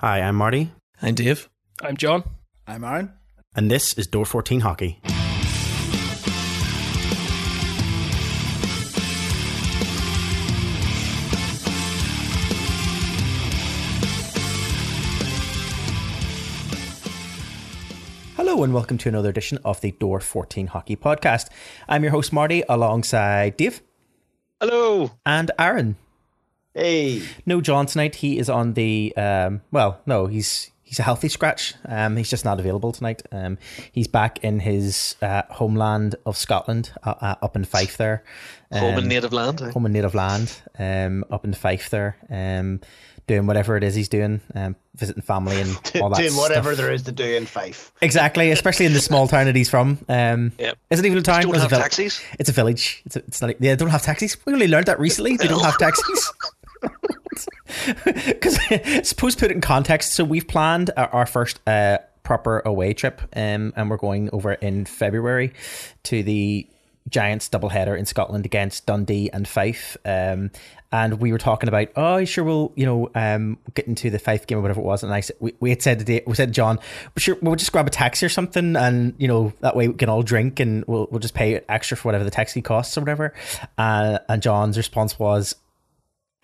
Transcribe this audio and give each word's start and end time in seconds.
Hi, 0.00 0.20
I'm 0.20 0.36
Marty, 0.36 0.72
I'm 1.02 1.14
Dave. 1.14 1.48
I'm 1.82 1.96
John. 1.96 2.24
I'm 2.66 2.84
Aaron. 2.84 3.12
and 3.56 3.70
this 3.70 3.94
is 3.94 4.06
Door 4.06 4.26
14 4.26 4.60
Hockey. 4.60 5.00
Hello 18.36 18.64
and 18.64 18.72
welcome 18.72 18.98
to 18.98 19.08
another 19.08 19.28
edition 19.28 19.58
of 19.64 19.80
the 19.80 19.92
Door 19.92 20.20
14 20.20 20.68
Hockey 20.68 20.96
Podcast. 20.96 21.48
I'm 21.88 22.02
your 22.02 22.10
host 22.12 22.32
Marty 22.32 22.62
alongside 22.68 23.56
Dave 23.56 23.82
Hello. 24.60 25.12
and 25.24 25.50
Aaron. 25.58 25.96
Hey. 26.74 27.22
No 27.46 27.60
John 27.60 27.86
tonight. 27.86 28.16
He 28.16 28.38
is 28.38 28.48
on 28.48 28.74
the 28.74 29.12
um, 29.16 29.60
well, 29.72 30.00
no, 30.06 30.26
he's 30.26 30.70
he's 30.82 30.98
a 30.98 31.02
healthy 31.02 31.28
scratch. 31.28 31.74
Um, 31.86 32.16
he's 32.16 32.30
just 32.30 32.44
not 32.44 32.60
available 32.60 32.92
tonight. 32.92 33.22
Um, 33.32 33.58
he's 33.92 34.06
back 34.08 34.42
in 34.44 34.60
his 34.60 35.16
uh, 35.22 35.42
homeland 35.50 36.14
of 36.26 36.36
Scotland, 36.36 36.92
uh, 37.02 37.14
uh, 37.20 37.34
up 37.42 37.56
in 37.56 37.64
Fife 37.64 37.96
there. 37.96 38.22
Home 38.72 38.92
Um, 38.94 38.98
and 38.98 39.08
native 39.08 39.32
land. 39.32 39.60
eh? 39.62 39.70
home 39.72 39.84
and 39.86 39.92
native 39.94 40.14
land, 40.14 40.60
um, 40.78 41.24
up 41.30 41.44
in 41.44 41.54
Fife 41.54 41.90
there, 41.90 42.16
um, 42.30 42.80
doing 43.26 43.46
whatever 43.46 43.76
it 43.76 43.82
is 43.82 43.96
he's 43.96 44.08
doing, 44.08 44.40
um, 44.54 44.76
visiting 44.94 45.22
family 45.22 45.60
and 45.60 45.70
all 46.00 46.08
that 46.10 46.18
Doing 46.18 46.36
whatever 46.36 46.72
stuff. 46.74 46.84
there 46.84 46.92
is 46.92 47.02
to 47.02 47.12
do 47.12 47.24
in 47.24 47.46
Fife. 47.46 47.90
Exactly, 48.00 48.52
especially 48.52 48.86
in 48.86 48.92
the 48.92 49.00
small 49.00 49.26
town 49.26 49.46
that 49.46 49.56
he's 49.56 49.68
from. 49.70 49.98
Um, 50.08 50.52
Yep. 50.58 50.78
Isn't 50.90 51.04
even 51.04 51.18
a 51.18 51.22
town. 51.22 51.42
Don't 51.42 51.54
it's, 51.54 51.62
have 51.62 51.72
a 51.72 51.76
taxis. 51.78 52.20
it's 52.38 52.48
a 52.48 52.52
village. 52.52 53.02
It's, 53.06 53.16
a, 53.16 53.18
it's 53.20 53.40
not. 53.42 53.50
Yeah, 53.60 53.72
they 53.72 53.76
don't 53.76 53.90
have 53.90 54.02
taxis. 54.02 54.36
We 54.44 54.52
only 54.52 54.68
learned 54.68 54.86
that 54.86 55.00
recently. 55.00 55.36
They 55.36 55.48
don't 55.48 55.64
have 55.64 55.78
taxis. 55.78 56.32
Because 58.26 58.58
suppose 59.08 59.34
to 59.36 59.40
put 59.40 59.50
it 59.50 59.54
in 59.54 59.60
context. 59.60 60.14
So 60.14 60.24
we've 60.24 60.46
planned 60.46 60.90
our, 60.96 61.26
first 61.26 61.60
uh, 61.66 61.98
proper 62.22 62.60
away 62.60 62.92
trip, 62.94 63.22
um, 63.34 63.72
and 63.76 63.88
we're 63.88 63.96
going 63.96 64.30
over 64.32 64.52
in 64.52 64.84
February 64.84 65.52
to 66.04 66.22
the 66.22 66.66
Giants 67.08 67.48
doubleheader 67.48 67.98
in 67.98 68.06
Scotland 68.06 68.44
against 68.44 68.86
Dundee 68.86 69.30
and 69.32 69.48
Fife. 69.48 69.96
Um, 70.04 70.50
and 70.92 71.20
we 71.20 71.32
were 71.32 71.38
talking 71.38 71.68
about, 71.68 71.88
oh, 71.96 72.24
sure, 72.24 72.44
we'll 72.44 72.72
you 72.76 72.84
know 72.84 73.10
um, 73.14 73.58
get 73.74 73.86
into 73.86 74.10
the 74.10 74.18
Fife 74.18 74.46
game 74.46 74.58
or 74.58 74.62
whatever 74.62 74.80
it 74.80 74.84
was. 74.84 75.02
And 75.02 75.12
I 75.12 75.20
said, 75.20 75.36
we, 75.40 75.54
we 75.60 75.70
had 75.70 75.82
said 75.82 76.00
today, 76.00 76.22
we 76.26 76.34
said 76.34 76.52
John, 76.52 76.78
sure, 77.16 77.36
we'll 77.40 77.56
just 77.56 77.72
grab 77.72 77.86
a 77.86 77.90
taxi 77.90 78.26
or 78.26 78.28
something, 78.28 78.76
and 78.76 79.14
you 79.18 79.28
know 79.28 79.52
that 79.60 79.76
way 79.76 79.88
we 79.88 79.94
can 79.94 80.08
all 80.08 80.22
drink 80.22 80.60
and 80.60 80.84
we'll 80.86 81.08
we'll 81.10 81.20
just 81.20 81.34
pay 81.34 81.60
extra 81.68 81.96
for 81.96 82.08
whatever 82.08 82.24
the 82.24 82.30
taxi 82.30 82.60
costs 82.60 82.96
or 82.98 83.00
whatever. 83.00 83.32
Uh, 83.78 84.18
and 84.28 84.42
John's 84.42 84.76
response 84.76 85.18
was, 85.18 85.54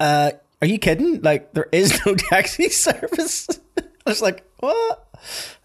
uh, 0.01 0.31
are 0.63 0.67
you 0.67 0.79
kidding? 0.79 1.21
Like, 1.23 1.53
there 1.53 1.69
is 1.73 2.01
no 2.07 2.15
taxi 2.31 2.69
service. 2.71 3.49
I 3.79 4.11
was 4.11 4.23
like, 4.23 4.45
what? 4.59 5.03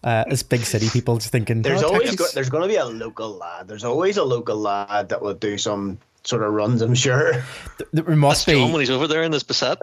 Uh, 0.02 0.24
it's 0.28 0.42
big 0.42 0.60
city 0.60 0.88
people 0.90 1.16
just 1.16 1.30
thinking. 1.30 1.62
There's 1.62 1.82
oh, 1.82 1.88
always 1.88 2.16
go, 2.16 2.26
there's 2.34 2.48
going 2.48 2.62
to 2.62 2.68
be 2.68 2.76
a 2.76 2.84
local 2.84 3.30
lad. 3.30 3.68
There's 3.68 3.84
always 3.84 4.16
a 4.16 4.24
local 4.24 4.56
lad 4.56 5.10
that 5.10 5.22
will 5.22 5.34
do 5.34 5.56
some 5.58 5.98
sort 6.24 6.42
of 6.42 6.52
runs. 6.52 6.82
I'm 6.82 6.94
sure. 6.94 7.44
there 7.92 8.04
must 8.16 8.46
That's 8.46 8.58
John 8.58 8.72
when 8.72 8.78
be. 8.78 8.80
he's 8.80 8.90
over 8.90 9.06
there 9.06 9.22
in 9.22 9.30
this 9.30 9.44
Passat. 9.44 9.78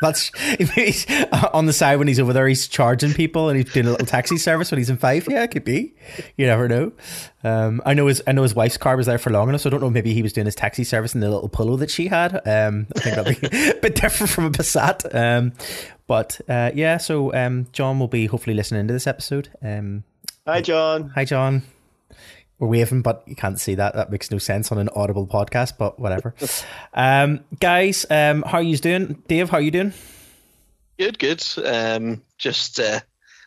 You 0.00 0.06
know. 0.06 0.08
That's 0.08 0.30
he's, 0.74 1.06
on 1.52 1.66
the 1.66 1.72
side 1.72 1.96
when 1.96 2.08
he's 2.08 2.20
over 2.20 2.32
there. 2.32 2.48
He's 2.48 2.68
charging 2.68 3.12
people 3.12 3.48
and 3.48 3.58
he's 3.58 3.72
doing 3.72 3.86
a 3.86 3.90
little 3.90 4.06
taxi 4.06 4.38
service 4.38 4.70
when 4.70 4.78
he's 4.78 4.90
in 4.90 4.96
Fife. 4.96 5.28
Yeah, 5.28 5.42
it 5.42 5.50
could 5.50 5.64
be. 5.64 5.94
You 6.36 6.46
never 6.46 6.68
know. 6.68 6.92
Um, 7.44 7.80
I 7.86 7.94
know 7.94 8.06
his 8.06 8.22
I 8.26 8.32
know 8.32 8.42
his 8.42 8.54
wife's 8.54 8.76
car 8.76 8.96
was 8.96 9.06
there 9.06 9.18
for 9.18 9.30
long 9.30 9.48
enough, 9.48 9.62
so 9.62 9.68
I 9.68 9.72
don't 9.72 9.80
know. 9.80 9.90
Maybe 9.90 10.12
he 10.12 10.22
was 10.22 10.32
doing 10.32 10.46
his 10.46 10.54
taxi 10.54 10.84
service 10.84 11.14
in 11.14 11.20
the 11.20 11.30
little 11.30 11.48
Polo 11.48 11.76
that 11.76 11.90
she 11.90 12.08
had. 12.08 12.34
Um, 12.46 12.86
I 12.96 13.00
think 13.00 13.16
that'd 13.16 13.40
be 13.40 13.46
a 13.70 13.74
bit 13.74 13.94
different 13.94 14.30
from 14.30 14.46
a 14.46 14.50
Passat. 14.50 15.14
Um, 15.14 15.52
but 16.06 16.40
uh, 16.48 16.70
yeah, 16.74 16.96
so 16.96 17.34
um, 17.34 17.66
John 17.72 17.98
will 17.98 18.08
be 18.08 18.26
hopefully 18.26 18.54
listening 18.54 18.86
to 18.86 18.92
this 18.92 19.06
episode. 19.06 19.50
Um, 19.62 20.04
Hi, 20.46 20.62
John. 20.62 21.10
Hi, 21.10 21.26
John. 21.26 21.62
We're 22.58 22.68
waving, 22.68 23.02
but 23.02 23.22
you 23.26 23.36
can't 23.36 23.58
see 23.58 23.76
that. 23.76 23.94
That 23.94 24.10
makes 24.10 24.30
no 24.30 24.38
sense 24.38 24.72
on 24.72 24.78
an 24.78 24.88
audible 24.96 25.26
podcast, 25.26 25.74
but 25.78 26.00
whatever. 26.00 26.34
um, 26.94 27.44
guys, 27.60 28.04
um, 28.10 28.42
how 28.42 28.58
are 28.58 28.62
you 28.62 28.76
doing? 28.76 29.22
Dave, 29.28 29.50
how 29.50 29.58
are 29.58 29.62
you 29.62 29.70
doing? 29.70 29.92
good, 30.98 31.18
good. 31.18 31.42
Um, 31.64 32.22
just 32.36 32.80
uh, 32.80 33.00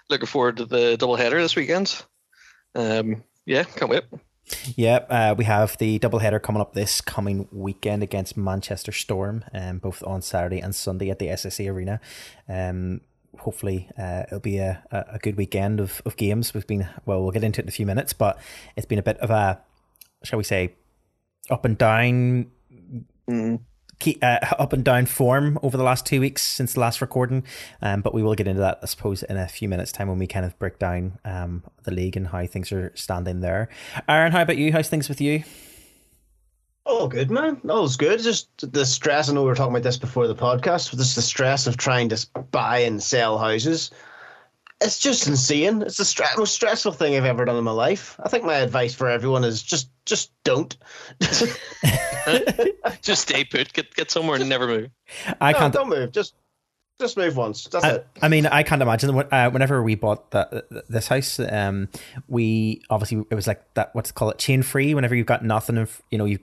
looking 0.09 0.27
forward 0.27 0.57
to 0.57 0.66
the 0.66 0.97
double 0.97 1.16
header 1.16 1.41
this 1.41 1.55
weekend. 1.55 2.03
Um, 2.73 3.23
yeah, 3.45 3.63
can't 3.63 3.91
wait. 3.91 4.03
Yeah, 4.75 4.95
uh, 5.09 5.35
we 5.38 5.45
have 5.45 5.77
the 5.77 6.00
double 6.00 6.19
header 6.19 6.39
coming 6.39 6.61
up 6.61 6.73
this 6.73 7.00
coming 7.01 7.47
weekend 7.51 8.03
against 8.03 8.35
Manchester 8.35 8.91
Storm, 8.91 9.44
um, 9.53 9.77
both 9.77 10.03
on 10.03 10.21
Saturday 10.21 10.59
and 10.59 10.73
Sunday 10.75 11.09
at 11.09 11.19
the 11.19 11.27
SSE 11.27 11.71
Arena. 11.71 12.01
Um, 12.50 13.01
hopefully, 13.41 13.90
uh, 13.97 14.24
it'll 14.28 14.40
be 14.40 14.57
a, 14.57 14.84
a 14.91 15.19
good 15.19 15.35
weekend 15.35 15.79
of, 15.79 16.02
of 16.06 16.16
games. 16.18 16.53
We've 16.53 16.68
been, 16.68 16.88
well, 17.06 17.22
we'll 17.22 17.31
get 17.31 17.44
into 17.44 17.62
it 17.62 17.66
in 17.66 17.69
a 17.69 17.72
few 17.72 17.85
minutes, 17.85 18.13
but 18.13 18.40
it's 18.75 18.85
been 18.85 19.00
a 19.00 19.03
bit 19.03 19.18
of 19.18 19.29
a, 19.29 19.59
shall 20.24 20.38
we 20.38 20.44
say, 20.44 20.75
up 21.50 21.66
and 21.66 21.78
down 21.78 22.51
key, 24.00 24.18
uh, 24.22 24.40
up 24.59 24.74
and 24.74 24.84
down 24.84 25.06
form 25.06 25.57
over 25.63 25.78
the 25.78 25.84
last 25.84 26.06
two 26.06 26.19
weeks 26.19 26.41
since 26.41 26.74
the 26.74 26.80
last 26.80 27.01
recording. 27.01 27.44
Um, 27.81 28.01
but 28.01 28.13
we 28.13 28.22
will 28.22 28.35
get 28.35 28.47
into 28.47 28.62
that, 28.62 28.80
I 28.84 28.85
suppose, 28.85 29.24
in 29.24 29.38
a 29.38 29.47
few 29.47 29.69
minutes' 29.69 29.91
time 29.91 30.09
when 30.09 30.19
we 30.19 30.28
kind 30.28 30.46
of 30.46 30.57
break 30.59 30.80
down 30.80 31.19
um, 31.24 31.63
the 31.84 31.91
league 31.91 32.18
and 32.18 32.28
how 32.28 32.46
things 32.46 32.72
are 32.72 32.91
standing 32.96 33.40
there. 33.40 33.69
Aaron, 34.09 34.34
how 34.34 34.41
about 34.41 34.57
you? 34.57 34.72
How's 34.72 34.90
things 34.90 35.07
with 35.07 35.22
you? 35.22 35.44
Oh, 36.86 37.08
good 37.08 37.30
man. 37.30 37.62
All's 37.69 37.96
good. 37.96 38.22
Just 38.22 38.50
the 38.72 38.86
stress. 38.86 39.30
I 39.30 39.34
know 39.34 39.44
we 39.44 39.47
were 39.50 39.56
talking 39.56 39.74
about 39.74 39.84
this 39.84 39.97
before 39.97 40.28
the 40.28 40.36
podcast. 40.36 40.90
But 40.90 41.00
just 41.00 41.16
the 41.16 41.22
stress 41.22 41.68
of 41.68 41.78
trying 41.78 42.09
to 42.09 42.28
buy 42.52 42.80
and 42.80 43.02
sell 43.02 43.38
houses. 43.38 43.92
It's 44.81 45.00
just 45.00 45.28
insane. 45.28 45.84
It's 45.84 45.97
the 45.97 46.03
stre- 46.03 46.38
most 46.38 46.56
stressful 46.56 46.94
thing 46.94 47.16
I've 47.16 47.25
ever 47.25 47.46
done 47.46 47.56
in 47.56 47.64
my 47.64 47.72
life. 47.72 48.19
I 48.24 48.30
think 48.30 48.46
my 48.46 48.56
advice 48.56 48.96
for 48.96 49.08
everyone 49.08 49.44
is 49.44 49.62
just 49.62 49.90
just 50.06 50.31
don't. 50.44 50.75
Just 53.02 53.24
stay 53.24 53.44
put, 53.44 53.74
get 53.74 53.96
get 53.96 54.12
somewhere 54.12 54.40
and 54.40 54.48
never 54.48 54.68
move. 54.68 54.90
I 55.40 55.53
no, 55.53 55.58
can't. 55.58 55.74
don't 55.74 55.90
move. 55.90 56.12
Just 56.12 56.36
just 57.00 57.18
move 57.18 57.36
once. 57.36 57.66
That's 57.66 57.84
I, 57.84 57.90
it. 57.96 58.08
I 58.22 58.28
mean, 58.28 58.46
I 58.46 58.63
can't 58.63 58.81
imagine 58.81 59.09
uh, 59.09 59.50
whenever 59.50 59.81
we 59.81 59.96
bought 59.96 60.31
that 60.31 60.66
this 60.88 61.08
house, 61.08 61.40
um, 61.40 61.90
we 62.28 62.81
obviously 62.90 63.25
it 63.30 63.36
was 63.36 63.48
like 63.48 63.74
that. 63.74 63.94
What's 63.96 64.12
it 64.12 64.13
called? 64.13 64.34
It 64.34 64.38
chain 64.40 64.62
free. 64.62 64.94
Whenever 64.94 65.16
you've 65.16 65.25
got 65.25 65.44
nothing, 65.44 65.78
and 65.78 65.90
you 66.12 66.18
know 66.18 66.25
you. 66.25 66.40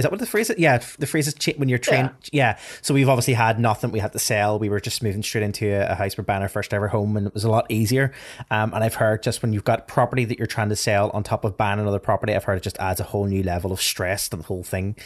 Is 0.00 0.04
that 0.04 0.10
what 0.10 0.18
the 0.20 0.26
phrase 0.26 0.50
is? 0.50 0.58
Yeah, 0.58 0.78
the 0.98 1.06
phrase 1.06 1.28
is 1.28 1.34
cha- 1.34 1.52
when 1.52 1.68
you're 1.68 1.78
trained. 1.78 2.10
Yeah. 2.32 2.58
So 2.82 2.94
we've 2.94 3.08
obviously 3.08 3.34
had 3.34 3.60
nothing. 3.60 3.92
We 3.92 3.98
had 3.98 4.12
to 4.12 4.18
sell. 4.18 4.58
We 4.58 4.68
were 4.68 4.80
just 4.80 5.02
moving 5.02 5.22
straight 5.22 5.44
into 5.44 5.68
a, 5.68 5.92
a 5.92 5.94
house. 5.94 6.16
We're 6.16 6.24
buying 6.24 6.42
our 6.42 6.48
first 6.48 6.72
ever 6.72 6.88
home, 6.88 7.16
and 7.16 7.26
it 7.26 7.34
was 7.34 7.44
a 7.44 7.50
lot 7.50 7.66
easier. 7.70 8.12
Um, 8.50 8.72
and 8.74 8.82
I've 8.82 8.94
heard 8.94 9.22
just 9.22 9.42
when 9.42 9.52
you've 9.52 9.64
got 9.64 9.86
property 9.86 10.24
that 10.24 10.38
you're 10.38 10.46
trying 10.46 10.70
to 10.70 10.76
sell 10.76 11.10
on 11.10 11.22
top 11.22 11.44
of 11.44 11.56
buying 11.56 11.78
another 11.78 11.98
property, 11.98 12.34
I've 12.34 12.44
heard 12.44 12.56
it 12.56 12.62
just 12.62 12.78
adds 12.78 12.98
a 12.98 13.04
whole 13.04 13.26
new 13.26 13.42
level 13.42 13.72
of 13.72 13.80
stress 13.80 14.28
to 14.30 14.36
the 14.36 14.42
whole 14.42 14.62
thing. 14.64 14.96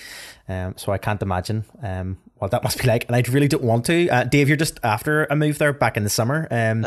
Um, 0.48 0.74
so 0.76 0.92
I 0.92 0.98
can't 0.98 1.20
imagine 1.22 1.64
um, 1.82 2.18
what 2.36 2.50
that 2.50 2.62
must 2.62 2.78
be 2.80 2.86
like, 2.86 3.06
and 3.06 3.16
I 3.16 3.22
really 3.30 3.48
don't 3.48 3.64
want 3.64 3.86
to. 3.86 4.08
Uh, 4.08 4.24
Dave, 4.24 4.48
you're 4.48 4.56
just 4.56 4.78
after 4.82 5.24
a 5.24 5.34
move 5.36 5.58
there 5.58 5.72
back 5.72 5.96
in 5.96 6.04
the 6.04 6.10
summer, 6.10 6.46
um, 6.50 6.82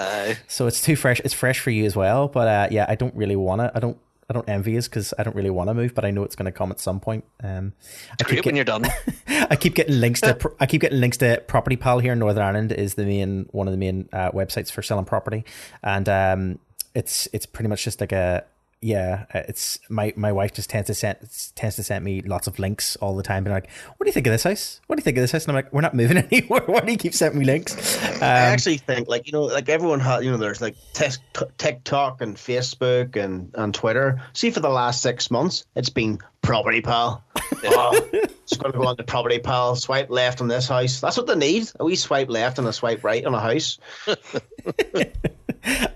so 0.48 0.68
it's 0.68 0.82
too 0.82 0.96
fresh. 0.96 1.20
It's 1.26 1.34
fresh 1.34 1.60
for 1.60 1.72
you 1.72 1.86
as 1.86 1.96
well, 1.96 2.28
but 2.28 2.48
uh, 2.48 2.68
yeah, 2.72 2.86
I 2.88 2.96
don't 2.96 3.16
really 3.16 3.36
want 3.36 3.62
to. 3.62 3.72
I 3.76 3.80
don't. 3.80 3.98
I 4.30 4.34
don't 4.34 4.48
envy 4.50 4.74
you 4.74 4.82
because 4.82 5.14
I 5.18 5.24
don't 5.24 5.36
really 5.36 5.50
want 5.50 5.70
to 5.70 5.74
move, 5.74 5.96
but 5.96 6.04
I 6.04 6.12
know 6.12 6.24
it's 6.24 6.36
going 6.36 6.48
to 6.48 6.52
come 6.52 6.70
at 6.72 6.82
some 6.82 7.00
point. 7.00 7.24
Um, 7.42 7.72
I 8.12 8.24
Great 8.24 8.46
when 8.46 8.58
you're 8.58 8.66
done. 8.66 8.86
I 9.28 9.56
keep 9.56 9.74
getting 9.74 10.02
links 10.02 10.20
to 10.22 10.38
I 10.60 10.66
keep 10.66 10.82
getting 10.82 11.00
links 11.00 11.18
to 11.18 11.42
Property 11.48 11.78
Pal 11.78 12.00
here 12.00 12.14
in 12.14 12.20
Northern 12.20 12.44
Ireland 12.44 12.74
is 12.74 12.96
the 12.96 13.06
main 13.06 13.48
one 13.52 13.68
of 13.68 13.72
the 13.72 13.78
main 13.78 14.10
uh, 14.12 14.32
websites 14.32 14.70
for 14.70 14.82
selling 14.82 15.06
property, 15.06 15.46
and 15.82 16.10
um, 16.10 16.60
it's 16.94 17.30
it's 17.32 17.46
pretty 17.46 17.70
much 17.70 17.84
just 17.84 18.02
like 18.02 18.12
a 18.12 18.44
yeah. 18.82 19.26
uh, 19.34 19.42
It's 19.48 19.80
my 19.90 20.14
my 20.16 20.32
wife 20.32 20.54
just 20.54 20.70
tends 20.70 20.88
to 20.88 20.94
send 20.94 21.18
tends 21.56 21.76
to 21.78 21.84
send 21.84 22.06
me 22.06 22.22
lots 22.22 22.48
of 22.48 22.60
links 22.60 22.96
all 22.98 23.16
the 23.16 23.24
time, 23.24 23.44
being 23.44 23.54
like, 23.54 23.70
"What 23.98 24.06
do 24.06 24.10
you 24.10 24.14
think 24.14 24.28
of 24.28 24.32
this 24.32 24.44
house? 24.44 24.82
What 24.88 24.96
do 24.96 25.02
you 25.02 25.04
think 25.04 25.18
of 25.18 25.22
this 25.22 25.32
house?" 25.32 25.46
And 25.46 25.52
I'm 25.52 25.64
like, 25.64 25.74
"We're 25.74 25.82
not 25.82 25.96
moving 25.96 26.18
anywhere. 26.32 26.62
Why 26.66 26.82
do 26.82 26.92
you 26.92 26.98
keep 26.98 27.14
sending 27.14 27.40
me 27.40 27.46
links?" 27.46 27.98
Um, 28.18 28.24
I 28.24 28.28
actually 28.28 28.78
think, 28.78 29.08
like 29.08 29.26
you 29.26 29.34
know, 29.34 29.44
like 29.44 29.70
everyone 29.70 30.00
has, 30.02 30.24
you 30.24 30.32
know, 30.32 30.38
there's 30.38 30.62
like 30.62 30.76
TikTok 30.94 32.22
and 32.22 32.36
Facebook 32.36 33.16
and 33.16 33.52
and 33.56 33.74
Twitter. 33.74 34.22
See, 34.34 34.52
for 34.52 34.60
the 34.60 34.70
last 34.70 35.02
six 35.02 35.32
months, 35.32 35.66
it's 35.76 35.90
been 35.90 36.20
Property 36.42 36.82
Pal. 36.82 37.24
oh, 37.66 38.10
just 38.46 38.62
going 38.62 38.72
to 38.72 38.78
go 38.78 38.86
on 38.86 38.98
to 38.98 39.04
Property 39.04 39.40
Pal. 39.40 39.76
Swipe 39.76 40.10
left 40.10 40.40
on 40.40 40.48
this 40.48 40.68
house. 40.68 41.02
That's 41.02 41.18
what 41.18 41.28
they 41.28 41.36
need. 41.36 41.70
We 41.80 41.96
swipe 41.96 42.30
left 42.30 42.60
and 42.60 42.68
a 42.68 42.74
swipe 42.74 43.04
right 43.04 43.26
on 43.26 43.34
a 43.34 43.40
house. 43.40 43.80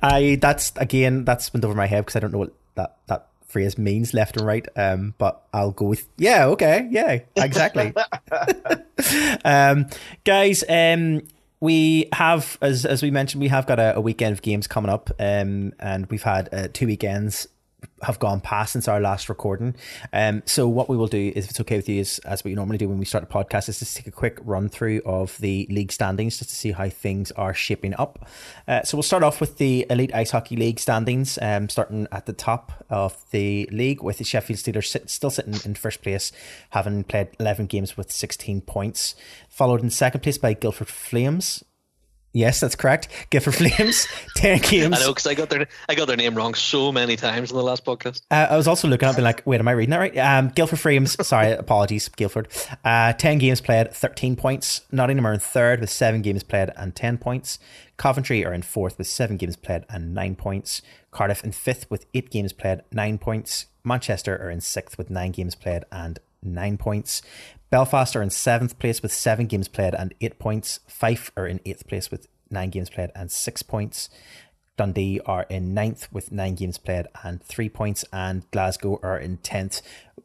I 0.03 0.37
that's 0.41 0.73
again 0.77 1.23
that's 1.25 1.53
went 1.53 1.63
over 1.63 1.75
my 1.75 1.87
head 1.87 2.01
because 2.05 2.15
I 2.15 2.19
don't 2.19 2.33
know 2.33 2.39
what 2.39 2.53
that 2.75 2.97
that 3.07 3.27
phrase 3.45 3.77
means 3.77 4.13
left 4.13 4.37
and 4.37 4.45
right. 4.45 4.67
Um, 4.75 5.13
but 5.17 5.41
I'll 5.53 5.71
go 5.71 5.85
with 5.85 6.07
yeah, 6.17 6.45
okay, 6.47 6.87
yeah, 6.89 7.19
exactly. 7.35 7.93
um, 9.45 9.87
guys, 10.23 10.63
um, 10.67 11.21
we 11.59 12.09
have 12.13 12.57
as 12.61 12.85
as 12.85 13.03
we 13.03 13.11
mentioned, 13.11 13.41
we 13.41 13.49
have 13.49 13.67
got 13.67 13.79
a, 13.79 13.95
a 13.97 14.01
weekend 14.01 14.33
of 14.33 14.41
games 14.41 14.67
coming 14.67 14.89
up. 14.89 15.11
Um, 15.19 15.73
and 15.79 16.05
we've 16.07 16.23
had 16.23 16.49
uh, 16.53 16.67
two 16.71 16.87
weekends 16.87 17.47
have 18.03 18.19
gone 18.19 18.41
past 18.41 18.73
since 18.73 18.87
our 18.87 18.99
last 18.99 19.29
recording. 19.29 19.75
Um, 20.13 20.43
so 20.45 20.67
what 20.67 20.89
we 20.89 20.97
will 20.97 21.07
do, 21.07 21.31
is, 21.35 21.45
if 21.45 21.51
it's 21.51 21.59
okay 21.61 21.77
with 21.77 21.89
you, 21.89 22.01
is 22.01 22.19
as 22.19 22.43
we 22.43 22.53
normally 22.55 22.77
do 22.77 22.87
when 22.87 22.97
we 22.97 23.05
start 23.05 23.23
a 23.23 23.27
podcast, 23.27 23.69
is 23.69 23.79
just 23.79 23.97
take 23.97 24.07
a 24.07 24.11
quick 24.11 24.39
run 24.43 24.69
through 24.69 25.01
of 25.05 25.37
the 25.39 25.67
league 25.69 25.91
standings 25.91 26.37
just 26.37 26.49
to 26.49 26.55
see 26.55 26.71
how 26.71 26.89
things 26.89 27.31
are 27.33 27.53
shaping 27.53 27.93
up. 27.95 28.27
Uh, 28.67 28.83
so 28.83 28.97
we'll 28.97 29.03
start 29.03 29.23
off 29.23 29.39
with 29.39 29.57
the 29.57 29.85
Elite 29.89 30.13
Ice 30.13 30.31
Hockey 30.31 30.55
League 30.55 30.79
standings, 30.79 31.37
um, 31.41 31.69
starting 31.69 32.07
at 32.11 32.25
the 32.25 32.33
top 32.33 32.85
of 32.89 33.23
the 33.31 33.67
league 33.71 34.01
with 34.03 34.17
the 34.17 34.23
Sheffield 34.23 34.59
Steelers 34.59 34.87
sit, 34.87 35.09
still 35.09 35.29
sitting 35.29 35.55
in 35.65 35.75
first 35.75 36.01
place, 36.01 36.31
having 36.71 37.03
played 37.03 37.29
11 37.39 37.67
games 37.67 37.97
with 37.97 38.11
16 38.11 38.61
points, 38.61 39.15
followed 39.49 39.81
in 39.81 39.89
second 39.89 40.21
place 40.21 40.37
by 40.37 40.53
Guildford 40.53 40.87
Flames 40.87 41.63
Yes, 42.33 42.61
that's 42.61 42.75
correct. 42.75 43.09
Gifford 43.29 43.55
Flames, 43.55 44.07
ten 44.35 44.59
games. 44.59 44.95
I 44.97 45.03
know 45.03 45.09
because 45.09 45.27
I 45.27 45.33
got 45.33 45.49
their 45.49 45.67
I 45.89 45.95
got 45.95 46.07
their 46.07 46.15
name 46.15 46.35
wrong 46.35 46.53
so 46.53 46.91
many 46.91 47.17
times 47.17 47.51
in 47.51 47.57
the 47.57 47.63
last 47.63 47.83
podcast. 47.83 48.21
Uh, 48.31 48.47
I 48.49 48.57
was 48.57 48.67
also 48.67 48.87
looking 48.87 49.09
up 49.09 49.15
and 49.15 49.23
like, 49.23 49.45
wait, 49.45 49.59
am 49.59 49.67
I 49.67 49.71
reading 49.71 49.91
that 49.91 49.97
right? 49.97 50.17
Um, 50.17 50.49
Guildford 50.49 50.79
Flames. 50.79 51.17
sorry, 51.27 51.51
apologies, 51.51 52.07
Guildford. 52.07 52.47
Uh, 52.85 53.11
ten 53.13 53.37
games 53.37 53.59
played, 53.59 53.91
thirteen 53.93 54.35
points. 54.35 54.81
Nottingham 54.91 55.27
are 55.27 55.33
in 55.33 55.39
third 55.39 55.81
with 55.81 55.89
seven 55.89 56.21
games 56.21 56.43
played 56.43 56.69
and 56.77 56.95
ten 56.95 57.17
points. 57.17 57.59
Coventry 57.97 58.45
are 58.45 58.53
in 58.53 58.61
fourth 58.61 58.97
with 58.97 59.07
seven 59.07 59.37
games 59.37 59.57
played 59.57 59.83
and 59.89 60.13
nine 60.13 60.35
points. 60.35 60.81
Cardiff 61.11 61.43
in 61.43 61.51
fifth 61.51 61.91
with 61.91 62.05
eight 62.13 62.29
games 62.29 62.53
played, 62.53 62.81
nine 62.91 63.17
points. 63.17 63.65
Manchester 63.83 64.37
are 64.37 64.49
in 64.49 64.61
sixth 64.61 64.97
with 64.97 65.09
nine 65.09 65.31
games 65.31 65.55
played 65.55 65.83
and 65.91 66.17
nine 66.41 66.77
points. 66.77 67.21
Belfast 67.71 68.17
are 68.17 68.21
in 68.21 68.29
seventh 68.29 68.77
place 68.79 69.01
with 69.01 69.13
seven 69.13 69.47
games 69.47 69.69
played 69.69 69.95
and 69.95 70.13
eight 70.19 70.37
points. 70.37 70.81
Fife 70.87 71.31
are 71.37 71.47
in 71.47 71.61
eighth 71.65 71.87
place 71.87 72.11
with 72.11 72.27
nine 72.49 72.69
games 72.69 72.89
played 72.89 73.11
and 73.15 73.31
six 73.31 73.63
points. 73.63 74.09
Dundee 74.75 75.21
are 75.25 75.45
in 75.49 75.73
ninth 75.73 76.11
with 76.11 76.33
nine 76.33 76.55
games 76.55 76.77
played 76.77 77.07
and 77.23 77.41
three 77.41 77.69
points, 77.69 78.03
and 78.11 78.49
Glasgow 78.51 78.99
are 79.01 79.17
in 79.17 79.37
tenth, 79.37 79.81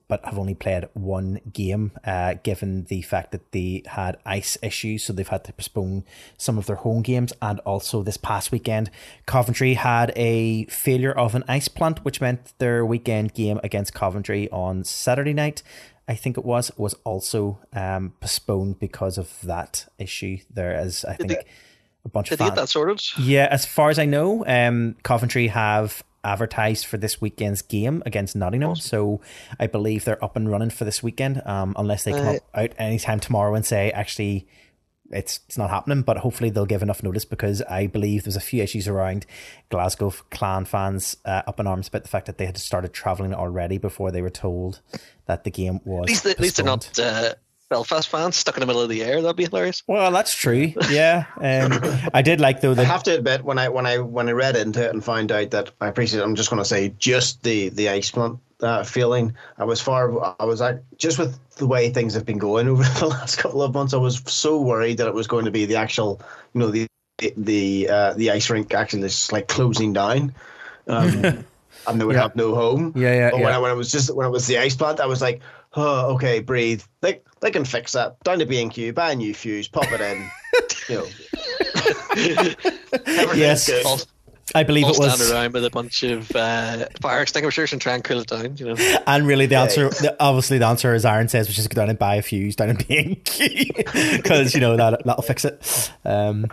but 0.09 0.25
have 0.25 0.39
only 0.39 0.55
played 0.55 0.89
one 0.95 1.41
game, 1.53 1.93
uh, 2.05 2.35
given 2.43 2.85
the 2.85 3.03
fact 3.03 3.31
that 3.31 3.53
they 3.53 3.83
had 3.87 4.17
ice 4.27 4.59
issues, 4.61 5.05
so 5.05 5.13
they've 5.13 5.29
had 5.29 5.45
to 5.45 5.53
postpone 5.53 6.05
some 6.37 6.59
of 6.59 6.67
their 6.67 6.77
home 6.77 7.03
games. 7.03 7.33
And 7.41 7.61
also 7.61 8.03
this 8.03 8.17
past 8.17 8.51
weekend, 8.51 8.91
Coventry 9.27 9.75
had 9.75 10.13
a 10.17 10.65
failure 10.67 11.13
of 11.13 11.37
an 11.37 11.45
ice 11.47 11.69
plant, 11.69 12.05
which 12.05 12.21
meant 12.21 12.55
their 12.59 12.85
weekend 12.85 13.35
game 13.35 13.61
against 13.63 13.95
Coventry 13.95 14.51
on 14.51 14.83
Saturday 14.83 15.35
night 15.35 15.63
I 16.08 16.14
think 16.14 16.38
it 16.38 16.44
was, 16.44 16.70
was 16.76 16.94
also 17.05 17.58
um, 17.73 18.12
postponed 18.20 18.79
because 18.79 19.19
of 19.19 19.41
that 19.43 19.87
issue. 19.99 20.38
There 20.49 20.79
is, 20.81 21.05
I 21.05 21.14
think, 21.14 21.31
they, 21.31 21.44
a 22.05 22.08
bunch 22.08 22.31
of. 22.31 22.38
Did 22.38 22.44
get 22.44 22.55
that 22.56 22.69
sorted? 22.69 23.03
Yeah, 23.19 23.49
as 23.50 23.67
far 23.67 23.91
as 23.91 23.99
I 23.99 24.05
know, 24.05 24.47
um, 24.47 24.97
Coventry 25.03 25.49
have 25.49 26.05
advertised 26.23 26.87
for 26.87 26.97
this 26.97 27.20
weekend's 27.20 27.62
game 27.62 28.03
against 28.06 28.35
Nottingham. 28.37 28.70
Awesome. 28.70 28.82
So 28.82 29.20
I 29.61 29.67
believe 29.67 30.05
they're 30.05 30.23
up 30.23 30.37
and 30.37 30.50
running 30.50 30.70
for 30.70 30.85
this 30.85 31.03
weekend, 31.03 31.43
um, 31.44 31.75
unless 31.76 32.05
they 32.05 32.12
come 32.12 32.26
uh, 32.26 32.35
up 32.35 32.43
out 32.55 32.73
anytime 32.79 33.20
tomorrow 33.20 33.55
and 33.55 33.64
say, 33.64 33.91
actually, 33.93 34.47
it's 35.11 35.41
it's 35.47 35.58
not 35.58 35.70
happening, 35.70 36.03
but 36.03 36.19
hopefully 36.19 36.50
they'll 36.50 36.67
give 36.67 36.82
enough 36.82 37.03
notice 37.03 37.25
because 37.25 37.62
I 37.62 37.87
believe 37.87 38.25
there's 38.25 38.37
a 38.37 38.41
few 38.41 38.62
issues 38.62 38.88
around 38.88 39.26
Glasgow 39.69 40.11
Clan 40.31 40.64
fans 40.64 41.17
uh, 41.25 41.43
up 41.47 41.61
in 41.61 41.67
arms 41.67 41.88
about 41.88 42.03
the 42.03 42.08
fact 42.08 42.26
that 42.26 42.38
they 42.38 42.47
had 42.47 42.56
started 42.58 42.93
travelling 42.93 43.35
already 43.35 43.79
before 43.79 44.11
they 44.11 44.23
were 44.23 44.31
told 44.31 44.81
that 45.26 45.44
the 45.44 45.50
game 45.50 45.81
was. 45.85 46.05
At 46.05 46.08
least, 46.08 46.26
at 46.26 46.41
least 46.41 46.56
they're 46.56 46.67
not 46.67 46.99
uh, 46.99 47.35
Belfast 47.69 48.09
fans 48.09 48.37
stuck 48.37 48.57
in 48.57 48.61
the 48.61 48.67
middle 48.67 48.83
of 48.83 48.89
the 48.89 49.03
air. 49.03 49.21
That'd 49.21 49.37
be 49.37 49.45
hilarious. 49.45 49.83
Well, 49.87 50.13
that's 50.13 50.35
true. 50.35 50.73
Yeah, 50.89 51.25
um, 51.37 51.81
I 52.15 52.23
did 52.23 52.41
like 52.41 52.61
though. 52.61 52.75
That 52.75 52.87
I 52.87 52.89
have 52.89 53.03
to 53.05 53.15
admit 53.15 53.45
when 53.45 53.59
I 53.59 53.69
when 53.69 53.87
I 53.87 53.99
when 53.99 54.29
I 54.29 54.33
read 54.33 54.57
into 54.57 54.85
it 54.85 54.93
and 54.93 55.05
found 55.05 55.33
out 55.33 55.51
that 55.51 55.71
I 55.81 55.89
appreciate. 55.89 56.23
I'm 56.23 56.37
just 56.37 56.51
going 56.51 56.63
to 56.63 56.69
say 56.69 56.95
just 56.99 57.43
the 57.43 57.71
the 57.71 57.89
ice 57.89 58.11
plant 58.11 58.39
uh, 58.61 58.85
feeling. 58.85 59.35
I 59.59 59.65
was 59.65 59.81
far. 59.81 60.37
I 60.41 60.45
was 60.45 60.61
like, 60.61 60.83
just 60.97 61.19
with 61.19 61.39
the 61.57 61.67
way 61.67 61.91
things 61.91 62.15
have 62.15 62.25
been 62.25 62.39
going 62.39 62.69
over 62.69 62.83
the 62.83 63.07
last 63.07 63.39
couple 63.39 63.63
of 63.63 63.75
months. 63.75 63.95
I 63.95 63.99
was 63.99 64.23
so 64.27 64.61
worried 64.61 64.99
that 64.99 65.09
it 65.09 65.15
was 65.15 65.27
going 65.27 65.45
to 65.47 65.51
be 65.51 65.67
the 65.67 65.77
actual, 65.77 66.21
you 66.55 66.61
know, 66.61 66.71
the 66.71 66.87
the 67.37 67.89
uh, 67.91 68.15
the 68.15 68.31
ice 68.31 68.49
rink 68.51 68.75
actually 68.75 69.03
just 69.03 69.33
like 69.33 69.49
closing 69.49 69.93
down. 69.93 70.35
Um, 70.87 71.45
and 71.87 72.01
they 72.01 72.05
would 72.05 72.17
yeah. 72.17 72.23
have 72.23 72.37
no 72.37 72.55
home. 72.55 72.93
Yeah, 72.97 73.15
yeah. 73.15 73.31
But 73.31 73.39
yeah. 73.39 73.45
when 73.45 73.55
I, 73.55 73.59
when 73.59 73.71
it 73.71 73.77
was 73.77 73.91
just 73.91 74.15
when 74.15 74.27
it 74.27 74.31
was 74.31 74.47
the 74.47 74.59
ice 74.59 74.77
plant, 74.77 75.01
I 75.01 75.07
was 75.07 75.21
like, 75.21 75.41
oh, 75.76 76.14
okay, 76.14 76.40
breathe. 76.40 76.82
They 77.00 77.20
they 77.40 77.50
can 77.50 77.64
fix 77.64 77.93
that. 77.93 78.23
Down 78.25 78.38
to 78.38 78.46
B 78.46 78.61
and 78.61 78.70
Q, 78.70 78.93
buy 78.93 79.12
a 79.12 79.17
new 79.17 79.34
fuse, 79.34 79.69
pop 79.69 79.90
it 79.90 80.00
in. 80.00 80.31
you 80.88 80.96
know. 80.96 81.06
yes. 83.34 83.69
Good. 83.69 84.06
I 84.55 84.62
believe 84.62 84.84
I'll 84.84 84.93
it 84.93 84.99
was 84.99 85.14
stand 85.14 85.32
around 85.32 85.55
with 85.55 85.64
a 85.64 85.70
bunch 85.70 86.05
of 86.05 86.34
uh, 86.34 86.87
fire 87.00 87.20
extinguishers 87.20 87.73
and 87.73 87.82
try 87.82 87.94
and 87.94 88.05
cool 88.05 88.20
it 88.20 88.28
down. 88.28 88.56
You 88.56 88.75
know, 88.75 89.02
and 89.06 89.26
really 89.26 89.46
the 89.46 89.56
answer, 89.56 89.88
the, 89.88 90.17
obviously, 90.20 90.58
the 90.58 90.67
answer, 90.67 90.94
as 90.94 91.05
Aaron 91.05 91.28
says, 91.28 91.49
which 91.49 91.58
is 91.58 91.67
go 91.67 91.75
down 91.75 91.90
and 91.90 91.99
buy 91.99 92.14
a 92.14 92.23
fuse 92.23 92.55
down 92.55 92.70
in 92.70 92.76
B&Q 92.76 93.64
because 94.17 94.55
you 94.55 94.61
know 94.61 94.76
that 94.76 95.02
that'll 95.05 95.23
fix 95.23 95.44
it. 95.44 95.90
Um, 96.05 96.46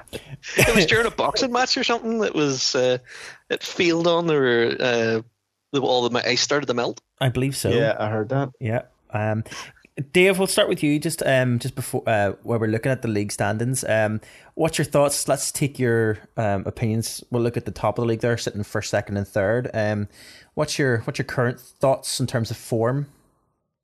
it 0.57 0.75
was 0.75 0.87
during 0.87 1.05
a 1.05 1.11
boxing 1.11 1.51
match 1.51 1.77
or 1.77 1.83
something 1.83 2.19
that 2.19 2.33
was 2.33 2.73
uh, 2.73 2.97
at 3.51 3.61
Field 3.61 4.07
on 4.07 4.29
or 4.31 4.75
uh, 4.79 5.21
all 5.79 6.09
the 6.09 6.27
ice 6.27 6.41
started 6.41 6.65
to 6.65 6.73
melt. 6.73 6.99
I 7.21 7.29
believe 7.29 7.55
so. 7.55 7.69
Yeah, 7.69 7.95
I 7.99 8.09
heard 8.09 8.29
that. 8.29 8.49
Yeah. 8.59 8.83
Um, 9.13 9.43
Dave, 10.11 10.39
we'll 10.39 10.47
start 10.47 10.69
with 10.69 10.81
you 10.81 10.97
just 10.97 11.21
um 11.23 11.59
just 11.59 11.75
before 11.75 12.01
uh 12.07 12.33
while 12.41 12.57
we're 12.57 12.67
looking 12.67 12.91
at 12.91 13.03
the 13.03 13.07
league 13.07 13.31
standings. 13.31 13.83
Um, 13.83 14.21
what's 14.55 14.79
your 14.79 14.85
thoughts? 14.85 15.27
Let's 15.27 15.51
take 15.51 15.77
your 15.77 16.17
um 16.35 16.63
opinions. 16.65 17.23
We'll 17.29 17.43
look 17.43 17.57
at 17.57 17.65
the 17.65 17.71
top 17.71 17.99
of 17.99 18.03
the 18.03 18.07
league 18.07 18.21
there, 18.21 18.37
sitting 18.37 18.63
first, 18.63 18.89
second, 18.89 19.17
and 19.17 19.27
third. 19.27 19.69
Um, 19.73 20.07
what's 20.55 20.79
your 20.79 20.99
what's 20.99 21.19
your 21.19 21.25
current 21.25 21.59
thoughts 21.59 22.19
in 22.19 22.25
terms 22.25 22.49
of 22.49 22.57
form? 22.57 23.07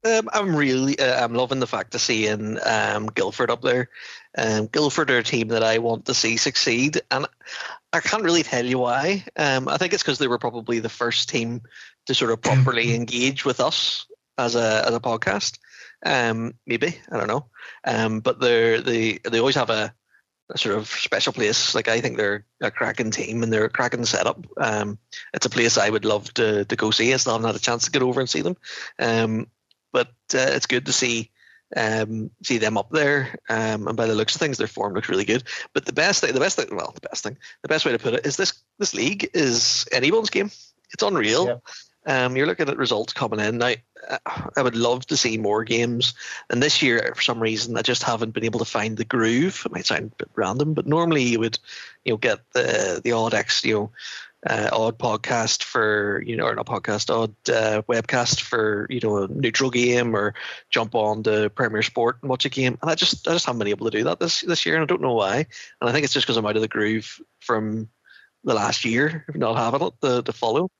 Um, 0.04 0.30
I'm 0.34 0.56
really 0.56 0.98
uh, 0.98 1.24
I'm 1.24 1.36
loving 1.36 1.60
the 1.60 1.68
fact 1.68 1.94
of 1.94 2.02
seeing 2.02 2.58
um 2.66 3.08
Guildford 3.08 3.52
up 3.52 3.62
there. 3.62 3.90
Um, 4.36 4.66
Guildford 4.66 5.12
are 5.12 5.20
a 5.20 5.24
team 5.24 5.50
that 5.50 5.64
I 5.64 5.78
want 5.78 6.06
to 6.06 6.16
see 6.16 6.38
succeed, 6.38 7.02
and 7.12 7.28
I 7.94 8.00
can't 8.00 8.24
really 8.24 8.44
tell 8.44 8.66
you 8.66 8.80
why. 8.80 9.26
Um, 9.36 9.68
I 9.68 9.78
think 9.78 9.94
it's 9.94 10.02
because 10.02 10.18
they 10.18 10.28
were 10.28 10.40
probably 10.40 10.80
the 10.80 10.90
first 10.90 11.30
team 11.30 11.62
to 12.08 12.16
sort 12.16 12.32
of 12.32 12.42
properly 12.42 12.96
engage 12.96 13.46
with 13.46 13.60
us 13.60 14.08
as 14.40 14.56
a 14.56 14.84
as 14.88 14.94
a 14.96 15.00
podcast. 15.00 15.60
Um, 16.06 16.54
maybe 16.66 16.96
I 17.12 17.18
don't 17.18 17.28
know. 17.28 17.46
Um, 17.84 18.20
but 18.22 18.40
they're 18.40 18.82
they 18.82 19.20
they 19.30 19.40
always 19.40 19.56
have 19.56 19.70
a, 19.70 19.94
a, 20.50 20.58
sort 20.58 20.78
of 20.78 20.88
special 20.88 21.34
place. 21.34 21.76
Like 21.76 21.88
I 21.88 22.02
think 22.02 22.18
they're 22.18 22.46
a 22.62 22.72
cracking 22.72 23.12
team 23.12 23.44
and 23.44 23.52
they're 23.52 23.66
a 23.66 23.70
cracking 23.70 24.06
setup. 24.06 24.46
Um, 24.58 24.98
it's 25.34 25.46
a 25.46 25.50
place 25.50 25.78
I 25.78 25.90
would 25.90 26.06
love 26.06 26.34
to 26.36 26.66
to 26.66 26.76
go 26.76 26.92
see. 26.92 27.14
I 27.14 27.18
still 27.18 27.34
haven't 27.34 27.48
had 27.48 27.56
a 27.56 27.60
chance 27.60 27.86
to 27.86 27.92
get 27.92 28.02
over 28.02 28.20
and 28.20 28.30
see 28.30 28.42
them. 28.42 28.58
Um, 28.98 29.48
but 29.92 30.08
uh, 30.34 30.54
it's 30.56 30.68
good 30.68 30.86
to 30.86 30.94
see 30.94 31.32
um, 31.76 32.32
see 32.44 32.58
them 32.58 32.78
up 32.78 32.90
there. 32.92 33.36
Um, 33.50 33.88
and 33.88 33.98
by 33.98 34.08
the 34.08 34.16
looks 34.16 34.36
of 34.36 34.40
things, 34.40 34.58
their 34.58 34.68
form 34.68 34.94
looks 34.94 35.10
really 35.10 35.26
good. 35.26 35.44
But 35.74 35.86
the 35.86 35.94
best 35.94 36.22
thing, 36.22 36.34
the 36.34 36.40
best 36.40 36.58
thing, 36.58 36.76
well, 36.76 36.92
the 36.94 37.08
best 37.08 37.24
thing, 37.24 37.38
the 37.62 37.68
best 37.68 37.86
way 37.86 37.92
to 37.92 38.00
put 38.00 38.14
it 38.14 38.26
is 38.26 38.38
this: 38.38 38.54
this 38.80 38.94
league 38.94 39.30
is 39.34 39.86
anyone's 39.92 40.30
game. 40.30 40.52
It's 40.92 41.04
unreal. 41.04 41.62
Um, 42.10 42.36
you're 42.36 42.48
looking 42.48 42.68
at 42.68 42.78
results 42.78 43.14
coming 43.14 43.40
in. 43.40 43.60
Now, 43.60 43.74
I 44.58 44.64
would 44.64 44.76
love 44.76 45.06
to 45.08 45.16
see 45.16 45.38
more 45.38 45.64
games. 45.64 46.16
And 46.50 46.62
this 46.62 46.82
year, 46.82 47.14
for 47.16 47.22
some 47.22 47.40
reason, 47.40 47.78
I 47.78 47.84
just 47.84 48.02
haven't 48.02 48.32
been 48.32 48.46
able 48.46 48.58
to 48.58 48.66
find 48.66 48.98
the 48.98 49.06
groove. 49.06 49.62
It 49.64 49.72
might 49.72 49.86
sound 49.86 50.12
a 50.14 50.16
bit 50.16 50.32
random, 50.34 50.74
but 50.74 50.88
normally 50.88 51.22
you 51.22 51.40
would, 51.40 51.60
you 52.04 52.14
know, 52.14 52.18
get 52.18 52.40
the 52.54 53.00
the 53.04 53.12
odd 53.12 53.36
X, 53.36 53.64
you 53.64 53.74
know, 53.76 53.92
uh, 54.50 54.70
odd 54.72 54.98
podcast 54.98 55.62
for 55.62 56.24
you 56.26 56.36
know, 56.36 56.46
or 56.46 56.56
not 56.56 56.66
podcast, 56.66 57.14
odd 57.14 57.36
uh, 57.48 57.84
webcast 57.84 58.42
for 58.42 58.88
you 58.90 59.02
know 59.02 59.24
a 59.24 59.28
neutral 59.28 59.70
game, 59.70 60.16
or 60.16 60.34
jump 60.72 60.96
on 60.96 61.22
the 61.22 61.52
Premier 61.52 61.84
Sport 61.84 62.18
and 62.24 62.30
watch 62.32 62.46
a 62.46 62.50
game. 62.50 62.76
And 62.82 62.90
I 62.90 62.96
just 62.96 63.28
I 63.28 63.34
just 63.34 63.46
haven't 63.46 63.60
been 63.60 63.68
able 63.68 63.86
to 63.86 63.96
do 63.96 64.06
that 64.06 64.20
this 64.20 64.42
this 64.42 64.66
year, 64.66 64.74
and 64.76 64.84
I 64.84 64.88
don't 64.88 65.02
know 65.02 65.14
why. 65.14 65.46
And 65.80 65.90
I 65.90 65.92
think 65.92 66.06
it's 66.06 66.14
just 66.14 66.26
because 66.26 66.38
I'm 66.38 66.46
out 66.48 66.56
of 66.56 66.64
the 66.64 66.68
groove 66.68 67.22
from 67.40 67.88
the 68.44 68.56
last 68.56 68.84
year, 68.84 69.26
not 69.36 69.58
having 69.58 69.86
it 69.86 69.94
to, 70.02 70.24
to 70.24 70.34
follow. 70.34 70.72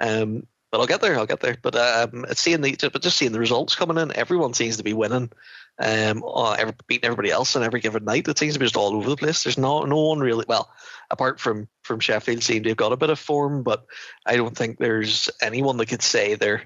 Um, 0.00 0.46
but 0.70 0.80
I'll 0.80 0.86
get 0.86 1.00
there. 1.00 1.16
I'll 1.18 1.26
get 1.26 1.40
there. 1.40 1.56
But 1.60 1.76
um, 1.76 2.26
seeing 2.32 2.60
the 2.60 2.76
but 2.92 3.02
just 3.02 3.16
seeing 3.16 3.32
the 3.32 3.38
results 3.38 3.74
coming 3.74 3.98
in, 3.98 4.14
everyone 4.14 4.54
seems 4.54 4.76
to 4.76 4.84
be 4.84 4.92
winning, 4.92 5.30
um, 5.78 6.22
or 6.22 6.58
every, 6.58 6.74
beating 6.86 7.06
everybody 7.06 7.30
else 7.30 7.56
on 7.56 7.62
every 7.62 7.80
given 7.80 8.04
night. 8.04 8.28
It 8.28 8.38
seems 8.38 8.54
to 8.54 8.58
be 8.58 8.66
just 8.66 8.76
all 8.76 8.94
over 8.94 9.08
the 9.08 9.16
place. 9.16 9.42
There's 9.42 9.58
no 9.58 9.84
no 9.84 10.00
one 10.00 10.20
really. 10.20 10.44
Well, 10.46 10.70
apart 11.10 11.40
from 11.40 11.68
from 11.82 12.00
Sheffield, 12.00 12.42
seem 12.42 12.62
to 12.64 12.70
have 12.70 12.76
got 12.76 12.92
a 12.92 12.96
bit 12.96 13.10
of 13.10 13.18
form, 13.18 13.62
but 13.62 13.86
I 14.26 14.36
don't 14.36 14.56
think 14.56 14.78
there's 14.78 15.30
anyone 15.40 15.76
that 15.78 15.86
could 15.86 16.02
say 16.02 16.34
they're 16.34 16.62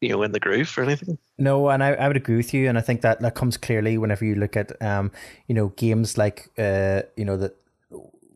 you 0.00 0.10
know 0.10 0.22
in 0.22 0.32
the 0.32 0.40
groove 0.40 0.76
or 0.76 0.84
anything. 0.84 1.18
No, 1.38 1.68
and 1.70 1.82
I, 1.82 1.92
I 1.94 2.08
would 2.08 2.16
agree 2.16 2.36
with 2.36 2.52
you, 2.52 2.68
and 2.68 2.76
I 2.76 2.82
think 2.82 3.00
that 3.02 3.20
that 3.20 3.34
comes 3.34 3.56
clearly 3.56 3.96
whenever 3.98 4.24
you 4.24 4.34
look 4.34 4.56
at 4.56 4.80
um 4.82 5.10
you 5.46 5.54
know 5.54 5.68
games 5.68 6.18
like 6.18 6.50
uh 6.58 7.02
you 7.16 7.24
know 7.24 7.36
that 7.38 7.56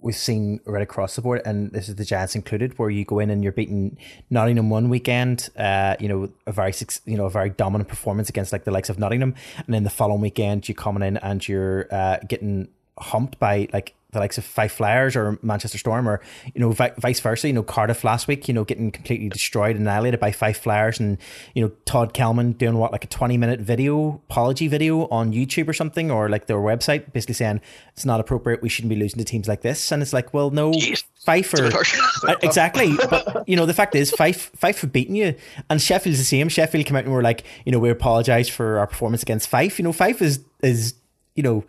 we've 0.05 0.15
seen 0.15 0.61
right 0.67 0.83
across 0.83 1.17
the 1.17 1.23
board, 1.23 1.41
and 1.47 1.73
this 1.73 1.89
is 1.89 1.97
the 1.97 2.05
Giants 2.05 2.35
included, 2.35 2.79
where 2.79 2.91
you 2.91 3.05
go 3.05 3.19
in 3.19 3.31
and 3.31 3.43
you're 3.43 3.53
beating 3.53 3.97
Nottingham 4.29 4.69
one 4.69 4.91
weekend, 4.91 5.49
uh, 5.57 5.97
you 5.99 6.09
know, 6.09 6.29
a 6.47 6.53
very 6.53 6.73
you 7.07 7.17
know 7.17 7.25
a 7.25 7.31
very 7.31 7.51
dominant 7.51 7.89
performance 7.89 8.29
against 8.29 8.53
like 8.53 8.65
the 8.65 8.71
likes 8.71 8.91
of 8.91 8.99
Nottingham, 8.99 9.35
and 9.57 9.75
then 9.75 9.83
the 9.83 9.91
following 9.91 10.21
weekend 10.21 10.69
you're 10.69 10.77
coming 10.77 11.03
in 11.03 11.17
and 11.17 11.49
you're 11.49 11.89
uh, 11.93 12.19
getting 12.29 12.69
humped 12.99 13.39
by 13.39 13.67
like 13.73 13.95
the 14.15 14.21
likes 14.21 14.39
of 14.39 14.45
Fife 14.45 14.73
Flyers 14.73 15.15
or 15.15 15.39
Manchester 15.43 15.79
Storm, 15.79 16.09
or 16.09 16.21
you 16.55 16.61
know, 16.61 16.71
vi- 16.71 16.95
vice 16.99 17.21
versa. 17.21 17.47
You 17.47 17.53
know, 17.53 17.63
Cardiff 17.63 18.05
last 18.05 18.27
week, 18.27 18.49
you 18.49 18.55
know, 18.55 18.65
getting 18.65 18.91
completely 18.91 19.29
destroyed 19.29 19.77
and 19.77 19.81
annihilated 19.81 20.21
by 20.21 20.33
Fife 20.33 20.59
Flyers, 20.59 20.99
and 20.99 21.19
you 21.55 21.63
know, 21.63 21.73
Todd 21.85 22.15
Kelman 22.15 22.53
doing 22.53 22.79
what 22.79 22.93
like 22.93 23.05
a 23.05 23.09
twenty 23.09 23.37
minute 23.37 23.61
video 23.61 24.23
apology 24.31 24.69
video 24.69 25.07
on 25.09 25.33
YouTube 25.33 25.69
or 25.69 25.73
something, 25.73 26.11
or 26.11 26.29
like 26.29 26.47
their 26.47 26.57
website, 26.57 27.13
basically 27.13 27.35
saying 27.35 27.61
it's 27.93 28.05
not 28.05 28.21
appropriate. 28.21 28.63
We 28.63 28.69
shouldn't 28.69 28.91
be 28.91 28.97
losing 28.97 29.19
to 29.19 29.25
teams 29.25 29.49
like 29.49 29.61
this, 29.61 29.93
and 29.93 30.03
it's 30.03 30.13
like, 30.13 30.33
well, 30.33 30.51
no, 30.51 30.73
Jeez. 30.73 31.05
Fife 31.25 31.53
or 31.59 31.67
uh, 32.29 32.37
exactly, 32.43 32.95
but 33.11 33.49
you 33.49 33.57
know, 33.57 33.67
the 33.67 33.75
fact 33.75 33.95
is, 33.95 34.11
Fife 34.11 34.51
Fife 34.57 34.81
have 34.81 34.93
beaten 34.93 35.15
you, 35.15 35.35
and 35.69 35.81
Sheffield's 35.81 36.19
the 36.19 36.25
same. 36.25 36.49
Sheffield 36.49 36.87
came 36.87 36.97
out 36.97 37.05
and 37.05 37.13
were 37.13 37.23
like, 37.23 37.45
you 37.65 37.73
know, 37.73 37.79
we 37.79 37.91
apologise 37.91 38.49
for 38.49 38.79
our 38.79 38.87
performance 38.87 39.23
against 39.23 39.49
Fife. 39.49 39.79
You 39.79 39.85
know, 39.85 39.93
Fife 39.93 40.23
is 40.23 40.41
is 40.63 40.95
you 41.35 41.43
know 41.43 41.65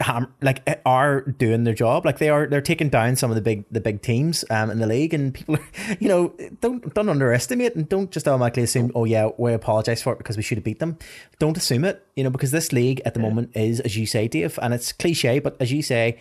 ham- 0.00 0.32
like 0.42 0.62
eh, 0.66 0.76
are 0.84 1.22
doing 1.22 1.64
their 1.64 1.74
job. 1.74 2.04
Like 2.04 2.18
they 2.18 2.28
are, 2.28 2.46
they're 2.46 2.60
taking 2.60 2.88
down 2.88 3.16
some 3.16 3.30
of 3.30 3.34
the 3.36 3.40
big 3.40 3.64
the 3.70 3.80
big 3.80 4.02
teams 4.02 4.44
um, 4.50 4.70
in 4.70 4.78
the 4.78 4.86
league, 4.86 5.14
and 5.14 5.32
people, 5.32 5.56
are, 5.56 5.66
you 6.00 6.08
know, 6.08 6.34
don't 6.60 6.92
don't 6.94 7.08
underestimate 7.08 7.74
and 7.74 7.88
don't 7.88 8.10
just 8.10 8.26
automatically 8.26 8.64
assume, 8.64 8.90
oh 8.94 9.04
yeah, 9.04 9.30
we 9.38 9.52
apologize 9.52 10.02
for 10.02 10.12
it 10.12 10.18
because 10.18 10.36
we 10.36 10.42
should 10.42 10.58
have 10.58 10.64
beat 10.64 10.78
them. 10.78 10.98
Don't 11.38 11.56
assume 11.56 11.84
it, 11.84 12.04
you 12.16 12.24
know, 12.24 12.30
because 12.30 12.50
this 12.50 12.72
league 12.72 13.00
at 13.04 13.14
the 13.14 13.20
yeah. 13.20 13.28
moment 13.28 13.50
is, 13.54 13.80
as 13.80 13.96
you 13.96 14.06
say, 14.06 14.28
Dave, 14.28 14.58
and 14.62 14.74
it's 14.74 14.92
cliche, 14.92 15.38
but 15.38 15.56
as 15.60 15.72
you 15.72 15.82
say, 15.82 16.18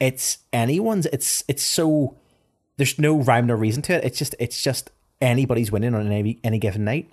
it's 0.00 0.38
anyone's. 0.52 1.06
It's 1.06 1.44
it's 1.48 1.64
so 1.64 2.16
there's 2.76 2.98
no 2.98 3.16
rhyme 3.18 3.50
or 3.50 3.56
reason 3.56 3.82
to 3.82 3.94
it. 3.94 4.04
It's 4.04 4.18
just 4.18 4.34
it's 4.38 4.62
just 4.62 4.90
anybody's 5.20 5.72
winning 5.72 5.94
on 5.94 6.10
any 6.10 6.38
any 6.44 6.58
given 6.58 6.84
night. 6.84 7.10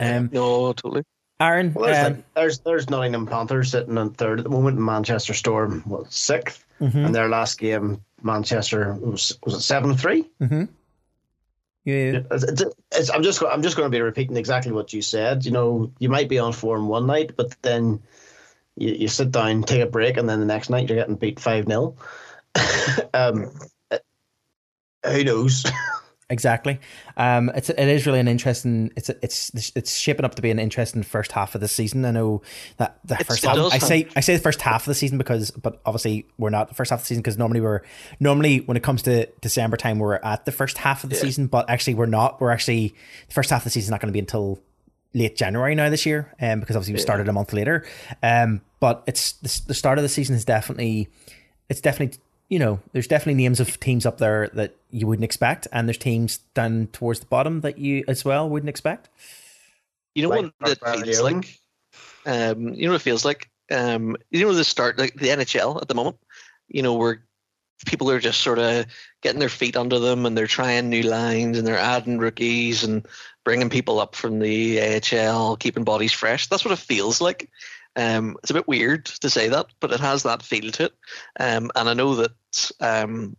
Um, 0.00 0.30
no, 0.32 0.72
totally. 0.72 1.02
Aaron, 1.40 1.72
well, 1.72 1.86
there's, 1.86 2.06
um, 2.06 2.14
like, 2.14 2.34
there's 2.34 2.58
there's 2.60 2.90
Nottingham 2.90 3.26
Panthers 3.26 3.70
sitting 3.70 3.96
in 3.96 4.10
third 4.10 4.40
at 4.40 4.44
the 4.44 4.50
moment. 4.50 4.78
Manchester 4.78 5.34
Storm 5.34 5.84
was 5.86 6.08
6th 6.08 6.64
mm-hmm. 6.80 6.98
and 6.98 7.14
their 7.14 7.28
last 7.28 7.58
game, 7.58 8.02
Manchester 8.22 8.94
was 8.94 9.38
was 9.44 9.54
it 9.54 9.60
seven 9.60 9.96
three. 9.96 10.24
Mm-hmm. 10.40 10.64
Yeah, 11.84 12.20
it's, 12.30 12.44
it's, 12.44 12.62
it's, 12.92 13.10
I'm 13.10 13.22
just 13.22 13.42
I'm 13.42 13.62
just 13.62 13.76
going 13.76 13.90
to 13.90 13.96
be 13.96 14.02
repeating 14.02 14.36
exactly 14.36 14.72
what 14.72 14.92
you 14.92 15.00
said. 15.00 15.44
You 15.44 15.52
know, 15.52 15.92
you 15.98 16.08
might 16.08 16.28
be 16.28 16.38
on 16.38 16.52
form 16.52 16.88
one 16.88 17.06
night, 17.06 17.32
but 17.36 17.54
then 17.62 18.02
you, 18.76 18.92
you 18.94 19.08
sit 19.08 19.30
down, 19.30 19.62
take 19.62 19.82
a 19.82 19.86
break, 19.86 20.16
and 20.16 20.28
then 20.28 20.40
the 20.40 20.46
next 20.46 20.70
night 20.70 20.88
you're 20.88 20.98
getting 20.98 21.16
beat 21.16 21.40
five 21.40 21.66
0 21.66 21.96
um, 23.14 23.50
who 25.06 25.24
knows? 25.24 25.64
Exactly. 26.30 26.78
Um, 27.16 27.50
it's 27.54 27.70
it 27.70 27.78
is 27.78 28.04
really 28.04 28.20
an 28.20 28.28
interesting. 28.28 28.92
It's 28.96 29.08
it's 29.08 29.50
it's 29.74 29.96
shaping 29.96 30.26
up 30.26 30.34
to 30.34 30.42
be 30.42 30.50
an 30.50 30.58
interesting 30.58 31.02
first 31.02 31.32
half 31.32 31.54
of 31.54 31.62
the 31.62 31.68
season. 31.68 32.04
I 32.04 32.10
know 32.10 32.42
that 32.76 32.98
the 33.02 33.14
It's- 33.14 33.26
first 33.26 33.44
half. 33.46 33.56
I 33.56 33.78
say 33.78 34.06
I 34.14 34.20
say 34.20 34.36
the 34.36 34.42
first 34.42 34.60
half 34.60 34.82
of 34.82 34.86
the 34.90 34.94
season 34.94 35.16
because, 35.16 35.50
but 35.52 35.80
obviously 35.86 36.26
we're 36.36 36.50
not 36.50 36.68
the 36.68 36.74
first 36.74 36.90
half 36.90 36.98
of 37.00 37.04
the 37.04 37.06
season 37.06 37.22
because 37.22 37.38
normally 37.38 37.62
we're 37.62 37.80
normally 38.20 38.58
when 38.60 38.76
it 38.76 38.82
comes 38.82 39.00
to 39.02 39.24
December 39.40 39.78
time 39.78 39.98
we're 39.98 40.16
at 40.16 40.44
the 40.44 40.52
first 40.52 40.76
half 40.76 41.02
of 41.02 41.08
the 41.08 41.16
Yeah. 41.16 41.22
season, 41.22 41.46
but 41.46 41.70
actually 41.70 41.94
we're 41.94 42.04
not. 42.04 42.42
We're 42.42 42.50
actually 42.50 42.94
the 43.28 43.34
first 43.34 43.48
half 43.48 43.60
of 43.62 43.64
the 43.64 43.70
season 43.70 43.86
is 43.86 43.90
not 43.90 44.00
going 44.00 44.08
to 44.12 44.12
be 44.12 44.18
until 44.20 44.60
late 45.14 45.34
January 45.34 45.74
now 45.74 45.88
this 45.88 46.04
year, 46.04 46.34
um, 46.42 46.60
because 46.60 46.76
obviously 46.76 46.92
we 46.92 47.00
started 47.00 47.26
a 47.30 47.32
month 47.32 47.54
later. 47.54 47.86
Um, 48.22 48.60
but 48.80 49.02
it's 49.06 49.32
the, 49.32 49.62
the 49.68 49.74
start 49.74 49.96
of 49.96 50.02
the 50.02 50.10
season 50.10 50.36
is 50.36 50.44
definitely 50.44 51.08
it's 51.70 51.80
definitely 51.80 52.18
you 52.48 52.58
know 52.58 52.80
there's 52.92 53.06
definitely 53.06 53.42
names 53.42 53.60
of 53.60 53.78
teams 53.80 54.06
up 54.06 54.18
there 54.18 54.48
that 54.48 54.74
you 54.90 55.06
wouldn't 55.06 55.24
expect, 55.24 55.68
and 55.72 55.88
there's 55.88 55.98
teams 55.98 56.38
down 56.54 56.88
towards 56.92 57.20
the 57.20 57.26
bottom 57.26 57.60
that 57.60 57.78
you 57.78 58.04
as 58.08 58.24
well 58.24 58.48
wouldn't 58.48 58.70
expect. 58.70 59.08
You 60.14 60.24
know 60.24 60.28
Like 60.30 60.52
what 60.58 60.72
it 60.72 61.04
feels 61.04 61.20
like? 61.20 61.58
Um, 62.26 62.74
you 62.74 62.86
know 62.86 62.92
what 62.92 63.00
it 63.00 63.04
feels 63.04 63.24
like? 63.24 63.50
Um, 63.70 64.16
you 64.30 64.44
know 64.44 64.52
the 64.52 64.64
start, 64.64 64.98
like 64.98 65.14
the 65.14 65.28
NHL 65.28 65.80
at 65.80 65.88
the 65.88 65.94
moment. 65.94 66.18
You 66.68 66.82
know 66.82 66.94
where 66.94 67.22
people 67.86 68.10
are 68.10 68.18
just 68.18 68.40
sort 68.40 68.58
of 68.58 68.86
getting 69.22 69.38
their 69.38 69.48
feet 69.48 69.76
under 69.76 69.98
them 69.98 70.26
and 70.26 70.36
they're 70.36 70.46
trying 70.46 70.88
new 70.88 71.02
lines 71.02 71.58
and 71.58 71.66
they're 71.66 71.78
adding 71.78 72.18
rookies 72.18 72.82
and 72.82 73.06
bringing 73.44 73.70
people 73.70 74.00
up 74.00 74.14
from 74.14 74.40
the 74.40 74.80
AHL, 74.80 75.56
keeping 75.56 75.84
bodies 75.84 76.12
fresh. 76.12 76.48
That's 76.48 76.64
what 76.64 76.72
it 76.72 76.78
feels 76.78 77.20
like. 77.20 77.48
Um, 77.98 78.36
it's 78.42 78.50
a 78.50 78.54
bit 78.54 78.68
weird 78.68 79.06
to 79.06 79.28
say 79.28 79.48
that, 79.48 79.66
but 79.80 79.92
it 79.92 79.98
has 79.98 80.22
that 80.22 80.42
feel 80.42 80.70
to 80.70 80.84
it. 80.84 80.92
Um, 81.40 81.70
and 81.74 81.88
I 81.88 81.94
know 81.94 82.14
that 82.14 82.70
um, 82.80 83.36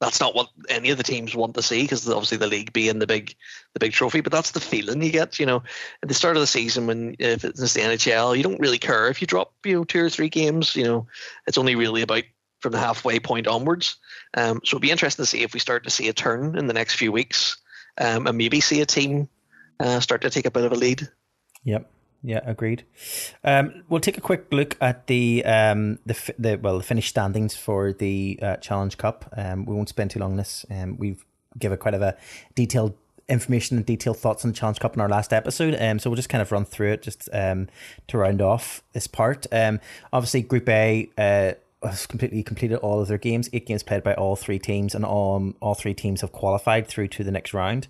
that's 0.00 0.18
not 0.18 0.34
what 0.34 0.48
any 0.68 0.90
of 0.90 0.96
the 0.96 1.04
teams 1.04 1.36
want 1.36 1.54
to 1.54 1.62
see 1.62 1.82
because 1.82 2.08
obviously 2.08 2.38
the 2.38 2.48
league 2.48 2.72
being 2.72 2.98
the 2.98 3.06
big 3.06 3.36
the 3.74 3.80
big 3.80 3.92
trophy 3.92 4.22
but 4.22 4.32
that's 4.32 4.52
the 4.52 4.60
feeling 4.60 5.02
you 5.02 5.12
get 5.12 5.38
you 5.38 5.44
know 5.44 5.62
at 6.02 6.08
the 6.08 6.14
start 6.14 6.36
of 6.36 6.40
the 6.40 6.46
season 6.46 6.86
when 6.86 7.14
if 7.18 7.44
it's 7.44 7.60
the 7.60 7.80
NHL 7.80 8.36
you 8.36 8.42
don't 8.42 8.60
really 8.60 8.78
care 8.78 9.08
if 9.08 9.20
you 9.20 9.26
drop 9.26 9.52
you 9.64 9.74
know 9.74 9.84
two 9.84 10.02
or 10.02 10.08
three 10.08 10.30
games 10.30 10.74
you 10.74 10.84
know 10.84 11.06
it's 11.46 11.58
only 11.58 11.76
really 11.76 12.02
about 12.02 12.24
from 12.60 12.72
the 12.72 12.78
halfway 12.78 13.20
point 13.20 13.46
onwards 13.46 13.96
um, 14.36 14.60
so 14.64 14.76
it'll 14.76 14.80
be 14.80 14.90
interesting 14.90 15.22
to 15.22 15.30
see 15.30 15.42
if 15.42 15.52
we 15.52 15.60
start 15.60 15.84
to 15.84 15.90
see 15.90 16.08
a 16.08 16.12
turn 16.12 16.56
in 16.58 16.66
the 16.66 16.74
next 16.74 16.94
few 16.94 17.12
weeks 17.12 17.58
um, 18.00 18.26
and 18.26 18.38
maybe 18.38 18.60
see 18.60 18.80
a 18.80 18.86
team 18.86 19.28
uh, 19.80 20.00
start 20.00 20.22
to 20.22 20.30
take 20.30 20.46
a 20.46 20.50
bit 20.50 20.64
of 20.64 20.72
a 20.72 20.76
lead 20.76 21.08
Yep. 21.64 21.90
Yeah, 22.22 22.40
agreed. 22.44 22.84
Um, 23.44 23.84
we'll 23.88 24.00
take 24.00 24.18
a 24.18 24.20
quick 24.20 24.46
look 24.50 24.76
at 24.80 25.06
the 25.06 25.42
um, 25.44 25.98
the 26.04 26.34
the 26.38 26.56
well 26.56 26.76
the 26.76 26.84
finished 26.84 27.08
standings 27.08 27.56
for 27.56 27.92
the 27.92 28.38
uh, 28.42 28.56
Challenge 28.56 28.96
Cup. 28.98 29.32
Um, 29.36 29.64
we 29.64 29.74
won't 29.74 29.88
spend 29.88 30.10
too 30.10 30.18
long 30.18 30.32
on 30.32 30.36
this. 30.36 30.66
Um, 30.70 30.98
we've 30.98 31.24
given 31.58 31.78
quite 31.78 31.94
of 31.94 32.02
a 32.02 32.16
detailed 32.54 32.94
information 33.28 33.76
and 33.76 33.86
detailed 33.86 34.18
thoughts 34.18 34.44
on 34.44 34.50
the 34.50 34.56
Challenge 34.56 34.80
Cup 34.80 34.94
in 34.94 35.00
our 35.00 35.08
last 35.08 35.32
episode. 35.32 35.76
Um, 35.80 35.98
so 35.98 36.10
we'll 36.10 36.16
just 36.16 36.28
kind 36.28 36.42
of 36.42 36.52
run 36.52 36.64
through 36.64 36.92
it 36.92 37.02
just 37.02 37.28
um, 37.32 37.68
to 38.08 38.18
round 38.18 38.42
off 38.42 38.82
this 38.92 39.06
part. 39.06 39.46
Um, 39.50 39.80
obviously, 40.12 40.42
Group 40.42 40.68
A. 40.68 41.08
Uh, 41.16 41.52
has 41.82 42.06
completely 42.06 42.42
completed 42.42 42.76
all 42.76 43.00
of 43.00 43.08
their 43.08 43.16
games. 43.16 43.48
Eight 43.54 43.66
games 43.66 43.82
played 43.82 44.02
by 44.02 44.12
all 44.12 44.36
three 44.36 44.58
teams, 44.58 44.94
and 44.94 45.02
all 45.02 45.54
all 45.60 45.74
three 45.74 45.94
teams 45.94 46.20
have 46.20 46.30
qualified 46.30 46.86
through 46.86 47.08
to 47.08 47.24
the 47.24 47.30
next 47.30 47.54
round. 47.54 47.88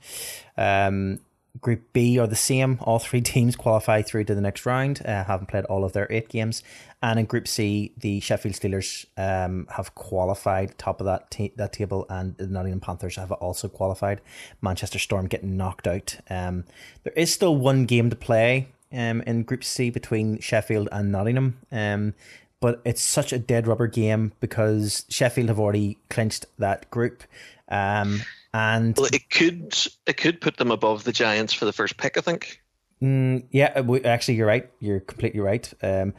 Um, 0.56 1.18
Group 1.60 1.92
B 1.92 2.18
are 2.18 2.26
the 2.26 2.36
same. 2.36 2.78
All 2.82 2.98
three 2.98 3.20
teams 3.32 3.56
qualify 3.56 4.02
through 4.02 4.24
to 4.24 4.34
the 4.34 4.40
next 4.40 4.66
round, 4.66 5.02
uh, 5.04 5.24
having 5.24 5.46
played 5.46 5.64
all 5.64 5.84
of 5.84 5.92
their 5.92 6.06
eight 6.10 6.28
games. 6.28 6.62
And 7.02 7.18
in 7.18 7.26
Group 7.26 7.48
C, 7.48 7.92
the 7.96 8.20
Sheffield 8.20 8.54
Steelers 8.54 9.06
um, 9.16 9.66
have 9.70 9.94
qualified 9.94 10.76
top 10.78 11.00
of 11.00 11.06
that 11.06 11.34
that 11.56 11.72
table, 11.72 12.06
and 12.08 12.36
the 12.36 12.46
Nottingham 12.46 12.80
Panthers 12.80 13.16
have 13.16 13.32
also 13.32 13.68
qualified. 13.68 14.20
Manchester 14.60 14.98
Storm 14.98 15.26
getting 15.26 15.56
knocked 15.56 15.86
out. 15.86 16.18
Um, 16.28 16.64
there 17.02 17.14
is 17.14 17.32
still 17.32 17.56
one 17.56 17.86
game 17.86 18.10
to 18.10 18.16
play 18.16 18.68
um, 18.92 19.22
in 19.22 19.44
Group 19.44 19.64
C 19.64 19.90
between 19.90 20.38
Sheffield 20.40 20.88
and 20.92 21.10
Nottingham. 21.10 21.58
Um, 21.72 22.14
but 22.60 22.82
it's 22.84 23.02
such 23.02 23.32
a 23.32 23.38
dead 23.38 23.66
rubber 23.66 23.86
game 23.86 24.32
because 24.38 25.06
Sheffield 25.08 25.48
have 25.48 25.58
already 25.58 25.98
clinched 26.10 26.44
that 26.58 26.90
group. 26.90 27.24
Um, 27.70 28.20
and 28.52 28.96
well 28.96 29.06
it 29.12 29.30
could 29.30 29.76
it 30.06 30.16
could 30.16 30.40
put 30.40 30.56
them 30.56 30.70
above 30.72 31.04
the 31.04 31.12
Giants 31.12 31.52
for 31.52 31.64
the 31.66 31.72
first 31.72 31.96
pick 31.96 32.16
I 32.18 32.20
think 32.20 32.60
Mm, 33.02 33.46
yeah, 33.50 33.72
uh, 33.76 33.82
we- 33.82 34.04
actually, 34.04 34.34
you're 34.34 34.46
right. 34.46 34.68
You're 34.78 35.00
completely 35.00 35.40
right. 35.40 35.72
Um, 35.82 36.12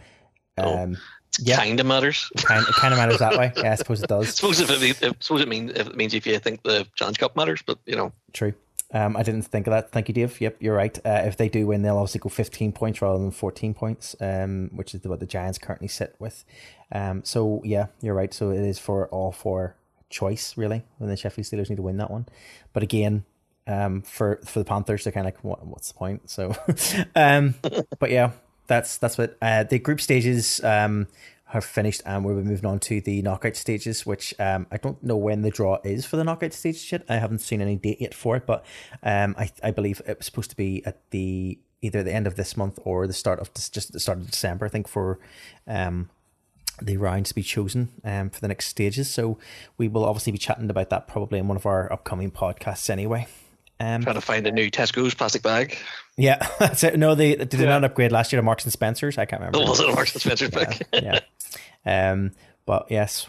Oh. 0.58 0.77
um, 0.84 0.98
yeah, 1.39 1.58
kind 1.58 1.79
of 1.79 1.86
matters 1.86 2.27
kind, 2.38 2.65
it 2.67 2.74
kind 2.75 2.91
of 2.93 2.98
matters 2.98 3.20
that 3.20 3.38
way. 3.38 3.53
Yeah, 3.55 3.74
I 3.74 3.75
suppose 3.75 4.01
it 4.01 4.12
I 4.12 4.15
does. 4.20 4.34
suppose 4.36 4.60
if 4.60 4.70
it, 4.72 4.81
if, 5.03 5.15
suppose 5.22 5.41
it 5.41 5.48
means 5.48 5.72
if 5.74 5.86
it 5.88 5.96
means 5.96 6.13
if 6.15 6.25
you 6.25 6.39
think 6.39 6.63
the 6.63 6.88
Challenge 6.96 7.20
Cup 7.20 7.36
matters 7.36 7.62
but 7.65 7.77
you 7.86 7.96
know 7.96 8.12
True. 8.34 8.53
Um, 8.93 9.15
I 9.15 9.24
didn't 9.24 9.43
think 9.43 9.67
of 9.67 9.72
that. 9.72 9.91
Thank 9.93 10.10
you, 10.10 10.13
Dave. 10.13 10.41
Yep, 10.41 10.58
you're 10.60 10.75
right. 10.75 10.98
Uh, 11.05 11.22
if 11.25 11.38
they 11.38 11.48
do 11.48 11.65
win, 11.67 11.81
they'll 11.81 11.98
obviously 11.98 12.20
go 12.20 12.27
15 12.27 12.74
points 12.74 13.01
rather 13.01 13.20
than 13.20 13.31
14 13.31 13.74
points, 13.74 14.17
um, 14.20 14.70
which 14.74 14.93
is 14.93 15.01
what 15.05 15.22
the 15.22 15.25
Giants 15.25 15.58
currently 15.58 15.88
sit 15.88 16.13
with. 16.20 16.43
Um, 16.91 17.24
so 17.24 17.62
yeah, 17.63 17.86
you're 18.01 18.13
right. 18.15 18.34
So 18.34 18.50
it 18.50 18.60
is 18.60 18.79
for 18.79 19.08
all 19.08 19.31
for 19.31 19.77
choice 20.12 20.58
really 20.58 20.84
when 20.98 21.10
the 21.10 21.18
Sheffield 21.18 21.48
Steelers 21.48 21.70
need 21.70 21.77
to 21.77 21.82
win 21.82 21.98
that 21.98 22.12
one. 22.12 22.27
But 22.74 22.84
again, 22.84 23.25
um, 23.68 24.01
for 24.01 24.39
for 24.46 24.60
the 24.60 24.65
Panthers, 24.65 25.03
they're 25.03 25.13
kind 25.13 25.27
of 25.27 25.34
like, 25.34 25.44
what, 25.44 25.65
what's 25.65 25.89
the 25.91 25.98
point? 25.98 26.30
So, 26.30 26.56
um, 27.15 27.56
but 28.00 28.12
yeah, 28.12 28.32
that's 28.68 28.98
that's 28.98 29.18
what 29.18 29.38
uh, 29.41 29.63
the 29.63 29.80
group 29.80 30.01
stages 30.01 30.63
um 30.63 31.08
have 31.46 31.65
finished, 31.65 32.01
and 32.06 32.24
we'll 32.24 32.38
be 32.38 32.44
moving 32.44 32.65
on 32.65 32.80
to 32.80 33.01
the 33.01 33.22
knockout 33.22 33.56
stages, 33.56 34.06
which 34.06 34.34
um 34.39 34.68
I 34.72 34.77
don't 34.77 35.01
know 35.03 35.18
when 35.18 35.41
the 35.41 35.51
draw 35.51 35.80
is 35.84 36.06
for 36.06 36.18
the 36.18 36.24
knockout 36.24 36.53
stages 36.53 36.91
yet. 36.91 37.03
I 37.10 37.15
haven't 37.18 37.39
seen 37.39 37.62
any 37.62 37.75
date 37.75 38.01
yet 38.01 38.13
for 38.13 38.36
it, 38.38 38.46
but 38.46 38.65
um 39.03 39.36
I 39.38 39.51
I 39.63 39.72
believe 39.72 40.01
it 40.08 40.18
was 40.18 40.25
supposed 40.25 40.50
to 40.51 40.56
be 40.56 40.84
at 40.86 41.10
the 41.12 41.60
either 41.82 42.03
the 42.03 42.13
end 42.13 42.27
of 42.27 42.36
this 42.36 42.56
month 42.56 42.80
or 42.84 43.08
the 43.08 43.13
start 43.13 43.39
of 43.39 43.53
just 43.53 43.91
the 43.91 44.00
start 44.00 44.20
of 44.20 44.32
December. 44.32 44.65
I 44.65 44.70
think 44.70 44.88
for 44.88 45.20
um 45.68 46.10
the 46.82 46.98
rounds 46.98 47.30
to 47.30 47.36
be 47.36 47.44
chosen 47.44 47.90
um, 48.04 48.30
for 48.30 48.40
the 48.40 48.48
next 48.48 48.68
stages. 48.68 49.10
So 49.10 49.38
we 49.78 49.88
will 49.88 50.06
obviously 50.06 50.32
be 50.32 50.38
chatting 50.38 50.70
about 50.70 50.90
that 50.90 51.08
probably 51.08 51.40
in 51.40 51.48
one 51.48 51.58
of 51.58 51.66
our 51.66 51.92
upcoming 51.92 52.32
podcasts 52.32 52.90
anyway. 52.90 53.28
Um, 53.80 54.04
trying 54.04 54.16
to 54.16 54.22
find 54.22 54.46
a 54.46 54.51
new 54.51 54.70
Tesco's 54.70 55.16
plastic 55.16 55.42
bag 55.42 55.75
yeah, 56.18 56.48
that's 56.60 56.84
it. 56.84 56.98
No, 56.98 57.16
they 57.16 57.36
did 57.36 57.50
they 57.50 57.66
not 57.66 57.84
upgrade 57.84 58.12
last 58.12 58.32
year 58.32 58.42
to 58.42 58.46
Marks 58.46 58.63
and 58.63 58.74
Spencers. 58.74 59.18
I 59.18 59.25
can't 59.25 59.42
remember. 59.42 59.60
Oh, 59.60 59.70
was 59.70 59.80
it 59.80 59.94
Marks 59.94 60.13
and 60.13 60.22
Spencer's 60.22 60.51
yeah, 60.94 61.20
yeah. 61.86 62.12
Um, 62.12 62.32
but 62.66 62.88
yes, 62.90 63.28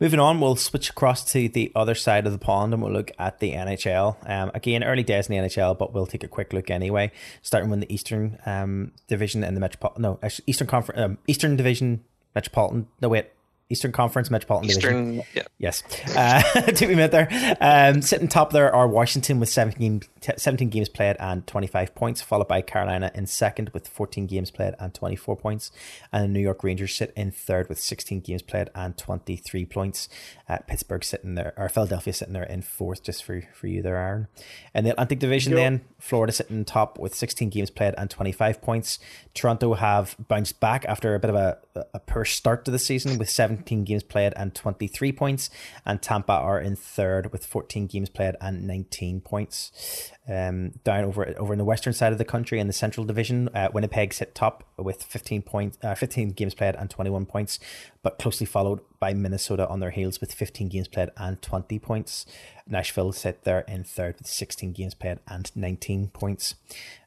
moving 0.00 0.18
on, 0.18 0.40
we'll 0.40 0.56
switch 0.56 0.90
across 0.90 1.24
to 1.32 1.48
the 1.48 1.70
other 1.76 1.94
side 1.94 2.26
of 2.26 2.32
the 2.32 2.38
pond 2.38 2.72
and 2.72 2.82
we'll 2.82 2.92
look 2.92 3.12
at 3.18 3.38
the 3.38 3.52
NHL. 3.52 4.28
Um, 4.28 4.50
again, 4.54 4.82
early 4.82 5.02
days 5.02 5.28
in 5.28 5.36
the 5.36 5.48
NHL, 5.48 5.78
but 5.78 5.92
we'll 5.92 6.06
take 6.06 6.24
a 6.24 6.28
quick 6.28 6.52
look 6.52 6.70
anyway. 6.70 7.12
Starting 7.42 7.70
with 7.70 7.80
the 7.80 7.92
Eastern 7.92 8.38
um 8.46 8.92
division 9.08 9.44
and 9.44 9.56
the 9.56 9.60
Metropolitan, 9.60 10.02
no, 10.02 10.18
Eastern 10.46 10.66
Conference, 10.66 11.00
um, 11.00 11.18
Eastern 11.26 11.56
Division, 11.56 12.02
Metropolitan. 12.34 12.88
No 13.00 13.08
wait, 13.08 13.30
Eastern 13.72 13.90
Conference 13.92 14.30
Metropolitan 14.30 14.70
Eastern, 14.70 15.04
Division. 15.16 15.24
yeah. 15.34 15.42
Yes, 15.58 15.82
uh, 16.16 16.42
to 16.72 16.86
be 16.86 16.94
met 16.94 17.10
there. 17.10 17.28
Um, 17.60 18.02
sitting 18.02 18.28
top 18.28 18.52
there 18.52 18.72
are 18.74 18.86
Washington 18.86 19.40
with 19.40 19.48
17, 19.48 20.02
17 20.36 20.68
games 20.68 20.88
played 20.88 21.16
and 21.18 21.46
25 21.46 21.94
points, 21.94 22.20
followed 22.20 22.48
by 22.48 22.60
Carolina 22.62 23.10
in 23.14 23.26
second 23.26 23.70
with 23.72 23.88
14 23.88 24.26
games 24.26 24.50
played 24.50 24.74
and 24.78 24.92
24 24.92 25.36
points. 25.36 25.70
And 26.12 26.24
the 26.24 26.28
New 26.28 26.40
York 26.40 26.62
Rangers 26.62 26.94
sit 26.94 27.12
in 27.16 27.30
third 27.30 27.68
with 27.68 27.80
16 27.80 28.20
games 28.20 28.42
played 28.42 28.70
and 28.74 28.96
23 28.98 29.64
points. 29.66 30.08
Uh, 30.48 30.58
Pittsburgh 30.66 31.02
sitting 31.04 31.34
there, 31.34 31.54
or 31.56 31.68
Philadelphia 31.68 32.12
sitting 32.12 32.34
there 32.34 32.42
in 32.42 32.60
fourth, 32.62 33.02
just 33.02 33.24
for, 33.24 33.42
for 33.54 33.66
you 33.68 33.80
there, 33.82 33.96
Aaron. 33.96 34.28
In 34.74 34.84
the 34.84 34.90
Atlantic 34.90 35.18
Division, 35.18 35.52
Yep. 35.52 35.56
then, 35.58 35.80
Florida 35.98 36.32
sitting 36.32 36.64
top 36.64 36.98
with 36.98 37.14
16 37.14 37.48
games 37.50 37.70
played 37.70 37.94
and 37.96 38.10
25 38.10 38.60
points. 38.60 38.98
Toronto 39.34 39.74
have 39.74 40.14
bounced 40.28 40.60
back 40.60 40.84
after 40.86 41.14
a 41.14 41.18
bit 41.20 41.30
of 41.30 41.36
a, 41.36 41.58
a 41.94 42.00
poor 42.00 42.24
start 42.24 42.64
to 42.64 42.70
the 42.70 42.78
season 42.78 43.16
with 43.18 43.30
17 43.62 43.84
games 43.84 44.02
played 44.02 44.32
and 44.36 44.54
23 44.54 45.12
points. 45.12 45.50
And 45.86 46.02
Tampa 46.02 46.32
are 46.32 46.60
in 46.60 46.76
third 46.76 47.32
with 47.32 47.46
14 47.46 47.86
games 47.86 48.08
played 48.08 48.34
and 48.40 48.66
19 48.66 49.20
points. 49.20 50.10
Um, 50.28 50.72
down 50.84 51.04
over 51.04 51.34
over 51.36 51.52
in 51.52 51.58
the 51.58 51.64
western 51.64 51.92
side 51.92 52.12
of 52.12 52.18
the 52.18 52.24
country 52.24 52.60
in 52.60 52.68
the 52.68 52.72
Central 52.72 53.04
Division, 53.04 53.48
uh, 53.54 53.68
Winnipeg 53.72 54.14
sit 54.14 54.34
top 54.34 54.64
with 54.78 55.02
15 55.02 55.42
points, 55.42 55.78
uh, 55.82 55.94
15 55.96 56.30
games 56.30 56.54
played 56.54 56.76
and 56.76 56.88
21 56.88 57.26
points, 57.26 57.58
but 58.02 58.18
closely 58.18 58.46
followed 58.46 58.80
by 59.00 59.14
Minnesota 59.14 59.66
on 59.68 59.80
their 59.80 59.90
heels 59.90 60.20
with 60.20 60.32
15 60.32 60.68
games 60.68 60.86
played 60.86 61.10
and 61.16 61.42
20 61.42 61.78
points. 61.80 62.24
Nashville 62.68 63.12
sit 63.12 63.42
there 63.42 63.60
in 63.66 63.82
third 63.82 64.16
with 64.18 64.28
16 64.28 64.72
games 64.72 64.94
played 64.94 65.18
and 65.26 65.50
19 65.56 66.08
points. 66.08 66.54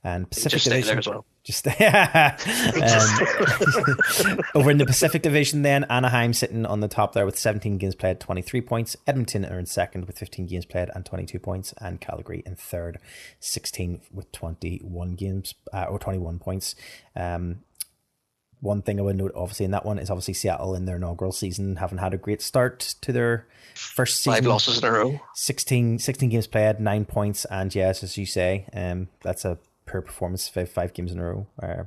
And 0.03 0.29
Pacific 0.29 0.61
Division 0.63 0.87
there 0.87 0.99
as 0.99 1.07
well. 1.07 1.25
Just 1.45 1.67
um, 1.67 1.73
over 4.55 4.71
in 4.71 4.79
the 4.79 4.85
Pacific 4.85 5.21
Division, 5.21 5.61
then 5.61 5.83
Anaheim 5.85 6.33
sitting 6.33 6.65
on 6.65 6.79
the 6.79 6.87
top 6.87 7.13
there 7.13 7.25
with 7.25 7.37
17 7.37 7.77
games 7.77 7.93
played, 7.93 8.19
23 8.19 8.61
points. 8.61 8.97
Edmonton 9.05 9.45
are 9.45 9.59
in 9.59 9.67
second 9.67 10.07
with 10.07 10.17
15 10.17 10.47
games 10.47 10.65
played 10.65 10.89
and 10.95 11.05
22 11.05 11.37
points, 11.39 11.73
and 11.79 12.01
Calgary 12.01 12.41
in 12.47 12.55
third, 12.55 12.97
16 13.39 14.01
with 14.11 14.31
21 14.31 15.13
games 15.13 15.53
uh, 15.71 15.83
or 15.83 15.99
21 15.99 16.39
points. 16.39 16.73
Um, 17.15 17.59
one 18.59 18.81
thing 18.81 18.99
I 18.99 19.03
would 19.03 19.17
note, 19.17 19.33
obviously, 19.35 19.65
in 19.65 19.71
that 19.71 19.85
one 19.85 19.99
is 19.99 20.09
obviously 20.09 20.33
Seattle 20.33 20.73
in 20.73 20.85
their 20.85 20.95
inaugural 20.95 21.31
season 21.31 21.75
haven't 21.75 21.99
had 21.99 22.15
a 22.15 22.17
great 22.17 22.41
start 22.41 22.95
to 23.01 23.11
their 23.11 23.45
first 23.75 24.23
season. 24.23 24.33
Five 24.33 24.47
losses 24.47 24.79
in 24.79 24.85
a 24.85 24.91
row. 24.91 25.19
16, 25.35 25.99
16 25.99 26.29
games 26.29 26.47
played, 26.47 26.79
nine 26.79 27.05
points, 27.05 27.45
and 27.45 27.75
yes, 27.75 28.01
as 28.01 28.17
you 28.17 28.25
say, 28.25 28.65
um, 28.73 29.09
that's 29.21 29.45
a 29.45 29.59
poor 29.85 30.01
performance. 30.01 30.47
Five 30.47 30.69
five 30.69 30.93
games 30.93 31.11
in 31.11 31.19
a 31.19 31.23
row. 31.23 31.47
Uh, 31.61 31.83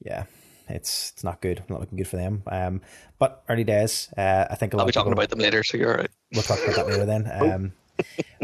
yeah, 0.00 0.24
it's 0.68 1.12
it's 1.12 1.24
not 1.24 1.40
good. 1.40 1.62
Not 1.68 1.80
looking 1.80 1.98
good 1.98 2.08
for 2.08 2.16
them. 2.16 2.42
Um, 2.46 2.80
but 3.18 3.42
early 3.48 3.64
days. 3.64 4.08
Uh, 4.16 4.46
I 4.50 4.54
think 4.54 4.72
a 4.72 4.76
lot 4.76 4.82
I'll 4.82 4.86
be 4.86 4.92
talking 4.92 5.12
about 5.12 5.28
them 5.30 5.38
later, 5.38 5.62
so 5.62 5.76
you're 5.76 5.92
all 5.92 5.98
right. 5.98 6.10
We'll 6.32 6.42
talk 6.42 6.58
about 6.62 6.76
that 6.76 6.86
later 6.86 7.06
then. 7.06 7.30
Um, 7.54 7.72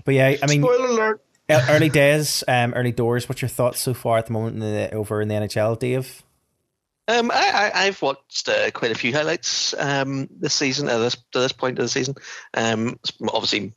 but 0.04 0.14
yeah, 0.14 0.36
I 0.40 0.46
mean, 0.46 0.62
Spoiler 0.62 0.86
alert. 0.86 1.22
early 1.50 1.88
days, 1.88 2.44
um, 2.46 2.72
early 2.74 2.92
doors. 2.92 3.28
What's 3.28 3.42
your 3.42 3.48
thoughts 3.48 3.80
so 3.80 3.94
far 3.94 4.18
at 4.18 4.26
the 4.26 4.32
moment 4.32 4.54
in 4.54 4.60
the, 4.60 4.94
over 4.94 5.20
in 5.20 5.26
the 5.26 5.34
NHL, 5.34 5.76
Dave? 5.76 6.22
Um, 7.08 7.32
I, 7.32 7.70
I, 7.74 7.86
I've 7.86 8.00
watched 8.00 8.48
uh, 8.48 8.70
quite 8.70 8.92
a 8.92 8.94
few 8.94 9.12
highlights 9.12 9.74
um, 9.76 10.28
this 10.30 10.54
season. 10.54 10.88
At 10.88 10.98
this 10.98 11.16
to 11.32 11.40
this 11.40 11.50
point 11.50 11.80
of 11.80 11.84
the 11.84 11.88
season, 11.88 12.14
um, 12.54 13.00
obviously 13.28 13.72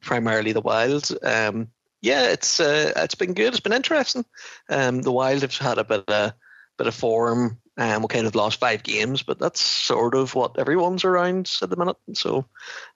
primarily 0.00 0.50
the 0.50 0.60
Wild. 0.60 1.08
Um, 1.22 1.68
yeah, 2.00 2.30
it's 2.30 2.60
uh, 2.60 2.92
it's 2.96 3.14
been 3.14 3.34
good. 3.34 3.48
It's 3.48 3.60
been 3.60 3.72
interesting. 3.72 4.24
Um, 4.68 5.02
the 5.02 5.12
Wild 5.12 5.42
have 5.42 5.56
had 5.56 5.78
a 5.78 5.84
bit 5.84 6.08
of 6.08 6.32
bit 6.76 6.86
of 6.86 6.94
form. 6.94 7.58
Um, 7.78 8.02
we 8.02 8.08
kind 8.08 8.26
of 8.26 8.34
lost 8.34 8.60
five 8.60 8.82
games, 8.82 9.22
but 9.22 9.38
that's 9.38 9.60
sort 9.60 10.14
of 10.14 10.34
what 10.34 10.58
everyone's 10.58 11.04
around 11.04 11.50
at 11.60 11.68
the 11.68 11.76
minute. 11.76 11.96
So 12.14 12.46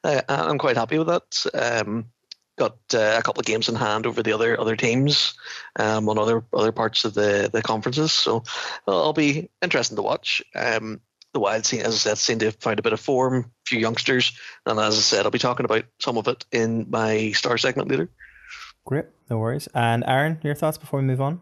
uh, 0.04 0.22
I'm 0.28 0.58
quite 0.58 0.76
happy 0.76 0.98
with 0.98 1.08
that. 1.08 1.46
Um, 1.52 2.06
got 2.56 2.76
uh, 2.94 3.16
a 3.18 3.22
couple 3.22 3.40
of 3.40 3.46
games 3.46 3.68
in 3.68 3.74
hand 3.74 4.06
over 4.06 4.22
the 4.22 4.32
other 4.32 4.60
other 4.60 4.76
teams 4.76 5.34
um, 5.76 6.08
on 6.08 6.18
other 6.18 6.44
other 6.52 6.72
parts 6.72 7.04
of 7.04 7.14
the 7.14 7.50
the 7.52 7.62
conferences. 7.62 8.12
So 8.12 8.44
it'll 8.86 9.12
be 9.12 9.48
interesting 9.62 9.96
to 9.96 10.02
watch. 10.02 10.42
Um, 10.54 11.00
the 11.32 11.40
Wild, 11.40 11.72
as 11.72 11.94
I 11.94 11.96
said, 11.96 12.18
seem 12.18 12.38
to 12.40 12.50
found 12.50 12.80
a 12.80 12.82
bit 12.82 12.92
of 12.92 13.00
form, 13.00 13.36
a 13.38 13.68
few 13.68 13.78
youngsters, 13.78 14.32
and 14.66 14.80
as 14.80 14.98
I 14.98 15.00
said, 15.00 15.24
I'll 15.24 15.30
be 15.30 15.38
talking 15.38 15.64
about 15.64 15.84
some 16.00 16.18
of 16.18 16.26
it 16.26 16.44
in 16.50 16.90
my 16.90 17.30
star 17.32 17.56
segment 17.56 17.88
later. 17.88 18.08
Great, 18.86 19.06
no 19.28 19.38
worries. 19.38 19.68
And 19.74 20.04
Aaron, 20.06 20.38
your 20.42 20.54
thoughts 20.54 20.78
before 20.78 21.00
we 21.00 21.06
move 21.06 21.20
on? 21.20 21.40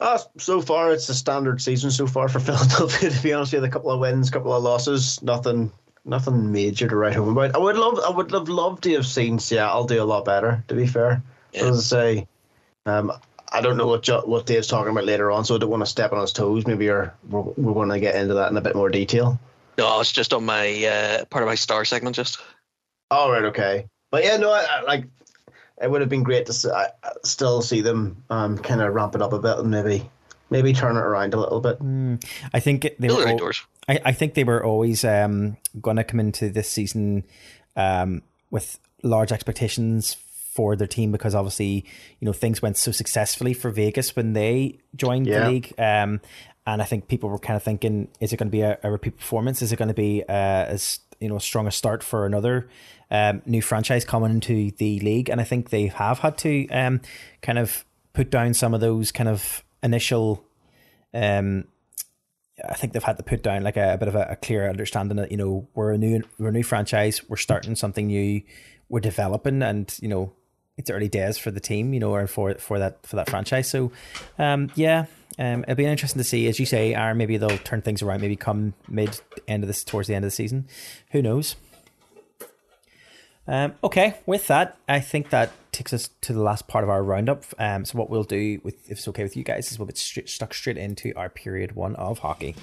Uh, 0.00 0.18
so 0.38 0.60
far, 0.60 0.92
it's 0.92 1.08
a 1.08 1.14
standard 1.14 1.60
season 1.60 1.90
so 1.90 2.06
far 2.06 2.28
for 2.28 2.38
Philadelphia. 2.40 3.10
To 3.10 3.22
be 3.22 3.32
honest, 3.32 3.52
with 3.52 3.62
you, 3.62 3.68
a 3.68 3.70
couple 3.70 3.90
of 3.90 4.00
wins, 4.00 4.28
a 4.28 4.32
couple 4.32 4.52
of 4.52 4.62
losses, 4.62 5.20
nothing, 5.22 5.72
nothing 6.04 6.52
major 6.52 6.88
to 6.88 6.96
write 6.96 7.14
home 7.14 7.30
about. 7.36 7.54
I 7.54 7.58
would 7.58 7.76
love, 7.76 7.98
I 8.06 8.10
would 8.10 8.30
have 8.32 8.48
loved 8.48 8.84
to 8.84 8.92
have 8.94 9.06
seen 9.06 9.38
Seattle 9.38 9.84
do 9.84 10.02
a 10.02 10.04
lot 10.04 10.24
better. 10.24 10.64
To 10.68 10.74
be 10.74 10.86
fair, 10.86 11.22
Yeah. 11.52 11.64
as 11.66 11.78
I 11.92 11.96
say, 12.16 12.28
um, 12.86 13.12
I 13.50 13.60
don't 13.60 13.76
know 13.76 13.86
what 13.86 14.02
jo- 14.02 14.24
what 14.26 14.46
Dave's 14.46 14.66
talking 14.66 14.92
about 14.92 15.04
later 15.04 15.30
on, 15.30 15.44
so 15.44 15.54
I 15.54 15.58
don't 15.58 15.70
want 15.70 15.80
to 15.82 15.86
step 15.86 16.12
on 16.12 16.20
his 16.20 16.32
toes. 16.32 16.66
Maybe 16.66 16.84
you're, 16.84 17.14
we're, 17.30 17.40
we're 17.40 17.72
going 17.74 17.88
to 17.88 17.98
get 17.98 18.14
into 18.14 18.34
that 18.34 18.50
in 18.50 18.56
a 18.56 18.60
bit 18.60 18.76
more 18.76 18.90
detail. 18.90 19.40
No, 19.78 20.00
it's 20.00 20.12
just 20.12 20.32
on 20.34 20.44
my 20.44 20.84
uh, 20.84 21.24
part 21.26 21.42
of 21.42 21.48
my 21.48 21.54
star 21.54 21.84
segment. 21.84 22.14
Just 22.14 22.38
All 23.10 23.30
right, 23.32 23.44
okay, 23.44 23.86
but 24.10 24.22
yeah, 24.24 24.36
no, 24.36 24.52
I, 24.52 24.64
I, 24.70 24.82
like 24.82 25.04
it 25.80 25.90
would 25.90 26.00
have 26.00 26.10
been 26.10 26.22
great 26.22 26.46
to 26.46 26.50
s- 26.52 26.66
I, 26.66 26.88
I 27.04 27.12
still 27.24 27.62
see 27.62 27.80
them 27.80 28.22
um, 28.30 28.58
kind 28.58 28.80
of 28.80 28.92
ramp 28.94 29.14
it 29.14 29.22
up 29.22 29.32
a 29.32 29.38
bit 29.38 29.58
and 29.58 29.70
maybe 29.70 30.08
maybe 30.50 30.72
turn 30.72 30.96
it 30.96 31.00
around 31.00 31.34
a 31.34 31.36
little 31.38 31.60
bit. 31.60 31.78
I 32.54 32.60
think 32.60 32.82
they 32.98 33.08
Still 33.08 33.16
were 33.16 33.22
early 33.22 33.32
all- 33.32 33.38
doors. 33.38 33.62
I, 33.88 34.00
I 34.06 34.12
think 34.12 34.34
they 34.34 34.44
were 34.44 34.64
always 34.64 35.04
um, 35.04 35.56
going 35.80 35.96
to 35.96 36.04
come 36.04 36.20
into 36.20 36.50
this 36.50 36.68
season 36.68 37.24
um, 37.76 38.22
with 38.50 38.78
large 39.02 39.32
expectations 39.32 40.14
for 40.14 40.74
their 40.74 40.86
team 40.88 41.12
because 41.12 41.34
obviously 41.34 41.84
you 42.20 42.26
know 42.26 42.32
things 42.32 42.60
went 42.60 42.76
so 42.76 42.90
successfully 42.90 43.54
for 43.54 43.70
Vegas 43.70 44.16
when 44.16 44.32
they 44.32 44.78
joined 44.96 45.26
Yeah. 45.26 45.40
the 45.44 45.50
league. 45.50 45.72
Um, 45.78 46.20
and 46.66 46.82
I 46.82 46.84
think 46.84 47.08
people 47.08 47.30
were 47.30 47.38
kind 47.38 47.56
of 47.56 47.62
thinking, 47.62 48.08
is 48.20 48.32
it 48.32 48.36
going 48.36 48.48
to 48.48 48.52
be 48.52 48.60
a, 48.60 48.78
a 48.82 48.90
repeat 48.90 49.16
performance? 49.16 49.62
Is 49.62 49.72
it 49.72 49.76
going 49.76 49.88
to 49.88 49.94
be 49.94 50.22
uh, 50.28 50.32
as 50.32 50.98
you 51.20 51.28
know 51.28 51.38
strong 51.38 51.66
a 51.66 51.70
start 51.70 52.02
for 52.02 52.26
another 52.26 52.68
um, 53.10 53.42
new 53.46 53.62
franchise 53.62 54.04
coming 54.04 54.30
into 54.30 54.70
the 54.72 55.00
league? 55.00 55.28
And 55.28 55.40
I 55.40 55.44
think 55.44 55.70
they 55.70 55.86
have 55.86 56.20
had 56.20 56.38
to 56.38 56.68
um, 56.68 57.00
kind 57.42 57.58
of 57.58 57.84
put 58.12 58.30
down 58.30 58.54
some 58.54 58.74
of 58.74 58.80
those 58.80 59.12
kind 59.12 59.28
of 59.28 59.64
initial 59.82 60.44
um, 61.14 61.64
I 62.66 62.74
think 62.74 62.92
they've 62.92 63.02
had 63.02 63.16
to 63.18 63.22
put 63.22 63.42
down 63.42 63.62
like 63.62 63.76
a, 63.76 63.94
a 63.94 63.98
bit 63.98 64.08
of 64.08 64.14
a, 64.14 64.28
a 64.30 64.36
clear 64.36 64.68
understanding 64.68 65.16
that 65.16 65.30
you 65.30 65.36
know 65.36 65.68
we're 65.74 65.92
a 65.92 65.98
new 65.98 66.22
we're 66.38 66.48
a 66.48 66.52
new 66.52 66.62
franchise, 66.62 67.22
we're 67.28 67.36
starting 67.36 67.76
something 67.76 68.08
new, 68.08 68.42
we're 68.88 69.00
developing, 69.00 69.62
and 69.62 69.96
you 70.00 70.08
know 70.08 70.32
it's 70.76 70.90
early 70.90 71.08
days 71.08 71.38
for 71.38 71.50
the 71.50 71.60
team, 71.60 71.92
you 71.92 72.00
know, 72.00 72.14
and 72.14 72.28
for 72.28 72.54
for 72.54 72.78
that 72.78 73.06
for 73.06 73.16
that 73.16 73.30
franchise. 73.30 73.68
So, 73.68 73.92
um, 74.38 74.70
yeah, 74.74 75.06
um, 75.38 75.62
it'll 75.64 75.76
be 75.76 75.84
interesting 75.84 76.18
to 76.18 76.24
see, 76.24 76.48
as 76.48 76.58
you 76.58 76.66
say, 76.66 76.94
Aaron. 76.94 77.16
Maybe 77.16 77.36
they'll 77.36 77.58
turn 77.58 77.82
things 77.82 78.02
around. 78.02 78.20
Maybe 78.20 78.36
come 78.36 78.74
mid 78.88 79.20
end 79.46 79.62
of 79.62 79.68
this 79.68 79.84
towards 79.84 80.08
the 80.08 80.14
end 80.14 80.24
of 80.24 80.30
the 80.30 80.34
season. 80.34 80.66
Who 81.12 81.22
knows? 81.22 81.56
Um, 83.46 83.74
okay, 83.82 84.18
with 84.26 84.46
that, 84.48 84.76
I 84.88 85.00
think 85.00 85.30
that 85.30 85.52
takes 85.72 85.94
us 85.94 86.10
to 86.20 86.34
the 86.34 86.42
last 86.42 86.68
part 86.68 86.84
of 86.84 86.90
our 86.90 87.02
roundup. 87.02 87.44
Um, 87.58 87.84
so 87.84 87.96
what 87.96 88.10
we'll 88.10 88.24
do, 88.24 88.60
with 88.62 88.90
if 88.90 88.98
it's 88.98 89.08
okay 89.08 89.22
with 89.22 89.36
you 89.36 89.44
guys, 89.44 89.72
is 89.72 89.78
we'll 89.78 89.86
get 89.86 89.96
straight, 89.96 90.28
stuck 90.28 90.52
straight 90.52 90.76
into 90.76 91.14
our 91.16 91.30
period 91.30 91.74
one 91.74 91.96
of 91.96 92.18
hockey. 92.18 92.54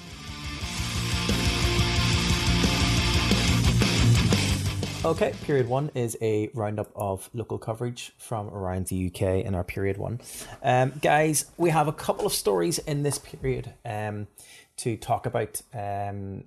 Okay, 5.05 5.35
period 5.43 5.67
one 5.67 5.91
is 5.93 6.17
a 6.19 6.49
roundup 6.55 6.89
of 6.95 7.29
local 7.31 7.59
coverage 7.59 8.11
from 8.17 8.49
around 8.49 8.87
the 8.87 9.05
UK 9.05 9.45
in 9.45 9.53
our 9.53 9.63
period 9.63 9.97
one. 9.97 10.19
Um, 10.63 10.93
guys, 10.99 11.45
we 11.57 11.69
have 11.69 11.87
a 11.87 11.93
couple 11.93 12.25
of 12.25 12.33
stories 12.33 12.79
in 12.79 13.03
this 13.03 13.19
period 13.19 13.71
um, 13.85 14.25
to 14.77 14.97
talk 14.97 15.27
about. 15.27 15.61
Um, 15.75 16.45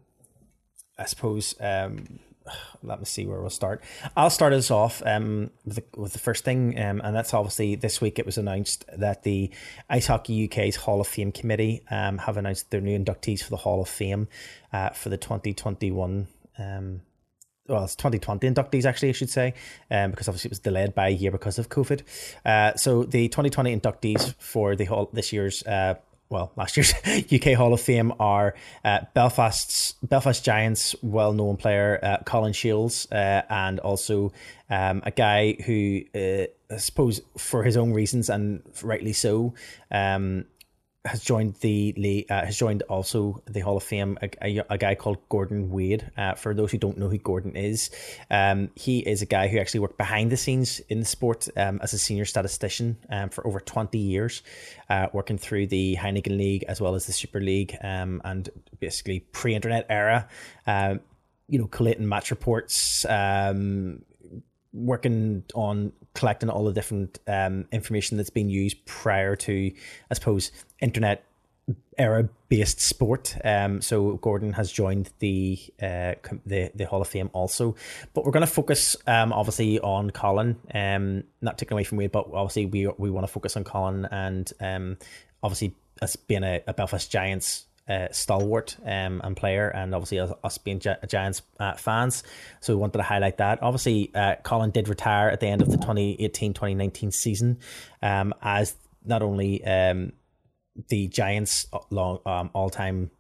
I 0.99 1.05
suppose. 1.05 1.55
Um, 1.61 2.19
let 2.83 2.99
me 2.99 3.05
see 3.05 3.27
where 3.27 3.41
we'll 3.41 3.49
start. 3.49 3.81
I'll 4.17 4.29
start 4.29 4.53
us 4.53 4.73
off 4.73 5.05
um, 5.07 5.53
with, 5.65 5.77
the, 5.77 5.85
with 5.97 6.13
the 6.13 6.19
first 6.19 6.45
thing, 6.45 6.77
um, 6.81 7.01
and 7.05 7.15
that's 7.15 7.35
obviously 7.35 7.77
this 7.77 8.01
week 8.01 8.19
it 8.19 8.27
was 8.27 8.39
announced 8.39 8.85
that 8.93 9.23
the 9.23 9.53
Ice 9.89 10.09
Hockey 10.09 10.47
UK's 10.47 10.75
Hall 10.75 11.01
of 11.01 11.07
Fame 11.07 11.31
committee 11.31 11.85
have 11.87 12.37
announced 12.37 12.73
their 12.73 12.81
new 12.81 12.99
inductees 12.99 13.41
for 13.41 13.51
the 13.51 13.57
Hall 13.59 13.81
of 13.81 13.89
Fame 13.89 14.27
uh, 14.73 14.91
for 14.91 15.11
the 15.11 15.17
2021. 15.17 16.27
Well, 17.69 17.85
it's 17.85 17.97
2020 17.97 18.49
inductees, 18.49 18.87
actually, 18.87 19.11
I 19.11 19.13
should 19.13 19.29
say, 19.29 19.53
um, 19.91 20.11
because 20.11 20.27
obviously 20.27 20.49
it 20.49 20.53
was 20.53 20.59
delayed 20.61 20.95
by 20.95 21.09
a 21.09 21.11
year 21.11 21.31
because 21.31 21.59
of 21.59 21.69
COVID. 21.69 22.03
Uh, 22.45 22.75
so 22.77 23.05
the 23.05 23.29
2020 23.29 23.79
inductees 23.79 24.35
for 24.39 24.75
the 24.75 24.87
hall 24.87 25.11
this 25.13 25.35
year's, 25.35 25.63
uh, 25.65 25.97
well, 26.31 26.51
last 26.57 26.79
year's 26.79 26.95
UK 27.33 27.53
Hall 27.53 27.75
of 27.75 27.81
Fame 27.83 28.15
are 28.19 28.55
uh, 28.85 29.01
Belfast's 29.13 29.95
Belfast 30.03 30.43
Giants 30.43 30.95
well-known 31.03 31.59
player 31.59 32.01
uh, 32.03 32.19
Colin 32.25 32.55
Shields, 32.55 33.07
uh, 33.13 33.43
and 33.51 33.81
also 33.81 34.33
um, 34.71 35.03
a 35.05 35.11
guy 35.11 35.53
who, 35.67 36.01
uh, 36.15 36.47
I 36.75 36.79
suppose, 36.79 37.21
for 37.37 37.65
his 37.65 37.77
own 37.77 37.93
reasons 37.93 38.31
and 38.31 38.63
rightly 38.83 39.13
so, 39.13 39.53
um, 39.91 40.47
has 41.05 41.23
joined 41.23 41.55
the 41.61 42.27
uh, 42.29 42.45
has 42.45 42.57
joined 42.57 42.83
also 42.83 43.43
the 43.47 43.61
Hall 43.61 43.77
of 43.77 43.83
Fame. 43.83 44.19
A, 44.21 44.31
a, 44.43 44.65
a 44.71 44.79
guy 44.79 44.95
called 44.95 45.19
Gordon 45.29 45.71
Wade. 45.71 46.11
Uh, 46.17 46.35
for 46.35 46.55
those 46.55 46.71
who 46.73 46.79
don't 46.79 46.99
know 46.99 47.09
who 47.09 47.19
Gordon 47.19 47.57
is, 47.57 47.91
um, 48.31 48.71
he 48.75 48.99
is 48.99 49.23
a 49.23 49.27
guy 49.27 49.49
who 49.49 49.59
actually 49.59 49.81
worked 49.81 49.97
behind 49.97 50.33
the 50.33 50.37
scenes 50.37 50.81
in 50.89 51.01
the 51.01 51.07
sport 51.07 51.49
um, 51.57 51.79
as 51.83 51.93
a 51.93 51.99
senior 51.99 52.25
statistician 52.25 52.97
um, 53.11 53.31
for 53.31 53.47
over 53.47 53.61
twenty 53.61 53.99
years, 53.99 54.43
uh, 54.91 55.07
working 55.13 55.39
through 55.39 55.69
the 55.69 55.97
Heineken 55.97 56.37
League 56.37 56.65
as 56.69 56.81
well 56.81 56.95
as 56.95 57.07
the 57.07 57.13
Super 57.13 57.41
League, 57.41 57.77
um, 57.83 58.21
and 58.25 58.51
basically 58.81 59.21
pre-internet 59.21 59.87
era. 59.89 60.29
Um, 60.67 61.01
you 61.51 61.59
know, 61.59 61.67
collating 61.67 62.07
match 62.07 62.31
reports, 62.31 63.07
um, 63.07 64.03
working 64.73 65.45
on 65.55 65.93
collecting 66.15 66.51
all 66.51 66.65
the 66.65 66.73
different 66.73 67.19
um, 67.27 67.67
information 67.73 68.17
that's 68.17 68.31
been 68.31 68.51
used 68.51 68.85
prior 68.85 69.37
to, 69.37 69.73
I 70.11 70.15
suppose, 70.15 70.51
internet 70.81 71.25
era 71.99 72.29
based 72.49 72.81
sport. 72.81 73.37
Um, 73.45 73.83
so 73.83 74.17
Gordon 74.17 74.53
has 74.55 74.73
joined 74.73 75.11
the 75.19 75.59
uh, 75.83 76.15
the 76.47 76.71
the 76.75 76.87
Hall 76.87 77.03
of 77.03 77.09
Fame 77.09 77.31
also, 77.33 77.77
but 78.15 78.25
we're 78.25 78.33
going 78.33 78.47
to 78.47 78.53
focus 78.53 78.97
um, 79.07 79.33
obviously 79.33 79.79
on 79.81 80.11
Colin. 80.11 80.57
Um, 80.73 81.25
not 81.41 81.59
taking 81.59 81.75
away 81.75 81.85
from 81.85 81.99
Wade, 81.99 82.13
but 82.13 82.27
obviously 82.33 82.67
we 82.67 82.87
we 82.99 83.11
want 83.11 83.27
to 83.27 83.33
focus 83.33 83.57
on 83.57 83.65
Colin 83.65 84.07
and 84.11 84.51
um, 84.61 84.97
obviously 85.43 85.75
as 86.01 86.17
being 86.17 86.45
a, 86.45 86.63
a 86.67 86.75
Belfast 86.75 87.11
Giants 87.11 87.67
uh, 87.89 88.09
stalwart 88.11 88.77
um, 88.85 89.21
and 89.25 89.37
player, 89.37 89.69
and 89.69 89.95
obviously 89.95 90.19
us, 90.19 90.33
us 90.45 90.59
being 90.59 90.79
Gi- 90.79 90.97
Giants 91.09 91.43
uh, 91.59 91.75
fans. 91.75 92.23
So 92.61 92.75
we 92.75 92.81
wanted 92.81 92.99
to 92.99 93.05
highlight 93.05 93.39
that. 93.39 93.63
Obviously, 93.63 94.11
uh, 94.15 94.37
Colin 94.43 94.71
did 94.71 94.89
retire 94.89 95.29
at 95.29 95.41
the 95.41 95.47
end 95.47 95.63
of 95.63 95.71
the 95.71 95.77
2018 95.77 96.55
2019 96.55 97.11
season 97.11 97.59
um, 98.03 98.35
as 98.43 98.77
not 99.05 99.23
only 99.23 99.65
um, 99.65 100.13
the 100.89 101.09
Giants' 101.09 101.67
long 101.91 102.21
um, 102.27 102.51
all 102.53 102.71
time 102.71 103.11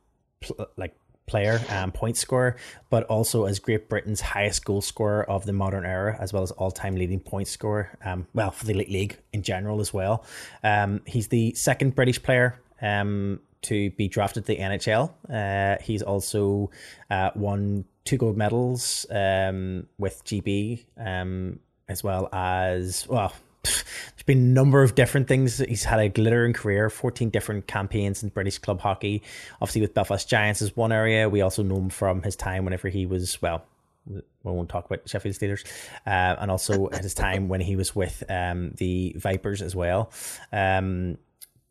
pl- 0.41 0.67
like 0.77 0.95
player 1.27 1.61
and 1.69 1.95
point 1.95 2.17
scorer, 2.17 2.57
but 2.91 3.05
also 3.05 3.45
as 3.45 3.59
Great 3.59 3.89
Britain's 3.89 4.21
highest 4.21 4.65
goal 4.65 4.81
scorer 4.81 5.29
of 5.31 5.45
the 5.45 5.53
modern 5.53 5.85
era, 5.85 6.17
as 6.19 6.33
well 6.33 6.43
as 6.43 6.51
all 6.53 6.71
time 6.71 6.97
leading 6.97 7.21
point 7.21 7.47
scorer. 7.49 7.97
Um, 8.05 8.27
well, 8.35 8.51
for 8.51 8.65
the 8.65 8.75
league 8.75 9.19
in 9.33 9.43
general 9.43 9.81
as 9.81 9.93
well. 9.93 10.25
Um, 10.65 11.03
he's 11.07 11.29
the 11.29 11.55
second 11.55 11.95
British 11.95 12.23
player 12.23 12.59
um, 12.81 13.41
to 13.62 13.90
be 13.90 14.09
drafted 14.09 14.44
to 14.47 14.55
the 14.55 14.59
NHL. 14.59 15.12
Uh, 15.29 15.83
he's 15.83 16.03
also 16.03 16.71
uh, 17.11 17.31
won 17.35 17.85
two 18.05 18.16
gold 18.16 18.37
medals 18.37 19.07
um, 19.11 19.87
with 19.99 20.25
GB, 20.25 20.85
um, 20.97 21.61
as 21.88 22.03
well 22.03 22.29
as 22.33 23.07
well. 23.09 23.33
There's 23.62 24.23
been 24.25 24.38
a 24.38 24.40
number 24.40 24.83
of 24.83 24.94
different 24.94 25.29
things. 25.29 25.59
He's 25.59 25.85
had 25.85 26.01
a 26.01 26.09
glittering 26.09 26.53
career, 26.53 26.88
14 26.88 27.31
different 27.31 27.66
campaigns 27.66 28.23
in 28.23 28.31
British 28.31 28.59
club 28.59 28.81
hockey. 28.81 29.23
Obviously, 29.61 29.83
with 29.83 29.94
Belfast 29.94 30.29
Giants 30.29 30.62
is 30.62 30.77
one 30.77 30.92
area. 30.92 31.29
We 31.29 31.42
also 31.42 31.62
know 31.62 31.77
him 31.77 31.90
from 31.90 32.23
his 32.23 32.37
time 32.37 32.64
whenever 32.64 32.88
he 32.88 33.05
was, 33.05 33.40
well, 33.42 33.64
we 34.09 34.23
won't 34.42 34.68
talk 34.68 34.87
about 34.87 35.09
Sheffield 35.09 35.35
Steelers, 35.35 35.66
uh, 36.07 36.37
and 36.40 36.51
also 36.51 36.88
at 36.90 37.03
his 37.03 37.14
time 37.14 37.49
when 37.49 37.61
he 37.61 37.77
was 37.77 37.94
with 37.94 38.23
um, 38.31 38.73
the 38.77 39.14
Vipers 39.16 39.61
as 39.61 39.77
well. 39.77 40.11
Um, 40.53 41.18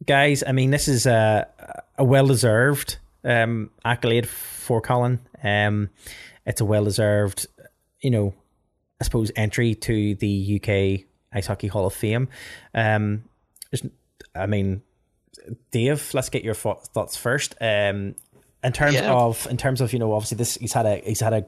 guys, 0.06 0.44
I 0.46 0.52
mean, 0.52 0.72
this 0.72 0.88
is 0.88 1.06
a, 1.06 1.48
a 1.98 2.04
well 2.04 2.28
deserved 2.28 2.98
um, 3.24 3.72
accolade 3.84 4.28
for 4.28 4.82
Colin. 4.82 5.20
Um, 5.44 5.90
it's 6.46 6.62
a 6.62 6.66
well 6.66 6.86
deserved, 6.86 7.48
you 8.02 8.12
know, 8.12 8.34
I 9.02 9.04
suppose, 9.04 9.32
entry 9.36 9.76
to 9.76 10.16
the 10.16 10.62
UK 10.62 11.06
Ice 11.34 11.48
Hockey 11.48 11.68
Hall 11.68 11.86
of 11.86 11.94
Fame. 11.94 12.30
Um, 12.74 13.24
I 14.36 14.46
mean, 14.46 14.82
Dave, 15.72 16.14
let's 16.14 16.30
get 16.30 16.44
your 16.44 16.54
thoughts 16.54 17.18
first. 17.18 17.56
Um, 17.62 18.16
in 18.64 18.74
terms 18.74 18.96
yeah. 18.96 19.14
of 19.14 19.48
in 19.50 19.56
terms 19.56 19.82
of 19.82 19.94
you 19.94 20.00
know 20.00 20.14
obviously 20.14 20.36
this 20.36 20.56
he's 20.56 20.74
had 20.74 20.86
a 20.86 20.98
he's 20.98 21.20
had 21.20 21.34
a 21.34 21.46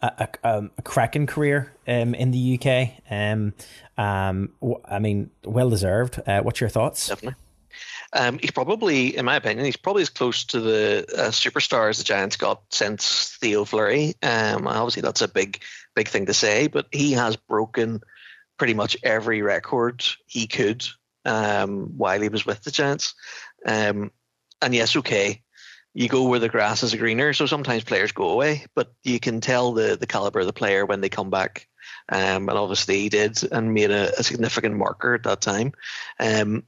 a, 0.00 0.28
a, 0.42 0.48
um, 0.56 0.70
a 0.78 0.82
cracking 0.82 1.26
career 1.26 1.72
um, 1.86 2.14
in 2.14 2.30
the 2.30 2.58
UK 2.58 2.92
um 3.10 3.52
um 3.98 4.52
I 4.86 4.98
mean 4.98 5.30
well 5.44 5.68
deserved 5.68 6.18
uh, 6.26 6.40
what's 6.40 6.60
your 6.60 6.70
thoughts 6.70 7.08
definitely 7.08 7.36
um, 8.12 8.38
he's 8.38 8.50
probably, 8.50 9.16
in 9.16 9.24
my 9.24 9.36
opinion, 9.36 9.64
he's 9.64 9.76
probably 9.76 10.02
as 10.02 10.10
close 10.10 10.44
to 10.46 10.60
the 10.60 11.06
uh, 11.16 11.30
superstars 11.30 11.98
the 11.98 12.04
Giants 12.04 12.36
got 12.36 12.62
since 12.70 13.36
Theo 13.40 13.64
Fleury. 13.64 14.14
Um, 14.22 14.66
obviously, 14.66 15.02
that's 15.02 15.22
a 15.22 15.28
big, 15.28 15.62
big 15.94 16.08
thing 16.08 16.26
to 16.26 16.34
say, 16.34 16.68
but 16.68 16.86
he 16.92 17.12
has 17.12 17.36
broken 17.36 18.00
pretty 18.58 18.74
much 18.74 18.96
every 19.02 19.42
record 19.42 20.04
he 20.26 20.46
could 20.46 20.86
um, 21.24 21.98
while 21.98 22.20
he 22.20 22.28
was 22.28 22.46
with 22.46 22.62
the 22.62 22.70
Giants. 22.70 23.14
Um, 23.66 24.10
and 24.62 24.74
yes, 24.74 24.96
okay, 24.96 25.42
you 25.92 26.08
go 26.08 26.28
where 26.28 26.38
the 26.38 26.48
grass 26.48 26.82
is 26.82 26.94
greener, 26.94 27.32
so 27.32 27.46
sometimes 27.46 27.84
players 27.84 28.12
go 28.12 28.28
away, 28.30 28.66
but 28.74 28.92
you 29.02 29.18
can 29.18 29.40
tell 29.40 29.72
the 29.72 29.96
the 29.96 30.06
caliber 30.06 30.40
of 30.40 30.46
the 30.46 30.52
player 30.52 30.86
when 30.86 31.00
they 31.00 31.08
come 31.08 31.30
back. 31.30 31.68
Um, 32.08 32.48
and 32.48 32.50
obviously 32.50 33.00
he 33.00 33.08
did 33.08 33.42
and 33.50 33.74
made 33.74 33.90
a, 33.90 34.18
a 34.18 34.22
significant 34.22 34.76
marker 34.76 35.14
at 35.14 35.24
that 35.24 35.40
time. 35.40 35.72
Um, 36.20 36.64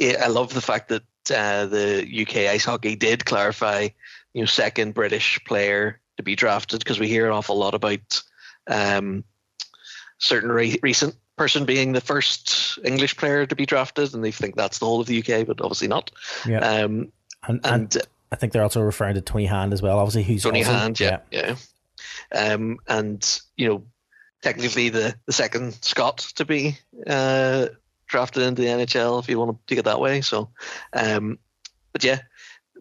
I 0.00 0.28
love 0.28 0.54
the 0.54 0.60
fact 0.60 0.88
that 0.88 1.02
uh, 1.30 1.66
the 1.66 2.22
UK 2.22 2.50
ice 2.50 2.64
hockey 2.64 2.96
did 2.96 3.24
clarify, 3.24 3.88
you 4.32 4.42
know, 4.42 4.46
second 4.46 4.94
British 4.94 5.42
player 5.44 6.00
to 6.16 6.22
be 6.22 6.36
drafted 6.36 6.80
because 6.80 6.98
we 6.98 7.08
hear 7.08 7.26
an 7.26 7.32
awful 7.32 7.56
lot 7.56 7.74
about 7.74 8.22
um, 8.66 9.24
certain 10.18 10.50
re- 10.50 10.78
recent 10.82 11.14
person 11.36 11.64
being 11.64 11.92
the 11.92 12.00
first 12.00 12.78
English 12.84 13.16
player 13.16 13.46
to 13.46 13.56
be 13.56 13.66
drafted, 13.66 14.14
and 14.14 14.22
they 14.24 14.30
think 14.30 14.56
that's 14.56 14.78
the 14.78 14.86
whole 14.86 15.00
of 15.00 15.06
the 15.06 15.18
UK, 15.18 15.46
but 15.46 15.60
obviously 15.60 15.88
not. 15.88 16.10
Yeah. 16.46 16.58
Um, 16.58 17.12
and, 17.46 17.60
and, 17.64 17.96
and, 17.96 17.96
I 18.32 18.36
think 18.36 18.52
they're 18.52 18.62
also 18.62 18.80
referring 18.80 19.14
to 19.14 19.20
Tony 19.20 19.46
Hand 19.46 19.72
as 19.72 19.82
well. 19.82 19.98
Obviously, 19.98 20.22
who's 20.22 20.42
Tony 20.42 20.60
also, 20.60 20.72
Hand, 20.72 21.00
yeah, 21.00 21.20
yeah. 21.30 21.56
yeah. 22.32 22.52
Um, 22.52 22.78
and 22.86 23.40
you 23.56 23.68
know, 23.68 23.84
technically 24.42 24.88
the 24.88 25.14
the 25.26 25.32
second 25.32 25.72
Scot 25.82 26.18
to 26.36 26.44
be 26.44 26.78
uh, 27.06 27.66
drafted 28.10 28.42
into 28.42 28.62
the 28.62 28.68
NHL 28.68 29.20
if 29.20 29.28
you 29.28 29.38
want 29.38 29.52
to 29.52 29.58
take 29.66 29.78
it 29.78 29.84
that 29.84 30.00
way. 30.00 30.20
So, 30.20 30.50
um, 30.92 31.38
but 31.92 32.04
yeah, 32.04 32.20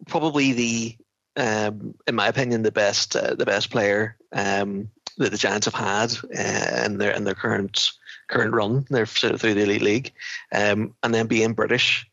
probably 0.08 0.54
the 0.54 0.98
um, 1.36 1.96
in 2.08 2.16
my 2.16 2.28
opinion 2.28 2.64
the 2.64 2.72
best 2.72 3.16
uh, 3.16 3.36
the 3.36 3.46
best 3.46 3.70
player 3.70 4.18
um, 4.34 4.90
that 5.18 5.32
the 5.32 5.38
Giants 5.38 5.66
have 5.66 5.76
had 5.76 6.18
uh, 6.38 6.86
in 6.86 6.98
their 6.98 7.12
in 7.12 7.24
their 7.24 7.36
current 7.36 7.92
current 8.28 8.54
run. 8.54 8.86
They're 8.90 9.06
through 9.06 9.54
the 9.54 9.64
elite 9.64 9.82
league, 9.82 10.12
um, 10.52 10.96
and 11.04 11.14
then 11.14 11.28
being 11.28 11.54
British 11.54 12.10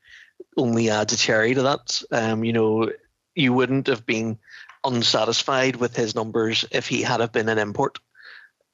only 0.57 0.90
adds 0.90 1.12
a 1.12 1.16
cherry 1.16 1.55
to 1.55 1.62
that. 1.62 2.02
Um, 2.12 2.44
you 2.44 2.52
know, 2.52 2.90
you 3.35 3.52
wouldn't 3.52 3.87
have 3.87 4.07
been 4.07 4.38
unsatisfied 4.85 5.76
with 5.76 5.96
his 5.96 6.14
numbers 6.14 6.64
if 6.70 6.87
he 6.87 7.02
had 7.02 7.20
have 7.20 7.33
been 7.33 7.48
an 7.48 7.59
import. 7.59 7.98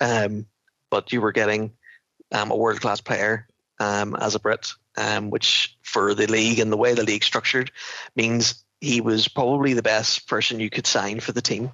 Um, 0.01 0.47
but 0.91 1.13
you 1.13 1.21
were 1.21 1.33
getting 1.33 1.73
um, 2.33 2.51
a 2.51 2.57
world 2.57 2.81
class 2.81 3.01
player 3.01 3.47
um, 3.79 4.17
as 4.17 4.35
a 4.35 4.41
Brit, 4.41 4.73
um, 4.97 5.31
which 5.31 5.77
for 5.83 6.15
the 6.15 6.27
league 6.27 6.59
and 6.59 6.73
the 6.73 6.77
way 6.77 6.95
the 6.95 7.03
league 7.03 7.25
structured 7.25 7.71
means 8.17 8.65
he 8.81 9.01
was 9.01 9.29
probably 9.29 9.75
the 9.75 9.83
best 9.83 10.29
person 10.29 10.61
you 10.61 10.71
could 10.71 10.87
sign 10.87 11.21
for 11.21 11.33
the 11.33 11.43
team. 11.43 11.71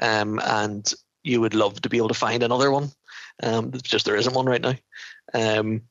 Um, 0.00 0.40
and 0.42 0.92
you 1.22 1.40
would 1.40 1.54
love 1.54 1.80
to 1.82 1.88
be 1.88 1.98
able 1.98 2.08
to 2.08 2.14
find 2.14 2.42
another 2.42 2.70
one. 2.70 2.90
Um, 3.42 3.72
just 3.82 4.06
there 4.06 4.16
isn't 4.16 4.34
one 4.34 4.46
right 4.46 4.60
now. 4.62 4.74
Um, 5.34 5.82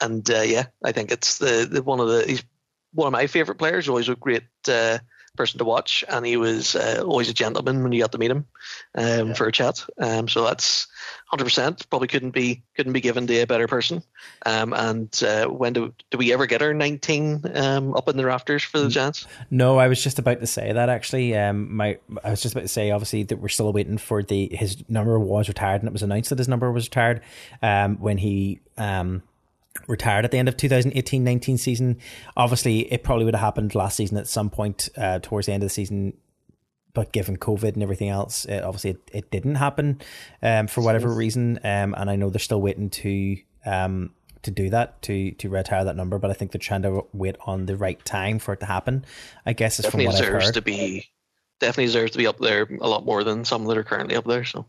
and 0.00 0.28
uh, 0.30 0.42
yeah, 0.42 0.66
I 0.84 0.92
think 0.92 1.10
it's 1.10 1.38
the, 1.38 1.66
the 1.70 1.82
one 1.82 2.00
of 2.00 2.08
the 2.08 2.24
he's 2.26 2.44
one 2.92 3.06
of 3.06 3.12
my 3.12 3.26
favorite 3.26 3.58
players. 3.58 3.88
Always 3.88 4.08
a 4.08 4.16
great 4.16 4.44
uh, 4.68 4.98
person 5.36 5.58
to 5.58 5.64
watch, 5.64 6.04
and 6.08 6.26
he 6.26 6.36
was 6.36 6.76
uh, 6.76 7.02
always 7.06 7.28
a 7.28 7.34
gentleman 7.34 7.82
when 7.82 7.92
you 7.92 8.00
got 8.00 8.12
to 8.12 8.18
meet 8.18 8.30
him 8.30 8.46
um, 8.94 9.28
yeah. 9.28 9.34
for 9.34 9.46
a 9.46 9.52
chat. 9.52 9.84
Um, 9.98 10.28
so 10.28 10.44
that's 10.44 10.86
hundred 11.26 11.44
percent. 11.44 11.88
Probably 11.88 12.08
couldn't 12.08 12.32
be 12.32 12.62
couldn't 12.76 12.92
be 12.92 13.00
given 13.00 13.26
to 13.26 13.40
a 13.40 13.46
better 13.46 13.66
person. 13.66 14.02
Um, 14.44 14.74
and 14.74 15.22
uh, 15.22 15.46
when 15.46 15.72
do 15.72 15.94
do 16.10 16.18
we 16.18 16.32
ever 16.32 16.46
get 16.46 16.60
our 16.60 16.74
nineteen 16.74 17.42
um, 17.54 17.94
up 17.94 18.08
in 18.08 18.16
the 18.16 18.26
rafters 18.26 18.62
for 18.62 18.78
the 18.78 18.88
Giants? 18.88 19.26
No, 19.50 19.78
I 19.78 19.88
was 19.88 20.02
just 20.02 20.18
about 20.18 20.40
to 20.40 20.46
say 20.46 20.72
that 20.72 20.88
actually. 20.88 21.36
Um, 21.36 21.74
my 21.74 21.98
I 22.22 22.30
was 22.30 22.42
just 22.42 22.54
about 22.54 22.62
to 22.62 22.68
say 22.68 22.90
obviously 22.90 23.22
that 23.24 23.38
we're 23.38 23.48
still 23.48 23.72
waiting 23.72 23.98
for 23.98 24.22
the 24.22 24.48
his 24.52 24.84
number 24.88 25.18
was 25.18 25.48
retired, 25.48 25.80
and 25.80 25.88
it 25.88 25.92
was 25.92 26.02
announced 26.02 26.30
that 26.30 26.38
his 26.38 26.48
number 26.48 26.70
was 26.70 26.86
retired 26.86 27.22
um, 27.62 27.96
when 27.96 28.18
he 28.18 28.60
um 28.76 29.22
retired 29.86 30.24
at 30.24 30.30
the 30.30 30.38
end 30.38 30.48
of 30.48 30.56
2018-19 30.56 31.58
season. 31.58 31.98
Obviously, 32.36 32.92
it 32.92 33.02
probably 33.02 33.24
would 33.24 33.34
have 33.34 33.42
happened 33.42 33.74
last 33.74 33.96
season 33.96 34.16
at 34.18 34.26
some 34.26 34.50
point 34.50 34.88
uh, 34.96 35.18
towards 35.20 35.46
the 35.46 35.52
end 35.52 35.62
of 35.62 35.68
the 35.68 35.74
season. 35.74 36.14
But 36.94 37.12
given 37.12 37.38
COVID 37.38 37.72
and 37.72 37.82
everything 37.82 38.10
else, 38.10 38.44
it, 38.44 38.62
obviously 38.62 38.90
it, 38.90 39.10
it 39.12 39.30
didn't 39.30 39.54
happen 39.54 40.02
um, 40.42 40.66
for 40.66 40.82
whatever 40.82 41.08
reason. 41.08 41.58
Um, 41.64 41.94
and 41.96 42.10
I 42.10 42.16
know 42.16 42.28
they're 42.28 42.38
still 42.38 42.60
waiting 42.60 42.90
to 42.90 43.38
um, 43.64 44.10
to 44.42 44.50
do 44.50 44.68
that 44.70 45.00
to 45.02 45.30
to 45.32 45.48
retire 45.48 45.84
that 45.84 45.96
number. 45.96 46.18
But 46.18 46.30
I 46.30 46.34
think 46.34 46.52
they're 46.52 46.58
trying 46.58 46.82
to 46.82 47.06
wait 47.14 47.36
on 47.46 47.64
the 47.64 47.76
right 47.76 48.02
time 48.04 48.38
for 48.38 48.52
it 48.52 48.60
to 48.60 48.66
happen. 48.66 49.06
I 49.46 49.54
guess 49.54 49.78
is 49.78 49.86
definitely 49.86 50.04
from 50.04 50.12
what 50.12 50.18
deserves 50.18 50.36
I've 50.36 50.42
heard. 50.48 50.54
to 50.54 50.62
be 50.62 51.10
definitely 51.60 51.86
deserves 51.86 52.12
to 52.12 52.18
be 52.18 52.26
up 52.26 52.38
there 52.38 52.68
a 52.80 52.88
lot 52.88 53.06
more 53.06 53.24
than 53.24 53.46
some 53.46 53.64
that 53.64 53.78
are 53.78 53.84
currently 53.84 54.16
up 54.16 54.26
there. 54.26 54.44
So 54.44 54.66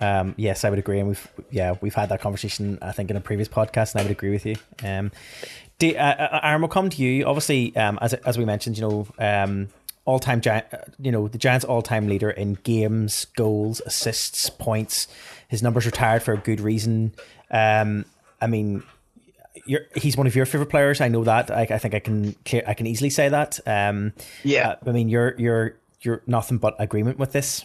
Um, 0.00 0.34
yes, 0.36 0.64
I 0.64 0.70
would 0.70 0.78
agree, 0.78 0.98
and 0.98 1.08
we've 1.08 1.28
yeah 1.50 1.74
we've 1.80 1.94
had 1.94 2.08
that 2.08 2.20
conversation 2.20 2.78
I 2.82 2.92
think 2.92 3.10
in 3.10 3.16
a 3.16 3.20
previous 3.20 3.48
podcast, 3.48 3.92
and 3.92 4.00
I 4.00 4.04
would 4.04 4.12
agree 4.12 4.30
with 4.30 4.44
you. 4.44 4.56
Um, 4.82 5.12
do, 5.78 5.94
uh, 5.94 6.00
uh 6.32 6.40
Aaron, 6.42 6.60
we'll 6.60 6.68
come 6.68 6.90
to 6.90 7.02
you. 7.02 7.24
Obviously, 7.24 7.74
um, 7.76 7.98
as 8.02 8.14
as 8.14 8.36
we 8.36 8.44
mentioned, 8.44 8.76
you 8.76 8.82
know, 8.82 9.06
um, 9.18 9.68
all 10.04 10.18
time 10.18 10.40
giant, 10.40 10.66
you 10.98 11.12
know, 11.12 11.28
the 11.28 11.38
Giants 11.38 11.64
all 11.64 11.82
time 11.82 12.08
leader 12.08 12.30
in 12.30 12.54
games, 12.62 13.26
goals, 13.36 13.80
assists, 13.86 14.50
points. 14.50 15.08
His 15.48 15.62
numbers 15.62 15.86
retired 15.86 16.22
for 16.22 16.34
a 16.34 16.38
good 16.38 16.60
reason. 16.60 17.14
Um, 17.50 18.04
I 18.40 18.46
mean, 18.46 18.82
you're, 19.66 19.86
he's 19.94 20.16
one 20.16 20.26
of 20.26 20.36
your 20.36 20.46
favorite 20.46 20.70
players. 20.70 21.00
I 21.00 21.08
know 21.08 21.24
that. 21.24 21.50
I, 21.50 21.62
I 21.62 21.78
think 21.78 21.94
I 21.94 22.00
can 22.00 22.36
I 22.66 22.74
can 22.74 22.86
easily 22.86 23.10
say 23.10 23.28
that. 23.28 23.60
Um, 23.66 24.12
Yeah. 24.42 24.70
uh, 24.70 24.76
I 24.86 24.92
mean, 24.92 25.08
you're 25.08 25.34
you're 25.38 25.76
you're 26.00 26.22
nothing 26.26 26.58
but 26.58 26.76
agreement 26.78 27.18
with 27.18 27.32
this. 27.32 27.64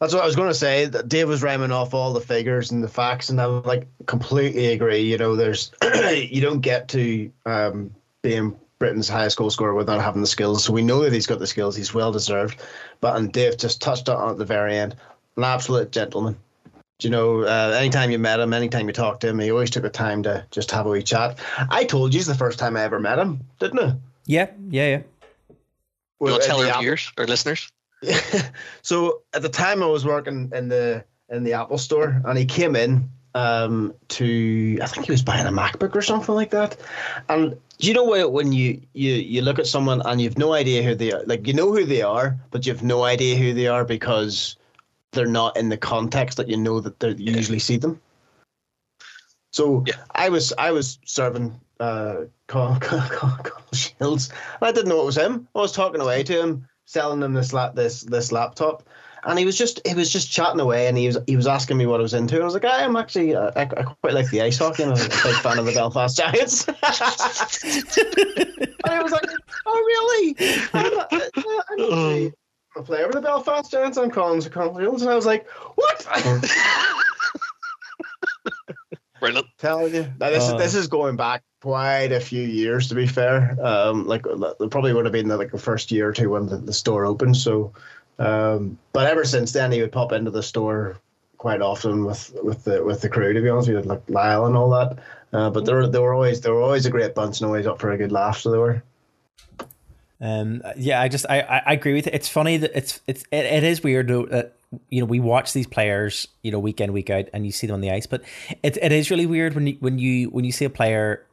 That's 0.00 0.14
what 0.14 0.22
I 0.22 0.26
was 0.26 0.36
going 0.36 0.48
to 0.48 0.54
say. 0.54 0.86
That 0.86 1.08
Dave 1.08 1.28
was 1.28 1.42
rhyming 1.42 1.72
off 1.72 1.94
all 1.94 2.12
the 2.12 2.20
figures 2.20 2.70
and 2.70 2.82
the 2.82 2.88
facts, 2.88 3.30
and 3.30 3.40
I 3.40 3.46
would 3.46 3.66
like 3.66 3.86
completely 4.06 4.66
agree. 4.66 5.00
You 5.00 5.18
know, 5.18 5.36
there's 5.36 5.72
you 6.12 6.40
don't 6.40 6.60
get 6.60 6.88
to 6.88 7.30
um, 7.46 7.94
being 8.22 8.56
Britain's 8.78 9.08
highest 9.08 9.38
goal 9.38 9.50
scorer 9.50 9.74
without 9.74 10.02
having 10.02 10.22
the 10.22 10.26
skills. 10.26 10.64
So 10.64 10.72
we 10.72 10.82
know 10.82 11.02
that 11.02 11.12
he's 11.12 11.26
got 11.26 11.38
the 11.38 11.46
skills. 11.46 11.76
He's 11.76 11.94
well 11.94 12.12
deserved. 12.12 12.60
But 13.00 13.16
and 13.16 13.32
Dave 13.32 13.56
just 13.56 13.80
touched 13.80 14.08
on 14.08 14.30
at 14.30 14.38
the 14.38 14.44
very 14.44 14.76
end. 14.76 14.96
An 15.36 15.44
absolute 15.44 15.92
gentleman. 15.92 16.36
You 17.00 17.10
know, 17.10 17.42
uh, 17.42 17.76
anytime 17.76 18.10
you 18.10 18.18
met 18.18 18.40
him, 18.40 18.52
anytime 18.52 18.86
you 18.86 18.92
talked 18.92 19.22
to 19.22 19.28
him, 19.28 19.38
he 19.38 19.50
always 19.50 19.70
took 19.70 19.82
the 19.82 19.90
time 19.90 20.22
to 20.24 20.46
just 20.50 20.70
have 20.70 20.86
a 20.86 20.90
wee 20.90 21.02
chat. 21.02 21.38
I 21.70 21.84
told 21.84 22.14
you 22.14 22.18
it's 22.18 22.28
the 22.28 22.34
first 22.34 22.58
time 22.58 22.76
I 22.76 22.82
ever 22.82 23.00
met 23.00 23.18
him, 23.18 23.40
didn't 23.58 23.80
I? 23.80 23.94
Yeah, 24.26 24.50
yeah, 24.68 24.88
yeah. 24.88 25.02
You'll 26.20 26.38
tell 26.38 26.60
our 26.62 26.80
viewers 26.80 27.12
or 27.18 27.26
listeners. 27.26 27.68
so 28.82 29.22
at 29.34 29.42
the 29.42 29.48
time 29.48 29.82
I 29.82 29.86
was 29.86 30.04
working 30.04 30.50
in 30.54 30.68
the 30.68 31.04
in 31.28 31.44
the 31.44 31.54
Apple 31.54 31.78
store, 31.78 32.20
and 32.24 32.38
he 32.38 32.44
came 32.44 32.76
in 32.76 33.08
um, 33.34 33.94
to 34.08 34.78
I 34.82 34.86
think 34.86 35.06
he 35.06 35.12
was 35.12 35.22
buying 35.22 35.46
a 35.46 35.52
MacBook 35.52 35.94
or 35.94 36.02
something 36.02 36.34
like 36.34 36.50
that. 36.50 36.76
And 37.28 37.56
do 37.78 37.86
you 37.86 37.94
know 37.94 38.04
what 38.04 38.32
when 38.32 38.52
you 38.52 38.80
you 38.92 39.12
you 39.14 39.42
look 39.42 39.58
at 39.58 39.66
someone 39.66 40.02
and 40.04 40.20
you've 40.20 40.38
no 40.38 40.52
idea 40.52 40.82
who 40.82 40.94
they 40.94 41.12
are, 41.12 41.22
like 41.24 41.46
you 41.46 41.54
know 41.54 41.72
who 41.72 41.84
they 41.84 42.02
are, 42.02 42.36
but 42.50 42.66
you've 42.66 42.82
no 42.82 43.04
idea 43.04 43.36
who 43.36 43.54
they 43.54 43.66
are 43.66 43.84
because 43.84 44.56
they're 45.12 45.26
not 45.26 45.56
in 45.56 45.68
the 45.68 45.76
context 45.76 46.36
that 46.38 46.48
you 46.48 46.56
know 46.56 46.80
that 46.80 47.00
they 47.00 47.10
you 47.10 47.32
usually 47.32 47.58
see 47.58 47.76
them. 47.76 48.00
So 49.52 49.84
Yeah. 49.86 49.94
I 50.14 50.28
was 50.28 50.52
I 50.58 50.70
was 50.70 50.98
serving 51.04 51.58
uh, 51.80 52.24
call, 52.46 52.76
call 52.80 53.38
shields. 53.72 54.30
I 54.60 54.72
didn't 54.72 54.88
know 54.88 55.02
it 55.02 55.06
was 55.06 55.18
him. 55.18 55.48
I 55.54 55.58
was 55.58 55.72
talking 55.72 56.00
away 56.00 56.22
to 56.22 56.40
him, 56.40 56.68
selling 56.92 57.22
him 57.22 57.32
this 57.32 57.52
la- 57.52 57.72
this 57.72 58.02
this 58.02 58.30
laptop, 58.32 58.86
and 59.24 59.38
he 59.38 59.44
was 59.44 59.56
just 59.56 59.80
he 59.86 59.94
was 59.94 60.10
just 60.12 60.30
chatting 60.30 60.60
away, 60.60 60.86
and 60.88 60.96
he 60.98 61.06
was 61.06 61.18
he 61.26 61.36
was 61.36 61.46
asking 61.46 61.78
me 61.78 61.86
what 61.86 62.00
I 62.00 62.02
was 62.02 62.14
into. 62.14 62.34
And 62.34 62.42
I 62.42 62.44
was 62.44 62.54
like, 62.54 62.64
I 62.64 62.82
am 62.82 62.96
actually 62.96 63.34
uh, 63.34 63.50
I, 63.56 63.62
I 63.62 63.66
quite 63.66 64.14
like 64.14 64.28
the 64.30 64.42
ice 64.42 64.58
hockey, 64.58 64.82
and 64.82 64.92
I'm 64.92 64.98
a 64.98 65.08
big 65.08 65.36
fan 65.36 65.58
of 65.58 65.64
the 65.66 65.72
Belfast 65.72 66.16
Giants. 66.16 66.68
and 66.68 66.76
I 68.92 69.02
was 69.02 69.12
like, 69.12 69.26
Oh 69.66 69.72
really? 69.86 70.36
I'm, 70.74 70.98
a- 70.98 71.08
I'm 71.12 71.20
actually 71.80 72.32
a 72.76 72.82
player 72.82 73.10
the 73.10 73.20
Belfast 73.20 73.70
Giants. 73.70 73.96
I'm 73.98 74.10
calling 74.10 74.40
to 74.40 74.50
Colin 74.50 74.84
and 74.86 75.02
I 75.08 75.14
was 75.14 75.26
like, 75.26 75.48
What? 75.76 76.06
Brilliant. 79.22 79.46
telling 79.56 79.94
you. 79.94 80.12
Now, 80.18 80.30
this 80.30 80.50
Uh. 80.50 80.56
is 80.56 80.62
this 80.62 80.74
is 80.74 80.88
going 80.88 81.14
back 81.16 81.42
quite 81.62 82.10
a 82.10 82.18
few 82.18 82.42
years 82.42 82.88
to 82.88 82.96
be 82.96 83.06
fair. 83.06 83.56
Um, 83.62 84.04
like 84.06 84.26
it 84.26 84.70
probably 84.70 84.92
would 84.92 85.04
have 85.04 85.12
been 85.12 85.28
like 85.28 85.52
the 85.52 85.58
first 85.58 85.92
year 85.92 86.08
or 86.08 86.12
two 86.12 86.30
when 86.30 86.46
the, 86.46 86.56
the 86.56 86.72
store 86.72 87.06
opened. 87.06 87.36
So, 87.36 87.72
um, 88.18 88.76
but 88.92 89.06
ever 89.06 89.24
since 89.24 89.52
then, 89.52 89.70
he 89.70 89.80
would 89.80 89.92
pop 89.92 90.10
into 90.10 90.32
the 90.32 90.42
store 90.42 90.96
quite 91.38 91.62
often 91.62 92.04
with 92.04 92.36
with 92.42 92.64
the 92.64 92.82
with 92.82 93.00
the 93.00 93.08
crew. 93.08 93.32
To 93.32 93.40
be 93.40 93.48
honest, 93.48 93.68
we 93.68 93.76
had 93.76 93.86
like 93.86 94.02
Lyle 94.08 94.44
and 94.46 94.56
all 94.56 94.70
that. 94.70 94.98
Uh, 95.32 95.50
but 95.50 95.64
they 95.66 95.72
were 95.72 95.86
they 95.86 96.00
were 96.00 96.14
always 96.14 96.40
they 96.40 96.50
were 96.50 96.60
always 96.60 96.84
a 96.84 96.90
great 96.90 97.14
bunch 97.14 97.40
and 97.40 97.46
always 97.46 97.66
up 97.66 97.80
for 97.80 97.92
a 97.92 97.96
good 97.96 98.10
laugh. 98.10 98.38
So 98.38 98.50
they 98.50 98.58
were. 98.58 98.82
Um, 100.20 100.62
yeah, 100.76 101.00
I 101.00 101.06
just 101.08 101.26
I, 101.30 101.40
I 101.40 101.62
I 101.66 101.72
agree 101.74 101.94
with 101.94 102.08
it. 102.08 102.14
It's 102.14 102.28
funny 102.28 102.56
that 102.56 102.72
it's 102.74 103.00
it's 103.06 103.22
it, 103.30 103.44
it 103.44 103.62
is 103.62 103.82
weird 103.84 104.08
though 104.08 104.26
that 104.26 104.56
you 104.88 105.00
know 105.00 105.06
we 105.06 105.20
watch 105.20 105.52
these 105.52 105.66
players 105.66 106.28
you 106.42 106.50
know 106.50 106.58
week 106.58 106.80
in 106.80 106.92
week 106.92 107.10
out 107.10 107.26
and 107.32 107.44
you 107.44 107.52
see 107.52 107.66
them 107.66 107.74
on 107.74 107.80
the 107.80 107.90
ice, 107.90 108.06
but 108.06 108.22
it 108.62 108.76
it 108.80 108.92
is 108.92 109.10
really 109.10 109.26
weird 109.26 109.54
when 109.54 109.66
you 109.66 109.76
when 109.80 109.98
you 109.98 110.28
when 110.30 110.44
you 110.44 110.52
see 110.52 110.64
a 110.64 110.70
player 110.70 111.26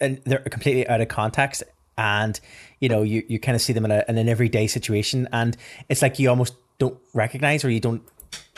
and 0.00 0.20
they're 0.24 0.38
completely 0.40 0.86
out 0.88 1.00
of 1.00 1.08
context 1.08 1.62
and 1.98 2.40
you 2.80 2.88
know 2.88 3.02
you 3.02 3.22
you 3.28 3.38
kind 3.38 3.56
of 3.56 3.62
see 3.62 3.72
them 3.72 3.84
in, 3.84 3.90
a, 3.90 4.04
in 4.08 4.18
an 4.18 4.28
everyday 4.28 4.66
situation. 4.66 5.28
And 5.32 5.56
it's 5.88 6.02
like 6.02 6.18
you 6.18 6.28
almost 6.28 6.54
don't 6.78 6.98
recognize 7.14 7.64
or 7.64 7.70
you 7.70 7.80
don't 7.80 8.02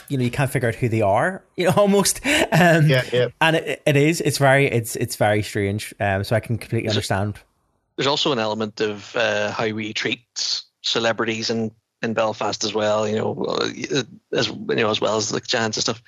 you 0.09 0.17
know 0.17 0.25
you 0.25 0.31
can't 0.31 0.51
figure 0.51 0.69
out 0.69 0.75
who 0.75 0.89
they 0.89 1.03
are 1.03 1.45
you 1.57 1.67
know 1.67 1.75
almost. 1.77 2.21
Um 2.27 2.89
Yeah, 2.89 3.05
yeah. 3.13 3.29
and 3.41 3.57
it, 3.57 3.83
it 3.87 3.97
is 3.97 4.21
it's 4.21 4.39
very 4.39 4.67
it's 4.67 4.97
it's 4.97 5.17
very 5.17 5.43
strange. 5.43 5.95
Um 6.01 6.25
so 6.25 6.35
i 6.35 6.41
can 6.41 6.59
completely 6.59 6.89
understand. 6.89 7.39
There's 7.97 8.07
also 8.07 8.31
an 8.31 8.39
element 8.39 8.81
of 8.81 9.17
uh, 9.17 9.51
how 9.51 9.69
we 9.71 9.93
treat 9.93 10.21
celebrities 10.83 11.51
in, 11.51 11.73
in 12.03 12.15
Belfast 12.15 12.65
as 12.65 12.75
well. 12.75 13.09
You 13.09 13.17
know, 13.17 13.45
uh, 13.45 13.69
as 14.33 14.49
you 14.49 14.77
know, 14.77 14.91
as 14.91 15.01
well 15.01 15.17
as 15.17 15.29
the 15.29 15.41
Giants 15.41 15.77
and 15.77 15.83
stuff. 15.83 16.03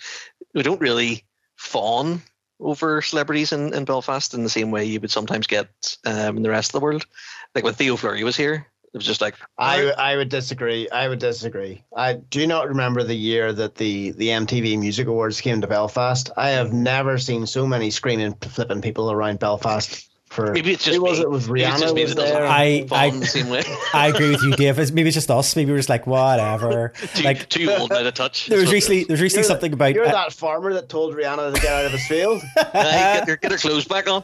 We 0.55 0.63
don't 0.63 0.81
really 0.81 1.25
fawn 1.57 2.23
over 2.59 3.01
celebrities 3.03 3.53
in, 3.53 3.73
in 3.75 3.85
Belfast 3.85 4.35
in 4.35 4.43
the 4.43 4.51
same 4.51 4.71
way 4.71 4.85
you 4.85 5.01
would 5.01 5.11
sometimes 5.11 5.47
get 5.47 5.97
um, 6.05 6.37
in 6.37 6.43
the 6.43 6.51
rest 6.51 6.71
of 6.71 6.81
the 6.81 6.85
world. 6.85 7.07
Like 7.55 7.65
when 7.65 7.75
Theo 7.75 7.97
Fleury 7.97 8.25
was 8.25 8.37
here, 8.37 8.67
it 8.93 8.97
was 8.97 9.07
just 9.07 9.21
like 9.21 9.37
I 9.57 9.91
I 9.93 10.17
would 10.17 10.29
disagree. 10.29 10.89
I 10.91 11.09
would 11.09 11.21
disagree. 11.21 11.85
I 11.97 12.15
do 12.15 12.47
not 12.47 12.69
remember 12.69 13.03
the 13.03 13.15
year 13.15 13.53
that 13.53 13.77
the 13.77 14.11
the 14.13 14.29
MTV 14.29 14.79
Music 14.79 15.07
Awards 15.07 15.41
came 15.41 15.61
to 15.61 15.67
Belfast. 15.67 16.31
I 16.37 16.51
have 16.51 16.73
never 16.73 17.17
seen 17.19 17.47
so 17.47 17.67
many 17.67 17.91
screaming, 17.91 18.35
flipping 18.35 18.83
people 18.83 19.13
around 19.13 19.39
Belfast. 19.39 20.10
For 20.31 20.53
maybe 20.53 20.71
it's 20.73 20.85
just 20.85 20.97
who 20.97 21.03
was 21.03 21.19
me. 21.19 21.25
it? 21.25 21.31
Was 21.31 21.49
Maybe 21.49 21.63
it's 21.63 21.71
Rihanna 21.75 21.81
just 21.81 21.95
was 21.97 22.15
there? 22.15 22.47
I- 22.47 22.87
fawn 22.87 23.19
the 23.19 23.27
same 23.27 23.49
way. 23.49 23.65
I 23.93 24.07
agree 24.09 24.31
with 24.31 24.43
you, 24.45 24.53
Dave. 24.53 24.79
It's, 24.79 24.93
maybe 24.93 25.09
it's 25.09 25.15
just 25.17 25.29
us. 25.29 25.57
Maybe 25.57 25.73
we're 25.73 25.79
just 25.79 25.89
like 25.89 26.07
whatever. 26.07 26.93
too, 27.15 27.25
like 27.25 27.49
too 27.49 27.69
old 27.73 27.91
now 27.91 28.03
to 28.03 28.13
touch. 28.13 28.47
there 28.49 28.61
was 28.61 28.71
recently 28.73 29.03
there 29.05 29.15
was 29.15 29.21
recently 29.23 29.41
You're 29.41 29.49
the- 29.49 29.49
something 29.55 29.73
about 29.73 29.95
You're 29.95 30.07
uh, 30.07 30.13
that 30.13 30.33
farmer 30.33 30.73
that 30.75 30.89
told 30.89 31.17
Rihanna 31.17 31.53
to 31.55 31.61
get 31.61 31.73
out 31.73 31.85
of 31.85 31.91
his 31.93 32.07
field. 32.07 32.43
Aye, 32.57 32.63
get, 32.73 33.27
their, 33.27 33.37
get 33.39 33.49
their 33.49 33.59
clothes 33.59 33.87
back 33.89 34.09
on. 34.09 34.23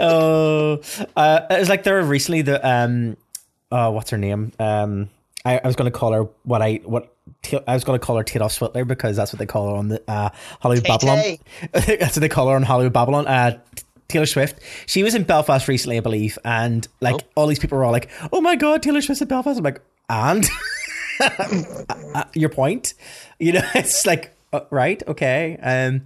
oh 0.00 0.80
uh, 1.16 1.40
it 1.50 1.58
was 1.58 1.68
like 1.68 1.82
there 1.82 1.94
were 1.94 2.02
recently 2.04 2.42
the 2.42 2.66
um 2.66 3.16
oh 3.70 3.90
what's 3.90 4.10
her 4.10 4.18
name 4.18 4.52
um 4.58 5.10
I, 5.44 5.58
I 5.58 5.66
was 5.66 5.74
going 5.76 5.90
to 5.90 5.96
call 5.98 6.12
her 6.12 6.22
what 6.44 6.62
I 6.62 6.80
what 6.84 7.04
Ta- 7.04 7.11
I 7.66 7.74
was 7.74 7.84
going 7.84 7.98
to 7.98 8.04
call 8.04 8.16
her 8.16 8.22
Taylor 8.24 8.48
Switler 8.48 8.86
because 8.86 9.16
that's 9.16 9.32
what 9.32 9.38
they 9.38 9.46
call 9.46 9.70
her 9.70 9.76
on 9.76 9.88
the 9.88 10.02
uh, 10.08 10.30
Hollywood 10.60 10.84
Babylon. 10.84 11.38
That's 11.72 11.98
what 12.16 12.20
they 12.20 12.28
call 12.28 12.48
her 12.48 12.54
on 12.56 12.62
Hollywood 12.62 12.92
Babylon. 12.92 13.26
Uh, 13.26 13.58
Taylor 14.08 14.26
Swift. 14.26 14.60
She 14.86 15.02
was 15.02 15.14
in 15.14 15.24
Belfast 15.24 15.66
recently, 15.68 15.96
I 15.96 16.00
believe, 16.00 16.38
and 16.44 16.86
like 17.00 17.16
all 17.34 17.46
these 17.46 17.58
people 17.58 17.78
were 17.78 17.84
all 17.84 17.92
like, 17.92 18.10
"Oh 18.32 18.40
my 18.40 18.54
god, 18.56 18.82
Taylor 18.82 19.00
Swift's 19.00 19.22
in 19.22 19.28
Belfast." 19.28 19.58
I'm 19.58 19.64
like, 19.64 19.80
and 20.08 20.44
Uh, 22.14 22.24
your 22.34 22.48
point, 22.48 22.94
you 23.38 23.52
know, 23.52 23.62
it's 23.74 24.06
like 24.06 24.34
uh, 24.52 24.60
right, 24.70 25.02
okay. 25.08 25.56
Um, 25.62 26.02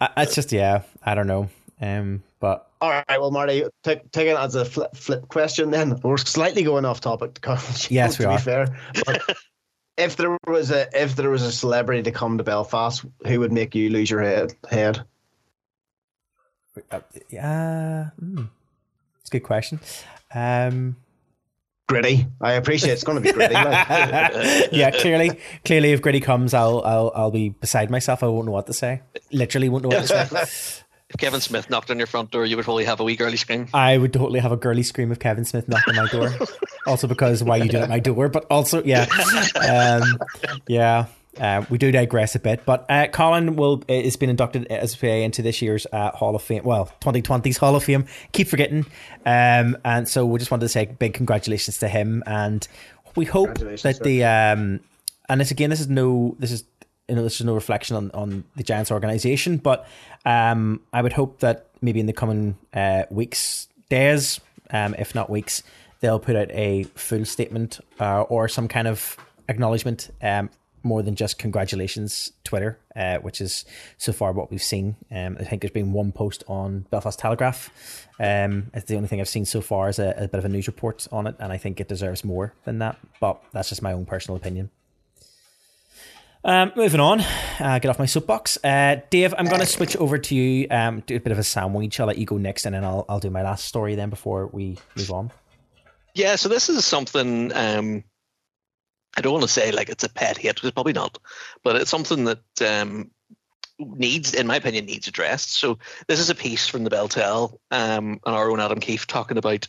I- 0.00 0.22
it's 0.22 0.34
just 0.34 0.52
yeah, 0.52 0.82
I 1.04 1.14
don't 1.14 1.26
know. 1.26 1.48
Um, 1.80 2.22
but 2.40 2.68
All 2.80 2.90
right, 2.90 3.04
well, 3.20 3.30
Marty, 3.30 3.64
take, 3.82 4.10
take 4.12 4.28
it 4.28 4.36
as 4.36 4.54
a 4.54 4.64
flip, 4.64 4.94
flip 4.96 5.28
question 5.28 5.70
then. 5.70 5.98
We're 6.02 6.16
slightly 6.16 6.62
going 6.62 6.84
off 6.84 7.00
topic 7.00 7.34
to 7.40 7.58
Yes, 7.90 8.18
we 8.18 8.24
to 8.24 8.30
are. 8.30 8.36
be 8.38 8.42
fair. 8.42 8.76
But 9.06 9.36
if 9.98 10.16
there 10.16 10.38
was 10.46 10.70
a 10.70 10.88
if 10.94 11.16
there 11.16 11.28
was 11.28 11.42
a 11.42 11.52
celebrity 11.52 12.02
to 12.04 12.12
come 12.12 12.38
to 12.38 12.44
Belfast, 12.44 13.04
who 13.26 13.40
would 13.40 13.52
make 13.52 13.74
you 13.74 13.90
lose 13.90 14.08
your 14.08 14.22
head? 14.22 14.54
Head? 14.70 15.04
uh, 16.90 17.00
yeah, 17.28 18.10
mm, 18.22 18.48
it's 19.20 19.30
a 19.30 19.32
good 19.32 19.42
question. 19.42 19.80
Um, 20.34 20.96
Gritty. 21.88 22.26
I 22.40 22.52
appreciate 22.52 22.92
it's 22.92 23.02
going 23.02 23.16
to 23.16 23.22
be 23.22 23.32
gritty. 23.32 23.54
like. 23.54 23.88
yeah, 24.72 24.90
clearly, 24.90 25.40
clearly, 25.64 25.92
if 25.92 26.02
Gritty 26.02 26.20
comes, 26.20 26.52
I'll, 26.52 26.82
I'll, 26.84 27.12
I'll 27.14 27.30
be 27.30 27.48
beside 27.48 27.90
myself. 27.90 28.22
I 28.22 28.26
won't 28.26 28.44
know 28.44 28.52
what 28.52 28.66
to 28.66 28.74
say. 28.74 29.00
Literally, 29.32 29.70
won't 29.70 29.84
know 29.84 29.96
what 29.96 30.06
to 30.06 30.46
say. 30.46 30.82
If 31.10 31.16
Kevin 31.16 31.40
Smith 31.40 31.70
knocked 31.70 31.90
on 31.90 31.96
your 31.96 32.06
front 32.06 32.30
door, 32.30 32.44
you 32.44 32.56
would 32.56 32.64
probably 32.64 32.84
have 32.84 33.00
a 33.00 33.04
wee 33.04 33.16
girly 33.16 33.38
scream. 33.38 33.68
I 33.72 33.96
would 33.96 34.12
totally 34.12 34.40
have 34.40 34.52
a 34.52 34.56
girly 34.56 34.82
scream 34.82 35.10
if 35.10 35.18
Kevin 35.18 35.46
Smith 35.46 35.66
knocked 35.66 35.88
on 35.88 35.96
my 35.96 36.06
door. 36.06 36.30
also 36.86 37.06
because 37.06 37.42
why 37.42 37.56
you 37.56 37.68
do 37.68 37.78
it 37.78 37.82
at 37.82 37.88
my 37.88 37.98
door, 37.98 38.28
but 38.28 38.46
also 38.50 38.82
yeah, 38.82 39.06
um, 39.68 40.18
yeah. 40.66 41.06
Uh, 41.38 41.64
we 41.70 41.78
do 41.78 41.92
digress 41.92 42.34
a 42.34 42.40
bit, 42.40 42.64
but 42.66 42.84
uh, 42.88 43.06
Colin 43.06 43.54
will 43.54 43.84
is 43.86 44.16
been 44.16 44.28
inducted 44.28 44.66
as 44.66 44.94
a 44.94 44.98
PA 44.98 45.06
into 45.06 45.40
this 45.40 45.62
year's 45.62 45.86
uh, 45.92 46.10
Hall 46.10 46.34
of 46.34 46.42
Fame. 46.42 46.64
Well, 46.64 46.90
2020's 47.00 47.58
Hall 47.58 47.76
of 47.76 47.84
Fame. 47.84 48.06
Keep 48.32 48.48
forgetting, 48.48 48.84
um, 49.24 49.76
and 49.84 50.08
so 50.08 50.26
we 50.26 50.40
just 50.40 50.50
wanted 50.50 50.64
to 50.64 50.68
say 50.68 50.86
big 50.86 51.14
congratulations 51.14 51.78
to 51.78 51.88
him, 51.88 52.24
and 52.26 52.66
we 53.14 53.24
hope 53.24 53.56
that 53.58 53.78
sir. 53.78 53.92
the 54.02 54.24
um, 54.24 54.80
and 55.28 55.40
this 55.40 55.52
again, 55.52 55.70
this 55.70 55.80
is 55.80 55.88
no, 55.88 56.34
this 56.40 56.50
is 56.50 56.64
you 57.08 57.14
know, 57.14 57.22
this 57.22 57.40
is 57.40 57.46
no 57.46 57.54
reflection 57.54 57.96
on, 57.96 58.10
on 58.12 58.44
the 58.56 58.62
Giants 58.62 58.90
organization, 58.90 59.56
but 59.56 59.88
um, 60.24 60.80
I 60.92 61.02
would 61.02 61.14
hope 61.14 61.40
that 61.40 61.66
maybe 61.80 62.00
in 62.00 62.06
the 62.06 62.12
coming 62.12 62.56
uh, 62.74 63.04
weeks, 63.10 63.68
days, 63.88 64.40
um, 64.70 64.94
if 64.98 65.14
not 65.14 65.30
weeks, 65.30 65.62
they'll 66.00 66.20
put 66.20 66.36
out 66.36 66.50
a 66.50 66.84
full 66.94 67.24
statement 67.24 67.80
uh, 67.98 68.22
or 68.22 68.48
some 68.48 68.68
kind 68.68 68.86
of 68.86 69.16
acknowledgement 69.48 70.10
um, 70.22 70.50
more 70.82 71.02
than 71.02 71.14
just 71.14 71.38
congratulations 71.38 72.32
Twitter, 72.44 72.78
uh, 72.94 73.18
which 73.18 73.40
is 73.40 73.64
so 73.96 74.12
far 74.12 74.32
what 74.32 74.50
we've 74.50 74.62
seen. 74.62 74.96
Um, 75.10 75.36
I 75.40 75.44
think 75.44 75.62
there's 75.62 75.72
been 75.72 75.92
one 75.92 76.12
post 76.12 76.44
on 76.46 76.86
Belfast 76.90 77.18
Telegraph. 77.18 78.06
Um, 78.20 78.70
it's 78.74 78.86
the 78.86 78.96
only 78.96 79.08
thing 79.08 79.20
I've 79.20 79.28
seen 79.28 79.44
so 79.44 79.60
far 79.60 79.88
as 79.88 79.98
a, 79.98 80.14
a 80.16 80.28
bit 80.28 80.38
of 80.38 80.44
a 80.44 80.48
news 80.48 80.66
report 80.66 81.06
on 81.10 81.26
it, 81.26 81.36
and 81.38 81.52
I 81.52 81.58
think 81.58 81.80
it 81.80 81.88
deserves 81.88 82.24
more 82.24 82.54
than 82.64 82.78
that. 82.78 82.98
But 83.20 83.42
that's 83.52 83.68
just 83.70 83.82
my 83.82 83.92
own 83.92 84.06
personal 84.06 84.36
opinion. 84.36 84.70
Um, 86.44 86.72
moving 86.76 87.00
on, 87.00 87.20
uh, 87.20 87.78
get 87.80 87.86
off 87.86 87.98
my 87.98 88.06
soapbox. 88.06 88.58
Uh, 88.62 88.96
Dave, 89.10 89.34
I'm 89.36 89.46
going 89.46 89.60
to 89.60 89.66
switch 89.66 89.96
over 89.96 90.18
to 90.18 90.34
you. 90.34 90.68
Um, 90.70 91.00
do 91.00 91.16
a 91.16 91.20
bit 91.20 91.32
of 91.32 91.38
a 91.38 91.42
sandwich. 91.42 91.98
I'll 91.98 92.06
let 92.06 92.18
you 92.18 92.26
go 92.26 92.38
next, 92.38 92.64
and 92.64 92.74
then 92.74 92.84
I'll 92.84 93.04
I'll 93.08 93.20
do 93.20 93.30
my 93.30 93.42
last 93.42 93.64
story 93.64 93.96
then 93.96 94.08
before 94.08 94.46
we 94.46 94.78
move 94.96 95.10
on. 95.10 95.30
Yeah, 96.14 96.36
so 96.36 96.48
this 96.48 96.68
is 96.68 96.84
something 96.84 97.52
um, 97.54 98.04
I 99.16 99.20
don't 99.20 99.32
want 99.32 99.42
to 99.42 99.48
say 99.48 99.72
like 99.72 99.88
it's 99.88 100.04
a 100.04 100.08
pet 100.08 100.38
hate 100.38 100.54
because 100.54 100.70
probably 100.70 100.92
not, 100.92 101.18
but 101.64 101.76
it's 101.76 101.90
something 101.90 102.24
that 102.24 102.62
um, 102.64 103.10
needs, 103.78 104.32
in 104.32 104.46
my 104.46 104.56
opinion, 104.56 104.86
needs 104.86 105.08
addressed. 105.08 105.54
So 105.54 105.78
this 106.06 106.20
is 106.20 106.30
a 106.30 106.34
piece 106.34 106.68
from 106.68 106.84
the 106.84 106.90
Beltel 106.90 107.58
um, 107.70 108.20
and 108.24 108.34
our 108.36 108.50
own 108.50 108.60
Adam 108.60 108.80
Keefe 108.80 109.06
talking 109.06 109.36
about 109.36 109.66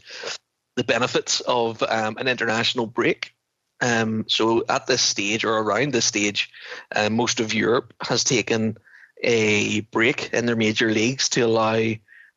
the 0.76 0.84
benefits 0.84 1.42
of 1.42 1.82
um, 1.84 2.18
an 2.18 2.28
international 2.28 2.86
break 2.86 3.34
um, 3.82 4.26
so 4.28 4.63
at 4.68 4.88
this 4.88 5.02
stage 5.02 5.46
or 5.46 5.58
around 5.58 5.94
this 5.94 6.06
stage, 6.06 6.52
uh, 6.96 7.10
most 7.10 7.39
of 7.39 7.54
Europe 7.54 7.94
has 8.02 8.24
taken 8.24 8.78
a 9.22 9.82
break 9.82 10.34
in 10.34 10.46
their 10.46 10.56
major 10.56 10.92
leagues 10.92 11.30
to 11.30 11.42
allow 11.42 11.82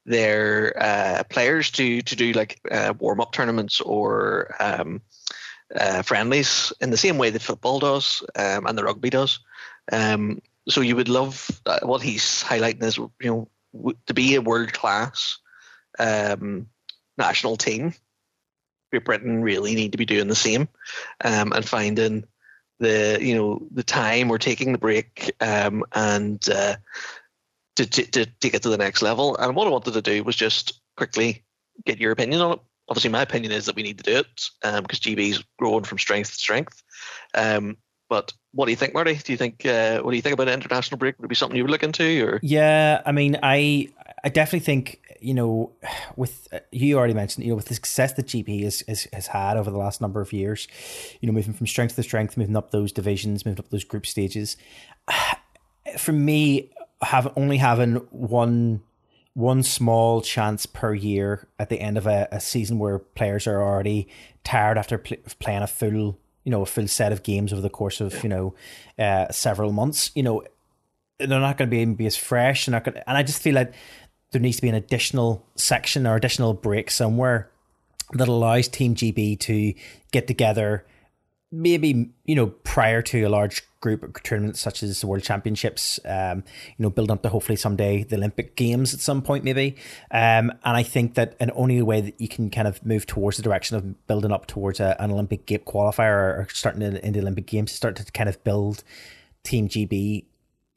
their 0.05 0.75
uh, 0.81 1.23
players 1.29 1.71
to 1.71 2.03
to 2.03 2.17
do 2.17 2.33
like 2.33 2.61
uh, 2.71 2.93
warm 2.99 3.21
up 3.21 3.33
tournaments 3.33 3.81
or 3.81 4.55
um, 4.59 5.01
uh, 5.75 6.03
friendlies 6.03 6.73
in 6.81 6.91
the 6.91 6.97
same 6.97 7.19
way 7.19 7.31
that 7.31 7.43
football 7.43 7.79
does 7.79 8.23
um, 8.37 8.67
and 8.67 8.77
the 8.77 8.85
rugby 8.85 9.11
does. 9.11 9.41
Um, 9.91 10.41
so 10.69 10.81
you 10.81 10.97
would 10.97 11.09
love 11.09 11.51
uh, 11.67 11.81
what 11.83 12.03
he's 12.03 12.43
highlighting 12.45 12.83
is 12.83 12.97
you 12.97 13.11
know 13.23 13.93
to 14.07 14.15
be 14.15 14.35
a 14.35 14.43
world 14.43 14.73
class 14.73 15.39
um, 15.99 16.69
national 17.17 17.57
team 17.57 17.95
Great 18.93 19.05
Britain 19.05 19.43
really 19.43 19.75
need 19.75 19.93
to 19.93 19.99
be 19.99 20.05
doing 20.05 20.29
the 20.29 20.35
same 20.35 20.69
um, 21.25 21.53
and 21.53 21.67
finding 21.67 22.25
the 22.79 23.19
you 23.21 23.35
know 23.35 23.67
the 23.71 23.83
time 23.83 24.31
or 24.31 24.39
taking 24.39 24.73
the 24.73 24.79
break 24.79 25.33
um, 25.41 25.83
and 25.93 26.47
uh, 26.51 26.77
to, 27.77 27.87
to, 27.87 28.11
to 28.11 28.27
take 28.41 28.55
it 28.55 28.63
to 28.63 28.69
the 28.69 28.77
next 28.77 29.01
level. 29.01 29.37
And 29.37 29.57
what 29.57 29.67
I 29.67 29.71
wanted 29.71 29.95
to 29.95 30.03
do 30.03 30.23
was 30.23 30.37
just 30.37 30.81
quickly 30.97 31.43
get 31.87 31.99
your 31.99 32.13
opinion 32.13 32.43
on 32.43 32.53
it. 32.53 32.59
Obviously, 32.89 33.11
my 33.11 33.23
opinion 33.23 33.53
is 33.53 33.65
that 33.65 33.77
we 33.77 33.83
need 33.83 33.97
to 33.97 34.05
do 34.05 34.19
it 34.19 34.45
um, 34.63 34.83
because 34.83 35.01
GB 35.01 35.31
is 35.31 35.45
growing 35.59 35.85
from 35.85 35.99
strength 35.99 36.31
to 36.31 36.37
strength. 36.37 36.83
Um, 37.35 37.79
but 38.11 38.35
what 38.53 38.67
do 38.67 38.73
you 38.73 38.77
think, 38.77 38.93
Marty? 38.93 39.15
Do 39.15 39.33
you 39.33 39.39
think 39.39 39.65
uh, 39.65 40.03
what 40.03 40.11
do 40.11 40.17
you 40.17 40.23
think 40.23 40.35
about 40.35 40.49
an 40.49 40.55
international 40.55 40.99
break? 40.99 41.19
Would 41.19 41.25
it 41.25 41.29
be 41.29 41.35
something 41.35 41.57
you 41.57 41.65
would 41.65 41.71
look 41.71 41.83
into? 41.83 42.27
Or 42.27 42.41
yeah, 42.43 43.01
I 43.07 43.13
mean, 43.13 43.39
I 43.43 43.89
I 44.23 44.29
definitely 44.29 44.61
think 44.61 45.01
you 45.23 45.35
know, 45.35 45.73
with 46.17 46.49
you 46.71 46.99
already 46.99 47.15
mentioned, 47.15 47.45
you 47.45 47.51
know, 47.51 47.57
with 47.57 47.67
the 47.67 47.75
success 47.75 48.13
that 48.15 48.27
GB 48.27 48.65
has, 48.65 48.83
has, 48.89 49.07
has 49.13 49.27
had 49.29 49.57
over 49.57 49.71
the 49.71 49.79
last 49.79 50.01
number 50.01 50.21
of 50.21 50.33
years, 50.33 50.69
you 51.21 51.27
know, 51.27 51.33
moving 51.33 51.55
from 51.55 51.67
strength 51.67 51.97
to 51.97 52.03
strength, 52.03 52.37
moving 52.37 52.57
up 52.57 52.71
those 52.71 52.93
divisions, 52.93 53.47
moving 53.47 53.59
up 53.59 53.71
those 53.71 53.85
group 53.85 54.07
stages. 54.07 54.57
For 55.99 56.13
me, 56.13 56.71
have 57.03 57.33
only 57.37 57.57
having 57.57 57.97
one 58.11 58.83
one 59.35 59.63
small 59.63 60.21
chance 60.21 60.67
per 60.67 60.93
year 60.93 61.49
at 61.59 61.71
the 61.71 61.81
end 61.81 61.97
of 61.97 62.07
a, 62.07 62.29
a 62.31 62.41
season 62.41 62.79
where 62.79 62.99
players 62.99 63.47
are 63.47 63.63
already 63.63 64.07
tired 64.45 64.77
after 64.77 64.99
pl- 64.99 65.17
playing 65.39 65.63
a 65.63 65.67
full 65.67 66.19
you 66.45 66.51
know 66.51 66.63
a 66.63 66.67
full 66.67 66.87
set 66.87 67.13
of 67.13 67.23
games 67.23 67.53
over 67.53 67.63
the 67.63 67.71
course 67.71 68.01
of 68.01 68.23
you 68.23 68.29
know 68.29 68.55
uh, 68.99 69.31
several 69.31 69.73
months 69.73 70.11
you 70.15 70.23
know 70.23 70.43
they're 71.19 71.29
not 71.41 71.57
going 71.57 71.71
to 71.71 71.77
be, 71.77 71.85
be 71.95 72.07
as 72.07 72.17
fresh 72.17 72.69
not 72.69 72.85
going 72.85 72.97
and 73.07 73.17
I 73.17 73.23
just 73.23 73.41
feel 73.41 73.55
like 73.55 73.73
there 74.33 74.41
needs 74.41 74.57
to 74.57 74.63
be 74.63 74.69
an 74.69 74.75
additional 74.75 75.47
section 75.55 76.07
or 76.07 76.17
additional 76.17 76.55
break 76.55 76.91
somewhere 76.91 77.51
that 78.15 78.29
allows 78.29 78.69
Team 78.69 78.95
GB 78.95 79.39
to 79.41 79.75
get 80.11 80.27
together, 80.27 80.85
maybe 81.51 82.11
you 82.25 82.35
know 82.35 82.49
prior 82.49 83.03
to 83.03 83.23
a 83.23 83.29
large 83.29 83.63
group 83.83 84.23
tournament 84.23 84.57
such 84.57 84.83
as 84.83 85.01
the 85.01 85.07
World 85.07 85.23
Championships, 85.23 86.01
um, 86.07 86.45
you 86.79 86.83
know, 86.83 86.89
build 86.89 87.11
up 87.11 87.23
to 87.23 87.29
hopefully 87.29 87.57
someday 87.57 88.05
the 88.05 88.17
Olympic 88.17 88.57
Games 88.57 88.95
at 88.95 89.01
some 89.01 89.21
point, 89.21 89.45
maybe. 89.45 89.77
Um, 90.11 90.51
and 90.65 90.77
I 90.77 90.83
think 90.83 91.15
that 91.15 91.37
an 91.41 91.51
only 91.55 91.83
way 91.83 92.01
that 92.01 92.21
you 92.21 92.29
can 92.29 92.49
kind 92.49 92.69
of 92.69 92.85
move 92.87 93.07
towards 93.07 93.37
the 93.37 93.43
direction 93.43 93.77
of 93.77 94.07
building 94.07 94.33
up 94.33 94.47
towards 94.47 94.81
a, 94.81 94.97
an 95.03 95.11
Olympic 95.11 95.45
game 95.47 95.61
qualifier 95.67 96.39
or, 96.39 96.49
starting 96.53 96.81
in, 96.81 96.97
in 96.99 97.13
the 97.13 97.21
Olympic 97.21 97.47
Games 97.47 97.73
to 97.73 97.77
start 97.77 97.97
to 97.97 98.11
kind 98.13 98.29
of 98.29 98.43
build 98.45 98.85
Team 99.43 99.69
GB 99.69 100.25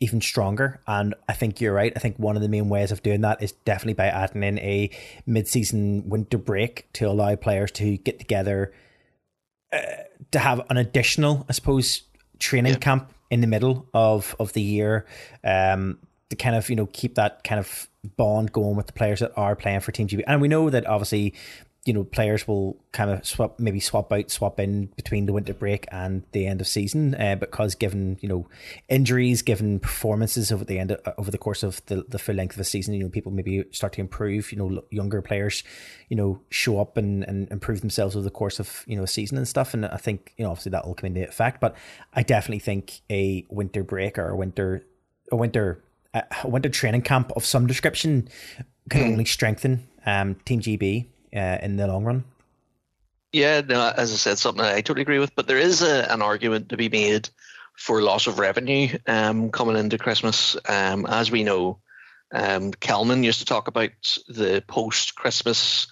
even 0.05 0.21
stronger. 0.21 0.79
And 0.87 1.15
I 1.27 1.33
think 1.33 1.59
you're 1.59 1.73
right. 1.73 1.91
I 1.95 1.99
think 1.99 2.17
one 2.17 2.35
of 2.35 2.41
the 2.41 2.49
main 2.49 2.69
ways 2.69 2.91
of 2.91 3.03
doing 3.03 3.21
that 3.21 3.41
is 3.41 3.51
definitely 3.51 3.93
by 3.93 4.07
adding 4.07 4.43
in 4.43 4.59
a 4.59 4.89
mid-season 5.25 6.07
winter 6.07 6.37
break 6.37 6.87
to 6.93 7.05
allow 7.05 7.35
players 7.35 7.71
to 7.71 7.97
get 7.97 8.19
together 8.19 8.71
uh, 9.73 9.79
to 10.31 10.39
have 10.39 10.61
an 10.69 10.77
additional, 10.77 11.45
I 11.49 11.53
suppose, 11.53 12.03
training 12.39 12.73
yeah. 12.73 12.79
camp 12.79 13.11
in 13.29 13.41
the 13.41 13.47
middle 13.47 13.87
of 13.93 14.35
of 14.39 14.53
the 14.53 14.61
year. 14.61 15.05
Um, 15.43 15.97
to 16.29 16.35
kind 16.35 16.55
of 16.55 16.69
you 16.69 16.75
know 16.75 16.87
keep 16.87 17.15
that 17.15 17.43
kind 17.43 17.59
of 17.59 17.89
bond 18.17 18.51
going 18.51 18.75
with 18.75 18.87
the 18.87 18.93
players 18.93 19.19
that 19.19 19.31
are 19.35 19.55
playing 19.55 19.79
for 19.79 19.91
Team 19.91 20.07
GB. 20.07 20.23
And 20.27 20.41
we 20.41 20.47
know 20.47 20.69
that 20.69 20.85
obviously 20.85 21.33
you 21.85 21.93
know 21.93 22.03
players 22.03 22.47
will 22.47 22.75
kind 22.91 23.11
of 23.11 23.25
swap 23.25 23.59
maybe 23.59 23.79
swap 23.79 24.11
out 24.11 24.31
swap 24.31 24.59
in 24.59 24.87
between 24.95 25.27
the 25.27 25.33
winter 25.33 25.53
break 25.53 25.85
and 25.91 26.23
the 26.31 26.47
end 26.47 26.59
of 26.59 26.67
season 26.67 27.13
uh, 27.15 27.35
because 27.35 27.75
given 27.75 28.17
you 28.21 28.27
know 28.27 28.47
injuries 28.89 29.43
given 29.43 29.79
performances 29.79 30.51
over 30.51 30.65
the 30.65 30.79
end 30.79 30.91
of, 30.91 30.99
over 31.19 31.29
the 31.29 31.37
course 31.37 31.61
of 31.61 31.85
the, 31.85 32.03
the 32.09 32.17
full 32.17 32.35
length 32.35 32.55
of 32.55 32.59
a 32.59 32.63
season 32.63 32.95
you 32.95 33.03
know 33.03 33.09
people 33.09 33.31
maybe 33.31 33.63
start 33.71 33.93
to 33.93 34.01
improve 34.01 34.51
you 34.51 34.57
know 34.57 34.83
younger 34.89 35.21
players 35.21 35.63
you 36.09 36.17
know 36.17 36.41
show 36.49 36.79
up 36.81 36.97
and, 36.97 37.23
and 37.25 37.49
improve 37.51 37.81
themselves 37.81 38.15
over 38.15 38.23
the 38.23 38.31
course 38.31 38.59
of 38.59 38.83
you 38.87 38.97
know 38.97 39.03
a 39.03 39.07
season 39.07 39.37
and 39.37 39.47
stuff 39.47 39.75
and 39.75 39.85
I 39.85 39.97
think 39.97 40.33
you 40.37 40.43
know 40.43 40.49
obviously 40.49 40.71
that 40.71 40.87
will 40.87 40.95
come 40.95 41.07
into 41.07 41.27
effect 41.27 41.61
but 41.61 41.75
I 42.13 42.23
definitely 42.23 42.59
think 42.59 43.01
a 43.11 43.45
winter 43.49 43.83
break 43.83 44.17
or 44.17 44.29
a 44.29 44.35
winter 44.35 44.83
a 45.31 45.35
winter 45.35 45.83
a 46.15 46.47
winter 46.47 46.69
training 46.69 47.03
camp 47.03 47.31
of 47.35 47.45
some 47.45 47.67
description 47.67 48.27
can 48.89 49.01
mm. 49.01 49.11
only 49.11 49.25
strengthen 49.25 49.87
um, 50.05 50.35
Team 50.45 50.61
GB 50.61 51.07
uh, 51.35 51.57
in 51.61 51.77
the 51.77 51.87
long 51.87 52.03
run. 52.03 52.23
Yeah, 53.31 53.61
no, 53.61 53.91
as 53.97 54.13
I 54.13 54.15
said, 54.15 54.37
something 54.37 54.63
I 54.63 54.81
totally 54.81 55.01
agree 55.01 55.19
with. 55.19 55.35
But 55.35 55.47
there 55.47 55.57
is 55.57 55.81
a, 55.81 56.11
an 56.11 56.21
argument 56.21 56.69
to 56.69 56.77
be 56.77 56.89
made 56.89 57.29
for 57.75 58.01
loss 58.01 58.27
of 58.27 58.39
revenue 58.39 58.97
um, 59.07 59.51
coming 59.51 59.77
into 59.77 59.97
Christmas. 59.97 60.55
Um, 60.69 61.05
as 61.05 61.29
we 61.29 61.43
know, 61.43 61.79
um, 62.33 62.71
Kelman 62.71 63.23
used 63.23 63.39
to 63.39 63.45
talk 63.45 63.67
about 63.67 63.91
the 64.27 64.63
post 64.67 65.15
Christmas 65.15 65.87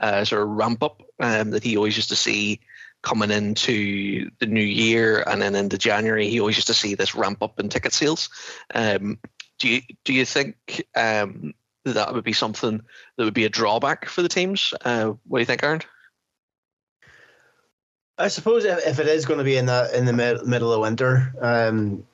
uh, 0.00 0.24
sort 0.24 0.42
of 0.42 0.48
ramp 0.48 0.82
up 0.82 1.02
um, 1.20 1.50
that 1.50 1.62
he 1.62 1.76
always 1.76 1.96
used 1.96 2.08
to 2.10 2.16
see 2.16 2.60
coming 3.02 3.30
into 3.30 4.30
the 4.40 4.46
new 4.46 4.60
year 4.60 5.22
and 5.26 5.40
then 5.40 5.54
into 5.54 5.78
January. 5.78 6.28
He 6.28 6.40
always 6.40 6.56
used 6.56 6.66
to 6.66 6.74
see 6.74 6.94
this 6.94 7.14
ramp 7.14 7.42
up 7.42 7.60
in 7.60 7.68
ticket 7.68 7.92
sales. 7.92 8.28
Um, 8.74 9.18
do 9.58 9.68
you 9.68 9.82
do 10.04 10.12
you 10.12 10.24
think 10.24 10.84
um, 10.94 11.54
that 11.94 12.12
would 12.12 12.24
be 12.24 12.32
something 12.32 12.82
that 13.16 13.24
would 13.24 13.34
be 13.34 13.44
a 13.44 13.50
drawback 13.50 14.06
for 14.06 14.22
the 14.22 14.28
teams. 14.28 14.74
Uh, 14.84 15.12
what 15.26 15.38
do 15.38 15.42
you 15.42 15.46
think, 15.46 15.62
Aaron? 15.62 15.82
I 18.18 18.28
suppose 18.28 18.64
if, 18.64 18.84
if 18.86 18.98
it 18.98 19.06
is 19.06 19.26
going 19.26 19.38
to 19.38 19.44
be 19.44 19.56
in 19.56 19.66
the 19.66 19.90
in 19.96 20.04
the 20.04 20.12
mid, 20.12 20.44
middle 20.46 20.72
of 20.72 20.80
winter, 20.80 21.32
um, 21.40 22.04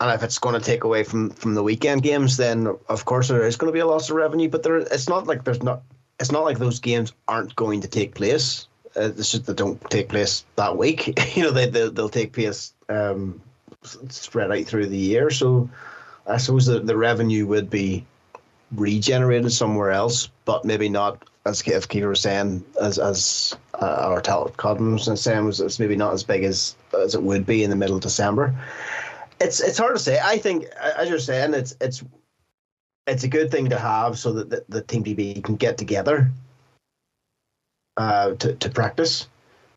and 0.00 0.12
if 0.12 0.22
it's 0.22 0.38
going 0.38 0.58
to 0.58 0.64
take 0.64 0.84
away 0.84 1.04
from 1.04 1.30
from 1.30 1.54
the 1.54 1.62
weekend 1.62 2.02
games, 2.02 2.36
then 2.36 2.66
of 2.88 3.04
course 3.04 3.28
there 3.28 3.46
is 3.46 3.56
going 3.56 3.68
to 3.68 3.72
be 3.72 3.80
a 3.80 3.86
loss 3.86 4.08
of 4.08 4.16
revenue. 4.16 4.48
But 4.48 4.62
there, 4.62 4.76
it's 4.76 5.08
not 5.08 5.26
like 5.26 5.44
there's 5.44 5.62
not. 5.62 5.82
It's 6.18 6.32
not 6.32 6.44
like 6.44 6.58
those 6.58 6.80
games 6.80 7.12
aren't 7.28 7.54
going 7.56 7.82
to 7.82 7.88
take 7.88 8.14
place. 8.14 8.66
Uh, 8.96 9.10
it's 9.16 9.32
just 9.32 9.46
they 9.46 9.52
don't 9.52 9.78
take 9.90 10.08
place 10.08 10.46
that 10.56 10.78
week. 10.78 11.06
you 11.36 11.42
know, 11.42 11.50
they 11.50 11.68
they'll, 11.68 11.90
they'll 11.90 12.08
take 12.08 12.32
place 12.32 12.72
um, 12.88 13.40
spread 13.82 14.50
out 14.50 14.64
through 14.64 14.86
the 14.86 14.96
year. 14.96 15.28
So 15.28 15.68
I 16.26 16.38
suppose 16.38 16.66
the, 16.66 16.80
the 16.80 16.96
revenue 16.96 17.46
would 17.46 17.68
be 17.68 18.06
regenerated 18.74 19.52
somewhere 19.52 19.90
else, 19.90 20.28
but 20.44 20.64
maybe 20.64 20.88
not 20.88 21.24
as 21.44 21.62
if 21.62 21.88
Keefer 21.88 22.08
was 22.08 22.20
saying, 22.20 22.64
as 22.80 22.98
as 22.98 23.56
uh, 23.74 23.96
our 24.00 24.20
telecoms 24.20 25.08
was 25.08 25.20
saying, 25.20 25.44
was 25.44 25.60
it's 25.60 25.78
maybe 25.78 25.96
not 25.96 26.12
as 26.12 26.24
big 26.24 26.44
as 26.44 26.76
as 26.98 27.14
it 27.14 27.22
would 27.22 27.46
be 27.46 27.62
in 27.62 27.70
the 27.70 27.76
middle 27.76 27.96
of 27.96 28.02
December. 28.02 28.54
It's 29.40 29.60
it's 29.60 29.78
hard 29.78 29.96
to 29.96 30.02
say. 30.02 30.18
I 30.22 30.38
think, 30.38 30.64
as 30.64 31.08
you're 31.08 31.18
saying, 31.18 31.54
it's 31.54 31.76
it's 31.80 32.02
it's 33.06 33.24
a 33.24 33.28
good 33.28 33.50
thing 33.50 33.70
to 33.70 33.78
have 33.78 34.18
so 34.18 34.32
that 34.32 34.50
the, 34.50 34.64
the 34.68 34.82
team 34.82 35.04
GB 35.04 35.44
can 35.44 35.56
get 35.56 35.78
together 35.78 36.30
uh, 37.96 38.32
to 38.32 38.54
to 38.54 38.70
practice. 38.70 39.28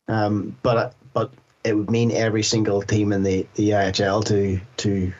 Um, 0.08 0.58
but 0.64 0.96
but 1.14 1.32
it 1.64 1.74
would 1.76 1.92
mean 1.92 2.12
every 2.12 2.44
single 2.44 2.82
team 2.82 3.14
in 3.14 3.24
the, 3.24 3.46
the 3.56 3.70
IHL 3.70 4.26
to 4.26 4.60
to 4.78 5.14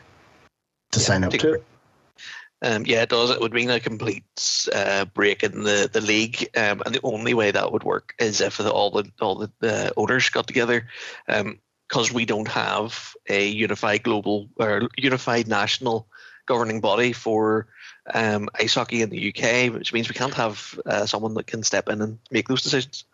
to 0.92 0.98
yeah, 0.98 1.06
sign 1.06 1.24
up 1.24 1.32
to 1.32 1.54
it. 1.54 1.64
Um, 2.62 2.84
yeah, 2.84 3.02
it 3.02 3.08
does. 3.08 3.30
It 3.30 3.40
would 3.40 3.54
mean 3.54 3.70
a 3.70 3.80
complete 3.80 4.68
uh, 4.74 5.06
break 5.06 5.42
in 5.42 5.62
the 5.62 5.88
the 5.90 6.00
league, 6.00 6.50
um, 6.56 6.82
and 6.84 6.94
the 6.94 7.00
only 7.02 7.32
way 7.32 7.50
that 7.50 7.72
would 7.72 7.84
work 7.84 8.14
is 8.18 8.40
if 8.40 8.58
the, 8.58 8.70
all 8.70 8.90
the 8.90 9.10
all 9.20 9.48
the 9.60 9.92
owners 9.96 10.28
got 10.28 10.46
together. 10.46 10.86
Um, 11.28 11.58
because 11.88 12.12
we 12.12 12.24
don't 12.24 12.46
have 12.46 13.16
a 13.28 13.48
unified 13.48 14.04
global 14.04 14.48
or 14.60 14.88
unified 14.96 15.48
national 15.48 16.06
governing 16.46 16.80
body 16.80 17.12
for 17.12 17.66
um, 18.14 18.48
ice 18.58 18.74
hockey 18.74 19.02
in 19.02 19.10
the 19.10 19.28
UK, 19.28 19.72
which 19.74 19.92
means 19.92 20.08
we 20.08 20.14
can't 20.14 20.34
have 20.34 20.78
uh, 20.86 21.04
someone 21.04 21.34
that 21.34 21.48
can 21.48 21.64
step 21.64 21.88
in 21.88 22.00
and 22.00 22.18
make 22.30 22.46
those 22.46 22.62
decisions. 22.62 23.04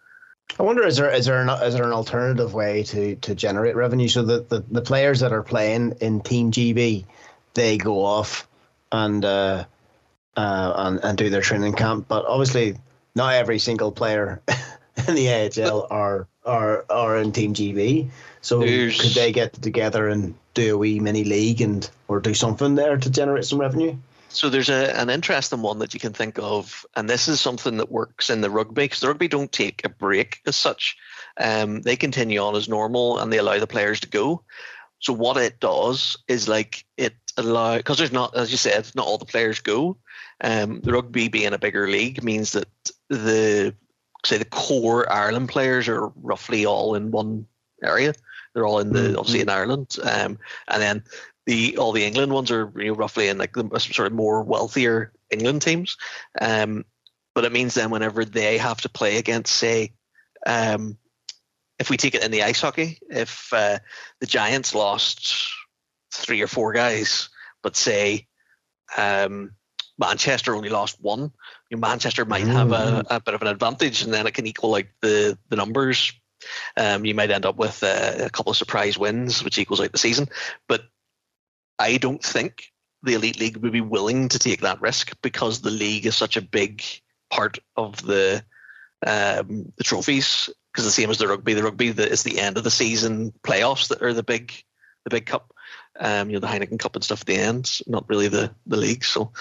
I 0.59 0.63
wonder 0.63 0.87
is 0.87 0.97
there 0.97 1.11
is 1.11 1.27
there 1.27 1.41
an, 1.41 1.49
is 1.49 1.75
there 1.75 1.85
an 1.85 1.93
alternative 1.93 2.55
way 2.55 2.83
to, 2.85 3.17
to 3.17 3.35
generate 3.35 3.77
revenue 3.77 4.09
so 4.09 4.23
that 4.25 4.49
the, 4.49 4.63
the 4.71 4.83
players 4.83 5.21
that 5.21 5.33
are 5.33 5.43
playing 5.43 5.95
in 6.01 6.21
Team 6.21 6.53
GB 6.53 7.05
they 7.55 7.79
go 7.79 8.05
off 8.05 8.47
and 8.93 9.25
uh, 9.25 9.65
uh, 10.37 10.73
and 10.77 11.01
and 11.03 11.19
do 11.19 11.31
their 11.31 11.41
training 11.41 11.75
camp, 11.75 12.07
but 12.09 12.25
obviously 12.27 12.77
not 13.15 13.35
every 13.35 13.59
single 13.59 13.93
player 13.93 14.43
in 15.09 15.15
the 15.15 15.29
AHL 15.29 15.87
are 15.91 16.29
are 16.45 16.85
are 16.91 17.17
in 17.19 17.33
Team 17.33 17.55
GB. 17.55 18.11
So 18.41 18.61
There's... 18.61 19.01
could 19.01 19.13
they 19.13 19.33
get 19.33 19.55
together 19.55 20.09
and 20.09 20.35
do 20.55 20.75
a 20.75 20.79
wee 20.79 21.01
mini 21.01 21.25
league 21.25 21.61
and 21.61 21.89
or 22.09 22.21
do 22.21 22.35
something 22.35 22.75
there 22.75 22.97
to 22.97 23.11
generate 23.11 23.45
some 23.45 23.61
revenue? 23.61 23.97
So 24.29 24.51
there's 24.51 24.69
a, 24.69 24.95
an 25.01 25.09
interesting 25.09 25.63
one 25.63 25.79
that 25.79 25.95
you 25.95 26.01
can 26.01 26.13
think 26.13 26.39
of, 26.39 26.85
and 26.95 27.09
this 27.09 27.27
is 27.27 27.41
something 27.41 27.79
that 27.79 27.91
works 27.91 28.29
in 28.29 28.43
the 28.43 28.51
rugby 28.51 28.83
because 28.85 29.01
the 29.01 29.09
rugby 29.09 29.29
don't 29.29 29.51
take 29.51 29.83
a 29.85 29.89
break 29.89 30.41
as 30.47 30.57
such. 30.57 30.97
Um, 31.39 31.81
they 31.83 31.97
continue 31.97 32.41
on 32.41 32.55
as 32.55 32.69
normal 32.69 33.19
and 33.19 33.33
they 33.33 33.39
allow 33.39 33.59
the 33.59 33.67
players 33.67 34.01
to 34.01 34.09
go. 34.09 34.43
So 34.99 35.13
what 35.13 35.37
it 35.37 35.61
does 35.61 36.17
is 36.29 36.49
like 36.49 36.85
it 36.97 37.15
allow 37.37 37.77
because 37.77 37.99
there's 37.99 38.13
not, 38.13 38.37
as 38.37 38.51
you 38.51 38.57
said, 38.57 38.91
not 38.95 39.07
all 39.07 39.19
the 39.19 39.25
players 39.25 39.61
go. 39.61 39.97
Um, 40.41 40.81
the 40.81 40.93
rugby 40.93 41.29
being 41.29 41.53
a 41.53 41.59
bigger 41.59 41.89
league 41.89 42.23
means 42.23 42.53
that 42.53 42.69
the 43.09 43.75
say 44.25 44.39
the 44.39 44.45
core 44.45 45.11
Ireland 45.11 45.49
players 45.49 45.89
are 45.89 46.09
roughly 46.17 46.67
all 46.67 46.95
in 46.95 47.11
one 47.11 47.47
area. 47.83 48.15
They're 48.55 48.67
all 48.67 48.81
in 48.81 48.93
the 48.93 49.01
mm-hmm. 49.01 49.19
obviously 49.19 49.41
in 49.41 49.49
Ireland, 49.49 49.97
um, 50.03 50.39
and 50.69 50.83
then 50.83 51.05
the 51.47 51.77
all 51.79 51.93
the 51.93 52.05
England 52.05 52.33
ones 52.33 52.51
are 52.51 52.73
you 52.77 52.89
know, 52.89 52.95
roughly 52.95 53.29
in 53.29 53.39
like 53.39 53.53
the 53.53 53.69
sort 53.79 54.07
of 54.07 54.13
more 54.13 54.43
wealthier 54.43 55.13
England 55.31 55.63
teams. 55.63 55.97
Um, 56.41 56.85
but 57.35 57.45
it 57.45 57.53
means 57.53 57.75
then 57.75 57.91
whenever 57.91 58.25
they 58.25 58.57
have 58.57 58.81
to 58.81 58.89
play 58.89 59.19
against, 59.19 59.53
say, 59.53 59.93
um, 60.47 60.97
if 61.79 61.91
we 61.91 61.99
take 61.99 62.15
it 62.15 62.25
in 62.25 62.31
the 62.31 62.43
ice 62.43 62.63
hockey, 62.63 62.99
if 63.11 63.53
uh, 63.53 63.79
the 64.21 64.27
Giants 64.27 64.75
lost 64.75 65.53
three 66.13 66.43
or 66.43 66.47
four 66.47 66.73
guys, 66.73 67.29
but 67.63 67.77
say 67.77 68.27
um, 68.97 69.53
Manchester 69.99 70.55
only 70.55 70.69
lost 70.69 71.01
one, 71.01 71.33
you 71.71 71.77
know, 71.77 71.81
Manchester 71.81 72.25
might 72.25 72.45
mm. 72.45 72.53
have 72.53 72.73
a, 72.73 72.75
mm-hmm. 72.75 73.15
a, 73.15 73.21
bit 73.21 73.35
of 73.35 73.43
an 73.43 73.49
advantage, 73.49 74.03
and 74.03 74.13
then 74.13 74.27
it 74.27 74.35
can 74.35 74.47
equal 74.47 74.71
like 74.71 74.93
the 75.01 75.39
the 75.49 75.57
numbers. 75.57 76.13
Um, 76.77 77.05
you 77.05 77.15
might 77.15 77.31
end 77.31 77.47
up 77.47 77.57
with 77.57 77.83
uh, 77.83 78.13
a 78.19 78.31
couple 78.31 78.51
of 78.51 78.57
surprise 78.57 78.99
wins, 78.99 79.43
which 79.43 79.59
equals 79.59 79.81
out 79.81 79.93
the 79.93 79.99
season. 79.99 80.29
But 80.69 80.83
I 81.79 81.97
don't 81.97 82.23
think 82.23 82.73
the 83.03 83.15
elite 83.15 83.41
league 83.41 83.57
would 83.57 83.73
be 83.73 83.81
willing 83.81 84.29
to 84.29 84.39
take 84.39 84.61
that 84.61 84.81
risk 84.81 85.13
because 85.23 85.61
the 85.61 85.71
league 85.71 86.07
is 86.07 86.17
such 86.17 86.37
a 86.37 86.43
big 86.43 86.83
part 87.31 87.59
of 87.77 88.03
the 88.03 88.45
um, 89.07 89.73
the 89.77 89.85
trophies. 89.85 90.51
Because 90.73 90.85
the 90.85 90.91
same 90.91 91.09
as 91.09 91.17
the 91.17 91.27
rugby, 91.27 91.55
the 91.55 91.63
rugby 91.63 91.91
the, 91.91 92.07
is 92.07 92.23
the 92.23 92.39
end 92.39 92.59
of 92.59 92.65
the 92.65 92.71
season 92.71 93.33
playoffs 93.43 93.89
that 93.89 94.03
are 94.03 94.13
the 94.13 94.23
big 94.23 94.53
the 95.05 95.11
big 95.11 95.25
cup. 95.25 95.53
Um, 95.99 96.29
you 96.29 96.35
know 96.35 96.41
the 96.41 96.47
Heineken 96.47 96.79
Cup 96.79 96.95
and 96.95 97.05
stuff 97.05 97.23
at 97.23 97.27
the 97.27 97.37
end, 97.37 97.81
not 97.87 98.09
really 98.09 98.29
the 98.29 98.51
the 98.67 98.77
league. 98.77 99.05
So, 99.05 99.33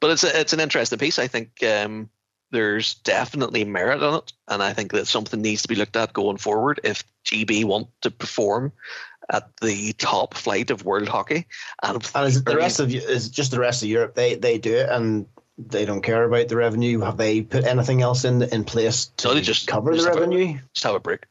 but 0.00 0.10
it's 0.10 0.24
a, 0.24 0.40
it's 0.40 0.52
an 0.52 0.60
interesting 0.60 0.98
piece. 0.98 1.18
I 1.18 1.26
think 1.26 1.62
um, 1.64 2.08
there's 2.50 2.94
definitely 2.94 3.64
merit 3.64 4.02
on 4.02 4.18
it, 4.18 4.32
and 4.48 4.62
I 4.62 4.72
think 4.72 4.92
that 4.92 5.06
something 5.06 5.40
needs 5.40 5.62
to 5.62 5.68
be 5.68 5.74
looked 5.74 5.96
at 5.96 6.12
going 6.12 6.36
forward 6.36 6.80
if 6.84 7.04
GB 7.24 7.64
want 7.64 7.88
to 8.02 8.10
perform 8.10 8.72
at 9.32 9.48
the 9.60 9.92
top 9.94 10.34
flight 10.34 10.70
of 10.70 10.84
world 10.84 11.08
hockey. 11.08 11.46
And, 11.82 12.10
and 12.14 12.26
is 12.26 12.42
the 12.44 12.56
rest 12.56 12.80
of 12.80 12.92
is 12.92 13.28
just 13.28 13.50
the 13.50 13.60
rest 13.60 13.82
of 13.82 13.88
Europe? 13.88 14.14
They 14.14 14.34
they 14.34 14.58
do 14.58 14.76
it 14.76 14.88
and 14.88 15.26
they 15.58 15.84
don't 15.84 16.02
care 16.02 16.24
about 16.24 16.48
the 16.48 16.56
revenue. 16.56 17.00
Have 17.00 17.16
they 17.16 17.42
put 17.42 17.64
anything 17.64 18.02
else 18.02 18.24
in 18.24 18.42
in 18.42 18.64
place 18.64 19.06
to 19.18 19.28
no, 19.28 19.34
they 19.34 19.40
just 19.40 19.66
cover 19.66 19.92
just 19.92 20.04
the 20.04 20.12
revenue? 20.12 20.54
A, 20.54 20.62
just 20.74 20.84
have 20.84 20.94
a 20.94 21.00
break. 21.00 21.26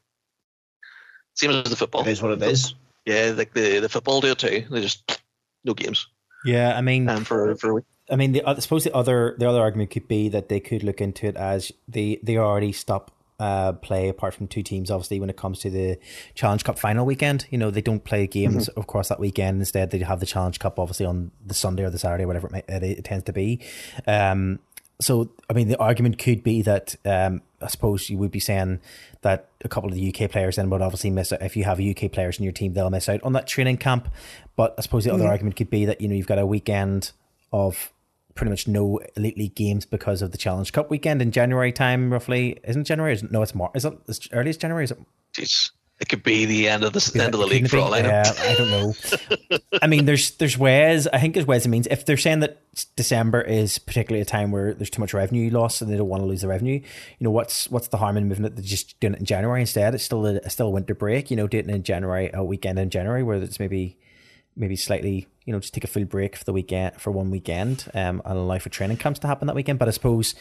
Same 1.34 1.50
as 1.50 1.64
the 1.64 1.76
football. 1.76 2.02
It 2.02 2.08
is 2.08 2.22
what 2.22 2.32
it 2.32 2.42
is. 2.42 2.74
Yeah, 3.10 3.32
like 3.36 3.52
the 3.54 3.80
the 3.80 3.88
football 3.88 4.20
do 4.20 4.28
it 4.28 4.38
too. 4.38 4.64
They 4.70 4.80
just 4.80 5.20
no 5.64 5.74
games. 5.74 6.06
Yeah, 6.44 6.76
I 6.76 6.80
mean, 6.80 7.08
um, 7.08 7.24
for 7.24 7.56
for 7.56 7.70
a 7.70 7.74
week. 7.74 7.84
I 8.10 8.16
mean, 8.16 8.32
the, 8.32 8.42
I 8.44 8.58
suppose 8.58 8.84
the 8.84 8.94
other 8.94 9.34
the 9.38 9.48
other 9.48 9.60
argument 9.60 9.90
could 9.90 10.08
be 10.08 10.28
that 10.28 10.48
they 10.48 10.60
could 10.60 10.82
look 10.82 11.00
into 11.00 11.26
it 11.26 11.36
as 11.36 11.72
they 11.88 12.20
they 12.22 12.36
already 12.36 12.72
stop 12.72 13.10
uh, 13.40 13.72
play 13.72 14.08
apart 14.08 14.34
from 14.34 14.46
two 14.46 14.62
teams. 14.62 14.90
Obviously, 14.90 15.18
when 15.18 15.30
it 15.30 15.36
comes 15.36 15.58
to 15.60 15.70
the 15.70 15.98
Challenge 16.34 16.62
Cup 16.62 16.78
final 16.78 17.04
weekend, 17.04 17.46
you 17.50 17.58
know 17.58 17.70
they 17.70 17.80
don't 17.80 18.04
play 18.04 18.26
games 18.26 18.68
mm-hmm. 18.68 18.78
of 18.78 18.86
course 18.86 19.08
that 19.08 19.18
weekend. 19.18 19.60
Instead, 19.60 19.90
they 19.90 19.98
have 19.98 20.20
the 20.20 20.26
Challenge 20.26 20.58
Cup 20.58 20.78
obviously 20.78 21.06
on 21.06 21.32
the 21.44 21.54
Sunday 21.54 21.82
or 21.82 21.90
the 21.90 21.98
Saturday, 21.98 22.24
whatever 22.24 22.46
it, 22.46 22.52
may, 22.52 22.62
it, 22.68 22.82
it 22.82 23.04
tends 23.04 23.24
to 23.24 23.32
be. 23.32 23.60
Um, 24.06 24.60
so, 25.00 25.30
I 25.48 25.54
mean, 25.54 25.68
the 25.68 25.78
argument 25.78 26.18
could 26.18 26.42
be 26.42 26.62
that 26.62 26.94
um, 27.04 27.42
I 27.60 27.68
suppose 27.68 28.08
you 28.08 28.18
would 28.18 28.30
be 28.30 28.40
saying 28.40 28.80
that 29.22 29.48
a 29.64 29.68
couple 29.68 29.90
of 29.90 29.96
the 29.96 30.14
UK 30.14 30.30
players 30.30 30.56
then 30.56 30.70
would 30.70 30.82
obviously 30.82 31.10
miss 31.10 31.32
out. 31.32 31.42
If 31.42 31.56
you 31.56 31.64
have 31.64 31.80
UK 31.80 32.12
players 32.12 32.38
in 32.38 32.44
your 32.44 32.52
team, 32.52 32.74
they'll 32.74 32.90
miss 32.90 33.08
out 33.08 33.22
on 33.22 33.32
that 33.32 33.46
training 33.46 33.78
camp. 33.78 34.08
But 34.56 34.74
I 34.78 34.82
suppose 34.82 35.04
the 35.04 35.12
other 35.12 35.26
argument 35.26 35.56
could 35.56 35.70
be 35.70 35.84
that 35.86 36.00
you 36.00 36.08
know 36.08 36.14
you've 36.14 36.26
got 36.26 36.38
a 36.38 36.46
weekend 36.46 37.12
of 37.52 37.92
pretty 38.34 38.50
much 38.50 38.68
no 38.68 39.00
elite 39.16 39.36
league 39.36 39.54
games 39.54 39.84
because 39.84 40.22
of 40.22 40.32
the 40.32 40.38
Challenge 40.38 40.72
Cup 40.72 40.90
weekend 40.90 41.20
in 41.20 41.30
January 41.32 41.72
time, 41.72 42.12
roughly. 42.12 42.58
Isn't 42.64 42.84
January? 42.84 43.12
Is 43.12 43.22
no, 43.22 43.42
it's 43.42 43.54
March. 43.54 43.72
Is 43.74 43.84
it 43.84 43.94
as 44.08 44.20
early 44.32 44.50
as 44.50 44.56
January? 44.56 44.84
Is 44.84 44.92
it? 44.92 44.98
Jeez. 45.32 45.70
It 46.00 46.08
could 46.08 46.22
be 46.22 46.46
the 46.46 46.68
end 46.68 46.82
of 46.82 46.94
the 46.94 47.20
end 47.22 47.34
of 47.34 47.40
the 47.40 47.46
league 47.46 47.68
for 47.68 47.76
all 47.76 47.92
I 47.92 48.00
know. 48.00 48.22
I 48.24 48.54
don't 48.56 48.70
know. 48.70 48.94
I 49.82 49.86
mean, 49.86 50.06
there's 50.06 50.30
there's 50.32 50.56
ways. 50.56 51.06
I 51.06 51.18
think 51.18 51.34
there's 51.34 51.46
ways. 51.46 51.66
It 51.66 51.68
means 51.68 51.86
if 51.90 52.06
they're 52.06 52.16
saying 52.16 52.40
that 52.40 52.62
December 52.96 53.42
is 53.42 53.78
particularly 53.78 54.22
a 54.22 54.24
time 54.24 54.50
where 54.50 54.72
there's 54.72 54.88
too 54.88 55.00
much 55.00 55.12
revenue 55.12 55.50
loss 55.50 55.82
and 55.82 55.92
they 55.92 55.98
don't 55.98 56.08
want 56.08 56.22
to 56.22 56.26
lose 56.26 56.40
the 56.40 56.48
revenue, 56.48 56.80
you 56.80 57.24
know, 57.24 57.30
what's 57.30 57.70
what's 57.70 57.88
the 57.88 57.98
harm 57.98 58.16
in 58.16 58.28
moving 58.28 58.46
it? 58.46 58.56
They're 58.56 58.64
just 58.64 58.98
doing 59.00 59.12
it 59.12 59.20
in 59.20 59.26
January 59.26 59.60
instead. 59.60 59.94
It's 59.94 60.04
still 60.04 60.24
a, 60.24 60.48
still 60.48 60.68
a 60.68 60.70
winter 60.70 60.94
break. 60.94 61.30
You 61.30 61.36
know, 61.36 61.46
doing 61.46 61.68
it 61.68 61.74
in 61.74 61.82
January, 61.82 62.30
a 62.32 62.42
weekend 62.42 62.78
in 62.78 62.88
January 62.88 63.22
where 63.22 63.36
it's 63.36 63.60
maybe 63.60 63.98
maybe 64.60 64.76
slightly, 64.76 65.26
you 65.46 65.52
know, 65.52 65.58
just 65.58 65.74
take 65.74 65.84
a 65.84 65.88
full 65.88 66.04
break 66.04 66.36
for 66.36 66.44
the 66.44 66.52
weekend 66.52 66.94
for 66.96 67.10
one 67.10 67.30
weekend, 67.30 67.86
um, 67.94 68.22
and 68.24 68.38
allow 68.38 68.58
for 68.58 68.68
training 68.68 68.98
camps 68.98 69.18
to 69.20 69.26
happen 69.26 69.46
that 69.46 69.56
weekend. 69.56 69.78
But 69.78 69.88
I 69.88 69.92
suppose, 69.92 70.34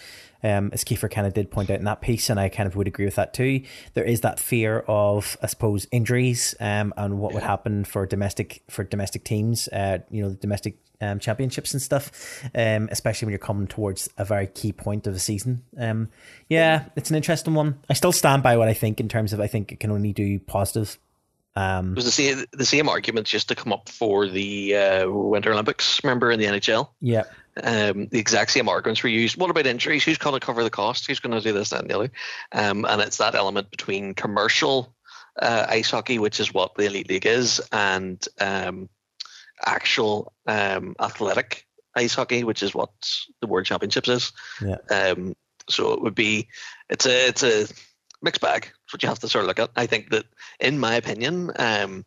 um, 0.43 0.69
as 0.73 0.83
Kiefer 0.83 1.09
kind 1.09 1.25
of 1.25 1.33
did 1.33 1.49
point 1.49 1.69
out 1.69 1.79
in 1.79 1.85
that 1.85 2.01
piece, 2.01 2.29
and 2.29 2.39
I 2.39 2.49
kind 2.49 2.67
of 2.67 2.75
would 2.75 2.87
agree 2.87 3.05
with 3.05 3.15
that 3.15 3.33
too. 3.33 3.63
There 3.93 4.03
is 4.03 4.21
that 4.21 4.39
fear 4.39 4.83
of, 4.87 5.37
I 5.41 5.47
suppose, 5.47 5.87
injuries, 5.91 6.53
um, 6.59 6.93
and 6.97 7.19
what 7.19 7.33
would 7.33 7.43
happen 7.43 7.85
for 7.85 8.05
domestic 8.05 8.61
for 8.69 8.83
domestic 8.83 9.23
teams, 9.23 9.67
uh, 9.69 9.99
you 10.11 10.21
know, 10.21 10.29
the 10.29 10.35
domestic 10.35 10.77
um, 11.01 11.19
championships 11.19 11.73
and 11.73 11.81
stuff, 11.81 12.43
um, 12.53 12.89
especially 12.91 13.25
when 13.25 13.31
you're 13.31 13.39
coming 13.39 13.67
towards 13.67 14.09
a 14.17 14.25
very 14.25 14.47
key 14.47 14.73
point 14.73 15.07
of 15.07 15.13
the 15.13 15.19
season. 15.19 15.63
Um, 15.77 16.09
yeah, 16.49 16.85
it's 16.97 17.09
an 17.09 17.15
interesting 17.15 17.53
one. 17.53 17.79
I 17.89 17.93
still 17.93 18.11
stand 18.11 18.43
by 18.43 18.57
what 18.57 18.67
I 18.67 18.73
think 18.73 18.99
in 18.99 19.07
terms 19.07 19.31
of 19.31 19.39
I 19.39 19.47
think 19.47 19.71
it 19.71 19.79
can 19.79 19.91
only 19.91 20.11
do 20.11 20.39
positive 20.39 20.99
um, 21.55 21.91
it 21.91 21.95
was 21.95 22.05
the 22.05 22.11
same 22.11 22.45
the 22.51 22.65
same 22.65 22.87
arguments 22.87 23.29
just 23.29 23.49
to 23.49 23.55
come 23.55 23.73
up 23.73 23.89
for 23.89 24.27
the 24.27 24.75
uh, 24.75 25.09
Winter 25.09 25.51
Olympics. 25.51 26.03
Remember 26.03 26.31
in 26.31 26.39
the 26.39 26.45
NHL? 26.45 26.89
Yeah. 27.01 27.23
Um, 27.61 28.07
the 28.07 28.19
exact 28.19 28.51
same 28.51 28.69
arguments 28.69 29.03
were 29.03 29.09
used. 29.09 29.37
What 29.37 29.49
about 29.49 29.65
injuries? 29.65 30.03
Who's 30.03 30.17
going 30.17 30.39
to 30.39 30.45
cover 30.45 30.63
the 30.63 30.69
cost? 30.69 31.07
Who's 31.07 31.19
going 31.19 31.37
to 31.37 31.41
do 31.41 31.51
this, 31.51 31.71
that, 31.71 31.81
and 31.81 31.89
the 31.89 31.95
other? 31.95 32.11
Um, 32.51 32.85
and 32.85 33.01
it's 33.01 33.17
that 33.17 33.35
element 33.35 33.71
between 33.71 34.13
commercial 34.13 34.95
uh, 35.41 35.65
ice 35.67 35.91
hockey, 35.91 36.19
which 36.19 36.39
is 36.39 36.53
what 36.53 36.75
the 36.75 36.85
elite 36.85 37.09
league 37.09 37.25
is, 37.25 37.61
and 37.71 38.25
um, 38.39 38.87
actual 39.65 40.33
um, 40.47 40.95
athletic 40.99 41.65
ice 41.95 42.15
hockey, 42.15 42.43
which 42.43 42.63
is 42.63 42.73
what 42.73 42.91
the 43.41 43.47
World 43.47 43.65
Championships 43.65 44.07
is. 44.07 44.31
Yeah. 44.61 44.77
Um, 44.89 45.35
so 45.69 45.93
it 45.93 46.01
would 46.01 46.15
be 46.15 46.47
it's 46.89 47.05
a 47.05 47.27
it's 47.27 47.43
a 47.43 47.67
mixed 48.21 48.41
bag. 48.41 48.63
That's 48.63 48.93
what 48.93 49.03
you 49.03 49.09
have 49.09 49.19
to 49.19 49.27
sort 49.27 49.43
of 49.43 49.47
look 49.47 49.59
at. 49.59 49.71
I 49.75 49.85
think 49.85 50.09
that, 50.11 50.25
in 50.59 50.79
my 50.79 50.95
opinion, 50.95 51.51
um, 51.57 52.05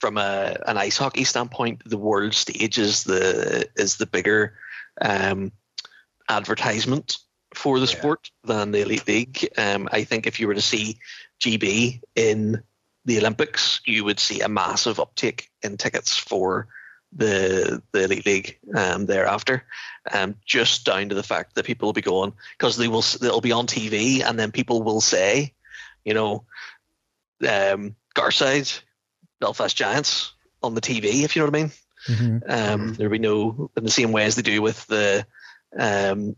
from 0.00 0.18
a, 0.18 0.56
an 0.66 0.76
ice 0.76 0.96
hockey 0.96 1.24
standpoint, 1.24 1.82
the 1.86 1.98
world 1.98 2.34
stage 2.34 2.78
is 2.78 3.04
the 3.04 3.68
is 3.76 3.96
the 3.96 4.06
bigger 4.06 4.54
um, 5.00 5.52
advertisement 6.28 7.18
for 7.54 7.78
the 7.78 7.86
yeah. 7.86 7.98
sport 7.98 8.30
than 8.44 8.72
the 8.72 8.82
elite 8.82 9.06
league. 9.06 9.48
Um, 9.56 9.88
I 9.90 10.04
think 10.04 10.26
if 10.26 10.38
you 10.38 10.46
were 10.46 10.54
to 10.54 10.62
see 10.62 10.98
GB 11.40 12.00
in 12.14 12.62
the 13.04 13.18
Olympics, 13.18 13.80
you 13.86 14.04
would 14.04 14.20
see 14.20 14.40
a 14.40 14.48
massive 14.48 15.00
uptake 15.00 15.48
in 15.62 15.76
tickets 15.76 16.16
for 16.16 16.68
the 17.12 17.82
the 17.92 18.04
elite 18.04 18.26
league 18.26 18.58
um, 18.74 19.06
thereafter, 19.06 19.64
um, 20.12 20.36
just 20.44 20.84
down 20.84 21.08
to 21.08 21.14
the 21.14 21.22
fact 21.22 21.54
that 21.54 21.64
people 21.64 21.86
will 21.86 21.92
be 21.92 22.02
going 22.02 22.32
because 22.58 22.76
they 22.76 22.88
will 22.88 23.04
they'll 23.20 23.40
be 23.40 23.52
on 23.52 23.66
TV 23.66 24.22
and 24.22 24.38
then 24.38 24.52
people 24.52 24.82
will 24.82 25.00
say, 25.00 25.52
you 26.04 26.14
know, 26.14 26.44
um, 27.48 27.96
Garside, 28.14 28.80
Belfast 29.40 29.76
Giants 29.76 30.32
on 30.62 30.74
the 30.74 30.80
TV, 30.80 31.24
if 31.24 31.36
you 31.36 31.42
know 31.42 31.46
what 31.46 31.56
I 31.56 31.62
mean. 31.62 31.72
Mm-hmm. 32.08 32.50
Um, 32.50 32.94
there'll 32.94 33.12
be 33.12 33.18
no 33.18 33.70
in 33.76 33.84
the 33.84 33.90
same 33.90 34.12
way 34.12 34.24
as 34.24 34.36
they 34.36 34.42
do 34.42 34.62
with 34.62 34.86
the 34.86 35.26
um, 35.78 36.36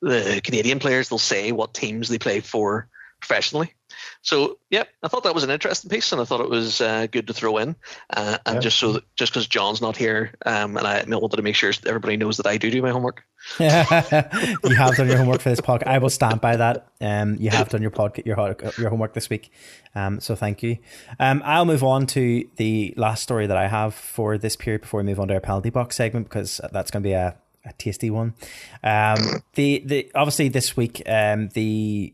the 0.00 0.40
Canadian 0.42 0.78
players. 0.78 1.08
They'll 1.08 1.18
say 1.18 1.52
what 1.52 1.74
teams 1.74 2.08
they 2.08 2.18
play 2.18 2.40
for 2.40 2.88
professionally. 3.20 3.74
So 4.22 4.58
yeah, 4.70 4.84
I 5.02 5.08
thought 5.08 5.24
that 5.24 5.34
was 5.34 5.44
an 5.44 5.50
interesting 5.50 5.90
piece, 5.90 6.12
and 6.12 6.20
I 6.20 6.24
thought 6.24 6.40
it 6.40 6.50
was 6.50 6.80
uh, 6.80 7.06
good 7.10 7.26
to 7.28 7.32
throw 7.32 7.58
in. 7.58 7.76
Uh, 8.10 8.38
and 8.46 8.60
just 8.62 8.78
so 8.78 8.92
that, 8.92 9.04
just 9.16 9.32
because 9.32 9.46
John's 9.46 9.80
not 9.80 9.96
here, 9.96 10.34
um, 10.44 10.76
and 10.76 10.86
I 10.86 11.04
wanted 11.06 11.36
to 11.36 11.42
make 11.42 11.54
sure 11.54 11.72
everybody 11.86 12.16
knows 12.16 12.36
that 12.38 12.46
I 12.46 12.56
do 12.56 12.70
do 12.70 12.82
my 12.82 12.90
homework. 12.90 13.24
you 13.60 13.66
have 13.68 14.96
done 14.96 15.08
your 15.08 15.18
homework 15.18 15.40
for 15.40 15.50
this 15.50 15.60
podcast. 15.60 15.86
I 15.86 15.98
will 15.98 16.10
stand 16.10 16.40
by 16.40 16.56
that. 16.56 16.88
Um, 17.00 17.36
you 17.38 17.50
have 17.50 17.68
done 17.68 17.82
your 17.82 17.90
pod, 17.90 18.20
your 18.24 18.56
your 18.78 18.90
homework 18.90 19.14
this 19.14 19.30
week. 19.30 19.50
Um, 19.94 20.20
so 20.20 20.34
thank 20.34 20.62
you. 20.62 20.78
Um, 21.18 21.42
I'll 21.44 21.64
move 21.64 21.84
on 21.84 22.06
to 22.08 22.48
the 22.56 22.94
last 22.96 23.22
story 23.22 23.46
that 23.46 23.56
I 23.56 23.68
have 23.68 23.94
for 23.94 24.38
this 24.38 24.56
period 24.56 24.82
before 24.82 25.00
we 25.00 25.04
move 25.04 25.20
on 25.20 25.28
to 25.28 25.34
our 25.34 25.40
penalty 25.40 25.70
box 25.70 25.96
segment 25.96 26.28
because 26.28 26.60
that's 26.72 26.90
going 26.90 27.02
to 27.02 27.08
be 27.08 27.12
a 27.12 27.36
a 27.64 27.72
tasty 27.74 28.10
one. 28.10 28.34
Um, 28.82 29.42
the 29.54 29.82
the 29.84 30.10
obviously 30.14 30.48
this 30.48 30.76
week 30.76 31.02
um, 31.06 31.48
the 31.50 32.12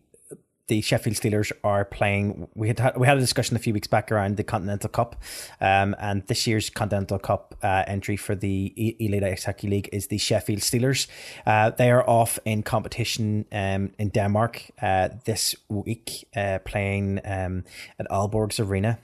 the 0.67 0.81
Sheffield 0.81 1.17
Steelers 1.17 1.53
are 1.62 1.85
playing. 1.85 2.49
We 2.55 2.69
had 2.69 2.93
we 2.97 3.07
had 3.07 3.17
a 3.17 3.21
discussion 3.21 3.57
a 3.57 3.59
few 3.59 3.75
weeks 3.75 3.87
back 3.87 4.11
around 4.11 4.37
the 4.37 4.45
Continental 4.45 4.89
Cup, 4.89 5.17
um, 5.61 5.95
and 5.99 6.27
this 6.27 6.47
year's 6.47 6.71
Continental 6.71 7.19
Cup 7.19 7.55
uh, 7.62 7.85
entry 7.87 8.17
for 8.17 8.35
the 8.35 8.73
Elite 8.99 9.25
Ice 9.25 9.45
Hockey 9.45 9.69
League 9.69 9.89
is 9.93 10.07
the 10.07 10.19
Sheffield 10.19 10.61
Steelers. 10.61 11.07
Uh, 11.47 11.71
they 11.71 11.91
are 11.91 12.09
off 12.09 12.39
in 12.45 12.62
competition 12.62 13.45
um, 13.53 13.93
in 13.99 14.09
Denmark 14.09 14.71
uh, 14.81 15.11
this 15.25 15.55
week, 15.69 16.27
uh, 16.35 16.59
playing 16.65 17.21
um, 17.25 17.65
at 17.99 18.07
Aalborg's 18.11 18.59
Arena 18.59 18.99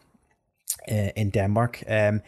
uh, 0.90 1.10
in 1.16 1.30
Denmark. 1.30 1.82
Um, 1.86 2.22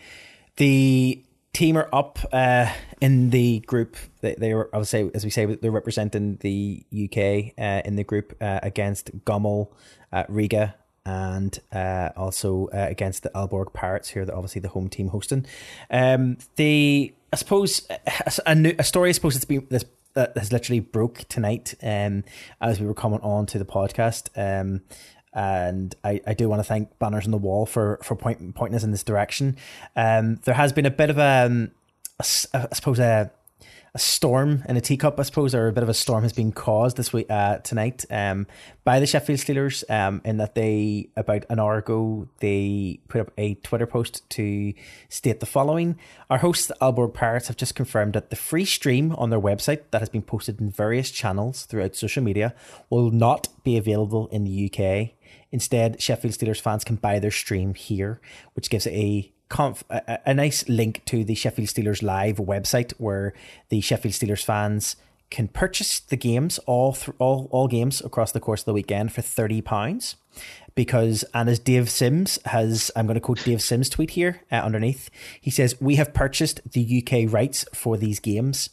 the 0.56 1.24
team 1.52 1.76
are 1.76 1.88
up 1.92 2.18
uh, 2.32 2.72
in 3.00 3.30
the 3.30 3.60
group. 3.60 3.96
They, 4.20 4.34
they 4.34 4.54
were, 4.54 4.70
I 4.72 4.78
would 4.78 4.88
say, 4.88 5.10
as 5.14 5.24
we 5.24 5.30
say, 5.30 5.44
they're 5.46 5.70
representing 5.70 6.36
the 6.40 6.84
UK 6.92 7.52
uh, 7.58 7.82
in 7.84 7.96
the 7.96 8.04
group 8.04 8.36
uh, 8.40 8.60
against 8.62 9.24
Gomel, 9.24 9.68
uh, 10.12 10.24
Riga, 10.28 10.74
and 11.04 11.58
uh, 11.72 12.10
also 12.16 12.68
uh, 12.68 12.86
against 12.88 13.22
the 13.22 13.30
Aalborg 13.30 13.72
Pirates 13.72 14.08
here. 14.08 14.24
That 14.24 14.34
obviously 14.34 14.60
the 14.60 14.68
home 14.68 14.88
team 14.88 15.08
hosting. 15.08 15.46
Um, 15.90 16.38
the 16.56 17.12
I 17.32 17.36
suppose 17.36 17.86
a, 18.46 18.54
new, 18.54 18.74
a 18.78 18.84
story. 18.84 19.10
I 19.10 19.12
suppose 19.12 19.36
it's 19.36 19.44
been 19.44 19.66
this 19.68 19.84
that 20.14 20.36
has 20.36 20.52
literally 20.52 20.80
broke 20.80 21.26
tonight. 21.28 21.74
Um, 21.82 22.24
as 22.60 22.80
we 22.80 22.86
were 22.86 22.94
coming 22.94 23.20
on 23.20 23.46
to 23.46 23.58
the 23.58 23.64
podcast. 23.64 24.28
Um, 24.36 24.82
and 25.34 25.94
I, 26.04 26.20
I 26.26 26.34
do 26.34 26.48
want 26.48 26.60
to 26.60 26.64
thank 26.64 26.98
Banners 26.98 27.24
on 27.24 27.30
the 27.30 27.38
Wall 27.38 27.66
for 27.66 27.98
for 28.02 28.16
point, 28.16 28.54
pointing 28.54 28.76
us 28.76 28.84
in 28.84 28.90
this 28.90 29.04
direction. 29.04 29.56
Um, 29.96 30.36
there 30.44 30.54
has 30.54 30.72
been 30.72 30.86
a 30.86 30.90
bit 30.90 31.10
of 31.10 31.18
a, 31.18 31.46
um, 31.46 31.70
a 32.20 32.24
I 32.54 32.74
suppose 32.74 32.98
a 32.98 33.30
a 33.94 33.98
storm 33.98 34.64
in 34.68 34.76
a 34.76 34.80
teacup, 34.80 35.20
I 35.20 35.22
suppose, 35.22 35.54
or 35.54 35.68
a 35.68 35.72
bit 35.72 35.82
of 35.82 35.88
a 35.88 35.94
storm 35.94 36.22
has 36.22 36.32
been 36.32 36.50
caused 36.50 36.96
this 36.96 37.12
week 37.12 37.30
uh, 37.30 37.58
tonight 37.58 38.06
um, 38.10 38.46
by 38.84 39.00
the 39.00 39.06
Sheffield 39.06 39.38
Steelers. 39.38 39.84
Um, 39.90 40.22
in 40.24 40.38
that 40.38 40.54
they 40.54 41.10
about 41.14 41.44
an 41.50 41.60
hour 41.60 41.76
ago 41.76 42.26
they 42.38 43.00
put 43.08 43.20
up 43.20 43.32
a 43.36 43.54
Twitter 43.56 43.86
post 43.86 44.28
to 44.30 44.72
state 45.10 45.40
the 45.40 45.46
following: 45.46 45.98
Our 46.30 46.38
hosts, 46.38 46.66
the 46.66 46.76
Aalborg 46.80 47.12
Pirates, 47.12 47.48
have 47.48 47.56
just 47.58 47.74
confirmed 47.74 48.14
that 48.14 48.30
the 48.30 48.36
free 48.36 48.64
stream 48.64 49.12
on 49.16 49.28
their 49.28 49.40
website 49.40 49.82
that 49.90 50.00
has 50.00 50.08
been 50.08 50.22
posted 50.22 50.58
in 50.60 50.70
various 50.70 51.10
channels 51.10 51.66
throughout 51.66 51.94
social 51.94 52.22
media 52.22 52.54
will 52.88 53.10
not 53.10 53.48
be 53.62 53.76
available 53.76 54.28
in 54.28 54.44
the 54.44 54.70
UK. 54.72 55.10
Instead, 55.52 56.00
Sheffield 56.00 56.34
Steelers 56.34 56.60
fans 56.60 56.82
can 56.82 56.96
buy 56.96 57.18
their 57.18 57.30
stream 57.30 57.74
here, 57.74 58.20
which 58.54 58.70
gives 58.70 58.86
a 58.86 59.30
conf- 59.48 59.84
a, 59.90 60.18
a 60.26 60.34
nice 60.34 60.66
link 60.68 61.04
to 61.04 61.22
the 61.22 61.34
Sheffield 61.34 61.68
Steelers 61.68 62.02
live 62.02 62.36
website 62.36 62.92
where 62.92 63.34
the 63.68 63.82
Sheffield 63.82 64.14
Steelers 64.14 64.44
fans 64.44 64.96
can 65.30 65.48
purchase 65.48 66.00
the 66.00 66.16
games 66.16 66.58
all 66.66 66.96
all 67.18 67.48
all 67.50 67.68
games 67.68 68.00
across 68.00 68.32
the 68.32 68.40
course 68.40 68.62
of 68.62 68.66
the 68.66 68.72
weekend 68.72 69.12
for 69.12 69.22
thirty 69.22 69.60
pounds. 69.60 70.16
Because 70.74 71.22
and 71.34 71.50
as 71.50 71.58
Dave 71.58 71.90
Sims 71.90 72.38
has, 72.46 72.90
I'm 72.96 73.06
going 73.06 73.14
to 73.14 73.20
quote 73.20 73.44
Dave 73.44 73.60
Sims' 73.60 73.90
tweet 73.90 74.10
here 74.10 74.40
uh, 74.50 74.56
underneath. 74.56 75.10
He 75.38 75.50
says, 75.50 75.78
"We 75.80 75.96
have 75.96 76.14
purchased 76.14 76.60
the 76.72 77.04
UK 77.04 77.30
rights 77.30 77.66
for 77.74 77.98
these 77.98 78.20
games, 78.20 78.70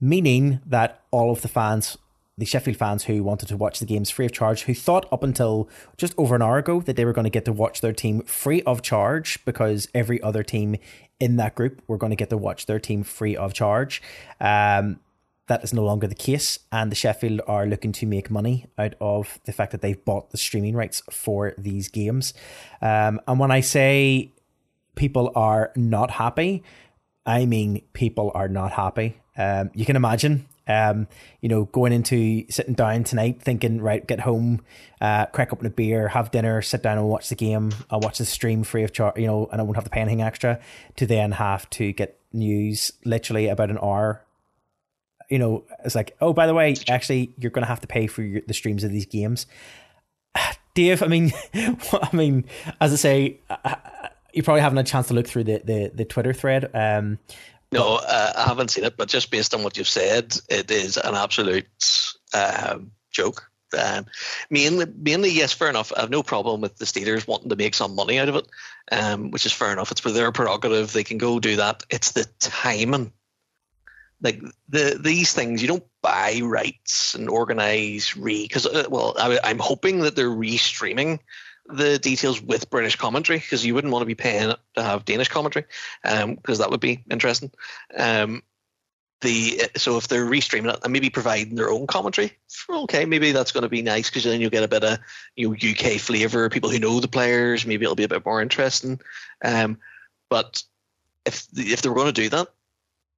meaning 0.00 0.60
that 0.66 1.02
all 1.12 1.30
of 1.30 1.42
the 1.42 1.48
fans 1.48 1.96
the 2.38 2.46
Sheffield 2.46 2.76
fans 2.76 3.04
who 3.04 3.22
wanted 3.24 3.48
to 3.48 3.56
watch 3.56 3.80
the 3.80 3.84
games 3.84 4.10
free 4.10 4.24
of 4.24 4.32
charge, 4.32 4.62
who 4.62 4.72
thought 4.72 5.06
up 5.12 5.24
until 5.24 5.68
just 5.96 6.14
over 6.16 6.36
an 6.36 6.42
hour 6.42 6.58
ago 6.58 6.80
that 6.80 6.94
they 6.94 7.04
were 7.04 7.12
going 7.12 7.24
to 7.24 7.30
get 7.30 7.44
to 7.44 7.52
watch 7.52 7.80
their 7.80 7.92
team 7.92 8.22
free 8.22 8.62
of 8.62 8.80
charge 8.80 9.44
because 9.44 9.88
every 9.92 10.22
other 10.22 10.44
team 10.44 10.76
in 11.18 11.36
that 11.36 11.56
group 11.56 11.82
were 11.88 11.98
going 11.98 12.10
to 12.10 12.16
get 12.16 12.30
to 12.30 12.36
watch 12.36 12.66
their 12.66 12.78
team 12.78 13.02
free 13.02 13.36
of 13.36 13.52
charge. 13.52 14.00
Um, 14.40 15.00
that 15.48 15.64
is 15.64 15.74
no 15.74 15.82
longer 15.82 16.06
the 16.06 16.14
case, 16.14 16.60
and 16.70 16.92
the 16.92 16.94
Sheffield 16.96 17.40
are 17.48 17.66
looking 17.66 17.90
to 17.92 18.06
make 18.06 18.30
money 18.30 18.66
out 18.76 18.94
of 19.00 19.40
the 19.44 19.52
fact 19.52 19.72
that 19.72 19.80
they've 19.80 20.04
bought 20.04 20.30
the 20.30 20.36
streaming 20.36 20.76
rights 20.76 21.02
for 21.10 21.54
these 21.58 21.88
games. 21.88 22.34
Um, 22.80 23.20
and 23.26 23.40
when 23.40 23.50
I 23.50 23.60
say 23.60 24.30
people 24.94 25.32
are 25.34 25.72
not 25.74 26.12
happy, 26.12 26.62
I 27.26 27.46
mean 27.46 27.82
people 27.94 28.30
are 28.34 28.48
not 28.48 28.72
happy. 28.72 29.20
Um, 29.36 29.70
you 29.74 29.86
can 29.86 29.96
imagine 29.96 30.46
um, 30.68 31.08
you 31.40 31.48
know, 31.48 31.64
going 31.64 31.92
into 31.92 32.44
sitting 32.50 32.74
down 32.74 33.02
tonight, 33.02 33.42
thinking, 33.42 33.80
right, 33.80 34.06
get 34.06 34.20
home, 34.20 34.60
uh, 35.00 35.26
crack 35.26 35.52
open 35.52 35.66
a 35.66 35.70
beer, 35.70 36.08
have 36.08 36.30
dinner, 36.30 36.60
sit 36.62 36.82
down 36.82 36.98
and 36.98 37.08
watch 37.08 37.30
the 37.30 37.34
game. 37.34 37.72
I'll 37.90 38.00
watch 38.00 38.18
the 38.18 38.26
stream 38.26 38.62
free 38.62 38.84
of 38.84 38.92
charge, 38.92 39.18
you 39.18 39.26
know, 39.26 39.48
and 39.50 39.60
I 39.60 39.64
won't 39.64 39.76
have 39.76 39.84
to 39.84 39.90
pay 39.90 40.00
anything 40.00 40.22
extra. 40.22 40.60
To 40.96 41.06
then 41.06 41.32
have 41.32 41.68
to 41.70 41.92
get 41.92 42.20
news 42.32 42.92
literally 43.04 43.48
about 43.48 43.70
an 43.70 43.78
hour. 43.78 44.22
You 45.30 45.38
know, 45.38 45.64
it's 45.84 45.94
like, 45.94 46.16
oh, 46.20 46.32
by 46.32 46.46
the 46.46 46.54
way, 46.54 46.76
actually, 46.88 47.34
you're 47.38 47.50
going 47.50 47.64
to 47.64 47.68
have 47.68 47.80
to 47.80 47.86
pay 47.86 48.06
for 48.06 48.22
your, 48.22 48.42
the 48.46 48.54
streams 48.54 48.84
of 48.84 48.90
these 48.90 49.06
games. 49.06 49.46
Dave, 50.74 51.02
I 51.02 51.06
mean, 51.06 51.32
I 51.54 52.08
mean, 52.12 52.44
as 52.80 52.92
I 52.92 52.96
say, 52.96 53.40
you 54.32 54.42
probably 54.42 54.60
haven't 54.60 54.76
had 54.76 54.86
a 54.86 54.88
chance 54.88 55.08
to 55.08 55.14
look 55.14 55.26
through 55.26 55.44
the 55.44 55.62
the, 55.64 55.90
the 55.94 56.04
Twitter 56.04 56.32
thread. 56.32 56.70
Um, 56.74 57.18
no, 57.72 57.96
uh, 57.96 58.32
I 58.36 58.44
haven't 58.44 58.70
seen 58.70 58.84
it, 58.84 58.96
but 58.96 59.08
just 59.08 59.30
based 59.30 59.54
on 59.54 59.62
what 59.62 59.76
you've 59.76 59.88
said, 59.88 60.34
it 60.48 60.70
is 60.70 60.96
an 60.96 61.14
absolute 61.14 61.66
um, 62.34 62.92
joke. 63.10 63.50
Um, 63.78 64.06
mainly, 64.48 64.86
mainly, 64.96 65.30
yes, 65.30 65.52
fair 65.52 65.68
enough. 65.68 65.92
I 65.94 66.00
have 66.00 66.10
no 66.10 66.22
problem 66.22 66.62
with 66.62 66.78
the 66.78 66.86
Steelers 66.86 67.26
wanting 67.26 67.50
to 67.50 67.56
make 67.56 67.74
some 67.74 67.94
money 67.94 68.18
out 68.18 68.30
of 68.30 68.36
it, 68.36 68.46
um, 68.90 69.30
which 69.30 69.44
is 69.44 69.52
fair 69.52 69.72
enough. 69.72 69.90
It's 69.90 70.00
for 70.00 70.10
their 70.10 70.32
prerogative; 70.32 70.92
they 70.92 71.04
can 71.04 71.18
go 71.18 71.38
do 71.38 71.56
that. 71.56 71.82
It's 71.90 72.12
the 72.12 72.24
timing, 72.40 73.12
like 74.22 74.40
the 74.70 74.98
these 74.98 75.34
things. 75.34 75.60
You 75.60 75.68
don't 75.68 75.86
buy 76.00 76.40
rights 76.42 77.14
and 77.14 77.28
organize 77.28 78.16
re 78.16 78.44
because 78.44 78.66
uh, 78.66 78.84
well, 78.88 79.14
I, 79.18 79.38
I'm 79.44 79.58
hoping 79.58 80.00
that 80.00 80.16
they're 80.16 80.30
re-streaming 80.30 81.20
the 81.68 81.98
details 81.98 82.40
with 82.40 82.70
British 82.70 82.96
commentary 82.96 83.38
because 83.38 83.64
you 83.64 83.74
wouldn't 83.74 83.92
want 83.92 84.02
to 84.02 84.06
be 84.06 84.14
paying 84.14 84.54
to 84.74 84.82
have 84.82 85.04
Danish 85.04 85.28
commentary 85.28 85.66
because 86.02 86.22
um, 86.24 86.38
that 86.44 86.70
would 86.70 86.80
be 86.80 87.04
interesting. 87.10 87.50
Um, 87.96 88.42
the 89.20 89.62
so 89.76 89.96
if 89.96 90.06
they're 90.06 90.24
restreaming 90.24 90.72
it 90.72 90.78
and 90.82 90.92
maybe 90.92 91.10
providing 91.10 91.56
their 91.56 91.70
own 91.70 91.86
commentary, 91.86 92.32
okay, 92.70 93.04
maybe 93.04 93.32
that's 93.32 93.52
going 93.52 93.62
to 93.62 93.68
be 93.68 93.82
nice 93.82 94.08
because 94.08 94.24
then 94.24 94.40
you'll 94.40 94.50
get 94.50 94.62
a 94.62 94.68
bit 94.68 94.84
of 94.84 94.98
you 95.34 95.48
know, 95.48 95.54
UK 95.54 96.00
flavor. 96.00 96.48
People 96.48 96.70
who 96.70 96.78
know 96.78 97.00
the 97.00 97.08
players, 97.08 97.66
maybe 97.66 97.84
it'll 97.84 97.96
be 97.96 98.04
a 98.04 98.08
bit 98.08 98.24
more 98.24 98.40
interesting. 98.40 99.00
Um, 99.44 99.78
but 100.28 100.62
if 101.24 101.48
if 101.56 101.82
they're 101.82 101.94
going 101.94 102.06
to 102.06 102.12
do 102.12 102.28
that, 102.28 102.48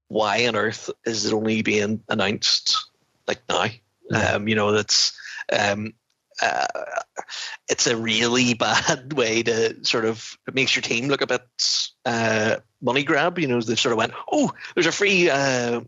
why 0.08 0.46
on 0.46 0.56
earth 0.56 0.90
is 1.04 1.26
it 1.26 1.34
only 1.34 1.62
being 1.62 2.02
announced 2.08 2.88
like 3.26 3.42
now? 3.48 3.66
Um, 4.12 4.48
you 4.48 4.54
know, 4.54 4.72
that's 4.72 5.12
um, 5.52 5.92
uh, 6.40 6.66
it's 7.68 7.86
a 7.86 7.96
really 7.96 8.54
bad 8.54 9.12
way 9.12 9.42
to 9.42 9.84
sort 9.84 10.04
of 10.04 10.36
it 10.46 10.54
makes 10.54 10.74
your 10.74 10.82
team 10.82 11.08
look 11.08 11.22
a 11.22 11.26
bit 11.26 11.42
uh, 12.04 12.56
money 12.80 13.04
grab. 13.04 13.38
You 13.38 13.48
know, 13.48 13.60
they 13.60 13.76
sort 13.76 13.92
of 13.92 13.98
went, 13.98 14.12
oh, 14.30 14.52
there's 14.74 14.86
a 14.86 14.92
free 14.92 15.30
uh, 15.30 15.80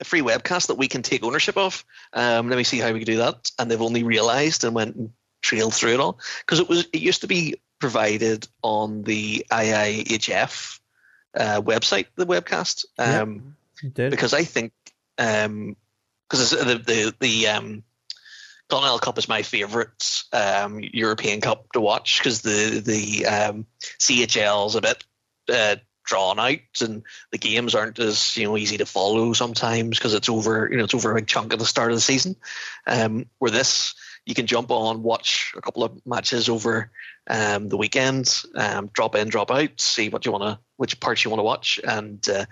a 0.00 0.04
free 0.04 0.22
webcast 0.22 0.68
that 0.68 0.78
we 0.78 0.88
can 0.88 1.02
take 1.02 1.22
ownership 1.22 1.56
of. 1.56 1.84
Um, 2.12 2.48
let 2.48 2.56
me 2.56 2.64
see 2.64 2.78
how 2.78 2.92
we 2.92 3.00
can 3.00 3.06
do 3.06 3.18
that. 3.18 3.50
And 3.58 3.70
they've 3.70 3.80
only 3.80 4.02
realised 4.02 4.64
and 4.64 4.74
went 4.74 4.96
and 4.96 5.10
trailed 5.42 5.74
through 5.74 5.94
it 5.94 6.00
all 6.00 6.18
because 6.40 6.60
it 6.60 6.68
was 6.68 6.86
it 6.92 7.00
used 7.00 7.22
to 7.22 7.26
be 7.26 7.56
provided 7.78 8.46
on 8.62 9.02
the 9.02 9.46
IIHF 9.50 10.80
uh, 11.34 11.60
website, 11.62 12.06
the 12.16 12.26
webcast. 12.26 12.84
Um, 12.98 13.56
because 14.10 14.34
I 14.34 14.44
think 14.44 14.72
because 15.16 16.52
um, 16.52 16.68
the 16.68 16.78
the 16.78 17.14
the 17.18 17.48
um, 17.48 17.82
Continental 18.70 18.98
Cup 18.98 19.18
is 19.18 19.28
my 19.28 19.42
favourite 19.42 20.22
um, 20.32 20.80
European 20.80 21.40
Cup 21.40 21.72
to 21.72 21.80
watch 21.80 22.18
because 22.18 22.42
the 22.42 22.80
the 22.84 23.26
um, 23.26 23.66
CHL 23.98 24.68
is 24.68 24.74
a 24.76 24.80
bit 24.80 25.04
uh, 25.52 25.76
drawn 26.04 26.38
out 26.38 26.58
and 26.80 27.02
the 27.30 27.38
games 27.38 27.74
aren't 27.74 27.98
as 27.98 28.36
you 28.36 28.44
know 28.44 28.56
easy 28.56 28.78
to 28.78 28.86
follow 28.86 29.32
sometimes 29.32 29.98
because 29.98 30.14
it's 30.14 30.28
over 30.28 30.68
you 30.70 30.76
know 30.76 30.84
it's 30.84 30.94
over 30.94 31.12
a 31.12 31.14
big 31.16 31.26
chunk 31.26 31.52
at 31.52 31.58
the 31.58 31.66
start 31.66 31.90
of 31.90 31.96
the 31.96 32.00
season. 32.00 32.36
Um, 32.86 33.26
where 33.38 33.50
this 33.50 33.94
you 34.26 34.34
can 34.34 34.46
jump 34.46 34.70
on, 34.70 35.02
watch 35.02 35.52
a 35.56 35.60
couple 35.60 35.82
of 35.82 36.04
matches 36.06 36.48
over 36.48 36.90
um, 37.28 37.68
the 37.68 37.76
weekend, 37.76 38.42
um, 38.54 38.90
drop 38.92 39.14
in, 39.14 39.28
drop 39.28 39.50
out, 39.50 39.80
see 39.80 40.08
what 40.08 40.26
you 40.26 40.32
want 40.32 40.44
to, 40.44 40.58
which 40.76 41.00
parts 41.00 41.24
you 41.24 41.30
want 41.30 41.40
to 41.40 41.44
watch, 41.44 41.80
and 41.82 42.28
uh, 42.28 42.44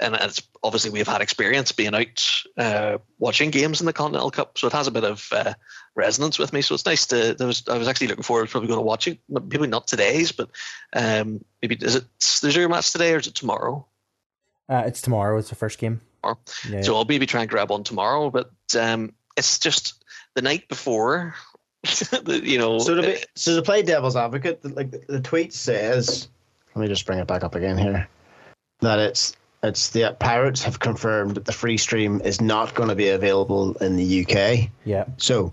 and 0.00 0.14
it's 0.14 0.42
obviously 0.62 0.90
we've 0.90 1.08
had 1.08 1.20
experience 1.20 1.72
being 1.72 1.94
out 1.94 2.44
uh, 2.58 2.98
watching 3.18 3.50
games 3.50 3.80
in 3.80 3.86
the 3.86 3.92
Continental 3.92 4.30
Cup, 4.30 4.58
so 4.58 4.66
it 4.66 4.72
has 4.72 4.86
a 4.86 4.90
bit 4.90 5.04
of 5.04 5.28
uh, 5.32 5.54
resonance 5.94 6.38
with 6.38 6.52
me. 6.52 6.60
So 6.62 6.74
it's 6.74 6.84
nice 6.84 7.06
to. 7.06 7.34
There 7.34 7.46
was, 7.46 7.66
I 7.68 7.78
was 7.78 7.88
actually 7.88 8.08
looking 8.08 8.22
forward 8.22 8.46
to 8.46 8.50
probably 8.50 8.68
going 8.68 8.78
to 8.78 8.84
watch 8.84 9.08
it. 9.08 9.18
Maybe 9.28 9.66
not 9.66 9.86
today's, 9.86 10.32
but 10.32 10.50
um, 10.92 11.44
maybe 11.62 11.76
is 11.76 11.94
it? 11.94 12.04
Is 12.20 12.40
there 12.40 12.66
a 12.66 12.68
match 12.68 12.92
today 12.92 13.14
or 13.14 13.18
is 13.18 13.26
it 13.26 13.34
tomorrow? 13.34 13.86
Uh, 14.68 14.82
it's 14.86 15.00
tomorrow. 15.00 15.38
It's 15.38 15.48
the 15.48 15.54
first 15.54 15.78
game. 15.78 16.00
Yeah, 16.68 16.82
so 16.82 16.96
I'll 16.96 17.04
maybe 17.04 17.26
try 17.26 17.42
and 17.42 17.50
grab 17.50 17.70
one 17.70 17.84
tomorrow. 17.84 18.30
But 18.30 18.50
um, 18.78 19.12
it's 19.36 19.58
just 19.58 20.04
the 20.34 20.42
night 20.42 20.68
before. 20.68 21.34
you 22.26 22.58
know. 22.58 22.78
So 22.80 22.96
to 22.96 23.02
be, 23.02 23.16
so 23.34 23.56
to 23.56 23.62
play 23.62 23.82
devil's 23.82 24.16
advocate, 24.16 24.64
like 24.76 24.90
the, 24.90 25.00
the 25.08 25.20
tweet 25.20 25.54
says, 25.54 26.28
let 26.74 26.82
me 26.82 26.88
just 26.88 27.06
bring 27.06 27.18
it 27.18 27.26
back 27.26 27.44
up 27.44 27.54
again 27.54 27.78
here. 27.78 28.08
That 28.80 28.98
it's 28.98 29.34
it's 29.66 29.90
the 29.90 30.16
Pirates 30.18 30.62
have 30.64 30.80
confirmed 30.80 31.34
that 31.34 31.44
the 31.44 31.52
free 31.52 31.76
stream 31.76 32.20
is 32.24 32.40
not 32.40 32.74
going 32.74 32.88
to 32.88 32.94
be 32.94 33.08
available 33.08 33.74
in 33.78 33.96
the 33.96 34.24
UK. 34.24 34.70
Yeah. 34.84 35.04
So, 35.16 35.52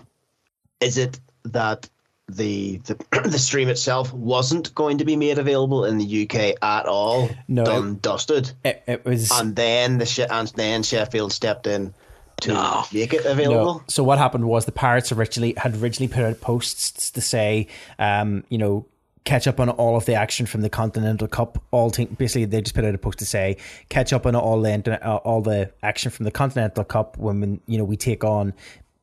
is 0.80 0.98
it 0.98 1.20
that 1.46 1.90
the 2.28 2.78
the, 2.86 2.96
the 3.26 3.40
stream 3.40 3.70
itself 3.70 4.14
wasn't 4.14 4.74
going 4.76 5.00
to 5.00 5.06
be 5.06 5.16
made 5.16 5.38
available 5.38 5.86
in 5.86 5.98
the 5.98 6.24
UK 6.24 6.58
at 6.62 6.86
all? 6.86 7.30
No, 7.48 7.66
done, 7.66 8.00
dusted. 8.02 8.52
It, 8.64 8.84
it 8.88 9.06
was, 9.06 9.32
and 9.32 9.56
then 9.56 9.98
the 9.98 10.28
and 10.32 10.48
then 10.50 10.84
Sheffield 10.84 11.32
stepped 11.32 11.68
in 11.68 11.94
to 12.42 12.54
no. 12.54 12.84
make 12.94 13.14
it 13.14 13.26
available. 13.26 13.76
No. 13.76 13.84
So 13.88 14.04
what 14.04 14.18
happened 14.18 14.46
was 14.46 14.66
the 14.66 14.72
Pirates 14.72 15.12
originally 15.12 15.54
had 15.58 15.76
originally 15.76 16.12
put 16.12 16.24
out 16.24 16.42
posts 16.42 17.12
to 17.12 17.22
say, 17.22 17.68
um, 18.00 18.44
you 18.50 18.58
know, 18.58 18.86
catch 19.26 19.48
up 19.48 19.60
on 19.60 19.70
all 19.70 19.96
of 19.96 20.06
the 20.06 20.16
action 20.16 20.46
from 20.46 20.62
the 20.62 20.70
Continental 20.70 21.28
Cup. 21.28 21.64
All 21.72 21.90
basically 21.90 22.46
they 22.46 22.62
just 22.62 22.76
put 22.76 22.86
out 22.86 22.94
a 22.94 22.98
post 22.98 23.20
to 23.20 23.26
say 23.26 23.58
catch 23.90 24.14
up 24.14 24.26
on 24.26 24.36
all 24.36 24.62
the 24.62 25.08
uh, 25.08 25.16
all 25.18 25.42
the 25.42 25.72
action 25.82 26.12
from 26.12 26.26
the 26.26 26.32
Continental 26.32 26.84
Cup 26.84 27.18
when 27.18 27.62
you 27.66 27.78
know 27.78 27.84
we 27.84 27.98
take 27.98 28.24
on 28.24 28.54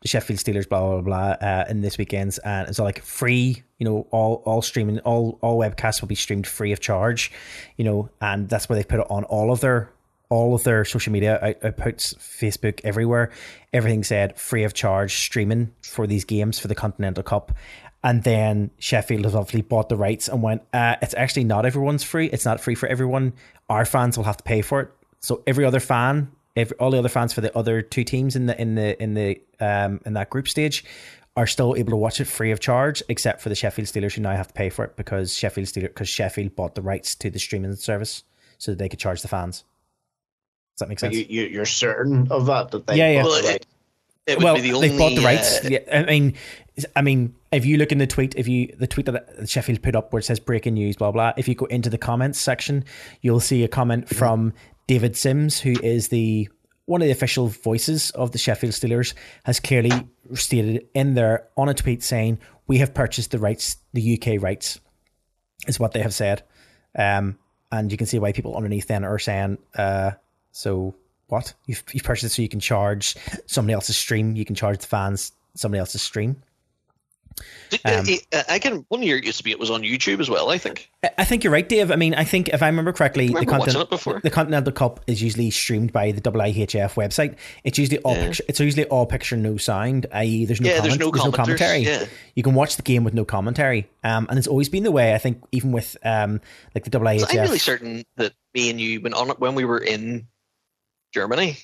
Sheffield 0.04 0.38
Steelers, 0.38 0.68
blah 0.68 0.80
blah 0.80 1.00
blah, 1.02 1.46
uh, 1.46 1.64
in 1.68 1.82
this 1.82 1.98
weekend's, 1.98 2.38
and 2.38 2.68
it's 2.68 2.78
all 2.78 2.86
like 2.86 3.02
free. 3.02 3.62
You 3.78 3.84
know, 3.84 4.06
all 4.10 4.42
all 4.46 4.62
streaming, 4.62 4.98
all 5.00 5.38
all 5.42 5.58
webcasts 5.58 6.00
will 6.00 6.08
be 6.08 6.14
streamed 6.14 6.46
free 6.46 6.72
of 6.72 6.80
charge. 6.80 7.30
You 7.76 7.84
know, 7.84 8.10
and 8.20 8.48
that's 8.48 8.68
where 8.68 8.76
they 8.76 8.84
put 8.84 9.00
it 9.00 9.06
on 9.10 9.24
all 9.24 9.52
of 9.52 9.60
their 9.60 9.92
all 10.30 10.54
of 10.54 10.62
their 10.62 10.84
social 10.84 11.12
media 11.12 11.38
outputs, 11.62 12.16
Facebook, 12.16 12.80
everywhere. 12.84 13.30
Everything 13.72 14.02
said 14.04 14.38
free 14.38 14.64
of 14.64 14.72
charge 14.72 15.16
streaming 15.16 15.72
for 15.82 16.06
these 16.06 16.24
games 16.24 16.58
for 16.58 16.68
the 16.68 16.74
Continental 16.74 17.22
Cup. 17.22 17.52
And 18.02 18.22
then 18.24 18.70
Sheffield 18.78 19.24
has 19.24 19.34
obviously 19.34 19.62
bought 19.62 19.88
the 19.88 19.96
rights 19.96 20.28
and 20.28 20.42
went, 20.42 20.62
uh, 20.72 20.96
it's 21.02 21.14
actually 21.14 21.44
not 21.44 21.66
everyone's 21.66 22.02
free. 22.02 22.26
It's 22.26 22.44
not 22.44 22.60
free 22.60 22.74
for 22.74 22.86
everyone. 22.86 23.34
Our 23.68 23.84
fans 23.84 24.16
will 24.16 24.24
have 24.24 24.38
to 24.38 24.44
pay 24.44 24.62
for 24.62 24.80
it. 24.80 24.90
So 25.20 25.42
every 25.46 25.66
other 25.66 25.80
fan, 25.80 26.30
every, 26.56 26.76
all 26.78 26.90
the 26.90 26.98
other 26.98 27.10
fans 27.10 27.32
for 27.32 27.42
the 27.42 27.56
other 27.56 27.82
two 27.82 28.04
teams 28.04 28.36
in 28.36 28.46
the 28.46 28.58
in 28.60 28.74
the 28.74 29.00
in 29.02 29.14
the 29.14 29.40
um 29.60 30.00
in 30.06 30.14
that 30.14 30.30
group 30.30 30.48
stage 30.48 30.84
are 31.36 31.46
still 31.46 31.76
able 31.76 31.90
to 31.90 31.96
watch 31.96 32.20
it 32.20 32.24
free 32.24 32.50
of 32.50 32.60
charge, 32.60 33.02
except 33.08 33.40
for 33.40 33.50
the 33.50 33.54
Sheffield 33.54 33.86
Steelers 33.86 34.14
who 34.14 34.22
now 34.22 34.34
have 34.34 34.48
to 34.48 34.54
pay 34.54 34.68
for 34.68 34.84
it 34.84 34.96
because 34.96 35.34
Sheffield 35.34 35.68
Steelers 35.68 35.82
because 35.82 36.08
Sheffield 36.08 36.56
bought 36.56 36.74
the 36.74 36.82
rights 36.82 37.14
to 37.16 37.30
the 37.30 37.38
streaming 37.38 37.74
service 37.76 38.24
so 38.58 38.72
that 38.72 38.78
they 38.78 38.88
could 38.88 38.98
charge 38.98 39.22
the 39.22 39.28
fans. 39.28 39.64
Does 40.74 40.80
that 40.80 40.88
make 40.88 40.98
sense? 40.98 41.14
You, 41.14 41.60
are 41.60 41.66
certain 41.66 42.28
of 42.30 42.46
that? 42.46 42.70
that 42.70 42.86
they 42.86 42.96
yeah, 42.96 43.12
yeah. 43.12 43.24
Well, 43.24 43.44
it, 43.44 43.66
well, 44.36 44.56
the 44.56 44.72
only, 44.72 44.88
they 44.88 44.98
bought 44.98 45.14
the 45.14 45.22
rights. 45.22 45.64
Uh, 45.64 45.68
yeah, 45.70 45.80
I 45.92 46.04
mean, 46.04 46.34
I 46.96 47.02
mean, 47.02 47.34
if 47.52 47.66
you 47.66 47.76
look 47.76 47.92
in 47.92 47.98
the 47.98 48.06
tweet, 48.06 48.34
if 48.36 48.48
you 48.48 48.74
the 48.78 48.86
tweet 48.86 49.06
that 49.06 49.48
Sheffield 49.48 49.82
put 49.82 49.96
up 49.96 50.12
where 50.12 50.20
it 50.20 50.24
says 50.24 50.40
breaking 50.40 50.74
news, 50.74 50.96
blah 50.96 51.10
blah. 51.10 51.32
If 51.36 51.48
you 51.48 51.54
go 51.54 51.66
into 51.66 51.90
the 51.90 51.98
comments 51.98 52.38
section, 52.38 52.84
you'll 53.22 53.40
see 53.40 53.64
a 53.64 53.68
comment 53.68 54.08
from 54.08 54.52
David 54.86 55.16
Sims, 55.16 55.60
who 55.60 55.74
is 55.82 56.08
the 56.08 56.48
one 56.86 57.02
of 57.02 57.06
the 57.06 57.12
official 57.12 57.48
voices 57.48 58.10
of 58.12 58.32
the 58.32 58.38
Sheffield 58.38 58.72
Steelers, 58.72 59.14
has 59.44 59.60
clearly 59.60 59.92
stated 60.34 60.86
in 60.94 61.14
there 61.14 61.48
on 61.56 61.68
a 61.68 61.74
tweet 61.74 62.02
saying, 62.02 62.38
"We 62.66 62.78
have 62.78 62.94
purchased 62.94 63.30
the 63.30 63.38
rights, 63.38 63.76
the 63.92 64.14
UK 64.14 64.42
rights," 64.42 64.80
is 65.66 65.78
what 65.78 65.92
they 65.92 66.02
have 66.02 66.14
said. 66.14 66.42
Um, 66.96 67.38
and 67.72 67.92
you 67.92 67.98
can 67.98 68.06
see 68.06 68.18
why 68.18 68.32
people 68.32 68.56
underneath 68.56 68.88
then 68.88 69.04
are 69.04 69.18
saying, 69.18 69.58
uh, 69.76 70.12
"So 70.52 70.94
what? 71.30 71.54
You've, 71.66 71.82
you've 71.92 72.04
purchased 72.04 72.32
it 72.32 72.34
so 72.34 72.42
you 72.42 72.48
can 72.48 72.60
charge 72.60 73.16
somebody 73.46 73.74
else's 73.74 73.96
stream, 73.96 74.36
you 74.36 74.44
can 74.44 74.54
charge 74.54 74.78
the 74.78 74.86
fans 74.86 75.32
somebody 75.54 75.80
else's 75.80 76.02
stream." 76.02 76.42
Um, 77.84 78.04
I 78.48 78.58
can. 78.58 78.84
One 78.88 79.02
year 79.02 79.16
it 79.16 79.24
used 79.24 79.38
to 79.38 79.44
be 79.44 79.50
it 79.50 79.58
was 79.58 79.70
on 79.70 79.82
YouTube 79.82 80.20
as 80.20 80.28
well. 80.28 80.50
I 80.50 80.58
think. 80.58 80.90
I 81.16 81.24
think 81.24 81.44
you're 81.44 81.52
right, 81.52 81.68
Dave. 81.68 81.90
I 81.90 81.96
mean, 81.96 82.14
I 82.14 82.24
think 82.24 82.48
if 82.48 82.62
I 82.62 82.66
remember 82.66 82.92
correctly, 82.92 83.28
remember 83.28 83.64
the, 83.66 83.86
Continent, 83.86 84.22
the 84.22 84.30
Continental 84.30 84.72
Cup 84.72 85.00
is 85.06 85.22
usually 85.22 85.50
streamed 85.50 85.92
by 85.92 86.12
the 86.12 86.20
IIHF 86.20 86.94
website. 86.94 87.36
It's 87.64 87.78
usually 87.78 87.98
all 88.00 88.16
yeah. 88.16 88.26
picture. 88.26 88.44
It's 88.48 88.60
usually 88.60 88.84
all 88.86 89.06
picture, 89.06 89.36
no 89.36 89.56
sound. 89.56 90.06
I.e., 90.12 90.44
there's 90.44 90.60
no 90.60 90.68
yeah, 90.68 90.78
comment, 90.78 90.90
there's 90.90 90.98
no, 90.98 91.10
there's 91.10 91.24
no 91.24 91.32
commentary. 91.32 91.78
Yeah. 91.78 92.06
You 92.34 92.42
can 92.42 92.54
watch 92.54 92.76
the 92.76 92.82
game 92.82 93.04
with 93.04 93.14
no 93.14 93.24
commentary, 93.24 93.88
um, 94.04 94.26
and 94.28 94.38
it's 94.38 94.48
always 94.48 94.68
been 94.68 94.82
the 94.82 94.92
way. 94.92 95.14
I 95.14 95.18
think 95.18 95.42
even 95.52 95.72
with 95.72 95.96
um, 96.04 96.40
like 96.74 96.84
the 96.84 96.90
IIHF. 96.90 97.20
So 97.20 97.26
I'm 97.28 97.44
really 97.44 97.58
certain 97.58 98.04
that 98.16 98.32
me 98.54 98.70
and 98.70 98.80
you, 98.80 99.00
when 99.00 99.14
on 99.14 99.28
when 99.30 99.54
we 99.54 99.64
were 99.64 99.78
in 99.78 100.26
Germany, 101.12 101.58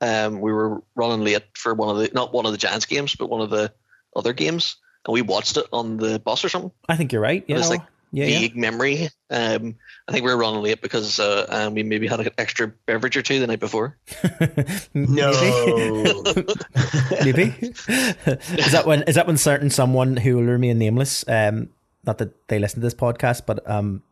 um, 0.00 0.40
we 0.40 0.52
were 0.52 0.82
running 0.94 1.24
late 1.24 1.44
for 1.54 1.74
one 1.74 1.94
of 1.94 2.02
the 2.02 2.10
not 2.14 2.32
one 2.32 2.46
of 2.46 2.52
the 2.52 2.58
Giants 2.58 2.86
games, 2.86 3.14
but 3.14 3.28
one 3.30 3.40
of 3.40 3.50
the 3.50 3.72
other 4.16 4.32
games 4.32 4.76
and 5.06 5.12
we 5.12 5.22
watched 5.22 5.56
it 5.56 5.66
on 5.72 5.96
the 5.96 6.18
bus 6.18 6.44
or 6.44 6.48
something. 6.48 6.70
I 6.88 6.96
think 6.96 7.12
you're 7.12 7.22
right. 7.22 7.44
Yeah, 7.46 7.58
it's 7.58 7.70
like 7.70 7.82
yeah, 8.12 8.26
vague 8.26 8.54
yeah. 8.54 8.60
memory. 8.60 9.08
Um, 9.30 9.76
I 10.08 10.12
think 10.12 10.24
we 10.24 10.30
were 10.30 10.36
running 10.36 10.62
late 10.62 10.82
because 10.82 11.18
uh, 11.20 11.46
um, 11.48 11.74
we 11.74 11.82
maybe 11.82 12.06
had 12.06 12.20
an 12.20 12.28
extra 12.38 12.68
beverage 12.86 13.16
or 13.16 13.22
two 13.22 13.38
the 13.40 13.46
night 13.46 13.60
before. 13.60 13.96
no, 14.94 15.30
maybe 17.24 17.54
is 17.60 18.72
that 18.72 18.82
when 18.84 19.02
is 19.04 19.14
that 19.14 19.26
when 19.26 19.36
certain 19.36 19.70
someone 19.70 20.16
who 20.16 20.36
will 20.36 20.44
remain 20.44 20.78
nameless, 20.78 21.24
um, 21.28 21.70
not 22.04 22.18
that 22.18 22.48
they 22.48 22.58
listen 22.58 22.80
to 22.80 22.86
this 22.86 22.94
podcast, 22.94 23.46
but 23.46 23.68
um, 23.70 24.02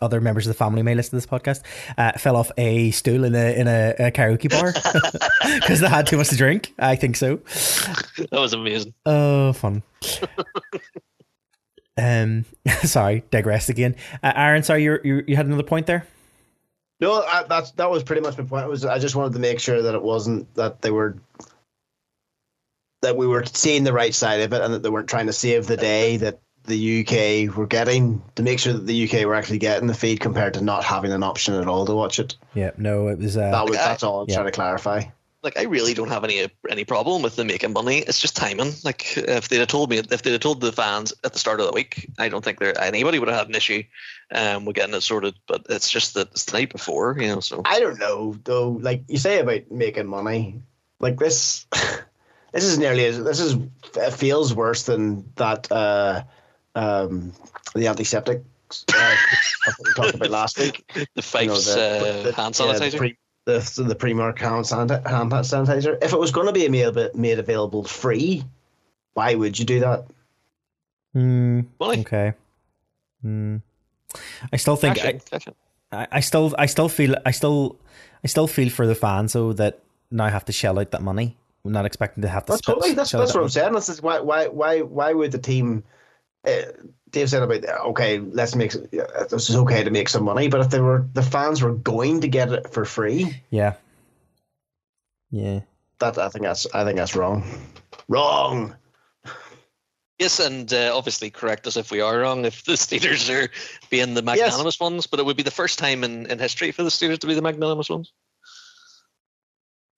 other 0.00 0.20
members 0.20 0.46
of 0.46 0.50
the 0.50 0.58
family 0.58 0.82
may 0.82 0.94
listen 0.94 1.10
to 1.10 1.16
this 1.16 1.26
podcast, 1.26 1.62
uh, 1.96 2.12
fell 2.18 2.36
off 2.36 2.50
a 2.58 2.90
stool 2.90 3.24
in 3.24 3.34
a 3.34 3.58
in 3.58 3.68
a, 3.68 3.94
a 3.98 4.10
karaoke 4.10 4.50
bar 4.50 4.72
because 5.60 5.80
they 5.80 5.88
had 5.88 6.06
too 6.06 6.18
much 6.18 6.28
to 6.28 6.36
drink. 6.36 6.74
I 6.78 6.96
think 6.96 7.16
so. 7.16 7.36
That 8.16 8.40
was 8.40 8.52
amazing. 8.52 8.94
Oh, 9.06 9.52
fun. 9.54 9.82
um, 11.96 12.44
sorry, 12.82 13.24
digressed 13.30 13.70
again. 13.70 13.96
Uh, 14.22 14.32
Aaron, 14.36 14.62
sorry, 14.62 14.84
you 14.84 14.98
you 15.04 15.24
you 15.26 15.36
had 15.36 15.46
another 15.46 15.62
point 15.62 15.86
there. 15.86 16.06
No, 17.00 17.22
I, 17.22 17.44
that's 17.44 17.70
that 17.72 17.90
was 17.90 18.02
pretty 18.02 18.22
much 18.22 18.36
my 18.36 18.44
point. 18.44 18.64
It 18.64 18.68
was 18.68 18.84
I 18.84 18.98
just 18.98 19.16
wanted 19.16 19.32
to 19.32 19.38
make 19.38 19.58
sure 19.58 19.80
that 19.80 19.94
it 19.94 20.02
wasn't 20.02 20.54
that 20.54 20.82
they 20.82 20.90
were 20.90 21.16
that 23.00 23.16
we 23.16 23.26
were 23.26 23.44
seeing 23.46 23.84
the 23.84 23.92
right 23.92 24.14
side 24.14 24.40
of 24.40 24.52
it 24.52 24.62
and 24.62 24.74
that 24.74 24.82
they 24.82 24.90
weren't 24.90 25.08
trying 25.08 25.26
to 25.26 25.32
save 25.32 25.66
the 25.66 25.76
day 25.76 26.18
that 26.18 26.40
the 26.64 27.00
UK 27.00 27.56
were 27.56 27.66
getting 27.66 28.22
to 28.36 28.42
make 28.42 28.58
sure 28.58 28.72
that 28.72 28.86
the 28.86 29.04
UK 29.04 29.26
were 29.26 29.34
actually 29.34 29.58
getting 29.58 29.88
the 29.88 29.94
feed 29.94 30.20
compared 30.20 30.54
to 30.54 30.60
not 30.62 30.84
having 30.84 31.12
an 31.12 31.22
option 31.22 31.54
at 31.54 31.66
all 31.66 31.86
to 31.86 31.94
watch 31.94 32.18
it. 32.18 32.36
Yeah, 32.54 32.70
no, 32.76 33.08
it 33.08 33.18
was. 33.18 33.36
Uh, 33.36 33.50
that 33.50 33.64
was 33.64 33.76
that's 33.76 34.02
all 34.02 34.22
I'm 34.22 34.28
yeah. 34.28 34.36
trying 34.36 34.46
to 34.46 34.52
clarify. 34.52 35.04
Like 35.42 35.58
I 35.58 35.64
really 35.64 35.92
don't 35.92 36.08
have 36.08 36.22
any 36.22 36.46
any 36.70 36.84
problem 36.84 37.22
with 37.22 37.34
them 37.34 37.48
making 37.48 37.72
money. 37.72 37.98
It's 37.98 38.20
just 38.20 38.36
timing. 38.36 38.72
Like 38.84 39.16
if 39.16 39.48
they'd 39.48 39.58
have 39.58 39.68
told 39.68 39.90
me, 39.90 39.98
if 39.98 40.06
they'd 40.06 40.30
have 40.30 40.40
told 40.40 40.60
the 40.60 40.70
fans 40.70 41.12
at 41.24 41.32
the 41.32 41.38
start 41.38 41.58
of 41.58 41.66
the 41.66 41.72
week, 41.72 42.08
I 42.16 42.28
don't 42.28 42.44
think 42.44 42.60
there 42.60 42.80
anybody 42.80 43.18
would 43.18 43.28
have 43.28 43.38
had 43.38 43.48
an 43.48 43.56
issue 43.56 43.82
um, 44.32 44.64
with 44.64 44.76
getting 44.76 44.94
it 44.94 45.00
sorted. 45.00 45.34
But 45.48 45.66
it's 45.68 45.90
just 45.90 46.14
that 46.14 46.30
it's 46.30 46.44
the 46.44 46.58
night 46.58 46.70
before, 46.70 47.16
you 47.18 47.26
know. 47.26 47.40
So 47.40 47.62
I 47.64 47.80
don't 47.80 47.98
know 47.98 48.36
though. 48.44 48.70
Like 48.70 49.02
you 49.08 49.18
say 49.18 49.40
about 49.40 49.70
making 49.70 50.06
money, 50.06 50.62
like 51.00 51.18
this. 51.18 51.66
this 52.52 52.64
is 52.64 52.78
nearly 52.78 53.06
as 53.06 53.22
this 53.24 53.40
is 53.40 53.56
feels 54.14 54.54
worse 54.54 54.84
than 54.84 55.32
that. 55.36 55.72
Uh, 55.72 56.22
um, 56.74 57.32
the 57.74 57.86
antiseptic 57.86 58.42
uh, 58.94 59.16
we 59.84 59.92
talked 59.94 60.14
about 60.14 60.30
last 60.30 60.58
week. 60.58 60.84
The 61.14 61.22
face 61.22 61.42
you 61.42 61.48
know, 61.48 61.60
the, 61.60 62.30
uh, 62.30 62.32
hand 62.32 62.54
sanitizer. 62.54 62.80
Yeah, 62.80 62.88
the, 62.88 62.98
pre, 62.98 63.18
the, 63.44 63.84
the 63.86 63.94
Primark 63.94 64.38
hand, 64.38 64.90
hand 65.06 65.32
sanitizer. 65.32 65.98
If 66.02 66.12
it 66.12 66.18
was 66.18 66.30
going 66.30 66.46
to 66.46 66.52
be 66.52 66.68
made, 66.68 66.96
made 67.14 67.38
available 67.38 67.84
free, 67.84 68.44
why 69.14 69.34
would 69.34 69.58
you 69.58 69.64
do 69.64 69.80
that? 69.80 70.06
Mm, 71.14 71.66
okay. 71.80 72.32
Mm. 73.24 73.62
I 74.52 74.56
still 74.56 74.76
think 74.76 74.98
I, 75.04 75.20
I, 75.92 76.06
I 76.12 76.20
still 76.20 76.54
I 76.58 76.66
still 76.66 76.88
feel 76.88 77.16
I 77.24 77.30
still 77.30 77.78
I 78.24 78.26
still 78.26 78.46
feel 78.46 78.68
for 78.70 78.86
the 78.86 78.94
fans 78.94 79.34
though 79.34 79.52
that 79.54 79.80
now 80.10 80.28
have 80.28 80.44
to 80.46 80.52
shell 80.52 80.78
out 80.78 80.90
that 80.90 81.02
money. 81.02 81.36
I'm 81.64 81.72
not 81.72 81.86
expecting 81.86 82.22
to 82.22 82.28
have 82.28 82.46
to. 82.46 82.52
That's 82.52 82.62
totally. 82.62 82.94
That's, 82.94 83.12
that's 83.12 83.34
what 83.34 83.42
I'm 83.42 83.48
saying. 83.48 83.72
This 83.72 83.88
is 83.88 84.02
why 84.02 84.20
why 84.20 84.48
why 84.48 84.80
why 84.80 85.12
would 85.12 85.32
the 85.32 85.38
team 85.38 85.84
Dave 86.44 87.28
said 87.28 87.42
about 87.42 87.64
okay, 87.90 88.18
let's 88.18 88.54
make 88.54 88.72
this 88.72 89.50
is 89.50 89.56
okay 89.56 89.84
to 89.84 89.90
make 89.90 90.08
some 90.08 90.24
money, 90.24 90.48
but 90.48 90.60
if 90.60 90.70
they 90.70 90.80
were 90.80 91.06
the 91.12 91.22
fans 91.22 91.62
were 91.62 91.74
going 91.74 92.22
to 92.22 92.28
get 92.28 92.52
it 92.52 92.72
for 92.72 92.84
free, 92.84 93.40
yeah, 93.50 93.74
yeah, 95.30 95.60
that 95.98 96.18
I 96.18 96.28
think 96.30 96.44
that's 96.44 96.66
I 96.74 96.84
think 96.84 96.96
that's 96.96 97.14
wrong, 97.14 97.44
wrong. 98.08 98.74
Yes, 100.18 100.40
and 100.40 100.72
uh, 100.72 100.96
obviously 100.96 101.30
correct 101.30 101.66
us 101.66 101.76
if 101.76 101.90
we 101.90 102.00
are 102.00 102.20
wrong, 102.20 102.44
if 102.44 102.64
the 102.64 102.72
Steelers 102.72 103.28
are 103.28 103.50
being 103.90 104.14
the 104.14 104.22
magnanimous 104.22 104.76
yes. 104.76 104.80
ones, 104.80 105.06
but 105.06 105.18
it 105.18 105.26
would 105.26 105.36
be 105.36 105.42
the 105.42 105.50
first 105.50 105.78
time 105.78 106.04
in, 106.04 106.26
in 106.30 106.38
history 106.38 106.70
for 106.70 106.84
the 106.84 106.90
Steelers 106.90 107.18
to 107.18 107.26
be 107.26 107.34
the 107.34 107.42
magnanimous 107.42 107.90
ones. 107.90 108.12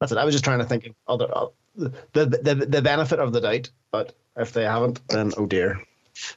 That's 0.00 0.12
it. 0.12 0.18
I 0.18 0.24
was 0.24 0.34
just 0.34 0.44
trying 0.44 0.60
to 0.60 0.64
think 0.64 0.94
other 1.06 1.28
uh, 1.30 1.46
the, 1.76 1.90
the 2.12 2.66
the 2.68 2.82
benefit 2.82 3.18
of 3.18 3.32
the 3.32 3.40
doubt, 3.40 3.70
but 3.92 4.16
if 4.36 4.52
they 4.52 4.64
haven't, 4.64 5.06
then 5.08 5.32
oh 5.36 5.46
dear. 5.46 5.80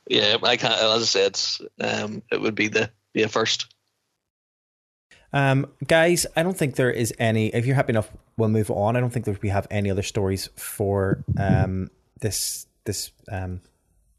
Yeah, 0.08 0.38
I 0.44 0.58
can't. 0.58 0.74
As 0.74 1.02
I 1.02 1.06
said, 1.06 1.40
um, 1.80 2.24
it 2.32 2.42
would 2.42 2.56
be 2.56 2.68
the 2.68 2.90
be 3.14 3.24
a 3.24 3.30
first. 3.30 3.74
Um, 5.34 5.68
guys, 5.86 6.26
I 6.36 6.44
don't 6.44 6.58
think 6.58 6.76
there 6.76 6.92
is 6.92 7.14
any. 7.20 7.48
If 7.48 7.66
you're 7.66 7.76
happy 7.76 7.92
enough, 7.92 8.10
we'll 8.38 8.50
move 8.50 8.72
on. 8.72 8.96
I 8.96 9.00
don't 9.00 9.10
think 9.10 9.26
that 9.26 9.42
we 9.42 9.50
have 9.50 9.68
any 9.70 9.92
other 9.92 10.04
stories 10.04 10.50
for 10.56 11.24
um 11.38 11.90
this 12.20 12.66
this 12.86 13.12
um 13.32 13.62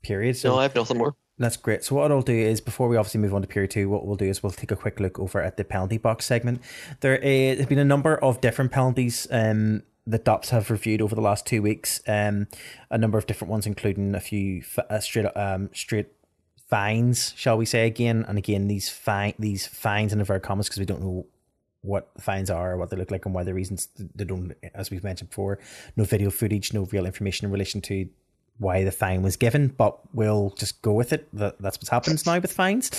period. 0.03 0.37
So 0.37 0.51
no, 0.51 0.59
I 0.59 0.63
have 0.65 0.75
nothing 0.75 0.99
more. 0.99 1.15
That's 1.39 1.57
great. 1.57 1.85
So 1.85 1.95
what 1.95 2.11
I'll 2.11 2.21
do 2.21 2.35
is 2.35 2.61
before 2.61 2.89
we 2.89 2.97
obviously 2.97 3.21
move 3.21 3.33
on 3.33 3.43
to 3.43 3.49
period 3.49 3.71
two, 3.71 3.89
what 3.89 4.05
we'll 4.05 4.17
do 4.17 4.27
is 4.27 4.43
we'll 4.43 4.51
take 4.51 4.73
a 4.73 4.77
quick 4.77 4.99
look 4.99 5.21
over 5.21 5.41
at 5.41 5.57
the 5.57 5.65
penalty 5.65 5.97
box 5.97 6.27
segment. 6.27 6.61
There 7.01 7.21
has 7.21 7.67
been 7.67 7.79
a 7.79 7.85
number 7.85 8.17
of 8.17 8.41
different 8.41 8.73
penalties 8.73 9.29
um, 9.31 9.85
that 10.09 10.25
DOPS 10.25 10.51
have 10.51 10.71
reviewed 10.71 11.03
over 11.03 11.15
the 11.15 11.21
last 11.21 11.47
two 11.47 11.63
weeks. 11.63 12.01
Um, 12.09 12.49
a 12.91 12.99
number 12.99 13.19
of 13.19 13.27
different 13.27 13.51
ones, 13.51 13.67
including 13.67 14.15
a 14.15 14.21
few 14.21 14.63
uh, 14.91 14.99
straight 15.01 15.27
um, 15.37 15.71
straight 15.73 16.09
fines, 16.67 17.33
shall 17.37 17.57
we 17.57 17.67
say 17.67 17.87
again 17.87 18.25
and 18.29 18.37
again 18.37 18.69
these 18.69 18.89
fine 18.89 19.35
these 19.39 19.67
fines 19.67 20.13
in 20.13 20.19
inverted 20.19 20.43
commas 20.43 20.67
because 20.67 20.81
we 20.81 20.87
don't 20.87 21.03
know 21.03 21.27
what 21.83 22.13
the 22.17 22.23
fines 22.23 22.51
are, 22.51 22.77
what 22.77 22.91
they 22.91 22.97
look 22.97 23.11
like, 23.11 23.25
and 23.25 23.35
why 23.35 23.45
the 23.45 23.55
reasons 23.55 23.89
they 24.15 24.25
don't, 24.25 24.53
as 24.75 24.91
we've 24.91 25.05
mentioned 25.05 25.31
before, 25.31 25.59
no 25.97 26.05
video 26.05 26.31
footage, 26.31 26.73
no 26.73 26.85
real 26.91 27.07
information 27.07 27.45
in 27.47 27.53
relation 27.53 27.81
to 27.81 28.09
why 28.59 28.83
the 28.83 28.91
fine 28.91 29.23
was 29.23 29.37
given, 29.37 29.69
but 29.69 29.99
we'll 30.13 30.51
just 30.59 30.83
go 30.83 30.93
with 30.93 31.13
it. 31.13 31.29
That, 31.33 31.61
that's 31.61 31.79
what 31.79 31.89
happens 31.89 32.27
now 32.27 32.41
with 32.41 32.53
fines. 32.53 32.91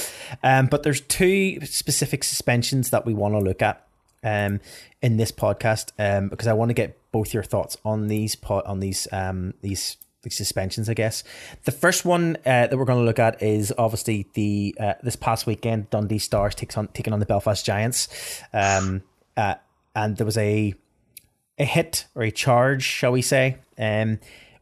Um, 0.41 0.67
but 0.67 0.83
there's 0.83 1.01
two 1.01 1.59
specific 1.65 2.23
suspensions 2.23 2.91
that 2.91 3.05
we 3.05 3.13
want 3.13 3.33
to 3.33 3.39
look 3.39 3.61
at 3.61 3.85
um, 4.23 4.59
in 5.01 5.17
this 5.17 5.31
podcast 5.31 5.91
um, 5.99 6.29
because 6.29 6.47
I 6.47 6.53
want 6.53 6.69
to 6.69 6.73
get 6.73 6.97
both 7.11 7.33
your 7.33 7.43
thoughts 7.43 7.77
on 7.83 8.07
these 8.07 8.35
po- 8.35 8.63
on 8.65 8.79
these 8.79 9.07
um, 9.11 9.53
these 9.61 9.97
these 10.23 10.35
suspensions. 10.35 10.89
I 10.89 10.93
guess 10.93 11.23
the 11.63 11.71
first 11.71 12.05
one 12.05 12.37
uh, 12.45 12.67
that 12.67 12.77
we're 12.77 12.85
going 12.85 12.99
to 12.99 13.05
look 13.05 13.19
at 13.19 13.41
is 13.41 13.73
obviously 13.77 14.27
the 14.33 14.75
uh, 14.79 14.93
this 15.03 15.15
past 15.15 15.45
weekend 15.45 15.89
Dundee 15.89 16.19
Stars 16.19 16.55
takes 16.55 16.77
on 16.77 16.87
taking 16.89 17.13
on 17.13 17.19
the 17.19 17.25
Belfast 17.25 17.65
Giants, 17.65 18.07
um, 18.53 19.03
uh, 19.37 19.55
and 19.95 20.17
there 20.17 20.25
was 20.25 20.37
a 20.37 20.73
a 21.57 21.65
hit 21.65 22.05
or 22.15 22.23
a 22.23 22.31
charge, 22.31 22.83
shall 22.83 23.11
we 23.11 23.21
say? 23.21 23.57
Um, 23.77 24.19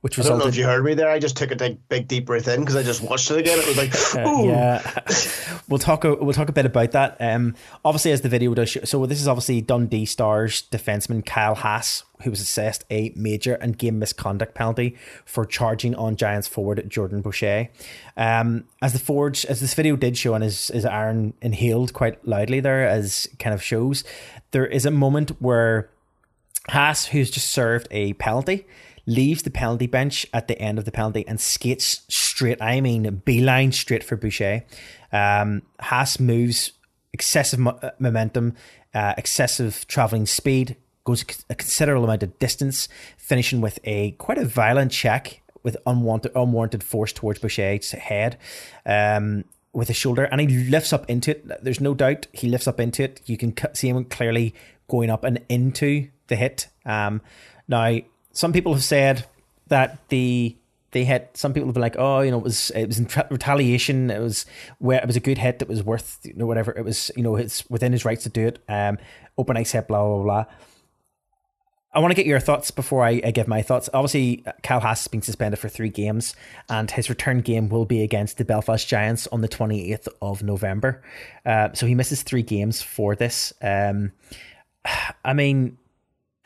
which 0.08 0.18
resulted. 0.18 0.36
I 0.36 0.40
don't 0.40 0.46
know 0.46 0.50
if 0.50 0.58
you 0.58 0.64
heard 0.64 0.86
me 0.86 0.94
there. 0.94 1.10
I 1.10 1.20
just 1.20 1.36
took 1.36 1.52
a 1.52 1.56
big, 1.58 1.86
big 1.90 2.08
deep 2.08 2.28
breath 2.28 2.48
in 2.48 2.62
because 2.62 2.78
I 2.78 2.84
just 2.84 3.02
watched 3.02 3.30
it 3.30 3.40
again. 3.40 3.60
It 3.60 3.68
was 3.68 3.76
like, 3.76 3.94
uh, 4.26 4.44
yeah. 4.44 5.60
we'll 5.68 5.80
talk. 5.80 6.06
A, 6.06 6.16
we'll 6.16 6.34
talk 6.34 6.48
a 6.48 6.54
bit 6.54 6.66
about 6.66 6.92
that. 6.92 7.18
Um, 7.20 7.56
obviously, 7.84 8.14
as 8.14 8.22
the 8.22 8.30
video 8.30 8.54
does 8.54 8.70
show, 8.70 8.86
so 8.86 9.06
this 9.06 9.20
is 9.20 9.28
obviously 9.28 9.60
Dundee 9.60 10.06
Stars 10.06 10.64
defenseman 10.72 11.26
Kyle 11.26 11.56
Haas, 11.56 12.06
who 12.24 12.30
was 12.30 12.40
assessed 12.40 12.86
a 12.90 13.12
major 13.18 13.56
and 13.56 13.78
game 13.78 14.00
misconduct 14.00 14.54
penalty 14.54 14.96
for 15.26 15.46
charging 15.46 15.94
on 15.96 16.16
Giants 16.16 16.48
forward 16.48 16.82
Jordan 16.88 17.20
Boucher. 17.20 17.68
Um, 18.16 18.64
as 18.82 18.94
the 18.94 19.00
forge, 19.00 19.44
as 19.48 19.60
this 19.60 19.74
video 19.74 19.98
did 19.98 20.18
show, 20.18 20.36
and 20.36 20.44
as, 20.44 20.70
as 20.70 20.86
Aaron 20.86 21.34
inhaled 21.42 21.92
quite 21.92 22.26
loudly 22.26 22.62
there, 22.62 22.88
as 22.88 23.28
kind 23.40 23.54
of 23.54 23.62
shows, 23.62 24.06
there 24.52 24.66
is 24.66 24.86
a 24.86 24.92
moment 24.92 25.32
where 25.42 25.90
Haas, 26.70 27.08
who's 27.08 27.30
just 27.30 27.50
served 27.50 27.90
a 27.92 28.14
penalty 28.14 28.66
leaves 29.08 29.42
the 29.42 29.50
penalty 29.50 29.88
bench 29.88 30.28
at 30.34 30.48
the 30.48 30.62
end 30.62 30.78
of 30.78 30.86
the 30.86 30.92
penalty 30.92 31.26
and 31.28 31.42
skates 31.42 32.02
straight, 32.10 32.62
I 32.62 32.82
mean, 32.82 33.24
beeline 33.26 33.72
straight 33.72 34.04
for 34.04 34.16
Boucher. 34.16 34.64
Um, 35.12 35.64
Haas 35.80 36.20
moves 36.20 36.74
excessive 37.14 37.58
mo- 37.58 37.80
uh, 37.82 37.92
momentum, 37.98 38.54
uh, 38.94 39.14
excessive 39.18 39.88
traveling 39.88 40.26
speed, 40.26 40.76
goes 41.06 41.24
a 41.50 41.56
considerable 41.56 42.04
amount 42.04 42.22
of 42.22 42.38
distance, 42.38 42.90
finishing 43.18 43.62
with 43.62 43.80
a 43.86 44.12
quite 44.12 44.38
a 44.38 44.46
violent 44.46 44.92
check 44.92 45.42
with 45.64 45.78
unwanted, 45.88 46.34
unwarranted 46.36 46.84
force 46.84 47.14
towards 47.14 47.40
Boucher's 47.40 47.92
head. 47.92 48.38
Um, 48.86 49.46
with 49.74 49.90
his 49.90 49.98
shoulder, 49.98 50.24
and 50.24 50.42
he 50.42 50.48
lifts 50.48 50.92
up 50.92 51.08
into 51.08 51.32
it. 51.32 51.64
There's 51.64 51.80
no 51.80 51.94
doubt 51.94 52.26
he 52.34 52.50
lifts 52.50 52.68
up 52.68 52.80
into 52.80 53.04
it. 53.04 53.22
You 53.26 53.38
can 53.38 53.54
see 53.76 53.90
him 53.90 54.06
clearly 54.06 54.56
going 54.88 55.12
up 55.12 55.24
and 55.24 55.40
into 55.50 56.10
the 56.28 56.36
hit. 56.36 56.68
Um, 56.84 57.22
now, 57.68 58.00
some 58.38 58.54
people 58.54 58.72
have 58.74 58.84
said 58.84 59.26
that 59.68 59.98
the 60.10 60.56
they 60.92 61.04
hit. 61.04 61.32
Some 61.34 61.54
people 61.54 61.68
have 61.68 61.74
been 61.74 61.82
like, 61.82 61.96
oh, 61.98 62.22
you 62.22 62.30
know, 62.30 62.38
it 62.38 62.44
was 62.44 62.70
it 62.72 62.86
was 62.86 63.00
in 63.00 63.10
retaliation. 63.32 64.12
It 64.12 64.20
was 64.20 64.46
where 64.78 65.00
it 65.00 65.08
was 65.08 65.16
a 65.16 65.20
good 65.20 65.40
hit. 65.40 65.58
That 65.58 65.68
was 65.68 65.82
worth 65.82 66.20
you 66.24 66.36
know 66.36 66.46
whatever. 66.46 66.72
It 66.72 66.86
was 66.86 67.10
you 67.16 67.24
know 67.24 67.36
it's 67.36 67.68
within 67.68 67.92
his 67.92 68.06
rights 68.06 68.24
to 68.24 68.30
do 68.30 68.46
it. 68.48 68.60
Um, 68.70 69.00
open 69.40 69.58
ice 69.58 69.72
hit. 69.72 69.88
Blah 69.88 70.04
blah 70.04 70.24
blah. 70.24 70.46
I 71.94 72.00
want 72.00 72.12
to 72.12 72.16
get 72.16 72.28
your 72.28 72.40
thoughts 72.40 72.70
before 72.70 73.04
I, 73.04 73.22
I, 73.26 73.32
give 73.32 73.48
my 73.48 73.64
thoughts. 73.64 73.90
Obviously, 73.92 74.44
Cal 74.62 74.82
has 74.82 75.08
been 75.08 75.24
suspended 75.24 75.58
for 75.58 75.68
three 75.68 75.90
games, 75.90 76.36
and 76.70 76.92
his 76.92 77.10
return 77.10 77.42
game 77.42 77.70
will 77.70 77.86
be 77.86 78.04
against 78.04 78.38
the 78.38 78.46
Belfast 78.46 78.88
Giants 78.88 79.26
on 79.28 79.42
the 79.42 79.48
28th 79.48 80.08
of 80.22 80.44
November. 80.44 81.02
Uh, 81.44 81.70
so 81.74 81.88
he 81.88 81.96
misses 81.96 82.22
three 82.22 82.44
games 82.44 82.84
for 82.84 83.16
this. 83.16 83.52
Um, 83.64 84.12
I 85.26 85.34
mean, 85.34 85.80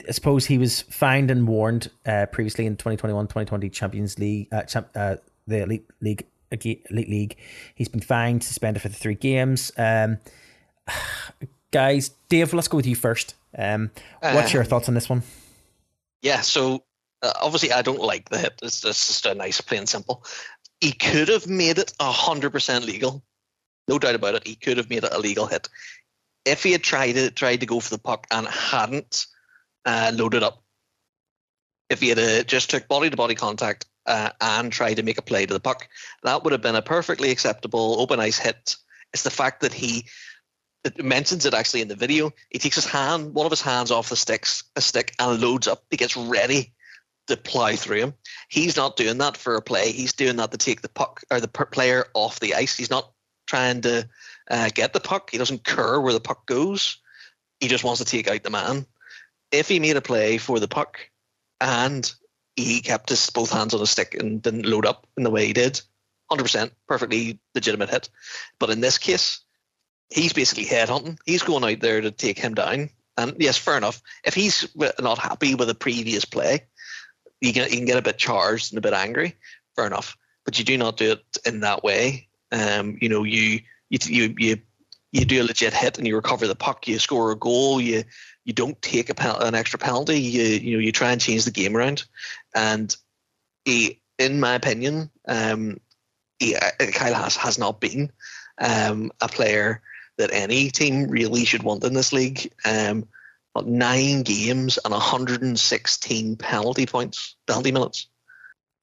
I 0.08 0.12
suppose 0.12 0.46
he 0.46 0.58
was 0.58 0.82
fined 0.82 1.32
and 1.32 1.48
warned 1.48 1.90
uh, 2.06 2.26
previously 2.32 2.66
in 2.66 2.78
2021-2020 2.78 3.72
Champions 3.72 4.20
League, 4.20 4.48
uh, 4.52 4.64
champ, 4.64 4.90
uh, 4.96 5.18
the 5.48 5.64
Elite 5.64 5.88
League, 6.02 6.26
Elite 6.52 7.10
League. 7.10 7.38
He's 7.76 7.88
been 7.88 8.02
fined, 8.02 8.44
suspended 8.44 8.82
for 8.82 8.90
the 8.90 8.96
three 8.96 9.16
games. 9.16 9.72
Um, 9.78 10.20
guys, 11.72 12.10
Dave, 12.30 12.54
let's 12.54 12.68
go 12.68 12.78
with 12.78 12.88
you 12.88 12.96
first. 12.96 13.36
Um, 13.58 13.92
what's 14.22 14.54
your 14.54 14.64
um, 14.64 14.70
thoughts 14.70 14.88
on 14.88 14.94
this 14.94 15.10
one? 15.10 15.24
Yeah, 16.22 16.42
so 16.42 16.84
uh, 17.22 17.34
obviously 17.42 17.72
I 17.72 17.82
don't 17.82 18.02
like 18.02 18.30
the 18.30 18.38
hit. 18.38 18.60
It's, 18.64 18.84
it's 18.86 19.08
just 19.08 19.26
a 19.26 19.34
nice, 19.34 19.62
plain 19.62 19.88
simple. 19.88 20.24
He 20.80 20.92
could 20.92 21.28
have 21.28 21.48
made 21.48 21.78
it 21.78 21.94
hundred 22.00 22.52
percent 22.52 22.86
legal, 22.86 23.24
no 23.88 24.00
doubt 24.00 24.16
about 24.16 24.36
it. 24.36 24.48
He 24.48 24.56
could 24.56 24.78
have 24.78 24.90
made 24.90 25.04
it 25.04 25.14
a 25.14 25.20
legal 25.20 25.46
hit 25.46 25.70
if 26.46 26.64
he 26.64 26.72
had 26.72 26.84
tried 26.84 27.14
to 27.14 27.32
tried 27.32 27.60
to 27.60 27.66
go 27.66 27.80
for 27.80 27.90
the 27.90 28.02
puck 28.02 28.28
and 28.32 28.48
hadn't 28.48 29.28
uh, 29.86 30.12
loaded 30.14 30.44
up. 30.44 30.64
If 31.90 32.00
he 32.00 32.10
had 32.10 32.20
uh, 32.20 32.44
just 32.44 32.70
took 32.70 32.88
body 32.88 33.10
to 33.10 33.18
body 33.18 33.36
contact 33.36 33.86
uh, 34.06 34.30
and 34.40 34.72
tried 34.72 34.96
to 34.96 35.04
make 35.04 35.18
a 35.18 35.22
play 35.22 35.46
to 35.46 35.54
the 35.54 35.60
puck, 35.60 35.88
that 36.24 36.44
would 36.44 36.54
have 36.54 36.62
been 36.62 36.76
a 36.76 36.82
perfectly 36.82 37.32
acceptable 37.32 38.00
open 38.00 38.20
ice 38.20 38.40
hit. 38.40 38.76
It's 39.14 39.24
the 39.24 39.30
fact 39.30 39.62
that 39.62 39.74
he 39.74 40.06
it 40.84 41.04
mentions 41.04 41.46
it 41.46 41.54
actually 41.54 41.82
in 41.82 41.90
the 41.90 41.96
video. 41.96 42.32
He 42.50 42.58
takes 42.58 42.76
his 42.76 42.86
hand, 42.86 43.34
one 43.34 43.46
of 43.46 43.52
his 43.52 43.62
hands 43.62 43.92
off 43.92 44.10
the 44.10 44.16
sticks, 44.16 44.64
a 44.76 44.82
stick, 44.82 45.14
and 45.20 45.40
loads 45.40 45.68
up. 45.68 45.84
He 45.92 45.98
gets 45.98 46.18
ready 46.18 46.74
to 47.28 47.38
plow 47.38 47.76
through 47.76 48.00
him. 48.00 48.14
He's 48.50 48.78
not 48.78 48.98
doing 48.98 49.20
that 49.20 49.38
for 49.38 49.56
a 49.56 49.62
play. 49.62 49.92
He's 49.92 50.14
doing 50.14 50.38
that 50.38 50.52
to 50.52 50.58
take 50.58 50.82
the 50.82 50.90
puck 50.90 51.22
or 51.30 51.40
the 51.40 51.48
player 51.48 52.06
off 52.14 52.40
the 52.40 52.56
ice. 52.56 52.76
He's 52.76 52.90
not 52.90 53.12
trying 53.46 53.82
to 53.82 54.10
uh, 54.50 54.70
get 54.74 54.94
the 54.94 55.00
puck. 55.00 55.30
He 55.30 55.38
doesn't 55.38 55.64
care 55.64 56.02
where 56.02 56.14
the 56.14 56.20
puck 56.20 56.48
goes. 56.48 56.98
He 57.60 57.68
just 57.68 57.84
wants 57.84 58.00
to 58.00 58.06
take 58.06 58.28
out 58.28 58.42
the 58.42 58.50
man 58.50 58.88
if 59.52 59.68
he 59.68 59.80
made 59.80 59.98
a 59.98 60.02
play 60.02 60.38
for 60.38 60.60
the 60.60 60.68
puck 60.68 61.00
and 61.60 62.12
he 62.56 62.82
kept 62.82 63.10
his 63.10 63.30
both 63.30 63.52
hands 63.52 63.74
on 63.74 63.80
the 63.80 63.88
stick 63.88 64.16
and 64.16 64.42
didn't 64.42 64.66
load 64.66 64.86
up 64.86 65.08
in 65.18 65.24
the 65.24 65.30
way 65.30 65.46
he 65.46 65.54
did, 65.54 65.82
100% 66.32 66.72
perfectly 66.88 67.40
legitimate 67.54 67.90
hit. 67.90 68.10
But 68.60 68.70
in 68.70 68.82
this 68.82 68.98
case, 68.98 69.42
he's 70.10 70.34
basically 70.34 70.66
headhunting. 70.66 71.18
He's 71.26 71.44
going 71.44 71.64
out 71.64 71.82
there 71.82 72.02
to 72.02 72.12
take 72.12 72.40
him 72.40 72.54
down. 72.54 72.90
And 73.18 73.36
yes, 73.40 73.58
fair 73.58 73.78
enough. 73.78 74.02
If 74.24 74.34
he's 74.34 74.68
not 75.00 75.18
happy 75.18 75.56
with 75.56 75.70
a 75.70 75.76
previous 75.76 76.26
play, 76.26 76.66
you 77.42 77.54
can, 77.54 77.70
you 77.70 77.78
can 77.78 77.86
get 77.86 77.98
a 77.98 78.02
bit 78.02 78.18
charged 78.18 78.72
and 78.72 78.78
a 78.78 78.82
bit 78.82 78.94
angry. 78.94 79.36
Fair 79.76 79.88
enough. 79.88 80.18
But 80.46 80.58
you 80.58 80.66
do 80.66 80.78
not 80.78 80.98
do 80.98 81.14
it 81.14 81.38
in 81.46 81.62
that 81.62 81.84
way. 81.84 82.28
Um, 82.52 82.98
you 83.02 83.10
know, 83.10 83.24
you 83.24 83.62
you 83.90 84.00
you 84.06 84.36
you 84.38 84.58
you 85.12 85.26
do 85.26 85.42
a 85.42 85.44
legit 85.44 85.74
hit 85.74 85.98
and 85.98 86.08
you 86.08 86.16
recover 86.16 86.48
the 86.48 86.56
puck, 86.56 86.88
you 86.88 87.00
score 87.00 87.32
a 87.32 87.36
goal, 87.36 87.82
you 87.82 88.04
you 88.44 88.54
don't 88.54 88.82
take 88.82 89.10
a 89.10 89.16
pen, 89.16 89.36
an 89.40 89.56
extra 89.56 89.78
penalty. 89.78 90.20
You 90.20 90.44
you 90.44 90.78
know 90.78 90.84
you 90.84 90.92
try 90.92 91.12
and 91.12 91.22
change 91.22 91.46
the 91.46 91.52
game 91.52 91.76
around, 91.76 92.06
and 92.56 92.96
he, 93.66 94.02
in 94.18 94.40
my 94.40 94.56
opinion, 94.56 95.12
um, 95.28 95.80
he, 96.40 96.56
uh, 96.56 96.72
Kyle 96.94 97.14
Haas 97.14 97.36
has 97.38 97.58
not 97.58 97.80
been 97.80 98.12
um, 98.58 99.12
a 99.22 99.28
player 99.28 99.82
that 100.18 100.32
any 100.34 100.70
team 100.70 101.08
really 101.08 101.46
should 101.46 101.64
want 101.64 101.84
in 101.84 101.94
this 101.94 102.14
league. 102.14 102.52
Um, 102.66 103.08
nine 103.66 104.24
games 104.24 104.80
and 104.84 104.92
116 104.94 106.36
penalty 106.38 106.86
points, 106.86 107.36
penalty 107.48 107.72
minutes. 107.72 108.08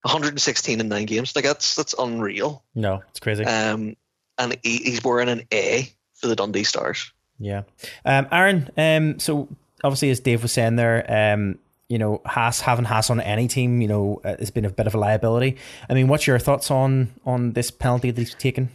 116 0.02 0.80
in 0.80 0.88
nine 0.88 1.06
games. 1.06 1.34
Like 1.34 1.44
that's 1.44 1.74
that's 1.74 1.94
unreal. 1.98 2.64
No, 2.74 3.02
it's 3.10 3.18
crazy. 3.18 3.44
Um, 3.44 3.96
and 4.38 4.56
he, 4.62 4.76
he's 4.78 5.02
wearing 5.02 5.28
an 5.28 5.42
A 5.52 5.92
for 6.20 6.26
the 6.26 6.36
Dundee 6.36 6.64
Stars. 6.64 7.12
Yeah. 7.38 7.62
Um, 8.04 8.26
Aaron, 8.32 8.70
um, 8.76 9.18
so 9.18 9.48
obviously, 9.84 10.10
as 10.10 10.20
Dave 10.20 10.42
was 10.42 10.52
saying 10.52 10.76
there, 10.76 11.32
um, 11.34 11.58
you 11.88 11.98
know, 11.98 12.20
Haas 12.26 12.60
having 12.60 12.84
Haas 12.84 13.10
on 13.10 13.20
any 13.20 13.48
team, 13.48 13.80
you 13.80 13.88
know, 13.88 14.20
uh, 14.24 14.36
has 14.38 14.50
been 14.50 14.64
a 14.64 14.70
bit 14.70 14.86
of 14.86 14.94
a 14.94 14.98
liability. 14.98 15.56
I 15.88 15.94
mean, 15.94 16.08
what's 16.08 16.26
your 16.26 16.38
thoughts 16.38 16.70
on 16.70 17.12
on 17.24 17.52
this 17.52 17.70
penalty 17.70 18.10
that 18.10 18.20
he's 18.20 18.34
taken? 18.34 18.70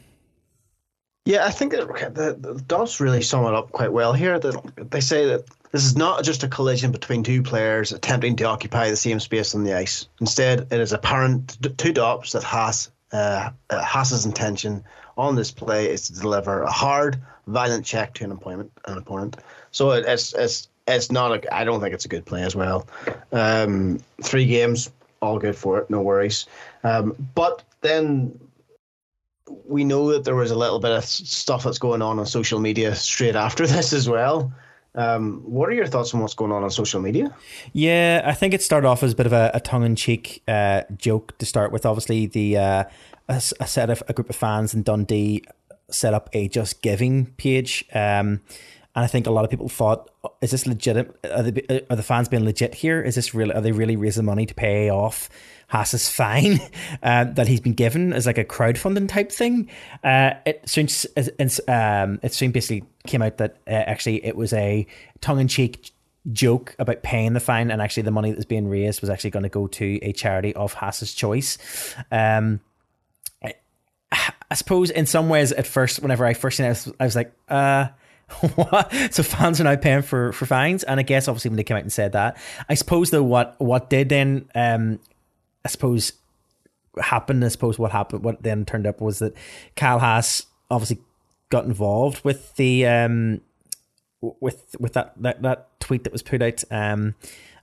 Yeah, 1.26 1.46
I 1.46 1.52
think 1.52 1.72
that 1.72 1.88
the, 2.16 2.36
the 2.38 2.62
DOPS 2.62 3.00
really 3.00 3.22
sum 3.22 3.46
it 3.46 3.54
up 3.54 3.72
quite 3.72 3.94
well 3.94 4.14
here. 4.14 4.40
That 4.40 4.90
they 4.92 5.00
say 5.00 5.28
that 5.28 5.46
this 5.72 5.86
is 5.86 5.96
not 5.96 6.24
just 6.24 6.44
a 6.44 6.48
collision 6.48 6.92
between 6.92 7.24
two 7.24 7.44
players 7.44 7.92
attempting 7.94 8.36
to 8.38 8.46
occupy 8.46 8.90
the 8.90 8.96
same 8.96 9.20
space 9.20 9.56
on 9.56 9.64
the 9.64 9.74
ice. 9.74 10.08
Instead, 10.20 10.68
it 10.72 10.80
is 10.80 10.92
apparent 10.92 11.58
to 11.78 11.94
DOPS 11.94 12.34
that 12.34 12.44
Haas 12.44 12.92
uh, 13.14 13.52
uh, 13.70 13.84
Haas's 13.84 14.26
intention 14.26 14.84
on 15.18 15.36
this 15.36 15.52
play 15.52 15.90
is 15.90 16.08
to 16.08 16.14
deliver 16.14 16.64
a 16.64 16.72
hard, 16.72 17.22
violent 17.48 17.86
check 17.86 18.14
to 18.16 18.24
an 18.24 18.32
opponent. 18.32 18.72
An 18.86 18.98
opponent. 18.98 19.38
So 19.72 19.92
it, 19.92 20.06
it's 20.08 20.34
it's 20.34 20.68
it's 20.88 21.12
not 21.12 21.32
a. 21.32 21.56
I 21.56 21.64
don't 21.64 21.82
think 21.82 21.94
it's 21.94 22.06
a 22.06 22.10
good 22.10 22.26
play 22.26 22.44
as 22.44 22.56
well. 22.56 22.88
Um, 23.32 24.00
three 24.22 24.46
games, 24.46 24.92
all 25.22 25.40
good 25.40 25.56
for 25.56 25.80
it, 25.80 25.90
no 25.90 26.02
worries. 26.02 26.46
Um, 26.84 27.16
but 27.36 27.64
then 27.82 28.40
we 29.66 29.84
know 29.84 30.12
that 30.12 30.24
there 30.24 30.36
was 30.36 30.52
a 30.52 30.56
little 30.56 30.80
bit 30.80 30.92
of 30.92 31.04
stuff 31.04 31.64
that's 31.64 31.78
going 31.78 32.02
on 32.02 32.20
on 32.20 32.26
social 32.26 32.60
media 32.60 32.96
straight 32.96 33.36
after 33.36 33.66
this 33.68 33.94
as 33.94 34.10
well. 34.10 34.52
Um, 34.96 35.42
what 35.44 35.70
are 35.70 35.74
your 35.74 35.88
thoughts 35.88 36.14
on 36.14 36.22
what's 36.22 36.36
going 36.36 36.52
on 36.52 36.64
on 36.64 36.70
social 36.70 37.02
media? 37.02 37.36
Yeah, 37.72 38.22
I 38.26 38.34
think 38.34 38.54
it 38.54 38.62
started 38.62 38.88
off 38.88 39.02
as 39.02 39.14
a 39.14 39.16
bit 39.16 39.26
of 39.26 39.34
a, 39.34 39.50
a 39.56 39.60
tongue-in-cheek 39.60 40.44
uh, 40.48 40.84
joke 40.98 41.36
to 41.40 41.48
start 41.48 41.72
with. 41.72 41.84
Obviously, 41.84 42.28
the 42.28 42.58
uh, 42.58 42.84
a, 43.30 43.36
a, 43.60 43.68
set 43.68 43.90
of 43.90 44.04
a 44.08 44.14
group 44.14 44.30
of 44.30 44.36
fans 44.36 44.74
in 44.74 44.84
Dundee 44.84 45.44
set 45.90 46.14
up 46.14 46.30
a 46.34 46.48
Just 46.48 46.82
Giving 46.82 47.28
page, 47.38 47.86
um, 47.94 48.42
and 48.96 49.04
I 49.04 49.08
think 49.08 49.26
a 49.26 49.32
lot 49.32 49.44
of 49.44 49.50
people 49.50 49.70
thought, 49.70 50.10
"Is 50.42 50.52
this 50.52 50.68
legit? 50.68 51.16
Are 51.24 51.44
the, 51.44 51.86
are 51.90 51.96
the 51.96 52.04
fans 52.04 52.30
being 52.30 52.46
legit 52.46 52.76
here? 52.76 53.02
Is 53.02 53.16
this 53.16 53.34
really? 53.34 53.54
Are 53.54 53.62
they 53.62 53.72
really 53.72 53.96
raising 53.96 54.26
money 54.26 54.46
to 54.46 54.54
pay 54.54 54.90
off 54.90 55.30
Haas's 55.74 56.08
fine 56.08 56.60
uh, 57.04 57.26
that 57.26 57.48
he's 57.48 57.60
been 57.60 57.74
given 57.74 58.14
as 58.14 58.28
like 58.28 58.38
a 58.38 58.46
crowdfunding 58.46 59.10
type 59.10 59.32
thing. 59.32 59.70
Uh, 60.04 60.36
it 60.46 60.62
soon, 60.70 60.88
um, 61.68 62.20
it 62.22 62.34
soon 62.34 62.52
basically 62.52 62.88
came 63.08 63.24
out 63.24 63.38
that 63.38 63.58
uh, 63.68 63.72
actually 63.72 64.24
it 64.24 64.36
was 64.36 64.54
a 64.54 64.86
tongue 65.20 65.40
in 65.40 65.48
cheek 65.48 65.92
joke 66.32 66.76
about 66.80 67.02
paying 67.04 67.34
the 67.34 67.40
fine, 67.40 67.72
and 67.72 67.82
actually 67.82 68.04
the 68.04 68.12
money 68.12 68.30
that 68.30 68.38
was 68.38 68.46
being 68.46 68.68
raised 68.70 69.02
was 69.02 69.10
actually 69.10 69.32
going 69.32 69.44
to 69.44 69.50
go 69.50 69.68
to 69.68 70.00
a 70.04 70.14
charity 70.14 70.54
of 70.56 70.74
Haas's 70.74 71.14
choice. 71.14 71.58
Um, 72.12 72.62
I 74.52 74.56
suppose 74.56 74.90
in 74.90 75.06
some 75.06 75.30
ways, 75.30 75.52
at 75.52 75.66
first, 75.66 76.02
whenever 76.02 76.26
I 76.26 76.34
first 76.34 76.58
seen 76.58 76.66
it, 76.66 76.70
I 76.70 76.72
was, 76.72 76.94
I 77.00 77.04
was 77.06 77.16
like, 77.16 77.34
uh, 77.50 77.88
what? 78.56 78.94
So 79.12 79.24
fans 79.24 79.60
are 79.60 79.64
now 79.64 79.76
paying 79.76 80.02
for, 80.02 80.32
for 80.34 80.46
fines, 80.46 80.84
and 80.84 81.00
I 81.00 81.04
guess 81.04 81.28
obviously 81.28 81.50
when 81.50 81.58
they 81.58 81.64
came 81.64 81.78
out 81.78 81.84
and 81.84 81.92
said 81.92 82.14
that, 82.14 82.38
I 82.70 82.76
suppose 82.76 83.10
though 83.10 83.24
what 83.24 83.60
what 83.60 83.90
did 83.90 84.10
then 84.10 84.50
um, 84.56 85.00
I 85.66 85.70
suppose 85.70 86.14
happened. 87.02 87.44
I 87.44 87.48
suppose 87.48 87.80
what 87.80 87.92
happened, 87.92 88.24
what 88.24 88.44
then 88.44 88.66
turned 88.66 88.88
up 88.88 89.02
was 89.02 89.20
that 89.20 89.34
Cal 89.76 90.00
Haas 90.00 90.46
obviously 90.70 91.00
got 91.50 91.66
involved 91.66 92.24
with 92.24 92.56
the 92.56 92.88
um 92.88 93.42
with 94.22 94.76
with 94.80 94.94
that 94.94 95.14
that, 95.22 95.42
that 95.42 95.80
tweet 95.80 96.04
that 96.04 96.12
was 96.12 96.24
put 96.24 96.42
out 96.42 96.64
um 96.72 97.14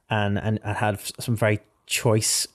and 0.09 0.38
and 0.38 0.61
I 0.64 0.74
had 0.74 1.01
some 1.18 1.34
very 1.34 1.61
choice 1.86 2.46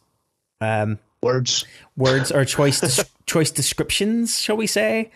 um 0.61 0.99
words 1.25 1.65
words 1.97 2.31
or 2.31 2.45
choice 2.45 2.79
choice 3.25 3.51
descriptions 3.51 4.39
shall 4.39 4.55
we 4.55 4.67
say 4.67 5.11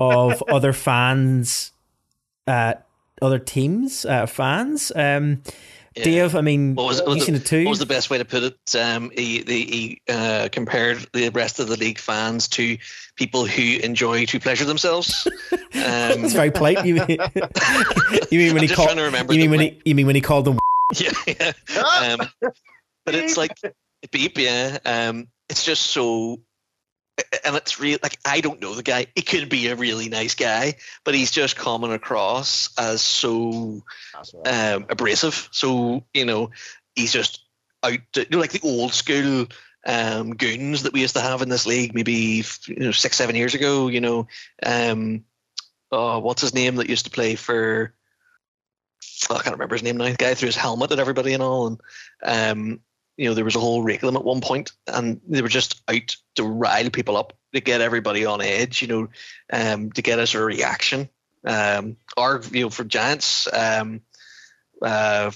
of 0.00 0.42
other 0.48 0.72
fans 0.72 1.72
uh 2.46 2.74
other 3.22 3.38
teams 3.38 4.04
uh 4.04 4.26
fans 4.26 4.92
um 4.94 5.42
yeah. 5.96 6.04
Dave, 6.04 6.34
I 6.34 6.40
mean, 6.40 6.74
what 6.74 6.86
was, 6.86 7.00
what, 7.00 7.10
was 7.10 7.26
the, 7.26 7.62
what 7.64 7.70
was 7.70 7.78
the 7.78 7.86
best 7.86 8.10
way 8.10 8.18
to 8.18 8.24
put 8.24 8.42
it? 8.42 8.74
Um, 8.74 9.12
he, 9.14 9.42
he 9.46 10.00
uh, 10.08 10.48
compared 10.50 11.06
the 11.12 11.28
rest 11.28 11.60
of 11.60 11.68
the 11.68 11.76
league 11.76 12.00
fans 12.00 12.48
to 12.48 12.76
people 13.14 13.46
who 13.46 13.78
enjoy 13.78 14.24
to 14.26 14.40
pleasure 14.40 14.64
themselves. 14.64 15.28
Um, 15.76 16.22
That's 16.22 16.34
very 16.34 16.52
polite. 16.52 16.86
You 16.86 16.94
mean, 16.94 17.06
you 17.08 18.38
mean 18.38 18.54
when 18.54 18.62
I'm 18.62 18.68
he 18.68 18.68
called? 18.68 18.96
You 18.96 19.40
mean 19.40 19.50
when 19.50 19.60
he? 19.60 19.80
You 19.84 19.94
mean 19.96 20.06
when 20.06 20.14
he 20.14 20.20
called 20.20 20.44
them? 20.44 20.56
Yeah, 20.94 21.10
yeah. 21.26 21.52
Um, 21.76 22.28
but 23.04 23.16
it's 23.16 23.36
like 23.36 23.58
beep, 24.12 24.38
yeah. 24.38 24.78
Um, 24.84 25.26
it's 25.48 25.64
just 25.64 25.82
so 25.82 26.40
and 27.44 27.54
it's 27.56 27.78
real 27.78 27.98
like 28.02 28.18
I 28.24 28.40
don't 28.40 28.60
know 28.60 28.74
the 28.74 28.82
guy. 28.82 29.06
He 29.14 29.22
could 29.22 29.48
be 29.48 29.68
a 29.68 29.76
really 29.76 30.08
nice 30.08 30.34
guy, 30.34 30.74
but 31.04 31.14
he's 31.14 31.30
just 31.30 31.56
coming 31.56 31.92
across 31.92 32.70
as 32.78 33.02
so 33.02 33.82
um, 34.44 34.86
abrasive. 34.88 35.48
So 35.52 36.04
you 36.12 36.24
know, 36.24 36.50
he's 36.94 37.12
just 37.12 37.44
out. 37.82 37.98
To, 38.12 38.20
you 38.20 38.26
know, 38.30 38.38
like 38.38 38.52
the 38.52 38.66
old 38.68 38.92
school 38.92 39.46
um, 39.86 40.34
goons 40.34 40.82
that 40.82 40.92
we 40.92 41.02
used 41.02 41.14
to 41.14 41.22
have 41.22 41.42
in 41.42 41.48
this 41.48 41.66
league, 41.66 41.94
maybe 41.94 42.44
you 42.66 42.76
know 42.76 42.92
six, 42.92 43.16
seven 43.16 43.36
years 43.36 43.54
ago. 43.54 43.88
You 43.88 44.00
know, 44.00 44.26
um, 44.64 45.24
oh, 45.92 46.18
what's 46.18 46.42
his 46.42 46.54
name 46.54 46.76
that 46.76 46.90
used 46.90 47.04
to 47.04 47.10
play 47.10 47.36
for? 47.36 47.94
Oh, 49.30 49.36
I 49.36 49.42
can't 49.42 49.54
remember 49.54 49.76
his 49.76 49.82
name 49.82 49.98
now. 49.98 50.04
The 50.04 50.14
guy 50.14 50.34
threw 50.34 50.46
his 50.46 50.56
helmet 50.56 50.90
at 50.90 50.98
everybody 50.98 51.32
and 51.32 51.42
all, 51.42 51.66
and 51.68 51.80
um, 52.24 52.80
you 53.16 53.28
know, 53.28 53.34
there 53.34 53.44
was 53.44 53.56
a 53.56 53.60
whole 53.60 53.82
rake 53.82 54.02
of 54.02 54.06
them 54.06 54.16
at 54.16 54.24
one 54.24 54.40
point, 54.40 54.72
and 54.86 55.20
they 55.28 55.42
were 55.42 55.48
just 55.48 55.82
out 55.88 56.16
to 56.34 56.44
rile 56.44 56.90
people 56.90 57.16
up, 57.16 57.32
to 57.54 57.60
get 57.60 57.80
everybody 57.80 58.26
on 58.26 58.40
edge, 58.40 58.82
you 58.82 58.88
know, 58.88 59.08
um, 59.52 59.92
to 59.92 60.02
get 60.02 60.18
us 60.18 60.34
a 60.34 60.42
reaction. 60.42 61.08
Um, 61.46 61.96
or 62.16 62.42
you 62.52 62.62
know, 62.62 62.70
for 62.70 62.84
Giants, 62.84 63.48
um, 63.52 64.00
uh, 64.82 65.30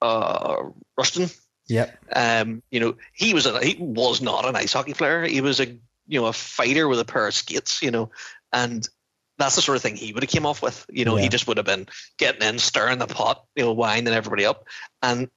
uh, 0.00 0.56
Rushton. 0.96 1.30
Yep. 1.68 1.98
Um, 2.14 2.62
you 2.70 2.80
know, 2.80 2.96
he 3.12 3.34
was 3.34 3.46
a 3.46 3.64
he 3.64 3.76
was 3.78 4.20
not 4.20 4.44
an 4.44 4.56
ice 4.56 4.72
hockey 4.72 4.94
player. 4.94 5.24
He 5.24 5.40
was 5.40 5.60
a 5.60 5.66
you 5.66 6.20
know 6.20 6.26
a 6.26 6.32
fighter 6.32 6.88
with 6.88 7.00
a 7.00 7.04
pair 7.04 7.26
of 7.26 7.34
skates. 7.34 7.82
You 7.82 7.90
know, 7.90 8.10
and 8.52 8.86
that's 9.38 9.56
the 9.56 9.62
sort 9.62 9.76
of 9.76 9.82
thing 9.82 9.96
he 9.96 10.12
would 10.12 10.22
have 10.22 10.30
came 10.30 10.46
off 10.46 10.62
with. 10.62 10.84
You 10.90 11.04
know, 11.04 11.16
yeah. 11.16 11.22
he 11.22 11.28
just 11.28 11.48
would 11.48 11.56
have 11.56 11.66
been 11.66 11.88
getting 12.18 12.46
in, 12.46 12.58
stirring 12.58 12.98
the 12.98 13.06
pot, 13.06 13.44
you 13.56 13.64
know, 13.64 13.72
winding 13.72 14.14
everybody 14.14 14.44
up. 14.44 14.66
And 15.02 15.28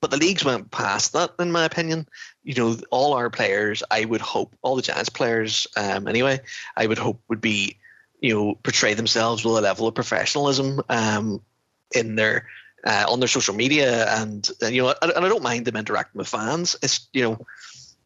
but 0.00 0.10
the 0.10 0.16
leagues 0.16 0.44
went 0.44 0.70
past 0.70 1.12
that, 1.12 1.32
in 1.38 1.52
my 1.52 1.64
opinion. 1.64 2.08
You 2.42 2.54
know, 2.54 2.76
all 2.90 3.14
our 3.14 3.30
players, 3.30 3.82
I 3.90 4.04
would 4.04 4.20
hope, 4.20 4.54
all 4.62 4.76
the 4.76 4.82
Giants 4.82 5.08
players, 5.08 5.66
um, 5.76 6.08
anyway, 6.08 6.40
I 6.76 6.86
would 6.86 6.98
hope 6.98 7.20
would 7.28 7.40
be, 7.40 7.78
you 8.20 8.34
know, 8.34 8.54
portray 8.62 8.94
themselves 8.94 9.44
with 9.44 9.56
a 9.56 9.60
level 9.60 9.86
of 9.86 9.94
professionalism 9.94 10.82
um, 10.88 11.40
in 11.94 12.16
their 12.16 12.46
uh, 12.84 13.04
on 13.08 13.20
their 13.20 13.28
social 13.28 13.54
media, 13.54 14.06
and, 14.20 14.50
and 14.62 14.74
you 14.74 14.82
know, 14.82 14.94
and, 15.02 15.12
and 15.12 15.24
I 15.24 15.28
don't 15.28 15.42
mind 15.42 15.64
them 15.66 15.76
interacting 15.76 16.18
with 16.18 16.28
fans. 16.28 16.76
It's 16.82 17.08
you 17.12 17.22
know, 17.22 17.46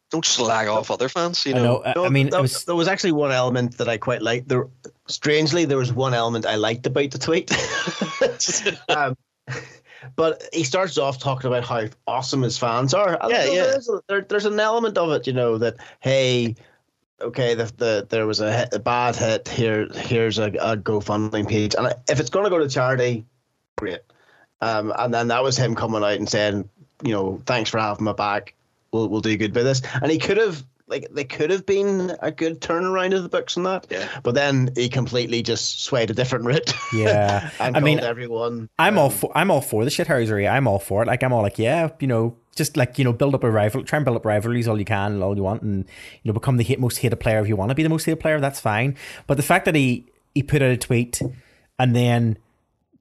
don't 0.09 0.25
slag 0.25 0.67
off 0.67 0.91
other 0.91 1.09
fans. 1.09 1.45
You 1.45 1.55
know, 1.55 1.83
I, 1.83 1.93
know. 1.95 2.05
I 2.05 2.09
mean, 2.09 2.29
there 2.29 2.41
was, 2.41 2.65
there 2.65 2.75
was 2.75 2.87
actually 2.87 3.13
one 3.13 3.31
element 3.31 3.77
that 3.77 3.89
I 3.89 3.97
quite 3.97 4.21
liked. 4.21 4.47
There, 4.47 4.67
strangely, 5.07 5.65
there 5.65 5.77
was 5.77 5.91
one 5.93 6.13
element 6.13 6.45
I 6.45 6.55
liked 6.55 6.85
about 6.85 7.11
the 7.11 7.17
tweet. 7.17 7.51
um, 8.95 9.17
but 10.15 10.43
he 10.53 10.63
starts 10.63 10.97
off 10.97 11.19
talking 11.19 11.47
about 11.47 11.63
how 11.63 11.87
awesome 12.07 12.41
his 12.41 12.57
fans 12.57 12.93
are. 12.93 13.17
yeah, 13.29 13.45
yeah. 13.45 13.63
There's, 13.63 13.89
a, 13.89 14.01
there, 14.07 14.21
there's 14.21 14.45
an 14.45 14.59
element 14.59 14.97
of 14.97 15.11
it, 15.11 15.27
you 15.27 15.33
know, 15.33 15.57
that 15.57 15.75
hey, 15.99 16.55
okay, 17.21 17.53
the, 17.53 17.71
the 17.77 18.07
there 18.09 18.27
was 18.27 18.39
a, 18.39 18.55
hit, 18.55 18.73
a 18.73 18.79
bad 18.79 19.15
hit. 19.15 19.47
Here, 19.47 19.87
here's 19.93 20.39
a, 20.39 20.45
a 20.59 20.77
GoFundMe 20.77 21.47
page, 21.47 21.75
and 21.75 21.93
if 22.09 22.19
it's 22.19 22.29
going 22.29 22.45
to 22.45 22.49
go 22.49 22.59
to 22.59 22.69
charity, 22.69 23.25
great. 23.77 24.01
Um, 24.61 24.93
and 24.97 25.13
then 25.13 25.27
that 25.27 25.43
was 25.43 25.57
him 25.57 25.75
coming 25.75 26.03
out 26.03 26.13
and 26.13 26.29
saying, 26.29 26.69
you 27.03 27.11
know, 27.11 27.41
thanks 27.45 27.69
for 27.69 27.79
having 27.79 28.05
my 28.05 28.13
back. 28.13 28.53
We'll 28.91 29.09
we'll 29.09 29.21
do 29.21 29.35
good 29.35 29.53
by 29.53 29.63
this. 29.63 29.81
And 30.01 30.11
he 30.11 30.19
could 30.19 30.37
have 30.37 30.63
like 30.87 31.07
they 31.11 31.23
could 31.23 31.49
have 31.49 31.65
been 31.65 32.15
a 32.21 32.31
good 32.31 32.61
turnaround 32.61 33.15
of 33.15 33.23
the 33.23 33.29
books 33.29 33.55
and 33.55 33.65
that. 33.65 33.87
Yeah. 33.89 34.07
But 34.21 34.35
then 34.35 34.71
he 34.75 34.89
completely 34.89 35.41
just 35.41 35.83
swayed 35.83 36.09
a 36.09 36.13
different 36.13 36.45
route. 36.45 36.73
Yeah. 36.93 37.49
I 37.59 37.79
mean 37.79 37.99
everyone. 37.99 38.69
I'm 38.77 38.95
um, 38.95 38.99
all 38.99 39.09
for 39.09 39.31
I'm 39.35 39.49
all 39.49 39.61
for 39.61 39.85
the 39.85 39.91
shithousery. 39.91 40.49
I'm 40.49 40.67
all 40.67 40.79
for 40.79 41.03
it. 41.03 41.07
Like 41.07 41.23
I'm 41.23 41.33
all 41.33 41.41
like, 41.41 41.57
yeah, 41.57 41.89
you 41.99 42.07
know, 42.07 42.37
just 42.55 42.77
like, 42.77 42.97
you 42.97 43.05
know, 43.05 43.13
build 43.13 43.33
up 43.33 43.43
a 43.43 43.51
rival 43.51 43.83
try 43.83 43.97
and 43.97 44.05
build 44.05 44.17
up 44.17 44.25
rivalries 44.25 44.67
all 44.67 44.77
you 44.77 44.85
can 44.85 45.13
and 45.13 45.23
all 45.23 45.35
you 45.35 45.43
want 45.43 45.61
and 45.61 45.85
you 46.21 46.29
know, 46.29 46.33
become 46.33 46.57
the 46.57 46.63
hate, 46.63 46.79
most 46.79 46.97
hated 46.97 47.17
player 47.17 47.39
if 47.39 47.47
you 47.47 47.55
want 47.55 47.69
to 47.69 47.75
be 47.75 47.83
the 47.83 47.89
most 47.89 48.05
hated 48.05 48.19
player, 48.19 48.39
that's 48.39 48.59
fine. 48.59 48.95
But 49.27 49.37
the 49.37 49.43
fact 49.43 49.65
that 49.65 49.75
he 49.75 50.05
he 50.35 50.43
put 50.43 50.61
out 50.61 50.71
a 50.71 50.77
tweet 50.77 51.21
and 51.79 51.95
then 51.95 52.37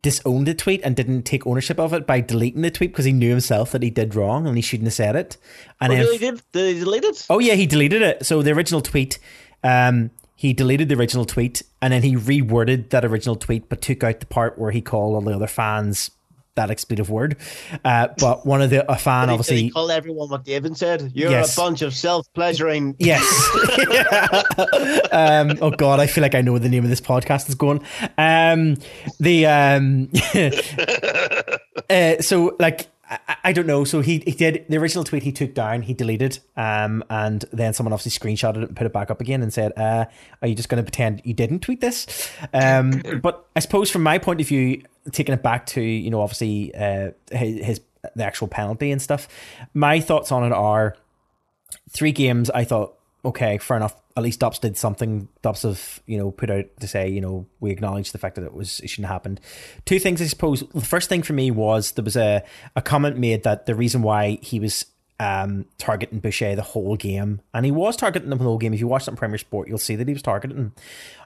disowned 0.02 0.46
the 0.46 0.54
tweet 0.54 0.80
and 0.82 0.96
didn't 0.96 1.22
take 1.22 1.46
ownership 1.46 1.78
of 1.78 1.92
it 1.92 2.06
by 2.06 2.20
deleting 2.20 2.62
the 2.62 2.70
tweet 2.70 2.90
because 2.92 3.04
he 3.04 3.12
knew 3.12 3.30
himself 3.30 3.72
that 3.72 3.82
he 3.82 3.90
did 3.90 4.14
wrong 4.14 4.46
and 4.46 4.56
he 4.56 4.62
shouldn't 4.62 4.88
have 4.88 4.94
said 4.94 5.16
it. 5.16 5.36
And 5.80 5.92
oh, 5.92 5.96
if, 5.96 6.20
did? 6.20 6.42
Did 6.52 6.74
he 6.74 6.80
delete 6.80 7.04
it? 7.04 7.26
Oh 7.30 7.38
yeah, 7.38 7.54
he 7.54 7.66
deleted 7.66 8.02
it. 8.02 8.26
So 8.26 8.42
the 8.42 8.50
original 8.50 8.80
tweet, 8.80 9.18
um, 9.62 10.10
he 10.34 10.52
deleted 10.52 10.88
the 10.88 10.96
original 10.96 11.24
tweet 11.24 11.62
and 11.80 11.92
then 11.92 12.02
he 12.02 12.16
reworded 12.16 12.90
that 12.90 13.04
original 13.04 13.36
tweet, 13.36 13.68
but 13.68 13.80
took 13.80 14.02
out 14.02 14.20
the 14.20 14.26
part 14.26 14.58
where 14.58 14.72
he 14.72 14.80
called 14.80 15.14
all 15.14 15.20
the 15.20 15.34
other 15.34 15.46
fans 15.46 16.10
that 16.54 16.70
expletive 16.70 17.10
word. 17.10 17.36
Uh, 17.84 18.08
but 18.18 18.44
one 18.46 18.62
of 18.62 18.70
the 18.70 18.90
a 18.90 18.96
fan 18.96 19.28
did 19.28 19.32
obviously 19.32 19.62
he, 19.62 19.70
call 19.70 19.90
everyone 19.90 20.28
what 20.28 20.44
David 20.44 20.76
said. 20.76 21.12
You're 21.14 21.30
yes. 21.30 21.56
a 21.56 21.60
bunch 21.60 21.82
of 21.82 21.94
self 21.94 22.26
pleasuring. 22.34 22.96
Yes. 23.02 23.22
um, 25.12 25.58
oh 25.60 25.70
God, 25.76 25.98
I 25.98 26.06
feel 26.06 26.22
like 26.22 26.36
I 26.36 26.40
know 26.40 26.56
the 26.58 26.68
name 26.68 26.84
of 26.84 26.90
this 26.90 27.00
podcast 27.00 27.48
is 27.48 27.56
going. 27.56 27.84
Um, 28.16 28.76
the 29.18 29.46
um, 29.46 30.08
uh, 31.90 32.22
so 32.22 32.56
like 32.60 32.88
I, 33.12 33.36
I 33.44 33.52
don't 33.52 33.66
know. 33.66 33.84
So 33.84 34.00
he, 34.00 34.18
he 34.20 34.32
did 34.32 34.64
the 34.68 34.76
original 34.78 35.04
tweet 35.04 35.22
he 35.22 35.32
took 35.32 35.54
down, 35.54 35.82
he 35.82 35.94
deleted, 35.94 36.38
um, 36.56 37.04
and 37.10 37.44
then 37.52 37.74
someone 37.74 37.92
obviously 37.92 38.18
screenshotted 38.18 38.62
it 38.62 38.68
and 38.68 38.76
put 38.76 38.86
it 38.86 38.92
back 38.92 39.10
up 39.10 39.20
again 39.20 39.42
and 39.42 39.52
said, 39.52 39.72
uh, 39.76 40.06
"Are 40.40 40.48
you 40.48 40.54
just 40.54 40.68
going 40.68 40.82
to 40.82 40.84
pretend 40.84 41.20
you 41.24 41.34
didn't 41.34 41.60
tweet 41.60 41.80
this?" 41.80 42.30
Um, 42.54 43.02
but 43.22 43.46
I 43.54 43.60
suppose 43.60 43.90
from 43.90 44.02
my 44.02 44.18
point 44.18 44.40
of 44.40 44.48
view, 44.48 44.82
taking 45.10 45.34
it 45.34 45.42
back 45.42 45.66
to 45.66 45.80
you 45.80 46.10
know 46.10 46.20
obviously 46.20 46.74
uh, 46.74 47.10
his, 47.30 47.64
his 47.64 47.80
the 48.14 48.24
actual 48.24 48.48
penalty 48.48 48.90
and 48.90 49.00
stuff, 49.00 49.28
my 49.74 50.00
thoughts 50.00 50.32
on 50.32 50.44
it 50.44 50.52
are 50.52 50.96
three 51.90 52.12
games. 52.12 52.50
I 52.50 52.64
thought 52.64 52.98
okay, 53.24 53.58
fair 53.58 53.76
enough. 53.76 53.96
At 54.16 54.22
least 54.22 54.40
Dops 54.40 54.58
did 54.58 54.76
something. 54.76 55.28
Dops 55.40 55.62
have, 55.62 56.00
you 56.06 56.18
know, 56.18 56.30
put 56.30 56.50
out 56.50 56.66
to 56.80 56.88
say, 56.88 57.08
you 57.08 57.20
know, 57.20 57.46
we 57.60 57.70
acknowledge 57.70 58.12
the 58.12 58.18
fact 58.18 58.34
that 58.34 58.44
it 58.44 58.52
was 58.52 58.80
it 58.80 58.90
shouldn't 58.90 59.06
have 59.06 59.14
happened. 59.14 59.40
Two 59.84 59.98
things, 59.98 60.20
I 60.20 60.26
suppose. 60.26 60.62
The 60.74 60.80
first 60.80 61.08
thing 61.08 61.22
for 61.22 61.32
me 61.32 61.50
was 61.50 61.92
there 61.92 62.04
was 62.04 62.16
a, 62.16 62.42
a 62.76 62.82
comment 62.82 63.16
made 63.16 63.44
that 63.44 63.66
the 63.66 63.74
reason 63.74 64.02
why 64.02 64.38
he 64.42 64.60
was 64.60 64.84
um, 65.18 65.66
targeting 65.78 66.18
Boucher 66.18 66.56
the 66.56 66.62
whole 66.62 66.96
game, 66.96 67.40
and 67.54 67.64
he 67.64 67.70
was 67.70 67.96
targeting 67.96 68.30
him 68.30 68.38
the 68.38 68.44
whole 68.44 68.58
game. 68.58 68.74
If 68.74 68.80
you 68.80 68.88
watch 68.88 69.02
it 69.02 69.08
on 69.08 69.16
Premier 69.16 69.38
Sport, 69.38 69.68
you'll 69.68 69.78
see 69.78 69.96
that 69.96 70.08
he 70.08 70.14
was 70.14 70.22
targeting 70.22 70.56
him. 70.56 70.74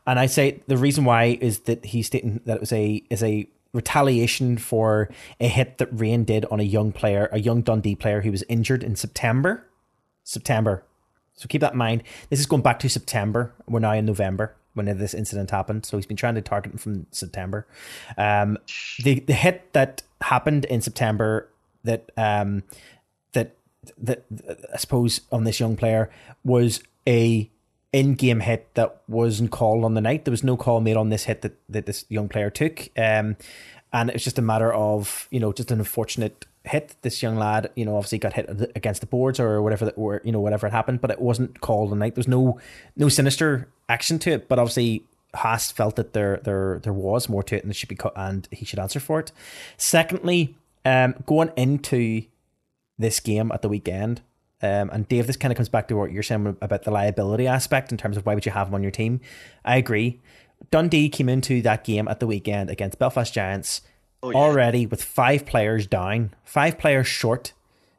And 0.07 0.19
I 0.19 0.27
say 0.27 0.63
the 0.67 0.77
reason 0.77 1.05
why 1.05 1.39
is 1.41 1.61
that 1.61 1.85
he's 1.85 2.07
stating 2.07 2.41
that 2.45 2.57
it 2.57 2.61
was 2.61 2.73
a 2.73 3.03
is 3.11 3.23
a 3.23 3.49
retaliation 3.77 4.59
for 4.59 5.09
a 5.41 5.49
hit 5.49 5.79
that 5.79 5.89
Rain 5.93 6.25
did 6.25 6.45
on 6.47 6.59
a 6.59 6.65
young 6.65 6.93
player, 6.93 7.29
a 7.31 7.39
young 7.39 7.63
Dundee 7.63 7.95
player 7.95 8.23
who 8.23 8.31
was 8.31 8.43
injured 8.49 8.83
in 8.83 8.97
September. 8.97 9.65
September 10.25 10.83
so 11.37 11.47
keep 11.49 11.61
that 11.61 11.73
in 11.73 11.79
mind. 11.79 12.03
This 12.31 12.41
is 12.41 12.47
going 12.47 12.63
back 12.63 12.79
to 12.81 12.89
September. 12.89 13.53
We're 13.69 13.81
now 13.81 13.93
in 13.93 14.07
November 14.07 14.57
when 14.75 14.87
this 14.99 15.15
incident 15.15 15.51
happened. 15.51 15.87
So 15.87 15.97
he's 15.97 16.07
been 16.07 16.17
trying 16.17 16.35
to 16.35 16.43
target 16.43 16.73
him 16.73 16.79
from 16.79 17.07
September. 17.11 17.67
Um, 18.17 18.59
the 19.03 19.21
the 19.21 19.35
hit 19.35 19.73
that 19.75 20.03
happened 20.23 20.65
in 20.65 20.81
September 20.81 21.49
that 21.85 22.11
um, 22.17 22.63
that 23.33 23.55
that 23.99 24.25
I 24.73 24.79
suppose 24.79 25.21
on 25.31 25.45
this 25.45 25.61
young 25.61 25.77
player 25.77 26.11
was 26.43 26.83
a 27.07 27.51
in-game 27.93 28.41
hit 28.41 28.69
that 28.75 29.01
wasn't 29.09 29.51
called 29.51 29.85
on 29.85 29.95
the 29.95 30.01
night. 30.01 30.25
There 30.25 30.33
was 30.33 30.45
no 30.45 30.57
call 30.57 30.81
made 30.81 30.97
on 30.97 31.09
this 31.09 31.25
hit 31.25 31.43
that, 31.43 31.59
that 31.69 31.87
this 31.87 32.05
young 32.09 32.29
player 32.29 32.51
took. 32.51 32.91
Um, 32.99 33.37
and 33.93 34.11
it's 34.11 34.25
just 34.25 34.39
a 34.39 34.43
matter 34.43 34.73
of, 34.73 35.29
you 35.31 35.41
know, 35.41 35.53
just 35.53 35.71
an 35.71 35.79
unfortunate 35.79 36.47
hit 36.67 36.97
this 37.03 37.23
young 37.23 37.37
lad 37.37 37.71
you 37.77 37.85
know 37.85 37.97
obviously 37.97 38.19
got 38.19 38.33
hit 38.33 38.73
against 38.75 39.01
the 39.01 39.07
boards 39.07 39.39
or 39.39 39.63
whatever 39.63 39.85
that 39.85 39.97
were, 39.97 40.21
you 40.25 40.33
know 40.33 40.41
whatever 40.41 40.67
had 40.67 40.73
happened 40.73 41.01
but 41.01 41.11
it 41.11 41.21
wasn't 41.21 41.61
called 41.61 41.93
on 41.93 41.99
the 41.99 42.05
night 42.05 42.15
there's 42.15 42.29
no 42.29 42.59
no 42.97 43.09
sinister 43.09 43.69
action 43.89 44.19
to 44.19 44.33
it 44.33 44.49
but 44.49 44.59
obviously 44.59 45.05
Haas 45.35 45.71
felt 45.71 45.97
that 45.97 46.13
there 46.13 46.41
there 46.43 46.81
there 46.83 46.93
was 46.93 47.29
more 47.29 47.43
to 47.45 47.57
it 47.57 47.63
and 47.63 47.71
it 47.71 47.77
should 47.77 47.89
be 47.89 47.95
cut 47.95 48.13
and 48.17 48.49
he 48.51 48.65
should 48.65 48.79
answer 48.79 48.99
for 48.99 49.21
it 49.21 49.31
secondly 49.77 50.57
um 50.85 51.15
going 51.25 51.53
into 51.57 52.23
this 52.99 53.21
game 53.21 53.53
at 53.53 53.63
the 53.63 53.69
weekend 53.69 54.23
um, 54.63 54.91
and 54.91 55.07
Dave, 55.09 55.27
this 55.27 55.37
kind 55.37 55.53
of 55.53 55.57
comes 55.57 55.69
back 55.69 55.89
to 55.89 55.97
what 55.97 56.13
you're 56.13 56.23
saying 56.23 56.57
about 56.61 56.85
the 56.85 56.91
liability 56.91 57.47
aspect 57.47 57.93
in 57.93 57.99
terms 57.99 58.17
of 58.17 58.25
why 58.25 58.35
would 58.35 58.47
you 58.47 58.53
have 58.53 58.69
him 58.69 58.75
on 58.75 58.83
your 58.83 58.91
team. 58.91 59.21
I 59.65 59.77
agree. 59.77 60.21
Dundee 60.71 61.11
came 61.11 61.29
into 61.29 61.61
that 61.63 61.85
game 61.85 62.09
at 62.09 62.21
the 62.21 62.27
weekend 62.27 62.71
against 62.71 62.99
Belfast 62.99 63.33
Giants 63.33 63.83
oh, 64.23 64.31
yeah. 64.31 64.39
already 64.39 64.87
with 64.87 65.03
five 65.05 65.45
players 65.45 65.87
down, 65.87 66.33
five 66.45 66.79
players 66.79 67.07
short 67.07 67.53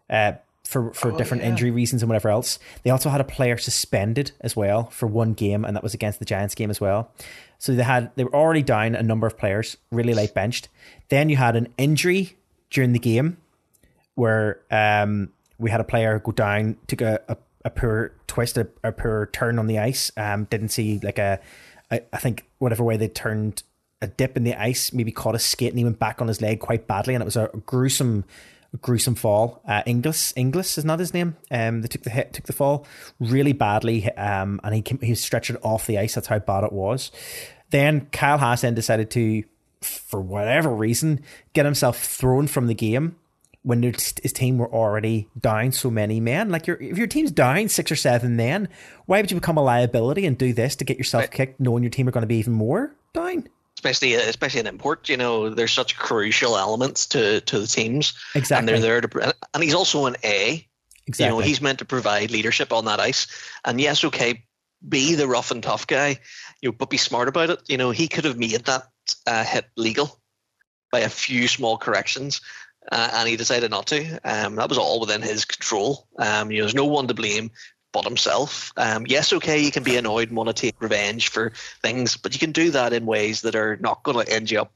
uh, 0.10 0.34
for 0.64 0.92
for 0.94 1.12
oh, 1.12 1.18
different 1.18 1.44
yeah. 1.44 1.50
injury 1.50 1.70
reasons 1.70 2.02
and 2.02 2.10
whatever 2.10 2.30
else. 2.30 2.58
They 2.82 2.90
also 2.90 3.10
had 3.10 3.22
a 3.22 3.26
player 3.26 3.58
suspended 3.58 4.32
as 4.42 4.56
well 4.56 4.86
for 4.90 5.06
one 5.06 5.34
game, 5.34 5.64
and 5.64 5.76
that 5.76 5.84
was 5.84 5.94
against 5.94 6.18
the 6.18 6.26
Giants 6.26 6.56
game 6.56 6.72
as 6.72 6.82
well. 6.82 7.12
So 7.60 7.76
they 7.76 7.84
had 7.84 8.12
they 8.16 8.24
were 8.24 8.36
already 8.36 8.64
down 8.64 8.96
a 8.96 9.04
number 9.04 9.28
of 9.28 9.38
players, 9.38 9.78
really 9.92 10.16
late 10.16 10.34
benched. 10.34 10.70
Then 11.10 11.30
you 11.30 11.38
had 11.38 11.56
an 11.56 11.68
injury 11.78 12.36
during 12.72 12.94
the 12.94 13.00
game 13.00 13.38
where 14.16 14.60
um, 14.72 15.30
we 15.58 15.70
had 15.70 15.82
a 15.82 15.84
player 15.84 16.20
go 16.20 16.32
down, 16.32 16.78
took 16.88 17.02
a, 17.02 17.20
a, 17.28 17.38
a 17.66 17.70
poor 17.70 18.14
twist, 18.28 18.58
a, 18.58 18.68
a 18.84 18.92
poor 18.92 19.30
turn 19.34 19.60
on 19.60 19.68
the 19.68 19.80
ice. 19.80 20.12
Um, 20.18 20.46
didn't 20.46 20.70
see 20.70 21.00
like 21.02 21.18
a, 21.18 21.40
I, 21.92 22.02
I 22.14 22.18
think 22.18 22.46
whatever 22.60 22.84
way 22.84 22.98
they 22.98 23.08
turned 23.08 23.64
a 24.02 24.08
dip 24.08 24.38
in 24.38 24.44
the 24.44 24.54
ice, 24.54 24.94
maybe 24.94 25.12
caught 25.12 25.36
a 25.36 25.40
skate 25.40 25.72
and 25.72 25.80
he 25.80 25.84
went 25.84 26.00
back 26.00 26.22
on 26.22 26.28
his 26.28 26.42
leg 26.42 26.60
quite 26.60 26.88
badly, 26.88 27.16
and 27.16 27.22
it 27.22 27.26
was 27.26 27.36
a 27.36 27.50
gruesome, 27.66 28.26
gruesome 28.82 29.16
fall. 29.16 29.62
Uh, 29.68 29.82
Inglis, 29.86 30.34
Inglis 30.36 30.78
is 30.78 30.86
not 30.86 31.00
his 31.00 31.14
name. 31.14 31.36
Um, 31.50 31.82
they 31.82 31.88
took 31.88 32.04
the 32.04 32.12
hit, 32.12 32.34
took 32.34 32.46
the 32.46 32.54
fall 32.54 32.86
really 33.20 33.54
badly, 33.54 34.12
um, 34.14 34.60
and 34.64 34.76
he 34.76 34.82
came, 34.82 35.00
he 35.00 35.16
stretched 35.16 35.50
it 35.50 35.60
off 35.64 35.88
the 35.88 35.98
ice. 35.98 36.16
That's 36.16 36.28
how 36.28 36.40
bad 36.40 36.64
it 36.64 36.74
was. 36.74 37.12
Then 37.72 38.08
Kyle 38.12 38.38
Haas 38.38 38.62
then 38.62 38.76
decided 38.76 39.10
to, 39.12 39.44
for 39.82 40.22
whatever 40.22 40.70
reason, 40.70 41.22
get 41.54 41.66
himself 41.66 41.98
thrown 41.98 42.48
from 42.48 42.68
the 42.68 42.76
game 42.76 43.16
when 43.68 43.84
his 43.84 44.14
team 44.32 44.58
were 44.58 44.72
already 44.74 45.28
down 45.38 45.74
so 45.74 45.92
many 45.92 46.22
men. 46.22 46.50
Like 46.50 46.68
your 46.68 46.78
if 46.78 46.98
your 46.98 47.06
team's 47.06 47.32
down 47.32 47.68
six 47.68 47.92
or 47.92 47.98
seven 47.98 48.38
men, 48.38 48.70
why 49.08 49.20
would 49.20 49.30
you 49.30 49.36
become 49.36 49.58
a 49.58 49.62
liability 49.62 50.26
and 50.26 50.38
do 50.38 50.54
this 50.54 50.78
to 50.78 50.86
get 50.86 50.98
yourself 50.98 51.24
right. 51.24 51.32
kicked, 51.32 51.60
knowing 51.60 51.84
your 51.84 51.90
team 51.90 52.08
are 52.08 52.12
going 52.12 52.22
to 52.22 52.28
be 52.28 52.38
even 52.38 52.54
more 52.54 52.96
down? 53.14 53.48
especially 53.76 54.14
especially 54.16 54.62
in 54.62 54.68
import. 54.68 55.10
You 55.10 55.18
know, 55.18 55.50
there's 55.50 55.74
such 55.74 55.98
crucial 55.98 56.58
elements 56.58 57.08
to 57.08 57.42
to 57.42 57.60
the 57.60 57.68
teams, 57.68 58.14
exactly. 58.34 58.74
And 58.74 58.84
they're 58.84 59.02
there 59.02 59.02
to, 59.02 59.36
and 59.54 59.64
he's 59.64 59.76
also 59.76 60.06
an 60.06 60.16
A. 60.24 60.66
Exactly. 61.06 61.26
You 61.26 61.42
know, 61.42 61.46
he's 61.46 61.62
meant 61.62 61.80
to 61.80 61.86
provide 61.86 62.32
leadership 62.32 62.72
on 62.72 62.86
that 62.86 63.00
ice. 63.00 63.28
And 63.64 63.80
yes, 63.80 64.04
okay, 64.04 64.44
be 64.88 65.16
the 65.16 65.28
rough 65.28 65.52
and 65.52 65.62
tough 65.62 65.88
guy, 65.88 66.20
you 66.62 66.70
know, 66.70 66.76
but 66.78 66.90
be 66.90 66.98
smart 66.98 67.28
about 67.28 67.50
it. 67.50 67.60
You 67.68 67.78
know, 67.78 67.92
he 67.92 68.08
could 68.08 68.26
have 68.26 68.38
made 68.38 68.66
that 68.66 68.84
uh, 69.26 69.44
hit 69.44 69.66
legal 69.76 70.20
by 70.92 71.00
a 71.00 71.10
few 71.10 71.48
small 71.48 71.78
corrections. 71.78 72.42
Uh, 72.92 73.10
and 73.16 73.30
he 73.30 73.36
decided 73.36 73.72
not 73.72 73.88
to. 73.88 74.20
Um, 74.24 74.56
that 74.56 74.70
was 74.70 74.78
all 74.78 75.00
within 75.00 75.22
his 75.22 75.46
control. 75.46 76.08
Um, 76.18 76.52
you 76.52 76.58
know, 76.58 76.64
there's 76.64 76.76
no 76.76 76.86
one 76.86 77.08
to 77.08 77.14
blame 77.14 77.52
but 77.92 78.06
himself. 78.06 78.72
Um, 78.78 79.06
yes, 79.08 79.34
okay, 79.34 79.60
you 79.60 79.72
can 79.72 79.84
be 79.84 79.98
annoyed 79.98 80.30
and 80.30 80.38
want 80.38 80.48
to 80.48 80.54
take 80.54 80.82
revenge 80.82 81.30
for 81.30 81.52
things, 81.82 82.18
but 82.18 82.34
you 82.34 82.40
can 82.40 82.52
do 82.52 82.72
that 82.72 82.94
in 82.94 83.06
ways 83.06 83.42
that 83.42 83.56
are 83.56 83.78
not 83.78 84.04
going 84.04 84.24
to 84.24 84.34
end 84.34 84.52
you 84.52 84.62
up 84.62 84.72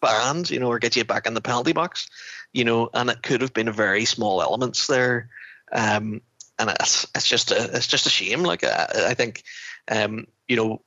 banned, 0.00 0.50
you 0.50 0.60
know, 0.60 0.68
or 0.68 0.78
get 0.78 0.96
you 0.96 1.04
back 1.04 1.26
in 1.26 1.34
the 1.34 1.40
penalty 1.40 1.72
box, 1.72 2.08
you 2.52 2.64
know. 2.64 2.90
And 2.92 3.10
it 3.10 3.22
could 3.22 3.40
have 3.40 3.54
been 3.54 3.68
a 3.68 3.72
very 3.72 4.04
small 4.04 4.42
elements 4.42 4.86
there, 4.86 5.30
um, 5.72 6.20
and 6.58 6.70
it's 6.70 7.06
it's 7.14 7.28
just 7.28 7.50
a 7.50 7.76
it's 7.76 7.86
just 7.86 8.06
a 8.06 8.10
shame. 8.10 8.42
Like 8.42 8.64
I, 8.64 8.86
I 9.08 9.14
think, 9.14 9.42
um, 9.90 10.26
you 10.48 10.56
know, 10.56 10.82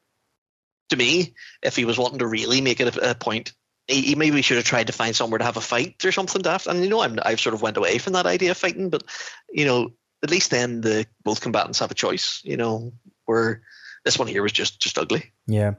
to 0.90 0.96
me, 0.96 1.34
if 1.64 1.76
he 1.76 1.86
was 1.86 1.98
wanting 1.98 2.20
to 2.20 2.28
really 2.28 2.62
make 2.62 2.80
it 2.80 2.96
a, 2.96 3.12
a 3.12 3.16
point 3.16 3.54
he, 3.88 4.16
maybe 4.16 4.42
should 4.42 4.58
have 4.58 4.66
tried 4.66 4.88
to 4.88 4.94
find 4.94 5.16
somewhere 5.16 5.38
to 5.38 5.46
have 5.46 5.58
a 5.58 5.62
fight 5.62 6.04
or 6.06 6.12
something 6.12 6.42
daft. 6.42 6.68
And 6.68 6.84
you 6.84 6.90
know, 6.90 7.02
I'm, 7.02 7.20
I've 7.24 7.40
sort 7.40 7.54
of 7.54 7.62
went 7.62 7.78
away 7.78 7.98
from 7.98 8.14
that 8.14 8.26
idea 8.26 8.52
of 8.52 8.58
fighting, 8.58 8.90
but 8.90 9.04
you 9.50 9.66
know, 9.66 9.92
at 10.24 10.30
least 10.30 10.52
then 10.52 10.82
the 10.82 11.06
both 11.24 11.42
combatants 11.42 11.80
have 11.80 11.92
a 11.92 11.96
choice. 11.96 12.42
You 12.44 12.58
know, 12.58 12.92
where 13.26 13.62
this 14.04 14.20
one 14.20 14.28
here 14.28 14.44
was 14.44 14.52
just 14.52 14.80
just 14.80 14.98
ugly. 14.98 15.32
Yeah, 15.46 15.76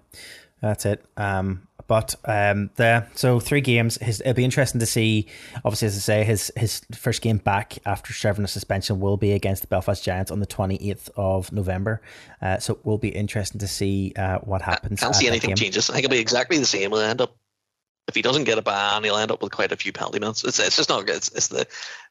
that's 0.63 0.87
it. 0.87 1.05
Um, 1.17 1.69
but 1.87 2.15
um, 2.27 2.71
there, 2.77 3.09
so 3.15 3.41
three 3.41 3.63
games. 3.63 3.97
His, 3.97 4.21
it'll 4.21 4.35
be 4.35 4.45
interesting 4.45 4.79
to 4.81 4.87
see. 4.87 5.27
Obviously, 5.65 5.87
as 5.89 5.97
I 5.97 6.01
say, 6.01 6.25
his 6.25 6.53
his 6.55 6.83
first 6.93 7.23
game 7.23 7.39
back 7.39 7.79
after 7.85 8.13
serving 8.13 8.45
a 8.45 8.49
suspension 8.49 9.01
will 9.01 9.17
be 9.17 9.33
against 9.33 9.63
the 9.63 9.69
Belfast 9.69 10.05
Giants 10.05 10.31
on 10.31 10.41
the 10.41 10.47
twenty 10.47 10.77
eighth 10.91 11.11
of 11.17 11.51
November. 11.51 12.01
Uh, 12.41 12.59
so 12.59 12.75
it 12.75 12.85
will 12.85 12.99
be 12.99 13.09
interesting 13.09 13.59
to 13.61 13.69
see 13.69 14.13
uh, 14.17 14.39
what 14.39 14.63
happens. 14.63 15.03
I 15.03 15.07
can't 15.07 15.17
see 15.17 15.29
anything 15.29 15.57
changes. 15.57 15.91
I 15.91 15.95
think 15.95 16.05
it'll 16.05 16.15
be 16.15 16.21
exactly 16.21 16.59
the 16.59 16.67
same. 16.67 16.91
We'll 16.91 17.01
end 17.01 17.21
up 17.21 17.37
if 18.09 18.15
he 18.15 18.23
doesn't 18.23 18.45
get 18.45 18.59
a 18.59 18.63
ban, 18.63 19.05
he'll 19.05 19.17
end 19.17 19.31
up 19.31 19.43
with 19.43 19.53
quite 19.53 19.71
a 19.71 19.77
few 19.77 19.93
penalty 19.93 20.19
minutes. 20.19 20.43
It's, 20.43 20.59
it's 20.59 20.77
just 20.77 20.89
not 20.89 21.07
good. 21.07 21.17
It's, 21.17 21.29
it's 21.29 21.49
the 21.49 21.67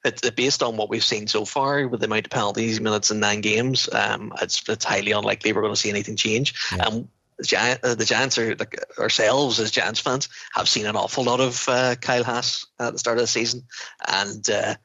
it's 0.05 0.29
based 0.29 0.63
on 0.63 0.77
what 0.77 0.89
we've 0.89 1.03
seen 1.03 1.27
so 1.27 1.43
far 1.43 1.87
with 1.87 1.99
the 1.99 2.05
amount 2.05 2.27
of 2.27 2.31
penalties 2.31 2.79
minutes 2.79 3.09
in 3.11 3.19
nine 3.19 3.41
games. 3.41 3.89
Um, 3.91 4.31
it's 4.41 4.67
it's 4.69 4.85
highly 4.85 5.11
unlikely 5.11 5.53
we're 5.53 5.61
going 5.61 5.73
to 5.73 5.79
see 5.79 5.89
anything 5.89 6.15
change. 6.15 6.53
Yeah. 6.75 6.85
Um, 6.85 7.09
the, 7.37 7.43
Giant, 7.43 7.83
uh, 7.83 7.95
the 7.95 8.05
Giants 8.05 8.37
are 8.37 8.55
like 8.55 8.79
ourselves 8.97 9.59
as 9.59 9.71
Giants 9.71 9.99
fans 9.99 10.29
have 10.53 10.69
seen 10.69 10.85
an 10.85 10.95
awful 10.95 11.23
lot 11.23 11.39
of 11.39 11.67
uh, 11.67 11.95
Kyle 11.95 12.23
Haas 12.23 12.65
at 12.79 12.93
the 12.93 12.99
start 12.99 13.17
of 13.17 13.23
the 13.23 13.27
season, 13.27 13.63
and 14.07 14.47
uh, 14.49 14.75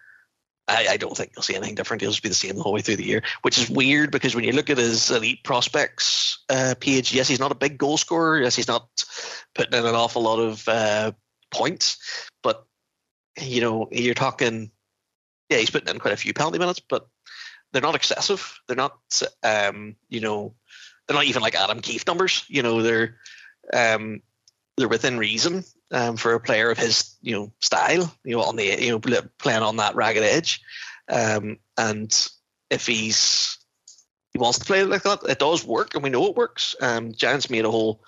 I, 0.69 0.87
I, 0.91 0.97
don't 0.97 1.17
think 1.17 1.33
you'll 1.35 1.43
see 1.43 1.57
anything 1.57 1.75
different. 1.75 2.01
He'll 2.01 2.11
just 2.11 2.23
be 2.23 2.29
the 2.29 2.35
same 2.35 2.55
the 2.55 2.63
whole 2.63 2.73
way 2.73 2.83
through 2.83 2.97
the 2.97 3.07
year, 3.07 3.23
which 3.43 3.59
is 3.59 3.69
weird 3.69 4.11
because 4.11 4.35
when 4.35 4.45
you 4.45 4.53
look 4.53 4.71
at 4.71 4.79
his 4.79 5.11
elite 5.11 5.43
prospects 5.43 6.39
uh, 6.49 6.75
page, 6.79 7.13
yes, 7.13 7.29
he's 7.29 7.41
not 7.41 7.53
a 7.53 7.57
big 7.57 7.79
goal 7.79 7.97
scorer. 7.97 8.41
Yes, 8.41 8.55
he's 8.55 8.69
not 8.69 8.89
putting 9.55 9.79
in 9.79 9.85
an 9.85 9.95
awful 9.95 10.23
lot 10.23 10.39
of 10.39 10.67
uh, 10.69 11.13
points, 11.51 12.31
but 12.43 12.65
you 13.41 13.61
know, 13.61 13.89
you're 13.91 14.15
talking, 14.15 14.71
yeah, 15.49 15.59
he's 15.59 15.71
putting 15.71 15.89
in 15.89 15.99
quite 15.99 16.15
a 16.15 16.19
few 16.19 16.33
penalty 16.33 16.59
minutes, 16.59 16.81
but 16.81 17.09
they're 17.73 17.83
not 17.83 17.95
excessive. 17.95 18.61
They're 18.69 18.77
not, 18.77 18.99
um, 19.43 19.97
you 20.09 20.21
know, 20.21 20.55
they're 21.07 21.17
not 21.17 21.25
even 21.25 21.43
like 21.43 21.55
Adam 21.55 21.81
Keefe 21.81 22.07
numbers. 22.07 22.45
You 22.49 22.63
know, 22.63 22.83
they're 22.83 23.17
um, 23.73 24.23
they're 24.77 24.89
within 24.89 25.19
reason 25.19 25.65
um, 25.93 26.16
for 26.16 26.34
a 26.34 26.40
player 26.40 26.70
of 26.70 26.78
his 26.78 27.16
you 27.22 27.34
know 27.34 27.53
style. 27.61 28.12
You 28.24 28.36
know, 28.36 28.43
on 28.43 28.57
the 28.57 28.64
you 28.64 28.90
know 28.90 29.22
playing 29.38 29.62
on 29.62 29.76
that 29.76 29.95
ragged 29.95 30.22
edge, 30.22 30.61
um, 31.09 31.59
and 31.76 32.28
if 32.70 32.86
he's 32.86 33.59
he 34.32 34.38
wants 34.38 34.59
to 34.59 34.64
play 34.64 34.82
like 34.84 35.03
that, 35.03 35.20
it 35.28 35.38
does 35.38 35.64
work, 35.64 35.95
and 35.95 36.03
we 36.03 36.11
know 36.11 36.26
it 36.26 36.36
works. 36.36 36.74
Um, 36.80 37.12
Giants 37.12 37.51
made 37.51 37.64
a 37.64 37.70
whole 37.70 38.03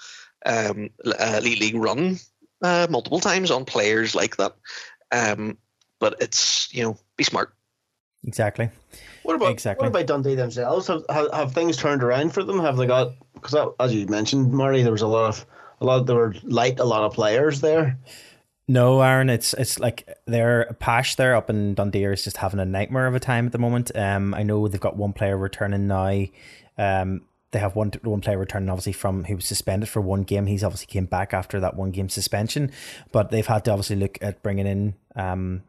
um, 0.47 0.91
elite 1.05 1.61
league 1.61 1.77
run 1.77 2.19
uh, 2.63 2.87
multiple 2.91 3.21
times 3.21 3.51
on 3.51 3.65
players 3.65 4.15
like 4.15 4.37
that. 4.37 4.57
Um, 5.13 5.59
but 6.01 6.17
it's 6.21 6.73
you 6.75 6.83
know 6.83 6.97
be 7.17 7.25
smart. 7.25 7.55
Exactly. 8.27 8.71
What 9.23 9.37
about 9.37 9.51
Exactly. 9.51 9.83
what 9.83 9.89
about 9.89 10.07
Dundee 10.07 10.35
themselves? 10.35 10.87
Have, 10.89 11.05
have 11.11 11.33
have 11.33 11.53
things 11.53 11.77
turned 11.77 12.03
around 12.03 12.33
for 12.33 12.43
them? 12.43 12.59
Have 12.59 12.77
they 12.77 12.87
got? 12.87 13.13
Because 13.35 13.73
as 13.79 13.95
you 13.95 14.07
mentioned, 14.07 14.53
Marty, 14.53 14.83
there 14.83 14.93
was 14.93 15.03
a 15.03 15.07
lot 15.07 15.29
of 15.29 15.47
a 15.85 15.87
lot. 15.87 16.07
There 16.07 16.17
were 16.17 16.35
light 16.43 16.81
a 16.81 16.85
lot 16.85 17.05
of 17.05 17.13
players 17.15 17.61
there. 17.61 17.99
No, 18.67 19.03
Aaron, 19.03 19.29
it's 19.29 19.53
it's 19.55 19.79
like 19.79 20.09
their 20.27 20.75
Pash 20.81 21.17
there 21.17 21.37
up 21.37 21.51
in 21.51 21.75
Dundee 21.75 22.05
is 22.05 22.25
just 22.25 22.39
having 22.39 22.61
a 22.61 22.65
nightmare 22.65 23.07
of 23.07 23.15
a 23.15 23.21
time 23.21 23.47
at 23.47 23.53
the 23.53 23.59
moment. 23.59 23.95
Um, 23.95 24.35
I 24.35 24.43
know 24.43 24.67
they've 24.69 24.81
got 24.81 24.97
one 24.97 25.13
player 25.13 25.37
returning 25.37 25.87
now. 25.87 26.25
Um, 26.79 27.23
they 27.51 27.59
have 27.59 27.77
one 27.77 27.93
one 28.03 28.23
player 28.23 28.39
returning 28.39 28.71
obviously 28.71 28.95
from 28.95 29.25
who 29.25 29.37
was 29.37 29.47
suspended 29.47 29.89
for 29.89 30.01
one 30.01 30.23
game. 30.23 30.47
He's 30.47 30.65
obviously 30.65 30.87
came 30.87 31.05
back 31.05 31.35
after 31.35 31.61
that 31.61 31.77
one 31.77 31.91
game 31.91 32.09
suspension, 32.09 32.73
but 33.13 33.31
they've 33.31 33.47
had 33.47 33.67
to 33.67 33.71
obviously 33.71 33.97
look 33.97 34.19
at 34.23 34.43
bringing 34.43 34.67
in 34.67 34.95
um 35.15 35.63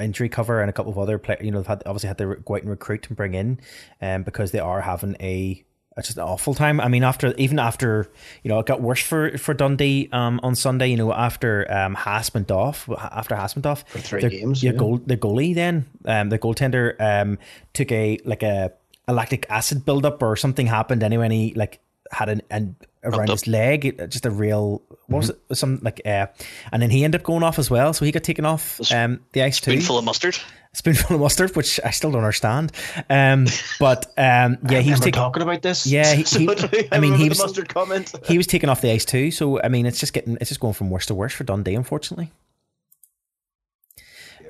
injury 0.00 0.28
cover 0.28 0.60
and 0.60 0.70
a 0.70 0.72
couple 0.72 0.92
of 0.92 0.98
other 0.98 1.18
players. 1.18 1.44
You 1.44 1.50
know, 1.50 1.58
they've 1.58 1.66
had 1.66 1.82
obviously 1.84 2.08
had 2.08 2.18
to 2.18 2.36
go 2.36 2.54
out 2.54 2.62
and 2.62 2.70
recruit 2.70 3.08
and 3.08 3.16
bring 3.16 3.34
in, 3.34 3.60
um, 4.00 4.22
because 4.22 4.52
they 4.52 4.58
are 4.58 4.80
having 4.80 5.16
a 5.20 5.64
it's 5.98 6.08
just 6.08 6.18
an 6.18 6.24
awful 6.24 6.54
time. 6.54 6.80
I 6.80 6.88
mean, 6.88 7.02
after 7.02 7.34
even 7.36 7.58
after 7.58 8.10
you 8.42 8.48
know 8.48 8.58
it 8.60 8.66
got 8.66 8.80
worse 8.80 9.02
for 9.02 9.36
for 9.36 9.52
Dundee 9.52 10.08
um, 10.12 10.40
on 10.42 10.54
Sunday. 10.54 10.88
You 10.88 10.96
know, 10.96 11.12
after 11.12 11.70
um, 11.72 11.94
Haas 11.94 12.32
went 12.32 12.50
off, 12.50 12.88
after 12.88 13.34
Haas 13.34 13.56
went 13.56 13.66
off 13.66 13.84
for 13.88 13.98
three 13.98 14.20
the, 14.22 14.30
games, 14.30 14.62
Yeah, 14.62 14.72
goal 14.72 14.98
the 15.04 15.16
goalie 15.16 15.54
then 15.54 15.86
um, 16.04 16.28
the 16.28 16.38
goaltender 16.38 16.98
um, 17.00 17.38
took 17.72 17.90
a 17.92 18.18
like 18.24 18.42
a, 18.42 18.72
a 19.06 19.12
lactic 19.12 19.46
acid 19.50 19.84
buildup 19.84 20.22
or 20.22 20.36
something 20.36 20.66
happened 20.66 21.02
anyway. 21.02 21.24
And 21.24 21.32
he 21.32 21.54
like 21.54 21.80
had 22.10 22.28
an, 22.28 22.42
an 22.50 22.76
around 23.02 23.28
his 23.28 23.46
leg, 23.46 23.98
just 24.08 24.24
a 24.24 24.30
real 24.30 24.82
what 25.06 25.18
was 25.18 25.30
it? 25.30 25.40
Some 25.52 25.80
like 25.82 26.00
uh, 26.04 26.26
and 26.72 26.80
then 26.80 26.90
he 26.90 27.04
ended 27.04 27.20
up 27.20 27.24
going 27.24 27.42
off 27.42 27.58
as 27.58 27.70
well. 27.70 27.92
So 27.92 28.04
he 28.04 28.12
got 28.12 28.22
taken 28.22 28.44
off 28.44 28.80
um, 28.92 29.20
the 29.32 29.42
ice 29.42 29.60
too 29.60 29.72
Spoonful 29.72 29.98
of 29.98 30.04
mustard. 30.04 30.38
Spoonful 30.78 31.16
of 31.16 31.20
mustard, 31.22 31.54
which 31.56 31.78
I 31.84 31.90
still 31.90 32.10
don't 32.12 32.20
understand. 32.22 32.72
Um, 33.10 33.46
but 33.80 34.06
um, 34.16 34.58
yeah, 34.70 34.78
he 34.80 34.90
was 34.90 35.00
taking. 35.00 35.12
talking 35.14 35.42
about 35.42 35.60
this. 35.62 35.86
Yeah, 35.86 36.14
he- 36.14 36.24
So 36.24 36.38
he- 36.70 36.88
I 36.92 37.00
mean, 37.00 37.14
he 37.14 37.28
was- 37.28 37.38
mustard 37.40 37.68
comment. 37.68 38.12
He 38.24 38.36
was 38.38 38.46
taken 38.46 38.68
off 38.70 38.80
the 38.80 38.90
ice 38.90 39.04
too, 39.04 39.30
so 39.30 39.60
I 39.60 39.68
mean, 39.68 39.86
it's 39.86 39.98
just 40.00 40.12
getting, 40.12 40.38
it's 40.40 40.48
just 40.50 40.60
going 40.60 40.74
from 40.74 40.88
worse 40.90 41.06
to 41.06 41.14
worse 41.14 41.32
for 41.34 41.44
Dundee, 41.44 41.74
unfortunately. 41.74 42.30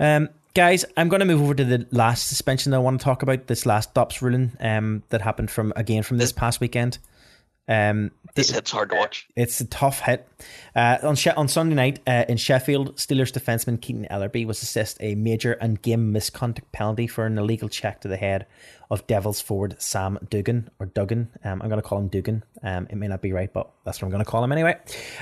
Um, 0.00 0.28
guys, 0.54 0.84
I'm 0.96 1.08
going 1.08 1.20
to 1.20 1.26
move 1.26 1.42
over 1.42 1.54
to 1.54 1.64
the 1.64 1.86
last 1.90 2.28
suspension 2.28 2.70
that 2.70 2.76
I 2.76 2.80
want 2.80 3.00
to 3.00 3.04
talk 3.04 3.22
about. 3.22 3.46
This 3.46 3.66
last 3.66 3.94
DOPS 3.94 4.22
ruling, 4.22 4.52
um, 4.60 5.02
that 5.08 5.22
happened 5.22 5.50
from 5.50 5.72
again 5.76 6.02
from 6.02 6.18
this 6.18 6.32
past 6.32 6.60
weekend. 6.60 6.98
Um, 7.68 8.10
This 8.34 8.50
hit's 8.50 8.70
hard 8.70 8.90
to 8.90 8.96
watch. 8.96 9.26
it's 9.36 9.60
a 9.60 9.66
tough 9.66 10.00
hit. 10.00 10.26
Uh, 10.74 10.98
on 11.02 11.16
she- 11.16 11.30
on 11.30 11.48
Sunday 11.48 11.74
night 11.74 12.00
uh, 12.06 12.24
in 12.28 12.36
Sheffield, 12.36 12.96
Steelers 12.96 13.32
defenseman 13.32 13.80
Keaton 13.80 14.06
Ellerby 14.10 14.46
was 14.46 14.62
assessed 14.62 14.96
a 15.00 15.14
major 15.16 15.52
and 15.54 15.80
game 15.82 16.12
misconduct 16.12 16.70
penalty 16.72 17.06
for 17.06 17.26
an 17.26 17.36
illegal 17.36 17.68
check 17.68 18.00
to 18.02 18.08
the 18.08 18.16
head 18.16 18.46
of 18.90 19.06
Devils 19.06 19.40
forward 19.40 19.76
Sam 19.80 20.18
Dugan 20.30 20.70
or 20.78 20.86
Duggan. 20.86 21.28
Um, 21.44 21.60
I'm 21.62 21.68
going 21.68 21.80
to 21.80 21.86
call 21.86 21.98
him 21.98 22.08
Dugan. 22.08 22.42
Um, 22.62 22.86
it 22.90 22.96
may 22.96 23.06
not 23.06 23.20
be 23.20 23.32
right, 23.32 23.52
but 23.52 23.70
that's 23.84 24.00
what 24.00 24.06
I'm 24.06 24.10
going 24.12 24.24
to 24.24 24.30
call 24.30 24.42
him 24.42 24.52
anyway. 24.52 24.78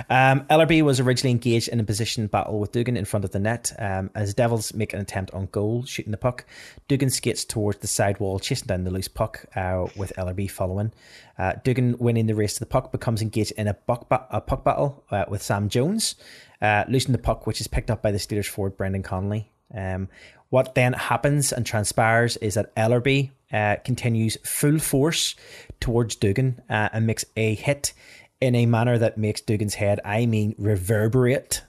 Um, 0.08 0.42
Ellerby 0.50 0.82
was 0.82 1.00
originally 1.00 1.32
engaged 1.32 1.68
in 1.68 1.80
a 1.80 1.84
position 1.84 2.28
battle 2.28 2.60
with 2.60 2.72
Dugan 2.72 2.96
in 2.96 3.04
front 3.04 3.24
of 3.24 3.32
the 3.32 3.38
net. 3.38 3.72
Um, 3.78 4.10
as 4.14 4.34
Devils 4.34 4.72
make 4.74 4.92
an 4.92 5.00
attempt 5.00 5.34
on 5.34 5.46
goal, 5.46 5.84
shooting 5.84 6.12
the 6.12 6.16
puck, 6.16 6.44
Dugan 6.88 7.10
skates 7.10 7.44
towards 7.44 7.78
the 7.78 7.88
side 7.88 8.20
wall, 8.20 8.38
chasing 8.38 8.66
down 8.66 8.84
the 8.84 8.90
loose 8.90 9.08
puck, 9.08 9.46
uh, 9.56 9.86
with 9.96 10.12
Ellerby 10.16 10.50
following. 10.50 10.92
Uh, 11.38 11.54
Dugan 11.64 11.98
winning 11.98 12.26
the 12.26 12.34
race 12.34 12.54
to 12.54 12.60
the 12.60 12.66
puck 12.66 12.92
becomes 12.92 13.20
engaged 13.20 13.52
in 13.52 13.66
a 13.68 13.74
puck, 13.74 14.08
ba- 14.08 14.26
a 14.30 14.40
puck 14.40 14.64
battle 14.64 15.04
uh, 15.10 15.24
with 15.28 15.42
Sam 15.42 15.68
Jones, 15.68 16.14
uh, 16.62 16.84
losing 16.88 17.12
the 17.12 17.18
puck, 17.18 17.46
which 17.46 17.60
is 17.60 17.66
picked 17.66 17.90
up 17.90 18.00
by 18.00 18.10
the 18.10 18.18
Steelers 18.18 18.46
forward 18.46 18.76
Brendan 18.76 19.02
Connolly. 19.02 19.50
Um, 19.74 20.08
what 20.50 20.74
then 20.74 20.92
happens 20.92 21.52
and 21.52 21.66
transpires 21.66 22.36
is 22.38 22.54
that 22.54 22.74
Ellerby 22.76 23.30
uh, 23.52 23.76
continues 23.84 24.36
full 24.44 24.78
force 24.78 25.34
towards 25.80 26.16
Dugan 26.16 26.62
uh, 26.68 26.88
and 26.92 27.06
makes 27.06 27.24
a 27.36 27.54
hit 27.54 27.92
in 28.40 28.54
a 28.54 28.66
manner 28.66 28.98
that 28.98 29.18
makes 29.18 29.40
Dugan's 29.40 29.74
head, 29.74 30.00
I 30.04 30.26
mean, 30.26 30.54
reverberate 30.58 31.62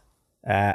uh, 0.47 0.73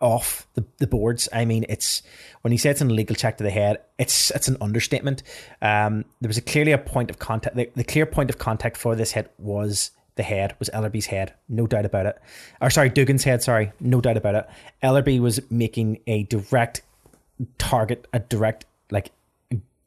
off 0.00 0.46
the, 0.54 0.64
the 0.78 0.86
boards. 0.86 1.28
I 1.32 1.44
mean, 1.44 1.64
it's 1.68 2.02
when 2.42 2.52
he 2.52 2.68
it's 2.68 2.80
an 2.80 2.90
illegal 2.90 3.16
check 3.16 3.38
to 3.38 3.44
the 3.44 3.50
head, 3.50 3.78
it's 3.98 4.30
it's 4.30 4.48
an 4.48 4.56
understatement. 4.60 5.22
Um, 5.62 6.04
there 6.20 6.28
was 6.28 6.38
a 6.38 6.42
clearly 6.42 6.72
a 6.72 6.78
point 6.78 7.10
of 7.10 7.18
contact. 7.18 7.56
The, 7.56 7.70
the 7.74 7.84
clear 7.84 8.06
point 8.06 8.30
of 8.30 8.38
contact 8.38 8.76
for 8.76 8.94
this 8.94 9.12
hit 9.12 9.32
was 9.38 9.90
the 10.16 10.22
head, 10.22 10.54
was 10.58 10.68
Ellerby's 10.70 11.06
head, 11.06 11.34
no 11.48 11.66
doubt 11.66 11.86
about 11.86 12.06
it. 12.06 12.18
Or 12.60 12.70
sorry, 12.70 12.90
Dugan's 12.90 13.24
head. 13.24 13.42
Sorry, 13.42 13.72
no 13.80 14.00
doubt 14.00 14.16
about 14.16 14.34
it. 14.34 14.48
Ellerby 14.82 15.20
was 15.20 15.40
making 15.50 16.00
a 16.06 16.24
direct 16.24 16.82
target, 17.58 18.06
a 18.12 18.18
direct 18.18 18.66
like 18.90 19.10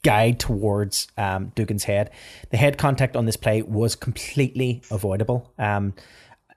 guide 0.03 0.39
towards 0.39 1.07
um, 1.17 1.51
Dugan's 1.55 1.85
head. 1.85 2.11
The 2.51 2.57
head 2.57 2.77
contact 2.77 3.15
on 3.15 3.25
this 3.25 3.37
play 3.37 3.61
was 3.61 3.95
completely 3.95 4.81
avoidable. 4.91 5.51
Um, 5.57 5.93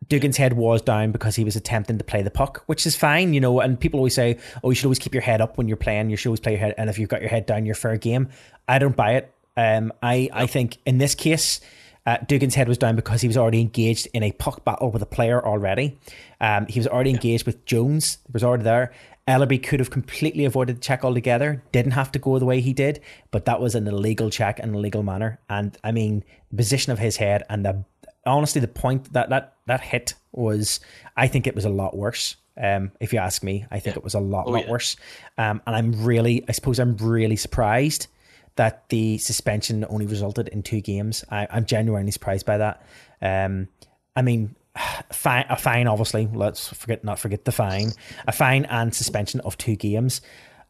Dugan's 0.09 0.37
head 0.37 0.53
was 0.53 0.83
down 0.83 1.11
because 1.11 1.37
he 1.37 1.45
was 1.45 1.57
attempting 1.57 1.99
to 1.99 2.05
play 2.05 2.23
the 2.23 2.31
puck, 2.31 2.63
which 2.67 2.87
is 2.87 2.95
fine, 2.95 3.35
you 3.35 3.41
know. 3.41 3.61
And 3.61 3.81
people 3.81 3.99
always 3.99 4.15
say, 4.15 4.39
"Oh, 4.63 4.71
you 4.71 4.77
should 4.77 4.87
always 4.87 4.99
keep 4.99 5.15
your 5.15 5.23
head 5.23 5.41
up 5.41 5.59
when 5.59 5.69
you're 5.69 5.77
playing. 5.77 6.11
You 6.11 6.17
should 6.17 6.29
always 6.29 6.41
play 6.41 6.53
your 6.53 6.61
head, 6.61 6.75
and 6.77 6.91
if 6.91 6.99
you've 6.99 7.09
got 7.09 7.23
your 7.23 7.31
head 7.31 7.47
down, 7.47 7.67
you're 7.67 7.75
fair 7.75 7.97
game." 7.97 8.29
I 8.69 8.79
don't 8.79 8.97
buy 8.97 9.15
it. 9.15 9.33
Um, 9.57 9.93
I 10.03 10.29
I 10.33 10.47
think 10.47 10.79
in 10.85 10.99
this 10.99 11.15
case, 11.15 11.61
uh, 12.05 12.19
Dugan's 12.19 12.55
head 12.55 12.69
was 12.69 12.79
down 12.79 12.95
because 12.95 13.21
he 13.21 13.27
was 13.27 13.37
already 13.37 13.61
engaged 13.61 14.07
in 14.13 14.23
a 14.23 14.33
puck 14.33 14.65
battle 14.65 14.91
with 14.91 15.03
a 15.03 15.07
player 15.07 15.45
already. 15.45 15.99
Um, 16.41 16.67
he 16.67 16.79
was 16.79 16.87
already 16.87 17.11
engaged 17.11 17.47
with 17.47 17.65
Jones. 17.65 18.19
He 18.27 18.33
was 18.33 18.45
already 18.45 18.65
there. 18.65 18.93
Ellerby 19.27 19.63
could 19.63 19.81
have 19.81 19.91
completely 19.91 20.45
avoided 20.45 20.77
the 20.77 20.81
check 20.81 21.05
altogether. 21.05 21.63
Didn't 21.73 21.93
have 21.93 22.13
to 22.13 22.19
go 22.19 22.39
the 22.39 22.45
way 22.45 22.61
he 22.61 22.73
did, 22.73 23.01
but 23.31 23.45
that 23.47 23.61
was 23.61 23.75
an 23.75 23.89
illegal 23.89 24.31
check 24.31 24.59
in 24.61 24.69
an 24.69 24.75
illegal 24.75 25.03
manner. 25.03 25.41
And 25.49 25.77
I 25.83 25.93
mean, 25.93 26.25
the 26.51 26.57
position 26.57 26.93
of 26.93 26.99
his 26.99 27.17
head 27.17 27.43
and 27.49 27.65
the 27.65 27.85
honestly, 28.25 28.61
the 28.61 28.69
point 28.69 29.13
that 29.13 29.31
that 29.31 29.55
that 29.67 29.81
hit 29.81 30.15
was, 30.33 30.81
I 31.17 31.27
think 31.27 31.47
it 31.47 31.55
was 31.55 31.65
a 31.65 31.71
lot 31.71 31.97
worse. 31.97 32.37
Um, 32.59 32.93
if 33.01 33.13
you 33.13 33.19
ask 33.19 33.43
me, 33.43 33.67
I 33.71 33.81
think 33.81 33.97
it 33.97 34.05
was 34.05 34.15
a 34.15 34.21
lot, 34.21 34.49
lot 34.49 34.65
yeah. 34.65 34.71
worse. 34.71 34.97
Um, 35.37 35.61
and 35.67 35.77
I'm 35.77 36.05
really, 36.05 36.43
I 36.49 36.53
suppose, 36.53 36.79
I'm 36.79 36.97
really 36.97 37.37
surprised 37.37 38.07
that 38.55 38.89
the 38.89 39.19
suspension 39.19 39.85
only 39.91 40.07
resulted 40.07 40.49
in 40.49 40.63
two 40.63 40.81
games. 40.81 41.23
I, 41.31 41.47
I'm 41.51 41.67
genuinely 41.67 42.13
surprised 42.13 42.47
by 42.47 42.57
that. 42.59 42.83
Um, 43.21 43.69
I 44.15 44.23
mean, 44.23 44.57
fine, 45.13 45.47
a 45.49 45.57
fine, 45.57 45.87
obviously. 45.87 46.29
Let's 46.33 46.69
forget, 46.69 47.05
not 47.05 47.19
forget 47.19 47.45
the 47.45 47.53
fine. 47.53 47.93
A 48.27 48.33
fine 48.33 48.65
and 48.67 48.95
suspension 48.95 49.41
of 49.41 49.57
two 49.59 49.77
games. 49.77 50.21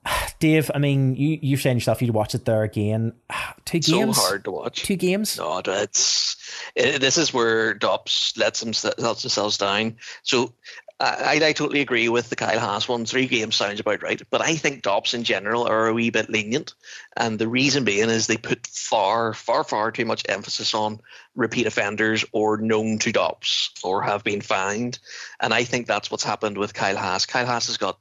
Dave, 0.38 0.70
I 0.74 0.78
mean, 0.78 1.14
you 1.16 1.38
you're 1.42 1.58
saying 1.58 1.76
yourself 1.76 2.00
you'd 2.02 2.14
watch 2.14 2.34
it 2.34 2.44
there 2.44 2.62
again. 2.62 3.12
Two 3.64 3.80
games, 3.80 4.16
So 4.16 4.22
hard 4.22 4.44
to 4.44 4.52
watch. 4.52 4.84
two 4.84 4.94
games. 4.96 5.38
No, 5.38 5.60
it's 5.64 6.36
it, 6.76 6.94
eh, 6.94 6.98
this 6.98 7.18
is 7.18 7.34
where 7.34 7.74
DOPS 7.74 8.36
lets 8.36 8.62
lets 8.64 9.22
themselves 9.22 9.58
down. 9.58 9.96
So 10.22 10.54
I, 10.98 11.40
I 11.42 11.52
totally 11.52 11.82
agree 11.82 12.08
with 12.08 12.30
the 12.30 12.36
Kyle 12.36 12.58
Haas 12.58 12.88
one. 12.88 13.04
Three 13.04 13.26
games 13.26 13.54
sounds 13.54 13.80
about 13.80 14.02
right, 14.02 14.22
but 14.30 14.40
I 14.40 14.56
think 14.56 14.82
DOPS 14.82 15.12
in 15.12 15.24
general 15.24 15.66
are 15.66 15.88
a 15.88 15.92
wee 15.92 16.08
bit 16.08 16.30
lenient, 16.30 16.74
and 17.16 17.38
the 17.38 17.48
reason 17.48 17.84
being 17.84 18.08
is 18.08 18.26
they 18.26 18.38
put 18.38 18.66
far, 18.66 19.34
far, 19.34 19.62
far 19.62 19.92
too 19.92 20.06
much 20.06 20.22
emphasis 20.26 20.72
on 20.72 21.00
repeat 21.34 21.66
offenders 21.66 22.24
or 22.32 22.56
known 22.56 22.98
to 23.00 23.12
DOPS 23.12 23.74
or 23.84 24.02
have 24.02 24.24
been 24.24 24.40
fined, 24.40 24.98
and 25.40 25.52
I 25.52 25.64
think 25.64 25.86
that's 25.86 26.10
what's 26.10 26.24
happened 26.24 26.56
with 26.56 26.72
Kyle 26.72 26.96
Haas. 26.96 27.26
Kyle 27.26 27.46
Haas 27.46 27.66
has 27.66 27.76
got 27.76 27.98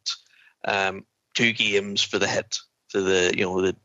um, 0.66 1.06
two 1.34 1.52
games 1.52 2.02
for 2.02 2.18
the 2.18 2.28
hit, 2.28 2.60
for 2.88 3.02
the 3.02 3.34
you 3.36 3.44
know 3.44 3.62
the 3.62 3.76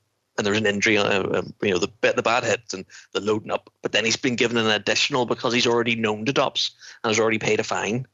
and 0.40 0.46
there 0.46 0.52
was 0.52 0.60
an 0.60 0.66
injury, 0.66 0.96
uh, 0.96 1.38
um, 1.38 1.52
you 1.60 1.70
know, 1.70 1.78
the 1.78 1.90
the 2.00 2.22
bad 2.22 2.44
hit 2.44 2.72
and 2.72 2.86
the 3.12 3.20
loading 3.20 3.50
up. 3.50 3.70
But 3.82 3.92
then 3.92 4.06
he's 4.06 4.16
been 4.16 4.36
given 4.36 4.56
an 4.56 4.68
additional 4.68 5.26
because 5.26 5.52
he's 5.52 5.66
already 5.66 5.96
known 5.96 6.24
to 6.24 6.32
DOPS 6.32 6.70
and 7.04 7.10
has 7.10 7.20
already 7.20 7.38
paid 7.38 7.60
a 7.60 7.64
fine. 7.64 8.06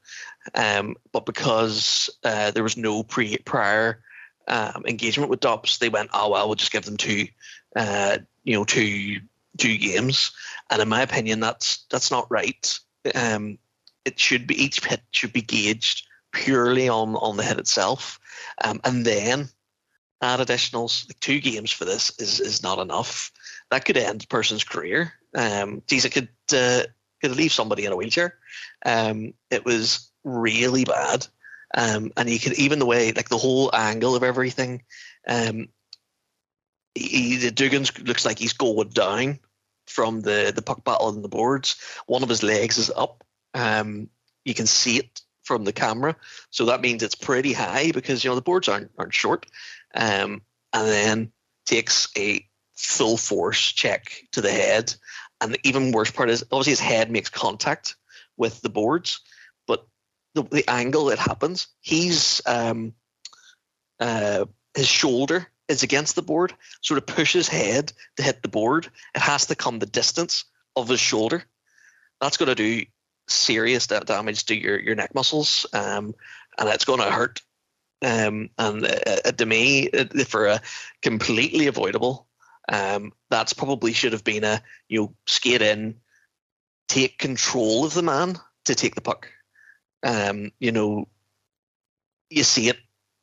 Um, 0.55 0.97
but 1.13 1.27
because 1.27 2.11
uh, 2.25 2.51
there 2.51 2.63
was 2.63 2.77
no 2.77 3.03
pre 3.03 3.37
prior 3.39 4.03
um, 4.49 4.85
engagement 4.87 5.31
with 5.31 5.41
DOPS, 5.41 5.79
they 5.79 5.89
went, 5.89 6.11
oh 6.13 6.31
well, 6.31 6.47
we'll 6.47 6.55
just 6.55 6.73
give 6.73 6.85
them 6.85 6.97
two, 6.97 7.27
uh, 7.75 8.18
you 8.45 8.55
know, 8.55 8.64
two 8.64 9.21
two 9.57 9.77
games. 9.79 10.33
And 10.71 10.81
in 10.83 10.89
my 10.89 11.03
opinion, 11.03 11.41
that's 11.41 11.85
that's 11.91 12.11
not 12.11 12.31
right. 12.31 12.79
Um, 13.14 13.59
it 14.05 14.18
should 14.18 14.47
be 14.47 14.63
each 14.63 14.85
hit 14.85 15.03
should 15.11 15.33
be 15.33 15.43
gauged 15.43 16.07
purely 16.33 16.89
on 16.89 17.17
on 17.17 17.37
the 17.37 17.43
hit 17.43 17.59
itself, 17.59 18.21
um, 18.63 18.81
and 18.85 19.05
then 19.05 19.49
add 20.23 20.41
additionals. 20.41 21.09
Like 21.09 21.21
two 21.21 21.41
games 21.41 21.71
for 21.71 21.85
this 21.85 22.13
is 22.18 22.41
is 22.41 22.63
not 22.63 22.79
enough. 22.79 23.33
That 23.71 23.85
could 23.85 23.97
end 23.97 24.25
a 24.25 24.27
person's 24.27 24.64
career. 24.64 25.13
Um, 25.35 25.83
geez, 25.87 26.05
it 26.05 26.11
could 26.11 26.29
uh, 26.55 26.83
could 27.21 27.37
leave 27.37 27.53
somebody 27.53 27.85
in 27.85 27.93
a 27.93 27.97
wheelchair. 27.97 28.35
Um, 28.85 29.35
it 29.51 29.64
was 29.64 30.11
really 30.27 30.85
bad, 30.85 31.27
um, 31.75 32.13
and 32.17 32.29
you 32.29 32.39
could 32.39 32.59
even 32.59 32.79
the 32.79 32.87
way 32.87 33.13
like 33.13 33.29
the 33.29 33.39
whole 33.39 33.75
angle 33.75 34.15
of 34.15 34.23
everything. 34.23 34.83
Um, 35.27 35.69
he, 36.95 37.37
the 37.37 37.51
Dugan's 37.51 37.99
looks 38.01 38.27
like 38.27 38.39
he's 38.39 38.53
going 38.53 38.89
down 38.91 39.39
from 39.87 40.21
the 40.21 40.53
the 40.55 40.63
puck 40.63 40.85
battle 40.85 41.07
on 41.07 41.23
the 41.23 41.29
boards. 41.29 41.77
One 42.07 42.23
of 42.23 42.29
his 42.29 42.43
legs 42.43 42.77
is 42.77 42.91
up. 42.91 43.25
Um, 43.55 44.11
you 44.45 44.55
can 44.55 44.67
see 44.67 44.99
it 44.99 45.23
from 45.45 45.65
the 45.65 45.73
camera. 45.73 46.17
So 46.51 46.67
that 46.67 46.81
means 46.81 47.03
it's 47.03 47.15
pretty 47.15 47.53
high 47.53 47.93
because 47.93 48.23
you 48.23 48.31
know 48.31 48.35
the 48.35 48.43
boards 48.43 48.69
aren't 48.69 48.91
aren't 48.99 49.15
short. 49.15 49.47
Um, 49.95 50.43
and 50.73 50.89
then 50.89 51.33
takes 51.65 52.09
a 52.17 52.47
full 52.75 53.17
force 53.17 53.73
check 53.73 54.13
to 54.33 54.41
the 54.41 54.51
head. 54.51 54.95
And 55.41 55.55
the 55.55 55.61
even 55.65 55.93
worse 55.93 56.11
part 56.11 56.31
is 56.31 56.45
obviously 56.51 56.73
his 56.73 56.81
head 56.81 57.11
makes 57.11 57.29
contact 57.29 57.97
with 58.37 58.61
the 58.61 58.69
boards, 58.69 59.21
the, 60.37 60.42
the 60.42 60.71
angle 60.71 61.11
it 61.11 61.18
happens, 61.18 61.67
he's 61.80 62.42
um, 62.46 62.92
uh, 63.99 64.45
his 64.75 64.87
shoulder 64.87 65.49
is 65.67 65.83
against 65.83 66.14
the 66.14 66.22
board, 66.22 66.54
so 66.83 66.95
to 66.95 67.00
push 67.00 67.33
his 67.33 67.49
head 67.49 67.92
to 68.17 68.22
hit 68.22 68.42
the 68.42 68.49
board, 68.49 68.88
it 69.14 69.21
has 69.21 69.46
to 69.46 69.57
come 69.57 69.79
the 69.79 69.87
distance 69.87 70.45
of 70.76 70.88
his 70.88 71.00
shoulder. 71.00 71.42
That's 72.21 72.37
going 72.37 72.49
to 72.49 72.54
do 72.54 72.84
serious 73.29 73.87
damage 73.87 74.45
to 74.46 74.54
your, 74.54 74.79
your 74.79 74.95
neck 74.95 75.14
muscles, 75.14 75.67
um, 75.72 76.14
and 76.58 76.68
it's 76.68 76.84
going 76.84 77.00
to 77.00 77.11
hurt. 77.11 77.41
Um, 78.04 78.50
and 78.58 78.84
uh, 78.84 79.33
to 79.33 79.46
me, 79.46 79.88
for 80.29 80.46
a 80.46 80.61
completely 81.00 81.67
avoidable, 81.67 82.29
um, 82.71 83.13
that's 83.30 83.54
probably 83.54 83.95
should 83.95 84.13
have 84.13 84.25
been 84.25 84.45
a 84.45 84.63
you 84.88 85.00
know 85.00 85.14
skate 85.26 85.63
in, 85.63 85.96
take 86.88 87.18
control 87.18 87.87
of 87.87 87.95
the 87.95 88.03
man 88.03 88.38
to 88.67 88.75
take 88.75 88.95
the 88.95 89.00
puck. 89.00 89.30
Um, 90.07 90.53
you 90.61 90.70
know, 90.70 91.08
you 92.30 92.45
see 92.45 92.68
it 92.68 92.78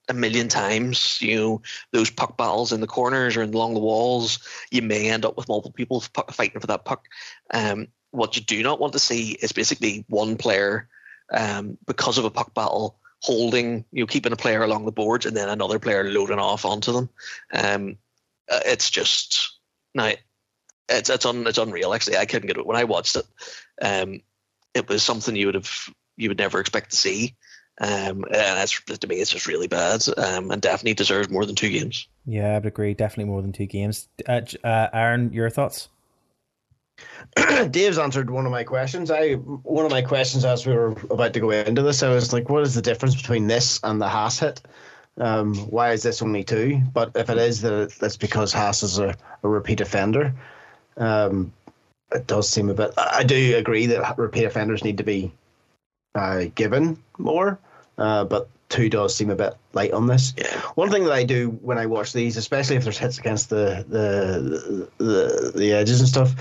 a 0.09 0.13
million 0.13 0.49
times. 0.49 1.21
You 1.21 1.35
know, 1.37 1.61
those 1.91 2.09
puck 2.09 2.37
battles 2.37 2.73
in 2.73 2.81
the 2.81 2.87
corners 2.87 3.37
or 3.37 3.43
along 3.43 3.73
the 3.73 3.79
walls, 3.79 4.39
you 4.69 4.81
may 4.81 5.09
end 5.09 5.25
up 5.25 5.37
with 5.37 5.47
multiple 5.47 5.71
people 5.71 6.01
fighting 6.31 6.59
for 6.59 6.67
that 6.67 6.85
puck. 6.85 7.07
Um, 7.53 7.87
what 8.11 8.35
you 8.35 8.43
do 8.43 8.61
not 8.61 8.79
want 8.79 8.93
to 8.93 8.99
see 8.99 9.31
is 9.31 9.53
basically 9.53 10.05
one 10.09 10.35
player, 10.37 10.89
um, 11.33 11.77
because 11.87 12.17
of 12.17 12.25
a 12.25 12.29
puck 12.29 12.53
battle, 12.53 12.99
holding, 13.21 13.85
you 13.91 14.03
know, 14.03 14.07
keeping 14.07 14.33
a 14.33 14.37
player 14.37 14.61
along 14.61 14.85
the 14.85 14.91
boards 14.91 15.25
and 15.25 15.35
then 15.35 15.49
another 15.49 15.79
player 15.79 16.03
loading 16.03 16.39
off 16.39 16.65
onto 16.65 16.91
them. 16.91 17.09
Um, 17.53 17.97
uh, 18.51 18.59
it's 18.65 18.89
just 18.89 19.57
now 19.95 20.11
it's 20.89 21.09
it's 21.09 21.25
un, 21.25 21.47
it's 21.47 21.57
unreal. 21.57 21.93
Actually, 21.93 22.17
I 22.17 22.25
couldn't 22.25 22.47
get 22.47 22.57
it 22.57 22.65
when 22.65 22.77
I 22.77 22.83
watched 22.83 23.15
it. 23.15 23.25
Um, 23.81 24.21
it 24.73 24.89
was 24.89 25.01
something 25.01 25.35
you 25.35 25.45
would 25.45 25.55
have 25.55 25.89
you 26.17 26.29
would 26.29 26.37
never 26.37 26.59
expect 26.59 26.91
to 26.91 26.97
see. 26.97 27.35
Um, 27.81 28.23
and 28.25 28.33
that's 28.33 28.79
to 28.81 29.07
me, 29.07 29.15
it's 29.15 29.31
just 29.31 29.47
really 29.47 29.67
bad. 29.67 30.03
Um, 30.17 30.51
and 30.51 30.61
definitely 30.61 30.93
deserves 30.93 31.29
more 31.29 31.45
than 31.45 31.55
two 31.55 31.69
games. 31.69 32.07
Yeah, 32.25 32.51
I 32.51 32.53
would 32.55 32.65
agree. 32.65 32.93
Definitely 32.93 33.31
more 33.31 33.41
than 33.41 33.51
two 33.51 33.65
games. 33.65 34.07
Uh, 34.27 34.41
uh, 34.63 34.89
Aaron, 34.93 35.33
your 35.33 35.49
thoughts? 35.49 35.89
Dave's 37.71 37.97
answered 37.97 38.29
one 38.29 38.45
of 38.45 38.51
my 38.51 38.63
questions. 38.63 39.09
I 39.09 39.33
one 39.33 39.85
of 39.85 39.91
my 39.91 40.03
questions 40.03 40.45
as 40.45 40.65
we 40.65 40.73
were 40.73 40.91
about 41.09 41.33
to 41.33 41.39
go 41.39 41.49
into 41.49 41.81
this, 41.81 42.03
I 42.03 42.09
was 42.09 42.31
like, 42.31 42.49
"What 42.49 42.63
is 42.63 42.75
the 42.75 42.81
difference 42.83 43.15
between 43.15 43.47
this 43.47 43.79
and 43.83 43.99
the 43.99 44.07
Haas 44.07 44.39
hit? 44.39 44.61
Um, 45.17 45.55
why 45.55 45.91
is 45.91 46.03
this 46.03 46.21
only 46.21 46.43
two? 46.43 46.81
But 46.93 47.11
if 47.15 47.29
it 47.29 47.37
is 47.37 47.61
that 47.61 47.95
that's 47.99 48.17
because 48.17 48.53
Haas 48.53 48.83
is 48.83 48.99
a, 48.99 49.15
a 49.41 49.49
repeat 49.49 49.81
offender, 49.81 50.33
um, 50.97 51.51
it 52.13 52.27
does 52.27 52.47
seem 52.47 52.69
a 52.69 52.73
bit. 52.73 52.93
I 52.97 53.23
do 53.23 53.57
agree 53.57 53.87
that 53.87 54.17
repeat 54.17 54.45
offenders 54.45 54.83
need 54.83 54.99
to 54.99 55.03
be 55.03 55.31
uh, 56.15 56.45
given 56.55 56.97
more, 57.17 57.59
uh, 57.97 58.25
but 58.25 58.49
two 58.69 58.89
does 58.89 59.15
seem 59.15 59.29
a 59.29 59.35
bit 59.35 59.53
light 59.73 59.91
on 59.91 60.07
this. 60.07 60.33
Yeah. 60.37 60.59
One 60.75 60.89
thing 60.89 61.03
that 61.03 61.13
I 61.13 61.23
do 61.23 61.49
when 61.61 61.77
I 61.77 61.85
watch 61.85 62.13
these, 62.13 62.37
especially 62.37 62.75
if 62.75 62.83
there's 62.83 62.97
hits 62.97 63.19
against 63.19 63.49
the 63.49 63.85
the 63.87 64.89
the, 64.97 65.51
the 65.55 65.73
edges 65.73 65.99
and 65.99 66.09
stuff, 66.09 66.33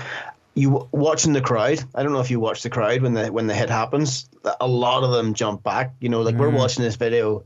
you 0.55 0.87
watching 0.91 1.33
the 1.33 1.41
crowd. 1.41 1.83
I 1.95 2.03
don't 2.03 2.13
know 2.13 2.19
if 2.19 2.31
you 2.31 2.39
watch 2.39 2.63
the 2.63 2.69
crowd 2.69 3.01
when 3.01 3.13
the 3.13 3.31
when 3.31 3.47
the 3.47 3.55
hit 3.55 3.69
happens. 3.69 4.29
A 4.59 4.67
lot 4.67 5.03
of 5.03 5.11
them 5.11 5.33
jump 5.33 5.63
back. 5.63 5.93
You 5.99 6.09
know, 6.09 6.21
like 6.21 6.35
mm. 6.35 6.39
we're 6.39 6.49
watching 6.49 6.83
this 6.83 6.95
video, 6.95 7.43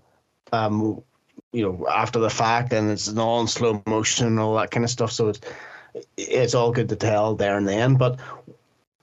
um, 0.51 1.01
you 1.51 1.63
know, 1.63 1.87
after 1.87 2.19
the 2.19 2.29
fact, 2.29 2.73
and 2.73 2.91
it's 2.91 3.15
all 3.15 3.41
in 3.41 3.47
slow 3.47 3.81
motion 3.85 4.27
and 4.27 4.39
all 4.39 4.55
that 4.55 4.71
kind 4.71 4.83
of 4.83 4.89
stuff. 4.89 5.11
So 5.11 5.29
it's 5.29 5.41
it's 6.15 6.53
all 6.53 6.71
good 6.71 6.89
to 6.89 6.95
tell 6.95 7.35
there 7.35 7.57
and 7.57 7.67
then, 7.67 7.95
but 7.95 8.19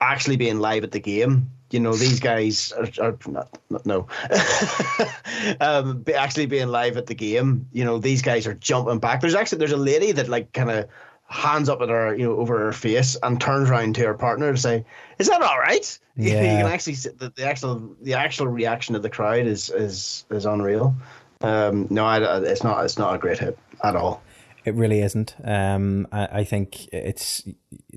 actually 0.01 0.37
being 0.37 0.59
live 0.59 0.85
at 0.85 0.93
the 0.93 1.01
game, 1.01 1.51
you 1.71 1.81
know, 1.81 1.95
these 1.95 2.21
guys 2.21 2.73
are, 2.73 2.89
are 3.03 3.19
not, 3.27 3.59
not, 3.71 3.85
no, 3.85 4.07
um, 5.61 6.05
actually 6.15 6.47
being 6.47 6.69
live 6.69 6.97
at 6.97 7.07
the 7.07 7.15
game, 7.15 7.69
you 7.73 7.85
know, 7.85 7.99
these 7.99 8.23
guys 8.23 8.47
are 8.47 8.55
jumping 8.55 8.99
back. 8.99 9.21
There's 9.21 9.35
actually 9.35 9.59
there's 9.59 9.73
a 9.73 9.77
lady 9.77 10.13
that 10.13 10.29
like 10.29 10.53
kind 10.53 10.71
of 10.71 10.89
hands 11.29 11.69
up 11.69 11.81
at 11.81 11.89
her, 11.89 12.15
you 12.15 12.27
know, 12.27 12.37
over 12.37 12.59
her 12.59 12.73
face 12.73 13.17
and 13.23 13.41
turns 13.41 13.71
around 13.71 13.97
to 13.97 14.07
her 14.07 14.15
partner 14.15 14.53
to 14.53 14.59
say, 14.59 14.85
"Is 15.19 15.29
that 15.29 15.43
all 15.43 15.59
right?" 15.59 15.99
Yeah. 16.17 16.35
you 16.35 16.63
can 16.63 16.67
actually 16.67 16.95
see 16.95 17.09
the, 17.09 17.31
the 17.31 17.45
actual 17.45 17.97
the 18.01 18.15
actual 18.15 18.47
reaction 18.47 18.95
of 18.95 19.03
the 19.03 19.11
crowd 19.11 19.47
is 19.47 19.69
is 19.69 20.25
is 20.31 20.47
unreal. 20.47 20.95
Um, 21.41 21.89
no, 21.91 22.05
I, 22.05 22.41
it's 22.45 22.63
not. 22.63 22.85
It's 22.85 22.99
not 22.99 23.17
a 23.17 23.19
great 23.19 23.41
hit 23.41 23.59
at 23.83 23.97
all. 23.97 24.23
It 24.65 24.75
really 24.75 25.01
isn't. 25.01 25.35
Um, 25.45 26.07
I, 26.11 26.27
I 26.41 26.45
think 26.45 26.89
it's 26.93 27.43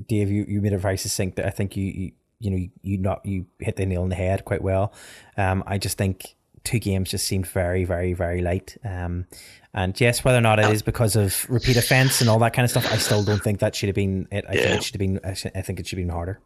Dave. 0.07 0.30
You, 0.30 0.45
you 0.48 0.61
made 0.61 0.73
a 0.73 0.77
very 0.77 0.98
succinct. 0.98 1.39
I 1.39 1.49
think 1.49 1.77
you, 1.77 1.85
you 1.85 2.11
you 2.39 2.52
know 2.52 2.68
you 2.81 2.98
not 2.98 3.26
you 3.26 3.45
hit 3.60 3.77
the 3.77 3.85
nail 3.85 4.03
on 4.03 4.10
the 4.10 4.15
head 4.15 4.45
quite 4.45 4.61
well. 4.61 4.94
Um, 5.38 5.64
I 5.65 5.77
just 5.77 5.98
think 5.98 6.35
two 6.64 6.80
games 6.80 7.10
just 7.10 7.26
seemed 7.26 7.48
very 7.48 7.85
very 7.85 8.14
very 8.14 8.41
light. 8.41 8.77
Um, 8.84 9.27
and 9.73 9.99
yes, 10.02 10.23
whether 10.23 10.39
or 10.39 10.41
not 10.41 10.60
it 10.60 10.65
is 10.72 10.81
because 10.81 11.15
of 11.15 11.45
repeat 11.49 11.77
offence 11.77 12.19
and 12.19 12.30
all 12.30 12.39
that 12.39 12.53
kind 12.53 12.64
of 12.64 12.72
stuff, 12.72 12.91
I 12.91 12.98
still 12.98 13.23
don't 13.23 13.44
think 13.44 13.60
that 13.60 13.76
should 13.76 13.88
have 13.88 13.95
been 13.95 14.27
it. 14.31 14.44
I 14.49 14.53
yeah. 14.53 14.61
think 14.61 14.76
it 14.76 14.84
should 14.84 14.95
have 14.95 14.99
been. 14.99 15.19
I 15.23 15.61
think 15.61 15.80
it 15.80 15.88
should 15.88 15.99
have 15.99 16.07
been 16.07 16.14
harder. 16.14 16.39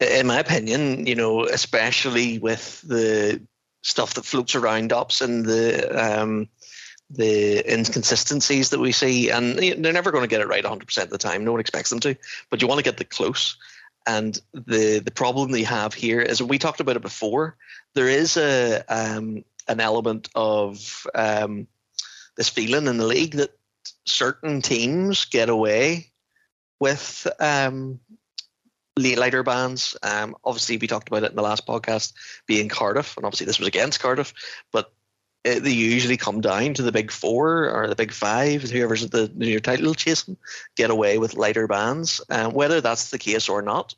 In 0.00 0.26
my 0.26 0.38
opinion, 0.38 1.06
you 1.06 1.14
know, 1.14 1.44
especially 1.44 2.38
with 2.38 2.80
the 2.82 3.42
stuff 3.82 4.14
that 4.14 4.24
floats 4.24 4.54
around 4.54 4.92
ops 4.92 5.20
and 5.20 5.44
the 5.44 6.20
um, 6.22 6.48
the 7.10 7.72
inconsistencies 7.72 8.70
that 8.70 8.80
we 8.80 8.92
see, 8.92 9.30
and 9.30 9.58
they're 9.58 9.92
never 9.92 10.12
going 10.12 10.22
to 10.22 10.28
get 10.28 10.40
it 10.40 10.48
right 10.48 10.64
100% 10.64 11.02
of 11.02 11.10
the 11.10 11.18
time. 11.18 11.44
No 11.44 11.52
one 11.52 11.60
expects 11.60 11.90
them 11.90 12.00
to, 12.00 12.16
but 12.50 12.62
you 12.62 12.68
want 12.68 12.78
to 12.78 12.84
get 12.84 12.96
the 12.96 13.04
close. 13.04 13.56
And 14.06 14.40
the 14.54 15.00
the 15.04 15.10
problem 15.10 15.50
they 15.50 15.64
have 15.64 15.92
here 15.92 16.20
is 16.20 16.42
we 16.42 16.58
talked 16.58 16.80
about 16.80 16.96
it 16.96 17.02
before. 17.02 17.56
There 17.94 18.08
is 18.08 18.36
a 18.36 18.82
um, 18.88 19.44
an 19.68 19.80
element 19.80 20.28
of 20.34 21.06
um, 21.14 21.66
this 22.36 22.48
feeling 22.48 22.86
in 22.86 22.96
the 22.96 23.06
league 23.06 23.34
that 23.34 23.50
certain 24.06 24.62
teams 24.62 25.26
get 25.26 25.48
away 25.48 26.10
with 26.78 27.26
um, 27.38 28.00
lighter 28.96 29.42
bands. 29.42 29.96
Um, 30.02 30.34
obviously, 30.44 30.78
we 30.78 30.86
talked 30.86 31.08
about 31.08 31.24
it 31.24 31.30
in 31.30 31.36
the 31.36 31.42
last 31.42 31.66
podcast, 31.66 32.14
being 32.46 32.68
Cardiff, 32.68 33.16
and 33.16 33.26
obviously 33.26 33.46
this 33.46 33.58
was 33.58 33.68
against 33.68 34.00
Cardiff, 34.00 34.32
but 34.72 34.92
it, 35.44 35.62
they 35.62 35.70
usually 35.70 36.16
come 36.16 36.40
down 36.40 36.74
to 36.74 36.82
the 36.82 36.92
big 36.92 37.10
four 37.10 37.70
or 37.70 37.88
the 37.88 37.96
big 37.96 38.12
five, 38.12 38.62
whoever's 38.62 39.04
at 39.04 39.10
the 39.10 39.30
your 39.38 39.60
title 39.60 39.94
chasing, 39.94 40.36
get 40.76 40.90
away 40.90 41.18
with 41.18 41.34
lighter 41.36 41.66
bands. 41.66 42.20
Um, 42.28 42.52
whether 42.52 42.80
that's 42.80 43.10
the 43.10 43.18
case 43.18 43.48
or 43.48 43.62
not, 43.62 43.94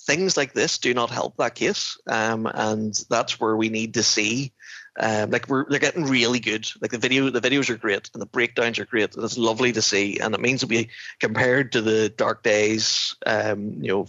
things 0.00 0.36
like 0.36 0.52
this 0.52 0.78
do 0.78 0.94
not 0.94 1.10
help 1.10 1.36
that 1.36 1.54
case, 1.54 1.98
um, 2.06 2.46
and 2.46 2.94
that's 3.10 3.40
where 3.40 3.56
we 3.56 3.68
need 3.68 3.94
to 3.94 4.02
see. 4.02 4.52
Um, 5.00 5.30
like 5.30 5.48
we're 5.48 5.68
they're 5.68 5.80
getting 5.80 6.04
really 6.04 6.40
good. 6.40 6.68
Like 6.80 6.92
the 6.92 6.98
video, 6.98 7.28
the 7.30 7.40
videos 7.40 7.70
are 7.70 7.76
great, 7.76 8.10
and 8.12 8.22
the 8.22 8.26
breakdowns 8.26 8.78
are 8.78 8.86
great. 8.86 9.14
And 9.14 9.24
it's 9.24 9.38
lovely 9.38 9.72
to 9.72 9.82
see, 9.82 10.18
and 10.18 10.34
it 10.34 10.40
means 10.40 10.60
that 10.60 10.70
we 10.70 10.90
compared 11.18 11.72
to 11.72 11.82
the 11.82 12.08
dark 12.08 12.44
days, 12.44 13.16
um, 13.26 13.82
you 13.82 13.88
know, 13.88 14.06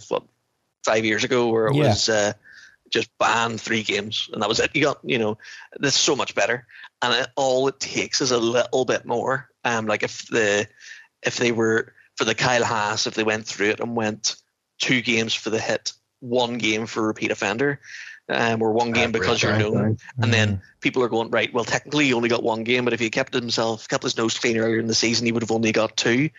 five 0.84 1.04
years 1.04 1.24
ago, 1.24 1.48
where 1.48 1.66
it 1.66 1.74
yeah. 1.74 1.88
was. 1.88 2.08
Uh, 2.08 2.32
just 2.90 3.10
ban 3.18 3.56
three 3.56 3.82
games 3.82 4.28
and 4.32 4.42
that 4.42 4.48
was 4.48 4.60
it. 4.60 4.70
You 4.74 4.82
got, 4.82 4.98
you 5.02 5.18
know, 5.18 5.38
this 5.78 5.94
is 5.94 6.00
so 6.00 6.16
much 6.16 6.34
better. 6.34 6.66
And 7.02 7.14
it, 7.14 7.28
all 7.36 7.68
it 7.68 7.80
takes 7.80 8.20
is 8.20 8.30
a 8.30 8.38
little 8.38 8.84
bit 8.84 9.04
more. 9.04 9.48
Um, 9.64 9.86
like 9.86 10.02
if 10.02 10.26
the 10.28 10.66
if 11.22 11.36
they 11.36 11.52
were 11.52 11.94
for 12.16 12.24
the 12.24 12.34
Kyle 12.34 12.64
Haas, 12.64 13.06
if 13.06 13.14
they 13.14 13.24
went 13.24 13.46
through 13.46 13.70
it 13.70 13.80
and 13.80 13.96
went 13.96 14.36
two 14.78 15.00
games 15.00 15.34
for 15.34 15.50
the 15.50 15.60
hit, 15.60 15.92
one 16.20 16.58
game 16.58 16.86
for 16.86 17.06
repeat 17.06 17.30
offender, 17.30 17.80
um, 18.28 18.62
or 18.62 18.72
one 18.72 18.92
game 18.92 19.12
because 19.12 19.42
you're 19.42 19.56
known, 19.58 19.78
right. 19.78 19.96
and 20.18 20.32
then 20.32 20.48
mm-hmm. 20.48 20.64
people 20.80 21.02
are 21.02 21.08
going 21.08 21.30
right. 21.30 21.52
Well, 21.52 21.64
technically, 21.64 22.06
he 22.06 22.14
only 22.14 22.28
got 22.28 22.42
one 22.42 22.64
game, 22.64 22.84
but 22.84 22.94
if 22.94 23.00
he 23.00 23.10
kept 23.10 23.34
himself, 23.34 23.88
kept 23.88 24.04
his 24.04 24.16
nose 24.16 24.38
clean 24.38 24.56
earlier 24.56 24.78
in 24.78 24.86
the 24.86 24.94
season, 24.94 25.26
he 25.26 25.32
would 25.32 25.42
have 25.42 25.50
only 25.50 25.72
got 25.72 25.96
two. 25.96 26.30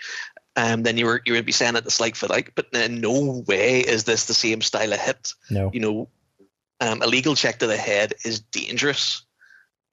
Um, 0.55 0.83
then 0.83 0.97
you 0.97 1.05
were 1.05 1.21
you 1.25 1.33
would 1.33 1.45
be 1.45 1.51
saying 1.51 1.75
it 1.75 1.83
the 1.83 1.91
slight 1.91 2.17
for 2.17 2.27
like, 2.27 2.53
but 2.55 2.67
in 2.73 3.01
no 3.01 3.43
way 3.47 3.79
is 3.79 4.03
this 4.03 4.25
the 4.25 4.33
same 4.33 4.61
style 4.61 4.93
of 4.93 4.99
hit. 4.99 5.33
No, 5.49 5.71
you 5.73 5.79
know, 5.79 6.09
um, 6.81 7.01
a 7.01 7.07
legal 7.07 7.35
check 7.35 7.59
to 7.59 7.67
the 7.67 7.77
head 7.77 8.15
is 8.25 8.39
dangerous. 8.39 9.23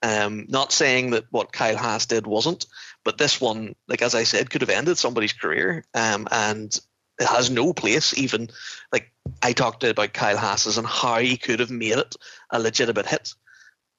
Um, 0.01 0.45
not 0.49 0.71
saying 0.71 1.11
that 1.11 1.25
what 1.29 1.51
Kyle 1.51 1.77
Haas 1.77 2.07
did 2.07 2.25
wasn't, 2.25 2.65
but 3.05 3.17
this 3.17 3.39
one, 3.39 3.75
like 3.87 4.01
as 4.01 4.15
I 4.15 4.23
said, 4.23 4.49
could 4.49 4.61
have 4.61 4.69
ended 4.69 4.97
somebody's 4.97 5.33
career. 5.33 5.85
Um, 5.93 6.27
and 6.31 6.77
it 7.19 7.27
has 7.27 7.51
no 7.51 7.73
place. 7.73 8.17
Even 8.17 8.49
like 8.91 9.11
I 9.43 9.53
talked 9.53 9.83
about 9.83 10.13
Kyle 10.13 10.37
Haas's 10.37 10.77
and 10.77 10.87
how 10.87 11.19
he 11.19 11.37
could 11.37 11.59
have 11.59 11.69
made 11.69 11.97
it 11.97 12.15
a 12.49 12.59
legitimate 12.59 13.05
hit. 13.05 13.33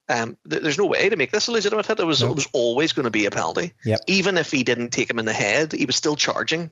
Um, 0.08 0.36
th- 0.48 0.62
there's 0.62 0.78
no 0.78 0.86
way 0.86 1.08
to 1.08 1.16
make 1.16 1.30
this 1.30 1.46
a 1.46 1.52
legitimate 1.52 1.86
hit. 1.86 2.00
It 2.00 2.04
was 2.04 2.22
nope. 2.22 2.32
it 2.32 2.36
was 2.36 2.48
always 2.52 2.92
going 2.92 3.04
to 3.04 3.10
be 3.10 3.26
a 3.26 3.30
penalty. 3.30 3.72
Yep. 3.84 4.00
Even 4.08 4.36
if 4.36 4.50
he 4.50 4.64
didn't 4.64 4.90
take 4.90 5.08
him 5.08 5.20
in 5.20 5.26
the 5.26 5.32
head, 5.32 5.72
he 5.72 5.84
was 5.84 5.96
still 5.96 6.16
charging 6.16 6.70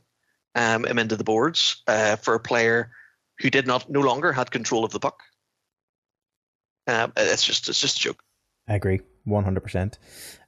um, 0.56 0.84
him 0.84 0.98
into 0.98 1.16
the 1.16 1.22
boards 1.24 1.82
uh, 1.86 2.16
for 2.16 2.34
a 2.34 2.40
player 2.40 2.90
who 3.38 3.50
did 3.50 3.66
not 3.66 3.88
no 3.88 4.00
longer 4.00 4.32
had 4.32 4.50
control 4.50 4.84
of 4.84 4.90
the 4.90 4.98
puck. 4.98 5.22
Um, 6.88 7.12
it's 7.16 7.44
just 7.44 7.68
it's 7.68 7.80
just 7.80 7.98
a 7.98 8.00
joke. 8.00 8.22
I 8.66 8.74
agree, 8.74 9.00
one 9.24 9.44
hundred 9.44 9.60
percent. 9.60 9.98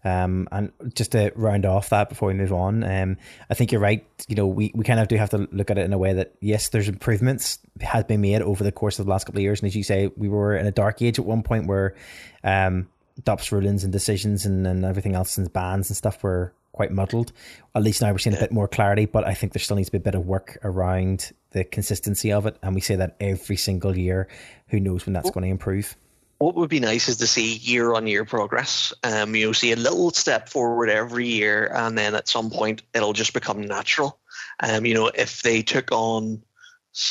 Um, 0.02 0.48
and 0.50 0.72
just 0.94 1.12
to 1.12 1.30
round 1.36 1.66
off 1.66 1.90
that 1.90 2.08
before 2.08 2.28
we 2.28 2.34
move 2.34 2.52
on, 2.52 2.82
um, 2.82 3.18
I 3.50 3.54
think 3.54 3.70
you're 3.70 3.80
right. 3.80 4.04
You 4.28 4.36
know, 4.36 4.46
we, 4.46 4.72
we 4.74 4.82
kind 4.82 4.98
of 4.98 5.08
do 5.08 5.16
have 5.16 5.30
to 5.30 5.48
look 5.52 5.70
at 5.70 5.78
it 5.78 5.84
in 5.84 5.92
a 5.92 5.98
way 5.98 6.14
that 6.14 6.34
yes, 6.40 6.70
there's 6.70 6.88
improvements 6.88 7.58
has 7.80 8.04
been 8.04 8.22
made 8.22 8.42
over 8.42 8.64
the 8.64 8.72
course 8.72 8.98
of 8.98 9.06
the 9.06 9.10
last 9.10 9.24
couple 9.24 9.38
of 9.38 9.42
years, 9.42 9.60
and 9.60 9.68
as 9.68 9.76
you 9.76 9.84
say, 9.84 10.10
we 10.16 10.28
were 10.28 10.56
in 10.56 10.66
a 10.66 10.70
dark 10.70 11.02
age 11.02 11.18
at 11.18 11.24
one 11.24 11.42
point 11.42 11.66
where 11.66 11.94
um, 12.42 12.88
DOPS 13.22 13.52
rulings 13.52 13.84
and 13.84 13.92
decisions 13.92 14.46
and, 14.46 14.66
and 14.66 14.84
everything 14.84 15.14
else 15.14 15.36
and 15.36 15.52
bans 15.52 15.90
and 15.90 15.96
stuff 15.96 16.22
were 16.22 16.54
quite 16.72 16.92
muddled. 16.92 17.32
At 17.74 17.82
least 17.82 18.00
now 18.00 18.12
we're 18.12 18.18
seeing 18.18 18.36
a 18.36 18.40
bit 18.40 18.52
more 18.52 18.68
clarity, 18.68 19.04
but 19.04 19.26
I 19.26 19.34
think 19.34 19.52
there 19.52 19.60
still 19.60 19.76
needs 19.76 19.88
to 19.88 19.92
be 19.92 19.98
a 19.98 20.00
bit 20.00 20.14
of 20.14 20.26
work 20.26 20.58
around 20.62 21.32
the 21.50 21.64
consistency 21.64 22.32
of 22.32 22.46
it, 22.46 22.56
and 22.62 22.74
we 22.74 22.80
say 22.80 22.96
that 22.96 23.16
every 23.20 23.56
single 23.56 23.96
year. 23.96 24.28
Who 24.68 24.80
knows 24.80 25.04
when 25.04 25.12
that's 25.12 25.30
going 25.30 25.44
to 25.44 25.50
improve? 25.50 25.96
What 26.40 26.54
would 26.54 26.70
be 26.70 26.80
nice 26.80 27.08
is 27.10 27.18
to 27.18 27.26
see 27.26 27.56
year 27.56 27.92
on 27.92 28.06
year 28.06 28.24
progress. 28.24 28.94
Um, 29.04 29.34
you 29.34 29.44
know, 29.44 29.52
see 29.52 29.72
a 29.72 29.76
little 29.76 30.10
step 30.10 30.48
forward 30.48 30.88
every 30.88 31.28
year, 31.28 31.70
and 31.72 31.96
then 31.98 32.14
at 32.14 32.28
some 32.28 32.50
point 32.50 32.82
it'll 32.94 33.12
just 33.12 33.34
become 33.34 33.60
natural. 33.60 34.18
Um, 34.58 34.86
you 34.86 34.94
know, 34.94 35.08
if 35.08 35.42
they 35.42 35.60
took 35.60 35.92
on, 35.92 36.42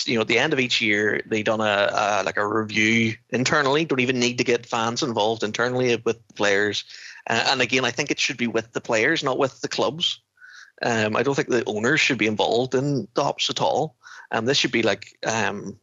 you 0.05 0.15
know, 0.15 0.21
at 0.21 0.27
the 0.27 0.39
end 0.39 0.51
of 0.53 0.59
each 0.59 0.81
year 0.81 1.21
they 1.27 1.43
done 1.43 1.61
a, 1.61 1.63
a 1.63 2.23
like 2.23 2.37
a 2.37 2.47
review 2.47 3.13
internally. 3.29 3.85
Don't 3.85 3.99
even 3.99 4.19
need 4.19 4.39
to 4.39 4.43
get 4.43 4.65
fans 4.65 5.03
involved 5.03 5.43
internally 5.43 5.95
with 6.03 6.17
players. 6.35 6.83
Uh, 7.29 7.49
and 7.49 7.61
again, 7.61 7.85
I 7.85 7.91
think 7.91 8.09
it 8.09 8.19
should 8.19 8.37
be 8.37 8.47
with 8.47 8.71
the 8.71 8.81
players, 8.81 9.23
not 9.23 9.37
with 9.37 9.61
the 9.61 9.67
clubs. 9.67 10.21
Um, 10.81 11.15
I 11.15 11.21
don't 11.21 11.35
think 11.35 11.49
the 11.49 11.63
owners 11.67 12.01
should 12.01 12.17
be 12.17 12.25
involved 12.25 12.73
in 12.73 13.07
DOPS 13.13 13.51
at 13.51 13.61
all. 13.61 13.95
Um, 14.31 14.45
this 14.45 14.57
should 14.57 14.71
be 14.71 14.81
like 14.81 15.15
um, 15.23 15.77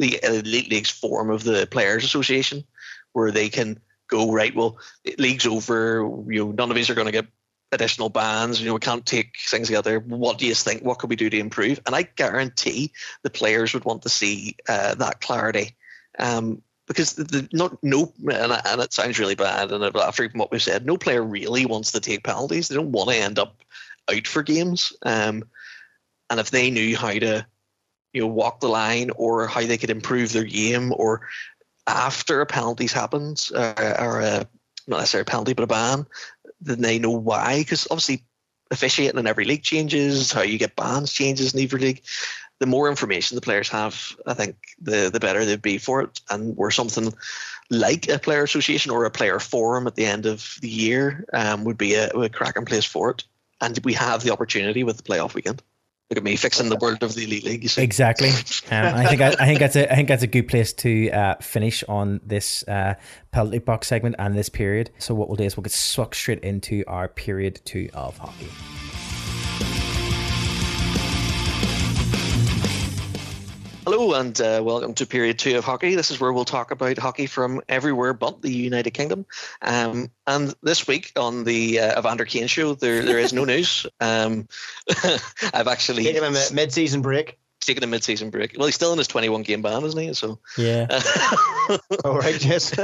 the 0.00 0.18
elite 0.24 0.70
leagues 0.70 0.90
form 0.90 1.30
of 1.30 1.44
the 1.44 1.66
players 1.70 2.04
association 2.04 2.64
where 3.12 3.30
they 3.30 3.48
can 3.48 3.78
go 4.08 4.32
right 4.32 4.54
well 4.54 4.78
leagues 5.18 5.46
over 5.46 6.08
you 6.26 6.44
know 6.44 6.52
none 6.52 6.70
of 6.70 6.74
these 6.74 6.90
are 6.90 6.94
going 6.94 7.06
to 7.06 7.12
get 7.12 7.26
additional 7.72 8.08
bans 8.08 8.60
you 8.60 8.66
know 8.66 8.74
we 8.74 8.80
can't 8.80 9.06
take 9.06 9.36
things 9.46 9.68
together. 9.68 10.00
What 10.00 10.38
do 10.38 10.46
you 10.46 10.54
think? 10.54 10.82
What 10.82 10.98
could 10.98 11.10
we 11.10 11.16
do 11.16 11.30
to 11.30 11.38
improve? 11.38 11.80
And 11.86 11.94
i 11.94 12.02
guarantee 12.02 12.92
the 13.22 13.30
players 13.30 13.72
would 13.74 13.84
want 13.84 14.02
to 14.02 14.08
see 14.08 14.56
uh, 14.68 14.94
that 14.96 15.20
clarity. 15.20 15.76
Um, 16.18 16.62
because 16.88 17.12
the, 17.12 17.22
the, 17.22 17.48
not 17.52 17.78
no 17.84 18.12
and, 18.18 18.52
and, 18.52 18.80
it 18.80 18.92
sounds 18.92 19.20
really 19.20 19.36
bad 19.36 19.70
and 19.70 19.96
after 19.96 20.28
what 20.34 20.50
we've 20.50 20.60
said 20.60 20.84
no 20.84 20.96
player 20.96 21.22
really 21.22 21.64
wants 21.64 21.92
to 21.92 22.00
take 22.00 22.24
penalties. 22.24 22.66
They 22.66 22.74
don't 22.74 22.90
want 22.90 23.10
to 23.10 23.16
end 23.16 23.38
up 23.38 23.62
out 24.10 24.26
for 24.26 24.42
games. 24.42 24.92
Um, 25.06 25.44
and 26.28 26.40
if 26.40 26.50
they 26.50 26.70
knew 26.70 26.96
how 26.96 27.12
to 27.12 27.46
you 28.12 28.20
know 28.20 28.26
walk 28.26 28.60
the 28.60 28.68
line 28.68 29.10
or 29.16 29.46
how 29.46 29.60
they 29.60 29.78
could 29.78 29.90
improve 29.90 30.32
their 30.32 30.44
game 30.44 30.92
or 30.96 31.22
after 31.86 32.40
a 32.40 32.46
penalties 32.46 32.92
happens 32.92 33.50
uh, 33.52 33.96
or 33.98 34.20
a, 34.20 34.46
not 34.86 34.98
necessarily 34.98 35.22
a 35.22 35.24
penalty 35.24 35.52
but 35.52 35.64
a 35.64 35.66
ban 35.66 36.06
then 36.60 36.80
they 36.80 36.98
know 36.98 37.10
why 37.10 37.58
because 37.58 37.86
obviously 37.90 38.24
officiating 38.70 39.18
in 39.18 39.26
every 39.26 39.44
league 39.44 39.62
changes 39.62 40.32
how 40.32 40.42
you 40.42 40.58
get 40.58 40.76
bans 40.76 41.12
changes 41.12 41.54
in 41.54 41.62
every 41.62 41.80
league. 41.80 42.02
The 42.60 42.66
more 42.66 42.88
information 42.88 43.34
the 43.34 43.40
players 43.40 43.70
have 43.70 44.14
i 44.26 44.34
think 44.34 44.56
the 44.80 45.10
the 45.10 45.20
better 45.20 45.44
they'd 45.44 45.62
be 45.62 45.78
for 45.78 46.02
it. 46.02 46.20
And 46.28 46.56
where 46.56 46.70
something 46.70 47.12
like 47.70 48.08
a 48.08 48.18
player 48.18 48.42
association 48.42 48.90
or 48.90 49.04
a 49.04 49.10
player 49.10 49.38
forum 49.38 49.86
at 49.86 49.94
the 49.94 50.04
end 50.04 50.26
of 50.26 50.56
the 50.60 50.68
year 50.68 51.24
um, 51.32 51.64
would 51.64 51.78
be 51.78 51.94
a, 51.94 52.08
a 52.10 52.28
cracking 52.28 52.64
place 52.64 52.84
for 52.84 53.10
it. 53.10 53.24
And 53.60 53.78
we 53.84 53.94
have 53.94 54.22
the 54.22 54.32
opportunity 54.32 54.84
with 54.84 54.96
the 54.96 55.02
playoff 55.02 55.34
weekend 55.34 55.62
Look 56.10 56.16
at 56.16 56.24
me 56.24 56.34
fixing 56.34 56.68
the 56.68 56.76
world 56.76 57.04
of 57.04 57.14
the 57.14 57.22
elite 57.22 57.44
league. 57.44 57.62
You 57.62 57.68
see? 57.68 57.82
Exactly. 57.82 58.30
Um, 58.72 58.94
I 58.94 59.06
think 59.06 59.20
I, 59.20 59.28
I, 59.30 59.46
think 59.46 59.58
that's 59.58 59.74
a 59.74 59.90
I 59.90 59.96
think 59.96 60.06
that's 60.06 60.22
a 60.22 60.28
good 60.28 60.46
place 60.46 60.72
to 60.74 61.10
uh, 61.10 61.34
finish 61.40 61.82
on 61.88 62.20
this 62.24 62.62
uh, 62.68 62.94
penalty 63.32 63.58
box 63.58 63.88
segment 63.88 64.14
and 64.16 64.36
this 64.36 64.48
period. 64.48 64.90
So 64.98 65.12
what 65.12 65.28
we'll 65.28 65.36
do 65.36 65.42
is 65.42 65.56
we'll 65.56 65.62
get 65.62 65.72
sucked 65.72 66.14
straight 66.14 66.38
into 66.44 66.84
our 66.86 67.08
period 67.08 67.60
two 67.64 67.90
of 67.94 68.16
hockey. 68.18 68.48
Hello 73.84 74.12
and 74.12 74.38
uh, 74.42 74.60
welcome 74.62 74.92
to 74.94 75.06
period 75.06 75.38
two 75.38 75.56
of 75.56 75.64
hockey. 75.64 75.94
This 75.94 76.10
is 76.10 76.20
where 76.20 76.30
we'll 76.30 76.44
talk 76.44 76.70
about 76.70 76.98
hockey 76.98 77.24
from 77.24 77.62
everywhere 77.66 78.12
but 78.12 78.42
the 78.42 78.52
United 78.52 78.90
Kingdom. 78.90 79.24
Um, 79.62 80.10
and 80.26 80.54
this 80.62 80.86
week 80.86 81.12
on 81.16 81.44
the 81.44 81.80
uh, 81.80 81.98
Evander 81.98 82.26
Kane 82.26 82.46
show, 82.46 82.74
there 82.74 83.02
there 83.02 83.18
is 83.18 83.32
no 83.32 83.44
news. 83.46 83.86
Um, 83.98 84.48
I've 85.54 85.66
actually 85.66 86.04
taken 86.04 86.24
a 86.24 86.30
mid-season 86.52 87.00
break. 87.00 87.38
Taking 87.62 87.82
a 87.82 87.86
mid-season 87.86 88.28
break. 88.28 88.54
Well, 88.56 88.66
he's 88.66 88.74
still 88.74 88.92
in 88.92 88.98
his 88.98 89.08
21 89.08 89.42
game 89.44 89.62
ban, 89.62 89.82
isn't 89.82 89.98
he? 89.98 90.12
So 90.12 90.38
yeah. 90.58 90.86
All 92.04 92.18
right. 92.18 92.44
Yes. 92.44 92.74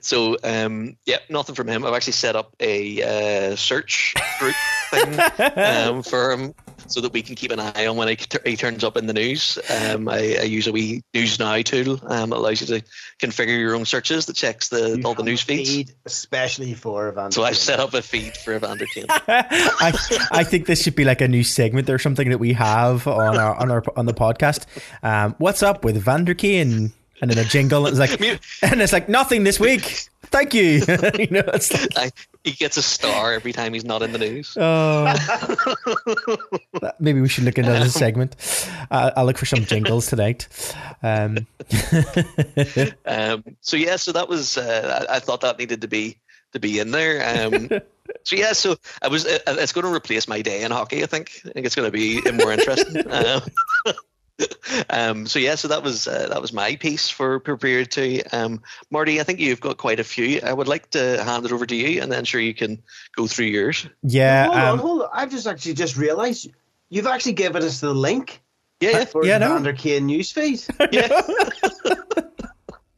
so 0.00 0.38
um, 0.42 0.96
yeah, 1.04 1.18
nothing 1.28 1.54
from 1.54 1.68
him. 1.68 1.84
I've 1.84 1.94
actually 1.94 2.14
set 2.14 2.34
up 2.34 2.56
a 2.60 3.50
uh, 3.52 3.56
search 3.56 4.14
group 4.38 4.54
thing 4.90 5.18
um, 5.56 6.02
for 6.02 6.32
him 6.32 6.54
so 6.86 7.00
that 7.00 7.12
we 7.12 7.22
can 7.22 7.34
keep 7.34 7.50
an 7.50 7.60
eye 7.60 7.86
on 7.86 7.96
when 7.96 8.08
he, 8.08 8.18
he 8.44 8.56
turns 8.56 8.84
up 8.84 8.96
in 8.96 9.06
the 9.06 9.12
news. 9.12 9.58
Um, 9.70 10.08
I, 10.08 10.38
I, 10.40 10.42
use 10.42 10.66
a 10.66 10.72
wee 10.72 11.02
News 11.14 11.38
Now 11.38 11.60
tool 11.62 12.00
um, 12.06 12.30
that 12.30 12.36
allows 12.36 12.60
you 12.60 12.78
to 12.78 12.86
configure 13.18 13.58
your 13.58 13.74
own 13.74 13.84
searches 13.84 14.26
that 14.26 14.36
checks 14.36 14.68
the 14.68 15.00
all 15.04 15.14
the 15.14 15.22
news 15.22 15.42
feeds. 15.42 15.70
Feed 15.70 15.92
especially 16.04 16.74
for 16.74 17.08
Evander. 17.08 17.32
So 17.32 17.44
I've 17.44 17.56
set 17.56 17.80
up 17.80 17.94
a 17.94 18.02
feed 18.02 18.36
for 18.36 18.54
Evander 18.54 18.86
Kane. 18.86 19.06
I, 19.10 19.92
I 20.30 20.44
think 20.44 20.66
this 20.66 20.82
should 20.82 20.96
be 20.96 21.04
like 21.04 21.20
a 21.20 21.28
new 21.28 21.44
segment 21.44 21.88
or 21.90 21.98
something 21.98 22.30
that 22.30 22.38
we 22.38 22.52
have 22.54 23.06
on 23.06 23.36
our 23.36 23.54
on 23.54 23.70
our 23.70 23.82
on 23.96 24.06
the 24.06 24.14
podcast. 24.14 24.66
Um, 25.02 25.34
what's 25.38 25.62
up 25.62 25.84
with 25.84 25.96
Evander 25.96 26.34
Kane? 26.34 26.92
And 27.20 27.30
then 27.30 27.38
a 27.38 27.44
jingle. 27.44 27.86
It's 27.86 28.00
like, 28.00 28.20
and 28.62 28.82
it's 28.82 28.92
like 28.92 29.08
nothing 29.08 29.44
this 29.44 29.60
week. 29.60 30.08
Thank 30.32 30.54
you. 30.54 30.62
you 31.18 31.26
know, 31.30 31.44
it's 31.52 31.70
like, 31.72 31.90
I, 31.96 32.10
he 32.42 32.52
gets 32.52 32.78
a 32.78 32.82
star 32.82 33.34
every 33.34 33.52
time 33.52 33.74
he's 33.74 33.84
not 33.84 34.02
in 34.02 34.12
the 34.12 34.18
news. 34.18 34.56
Oh, 34.58 35.14
maybe 36.98 37.20
we 37.20 37.28
should 37.28 37.44
look 37.44 37.58
into 37.58 37.70
this 37.70 37.92
segment. 38.04 38.34
Uh, 38.90 39.10
I'll 39.14 39.26
look 39.26 39.36
for 39.36 39.44
some 39.44 39.64
jingles 39.64 40.06
tonight. 40.06 40.48
Um. 41.02 41.46
um, 43.06 43.44
so 43.60 43.76
yeah, 43.76 43.96
so 43.96 44.12
that 44.12 44.26
was. 44.28 44.56
Uh, 44.56 45.06
I, 45.08 45.16
I, 45.16 45.18
thought 45.20 45.42
that 45.42 45.58
needed 45.58 45.82
to 45.82 45.88
be 45.88 46.16
to 46.52 46.58
be 46.58 46.78
in 46.78 46.92
there. 46.92 47.46
Um, 47.46 47.68
so 48.24 48.34
yeah, 48.34 48.54
so 48.54 48.76
I 49.02 49.08
was. 49.08 49.26
Uh, 49.26 49.38
it's 49.46 49.72
going 49.72 49.86
to 49.86 49.92
replace 49.92 50.26
my 50.26 50.40
day 50.40 50.62
in 50.62 50.70
hockey. 50.70 51.02
I 51.02 51.06
think. 51.06 51.42
I 51.44 51.50
think 51.50 51.66
it's 51.66 51.74
going 51.74 51.90
to 51.90 51.92
be 51.92 52.22
more 52.32 52.52
interesting. 52.52 53.04
Um, 53.12 53.42
um, 54.90 55.26
so 55.26 55.38
yeah, 55.38 55.54
so 55.54 55.68
that 55.68 55.82
was 55.82 56.06
uh, 56.06 56.28
that 56.28 56.40
was 56.40 56.52
my 56.52 56.76
piece 56.76 57.08
for 57.08 57.40
period 57.40 57.90
two. 57.90 58.22
Um, 58.32 58.62
Marty, 58.90 59.20
I 59.20 59.22
think 59.24 59.40
you've 59.40 59.60
got 59.60 59.76
quite 59.76 60.00
a 60.00 60.04
few. 60.04 60.40
I 60.42 60.52
would 60.52 60.68
like 60.68 60.90
to 60.90 61.22
hand 61.22 61.44
it 61.44 61.52
over 61.52 61.66
to 61.66 61.74
you, 61.74 62.02
and 62.02 62.10
then 62.10 62.24
sure 62.24 62.40
you 62.40 62.54
can 62.54 62.82
go 63.16 63.26
through 63.26 63.46
yours. 63.46 63.88
Yeah. 64.02 64.46
Hold 64.46 64.56
um, 64.56 64.62
on, 64.62 64.78
hold 64.78 65.02
on. 65.02 65.08
I've 65.12 65.30
just 65.30 65.46
actually 65.46 65.74
just 65.74 65.96
realised 65.96 66.50
you've 66.88 67.06
actually 67.06 67.34
given 67.34 67.62
us 67.62 67.80
the 67.80 67.92
link. 67.92 68.40
Yeah, 68.80 69.04
for 69.04 69.24
yeah, 69.24 69.38
no. 69.38 69.54
Under 69.54 69.72
Kane 69.72 70.08
newsfeed. 70.08 70.68
Yeah. 70.92 71.22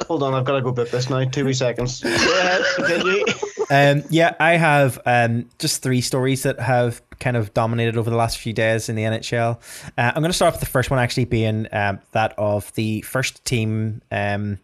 Hold 0.09 0.23
on, 0.23 0.35
I've 0.35 0.45
got 0.45 0.57
to 0.57 0.63
go 0.63 0.73
bit 0.73 0.91
this 0.91 1.09
now. 1.09 1.25
Two 1.25 1.45
wee 1.45 1.55
seconds. 1.55 2.01
Go 2.03 2.11
ahead, 2.11 2.63
continue. 2.77 3.25
Um, 3.75 4.05
yeah, 4.09 4.37
I 4.39 4.53
have 4.53 5.01
um, 5.05 5.51
just 5.59 5.83
three 5.83 6.01
stories 6.01 6.45
that 6.45 6.61
have 6.61 7.03
kind 7.19 7.37
of 7.37 7.53
dominated 7.55 7.97
over 7.97 8.09
the 8.09 8.17
last 8.17 8.39
few 8.39 8.53
days 8.53 8.89
in 8.89 8.95
the 8.95 9.03
NHL. 9.03 9.57
Uh, 9.99 10.13
I'm 10.15 10.23
going 10.23 10.31
to 10.31 10.33
start 10.33 10.55
off 10.55 10.61
with 10.61 10.69
the 10.69 10.73
first 10.73 10.93
one 10.93 11.01
actually 11.01 11.25
being 11.25 11.67
um, 11.73 11.99
that 12.13 12.35
of 12.39 12.73
the 12.75 13.01
first 13.01 13.45
team 13.45 14.01
um, 14.13 14.61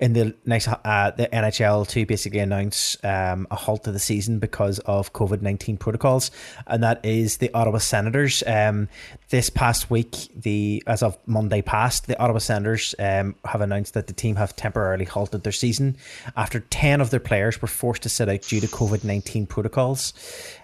in 0.00 0.12
the 0.12 0.34
next 0.44 0.66
uh, 0.66 1.12
the 1.16 1.28
NHL 1.28 1.86
to 1.88 2.04
basically 2.04 2.40
announce 2.40 2.96
um, 3.04 3.46
a 3.50 3.54
halt 3.54 3.84
to 3.84 3.92
the 3.92 4.00
season 4.00 4.40
because 4.40 4.80
of 4.80 5.12
COVID 5.12 5.40
nineteen 5.40 5.76
protocols, 5.76 6.32
and 6.66 6.82
that 6.82 7.04
is 7.04 7.36
the 7.36 7.52
Ottawa 7.54 7.78
Senators. 7.78 8.42
Um, 8.44 8.88
this 9.30 9.50
past 9.50 9.90
week, 9.90 10.28
the 10.34 10.82
as 10.88 11.02
of 11.04 11.16
Monday 11.26 11.62
past, 11.62 12.08
the 12.08 12.18
Ottawa 12.18 12.38
Senators 12.38 12.94
um, 12.98 13.36
have 13.44 13.60
announced 13.60 13.94
that 13.94 14.08
the 14.08 14.12
team 14.12 14.34
have 14.34 14.56
temporarily 14.56 15.04
halted 15.04 15.44
their 15.44 15.52
season 15.52 15.96
after 16.36 16.58
ten 16.58 17.00
of 17.00 17.10
their 17.10 17.20
players 17.20 17.62
were 17.62 17.68
forced 17.68 18.02
to 18.02 18.08
sit 18.08 18.28
out 18.28 18.42
due 18.42 18.60
to 18.60 18.66
COVID 18.66 19.04
nineteen 19.04 19.46
protocols. 19.46 20.12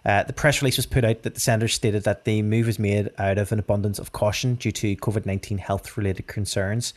Uh, 0.04 0.24
the 0.24 0.32
press 0.32 0.60
release 0.60 0.76
was 0.76 0.86
put 0.86 1.04
out 1.04 1.22
that 1.22 1.34
the 1.34 1.40
Senators 1.40 1.74
stated 1.74 2.02
that 2.02 2.24
the 2.24 2.42
move 2.42 2.66
was 2.66 2.80
made 2.80 3.10
out 3.18 3.38
of 3.38 3.52
an 3.52 3.60
abundance 3.60 4.00
of 4.00 4.10
caution 4.10 4.56
due 4.56 4.72
to 4.72 4.96
COVID 4.96 5.24
nineteen 5.24 5.58
health 5.58 5.96
related 5.96 6.26
concerns. 6.26 6.94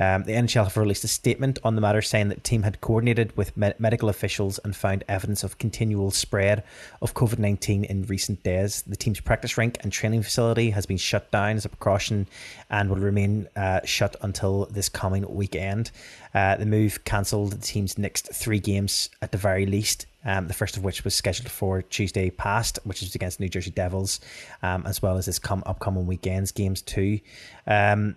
Um, 0.00 0.22
the 0.22 0.32
NHL 0.32 0.64
have 0.64 0.76
released 0.78 1.04
a 1.04 1.08
statement 1.08 1.58
on 1.62 1.74
the 1.74 1.82
matter 1.82 2.00
saying 2.00 2.28
that 2.28 2.36
the 2.36 2.40
team 2.40 2.62
had 2.62 2.80
coordinated 2.80 3.36
with 3.36 3.54
med- 3.54 3.78
medical 3.78 4.08
officials 4.08 4.58
and 4.64 4.74
found 4.74 5.04
evidence 5.08 5.44
of 5.44 5.58
continual 5.58 6.10
spread 6.10 6.64
of 7.02 7.12
COVID 7.12 7.38
19 7.38 7.84
in 7.84 8.04
recent 8.04 8.42
days. 8.42 8.80
The 8.82 8.96
team's 8.96 9.20
practice 9.20 9.58
rink 9.58 9.76
and 9.82 9.92
training 9.92 10.22
facility 10.22 10.70
has 10.70 10.86
been 10.86 10.96
shut 10.96 11.30
down 11.30 11.56
as 11.56 11.66
a 11.66 11.68
precaution 11.68 12.26
and 12.70 12.88
will 12.88 12.96
remain 12.96 13.46
uh, 13.54 13.80
shut 13.84 14.16
until 14.22 14.64
this 14.66 14.88
coming 14.88 15.26
weekend. 15.28 15.90
Uh, 16.34 16.56
the 16.56 16.66
move 16.66 17.04
cancelled 17.04 17.52
the 17.52 17.58
team's 17.58 17.98
next 17.98 18.32
three 18.32 18.60
games 18.60 19.10
at 19.20 19.32
the 19.32 19.38
very 19.38 19.66
least. 19.66 20.06
Um, 20.24 20.48
the 20.48 20.54
first 20.54 20.76
of 20.76 20.84
which 20.84 21.04
was 21.04 21.14
scheduled 21.14 21.50
for 21.50 21.82
Tuesday 21.82 22.30
past, 22.30 22.78
which 22.84 23.02
is 23.02 23.14
against 23.14 23.40
New 23.40 23.48
Jersey 23.48 23.70
Devils, 23.70 24.20
um, 24.62 24.86
as 24.86 25.02
well 25.02 25.16
as 25.16 25.26
this 25.26 25.38
come 25.38 25.62
upcoming 25.66 26.06
weekend's 26.06 26.52
games 26.52 26.82
too. 26.82 27.20
Um, 27.66 28.16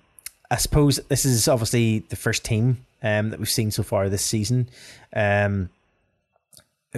I 0.54 0.58
suppose 0.58 0.98
this 1.08 1.26
is 1.26 1.48
obviously 1.48 2.00
the 2.10 2.16
first 2.16 2.46
team 2.46 2.86
um, 3.02 3.32
that 3.32 3.40
we've 3.40 3.50
seen 3.50 3.72
so 3.72 3.82
far 3.82 4.08
this 4.08 4.24
season. 4.24 4.70
Um, 5.12 5.72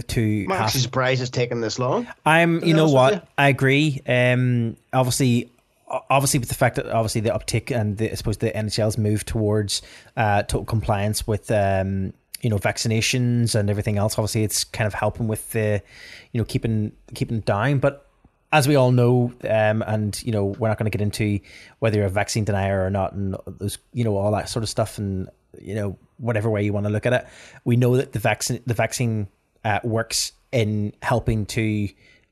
to 0.07 0.45
I'm 0.49 0.51
actually 0.51 0.81
surprised 0.81 1.21
it's 1.21 1.29
taken 1.31 1.61
this 1.61 1.79
long. 1.79 2.05
I'm, 2.25 2.61
you 2.65 2.73
know 2.73 2.89
what, 2.89 3.13
you. 3.13 3.21
I 3.37 3.47
agree. 3.47 4.01
Um, 4.05 4.75
obviously, 4.91 5.49
obviously 5.87 6.41
with 6.41 6.49
the 6.49 6.55
fact 6.55 6.75
that 6.75 6.87
obviously 6.87 7.21
the 7.21 7.29
uptick 7.29 7.73
and 7.73 7.97
the, 7.97 8.11
I 8.11 8.15
suppose 8.15 8.39
the 8.39 8.51
NHL's 8.51 8.97
move 8.97 9.23
towards 9.23 9.81
uh, 10.17 10.43
total 10.43 10.65
compliance 10.65 11.25
with 11.25 11.49
um, 11.49 12.11
you 12.41 12.49
know 12.49 12.57
vaccinations 12.57 13.55
and 13.55 13.69
everything 13.69 13.97
else. 13.97 14.19
Obviously, 14.19 14.43
it's 14.43 14.65
kind 14.65 14.85
of 14.85 14.93
helping 14.93 15.29
with 15.29 15.49
the 15.53 15.81
you 16.33 16.41
know 16.41 16.45
keeping 16.45 16.91
keeping 17.13 17.37
it 17.37 17.45
down, 17.45 17.77
but. 17.79 18.01
As 18.55 18.69
we 18.69 18.75
all 18.75 18.93
know, 18.93 19.33
um, 19.49 19.81
and 19.85 20.21
you 20.23 20.31
know, 20.31 20.45
we're 20.45 20.69
not 20.69 20.77
going 20.77 20.89
to 20.89 20.97
get 20.97 21.01
into 21.01 21.41
whether 21.79 21.97
you're 21.97 22.05
a 22.05 22.09
vaccine 22.09 22.45
denier 22.45 22.85
or 22.85 22.89
not, 22.89 23.11
and 23.11 23.35
those, 23.45 23.77
you 23.91 24.05
know, 24.05 24.15
all 24.15 24.31
that 24.31 24.47
sort 24.47 24.63
of 24.63 24.69
stuff, 24.69 24.97
and 24.97 25.29
you 25.59 25.75
know, 25.75 25.97
whatever 26.17 26.49
way 26.49 26.63
you 26.63 26.71
want 26.71 26.85
to 26.85 26.89
look 26.89 27.05
at 27.05 27.11
it. 27.11 27.27
We 27.65 27.75
know 27.75 27.97
that 27.97 28.13
the 28.13 28.19
vaccine, 28.19 28.63
the 28.65 28.73
vaccine 28.73 29.27
uh, 29.65 29.79
works 29.83 30.31
in 30.53 30.93
helping 31.01 31.45
to 31.47 31.89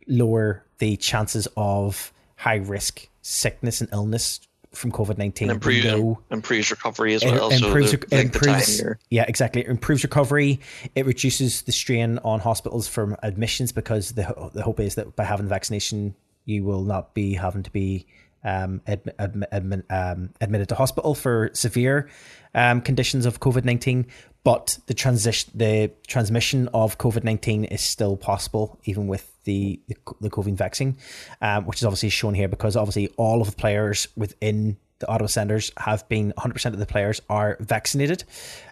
lower 0.08 0.64
the 0.78 0.96
chances 0.96 1.48
of 1.58 2.14
high 2.38 2.56
risk 2.56 3.10
sickness 3.22 3.82
and 3.82 3.90
illness 3.92 4.40
from 4.76 4.92
COVID 4.92 5.18
nineteen. 5.18 5.50
Improves, 5.50 5.86
know 5.86 6.20
improves 6.32 6.72
recovery 6.72 7.14
as 7.14 7.24
it 7.24 7.32
well. 7.32 7.50
improves, 7.50 7.92
so 7.92 7.98
rec- 7.98 8.10
the, 8.10 8.16
it 8.16 8.24
like 8.24 8.32
the 8.34 8.40
time 8.40 8.56
improves 8.56 8.84
yeah 9.10 9.26
exactly 9.28 9.62
it 9.62 9.68
improves 9.68 10.04
recovery 10.04 10.60
it 10.96 11.06
reduces 11.06 11.62
the 11.64 11.72
strain 11.72 12.20
on 12.24 12.40
hospitals 12.40 12.88
from 12.88 13.16
admissions 13.24 13.72
because 13.72 14.12
the, 14.14 14.52
the 14.54 14.64
hope 14.64 14.80
is 14.80 14.96
that 14.96 15.16
by 15.16 15.24
having 15.24 15.46
the 15.46 15.50
vaccination 15.50 16.16
you 16.46 16.64
will 16.64 16.84
not 16.84 17.14
be 17.14 17.34
having 17.36 17.64
to 17.64 17.72
be 17.72 18.06
um, 18.44 18.82
admi- 18.88 19.44
admi- 19.52 19.92
um, 19.92 20.30
admitted 20.42 20.70
to 20.70 20.76
hospital 20.76 21.16
for 21.16 21.50
severe 21.54 22.10
um, 22.56 22.82
conditions 22.82 23.26
of 23.26 23.40
COVID-19 23.40 24.06
but 24.44 24.78
the 24.88 24.94
transition 24.94 25.52
the 25.56 25.92
transmission 26.08 26.68
of 26.74 26.98
COVID-19 26.98 27.72
is 27.72 27.82
still 27.82 28.18
possible 28.18 28.80
even 28.86 29.08
with 29.08 29.32
the 29.44 29.80
the, 29.88 29.96
the 30.22 30.30
COVID 30.30 30.56
vaccine 30.56 30.98
um, 31.42 31.66
which 31.66 31.78
is 31.78 31.86
obviously 31.86 32.10
shown 32.10 32.34
here 32.34 32.48
because 32.48 32.76
obviously 32.76 33.08
all 33.18 33.42
of 33.42 33.50
the 33.50 33.56
players 33.56 34.08
within 34.16 34.78
the 35.04 35.12
Ottawa 35.12 35.28
Senators 35.28 35.72
have 35.78 36.08
been 36.08 36.34
100% 36.38 36.66
of 36.68 36.80
the 36.80 36.86
players 36.86 37.22
are 37.30 37.58
vaccinated. 37.60 38.24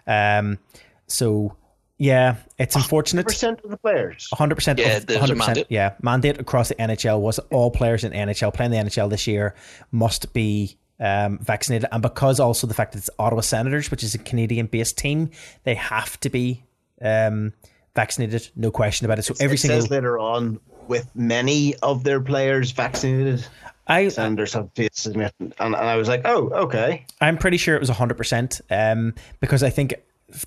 Um, 0.06 0.58
so 1.06 1.56
yeah, 2.02 2.34
it's 2.58 2.74
unfortunate. 2.74 3.24
Percent 3.24 3.60
of 3.62 3.70
the 3.70 3.76
players. 3.76 4.28
100%, 4.34 4.76
Yeah, 4.76 4.96
of, 4.96 5.06
there's 5.06 5.30
a 5.30 5.34
100% 5.34 5.38
mandate. 5.38 5.66
yeah, 5.68 5.94
mandate 6.02 6.40
across 6.40 6.68
the 6.68 6.74
NHL 6.74 7.20
was 7.20 7.38
all 7.52 7.70
players 7.70 8.02
in 8.02 8.10
NHL 8.10 8.52
playing 8.52 8.72
the 8.72 8.78
NHL 8.78 9.08
this 9.08 9.28
year 9.28 9.54
must 9.92 10.32
be 10.32 10.76
um, 10.98 11.38
vaccinated, 11.38 11.88
and 11.92 12.02
because 12.02 12.40
also 12.40 12.66
the 12.66 12.74
fact 12.74 12.92
that 12.92 12.98
it's 12.98 13.10
Ottawa 13.20 13.40
Senators, 13.40 13.92
which 13.92 14.02
is 14.02 14.16
a 14.16 14.18
Canadian-based 14.18 14.98
team, 14.98 15.30
they 15.62 15.76
have 15.76 16.18
to 16.20 16.28
be 16.28 16.64
um, 17.00 17.52
vaccinated, 17.94 18.50
no 18.56 18.72
question 18.72 19.04
about 19.04 19.20
it. 19.20 19.22
So 19.22 19.34
every 19.38 19.54
it 19.54 19.58
single 19.58 19.80
says 19.80 19.90
later 19.90 20.18
on, 20.18 20.58
with 20.88 21.08
many 21.14 21.76
of 21.76 22.02
their 22.02 22.20
players 22.20 22.72
vaccinated, 22.72 23.46
I 23.86 24.08
Senators 24.08 24.54
have 24.54 24.70
faced 24.74 24.96
significant, 24.98 25.54
and, 25.60 25.76
and 25.76 25.88
I 25.88 25.94
was 25.94 26.08
like, 26.08 26.22
oh, 26.24 26.48
okay. 26.64 27.06
I'm 27.20 27.38
pretty 27.38 27.58
sure 27.58 27.76
it 27.76 27.80
was 27.80 27.90
100% 27.90 28.60
um, 28.70 29.14
because 29.38 29.62
I 29.62 29.70
think 29.70 29.94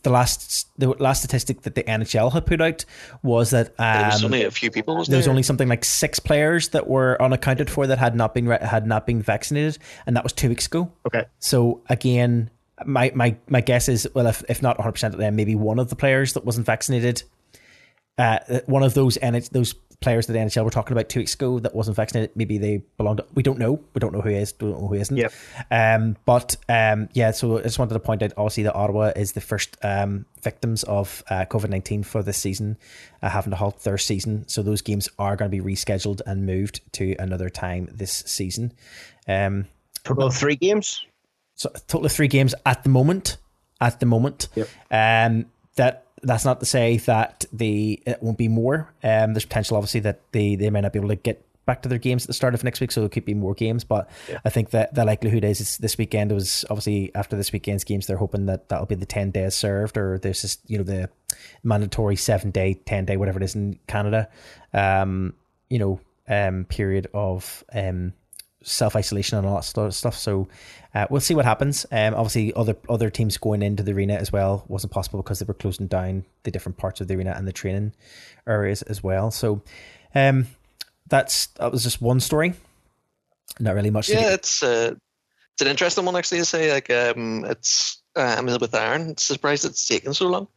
the 0.03 0.10
last 0.10 0.68
the 0.78 0.90
last 0.90 1.20
statistic 1.20 1.62
that 1.62 1.76
the 1.76 1.84
NHL 1.84 2.32
had 2.34 2.45
put 2.45 2.62
out 2.62 2.86
was 3.24 3.52
that 3.52 3.76
there 3.78 4.06
was 4.06 4.24
um, 4.24 4.26
only 4.26 4.44
a 4.44 4.52
few 4.52 4.72
people. 4.72 4.98
Was 4.98 5.07
there 5.07 5.18
was 5.18 5.28
only 5.28 5.44
something 5.44 5.68
like 5.68 5.86
six 5.86 6.20
players 6.20 6.70
that 6.70 6.88
were 6.88 7.22
unaccounted 7.22 7.70
for 7.70 7.88
that 7.88 7.98
had 7.98 8.16
not 8.16 8.34
been 8.34 8.48
re- 8.48 8.60
had 8.62 8.88
not 8.88 9.06
been 9.06 9.22
vaccinated, 9.22 9.78
and 10.06 10.16
that 10.16 10.24
was 10.24 10.34
two 10.34 10.49
weeks 10.49 10.66
ago. 10.66 10.91
Okay. 11.06 11.26
So 11.40 11.82
again, 11.90 12.49
my 12.86 13.12
my 13.16 13.36
my 13.48 13.62
guess 13.62 13.88
is 13.88 14.07
well, 14.14 14.28
if 14.28 14.44
if 14.49 14.62
not 14.62 14.78
100 14.78 14.91
percent 14.91 15.14
of 15.14 15.20
them, 15.20 15.36
maybe 15.36 15.56
one 15.56 15.80
of 15.80 15.90
the 15.90 15.95
players 15.95 16.34
that 16.34 16.45
wasn't 16.45 16.66
vaccinated, 16.66 17.24
uh, 18.18 18.40
one 18.66 18.84
of 18.84 18.94
those 18.94 19.18
and 19.18 19.36
those 19.52 19.76
players 20.02 20.28
that 20.28 20.34
the 20.34 20.40
NHL 20.40 20.64
were 20.66 20.70
talking 20.72 20.92
about 20.94 21.10
two 21.10 21.20
weeks 21.20 21.34
ago 21.34 21.60
that 21.60 21.74
wasn't 21.74 21.96
vaccinated, 21.96 22.36
maybe 22.36 22.58
they 22.58 22.84
belonged. 22.98 23.18
To, 23.18 23.26
we 23.34 23.44
don't 23.44 23.58
know. 23.60 23.80
We 23.94 24.00
don't 24.00 24.14
know 24.14 24.22
who 24.22 24.30
is. 24.30 24.52
Don't 24.52 24.72
know 24.72 24.88
who 24.88 24.96
isn't. 24.96 25.16
Yep. 25.18 25.34
Um, 25.72 26.18
but 26.26 26.56
um, 26.70 27.10
yeah, 27.14 27.32
so 27.32 27.58
I 27.60 27.62
just 27.64 27.80
wanted 27.80 27.94
to 27.94 28.00
point 28.00 28.22
out, 28.24 28.34
obviously, 28.38 28.64
that 28.64 28.76
Ottawa 28.76 29.12
is 29.16 29.32
the 29.34 29.42
first 29.42 29.78
um, 29.84 30.26
victims 30.44 30.84
of 30.84 31.24
uh, 31.30 31.46
COVID 31.46 31.70
nineteen 31.70 32.04
for 32.04 32.22
this 32.24 32.38
season, 32.38 32.78
uh, 33.22 33.30
having 33.30 33.52
to 33.52 33.58
halt 33.58 33.84
their 33.84 33.98
season. 33.98 34.48
So 34.48 34.62
those 34.62 34.82
games 34.82 35.10
are 35.20 35.36
going 35.36 35.50
to 35.52 35.58
be 35.58 35.64
rescheduled 35.64 36.22
and 36.26 36.46
moved 36.46 36.82
to 36.94 37.16
another 37.20 37.50
time 37.50 37.88
this 37.92 38.12
season. 38.26 38.74
Um, 39.28 39.66
Total 40.04 40.28
of 40.28 40.36
three 40.36 40.56
games. 40.56 41.04
so 41.56 41.70
total 41.88 42.06
of 42.06 42.12
three 42.12 42.28
games 42.28 42.54
at 42.66 42.84
the 42.84 42.90
moment. 42.90 43.38
At 43.82 44.00
the 44.00 44.06
moment, 44.06 44.48
Yep. 44.56 44.68
um, 44.92 45.46
that 45.76 46.05
that's 46.26 46.43
not 46.45 46.60
to 46.60 46.65
say 46.65 46.97
that 46.97 47.45
the 47.53 48.02
it 48.06 48.22
won't 48.22 48.38
be 48.38 48.47
more. 48.47 48.93
Um, 49.03 49.34
there's 49.34 49.45
potential, 49.45 49.77
obviously, 49.77 50.02
that 50.02 50.22
they 50.31 50.56
they 50.56 50.69
might 50.69 50.81
not 50.81 50.93
be 50.93 50.99
able 50.99 51.10
to 51.10 51.15
get 51.15 51.45
back 51.65 51.81
to 51.81 51.89
their 51.89 51.97
games 51.97 52.23
at 52.23 52.27
the 52.27 52.34
start 52.34 52.53
of 52.53 52.64
next 52.64 52.81
week, 52.81 52.91
so 52.91 53.06
it 53.06 53.11
could 53.11 53.26
be 53.26 53.34
more 53.34 53.53
games. 53.53 53.84
But 53.84 54.10
I 54.43 54.49
think 54.49 54.72
that 54.72 54.93
the 54.93 55.06
likelihood 55.06 55.43
is 55.43 55.61
it's 55.61 55.77
this 55.77 55.97
weekend 55.97 56.31
was 56.31 56.65
obviously 56.69 57.14
after 57.15 57.35
this 57.35 57.52
weekend's 57.52 57.84
games, 57.84 58.07
they're 58.07 58.18
hoping 58.18 58.47
that 58.47 58.69
that'll 58.69 58.85
be 58.85 58.95
the 58.95 59.06
ten 59.06 59.31
days 59.31 59.56
served, 59.56 59.97
or 59.97 60.18
there's 60.18 60.41
just 60.41 60.60
you 60.69 60.77
know 60.77 60.84
the 60.84 61.10
mandatory 61.64 62.15
seven 62.15 62.52
day, 62.52 62.73
ten 62.73 63.06
day, 63.06 63.18
whatever 63.18 63.39
it 63.39 63.43
is 63.43 63.56
in 63.56 63.80
Canada. 63.88 64.27
Um, 64.73 65.34
you 65.69 65.80
know, 65.80 65.99
um, 66.27 66.65
period 66.65 67.07
of 67.14 67.64
um 67.73 68.14
self 68.65 68.95
isolation 68.95 69.38
and 69.38 69.47
all 69.47 69.56
that 69.56 69.64
sort 69.64 69.88
of 69.88 69.95
stuff. 69.95 70.18
So 70.18 70.47
uh, 70.96 71.06
we'll 71.10 71.22
see 71.22 71.36
what 71.36 71.46
happens. 71.46 71.86
Um, 71.92 72.16
obviously, 72.16 72.54
other 72.56 72.76
other 72.90 73.10
teams 73.10 73.38
going 73.38 73.62
into 73.62 73.84
the 73.84 73.92
arena 73.92 74.16
as 74.16 74.32
well 74.32 74.64
wasn't 74.68 74.94
possible 74.94 75.22
because 75.22 75.40
they 75.40 75.46
were 75.46 75.54
closing 75.54 75.88
down 75.88 76.24
the 76.44 76.52
different 76.52 76.78
parts 76.78 77.02
of 77.02 77.08
the 77.08 77.16
arena 77.16 77.34
and 77.38 77.48
the 77.48 77.52
training 77.54 77.94
areas 78.48 78.82
as 78.84 79.04
well. 79.04 79.30
So 79.30 79.62
um, 80.16 80.48
that's 81.10 81.48
that 81.58 81.72
was 81.72 81.84
just 81.84 82.02
one 82.02 82.20
story. 82.20 82.54
Not 83.60 83.76
really 83.76 83.90
much. 83.92 84.08
to 84.08 84.14
Yeah, 84.14 84.22
get- 84.22 84.34
it's 84.34 84.64
uh, 84.64 84.96
it's 85.54 85.62
an 85.62 85.68
interesting 85.68 86.06
one 86.06 86.16
actually 86.16 86.40
to 86.40 86.46
say. 86.46 86.72
Like, 86.72 86.90
um, 86.90 87.46
it's 87.46 88.02
uh, 88.16 88.36
I'm 88.38 88.46
with 88.46 88.74
Aaron. 88.74 89.10
It's 89.12 89.24
surprised 89.24 89.66
it's 89.66 89.88
taken 89.88 90.14
so 90.14 90.28
long. 90.28 90.48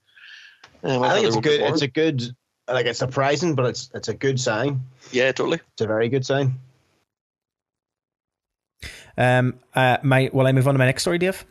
Um, 0.82 1.02
I 1.02 1.08
thought 1.08 1.14
think 1.16 1.26
it's 1.26 1.36
a 1.36 1.40
good. 1.40 1.58
before. 1.58 1.72
It's 1.74 1.82
a 1.82 1.88
good. 1.88 2.22
Like 2.70 2.86
it's 2.86 2.98
surprising, 2.98 3.54
but 3.54 3.66
it's 3.66 3.90
it's 3.94 4.08
a 4.08 4.14
good 4.14 4.38
sign. 4.38 4.82
yeah, 5.10 5.32
totally. 5.32 5.58
It's 5.72 5.80
a 5.82 5.86
very 5.86 6.08
good 6.08 6.26
sign. 6.26 6.58
Um, 9.18 9.58
uh, 9.74 9.98
my 10.02 10.30
well, 10.32 10.46
I 10.46 10.52
move 10.52 10.66
on 10.66 10.74
to 10.74 10.78
my 10.78 10.86
next 10.86 11.02
story, 11.02 11.18
Dave. 11.18 11.44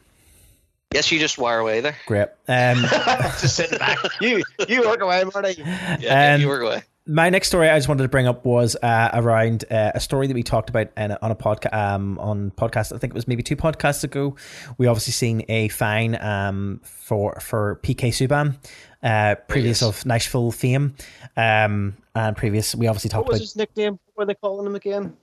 Yes, 0.94 1.12
you 1.12 1.20
just 1.20 1.38
wire 1.38 1.60
away 1.60 1.82
there. 1.82 1.98
Great. 2.06 2.30
Um, 2.48 2.78
Just 3.42 3.58
sitting 3.58 3.78
back. 3.78 3.98
You 4.22 4.42
you 4.70 4.82
work 4.82 5.02
away, 5.02 5.22
Marty. 5.34 5.56
Yeah, 5.58 5.98
yeah, 6.00 6.34
Um, 6.36 6.42
you 6.42 6.48
work 6.48 6.62
away. 6.64 6.82
my 7.06 7.30
next 7.30 7.50
story 7.50 7.70
I 7.70 7.78
just 7.78 7.90
wanted 7.90 8.04
to 8.04 8.10
bring 8.10 8.26
up 8.26 8.46
was 8.46 8.78
uh, 8.82 9.10
around 9.14 9.66
uh, 9.70 9.92
a 9.94 10.00
story 10.00 10.28
that 10.28 10.34
we 10.34 10.44
talked 10.44 10.70
about 10.70 10.88
in, 10.96 11.12
on 11.12 11.30
a 11.32 11.36
podcast 11.36 11.74
um, 11.74 12.18
on 12.20 12.52
podcast. 12.52 12.96
I 12.96 13.00
think 13.00 13.12
it 13.12 13.16
was 13.16 13.28
maybe 13.28 13.44
two 13.44 13.58
podcasts 13.58 14.06
ago. 14.06 14.38
We 14.78 14.88
obviously 14.88 15.12
seen 15.12 15.44
a 15.50 15.68
fine 15.68 16.16
um, 16.22 16.80
for 16.86 17.38
for 17.42 17.82
PK 17.84 18.08
Subban, 18.08 18.56
uh, 19.04 19.36
previous 19.50 19.82
yes. 19.82 19.90
of 19.90 20.06
Nashville 20.06 20.52
fame, 20.52 20.96
um, 21.36 21.98
and 22.16 22.38
previous. 22.38 22.74
We 22.76 22.88
obviously 22.88 23.10
What 23.10 23.24
talked 23.24 23.28
was 23.28 23.40
about 23.40 23.42
his 23.42 23.56
nickname? 23.58 24.00
What 24.14 24.24
were 24.24 24.26
they 24.26 24.36
calling 24.36 24.66
him 24.68 24.76
again? 24.76 25.18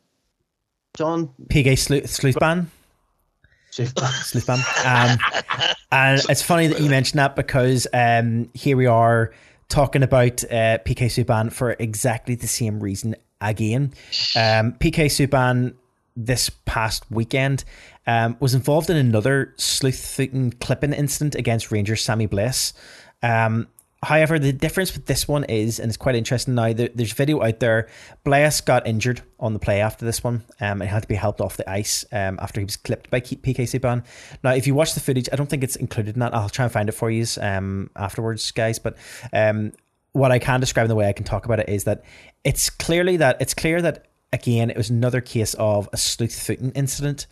John. 0.96 1.30
PK 1.48 1.76
Sleuth, 1.76 2.04
Sleuthban. 2.04 2.66
Sleuthban. 3.72 4.60
Um, 4.84 5.18
and 5.90 6.22
it's 6.28 6.42
funny 6.42 6.68
that 6.68 6.80
you 6.80 6.88
mentioned 6.88 7.18
that 7.18 7.34
because 7.34 7.86
um, 7.92 8.48
here 8.54 8.76
we 8.76 8.86
are 8.86 9.32
talking 9.68 10.02
about 10.02 10.44
uh, 10.44 10.78
PK 10.84 11.06
Subban 11.06 11.52
for 11.52 11.74
exactly 11.78 12.34
the 12.34 12.46
same 12.46 12.80
reason 12.80 13.16
again. 13.40 13.92
Um, 14.36 14.72
PK 14.74 15.06
Subban 15.06 15.74
this 16.16 16.50
past 16.64 17.10
weekend 17.10 17.64
um, 18.06 18.36
was 18.38 18.54
involved 18.54 18.90
in 18.90 18.96
another 18.96 19.52
slew-footing 19.56 20.52
clipping 20.60 20.92
incident 20.92 21.34
against 21.34 21.72
Rangers 21.72 22.04
Sammy 22.04 22.28
Blais. 22.28 22.72
Um, 23.22 23.68
however, 24.04 24.38
the 24.38 24.52
difference 24.52 24.94
with 24.94 25.06
this 25.06 25.26
one 25.26 25.44
is, 25.44 25.80
and 25.80 25.88
it's 25.88 25.96
quite 25.96 26.14
interesting 26.14 26.54
now, 26.54 26.72
there, 26.72 26.90
there's 26.94 27.12
video 27.12 27.42
out 27.42 27.60
there. 27.60 27.88
Blais 28.24 28.64
got 28.64 28.86
injured 28.86 29.22
on 29.40 29.52
the 29.52 29.58
play 29.58 29.80
after 29.80 30.04
this 30.04 30.22
one 30.22 30.44
um, 30.60 30.80
and 30.80 30.84
had 30.84 31.02
to 31.02 31.08
be 31.08 31.14
helped 31.14 31.40
off 31.40 31.56
the 31.56 31.68
ice 31.68 32.04
um, 32.12 32.38
after 32.40 32.60
he 32.60 32.64
was 32.64 32.76
clipped 32.76 33.10
by 33.10 33.20
PK 33.20 33.56
Subban. 33.56 34.04
Now, 34.42 34.52
if 34.52 34.66
you 34.66 34.74
watch 34.74 34.94
the 34.94 35.00
footage, 35.00 35.28
I 35.32 35.36
don't 35.36 35.48
think 35.48 35.64
it's 35.64 35.76
included 35.76 36.14
in 36.14 36.20
that. 36.20 36.34
I'll 36.34 36.48
try 36.48 36.64
and 36.64 36.72
find 36.72 36.88
it 36.88 36.92
for 36.92 37.10
you 37.10 37.24
um, 37.40 37.90
afterwards, 37.96 38.50
guys. 38.52 38.78
But 38.78 38.96
um, 39.32 39.72
what 40.12 40.30
I 40.30 40.38
can 40.38 40.60
describe 40.60 40.84
in 40.84 40.88
the 40.88 40.94
way 40.94 41.08
I 41.08 41.12
can 41.12 41.24
talk 41.24 41.44
about 41.44 41.60
it 41.60 41.68
is 41.68 41.84
that 41.84 42.04
it's 42.44 42.70
clearly 42.70 43.16
that 43.18 43.36
it's 43.40 43.54
clear 43.54 43.82
that 43.82 44.06
again 44.32 44.70
it 44.70 44.76
was 44.76 44.90
another 44.90 45.20
case 45.20 45.54
of 45.54 45.88
a 45.92 45.96
slew 45.96 46.28
footing 46.28 46.70
incident. 46.72 47.26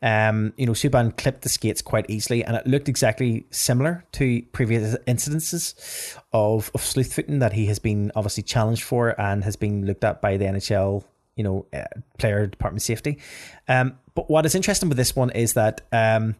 Um, 0.00 0.52
you 0.56 0.66
know, 0.66 0.72
Subban 0.72 1.16
clipped 1.16 1.42
the 1.42 1.48
skates 1.48 1.82
quite 1.82 2.06
easily, 2.08 2.44
and 2.44 2.56
it 2.56 2.66
looked 2.66 2.88
exactly 2.88 3.46
similar 3.50 4.04
to 4.12 4.42
previous 4.52 4.96
incidences 5.06 6.16
of 6.32 6.70
of 6.74 6.82
slew 6.82 7.04
footing 7.04 7.40
that 7.40 7.52
he 7.52 7.66
has 7.66 7.78
been 7.78 8.12
obviously 8.14 8.42
challenged 8.42 8.82
for 8.82 9.20
and 9.20 9.42
has 9.44 9.56
been 9.56 9.84
looked 9.86 10.04
at 10.04 10.20
by 10.20 10.36
the 10.36 10.44
NHL. 10.44 11.04
You 11.34 11.44
know, 11.44 11.66
uh, 11.72 11.84
player 12.18 12.48
department 12.48 12.82
safety. 12.82 13.20
Um, 13.68 13.96
but 14.14 14.28
what 14.28 14.44
is 14.44 14.56
interesting 14.56 14.88
with 14.88 14.98
this 14.98 15.14
one 15.14 15.30
is 15.30 15.52
that 15.52 15.82
um, 15.92 16.34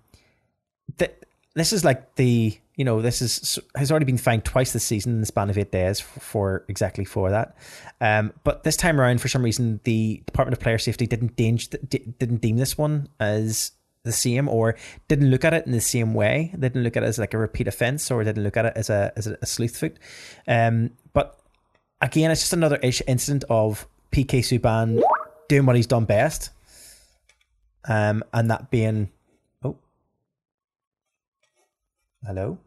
th- 0.99 1.15
this 1.55 1.73
is 1.73 1.85
like 1.85 2.17
the 2.17 2.59
you 2.79 2.85
know 2.85 3.03
this 3.03 3.21
is 3.21 3.59
has 3.75 3.91
already 3.91 4.07
been 4.07 4.17
fined 4.17 4.45
twice 4.45 4.73
this 4.73 4.85
season 4.85 5.13
in 5.15 5.21
the 5.21 5.27
span 5.27 5.51
of 5.51 5.59
eight 5.59 5.73
days 5.73 5.99
for, 5.99 6.21
for 6.21 6.65
exactly 6.69 7.05
for 7.05 7.29
that. 7.29 7.57
Um, 8.01 8.33
but 8.45 8.63
this 8.63 8.77
time 8.77 9.01
around, 9.01 9.21
for 9.21 9.27
some 9.27 9.43
reason, 9.43 9.81
the 9.83 10.23
Department 10.27 10.57
of 10.57 10.61
Player 10.61 10.79
Safety 10.79 11.07
didn't 11.07 11.35
deem 11.35 11.57
didn't 11.57 12.41
deem 12.41 12.57
this 12.57 12.79
one 12.79 13.09
as 13.19 13.73
the 14.05 14.13
same 14.13 14.49
or 14.49 14.77
didn't 15.09 15.29
look 15.29 15.45
at 15.45 15.53
it 15.55 15.67
in 15.67 15.73
the 15.73 15.81
same 15.81 16.15
way. 16.15 16.53
They 16.55 16.69
didn't 16.69 16.85
look 16.85 16.97
at 16.97 17.03
it 17.03 17.07
as 17.07 17.19
like 17.19 17.35
a 17.35 17.39
repeat 17.39 17.67
offence 17.67 18.13
or 18.13 18.23
didn't 18.23 18.45
look 18.45 18.57
at 18.57 18.67
it 18.67 18.73
as 18.77 18.89
a 18.91 19.13
as 19.17 19.27
a, 19.27 19.45
slew 19.45 19.67
foot. 19.67 19.99
Um, 20.47 20.91
but 21.13 21.37
again, 22.01 22.31
it's 22.31 22.43
just 22.43 22.53
another 22.53 22.79
incident 22.83 23.43
of 23.51 23.89
PK 24.13 24.39
Subban 24.39 25.03
doing 25.49 25.67
what 25.67 25.75
he's 25.75 25.89
done 25.89 26.05
best, 26.05 26.51
um, 27.89 28.23
and 28.33 28.53
that 28.53 28.71
being 28.71 29.11
oh, 29.65 29.77
hello, 32.25 32.59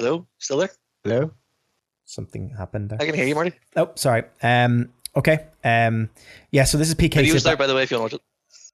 hello, 0.00 0.26
still 0.38 0.58
there? 0.58 0.70
Hello, 1.04 1.30
something 2.04 2.50
happened. 2.56 2.90
There. 2.90 2.98
I 3.00 3.06
can 3.06 3.14
hear 3.14 3.26
you, 3.26 3.34
Marty. 3.34 3.52
Oh, 3.76 3.90
sorry. 3.94 4.24
Um, 4.42 4.88
okay. 5.14 5.46
Um, 5.62 6.10
yeah. 6.50 6.64
So 6.64 6.78
this 6.78 6.88
is 6.88 6.94
PK. 6.94 7.22
He 7.22 7.32
was 7.32 7.44
there, 7.44 7.56
by 7.56 7.66
the 7.66 7.74
way, 7.74 7.82
if 7.82 7.90
you 7.90 8.00
want 8.00 8.12
to. 8.12 8.20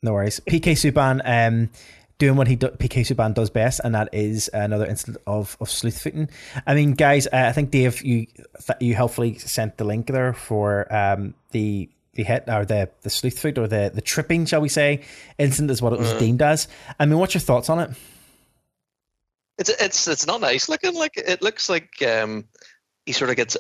No 0.02 0.12
worries. 0.12 0.40
PK 0.40 0.72
Subban 0.72 1.20
um, 1.24 1.70
doing 2.18 2.36
what 2.36 2.46
he 2.46 2.56
do, 2.56 2.68
PK 2.68 3.00
Subban 3.00 3.34
does 3.34 3.50
best, 3.50 3.80
and 3.82 3.94
that 3.94 4.08
is 4.12 4.48
another 4.52 4.86
instance 4.86 5.16
of 5.26 5.56
of 5.60 5.68
slew 5.68 5.90
footing. 5.90 6.28
I 6.66 6.74
mean, 6.74 6.92
guys, 6.92 7.26
uh, 7.26 7.46
I 7.48 7.52
think 7.52 7.70
Dave, 7.70 8.02
you 8.02 8.26
you 8.80 8.94
helpfully 8.94 9.38
sent 9.38 9.78
the 9.78 9.84
link 9.84 10.06
there 10.06 10.32
for 10.32 10.92
um, 10.94 11.34
the 11.50 11.88
the 12.14 12.22
hit 12.22 12.44
or 12.48 12.64
the 12.64 12.88
the 13.02 13.10
slew 13.10 13.30
foot 13.30 13.58
or 13.58 13.66
the 13.66 13.90
the 13.92 14.00
tripping, 14.00 14.46
shall 14.46 14.60
we 14.60 14.68
say, 14.68 15.02
incident 15.38 15.70
is 15.70 15.82
what 15.82 15.92
it 15.92 15.98
was 15.98 16.12
mm. 16.14 16.18
deemed 16.20 16.42
as. 16.42 16.68
I 17.00 17.06
mean, 17.06 17.18
what's 17.18 17.34
your 17.34 17.40
thoughts 17.40 17.68
on 17.68 17.80
it? 17.80 17.90
It's 19.58 19.70
it's 19.70 20.08
it's 20.08 20.26
not 20.26 20.40
nice 20.40 20.68
looking. 20.68 20.94
Like 20.94 21.16
it 21.16 21.42
looks 21.42 21.68
like 21.68 22.02
um, 22.02 22.44
he 23.06 23.12
sort 23.12 23.30
of 23.30 23.36
gets 23.36 23.56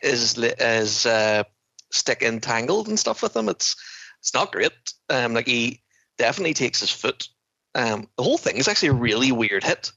his 0.00 0.34
his 0.34 1.06
uh, 1.06 1.44
stick 1.90 2.22
entangled 2.22 2.88
and 2.88 2.98
stuff 2.98 3.22
with 3.22 3.36
him. 3.36 3.48
It's 3.48 3.76
it's 4.20 4.34
not 4.34 4.52
great. 4.52 4.72
Um, 5.08 5.34
like 5.34 5.46
he 5.46 5.82
definitely 6.18 6.54
takes 6.54 6.80
his 6.80 6.90
foot. 6.90 7.28
Um, 7.74 8.08
the 8.16 8.22
whole 8.22 8.38
thing 8.38 8.56
is 8.56 8.68
actually 8.68 8.90
a 8.90 8.94
really 8.94 9.32
weird 9.32 9.64
hit. 9.64 9.92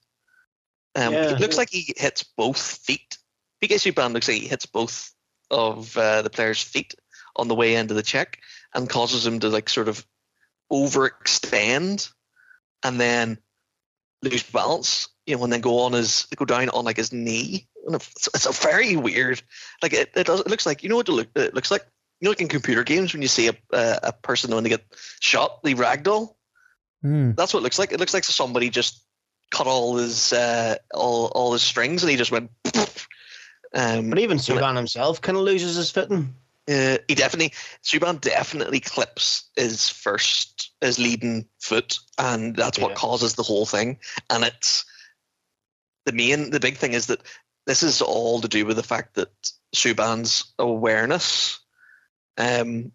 Um, 0.95 1.13
yeah. 1.13 1.31
It 1.31 1.39
looks 1.39 1.57
like 1.57 1.69
he 1.69 1.93
hits 1.97 2.23
both 2.23 2.59
feet. 2.59 3.17
PK 3.61 3.75
Subban 3.75 4.13
looks 4.13 4.27
like 4.27 4.37
he 4.37 4.47
hits 4.47 4.65
both 4.65 5.11
of 5.49 5.95
uh, 5.97 6.21
the 6.21 6.29
player's 6.29 6.61
feet 6.61 6.95
on 7.35 7.47
the 7.47 7.55
way 7.55 7.75
into 7.75 7.93
the 7.93 8.03
check 8.03 8.39
and 8.73 8.89
causes 8.89 9.25
him 9.25 9.39
to 9.39 9.49
like 9.49 9.69
sort 9.69 9.87
of 9.87 10.05
overextend 10.71 12.11
and 12.83 12.99
then 12.99 13.37
lose 14.21 14.43
balance, 14.43 15.07
you 15.25 15.35
know, 15.35 15.43
and 15.43 15.53
then 15.53 15.61
go 15.61 15.79
on 15.79 15.93
his 15.93 16.27
go 16.35 16.45
down 16.45 16.69
on 16.69 16.85
like 16.85 16.97
his 16.97 17.13
knee. 17.13 17.67
And 17.85 17.95
it's, 17.95 18.29
it's 18.33 18.45
a 18.45 18.51
very 18.51 18.95
weird, 18.95 19.41
like 19.81 19.93
it, 19.93 20.11
it 20.15 20.27
does. 20.27 20.41
It 20.41 20.47
looks 20.47 20.65
like 20.65 20.83
you 20.83 20.89
know 20.89 20.97
what 20.97 21.09
it, 21.09 21.11
look, 21.11 21.27
it 21.35 21.53
looks 21.53 21.71
like 21.71 21.85
you 22.19 22.25
know, 22.25 22.31
like 22.31 22.41
in 22.41 22.47
computer 22.47 22.83
games, 22.83 23.13
when 23.13 23.21
you 23.21 23.27
see 23.27 23.49
a 23.49 23.53
uh, 23.73 23.99
a 24.03 24.13
person 24.13 24.53
when 24.53 24.63
they 24.63 24.69
get 24.69 24.85
shot, 25.19 25.61
they 25.63 25.73
ragdoll. 25.73 26.35
Mm. 27.03 27.35
That's 27.35 27.53
what 27.53 27.59
it 27.59 27.63
looks 27.63 27.79
like. 27.79 27.91
It 27.91 27.99
looks 27.99 28.13
like 28.13 28.23
somebody 28.23 28.69
just 28.69 29.03
cut 29.51 29.67
all 29.67 29.97
his 29.97 30.31
uh, 30.31 30.75
all 30.93 31.27
all 31.35 31.53
his 31.53 31.61
strings, 31.61 32.03
and 32.03 32.09
he 32.09 32.17
just 32.17 32.31
went. 32.31 32.51
Um, 33.75 34.11
but 34.11 34.19
even 34.19 34.37
Subban 34.37 34.75
himself 34.75 35.19
kind 35.19 35.35
of 35.35 35.43
loses 35.43 35.75
his 35.75 35.89
footing. 35.89 36.35
Uh, 36.69 36.97
he 37.07 37.15
definitely 37.15 37.53
Subban 37.83 38.21
definitely 38.21 38.79
clips 38.79 39.49
his 39.55 39.89
first 39.89 40.71
his 40.79 40.99
leading 40.99 41.47
foot, 41.59 41.97
and 42.19 42.55
that's 42.55 42.77
yeah. 42.77 42.83
what 42.85 42.95
causes 42.95 43.33
the 43.33 43.41
whole 43.41 43.65
thing. 43.65 43.97
And 44.29 44.43
it's 44.43 44.85
the 46.05 46.11
main 46.11 46.49
the 46.49 46.59
big 46.59 46.77
thing 46.77 46.93
is 46.93 47.07
that 47.07 47.21
this 47.65 47.83
is 47.83 48.01
all 48.01 48.41
to 48.41 48.47
do 48.47 48.65
with 48.65 48.75
the 48.75 48.83
fact 48.83 49.15
that 49.15 49.29
Subban's 49.75 50.53
awareness 50.59 51.59
um, 52.37 52.91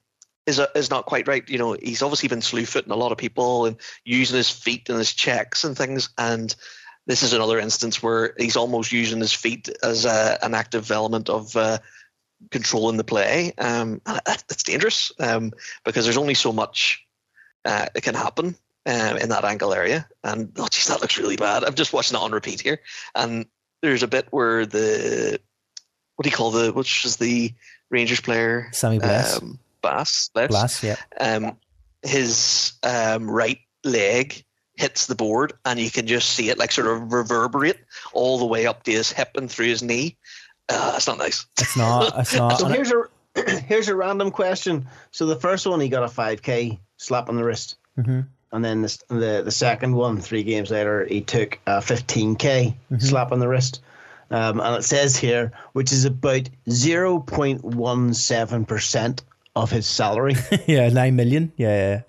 is 0.47 0.59
a, 0.59 0.69
is 0.75 0.91
not 0.91 1.07
quite 1.07 1.29
right. 1.29 1.49
You 1.49 1.59
know, 1.59 1.73
he's 1.73 2.03
obviously 2.03 2.29
been 2.29 2.43
slew 2.43 2.67
footing 2.67 2.93
a 2.93 2.97
lot 2.97 3.13
of 3.13 3.19
people 3.19 3.67
and 3.67 3.77
using 4.05 4.37
his 4.37 4.51
feet 4.51 4.89
and 4.89 4.99
his 4.99 5.13
checks 5.15 5.65
and 5.65 5.77
things. 5.77 6.11
And 6.19 6.55
this 7.07 7.23
is 7.23 7.33
another 7.33 7.59
instance 7.59 8.03
where 8.03 8.35
he's 8.39 8.57
almost 8.57 8.93
using 8.93 9.21
his 9.21 9.33
feet 9.33 9.71
as 9.83 10.05
a, 10.05 10.39
an 10.43 10.55
active 10.55 10.91
element 10.91 11.31
of 11.31 11.57
uh, 11.57 11.79
controlling 12.51 12.99
the 12.99 13.05
play. 13.05 13.53
Um, 13.57 14.03
that's 14.05 14.63
dangerous 14.63 15.13
um, 15.19 15.53
because 15.85 16.05
there's 16.05 16.19
only 16.19 16.35
so 16.35 16.53
much 16.53 17.07
uh, 17.65 17.87
it 17.95 18.03
can 18.03 18.15
happen 18.15 18.55
um, 18.89 19.19
in 19.19 19.29
that 19.29 19.45
ankle 19.45 19.75
area. 19.75 20.09
And 20.25 20.53
oh, 20.57 20.67
geez, 20.69 20.89
that 20.89 21.01
looks 21.01 21.19
really 21.19 21.37
bad. 21.37 21.63
I'm 21.63 21.75
just 21.75 21.93
watching 21.93 22.17
it 22.17 22.23
on 22.23 22.33
repeat 22.33 22.61
here, 22.61 22.81
and 23.15 23.47
there's 23.83 24.03
a 24.03 24.09
bit 24.09 24.27
where 24.31 24.67
the 24.67 25.39
what 26.17 26.25
do 26.25 26.31
you 26.31 26.37
call 26.37 26.51
the 26.51 26.73
which 26.73 27.05
is 27.05 27.17
the 27.17 27.53
Rangers 27.91 28.21
player, 28.21 28.69
Sammy 28.73 28.99
Blais, 28.99 29.41
um, 29.41 29.59
Bass, 29.83 30.31
Blais, 30.35 30.49
Blais, 30.49 30.83
yeah. 30.83 30.97
Um, 31.21 31.57
his 32.03 32.73
um, 32.83 33.31
right 33.31 33.59
leg 33.85 34.45
hits 34.75 35.07
the 35.07 35.15
board, 35.15 35.53
and 35.65 35.79
you 35.79 35.91
can 35.91 36.07
just 36.07 36.31
see 36.31 36.49
it 36.49 36.59
like 36.59 36.73
sort 36.73 36.87
of 36.87 37.13
reverberate 37.13 37.79
all 38.13 38.39
the 38.39 38.47
way 38.47 38.67
up 38.67 38.85
to 38.85 38.93
his 38.93 39.13
hip 39.13 39.37
and 39.37 39.51
through 39.51 39.67
his 39.67 39.83
knee. 39.83 40.17
Uh, 40.69 40.93
that's 40.93 41.07
not 41.07 41.19
nice. 41.19 41.47
It's 41.61 41.77
not. 41.77 42.13
It's 42.19 42.35
not. 42.35 42.59
so 42.59 42.67
here's 42.67 42.93
a 42.93 43.05
here's 43.67 43.89
a 43.89 43.95
random 43.95 44.31
question. 44.31 44.87
So 45.11 45.27
the 45.27 45.37
first 45.37 45.67
one, 45.67 45.81
he 45.81 45.89
got 45.89 46.05
a 46.05 46.09
five 46.09 46.43
k 46.43 46.81
slap 46.97 47.29
on 47.29 47.37
the 47.37 47.45
wrist. 47.45 47.77
Mm-hmm. 47.99 48.21
And 48.53 48.65
then 48.65 48.83
the, 48.83 48.99
the 49.09 49.43
the 49.45 49.51
second 49.51 49.95
one, 49.95 50.21
three 50.21 50.43
games 50.43 50.71
later, 50.71 51.05
he 51.05 51.21
took 51.21 51.59
a 51.67 51.79
15k 51.79 52.39
mm-hmm. 52.39 52.99
slap 52.99 53.33
on 53.33 53.41
the 53.41 53.49
wrist. 53.49 53.83
Um, 54.31 54.61
and 54.61 54.77
it 54.77 54.85
says 54.85 55.17
here, 55.17 55.53
which 55.73 55.91
is 55.93 56.05
about 56.05 56.51
0.17% 56.69 59.21
of 59.57 59.71
his 59.71 59.87
salary. 59.87 60.37
yeah, 60.67 60.91
9 60.91 61.17
million. 61.17 61.51
Yeah, 61.57 61.69
yeah. 61.69 62.03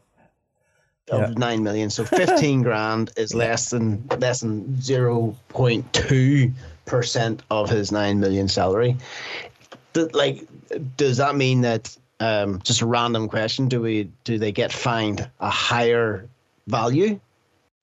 Of 1.15 1.29
yeah. 1.29 1.35
9 1.37 1.63
million. 1.63 1.89
So 1.89 2.03
15 2.15 2.61
grand 2.61 3.11
is 3.17 3.33
less 3.33 3.69
than 3.69 4.05
less 4.19 4.41
than 4.41 4.65
0.2% 4.75 7.39
of 7.49 7.69
his 7.69 7.91
9 7.91 8.19
million 8.19 8.47
salary. 8.47 8.95
like, 10.13 10.47
does 10.97 11.17
that 11.17 11.35
mean 11.35 11.61
that 11.61 11.97
um, 12.19 12.59
just 12.63 12.81
a 12.81 12.85
random 12.85 13.27
question? 13.27 13.67
Do 13.67 13.81
we 13.81 14.11
do 14.23 14.37
they 14.37 14.51
get 14.51 14.71
fined 14.71 15.29
a 15.39 15.49
higher 15.49 16.27
value 16.67 17.19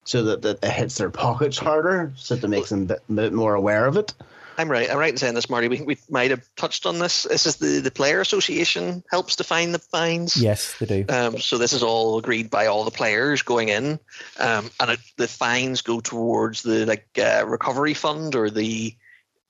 so 0.04 0.22
that, 0.22 0.42
that 0.42 0.62
it 0.62 0.70
hits 0.70 0.96
their 0.98 1.10
pockets 1.10 1.58
harder, 1.58 2.12
so 2.16 2.36
that 2.36 2.48
makes 2.48 2.70
them 2.70 2.82
a 2.82 2.86
bit, 2.86 3.02
bit 3.12 3.32
more 3.32 3.54
aware 3.54 3.86
of 3.86 3.96
it. 3.96 4.14
I'm 4.58 4.70
right. 4.70 4.90
I'm 4.90 4.96
right 4.96 5.12
in 5.12 5.18
saying 5.18 5.34
this, 5.34 5.50
Marty. 5.50 5.68
We, 5.68 5.82
we 5.82 5.98
might 6.08 6.30
have 6.30 6.48
touched 6.56 6.86
on 6.86 6.98
this. 6.98 7.24
This 7.24 7.44
is 7.44 7.56
the, 7.56 7.80
the 7.80 7.90
player 7.90 8.22
association 8.22 9.02
helps 9.10 9.36
define 9.36 9.72
the 9.72 9.78
fines. 9.78 10.34
Yes, 10.36 10.78
they 10.78 10.86
do. 10.86 11.04
Um, 11.12 11.38
so 11.38 11.58
this 11.58 11.74
is 11.74 11.82
all 11.82 12.16
agreed 12.18 12.48
by 12.50 12.66
all 12.66 12.84
the 12.84 12.90
players 12.90 13.42
going 13.42 13.68
in, 13.68 13.98
um, 14.38 14.70
and 14.80 14.92
it, 14.92 15.00
the 15.16 15.28
fines 15.28 15.82
go 15.82 16.00
towards 16.00 16.62
the 16.62 16.86
like 16.86 17.06
uh, 17.18 17.44
recovery 17.46 17.92
fund 17.92 18.34
or 18.34 18.48
the 18.48 18.94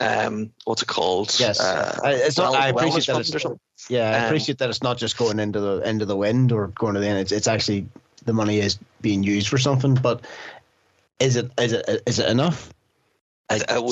um, 0.01 0.53
what's 0.65 0.83
it 0.83 0.89
called? 0.89 1.35
Yes, 1.39 1.61
uh, 1.61 1.99
it's 2.05 2.37
not. 2.37 2.55
I 2.55 2.69
appreciate 2.69 3.07
that. 3.07 3.21
It's, 3.21 3.91
yeah, 3.91 4.11
I 4.11 4.19
um, 4.19 4.25
appreciate 4.27 4.59
that 4.59 4.69
it's 4.69 4.83
not 4.83 4.99
just 4.99 5.17
going 5.17 5.39
into 5.39 5.61
the 5.61 5.81
end 5.81 6.03
of 6.03 6.09
the 6.09 6.17
wind 6.17 6.53
or 6.53 6.69
going 6.69 6.95
to 6.95 7.01
the 7.01 7.09
end. 7.09 7.19
It's 7.21 7.33
it's 7.33 7.49
actually 7.49 7.89
the 8.25 8.33
money 8.33 8.59
is 8.59 8.79
being 9.01 9.23
used 9.23 9.49
for 9.49 9.59
something. 9.59 9.95
But 9.95 10.27
is 11.19 11.37
it 11.37 11.51
is 11.59 11.73
it 11.73 12.03
is 12.07 12.19
it 12.19 12.29
enough? 12.29 12.73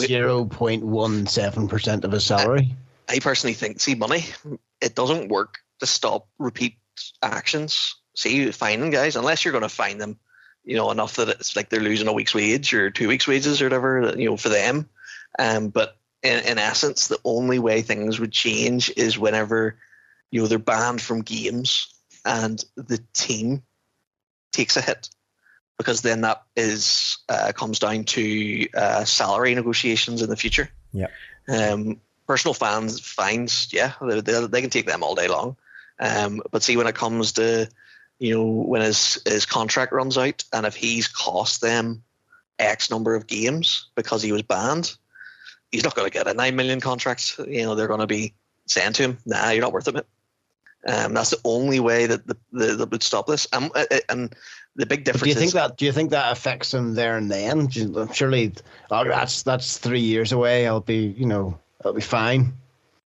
Zero 0.08 0.44
point 0.44 0.84
one 0.84 1.26
seven 1.26 1.68
percent 1.68 2.04
of 2.04 2.12
his 2.12 2.24
salary. 2.24 2.74
I, 3.08 3.14
I 3.14 3.18
personally 3.20 3.54
think, 3.54 3.80
see, 3.80 3.94
money 3.94 4.24
it 4.80 4.94
doesn't 4.94 5.28
work 5.28 5.58
to 5.80 5.86
stop 5.86 6.26
repeat 6.38 6.76
actions. 7.22 7.96
See, 8.14 8.50
finding 8.50 8.90
guys 8.90 9.16
unless 9.16 9.44
you're 9.44 9.52
going 9.52 9.62
to 9.62 9.68
find 9.68 10.00
them, 10.00 10.18
you 10.64 10.76
know, 10.76 10.90
enough 10.90 11.16
that 11.16 11.28
it's 11.28 11.56
like 11.56 11.68
they're 11.68 11.80
losing 11.80 12.08
a 12.08 12.12
week's 12.12 12.34
wage 12.34 12.74
or 12.74 12.90
two 12.90 13.08
weeks' 13.08 13.26
wages 13.26 13.62
or 13.62 13.66
whatever, 13.66 14.14
you 14.16 14.28
know, 14.28 14.36
for 14.36 14.48
them. 14.48 14.88
Um, 15.38 15.68
but 15.68 15.96
in, 16.22 16.40
in 16.44 16.58
essence, 16.58 17.08
the 17.08 17.18
only 17.24 17.58
way 17.58 17.82
things 17.82 18.18
would 18.18 18.32
change 18.32 18.90
is 18.96 19.18
whenever 19.18 19.76
you 20.30 20.40
know 20.40 20.46
they're 20.46 20.58
banned 20.58 21.00
from 21.00 21.22
games 21.22 21.94
and 22.24 22.64
the 22.76 23.00
team 23.12 23.62
takes 24.52 24.76
a 24.76 24.80
hit 24.80 25.10
because 25.78 26.02
then 26.02 26.22
that 26.22 26.42
is 26.56 27.18
uh, 27.28 27.52
comes 27.54 27.78
down 27.78 28.04
to 28.04 28.68
uh, 28.74 29.04
salary 29.04 29.54
negotiations 29.54 30.22
in 30.22 30.30
the 30.30 30.36
future. 30.36 30.70
Yeah. 30.92 31.08
Um, 31.48 32.00
personal 32.26 32.54
fans 32.54 33.00
fines, 33.00 33.68
yeah, 33.72 33.92
they, 34.00 34.20
they, 34.20 34.46
they, 34.46 34.60
can 34.60 34.70
take 34.70 34.86
them 34.86 35.02
all 35.02 35.14
day 35.14 35.28
long. 35.28 35.56
Um, 35.98 36.42
but 36.50 36.62
see, 36.62 36.76
when 36.76 36.86
it 36.86 36.94
comes 36.94 37.32
to 37.32 37.68
you 38.18 38.34
know 38.34 38.44
when 38.44 38.82
his 38.82 39.20
his 39.26 39.46
contract 39.46 39.92
runs 39.92 40.16
out, 40.16 40.44
and 40.52 40.64
if 40.64 40.74
he's 40.74 41.08
cost 41.08 41.60
them 41.60 42.02
X 42.58 42.90
number 42.90 43.14
of 43.14 43.26
games 43.26 43.90
because 43.94 44.22
he 44.22 44.32
was 44.32 44.42
banned, 44.42 44.96
he's 45.74 45.84
not 45.84 45.94
going 45.96 46.08
to 46.08 46.12
get 46.12 46.28
a 46.28 46.34
nine 46.34 46.54
million 46.56 46.80
contract. 46.80 47.38
You 47.46 47.64
know, 47.64 47.74
they're 47.74 47.88
going 47.88 48.00
to 48.00 48.06
be 48.06 48.32
saying 48.66 48.92
to 48.94 49.02
him, 49.02 49.18
"Nah, 49.26 49.50
you're 49.50 49.62
not 49.62 49.72
worth 49.72 49.88
it." 49.88 50.06
Um, 50.86 51.14
that's 51.14 51.30
the 51.30 51.40
only 51.44 51.80
way 51.80 52.06
that 52.06 52.26
the, 52.26 52.36
the, 52.52 52.66
that 52.76 52.90
would 52.90 53.02
stop 53.02 53.26
this. 53.26 53.46
Um, 53.52 53.70
uh, 53.74 53.84
uh, 53.90 53.98
and 54.08 54.34
the 54.76 54.86
big 54.86 55.04
difference. 55.04 55.22
Do 55.22 55.28
you 55.30 55.34
think 55.34 55.48
is, 55.48 55.52
that? 55.54 55.76
Do 55.76 55.84
you 55.84 55.92
think 55.92 56.10
that 56.10 56.30
affects 56.30 56.70
them 56.70 56.94
there 56.94 57.16
and 57.16 57.30
then? 57.30 57.68
Surely, 58.12 58.52
oh, 58.90 59.04
that's 59.04 59.42
that's 59.42 59.78
three 59.78 60.00
years 60.00 60.32
away. 60.32 60.66
I'll 60.66 60.80
be, 60.80 61.14
you 61.18 61.26
know, 61.26 61.58
I'll 61.84 61.92
be 61.92 62.00
fine. 62.00 62.52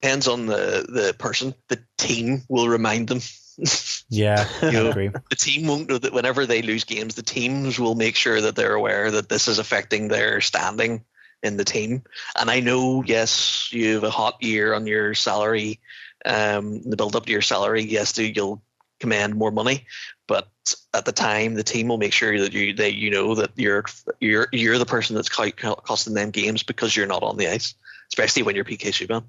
Depends 0.02 0.28
on 0.28 0.46
the 0.46 0.86
the 0.90 1.16
person. 1.18 1.54
The 1.70 1.80
team 1.98 2.44
will 2.50 2.68
remind 2.68 3.08
them. 3.08 3.22
yeah, 4.10 4.48
I 4.62 4.72
know, 4.72 4.90
agree. 4.90 5.10
The 5.30 5.36
team 5.36 5.68
won't 5.68 5.90
know 5.90 5.98
that 5.98 6.14
whenever 6.14 6.46
they 6.46 6.62
lose 6.62 6.84
games, 6.84 7.16
the 7.16 7.24
teams 7.24 7.80
will 7.80 7.96
make 7.96 8.16
sure 8.16 8.42
that 8.42 8.56
they're 8.56 8.76
aware 8.76 9.10
that 9.12 9.30
this 9.30 9.48
is 9.48 9.58
affecting 9.58 10.10
their 10.10 10.42
standing 10.42 11.04
in 11.44 11.58
the 11.58 11.66
team. 11.66 12.04
And 12.40 12.50
I 12.50 12.60
know, 12.60 13.04
yes, 13.04 13.72
you 13.72 13.96
have 13.96 14.04
a 14.04 14.10
hot 14.10 14.42
year 14.42 14.74
on 14.74 14.88
your 14.88 15.14
salary, 15.14 15.80
um, 16.26 16.82
the 16.82 16.98
build 16.98 17.16
up 17.16 17.26
to 17.26 17.32
your 17.32 17.42
salary. 17.42 17.84
Yes, 17.84 18.18
you'll 18.18 18.62
command 19.00 19.36
more 19.36 19.52
money, 19.52 19.86
but 20.28 20.50
at 20.94 21.06
the 21.06 21.12
time, 21.12 21.54
the 21.54 21.64
team 21.64 21.88
will 21.88 21.98
make 21.98 22.14
sure 22.14 22.40
that 22.40 22.54
you 22.54 22.74
that 22.74 22.96
you 22.96 23.12
know 23.12 23.36
that 23.36 23.52
you're 23.56 23.86
you're 24.20 24.48
you're 24.52 24.78
the 24.78 24.86
person 24.86 25.16
that's 25.16 25.30
costing 25.30 26.14
them 26.14 26.32
games 26.32 26.64
because 26.64 26.96
you're 26.96 27.08
not 27.08 27.24
on 27.24 27.38
the 27.38 27.48
ice, 27.48 27.76
especially 28.10 28.44
when 28.44 28.56
you're 28.56 28.66
PK 28.66 28.90
Subban. 28.90 29.24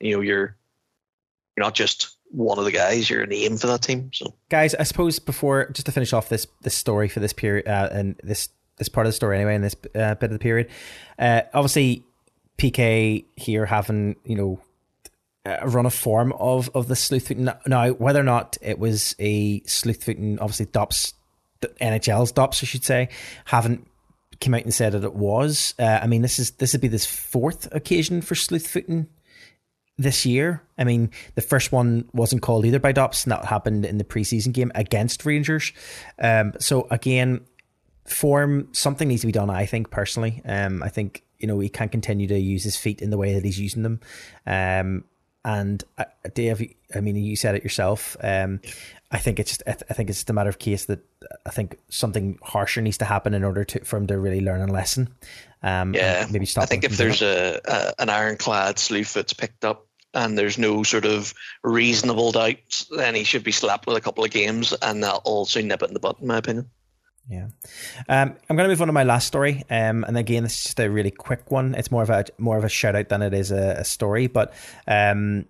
You 0.00 0.16
know, 0.16 0.20
you're 0.20 0.56
you're 1.56 1.64
not 1.64 1.74
just 1.74 2.16
one 2.30 2.58
of 2.58 2.64
the 2.64 2.72
guys. 2.72 3.08
You're 3.08 3.22
a 3.22 3.26
name 3.26 3.56
for 3.56 3.68
that 3.68 3.82
team. 3.82 4.10
So, 4.12 4.34
guys, 4.48 4.74
I 4.74 4.82
suppose 4.82 5.18
before 5.18 5.70
just 5.70 5.86
to 5.86 5.92
finish 5.92 6.12
off 6.12 6.28
this 6.28 6.46
this 6.62 6.74
story 6.74 7.08
for 7.08 7.20
this 7.20 7.32
period 7.32 7.66
uh, 7.68 7.88
and 7.92 8.16
this 8.22 8.48
this 8.78 8.88
part 8.88 9.06
of 9.06 9.12
the 9.12 9.16
story 9.16 9.36
anyway 9.36 9.54
in 9.54 9.62
this 9.62 9.76
uh, 9.94 10.14
bit 10.14 10.24
of 10.24 10.32
the 10.32 10.38
period, 10.38 10.68
uh, 11.18 11.42
obviously 11.54 12.04
PK 12.58 13.24
here 13.36 13.66
having 13.66 14.16
you 14.24 14.36
know 14.36 14.60
a 15.44 15.68
run 15.68 15.86
of 15.86 15.94
form 15.94 16.32
of 16.34 16.70
of 16.74 16.88
the 16.88 16.94
slewfooting. 16.94 17.54
Now, 17.66 17.90
whether 17.90 18.20
or 18.20 18.24
not 18.24 18.56
it 18.62 18.78
was 18.78 19.16
a 19.18 19.60
slewfooting, 19.60 20.38
obviously 20.40 20.66
DOPS, 20.66 21.14
the 21.60 21.68
NHL's 21.80 22.32
DOPS, 22.32 22.62
I 22.62 22.66
should 22.66 22.84
say, 22.84 23.08
haven't 23.46 23.88
came 24.40 24.54
out 24.54 24.62
and 24.62 24.74
said 24.74 24.92
that 24.92 25.04
it 25.04 25.14
was. 25.14 25.74
Uh, 25.78 26.00
I 26.02 26.06
mean, 26.06 26.22
this 26.22 26.38
is 26.38 26.52
this 26.52 26.72
would 26.72 26.80
be 26.80 26.88
this 26.88 27.06
fourth 27.06 27.72
occasion 27.74 28.20
for 28.20 28.34
slewfooting 28.34 29.06
this 29.98 30.24
year. 30.24 30.62
I 30.78 30.84
mean, 30.84 31.10
the 31.34 31.40
first 31.40 31.72
one 31.72 32.08
wasn't 32.12 32.42
called 32.42 32.64
either 32.64 32.78
by 32.78 32.92
DOPS, 32.92 33.24
and 33.24 33.32
that 33.32 33.44
happened 33.44 33.84
in 33.84 33.98
the 33.98 34.04
preseason 34.04 34.52
game 34.52 34.72
against 34.74 35.24
Rangers. 35.24 35.72
Um, 36.18 36.52
so 36.58 36.86
again, 36.90 37.40
form 38.04 38.68
something 38.72 39.08
needs 39.08 39.22
to 39.22 39.26
be 39.26 39.32
done. 39.32 39.50
I 39.50 39.66
think 39.66 39.90
personally, 39.90 40.42
um, 40.44 40.82
I 40.82 40.88
think 40.88 41.22
you 41.38 41.46
know 41.46 41.58
he 41.58 41.68
can't 41.68 41.92
continue 41.92 42.26
to 42.28 42.38
use 42.38 42.64
his 42.64 42.76
feet 42.76 43.02
in 43.02 43.10
the 43.10 43.18
way 43.18 43.34
that 43.34 43.44
he's 43.44 43.60
using 43.60 43.82
them. 43.82 44.00
Um, 44.46 45.04
and 45.44 45.82
uh, 45.98 46.04
Dave, 46.34 46.62
I 46.94 47.00
mean, 47.00 47.16
you 47.16 47.36
said 47.36 47.54
it 47.54 47.64
yourself. 47.64 48.16
Um, 48.20 48.60
I 49.10 49.18
think 49.18 49.40
it's 49.40 49.50
just, 49.50 49.62
I, 49.66 49.72
th- 49.72 49.84
I, 49.90 49.94
think 49.94 50.08
it's 50.08 50.20
just 50.20 50.30
a 50.30 50.32
matter 50.32 50.48
of 50.48 50.58
case 50.58 50.84
that 50.84 51.00
I 51.44 51.50
think 51.50 51.78
something 51.88 52.38
harsher 52.42 52.80
needs 52.80 52.98
to 52.98 53.04
happen 53.04 53.34
in 53.34 53.42
order 53.42 53.64
to 53.64 53.84
for 53.84 53.96
him 53.96 54.06
to 54.06 54.18
really 54.18 54.40
learn 54.40 54.68
a 54.68 54.72
lesson. 54.72 55.14
Um, 55.62 55.94
yeah, 55.94 56.26
maybe 56.30 56.46
stop. 56.46 56.62
I 56.62 56.66
think 56.66 56.84
if 56.84 56.96
there's 56.96 57.22
a, 57.22 57.60
a, 57.64 58.02
an 58.02 58.08
ironclad 58.08 58.78
sleeve 58.78 59.12
that's 59.12 59.32
picked 59.32 59.64
up 59.64 59.86
and 60.14 60.38
there's 60.38 60.58
no 60.58 60.82
sort 60.82 61.04
of 61.04 61.34
reasonable 61.64 62.32
doubt, 62.32 62.84
then 62.96 63.14
he 63.14 63.24
should 63.24 63.44
be 63.44 63.52
slapped 63.52 63.86
with 63.86 63.96
a 63.96 64.00
couple 64.00 64.24
of 64.24 64.30
games, 64.30 64.72
and 64.80 65.02
that'll 65.02 65.20
also 65.24 65.60
nip 65.60 65.82
it 65.82 65.88
in 65.88 65.94
the 65.94 66.00
butt, 66.00 66.20
in 66.20 66.26
my 66.26 66.38
opinion. 66.38 66.70
Yeah, 67.28 67.48
um, 68.08 68.34
I'm 68.50 68.56
going 68.56 68.68
to 68.68 68.68
move 68.68 68.80
on 68.82 68.88
to 68.88 68.92
my 68.92 69.04
last 69.04 69.26
story, 69.26 69.62
um, 69.70 70.04
and 70.04 70.18
again, 70.18 70.42
this 70.42 70.56
is 70.56 70.64
just 70.64 70.80
a 70.80 70.90
really 70.90 71.10
quick 71.10 71.50
one. 71.50 71.74
It's 71.74 71.90
more 71.90 72.02
of 72.02 72.10
a 72.10 72.24
more 72.38 72.58
of 72.58 72.64
a 72.64 72.68
shout 72.68 72.96
out 72.96 73.08
than 73.08 73.22
it 73.22 73.32
is 73.32 73.52
a, 73.52 73.76
a 73.78 73.84
story, 73.84 74.26
but 74.26 74.52
um, 74.88 75.46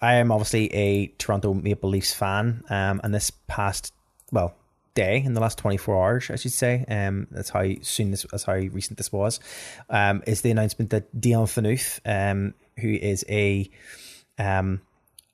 I 0.00 0.14
am 0.14 0.32
obviously 0.32 0.72
a 0.74 1.08
Toronto 1.18 1.52
Maple 1.54 1.90
Leafs 1.90 2.14
fan, 2.14 2.64
um, 2.70 3.00
and 3.04 3.14
this 3.14 3.30
past 3.46 3.92
well 4.32 4.54
day 4.94 5.22
in 5.24 5.34
the 5.34 5.40
last 5.40 5.58
24 5.58 5.96
hours, 5.96 6.30
I 6.30 6.36
should 6.36 6.52
say, 6.52 6.84
um, 6.88 7.26
that's 7.30 7.48
how 7.48 7.64
soon 7.80 8.10
this, 8.10 8.26
that's 8.30 8.44
how 8.44 8.54
recent 8.54 8.98
this 8.98 9.10
was, 9.10 9.40
um, 9.88 10.22
is 10.26 10.42
the 10.42 10.50
announcement 10.50 10.90
that 10.90 11.18
Dion 11.18 11.46
Phaneuf, 11.46 12.52
who 12.78 12.88
is 12.88 13.24
a 13.28 13.70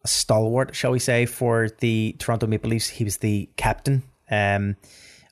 a 0.04 0.08
stalwart, 0.08 0.74
shall 0.74 0.92
we 0.92 0.98
say, 0.98 1.26
for 1.26 1.68
the 1.80 2.14
Toronto 2.18 2.46
Maple 2.46 2.70
Leafs, 2.70 2.88
he 2.88 3.04
was 3.04 3.18
the 3.18 3.48
captain. 3.56 4.02
Um, 4.30 4.76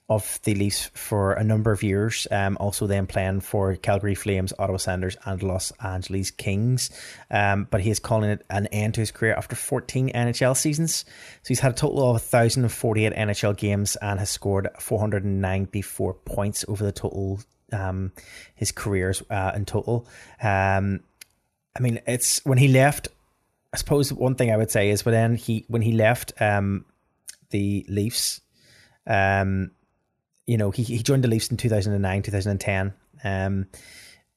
of 0.08 0.38
the 0.44 0.54
Leafs 0.54 0.90
for 0.94 1.32
a 1.32 1.42
number 1.42 1.72
of 1.72 1.82
years. 1.82 2.28
Um, 2.30 2.56
also, 2.60 2.86
then 2.86 3.06
playing 3.06 3.40
for 3.40 3.74
Calgary 3.76 4.14
Flames, 4.14 4.52
Ottawa 4.58 4.78
Senators, 4.78 5.16
and 5.24 5.42
Los 5.42 5.72
Angeles 5.82 6.30
Kings. 6.30 6.90
Um, 7.30 7.66
but 7.70 7.80
he 7.80 7.90
is 7.90 7.98
calling 7.98 8.30
it 8.30 8.46
an 8.48 8.66
end 8.68 8.94
to 8.94 9.00
his 9.00 9.10
career 9.10 9.34
after 9.34 9.56
14 9.56 10.10
NHL 10.10 10.56
seasons. 10.56 11.04
So 11.42 11.48
he's 11.48 11.60
had 11.60 11.72
a 11.72 11.74
total 11.74 11.98
of 12.10 12.22
1,048 12.22 13.12
NHL 13.14 13.56
games 13.56 13.96
and 13.96 14.20
has 14.20 14.30
scored 14.30 14.68
494 14.78 16.14
points 16.14 16.64
over 16.68 16.84
the 16.84 16.92
total 16.92 17.40
um, 17.72 18.12
his 18.54 18.70
careers 18.70 19.22
uh, 19.28 19.52
in 19.56 19.64
total. 19.64 20.06
Um, 20.40 21.00
I 21.76 21.80
mean, 21.80 22.00
it's 22.06 22.44
when 22.44 22.58
he 22.58 22.68
left. 22.68 23.08
I 23.72 23.76
suppose 23.76 24.12
one 24.12 24.36
thing 24.36 24.52
I 24.52 24.56
would 24.56 24.70
say 24.70 24.90
is 24.90 25.04
when 25.04 25.34
he 25.34 25.64
when 25.68 25.82
he 25.82 25.92
left 25.92 26.32
um, 26.40 26.84
the 27.50 27.84
Leafs. 27.88 28.40
Um, 29.08 29.70
you 30.46 30.56
know, 30.56 30.70
he, 30.70 30.82
he 30.82 31.02
joined 31.02 31.24
the 31.24 31.28
Leafs 31.28 31.50
in 31.50 31.56
2009, 31.56 32.22
2010. 32.22 32.92
Um, 33.24 33.66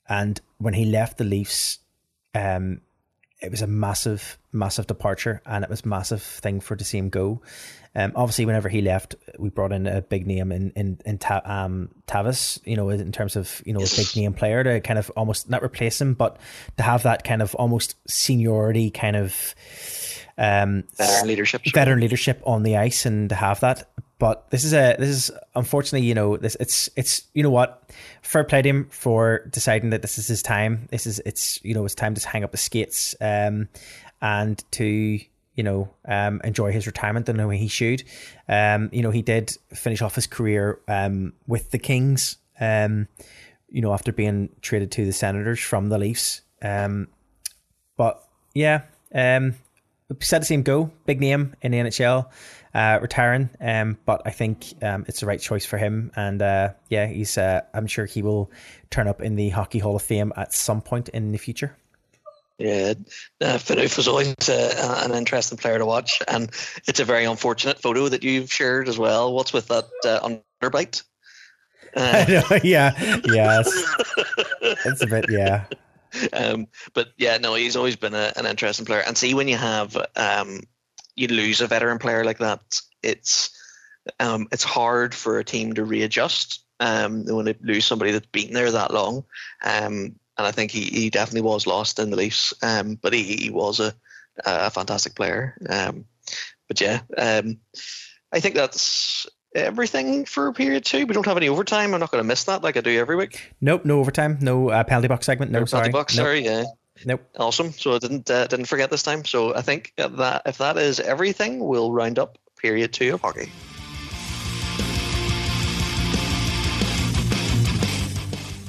and 0.07 0.41
when 0.57 0.73
he 0.73 0.86
left 0.86 1.18
the 1.18 1.23
Leafs, 1.23 1.80
um, 2.34 2.81
it 3.41 3.52
was 3.52 3.61
a 3.61 3.68
massive, 3.68 4.38
massive 4.52 4.88
departure, 4.88 5.41
and 5.45 5.64
it 5.64 5.69
was 5.69 5.84
a 5.86 5.88
massive 5.88 6.22
thing 6.22 6.60
for 6.60 6.76
to 6.76 6.84
see 6.84 6.98
him 6.98 7.10
go. 7.10 7.41
Um, 7.95 8.11
obviously, 8.15 8.45
whenever 8.45 8.69
he 8.69 8.81
left, 8.81 9.15
we 9.38 9.49
brought 9.49 9.72
in 9.72 9.88
a 9.88 10.02
big 10.02 10.27
name 10.27 10.52
in 10.52 10.72
in 10.72 10.99
in 11.06 11.18
Ta- 11.18 11.41
um, 11.45 11.90
Tavares. 12.06 12.60
You 12.65 12.76
know, 12.76 12.90
in 12.90 13.11
terms 13.11 13.36
of 13.36 13.64
you 13.65 13.73
know 13.73 13.80
a 13.80 13.88
big 13.95 14.07
name 14.15 14.34
player 14.34 14.64
to 14.64 14.81
kind 14.81 14.99
of 14.99 15.10
almost 15.15 15.49
not 15.49 15.64
replace 15.64 16.02
him, 16.02 16.14
but 16.15 16.38
to 16.77 16.84
have 16.84 17.03
that 17.03 17.23
kind 17.23 17.41
of 17.41 17.56
almost 17.56 17.95
seniority 18.07 18.91
kind 18.91 19.15
of 19.15 19.56
um, 20.38 20.84
veteran 20.98 21.27
leadership, 21.27 21.61
veteran 21.73 21.99
leadership 21.99 22.41
on 22.45 22.64
the 22.64 22.77
ice, 22.77 23.06
and 23.06 23.30
to 23.30 23.36
have 23.36 23.61
that. 23.61 23.90
But 24.20 24.52
this 24.52 24.66
is 24.66 24.74
a 24.74 24.98
this 25.00 25.10
is 25.10 25.32
unfortunately, 25.56 26.06
you 26.06 26.14
know, 26.14 26.36
this 26.36 26.56
it's 26.60 26.90
it's 26.98 27.24
you 27.34 27.41
know 27.41 27.50
what, 27.50 27.90
fair 28.22 28.44
play 28.44 28.62
to 28.62 28.70
him 28.70 28.88
for 28.91 29.46
deciding 29.50 29.91
that 29.91 30.02
this 30.02 30.18
is 30.18 30.28
his 30.28 30.44
time. 30.44 30.90
This 30.91 31.08
is 31.08 31.20
it's 31.26 31.64
you 31.64 31.74
know 31.74 31.86
it's 31.86 31.96
time 31.96 32.14
to 32.14 32.28
hang 32.28 32.44
up 32.44 32.52
the 32.52 32.58
skates, 32.58 33.16
um, 33.22 33.70
and 34.22 34.62
to 34.72 34.86
you 35.56 35.64
know 35.64 35.90
um 36.06 36.41
enjoy 36.44 36.74
his 36.74 36.86
retirement 36.86 37.28
the 37.28 37.48
way 37.48 37.58
he 37.58 37.70
should. 37.70 38.04
Um, 38.50 38.90
you 38.91 39.02
know 39.02 39.12
he 39.12 39.22
did 39.22 39.58
finish 39.74 40.02
off 40.02 40.16
his 40.16 40.28
career 40.28 40.80
um 40.90 41.32
with 41.48 41.72
the 41.72 41.80
Kings. 41.80 42.38
Um, 42.60 43.08
you 43.70 43.82
know 43.82 43.94
after 43.94 44.12
being 44.12 44.50
traded 44.62 44.91
to 44.91 45.06
the 45.06 45.14
Senators 45.14 45.62
from 45.62 45.88
the 45.88 45.98
Leafs. 45.98 46.41
Um, 46.62 47.08
but 47.96 48.22
yeah, 48.54 48.82
um, 49.16 49.56
sad 50.20 50.40
to 50.40 50.46
see 50.46 50.56
him 50.56 50.64
go. 50.64 50.91
Big 51.06 51.22
name 51.22 51.56
in 51.62 51.72
the 51.72 51.78
NHL 51.78 52.30
uh, 52.80 52.98
retiring. 53.02 53.50
Um, 53.60 53.98
but 54.06 54.22
I 54.26 54.32
think 54.32 54.74
um, 54.82 55.04
it's 55.08 55.20
the 55.20 55.26
right 55.26 55.42
choice 55.42 55.66
for 55.66 55.78
him. 55.78 56.12
And 56.16 56.42
uh, 56.42 56.70
yeah, 56.88 57.08
he's. 57.08 57.38
Uh, 57.38 57.62
I'm 57.74 57.88
sure 57.88 58.06
he 58.06 58.22
will 58.22 58.50
turn 58.90 59.08
up 59.08 59.22
in 59.22 59.36
the 59.36 59.50
Hockey 59.50 59.80
Hall 59.80 59.96
of 59.96 60.02
Fame 60.02 60.32
at 60.38 60.54
some 60.54 60.82
point 60.82 61.10
in 61.10 61.32
the 61.34 61.38
future. 61.38 61.76
Yeah, 62.58 62.94
uh, 63.42 63.58
was 63.70 64.08
always 64.08 64.36
uh, 64.50 65.04
an 65.06 65.14
interesting 65.14 65.58
player 65.58 65.78
to 65.78 65.86
watch, 65.86 66.22
and 66.28 66.52
it's 66.88 67.00
a 67.00 67.06
very 67.06 67.24
unfortunate 67.24 67.82
photo 67.82 68.10
that 68.10 68.24
you've 68.24 68.52
shared 68.52 68.90
as 68.90 68.98
well. 68.98 69.34
What's 69.34 69.54
with 69.54 69.68
that 69.68 69.86
uh, 70.06 70.38
underbite? 70.62 71.04
Uh, 71.96 72.60
yeah, 72.64 72.94
yes, 73.26 73.68
it's 74.62 75.02
a 75.02 75.08
bit, 75.08 75.26
yeah. 75.28 75.66
Um, 76.34 76.68
but 76.94 77.08
yeah, 77.18 77.40
no, 77.40 77.56
he's 77.56 77.76
always 77.76 77.96
been 77.96 78.14
a, 78.14 78.32
an 78.36 78.46
interesting 78.46 78.86
player. 78.86 79.02
And 79.08 79.18
see, 79.18 79.34
when 79.34 79.48
you 79.48 79.58
have 79.58 79.98
um, 80.16 80.62
you 81.20 81.28
lose 81.28 81.62
a 81.62 81.68
veteran 81.68 82.00
player 82.00 82.24
like 82.24 82.40
that, 82.40 82.62
it's 83.04 83.50
um, 84.20 84.48
it's 84.52 84.64
hard 84.64 85.14
for 85.14 85.40
a 85.40 85.44
team 85.44 85.74
to 85.74 85.84
readjust 85.84 86.64
um, 86.80 87.26
when 87.26 87.46
they 87.46 87.56
lose 87.62 87.86
somebody 87.86 88.12
that's 88.12 88.28
been 88.28 88.54
there 88.54 88.72
that 88.72 88.94
long. 88.94 89.26
Um, 89.64 90.16
and 90.38 90.48
I 90.48 90.52
think 90.52 90.72
he, 90.72 90.86
he 90.86 91.10
definitely 91.10 91.41
was 91.41 91.68
lost 91.68 92.00
in 92.00 92.10
the 92.10 92.16
Leafs, 92.16 92.54
um, 92.64 92.96
but 92.96 93.14
he, 93.14 93.24
he 93.24 93.50
was 93.50 93.80
a, 93.80 93.94
a 94.46 94.70
fantastic 94.70 95.16
player. 95.16 95.58
Um, 95.70 96.06
but 96.68 96.80
yeah, 96.80 97.02
um, 97.18 97.58
I 98.32 98.40
think 98.40 98.56
that's 98.56 99.28
everything 99.54 100.26
for 100.26 100.54
period 100.54 100.86
two. 100.86 101.06
We 101.06 101.14
don't 101.14 101.26
have 101.26 101.38
any 101.38 101.50
overtime. 101.50 101.94
I'm 101.94 102.00
not 102.00 102.12
going 102.12 102.24
to 102.24 102.28
miss 102.28 102.46
that 102.46 102.64
like 102.64 102.78
I 102.78 102.82
do 102.82 102.98
every 102.98 103.16
week. 103.18 103.54
Nope, 103.60 103.84
no 103.84 104.00
overtime, 104.00 104.38
no 104.40 104.70
uh, 104.70 104.84
penalty 104.84 105.10
box 105.10 105.26
segment. 105.26 105.52
No, 105.52 105.60
no 105.60 105.66
sorry. 105.66 105.84
penalty 105.84 106.00
box. 106.00 106.16
Nope. 106.16 106.24
Sorry, 106.24 106.46
yeah. 106.46 106.64
Nope. 107.06 107.22
Awesome. 107.38 107.72
So 107.72 107.96
I 107.96 108.00
didn't 108.00 108.30
uh, 108.30 108.48
didn't 108.48 108.66
forget 108.66 108.90
this 108.90 109.04
time. 109.04 109.24
So 109.26 109.56
I 109.56 109.62
think 109.62 109.94
that 109.98 110.42
if 110.46 110.58
that 110.58 110.78
is 110.78 111.00
everything, 111.00 111.60
we'll 111.60 111.92
round 111.92 112.20
up 112.20 112.38
period 112.58 112.94
two 112.94 113.14
of 113.14 113.22
hockey. 113.22 113.52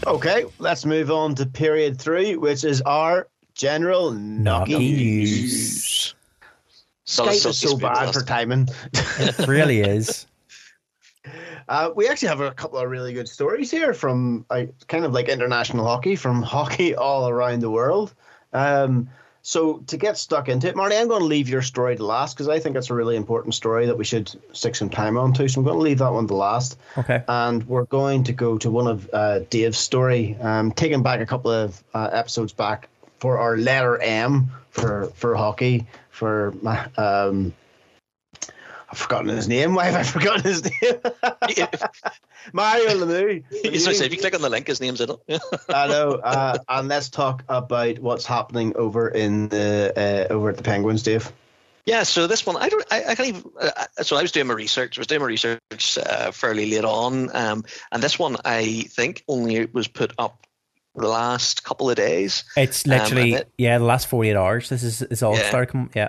Okay, 0.07 0.45
let's 0.59 0.87
move 0.87 1.11
on 1.11 1.35
to 1.35 1.47
period 1.47 2.01
three, 2.01 2.37
which 2.37 2.65
is 2.65 2.81
our 2.83 3.29
general 3.55 4.13
Knocky 4.13 4.79
news. 4.79 6.15
Skype 7.07 7.47
is 7.47 7.59
so 7.59 7.77
bad 7.77 8.13
for 8.13 8.23
timing. 8.23 8.69
it 8.95 9.47
really 9.47 9.81
is. 9.81 10.27
Uh, 11.71 11.93
we 11.95 12.09
actually 12.09 12.27
have 12.27 12.41
a 12.41 12.51
couple 12.51 12.81
of 12.81 12.91
really 12.91 13.13
good 13.13 13.29
stories 13.29 13.71
here 13.71 13.95
from 13.95 14.45
uh, 14.51 14.65
kind 14.89 15.05
of 15.05 15.13
like 15.13 15.29
international 15.29 15.87
hockey, 15.87 16.17
from 16.17 16.43
hockey 16.57 16.97
all 16.97 17.29
around 17.29 17.61
the 17.61 17.71
world. 17.71 18.13
Um, 18.53 19.09
so 19.43 19.79
to 19.87 19.97
get 19.97 20.19
stuck 20.19 20.49
into 20.49 20.67
it, 20.67 20.75
Marty, 20.75 20.97
I'm 20.97 21.07
going 21.07 21.21
to 21.21 21.27
leave 21.27 21.49
your 21.49 21.63
story 21.63 21.95
to 21.97 22.05
last 22.05 22.35
because 22.35 22.49
I 22.49 22.59
think 22.59 22.77
it's 22.77 22.91
a 22.91 22.95
really 22.95 23.15
important 23.15 23.55
story 23.55 23.87
that 23.87 23.97
we 23.97 24.05
should 24.05 24.31
stick 24.53 24.75
some 24.75 24.91
time 24.91 25.17
on 25.17 25.33
to. 25.35 25.49
So 25.49 25.61
I'm 25.61 25.65
going 25.65 25.79
to 25.79 25.83
leave 25.83 25.99
that 25.99 26.13
one 26.13 26.27
to 26.27 26.35
last. 26.35 26.77
Okay. 26.99 27.23
And 27.29 27.67
we're 27.69 27.85
going 27.87 28.25
to 28.25 28.33
go 28.33 28.59
to 28.59 28.69
one 28.69 28.89
of 28.89 29.09
uh, 29.13 29.39
Dave's 29.49 29.79
story, 29.79 30.37
um, 30.41 30.73
taking 30.73 31.05
back 31.05 31.21
a 31.21 31.27
couple 31.27 31.53
of 31.53 31.83
uh, 31.95 32.11
episodes 32.13 32.53
back 32.53 32.89
for 33.21 33.39
our 33.39 33.57
letter 33.57 33.97
M 34.03 34.51
for 34.71 35.07
for 35.15 35.37
hockey 35.37 35.87
for 36.11 36.53
um, 36.97 37.55
I've 38.91 38.99
forgotten 38.99 39.29
his 39.29 39.47
name. 39.47 39.75
Why 39.77 39.87
have 39.87 39.95
I 39.95 40.03
forgotten 40.03 40.43
his 40.43 40.65
name? 40.65 40.73
Mario 42.53 42.89
Lemieux. 42.89 43.45
So 43.81 44.05
if 44.05 44.13
you 44.13 44.19
click 44.19 44.35
on 44.35 44.43
the 44.43 44.49
link, 44.49 44.67
his 44.67 44.81
name's 44.81 45.01
in 45.01 45.11
it. 45.11 45.43
I 45.69 45.87
know. 45.87 46.13
Uh, 46.13 46.59
and 46.69 46.89
let's 46.89 47.09
talk 47.09 47.45
about 47.49 47.99
what's 47.99 48.27
happening 48.27 48.77
over 48.77 49.09
in 49.09 49.49
the 49.49 49.93
uh, 50.31 50.33
over 50.33 50.51
at 50.51 50.57
the 50.57 50.63
Penguins, 50.63 51.03
Dave. 51.03 51.33
Yeah, 51.87 52.03
so 52.03 52.27
this 52.27 52.45
one, 52.45 52.57
I 52.57 52.69
don't, 52.69 52.85
I, 52.91 53.05
I 53.05 53.15
can't 53.15 53.29
even. 53.29 53.45
Uh, 53.61 53.87
so 54.03 54.17
I 54.17 54.23
was 54.23 54.33
doing 54.33 54.47
my 54.47 54.55
research. 54.55 54.99
I 54.99 55.01
was 55.01 55.07
doing 55.07 55.21
my 55.21 55.27
research 55.27 55.99
uh, 55.99 56.31
fairly 56.31 56.71
late 56.71 56.85
on, 56.85 57.35
um, 57.35 57.65
and 57.91 58.03
this 58.03 58.19
one 58.19 58.37
I 58.45 58.83
think 58.89 59.25
only 59.29 59.67
was 59.67 59.89
put 59.89 60.13
up 60.19 60.47
the 60.95 61.09
last 61.09 61.65
couple 61.65 61.89
of 61.89 61.97
days. 61.97 62.45
It's 62.57 62.87
literally 62.87 63.35
um, 63.35 63.41
it, 63.41 63.53
yeah, 63.57 63.79
the 63.79 63.85
last 63.85 64.09
forty 64.09 64.31
eight 64.31 64.37
hours. 64.37 64.69
This 64.69 64.83
is 64.83 65.03
is 65.03 65.23
all 65.23 65.37
yeah. 65.37 65.49
started. 65.49 65.89
Yeah. 65.95 66.09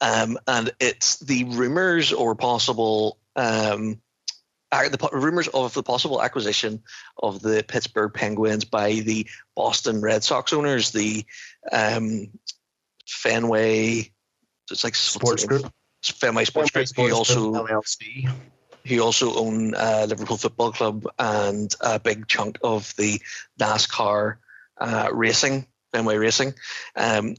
Um, 0.00 0.38
and 0.46 0.70
it's 0.80 1.18
the 1.18 1.44
rumors 1.44 2.12
or 2.12 2.34
possible 2.34 3.18
um, 3.36 4.00
the 4.70 5.08
rumors 5.12 5.48
of 5.48 5.72
the 5.74 5.82
possible 5.82 6.22
acquisition 6.22 6.82
of 7.20 7.40
the 7.40 7.64
Pittsburgh 7.66 8.12
Penguins 8.12 8.64
by 8.64 8.94
the 8.94 9.26
Boston 9.56 10.00
Red 10.00 10.22
Sox 10.22 10.52
owners, 10.52 10.90
the 10.92 11.24
um, 11.72 12.28
Fenway. 13.06 14.10
It's 14.70 14.84
like 14.84 14.94
Sports 14.94 15.44
Group. 15.44 15.72
Fenway 16.02 16.44
Sports 16.44 16.70
Fenway 16.70 16.84
Group. 16.84 16.88
Sports 16.88 17.14
also 17.14 17.52
LLC. 17.54 18.30
He 18.84 19.00
also 19.00 19.34
own 19.34 19.74
uh, 19.74 20.06
Liverpool 20.08 20.36
Football 20.36 20.72
Club 20.72 21.06
and 21.18 21.74
a 21.80 21.98
big 21.98 22.26
chunk 22.26 22.58
of 22.62 22.94
the 22.96 23.20
NASCAR 23.58 24.36
uh, 24.80 25.08
racing, 25.12 25.66
Fenway 25.92 26.16
Racing. 26.16 26.54
Um, 26.96 27.34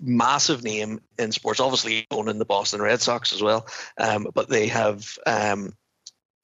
massive 0.00 0.62
name 0.62 1.00
in 1.18 1.32
sports, 1.32 1.60
obviously 1.60 2.06
owning 2.10 2.38
the 2.38 2.44
Boston 2.44 2.82
Red 2.82 3.00
Sox 3.00 3.32
as 3.32 3.42
well. 3.42 3.66
Um, 3.98 4.28
but 4.34 4.48
they 4.48 4.68
have 4.68 5.18
um, 5.26 5.72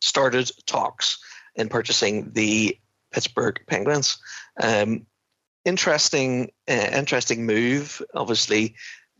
started 0.00 0.50
talks 0.66 1.18
in 1.54 1.68
purchasing 1.68 2.32
the 2.32 2.78
Pittsburgh 3.12 3.60
Penguins. 3.66 4.18
Um, 4.60 5.06
interesting, 5.64 6.50
uh, 6.68 6.90
interesting 6.92 7.46
move. 7.46 8.02
Obviously, 8.14 8.74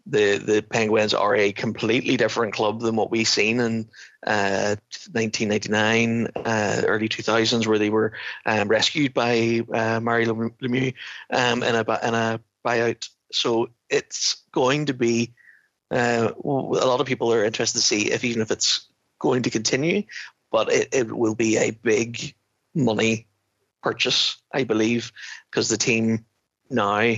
the 0.06 0.38
the 0.38 0.62
Penguins 0.62 1.14
are 1.14 1.34
a 1.34 1.52
completely 1.52 2.16
different 2.16 2.54
club 2.54 2.80
than 2.80 2.96
what 2.96 3.10
we've 3.10 3.26
seen 3.26 3.58
in 3.58 3.88
uh, 4.26 4.76
1999, 5.12 6.28
uh, 6.36 6.82
early 6.86 7.08
2000s, 7.08 7.66
where 7.66 7.78
they 7.78 7.90
were 7.90 8.12
um, 8.44 8.68
rescued 8.68 9.12
by 9.12 9.62
uh, 9.72 10.00
Mario 10.00 10.34
Lemieux 10.34 10.94
um, 11.30 11.62
in 11.62 11.74
a 11.74 11.80
in 11.80 12.14
a 12.14 12.40
buyout 12.64 13.08
so 13.32 13.68
it's 13.90 14.42
going 14.52 14.86
to 14.86 14.94
be 14.94 15.34
uh, 15.90 16.32
a 16.44 16.48
lot 16.48 17.00
of 17.00 17.06
people 17.06 17.32
are 17.32 17.44
interested 17.44 17.78
to 17.78 17.84
see 17.84 18.10
if 18.10 18.24
even 18.24 18.42
if 18.42 18.50
it's 18.50 18.88
going 19.18 19.42
to 19.44 19.50
continue, 19.50 20.02
but 20.50 20.72
it, 20.72 20.88
it 20.92 21.16
will 21.16 21.34
be 21.34 21.56
a 21.56 21.70
big 21.70 22.34
money 22.74 23.26
purchase, 23.82 24.36
I 24.52 24.64
believe, 24.64 25.12
because 25.50 25.68
the 25.68 25.76
team 25.76 26.24
now 26.68 27.14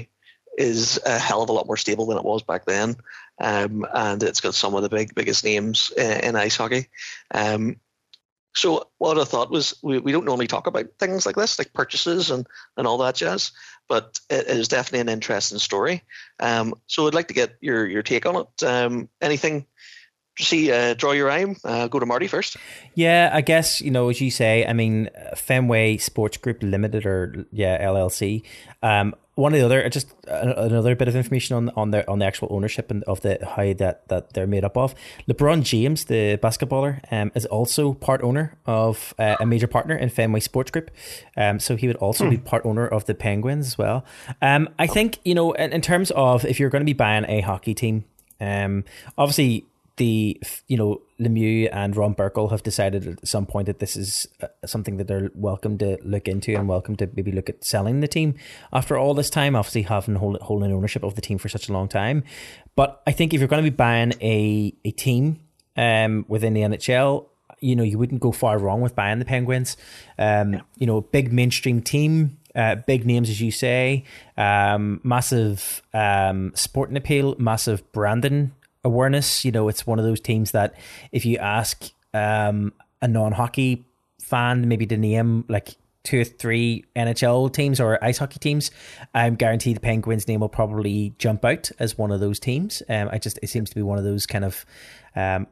is 0.59 1.01
a 1.07 1.19
hell 1.19 1.43
of 1.43 1.49
a 1.49 1.53
lot 1.53 1.67
more 1.67 1.77
stable 1.77 2.07
than 2.07 2.19
it 2.19 2.25
was 2.25 2.43
back 2.43 2.67
then, 2.67 2.97
um, 3.41 3.87
and 3.95 4.23
it's 4.23 4.41
got 4.41 4.55
some 4.55 4.75
of 4.75 4.83
the 4.83 4.89
big 4.89 5.15
biggest 5.15 5.45
names 5.45 5.93
in, 5.97 6.21
in 6.25 6.37
ice 6.37 6.57
hockey. 6.57 6.89
Um, 7.33 7.77
so 8.55 8.89
what 8.99 9.19
I 9.19 9.25
thought 9.25 9.51
was 9.51 9.79
we, 9.83 9.99
we 9.99 10.13
don't 10.13 10.25
normally 10.25 10.49
talk 10.49 10.67
about 10.67 10.87
things 10.99 11.25
like 11.25 11.37
this, 11.37 11.59
like 11.59 11.73
purchases 11.73 12.31
and, 12.31 12.47
and 12.77 12.87
all 12.87 12.99
that 12.99 13.15
jazz, 13.15 13.53
but 13.89 14.21
it 14.31 14.47
is 14.47 14.69
definitely 14.69 15.01
an 15.01 15.09
interesting 15.09 15.59
story. 15.59 16.03
Um, 16.41 16.75
so 16.87 17.07
I'd 17.07 17.15
like 17.15 17.29
to 17.29 17.35
get 17.35 17.57
your, 17.61 17.87
your 17.87 18.03
take 18.03 18.27
on 18.27 18.37
it. 18.37 18.63
Um, 18.63 19.09
anything 19.21 19.67
see, 20.45 20.73
uh, 20.73 20.95
draw 20.95 21.13
your 21.13 21.31
eye? 21.31 21.55
Uh, 21.65 21.89
go 21.89 21.99
to 21.99 22.07
Marty 22.07 22.27
first. 22.27 22.57
Yeah, 22.95 23.31
I 23.33 23.41
guess, 23.41 23.81
you 23.81 23.91
know, 23.91 24.09
as 24.09 24.21
you 24.21 24.31
say, 24.31 24.65
I 24.67 24.73
mean, 24.73 25.11
Fenway 25.37 25.99
Sports 25.99 26.37
Group 26.37 26.63
Limited 26.63 27.07
or, 27.07 27.47
yeah, 27.53 27.85
LLC. 27.85 28.43
Um, 28.83 29.15
one 29.39 29.55
of 29.55 29.61
the 29.61 29.65
other 29.65 29.89
just 29.89 30.13
another 30.27 30.97
bit 30.97 31.07
of 31.07 31.15
information 31.15 31.55
on 31.55 31.71
on 31.77 31.93
the 31.93 32.07
on 32.11 32.19
the 32.19 32.25
actual 32.25 32.49
ownership 32.51 32.91
and 32.91 33.05
of 33.05 33.21
the 33.21 33.39
how 33.47 33.73
that 33.75 34.09
that 34.09 34.33
they're 34.33 34.49
made 34.49 34.65
up 34.65 34.77
of. 34.77 34.97
LeBron 35.29 35.63
James, 35.63 36.07
the 36.07 36.37
basketballer, 36.43 37.01
um, 37.13 37.31
is 37.37 37.47
also 37.47 37.93
part 37.95 38.21
owner 38.23 38.59
of 38.67 39.15
uh, 39.17 39.37
a 39.39 39.47
major 39.47 39.69
partner 39.69 39.97
in 39.97 40.09
Fenway 40.09 40.41
Sports 40.41 40.73
Group. 40.73 40.91
Um, 41.37 41.61
so 41.61 41.77
he 41.77 41.87
would 41.87 41.97
also 41.99 42.25
hmm. 42.25 42.31
be 42.31 42.37
part 42.39 42.67
owner 42.67 42.89
of 42.89 43.05
the 43.05 43.15
Penguins 43.15 43.69
as 43.69 43.79
well. 43.79 44.05
Um, 44.43 44.69
I 44.77 44.89
think 44.89 45.21
you 45.25 45.37
know 45.37 45.53
in, 45.53 45.73
in 45.73 45.83
terms 45.83 46.11
of 46.11 46.45
if 46.45 46.59
you're 46.59 46.71
going 46.71 46.83
to 46.83 46.87
be 46.87 46.93
buying 46.93 47.25
a 47.29 47.41
hockey 47.41 47.75
team, 47.75 48.07
um, 48.41 48.85
obviously 49.17 49.67
the 49.99 50.41
you 50.67 50.77
know 50.77 51.03
Lemieux 51.21 51.69
and 51.71 51.95
Ron 51.95 52.15
Burkle 52.15 52.51
have 52.51 52.63
decided 52.63 53.07
at 53.07 53.29
some 53.29 53.45
point 53.45 53.67
that 53.67 53.81
this 53.81 53.97
is 53.97 54.27
uh, 54.41 54.47
something 54.65 54.97
that 54.97 55.07
they're 55.07 55.31
welcome 55.35 55.77
to 55.79 55.99
look 56.03 56.27
into 56.27 56.55
and 56.55 56.69
welcome 56.69 56.97
to 56.97 57.09
maybe 57.15 57.31
look 57.31 57.51
at 57.51 57.63
selling 57.63 58.01
the 58.01 58.09
team 58.09 58.35
after 58.73 58.97
all 58.97 59.15
this 59.15 59.29
time. 59.29 59.55
Obviously, 59.55 59.83
having 59.83 60.15
hold, 60.15 60.41
holding 60.41 60.73
ownership 60.73 61.03
of 61.03 61.15
the 61.15 61.21
team 61.21 61.39
for 61.39 61.49
such 61.49 61.69
a 61.69 61.73
long 61.73 61.89
time, 61.89 62.25
but 62.75 63.03
I 63.07 63.13
think 63.13 63.35
if 63.35 63.41
you're 63.41 63.49
going 63.49 63.63
to 63.63 63.71
be 63.71 63.77
buying 63.77 64.15
a 64.23 64.75
a 64.85 64.91
team 64.93 65.41
um, 65.77 66.25
within 66.29 66.55
the 66.55 66.63
NHL, 66.63 67.27
you 67.61 67.77
know 67.77 67.83
you 67.83 67.99
wouldn't 67.99 68.21
go 68.21 68.33
far 68.33 68.59
wrong 68.59 68.81
with 68.81 68.95
buying 68.95 69.19
the 69.19 69.25
Penguins. 69.25 69.77
Um, 70.19 70.55
yeah. 70.55 70.61
You 70.77 70.87
know, 70.87 71.03
big 71.03 71.33
mainstream 71.33 71.83
team. 71.83 72.39
Uh, 72.55 72.75
big 72.75 73.07
names, 73.07 73.31
as 73.31 73.41
you 73.41 73.53
say, 73.53 74.05
um, 74.37 75.01
massive 75.05 75.81
um, 75.95 76.51
sporting 76.57 76.97
appeal, 76.97 77.37
massive 77.39 77.93
branding 77.93 78.51
awareness. 78.85 79.45
You 79.45 79.53
know, 79.53 79.69
it's 79.69 79.87
one 79.87 79.99
of 79.99 80.05
those 80.05 80.21
teams 80.21 80.53
that 80.53 80.75
if 81.13 81.25
you 81.25 81.39
ask 81.39 81.91
um, 82.15 82.73
a 83.01 83.09
non 83.09 83.33
hockey 83.33 83.87
fan, 84.21 84.69
maybe 84.69 84.87
to 84.87 84.97
name 84.97 85.45
like 85.49 85.77
two 86.05 86.21
or 86.21 86.25
three 86.25 86.85
NHL 86.97 87.53
teams 87.53 87.81
or 87.81 88.03
ice 88.03 88.19
hockey 88.19 88.39
teams, 88.39 88.71
I'm 89.15 89.35
guaranteed 89.35 89.77
the 89.77 89.81
Penguins 89.81 90.27
name 90.27 90.41
will 90.41 90.49
probably 90.49 91.15
jump 91.19 91.45
out 91.45 91.71
as 91.79 91.99
one 91.99 92.11
of 92.11 92.21
those 92.21 92.39
teams. 92.39 92.83
Um, 92.89 93.09
I 93.13 93.19
just 93.19 93.39
it 93.43 93.49
seems 93.49 93.71
to 93.71 93.75
be 93.77 93.83
one 93.83 93.99
of 93.99 94.05
those 94.05 94.27
kind 94.27 94.45
of 94.45 94.65
um, 95.15 95.47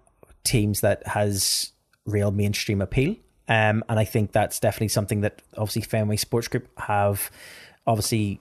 teams 0.45 0.81
that 0.81 1.07
has 1.07 1.73
real 2.07 2.31
mainstream 2.31 2.81
appeal. 2.81 3.17
Um, 3.49 3.85
and 3.89 3.99
I 3.99 4.05
think 4.05 4.33
that's 4.33 4.59
definitely 4.59 4.89
something 4.89 5.21
that 5.21 5.43
obviously 5.57 5.83
Fenway 5.83 6.17
Sports 6.17 6.49
Group 6.49 6.69
have 6.79 7.31
obviously 7.87 8.41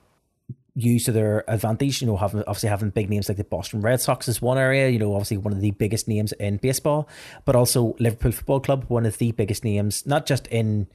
use 0.76 1.06
to 1.06 1.12
their 1.12 1.50
advantage. 1.50 2.02
You 2.02 2.08
know, 2.08 2.18
having 2.18 2.42
obviously 2.42 2.70
having 2.70 2.90
big 2.90 3.10
names 3.10 3.30
like 3.30 3.38
the 3.38 3.44
Boston 3.44 3.82
Red 3.82 4.02
Sox 4.02 4.28
is 4.28 4.42
one 4.42 4.58
area. 4.58 4.90
You 4.90 5.00
know, 5.00 5.14
obviously 5.14 5.38
one 5.38 5.54
of 5.54 5.62
the 5.62 5.72
biggest 5.72 6.08
names 6.08 6.32
in 6.34 6.58
baseball, 6.58 7.08
but 7.46 7.56
also 7.56 7.96
Liverpool 8.00 8.32
Football 8.32 8.60
Club, 8.60 8.86
one 8.88 9.06
of 9.06 9.18
the 9.18 9.32
biggest 9.32 9.64
names, 9.64 10.06
not 10.06 10.26
just 10.26 10.48
in 10.48 10.88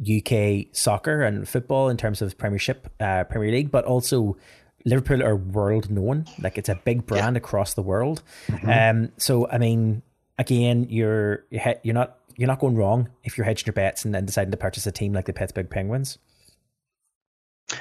UK 0.00 0.66
soccer 0.72 1.22
and 1.22 1.48
football 1.48 1.88
in 1.88 1.96
terms 1.96 2.22
of 2.22 2.38
Premiership, 2.38 2.88
uh, 3.00 3.24
Premier 3.24 3.50
League, 3.50 3.70
but 3.70 3.84
also 3.84 4.36
Liverpool 4.84 5.22
are 5.22 5.36
world 5.36 5.90
known. 5.90 6.26
Like 6.40 6.58
it's 6.58 6.68
a 6.68 6.76
big 6.76 7.06
brand 7.06 7.34
yeah. 7.34 7.38
across 7.38 7.74
the 7.74 7.82
world. 7.82 8.22
Mm-hmm. 8.48 8.70
Um, 8.70 9.12
so 9.16 9.48
I 9.48 9.58
mean, 9.58 10.02
again, 10.38 10.86
you're 10.88 11.44
you're 11.50 11.94
not 11.94 12.18
you're 12.36 12.46
not 12.48 12.60
going 12.60 12.76
wrong 12.76 13.08
if 13.24 13.36
you're 13.36 13.44
hedging 13.44 13.66
your 13.66 13.72
bets 13.72 14.04
and 14.04 14.14
then 14.14 14.24
deciding 14.24 14.52
to 14.52 14.56
purchase 14.56 14.86
a 14.86 14.92
team 14.92 15.12
like 15.12 15.26
the 15.26 15.32
Pittsburgh 15.32 15.68
Penguins. 15.68 16.18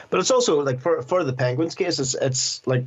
But 0.10 0.20
it's 0.20 0.32
also 0.32 0.62
like 0.62 0.80
for 0.80 1.02
for 1.02 1.24
the 1.24 1.34
Penguins 1.34 1.76
case, 1.76 2.00
it's 2.00 2.16
it's 2.16 2.66
like 2.68 2.86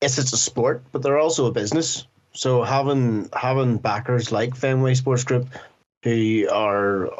yes, 0.00 0.18
it's 0.18 0.32
a 0.32 0.36
sport, 0.36 0.82
but 0.92 1.02
they're 1.02 1.18
also 1.18 1.46
a 1.46 1.52
business. 1.52 2.06
So 2.32 2.62
having 2.62 3.28
having 3.32 3.78
backers 3.78 4.32
like 4.32 4.54
Fenway 4.54 4.94
Sports 4.94 5.24
Group, 5.24 5.48
who 6.04 6.48
are, 6.50 7.10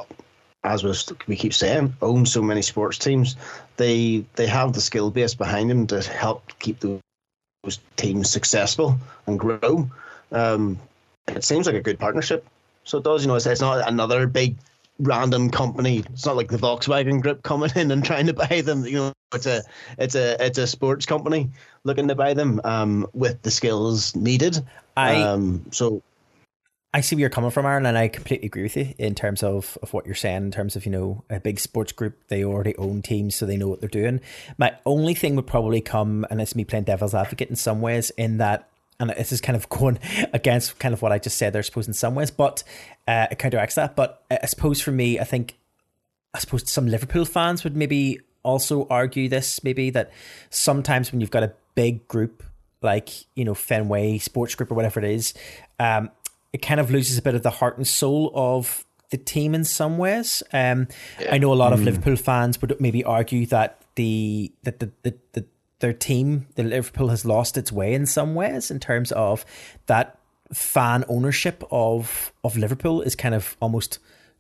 as 0.65 0.85
we 1.27 1.37
keep 1.37 1.55
saying, 1.55 1.95
own 2.01 2.27
so 2.27 2.43
many 2.43 2.63
sports 2.63 2.99
teams, 2.99 3.37
they 3.77 4.25
they 4.37 4.47
have 4.47 4.73
the 4.73 4.81
skill 4.81 5.11
base 5.11 5.35
behind 5.35 5.71
them 5.71 5.87
to 5.89 6.01
help 6.03 6.53
keep 6.59 6.81
those, 6.81 7.01
teams 7.97 8.31
successful 8.31 8.97
and 9.27 9.39
grow. 9.39 9.89
Um, 10.33 10.79
it 11.29 11.45
seems 11.45 11.67
like 11.67 11.77
a 11.77 11.83
good 11.83 11.99
partnership. 11.99 12.47
So 12.85 12.99
it 12.99 13.05
does, 13.05 13.23
you 13.23 13.29
know, 13.29 13.35
it's, 13.35 13.45
it's 13.45 13.61
not 13.61 13.87
another 13.87 14.27
big 14.27 14.57
random 15.01 15.51
company. 15.51 16.05
It's 16.13 16.27
not 16.27 16.37
like 16.37 16.49
the 16.49 16.59
Volkswagen 16.59 17.21
Group 17.21 17.43
coming 17.45 17.71
in 17.75 17.91
and 17.91 18.05
trying 18.05 18.27
to 18.27 18.33
buy 18.35 18.63
them. 18.63 18.85
You 18.85 18.97
know, 18.97 19.13
it's 19.35 19.47
a 19.47 19.63
it's 19.99 20.15
a 20.15 20.45
it's 20.45 20.59
a 20.59 20.67
sports 20.67 21.07
company 21.07 21.51
looking 21.85 22.09
to 22.09 22.15
buy 22.15 22.35
them 22.35 22.61
um, 22.65 23.07
with 23.13 23.43
the 23.43 23.51
skills 23.51 24.15
needed. 24.15 24.65
I 24.97 25.23
um, 25.23 25.67
so 25.71 26.03
I 26.93 27.03
see 27.03 27.15
where 27.15 27.21
you're 27.21 27.31
coming 27.31 27.53
from, 27.53 27.67
Aaron, 27.67 27.87
and 27.87 27.97
I 27.97 28.09
completely 28.09 28.47
agree 28.47 28.65
with 28.65 28.77
you 28.77 28.95
in 28.99 29.15
terms 29.15 29.45
of, 29.45 29.79
of 29.81 29.93
what 29.93 30.07
you're 30.07 30.15
saying. 30.17 30.43
In 30.43 30.51
terms 30.51 30.75
of 30.75 30.85
you 30.85 30.91
know 30.91 31.23
a 31.31 31.39
big 31.39 31.61
sports 31.61 31.93
group, 31.93 32.19
they 32.29 32.43
already 32.43 32.77
own 32.77 33.01
teams, 33.03 33.37
so 33.37 33.47
they 33.47 33.57
know 33.57 33.69
what 33.69 33.81
they're 33.81 33.89
doing. 33.89 34.21
My 34.59 34.75
only 34.85 35.15
thing 35.15 35.37
would 35.37 35.47
probably 35.47 35.81
come, 35.81 36.27
and 36.31 36.41
it's 36.41 36.57
me 36.57 36.65
playing 36.65 36.85
devil's 36.85 37.15
advocate 37.15 37.49
in 37.49 37.55
some 37.55 37.81
ways, 37.81 38.11
in 38.11 38.39
that, 38.39 38.70
and 39.01 39.11
this 39.11 39.33
is 39.33 39.41
kind 39.41 39.57
of 39.57 39.69
going 39.71 39.99
against 40.33 40.79
kind 40.79 40.95
of 40.95 41.03
what 41.03 41.11
I 41.11 41.19
just 41.19 41.37
said. 41.37 41.53
There, 41.53 41.61
I 41.61 41.63
suppose 41.63 41.89
in 41.89 41.95
some 41.95 42.15
ways, 42.15 42.31
but 42.31 42.63
uh, 43.09 43.27
it 43.31 43.39
counteracts 43.39 43.75
that. 43.75 43.97
But 43.97 44.23
I 44.31 44.47
suppose 44.47 44.81
for 44.81 44.93
me, 44.93 45.19
I 45.19 45.25
think, 45.25 45.59
I 46.33 46.39
suppose 46.39 46.71
some 46.71 46.87
Liverpool 46.87 47.25
fans 47.25 47.65
would 47.65 47.77
maybe 47.77 48.21
also 48.43 48.87
argue 48.89 49.29
this, 49.29 49.65
maybe 49.65 49.91
that 49.91 50.13
sometimes 50.51 51.11
when 51.11 51.21
you've 51.21 51.31
got 51.31 51.43
a 51.43 51.53
big 51.75 52.07
group 52.07 52.43
like 52.83 53.11
you 53.35 53.45
know 53.45 53.55
Fenway 53.55 54.19
Sports 54.19 54.55
Group 54.55 54.71
or 54.71 54.75
whatever 54.75 55.01
it 55.01 55.11
is. 55.11 55.35
Um, 55.79 56.11
it 56.53 56.63
kind 56.63 56.81
of 56.81 56.91
loses 56.91 57.19
a 57.19 57.23
bit 57.23 57.35
of 57.35 57.43
the 57.43 57.51
heart 57.51 57.77
and 57.77 57.87
soul 57.87 58.33
of 58.35 58.85
the 59.11 59.17
team 59.17 59.55
in 59.55 59.65
some 59.65 59.99
ways. 59.99 60.43
Um, 60.53 60.89
yeah. 61.21 61.35
I 61.35 61.39
know 61.39 61.53
a 61.53 61.55
lot 61.55 61.73
of 61.73 61.81
mm. 61.81 61.87
Liverpool 61.87 62.17
fans 62.17 62.61
would 62.61 62.81
maybe 62.81 63.05
argue 63.05 63.47
that 63.47 63.83
the 63.95 64.53
that 64.63 64.81
the, 64.81 64.91
the, 65.03 65.15
the 65.33 65.45
their 65.81 65.93
team, 65.93 66.47
the 66.55 66.63
Liverpool, 66.63 67.09
has 67.09 67.25
lost 67.25 67.57
its 67.57 67.73
way 67.73 67.93
in 67.93 68.07
some 68.07 68.35
ways 68.35 68.71
in 68.71 68.81
terms 68.81 69.13
of 69.13 69.45
that 69.87 70.19
fan 70.53 71.05
ownership 71.09 71.63
of 71.71 72.33
of 72.43 72.57
Liverpool 72.57 73.03
is 73.03 73.15
kind 73.15 73.35
of 73.35 73.57
almost 73.61 73.99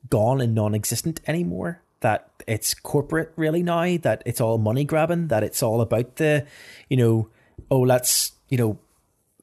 gone 0.08 0.40
and 0.40 0.54
non-existent 0.54 1.20
anymore. 1.26 1.82
That 2.00 2.30
it's 2.46 2.72
corporate 2.72 3.32
really 3.36 3.62
now. 3.62 3.98
That 3.98 4.22
it's 4.24 4.40
all 4.40 4.58
money 4.58 4.84
grabbing. 4.84 5.28
That 5.28 5.42
it's 5.42 5.62
all 5.62 5.80
about 5.80 6.16
the, 6.16 6.46
you 6.88 6.96
know, 6.96 7.28
oh 7.70 7.80
let's 7.80 8.32
you 8.48 8.56
know 8.56 8.78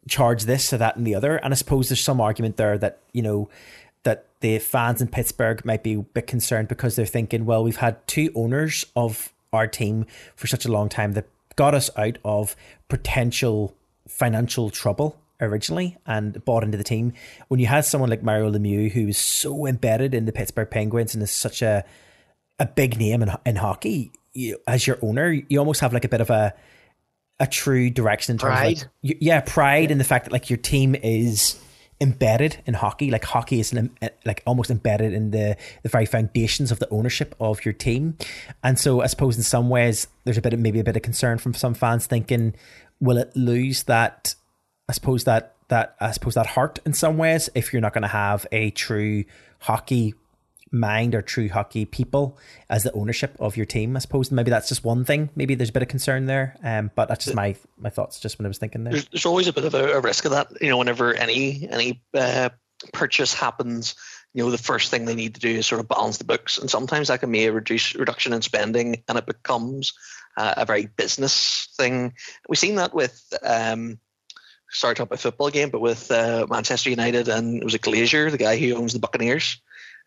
charge 0.08 0.44
this 0.44 0.72
or 0.74 0.78
that 0.78 0.96
and 0.96 1.06
the 1.06 1.16
other. 1.16 1.38
And 1.38 1.54
I 1.54 1.56
suppose 1.58 1.90
there's 1.90 2.04
some 2.04 2.22
argument 2.22 2.58
there 2.58 2.78
that, 2.78 3.00
you 3.12 3.22
know, 3.22 3.50
that 4.04 4.26
the 4.40 4.60
fans 4.60 5.02
in 5.02 5.08
Pittsburgh 5.08 5.64
might 5.66 5.84
be 5.84 5.96
a 5.96 6.02
bit 6.02 6.28
concerned 6.28 6.68
because 6.68 6.96
they're 6.96 7.06
thinking, 7.06 7.46
well, 7.46 7.64
we've 7.64 7.78
had 7.78 8.06
two 8.08 8.32
owners 8.36 8.86
of 8.96 9.34
our 9.52 9.68
team 9.68 10.06
for 10.36 10.48
such 10.48 10.66
a 10.66 10.72
long 10.72 10.90
time 10.90 11.14
that 11.14 11.26
got 11.58 11.76
us 11.76 11.90
out 11.98 12.18
of 12.24 12.56
potential 12.88 13.76
financial 14.08 14.70
trouble 14.70 15.20
originally 15.42 15.98
and 16.06 16.44
bought 16.46 16.64
into 16.64 16.78
the 16.78 16.84
team. 16.84 17.12
When 17.50 17.60
you 17.60 17.68
had 17.68 17.84
someone 17.84 18.10
like 18.10 18.24
Mario 18.24 18.50
Lemieux 18.50 18.90
who 18.90 19.10
is 19.10 19.18
so 19.18 19.66
embedded 19.66 20.14
in 20.14 20.26
the 20.26 20.32
Pittsburgh 20.32 20.70
Penguins 20.70 21.14
and 21.14 21.22
is 21.22 21.32
such 21.32 21.62
a 21.62 21.84
a 22.60 22.66
big 22.66 22.98
name 22.98 23.22
in 23.22 23.32
in 23.46 23.58
hockey, 23.58 24.12
you, 24.34 24.58
as 24.66 24.88
your 24.88 24.98
owner, 25.02 25.32
you 25.32 25.60
almost 25.60 25.82
have 25.82 25.94
like 25.94 26.06
a 26.06 26.10
bit 26.10 26.22
of 26.22 26.30
a 26.30 26.54
a 27.40 27.46
true 27.46 27.90
direction 27.90 28.34
in 28.34 28.38
terms 28.40 28.58
pride. 28.58 28.78
of 28.78 28.88
like, 29.04 29.18
yeah, 29.20 29.42
pride 29.42 29.90
yeah. 29.90 29.92
in 29.92 29.98
the 29.98 30.04
fact 30.04 30.26
that 30.26 30.32
like 30.32 30.50
your 30.50 30.58
team 30.58 30.96
is 30.96 31.60
embedded 32.00 32.62
in 32.66 32.74
hockey. 32.74 33.12
Like 33.12 33.26
hockey 33.26 33.60
is 33.60 33.74
an, 33.74 33.96
eh, 34.02 34.10
like 34.26 34.44
almost 34.46 34.70
embedded 34.70 35.14
in 35.14 35.32
the 35.32 35.58
the 35.84 35.90
very 35.90 36.06
foundations 36.06 36.72
of 36.72 36.80
the 36.80 36.90
ownership 36.90 37.36
of 37.40 37.66
your 37.66 37.74
team. 37.74 38.18
And 38.64 38.80
so 38.80 39.02
I 39.02 39.08
suppose 39.08 39.38
in 39.38 39.44
some 39.44 39.70
ways 39.70 40.08
there's 40.24 40.38
a 40.38 40.42
bit 40.42 40.54
of 40.54 40.60
maybe 40.60 40.80
a 40.80 40.84
bit 40.84 40.96
of 40.96 41.02
concern 41.02 41.38
from 41.38 41.54
some 41.54 41.74
fans 41.74 42.06
thinking, 42.06 42.56
will 43.00 43.18
it 43.18 43.36
lose 43.36 43.84
that? 43.84 44.36
I 44.90 44.94
suppose 44.94 45.24
that 45.26 45.56
that 45.70 45.96
I 46.00 46.12
suppose 46.12 46.36
that 46.36 46.48
heart 46.48 46.80
in 46.86 46.94
some 46.94 47.18
ways 47.18 47.50
if 47.54 47.74
you're 47.74 47.82
not 47.82 47.94
going 47.94 48.04
to 48.04 48.08
have 48.08 48.46
a 48.52 48.72
true 48.72 49.26
hockey 49.60 50.14
mind 50.72 51.16
or 51.16 51.22
true 51.22 51.50
hockey 51.50 51.86
people 51.86 52.38
as 52.70 52.84
the 52.84 52.92
ownership 52.94 53.36
of 53.40 53.58
your 53.58 53.66
team. 53.66 53.96
I 53.96 54.00
suppose 54.00 54.32
maybe 54.32 54.50
that's 54.50 54.70
just 54.70 54.84
one 54.84 55.06
thing. 55.06 55.30
Maybe 55.36 55.56
there's 55.56 55.70
a 55.70 55.74
bit 55.74 55.84
of 55.84 55.90
concern 55.90 56.26
there, 56.26 56.56
um, 56.64 56.92
but 56.96 57.08
that's 57.08 57.26
just 57.26 57.36
my 57.36 57.56
my 57.78 57.90
thoughts. 57.90 58.20
Just 58.20 58.38
when 58.38 58.46
I 58.46 58.50
was 58.50 58.58
thinking 58.58 58.84
there, 58.84 58.94
there's, 58.94 59.08
there's 59.10 59.26
always 59.26 59.48
a 59.48 59.54
bit 59.54 59.66
of 59.66 59.74
a, 59.74 59.94
a, 59.94 60.02
risk 60.02 60.26
of 60.26 60.32
that. 60.32 60.52
You 60.62 60.70
know, 60.70 60.78
whenever 60.78 61.14
any 61.14 61.68
any 61.70 62.02
uh, 62.14 62.50
purchase 62.94 63.34
happens, 63.34 63.96
you 64.34 64.44
know, 64.44 64.52
the 64.52 64.58
first 64.58 64.92
thing 64.92 65.06
they 65.06 65.16
need 65.16 65.36
to 65.36 65.42
do 65.42 65.50
is 65.50 65.68
sort 65.68 65.82
of 65.82 65.88
balance 65.88 66.18
the 66.18 66.26
books, 66.26 66.58
and 66.58 66.70
sometimes 66.70 67.08
that 67.08 67.20
can 67.20 67.32
be 67.32 67.46
a 67.46 67.52
reduce 67.52 67.96
reduction 67.96 68.34
in 68.34 68.42
spending, 68.42 69.04
and 69.08 69.18
it 69.18 69.26
becomes 69.26 69.94
uh, 70.38 70.54
a 70.58 70.66
very 70.66 70.86
business 70.86 71.70
thing. 71.78 72.14
We've 72.48 72.60
seen 72.60 72.76
that 72.76 72.94
with. 72.94 73.22
Um, 73.44 74.00
to 74.70 74.82
talk 74.82 75.00
about 75.00 75.20
football 75.20 75.50
game, 75.50 75.70
but 75.70 75.80
with 75.80 76.12
uh, 76.12 76.46
Manchester 76.50 76.90
United 76.90 77.30
and 77.30 77.62
it 77.62 77.64
was 77.64 77.74
a 77.74 77.80
Glazer, 77.80 78.30
the 78.30 78.38
guy 78.38 78.58
who 78.58 78.76
owns 78.76 78.92
the 78.92 79.00
Buccaneers 79.00 79.62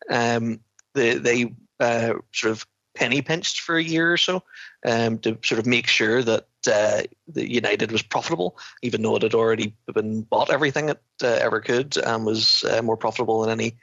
um, 0.08 0.60
they, 0.94 1.14
they 1.14 1.54
uh, 1.78 2.14
sort 2.32 2.52
of 2.52 2.66
penny 2.94 3.22
pinched 3.22 3.60
for 3.60 3.76
a 3.76 3.82
year 3.82 4.12
or 4.12 4.16
so 4.16 4.42
um, 4.84 5.18
to 5.18 5.38
sort 5.44 5.58
of 5.58 5.66
make 5.66 5.86
sure 5.86 6.22
that 6.22 6.46
uh, 6.70 7.02
the 7.28 7.50
United 7.50 7.92
was 7.92 8.02
profitable, 8.02 8.58
even 8.82 9.02
though 9.02 9.16
it 9.16 9.22
had 9.22 9.34
already 9.34 9.74
been 9.92 10.22
bought 10.22 10.50
everything 10.50 10.88
it 10.88 11.00
uh, 11.22 11.26
ever 11.26 11.60
could 11.60 11.96
and 11.96 12.26
was 12.26 12.64
uh, 12.64 12.82
more 12.82 12.96
profitable 12.96 13.40
than 13.40 13.50
any 13.50 13.76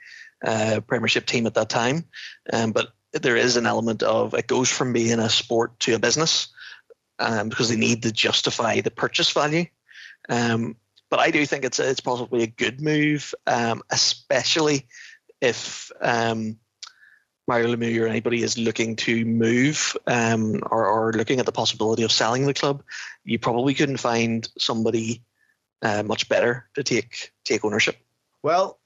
uh, 0.44 0.80
Premiership 0.86 1.26
team 1.26 1.46
at 1.46 1.54
that 1.54 1.68
time. 1.68 2.04
Um, 2.52 2.72
but 2.72 2.92
there 3.12 3.36
is 3.36 3.56
an 3.56 3.66
element 3.66 4.02
of 4.02 4.34
it 4.34 4.46
goes 4.46 4.70
from 4.70 4.92
being 4.92 5.18
a 5.18 5.28
sport 5.28 5.78
to 5.80 5.94
a 5.94 5.98
business 5.98 6.48
um, 7.18 7.48
because 7.48 7.68
they 7.68 7.76
need 7.76 8.02
to 8.02 8.12
justify 8.12 8.80
the 8.80 8.90
purchase 8.90 9.32
value. 9.32 9.64
Um, 10.28 10.76
but 11.10 11.20
I 11.20 11.30
do 11.30 11.44
think 11.46 11.64
it's 11.64 11.78
it's 11.78 12.00
possibly 12.00 12.42
a 12.42 12.46
good 12.48 12.80
move, 12.80 13.34
um, 13.46 13.82
especially 13.90 14.86
if 15.40 15.90
um, 16.00 16.58
Mario 17.46 17.74
Lemieux 17.74 18.02
or 18.02 18.06
anybody 18.06 18.42
is 18.42 18.58
looking 18.58 18.94
to 18.96 19.24
move 19.24 19.96
um, 20.06 20.60
or, 20.70 20.86
or, 20.86 21.12
looking 21.12 21.40
at 21.40 21.46
the 21.46 21.52
possibility 21.52 22.02
of 22.02 22.12
selling 22.12 22.44
the 22.46 22.54
club, 22.54 22.82
you 23.24 23.38
probably 23.38 23.74
couldn't 23.74 23.96
find 23.96 24.48
somebody 24.58 25.22
uh, 25.82 26.02
much 26.02 26.28
better 26.28 26.68
to 26.74 26.82
take 26.82 27.32
take 27.44 27.64
ownership. 27.64 27.96
Well, 28.42 28.78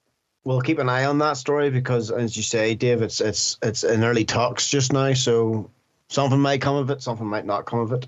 we'll 0.43 0.61
keep 0.61 0.79
an 0.79 0.89
eye 0.89 1.05
on 1.05 1.17
that 1.19 1.37
story 1.37 1.69
because, 1.69 2.09
as 2.11 2.37
you 2.37 2.43
say, 2.43 2.75
Dave, 2.75 3.01
it's 3.01 3.19
it's 3.19 3.57
it's 3.61 3.83
in 3.83 4.03
early 4.03 4.25
talks 4.25 4.69
just 4.69 4.93
now, 4.93 5.13
so 5.13 5.69
something 6.07 6.39
might 6.39 6.61
come 6.61 6.75
of 6.75 6.89
it, 6.89 7.01
something 7.01 7.27
might 7.27 7.45
not 7.45 7.65
come 7.65 7.79
of 7.79 7.91
it. 7.91 8.07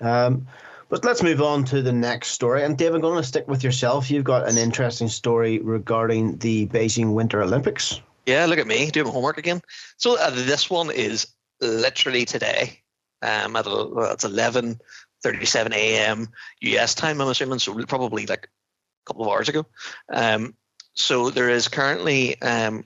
Um, 0.00 0.46
but 0.90 1.04
let's 1.04 1.22
move 1.22 1.40
on 1.40 1.64
to 1.66 1.80
the 1.80 1.92
next 1.92 2.28
story. 2.28 2.64
And 2.64 2.76
Dave, 2.76 2.94
I'm 2.94 3.00
going 3.00 3.16
to 3.16 3.26
stick 3.26 3.46
with 3.46 3.62
yourself. 3.62 4.10
You've 4.10 4.24
got 4.24 4.48
an 4.48 4.58
interesting 4.58 5.08
story 5.08 5.60
regarding 5.60 6.36
the 6.38 6.66
Beijing 6.66 7.14
Winter 7.14 7.40
Olympics. 7.40 8.00
Yeah, 8.26 8.44
look 8.46 8.58
at 8.58 8.66
me 8.66 8.90
doing 8.90 9.06
homework 9.06 9.38
again. 9.38 9.62
So 9.96 10.18
uh, 10.18 10.30
this 10.30 10.68
one 10.68 10.90
is 10.90 11.28
literally 11.60 12.24
today. 12.24 12.80
Um, 13.22 13.54
at 13.54 13.66
it's 13.66 14.24
11:37 14.24 15.72
a.m. 15.72 16.28
US 16.60 16.94
time. 16.94 17.20
I'm 17.20 17.28
assuming 17.28 17.60
so 17.60 17.74
probably 17.86 18.26
like 18.26 18.46
a 18.46 19.06
couple 19.06 19.22
of 19.22 19.28
hours 19.28 19.48
ago. 19.48 19.66
Um, 20.12 20.54
so 20.94 21.30
there 21.30 21.50
is 21.50 21.68
currently 21.68 22.40
um, 22.42 22.84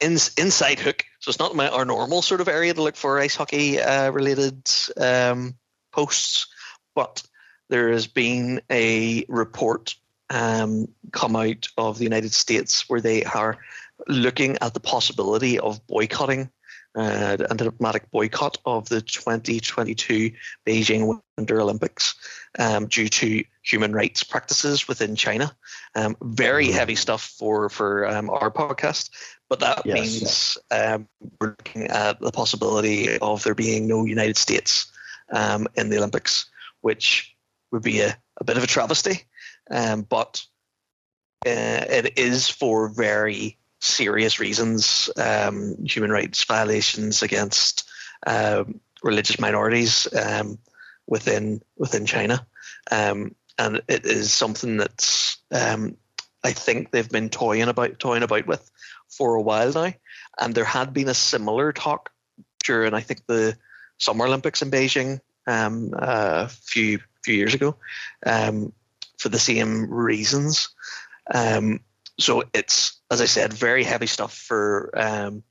in, 0.00 0.12
inside 0.38 0.78
hook. 0.78 1.04
So 1.18 1.28
it's 1.28 1.38
not 1.38 1.54
my, 1.54 1.68
our 1.68 1.84
normal 1.84 2.22
sort 2.22 2.40
of 2.40 2.48
area 2.48 2.72
to 2.72 2.82
look 2.82 2.96
for 2.96 3.18
ice 3.18 3.36
hockey 3.36 3.80
uh, 3.80 4.10
related 4.10 4.70
um, 4.96 5.56
posts 5.92 6.46
but 6.96 7.22
there 7.68 7.92
has 7.92 8.08
been 8.08 8.60
a 8.72 9.24
report 9.28 9.94
um, 10.30 10.88
come 11.12 11.36
out 11.36 11.68
of 11.78 11.98
the 11.98 12.04
United 12.04 12.32
States 12.32 12.88
where 12.88 13.00
they 13.00 13.22
are 13.22 13.58
looking 14.08 14.58
at 14.60 14.74
the 14.74 14.80
possibility 14.80 15.60
of 15.60 15.86
boycotting 15.86 16.50
uh, 16.96 17.36
a 17.50 17.54
diplomatic 17.54 18.10
boycott 18.10 18.56
of 18.64 18.88
the 18.88 19.02
2022 19.02 20.32
Beijing 20.66 21.20
Winter 21.36 21.60
Olympics 21.60 22.14
um, 22.58 22.86
due 22.86 23.08
to 23.08 23.44
human 23.62 23.92
rights 23.92 24.22
practices 24.22 24.88
within 24.88 25.14
China. 25.14 25.54
Um, 25.94 26.16
very 26.22 26.66
mm-hmm. 26.68 26.74
heavy 26.74 26.94
stuff 26.94 27.22
for 27.22 27.68
for 27.68 28.06
um, 28.06 28.30
our 28.30 28.50
podcast, 28.50 29.10
but 29.50 29.60
that 29.60 29.82
yes, 29.84 29.94
means 29.94 30.58
um, 30.70 31.06
we're 31.38 31.48
looking 31.48 31.88
at 31.88 32.18
the 32.18 32.32
possibility 32.32 33.18
of 33.18 33.42
there 33.44 33.54
being 33.54 33.86
no 33.86 34.06
United 34.06 34.38
States 34.38 34.90
um, 35.30 35.68
in 35.74 35.90
the 35.90 35.98
Olympics 35.98 36.46
which 36.80 37.36
would 37.70 37.82
be 37.82 38.00
a, 38.00 38.16
a 38.38 38.44
bit 38.44 38.56
of 38.56 38.64
a 38.64 38.68
travesty. 38.68 39.24
Um, 39.70 40.02
but 40.02 40.44
uh, 41.46 41.84
it 41.88 42.18
is 42.18 42.48
for 42.48 42.88
very 42.88 43.58
serious 43.80 44.40
reasons 44.40 45.10
um, 45.16 45.76
human 45.84 46.10
rights 46.10 46.44
violations 46.44 47.22
against 47.22 47.88
um, 48.26 48.80
religious 49.02 49.38
minorities 49.38 50.08
um, 50.14 50.58
within 51.06 51.60
within 51.76 52.06
China. 52.06 52.46
Um, 52.90 53.34
and 53.58 53.82
it 53.88 54.04
is 54.04 54.32
something 54.32 54.76
that's 54.76 55.38
um, 55.50 55.96
I 56.44 56.52
think 56.52 56.90
they've 56.90 57.08
been 57.08 57.28
toying 57.28 57.68
about 57.68 57.98
toying 57.98 58.22
about 58.22 58.46
with 58.46 58.70
for 59.08 59.34
a 59.34 59.42
while 59.42 59.72
now. 59.72 59.92
And 60.38 60.54
there 60.54 60.64
had 60.64 60.92
been 60.92 61.08
a 61.08 61.14
similar 61.14 61.72
talk 61.72 62.10
during 62.64 62.94
I 62.94 63.00
think 63.00 63.26
the 63.26 63.56
Summer 63.98 64.26
Olympics 64.26 64.62
in 64.62 64.70
Beijing 64.70 65.20
um, 65.46 65.92
a 65.94 66.48
few 66.48 66.98
few 67.22 67.34
years 67.34 67.54
ago 67.54 67.76
um, 68.24 68.72
for 69.18 69.28
the 69.28 69.38
same 69.38 69.90
reasons. 69.92 70.68
Um, 71.34 71.80
so 72.18 72.44
it's, 72.54 73.00
as 73.10 73.20
I 73.20 73.26
said, 73.26 73.52
very 73.52 73.84
heavy 73.84 74.06
stuff 74.06 74.32
for 74.32 74.90
um, 74.94 75.42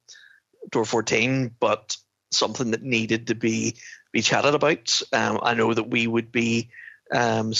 door 0.71 0.85
14, 0.85 1.51
but 1.59 1.97
something 2.31 2.71
that 2.71 2.83
needed 2.83 3.27
to 3.27 3.35
be 3.35 3.75
be 4.11 4.21
chatted 4.21 4.55
about. 4.55 5.01
Um, 5.11 5.39
I 5.43 5.53
know 5.53 5.73
that 5.73 5.89
we 5.89 6.07
would 6.07 6.31
be, 6.31 6.69
um, 7.11 7.51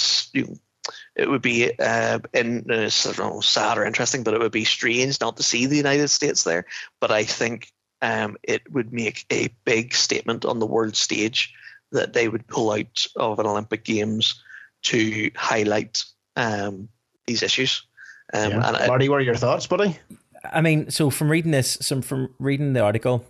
it 1.15 1.29
would 1.29 1.41
be 1.41 1.77
uh, 1.77 2.19
in 2.33 2.71
uh, 2.71 2.89
know, 3.17 3.41
sad 3.41 3.77
or 3.77 3.83
interesting, 3.83 4.23
but 4.23 4.33
it 4.33 4.39
would 4.39 4.53
be 4.53 4.63
strange 4.63 5.19
not 5.19 5.35
to 5.35 5.43
see 5.43 5.65
the 5.65 5.75
United 5.75 6.07
States 6.07 6.43
there. 6.43 6.65
But 7.01 7.11
I 7.11 7.25
think 7.25 7.73
um, 8.01 8.37
it 8.41 8.71
would 8.71 8.93
make 8.93 9.25
a 9.29 9.49
big 9.65 9.93
statement 9.93 10.45
on 10.45 10.59
the 10.59 10.65
world 10.65 10.95
stage 10.95 11.53
that 11.95 12.13
they 12.13 12.27
would 12.27 12.47
pull 12.47 12.71
out 12.71 13.05
of 13.15 13.39
an 13.39 13.45
Olympic 13.45 13.83
Games 13.83 14.41
to 14.83 15.31
highlight 15.35 16.03
um, 16.35 16.89
these 17.25 17.43
issues. 17.43 17.85
Um, 18.33 18.51
yeah. 18.51 18.67
and 18.67 18.87
Marty, 18.87 19.09
what 19.09 19.19
are 19.19 19.23
your 19.23 19.35
thoughts, 19.35 19.67
buddy? 19.67 19.97
I 20.53 20.61
mean, 20.61 20.89
so 20.89 21.09
from 21.09 21.29
reading 21.29 21.51
this, 21.51 21.77
some 21.81 22.01
from 22.01 22.33
reading 22.39 22.73
the 22.73 22.81
article, 22.81 23.25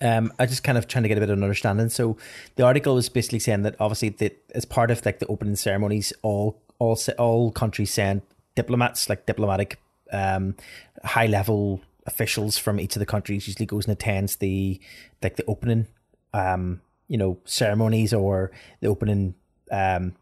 um, 0.00 0.32
I 0.38 0.46
just 0.46 0.64
kind 0.64 0.76
of 0.76 0.88
trying 0.88 1.02
to 1.04 1.08
get 1.08 1.18
a 1.18 1.20
bit 1.20 1.30
of 1.30 1.38
an 1.38 1.44
understanding. 1.44 1.88
So 1.88 2.16
the 2.56 2.64
article 2.64 2.94
was 2.94 3.08
basically 3.08 3.38
saying 3.38 3.62
that 3.62 3.76
obviously 3.80 4.10
that 4.10 4.42
as 4.54 4.64
part 4.64 4.90
of 4.90 5.04
like 5.04 5.18
the 5.18 5.26
opening 5.26 5.56
ceremonies, 5.56 6.12
all 6.22 6.60
all 6.78 6.98
all 7.18 7.52
countries 7.52 7.92
send 7.92 8.22
diplomats, 8.54 9.08
like 9.08 9.26
diplomatic, 9.26 9.78
um, 10.12 10.56
high 11.04 11.26
level 11.26 11.80
officials 12.06 12.58
from 12.58 12.78
each 12.78 12.96
of 12.96 13.00
the 13.00 13.06
countries 13.06 13.46
usually 13.46 13.66
goes 13.66 13.86
and 13.86 13.92
attends 13.92 14.36
the 14.36 14.80
like 15.22 15.36
the 15.36 15.44
opening, 15.46 15.86
um, 16.32 16.80
you 17.08 17.18
know, 17.18 17.38
ceremonies 17.44 18.12
or 18.12 18.50
the 18.80 18.88
opening, 18.88 19.34
um, 19.70 20.14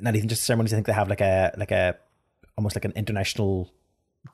not 0.00 0.16
even 0.16 0.28
just 0.28 0.44
ceremonies. 0.44 0.72
I 0.72 0.76
think 0.76 0.86
they 0.86 0.92
have 0.92 1.08
like 1.08 1.20
a 1.20 1.52
like 1.56 1.70
a 1.70 1.96
almost 2.56 2.76
like 2.76 2.84
an 2.84 2.92
international 2.96 3.72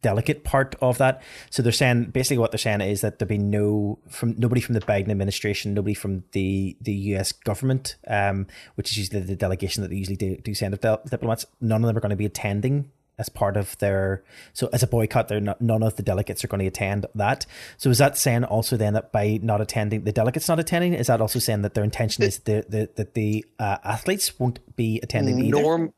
delicate 0.02 0.44
part 0.44 0.74
of 0.80 0.98
that. 0.98 1.22
So 1.50 1.62
they're 1.62 1.72
saying 1.72 2.06
basically 2.06 2.38
what 2.38 2.50
they're 2.50 2.58
saying 2.58 2.80
is 2.80 3.00
that 3.00 3.18
there'll 3.18 3.28
be 3.28 3.38
no 3.38 3.98
from 4.08 4.34
nobody 4.38 4.60
from 4.60 4.74
the 4.74 4.80
Biden 4.80 5.10
administration, 5.10 5.74
nobody 5.74 5.94
from 5.94 6.24
the 6.32 6.76
the 6.80 6.92
U.S. 6.92 7.32
government, 7.32 7.96
um, 8.06 8.46
which 8.74 8.90
is 8.90 8.98
usually 8.98 9.20
the 9.20 9.36
delegation 9.36 9.82
that 9.82 9.88
they 9.88 9.96
usually 9.96 10.16
do, 10.16 10.36
do 10.36 10.54
send 10.54 10.74
of 10.74 10.80
diplomats. 11.08 11.46
None 11.60 11.82
of 11.82 11.86
them 11.86 11.96
are 11.96 12.00
going 12.00 12.10
to 12.10 12.16
be 12.16 12.26
attending 12.26 12.90
as 13.18 13.28
part 13.28 13.56
of 13.56 13.76
their 13.78 14.22
so 14.52 14.68
as 14.72 14.82
a 14.82 14.86
boycott. 14.86 15.28
They're 15.28 15.40
not, 15.40 15.60
none 15.60 15.82
of 15.82 15.96
the 15.96 16.02
delegates 16.02 16.44
are 16.44 16.48
going 16.48 16.60
to 16.60 16.66
attend 16.66 17.06
that. 17.14 17.46
So 17.76 17.90
is 17.90 17.98
that 17.98 18.16
saying 18.18 18.44
also 18.44 18.76
then 18.76 18.94
that 18.94 19.12
by 19.12 19.38
not 19.42 19.60
attending 19.60 20.04
the 20.04 20.12
delegates 20.12 20.48
not 20.48 20.60
attending, 20.60 20.94
is 20.94 21.06
that 21.06 21.20
also 21.20 21.38
saying 21.38 21.62
that 21.62 21.74
their 21.74 21.84
intention 21.84 22.24
is 22.24 22.38
that 22.40 22.70
the, 22.70 22.90
that 22.96 23.14
the 23.14 23.44
uh, 23.58 23.78
athletes 23.84 24.38
won't 24.38 24.76
be 24.76 25.00
attending 25.02 25.48
Norm- 25.48 25.82
either? 25.82 25.92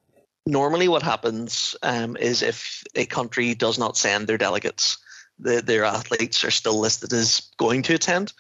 normally 0.47 0.89
what 0.89 1.03
happens 1.03 1.77
um, 1.83 2.17
is 2.17 2.43
if 2.43 2.85
a 2.95 3.07
country 3.07 3.55
does 3.55 3.79
not 3.79 3.97
send 3.97 4.27
their 4.27 4.39
delegates, 4.39 4.99
the, 5.39 5.61
their 5.61 5.85
athletes 5.85 6.45
are 6.45 6.51
still 6.51 6.79
listed 6.79 7.13
as 7.13 7.51
going 7.57 7.83
to 7.83 7.95
attend. 7.95 8.33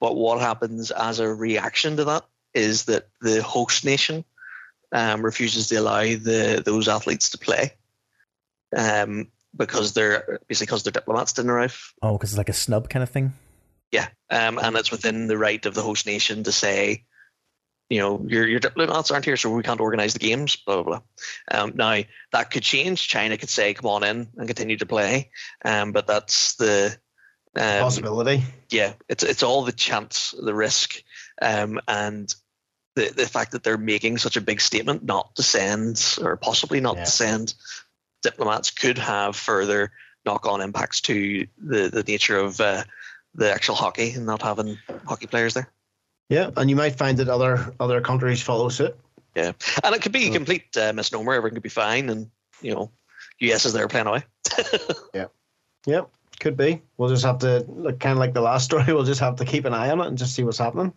But 0.00 0.16
what 0.16 0.40
happens 0.40 0.90
as 0.90 1.20
a 1.20 1.32
reaction 1.32 1.96
to 1.98 2.04
that 2.04 2.24
is 2.54 2.86
that 2.86 3.08
the 3.20 3.42
host 3.42 3.84
nation 3.84 4.24
um, 4.90 5.24
refuses 5.24 5.68
to 5.68 5.76
allow 5.76 6.02
the 6.02 6.62
those 6.64 6.88
athletes 6.88 7.30
to 7.30 7.38
play 7.38 7.72
um, 8.76 9.28
because 9.56 9.92
they're 9.92 10.40
basically 10.48 10.66
because 10.66 10.82
their 10.82 10.92
diplomats 10.92 11.32
didn't 11.32 11.50
arrive. 11.50 11.92
Oh, 12.02 12.12
because 12.12 12.30
it's 12.30 12.38
like 12.38 12.48
a 12.48 12.54
snub 12.54 12.88
kind 12.88 13.02
of 13.02 13.10
thing. 13.10 13.32
Yeah, 13.90 14.08
um, 14.30 14.58
and 14.58 14.76
it's 14.76 14.90
within 14.90 15.26
the 15.26 15.36
right 15.36 15.64
of 15.66 15.74
the 15.74 15.82
host 15.82 16.06
nation 16.06 16.44
to 16.44 16.52
say 16.52 17.04
you 17.92 17.98
know, 17.98 18.24
your 18.26 18.48
your 18.48 18.58
diplomats 18.58 19.10
aren't 19.10 19.26
here, 19.26 19.36
so 19.36 19.50
we 19.50 19.62
can't 19.62 19.80
organize 19.80 20.14
the 20.14 20.18
games. 20.18 20.56
Blah 20.56 20.82
blah 20.82 20.84
blah. 20.84 21.00
Um, 21.50 21.72
now 21.74 22.02
that 22.32 22.50
could 22.50 22.62
change. 22.62 23.06
China 23.06 23.36
could 23.36 23.50
say, 23.50 23.74
"Come 23.74 23.90
on 23.90 24.02
in 24.02 24.28
and 24.34 24.48
continue 24.48 24.78
to 24.78 24.86
play," 24.86 25.30
um, 25.62 25.92
but 25.92 26.06
that's 26.06 26.54
the 26.54 26.96
um, 27.54 27.80
possibility. 27.80 28.44
Yeah, 28.70 28.94
it's 29.10 29.22
it's 29.22 29.42
all 29.42 29.64
the 29.64 29.72
chance, 29.72 30.34
the 30.42 30.54
risk, 30.54 31.02
um, 31.42 31.80
and 31.86 32.34
the 32.96 33.10
the 33.10 33.26
fact 33.26 33.52
that 33.52 33.62
they're 33.62 33.76
making 33.76 34.16
such 34.16 34.38
a 34.38 34.40
big 34.40 34.62
statement 34.62 35.04
not 35.04 35.34
to 35.36 35.42
send 35.42 36.18
or 36.22 36.38
possibly 36.38 36.80
not 36.80 36.96
yeah. 36.96 37.04
to 37.04 37.10
send 37.10 37.52
diplomats 38.22 38.70
could 38.70 38.98
have 38.98 39.36
further 39.36 39.92
knock-on 40.24 40.60
impacts 40.60 41.00
to 41.02 41.46
the 41.58 41.88
the 41.88 42.02
nature 42.06 42.38
of 42.38 42.60
uh, 42.60 42.84
the 43.34 43.52
actual 43.52 43.74
hockey 43.74 44.12
and 44.12 44.26
not 44.26 44.42
having 44.42 44.78
hockey 45.06 45.26
players 45.26 45.54
there. 45.54 45.70
Yeah, 46.28 46.50
and 46.56 46.70
you 46.70 46.76
might 46.76 46.96
find 46.96 47.18
that 47.18 47.28
other 47.28 47.74
other 47.80 48.00
countries 48.00 48.42
follow 48.42 48.68
suit. 48.68 48.96
Yeah, 49.34 49.52
and 49.82 49.94
it 49.94 50.02
could 50.02 50.12
be 50.12 50.28
a 50.28 50.32
complete 50.32 50.76
uh, 50.76 50.92
misnomer. 50.92 51.34
Everything 51.34 51.56
could 51.56 51.62
be 51.62 51.68
fine, 51.68 52.10
and 52.10 52.30
you 52.60 52.74
know, 52.74 52.90
US 53.40 53.64
is 53.64 53.72
there 53.72 53.88
playing 53.88 54.06
away. 54.06 54.24
yeah, 55.14 55.26
yeah, 55.86 56.02
could 56.42 56.56
be. 56.56 56.82
We'll 56.98 57.08
just 57.08 57.24
have 57.24 57.38
to, 57.38 57.64
like, 57.68 58.00
kind 58.00 58.12
of 58.12 58.18
like 58.18 58.34
the 58.34 58.40
last 58.40 58.64
story. 58.64 58.84
We'll 58.88 59.04
just 59.04 59.20
have 59.20 59.36
to 59.36 59.44
keep 59.44 59.64
an 59.64 59.72
eye 59.72 59.90
on 59.90 60.00
it 60.00 60.08
and 60.08 60.18
just 60.18 60.34
see 60.34 60.42
what's 60.42 60.58
happening. 60.58 60.92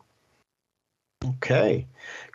Okay, 1.26 1.86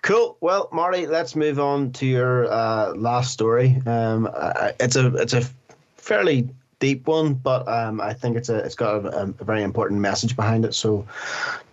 cool. 0.03 0.37
Well, 0.41 0.69
Marty, 0.73 1.07
let's 1.07 1.37
move 1.37 1.59
on 1.61 1.93
to 1.93 2.07
your 2.07 2.51
uh, 2.51 2.95
last 2.95 3.33
story. 3.33 3.81
Um, 3.87 4.29
it's 4.81 4.97
a 4.97 5.15
it's 5.17 5.33
a 5.33 5.43
fairly 5.97 6.49
deep 6.81 7.07
one, 7.07 7.35
but 7.35 7.69
um, 7.69 8.01
I 8.01 8.13
think 8.13 8.37
it's 8.37 8.49
a 8.49 8.57
it's 8.59 8.75
got 8.75 9.05
a, 9.05 9.35
a, 9.39 9.45
very 9.45 9.63
important 9.63 10.01
message 10.01 10.35
behind 10.35 10.65
it. 10.65 10.75
So 10.75 11.07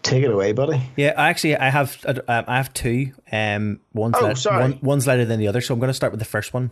take 0.03 0.23
it 0.23 0.31
away, 0.31 0.51
buddy. 0.51 0.81
Yeah, 0.95 1.13
actually, 1.15 1.55
I 1.57 1.69
have 1.69 2.05
uh, 2.05 2.43
I 2.47 2.57
have 2.57 2.73
two. 2.73 3.13
Um, 3.31 3.79
one's 3.93 4.15
oh, 4.19 4.33
sorry. 4.35 4.61
One, 4.61 4.79
one's 4.81 5.07
lighter 5.07 5.25
than 5.25 5.39
the 5.39 5.47
other, 5.47 5.61
so 5.61 5.73
I'm 5.73 5.79
going 5.79 5.89
to 5.89 5.93
start 5.93 6.11
with 6.11 6.19
the 6.19 6.25
first 6.25 6.53
one. 6.53 6.71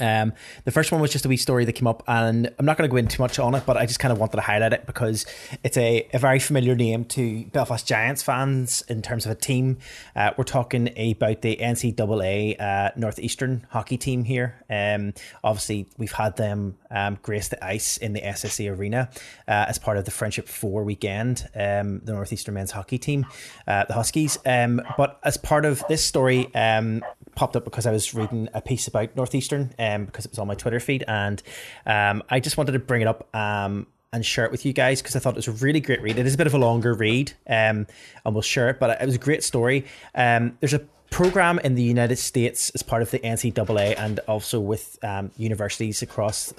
Um, 0.00 0.32
the 0.64 0.70
first 0.70 0.92
one 0.92 1.00
was 1.00 1.12
just 1.12 1.24
a 1.24 1.28
wee 1.28 1.36
story 1.36 1.64
that 1.64 1.72
came 1.72 1.86
up, 1.86 2.02
and 2.06 2.52
I'm 2.58 2.66
not 2.66 2.76
going 2.76 2.88
to 2.88 2.92
go 2.92 2.96
into 2.96 3.16
too 3.16 3.22
much 3.22 3.38
on 3.38 3.54
it, 3.54 3.64
but 3.66 3.76
I 3.76 3.86
just 3.86 4.00
kind 4.00 4.12
of 4.12 4.18
wanted 4.18 4.36
to 4.36 4.42
highlight 4.42 4.72
it 4.72 4.86
because 4.86 5.26
it's 5.62 5.76
a, 5.76 6.08
a 6.12 6.18
very 6.18 6.38
familiar 6.38 6.74
name 6.74 7.04
to 7.06 7.44
Belfast 7.46 7.86
Giants 7.86 8.22
fans 8.22 8.82
in 8.88 9.02
terms 9.02 9.26
of 9.26 9.32
a 9.32 9.34
team. 9.34 9.78
Uh, 10.16 10.32
we're 10.36 10.44
talking 10.44 10.88
about 10.98 11.42
the 11.42 11.56
NCAA 11.56 12.60
uh, 12.60 12.90
Northeastern 12.96 13.66
hockey 13.70 13.96
team 13.96 14.24
here. 14.24 14.64
Um, 14.68 15.14
obviously, 15.42 15.86
we've 15.96 16.12
had 16.12 16.36
them 16.36 16.76
um, 16.90 17.18
grace 17.22 17.48
the 17.48 17.64
ice 17.64 17.96
in 17.96 18.12
the 18.12 18.20
SSE 18.20 18.76
Arena 18.76 19.10
uh, 19.48 19.66
as 19.68 19.78
part 19.78 19.96
of 19.96 20.04
the 20.04 20.10
Friendship 20.10 20.48
Four 20.48 20.84
weekend, 20.84 21.48
um, 21.54 22.00
the 22.04 22.12
Northeastern 22.12 22.54
men's 22.54 22.70
hockey 22.70 22.98
team, 22.98 23.26
uh, 23.66 23.84
the 23.84 23.94
Huskies. 23.94 24.38
Um, 24.46 24.82
but 24.96 25.18
as 25.22 25.36
part 25.36 25.64
of 25.64 25.82
this 25.88 26.04
story, 26.04 26.52
um, 26.54 27.02
popped 27.34 27.56
up 27.56 27.64
because 27.64 27.86
I 27.86 27.92
was 27.92 28.14
reading 28.14 28.48
a 28.54 28.60
piece 28.60 28.86
about 28.86 29.14
Northeastern 29.16 29.74
um, 29.78 30.06
because 30.06 30.24
it 30.24 30.32
was 30.32 30.38
on 30.38 30.46
my 30.46 30.54
Twitter 30.54 30.80
feed, 30.80 31.04
and 31.06 31.42
um, 31.86 32.22
I 32.28 32.40
just 32.40 32.56
wanted 32.56 32.72
to 32.72 32.78
bring 32.78 33.02
it 33.02 33.08
up 33.08 33.34
um, 33.34 33.86
and 34.12 34.24
share 34.24 34.44
it 34.44 34.50
with 34.50 34.64
you 34.64 34.72
guys 34.72 35.02
because 35.02 35.16
I 35.16 35.18
thought 35.18 35.34
it 35.34 35.46
was 35.46 35.48
a 35.48 35.64
really 35.64 35.80
great 35.80 36.02
read. 36.02 36.18
It 36.18 36.26
is 36.26 36.34
a 36.34 36.38
bit 36.38 36.46
of 36.46 36.54
a 36.54 36.58
longer 36.58 36.94
read, 36.94 37.32
um, 37.48 37.86
and 38.24 38.34
we'll 38.34 38.42
share 38.42 38.70
it, 38.70 38.78
but 38.78 39.00
it 39.00 39.04
was 39.04 39.14
a 39.14 39.18
great 39.18 39.42
story. 39.42 39.86
Um, 40.14 40.56
there's 40.60 40.74
a 40.74 40.86
program 41.10 41.58
in 41.60 41.74
the 41.74 41.82
United 41.82 42.16
States 42.16 42.70
as 42.70 42.82
part 42.82 43.02
of 43.02 43.10
the 43.10 43.18
NCAA 43.20 43.98
and 43.98 44.18
also 44.20 44.58
with 44.58 44.98
um, 45.04 45.30
universities 45.36 46.02
across 46.02 46.52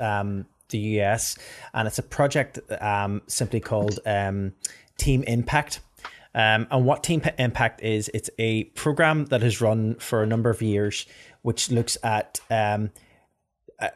the 0.70 0.80
US, 0.80 1.38
and 1.74 1.88
it's 1.88 2.00
a 2.00 2.04
project 2.04 2.60
simply 3.28 3.60
called 3.60 4.00
Team 4.98 5.24
Impact. 5.24 5.82
Um, 6.36 6.68
and 6.70 6.86
what 6.86 7.02
Team 7.02 7.24
Impact 7.40 7.82
is, 7.82 8.12
it's 8.14 8.30
a 8.38 8.66
program 8.66 9.26
that 9.28 9.42
has 9.42 9.62
run 9.62 9.96
for 9.96 10.22
a 10.22 10.28
number 10.28 10.50
of 10.50 10.62
years, 10.62 11.06
which 11.42 11.72
looks 11.72 11.98
at 12.04 12.42
um, 12.52 12.92
uh, 13.80 13.88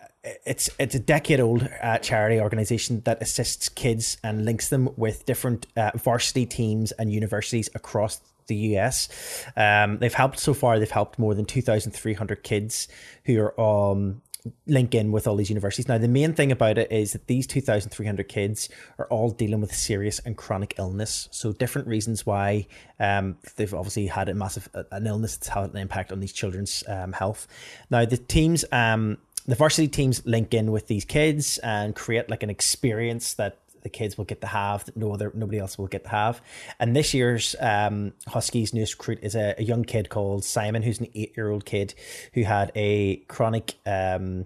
it's 0.45 0.69
it's 0.79 0.95
a 0.95 0.99
decade 0.99 1.39
old 1.39 1.67
uh, 1.81 1.97
charity 1.99 2.39
organization 2.39 3.01
that 3.01 3.21
assists 3.21 3.69
kids 3.69 4.17
and 4.23 4.45
links 4.45 4.69
them 4.69 4.89
with 4.95 5.25
different 5.25 5.67
uh, 5.77 5.91
varsity 5.95 6.45
teams 6.45 6.91
and 6.93 7.11
universities 7.11 7.69
across 7.75 8.21
the 8.47 8.55
US. 8.55 9.45
Um, 9.55 9.99
they've 9.99 10.13
helped 10.13 10.39
so 10.39 10.53
far. 10.53 10.79
They've 10.79 10.89
helped 10.89 11.19
more 11.19 11.35
than 11.35 11.45
two 11.45 11.61
thousand 11.61 11.91
three 11.91 12.13
hundred 12.13 12.43
kids 12.43 12.87
who 13.25 13.39
are 13.41 13.59
um, 13.59 14.21
link 14.67 14.93
in 14.95 15.11
with 15.11 15.27
all 15.27 15.35
these 15.35 15.49
universities. 15.49 15.87
Now, 15.87 15.97
the 15.97 16.07
main 16.07 16.33
thing 16.33 16.51
about 16.51 16.77
it 16.77 16.91
is 16.91 17.13
that 17.13 17.27
these 17.27 17.47
2,300 17.47 18.27
kids 18.27 18.69
are 18.97 19.05
all 19.07 19.29
dealing 19.29 19.61
with 19.61 19.73
serious 19.73 20.19
and 20.19 20.37
chronic 20.37 20.75
illness. 20.77 21.27
So, 21.31 21.51
different 21.53 21.87
reasons 21.87 22.25
why 22.25 22.67
um, 22.99 23.37
they've 23.55 23.73
obviously 23.73 24.07
had 24.07 24.29
a 24.29 24.33
massive 24.33 24.69
an 24.91 25.07
illness 25.07 25.37
that's 25.37 25.49
had 25.49 25.71
an 25.71 25.77
impact 25.77 26.11
on 26.11 26.19
these 26.19 26.33
children's 26.33 26.83
um, 26.87 27.13
health. 27.13 27.47
Now, 27.89 28.05
the 28.05 28.17
teams. 28.17 28.65
Um, 28.71 29.17
the 29.45 29.55
varsity 29.55 29.87
teams 29.87 30.23
link 30.27 30.53
in 30.53 30.71
with 30.71 30.85
these 30.85 31.05
kids 31.05 31.57
and 31.59 31.95
create 31.95 32.29
like 32.29 32.43
an 32.43 32.51
experience 32.51 33.33
that 33.33 33.57
the 33.81 33.89
kids 33.89 34.17
will 34.17 34.25
get 34.25 34.41
to 34.41 34.47
have 34.47 34.85
that 34.85 34.97
no 34.97 35.13
other 35.13 35.31
nobody 35.33 35.59
else 35.59 35.77
will 35.77 35.87
get 35.87 36.03
to 36.03 36.09
have. 36.09 36.41
And 36.79 36.95
this 36.95 37.13
year's 37.13 37.55
um, 37.59 38.13
Huskies 38.27 38.73
newest 38.73 38.93
recruit 38.93 39.19
is 39.21 39.35
a, 39.35 39.55
a, 39.57 39.63
young 39.63 39.83
kid 39.83 40.09
called 40.09 40.43
Simon, 40.43 40.81
who's 40.81 40.99
an 40.99 41.07
eight 41.15 41.33
year 41.35 41.49
old 41.49 41.65
kid 41.65 41.93
who 42.33 42.43
had 42.43 42.71
a 42.75 43.17
chronic 43.27 43.75
um, 43.85 44.45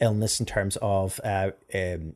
illness 0.00 0.40
in 0.40 0.46
terms 0.46 0.76
of 0.80 1.20
uh, 1.24 1.50
um, 1.74 2.14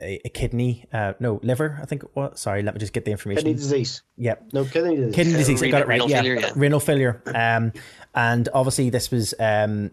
a, 0.00 0.20
a, 0.24 0.28
kidney, 0.28 0.86
uh, 0.92 1.14
no 1.20 1.40
liver. 1.42 1.78
I 1.80 1.86
think. 1.86 2.02
What? 2.14 2.38
Sorry, 2.38 2.62
let 2.62 2.74
me 2.74 2.80
just 2.80 2.92
get 2.92 3.04
the 3.04 3.12
information. 3.12 3.44
Kidney 3.44 3.54
disease. 3.54 4.02
Yep. 4.16 4.52
No 4.52 4.64
kidney 4.64 4.96
disease. 4.96 5.14
Kidney 5.14 5.32
disease. 5.34 5.62
Uh, 5.62 5.66
I 5.66 5.70
got 5.70 5.82
it 5.82 5.88
right. 5.88 6.00
Renal 6.00 6.10
yeah. 6.10 6.22
Failure, 6.22 6.40
yeah. 6.40 6.52
Renal 6.56 6.80
failure. 6.80 7.22
Um, 7.26 7.72
and 8.14 8.48
obviously 8.52 8.90
this 8.90 9.10
was 9.10 9.34
um 9.38 9.90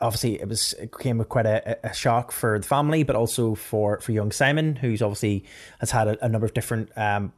obviously 0.00 0.40
it 0.40 0.48
was 0.48 0.74
it 0.74 0.96
came 0.98 1.18
with 1.18 1.28
quite 1.28 1.46
a, 1.46 1.78
a 1.86 1.94
shock 1.94 2.32
for 2.32 2.58
the 2.58 2.66
family, 2.66 3.02
but 3.02 3.16
also 3.16 3.54
for 3.54 4.00
for 4.00 4.12
young 4.12 4.32
Simon, 4.32 4.76
who's 4.76 5.02
obviously 5.02 5.44
has 5.80 5.90
had 5.90 6.08
a, 6.08 6.24
a 6.24 6.28
number 6.28 6.46
of 6.46 6.54
different 6.54 6.96
um, 6.96 7.32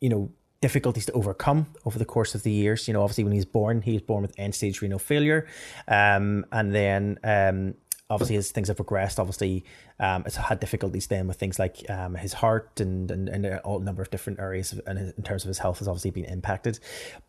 you 0.00 0.08
know 0.08 0.30
difficulties 0.60 1.04
to 1.04 1.12
overcome 1.12 1.66
over 1.84 1.98
the 1.98 2.04
course 2.04 2.34
of 2.34 2.42
the 2.42 2.50
years. 2.50 2.88
You 2.88 2.94
know, 2.94 3.02
obviously 3.02 3.24
when 3.24 3.32
he 3.32 3.38
was 3.38 3.44
born, 3.44 3.82
he 3.82 3.92
was 3.92 4.02
born 4.02 4.22
with 4.22 4.34
end 4.38 4.54
stage 4.54 4.80
renal 4.80 4.98
failure, 4.98 5.46
um, 5.88 6.46
and 6.52 6.74
then 6.74 7.18
um, 7.24 7.74
obviously 8.10 8.36
as 8.36 8.50
things 8.50 8.68
have 8.68 8.76
progressed, 8.76 9.18
obviously 9.18 9.64
um, 9.98 10.24
it's 10.26 10.36
had 10.36 10.60
difficulties 10.60 11.06
then 11.06 11.26
with 11.26 11.38
things 11.38 11.58
like 11.58 11.88
um, 11.90 12.14
his 12.14 12.32
heart 12.32 12.80
and 12.80 13.10
and, 13.10 13.28
and 13.28 13.46
a 13.46 13.60
number 13.80 14.02
of 14.02 14.10
different 14.10 14.38
areas 14.38 14.78
and 14.86 14.98
in 14.98 15.22
terms 15.22 15.44
of 15.44 15.48
his 15.48 15.58
health 15.58 15.78
has 15.78 15.88
obviously 15.88 16.10
been 16.10 16.24
impacted. 16.24 16.78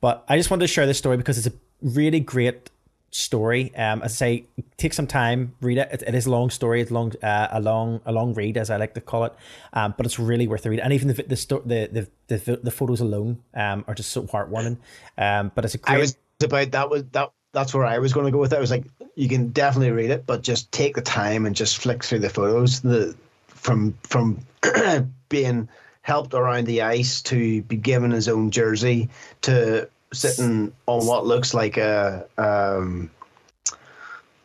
But 0.02 0.26
I 0.28 0.38
just 0.38 0.50
wanted 0.52 0.64
to 0.64 0.68
share 0.68 0.86
this 0.86 0.98
story 0.98 1.18
because 1.18 1.38
it's 1.38 1.48
a 1.48 1.58
really 1.82 2.20
great 2.20 2.70
story. 3.16 3.74
Um, 3.76 4.02
as 4.02 4.12
I 4.14 4.16
say, 4.16 4.46
take 4.78 4.94
some 4.94 5.08
time, 5.08 5.56
read 5.62 5.78
it. 5.78 5.90
It, 5.92 6.04
it 6.06 6.16
is 6.16 6.26
a 6.26 6.32
long 6.32 6.50
story. 6.50 6.82
It's 6.82 6.92
long, 6.92 7.14
uh, 7.24 7.48
a 7.52 7.62
long, 7.62 8.02
a 8.06 8.12
long 8.12 8.34
read, 8.34 8.58
as 8.58 8.70
I 8.70 8.78
like 8.78 8.94
to 8.96 9.02
call 9.02 9.24
it. 9.24 9.34
Um, 9.74 9.94
but 9.96 10.06
it's 10.06 10.20
really 10.20 10.48
worth 10.48 10.64
the 10.64 10.70
read. 10.70 10.82
And 10.82 10.92
even 10.92 11.08
the 11.08 11.24
the 11.24 11.38
sto- 11.38 11.64
the, 11.66 12.10
the, 12.28 12.36
the 12.36 12.58
the 12.58 12.72
photos 12.72 13.02
alone 13.02 13.42
um 13.54 13.86
are 13.88 13.96
just 13.96 14.12
so 14.12 14.24
heartwarming. 14.24 14.78
Um, 15.18 15.52
but 15.56 15.64
it's 15.66 15.76
a 15.76 15.78
great. 15.78 15.96
I 15.96 16.00
was 16.00 16.18
about 16.44 16.72
that 16.72 16.90
was 16.90 17.04
that. 17.14 17.32
That's 17.54 17.74
where 17.74 17.86
I 17.86 18.00
was 18.00 18.12
going 18.12 18.26
to 18.26 18.34
go 18.34 18.40
with 18.40 18.52
it. 18.52 18.58
I 18.58 18.60
was 18.60 18.70
like, 18.70 18.84
you 19.16 19.30
can 19.30 19.48
definitely 19.48 19.92
read 19.92 20.10
it, 20.10 20.26
but 20.26 20.42
just 20.42 20.70
take 20.74 20.96
the 20.96 21.02
time 21.02 21.46
and 21.46 21.56
just 21.56 21.78
flick 21.78 22.04
through 22.04 22.20
the 22.20 22.30
photos. 22.30 22.82
The 22.82 23.16
from 23.48 23.98
from 24.04 24.46
being 25.30 25.70
helped 26.02 26.34
around 26.34 26.66
the 26.66 26.82
ice 26.82 27.22
to 27.22 27.62
be 27.64 27.78
given 27.78 28.12
his 28.12 28.28
own 28.28 28.52
jersey 28.52 29.10
to 29.42 29.90
sitting 30.14 30.72
on 30.88 31.06
what 31.06 31.26
looks 31.26 31.54
like 31.54 31.78
a 31.78 32.26
um, 32.38 33.10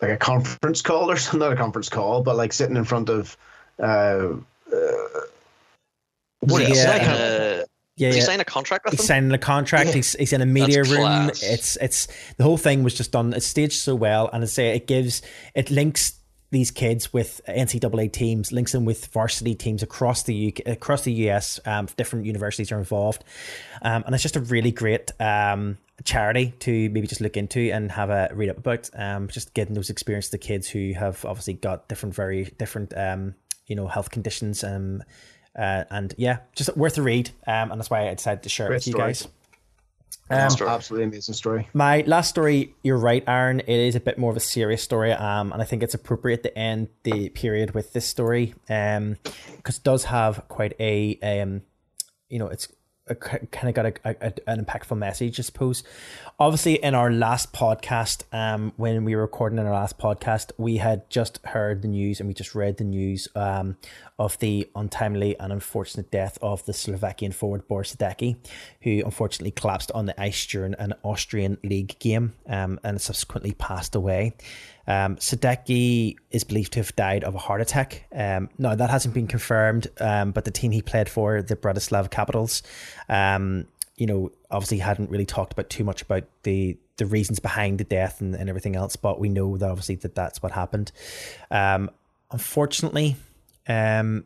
like 0.01 0.11
a 0.12 0.16
conference 0.16 0.82
call 0.82 1.11
or 1.11 1.16
something, 1.19 1.41
not 1.41 1.53
a 1.53 1.57
conference 1.57 1.89
call, 1.89 2.23
but 2.23 2.37
like 2.37 2.53
sitting 2.53 2.77
in 2.77 2.85
front 2.85 3.09
of 3.09 3.37
uh, 3.78 3.82
uh, 4.73 5.20
what 6.41 6.62
Yeah. 6.69 6.91
like 6.91 7.03
Uh, 7.03 7.07
a, 7.07 7.65
yeah, 7.97 8.11
did 8.12 8.23
he 8.23 8.27
yeah. 8.27 8.41
a 8.41 8.45
contract 8.45 8.85
with 8.87 8.93
He's 8.93 9.01
them? 9.01 9.07
signing 9.07 9.32
a 9.32 9.39
contract. 9.39 9.89
Yeah. 9.89 9.95
He's, 9.97 10.12
he's 10.15 10.32
in 10.32 10.41
a 10.41 10.47
media 10.47 10.78
That's 10.78 10.89
room. 10.91 11.01
class. 11.01 11.43
It's 11.43 11.77
it's 11.77 12.09
the 12.39 12.45
whole 12.45 12.57
thing 12.57 12.82
was 12.82 12.95
just 12.95 13.12
done. 13.12 13.32
It's 13.35 13.47
staged 13.47 13.74
so 13.81 13.95
well, 13.95 14.31
and 14.32 14.43
I 14.43 14.47
say 14.47 14.74
it 14.74 14.87
gives 14.87 15.20
it 15.55 15.70
links 15.70 16.15
these 16.51 16.70
kids 16.70 17.12
with 17.12 17.40
NCAA 17.48 18.12
teams, 18.12 18.52
links 18.52 18.72
them 18.72 18.85
with 18.85 19.06
varsity 19.06 19.55
teams 19.55 19.82
across 19.82 20.24
the 20.24 20.48
UK, 20.48 20.66
across 20.66 21.02
the 21.02 21.12
US. 21.28 21.60
Um, 21.64 21.86
different 21.97 22.27
universities 22.27 22.72
are 22.72 22.78
involved, 22.78 23.24
um, 23.82 24.02
and 24.05 24.14
it's 24.14 24.22
just 24.22 24.36
a 24.36 24.40
really 24.40 24.72
great 24.72 25.12
um, 25.20 25.78
charity 26.05 26.52
to 26.60 26.90
maybe 26.90 27.06
just 27.06 27.20
look 27.20 27.36
into 27.36 27.70
and 27.72 27.93
have 27.93 28.10
a 28.10 28.31
read 28.35 28.51
up 28.51 28.59
about. 28.59 28.90
Um, 28.94 29.28
just 29.28 29.55
getting 29.55 29.74
those 29.74 29.90
experiences 29.90 30.31
to 30.31 30.39
kids 30.39 30.68
who 30.68 30.93
have 30.94 31.24
obviously 31.24 31.55
got 31.55 31.89
different, 31.89 32.14
very 32.14 32.44
different, 32.59 32.97
um, 32.97 33.35
you 33.66 33.77
know, 33.77 33.86
health 33.86 34.10
conditions. 34.10 34.64
Um, 34.64 35.02
uh, 35.56 35.85
and 35.90 36.14
yeah, 36.16 36.39
just 36.55 36.77
worth 36.77 36.97
a 36.98 37.02
read. 37.02 37.31
Um, 37.47 37.72
and 37.72 37.81
that's 37.81 37.90
why 37.90 38.09
I 38.09 38.14
decided 38.14 38.43
to 38.44 38.48
share 38.48 38.66
it 38.68 38.74
with 38.74 38.86
you 38.86 38.94
guys. 38.94 39.28
Um, 40.31 40.39
absolutely 40.39 41.05
amazing 41.05 41.35
story. 41.35 41.69
my 41.74 42.05
last 42.07 42.31
story, 42.31 42.74
you're 42.82 42.97
right, 42.97 43.24
Aaron. 43.27 43.61
It 43.61 43.69
is 43.69 43.97
a 43.97 44.01
bit 44.01 44.16
more 44.16 44.31
of 44.31 44.37
a 44.37 44.41
serious 44.41 44.82
story, 44.82 45.12
um, 45.12 45.53
and 45.53 45.61
I 45.61 45.65
think 45.65 45.82
it's 45.82 45.95
appropriate 45.95 46.43
to 46.45 46.57
end 46.57 46.89
the 47.03 47.31
period 47.31 47.74
with 47.74 47.93
this 47.93 48.07
story, 48.07 48.55
um, 48.69 49.16
because 49.57 49.78
it 49.78 49.85
does 49.85 50.05
have 50.05 50.47
quite 50.49 50.74
a, 50.78 51.19
um, 51.20 51.62
you 52.28 52.39
know, 52.39 52.47
it's 52.47 52.69
a, 53.11 53.15
kind 53.16 53.69
of 53.69 53.74
got 53.74 53.87
a, 53.87 53.93
a, 54.05 54.32
an 54.47 54.65
impactful 54.65 54.97
message, 54.97 55.39
I 55.39 55.43
suppose. 55.43 55.82
Obviously, 56.39 56.74
in 56.74 56.95
our 56.95 57.11
last 57.11 57.53
podcast, 57.53 58.23
um, 58.32 58.73
when 58.77 59.05
we 59.05 59.15
were 59.15 59.23
recording 59.23 59.59
in 59.59 59.66
our 59.66 59.73
last 59.73 59.99
podcast, 59.99 60.53
we 60.57 60.77
had 60.77 61.11
just 61.11 61.45
heard 61.45 61.82
the 61.82 61.89
news 61.89 62.20
and 62.20 62.28
we 62.28 62.35
just 62.35 62.55
read 62.55 62.78
the 62.78 62.85
news, 62.85 63.28
um, 63.35 63.77
of 64.20 64.38
the 64.38 64.68
untimely 64.76 65.36
and 65.40 65.51
unfortunate 65.51 66.10
death 66.10 66.38
of 66.42 66.62
the 66.66 66.74
Slovakian 66.74 67.32
forward 67.32 67.66
Boris 67.66 67.97
Sadecki, 67.97 68.36
who 68.82 69.02
unfortunately 69.02 69.51
collapsed 69.51 69.90
on 69.92 70.05
the 70.05 70.20
ice 70.20 70.47
during 70.47 70.74
an 70.74 70.92
Austrian 71.02 71.56
league 71.64 71.98
game, 71.98 72.34
um, 72.47 72.78
and 72.84 73.01
subsequently 73.01 73.52
passed 73.52 73.94
away. 73.94 74.34
Um, 74.86 75.16
Sadecki 75.16 76.16
is 76.30 76.44
believed 76.44 76.74
to 76.74 76.80
have 76.80 76.94
died 76.97 77.24
of 77.24 77.34
a 77.34 77.38
heart 77.38 77.62
attack. 77.62 78.05
Um, 78.14 78.51
no, 78.59 78.76
that 78.76 78.90
hasn't 78.90 79.14
been 79.14 79.26
confirmed, 79.26 79.86
um, 79.98 80.32
but 80.32 80.44
the 80.44 80.51
team 80.51 80.70
he 80.70 80.82
played 80.82 81.09
for, 81.09 81.40
the 81.40 81.56
Bratislava 81.56 82.10
Capitals, 82.10 82.62
um, 83.09 83.66
you 83.97 84.05
know, 84.05 84.32
obviously 84.51 84.78
hadn't 84.78 85.10
really 85.10 85.26
talked 85.26 85.55
about 85.55 85.70
too 85.70 85.82
much 85.82 86.02
about 86.02 86.24
the 86.42 86.76
the 86.98 87.06
reasons 87.06 87.40
behind 87.40 87.78
the 87.78 87.84
death 87.84 88.20
and, 88.20 88.34
and 88.34 88.51
everything 88.51 88.76
else, 88.76 88.97
but 88.97 89.18
we 89.18 89.30
know 89.30 89.56
that 89.56 89.70
obviously 89.70 89.94
that 89.94 90.14
that's 90.14 90.42
what 90.42 90.52
happened. 90.52 90.92
Um, 91.51 91.90
unfortunately, 92.30 93.16
um, 93.70 94.24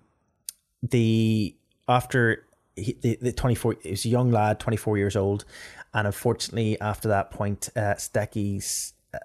the 0.83 1.55
after 1.89 2.47
he, 2.77 2.97
the, 3.01 3.19
the 3.21 3.33
24 3.33 3.77
he 3.83 3.91
was 3.91 4.05
a 4.05 4.09
young 4.09 4.31
lad 4.31 4.59
24 4.59 4.99
years 4.99 5.17
old 5.17 5.45
and 5.93 6.07
unfortunately 6.07 6.81
after 6.81 7.09
that 7.09 7.31
point 7.31 7.69
uh 7.77 7.95
Sadecki's 7.95 8.95
uh, 9.13 9.19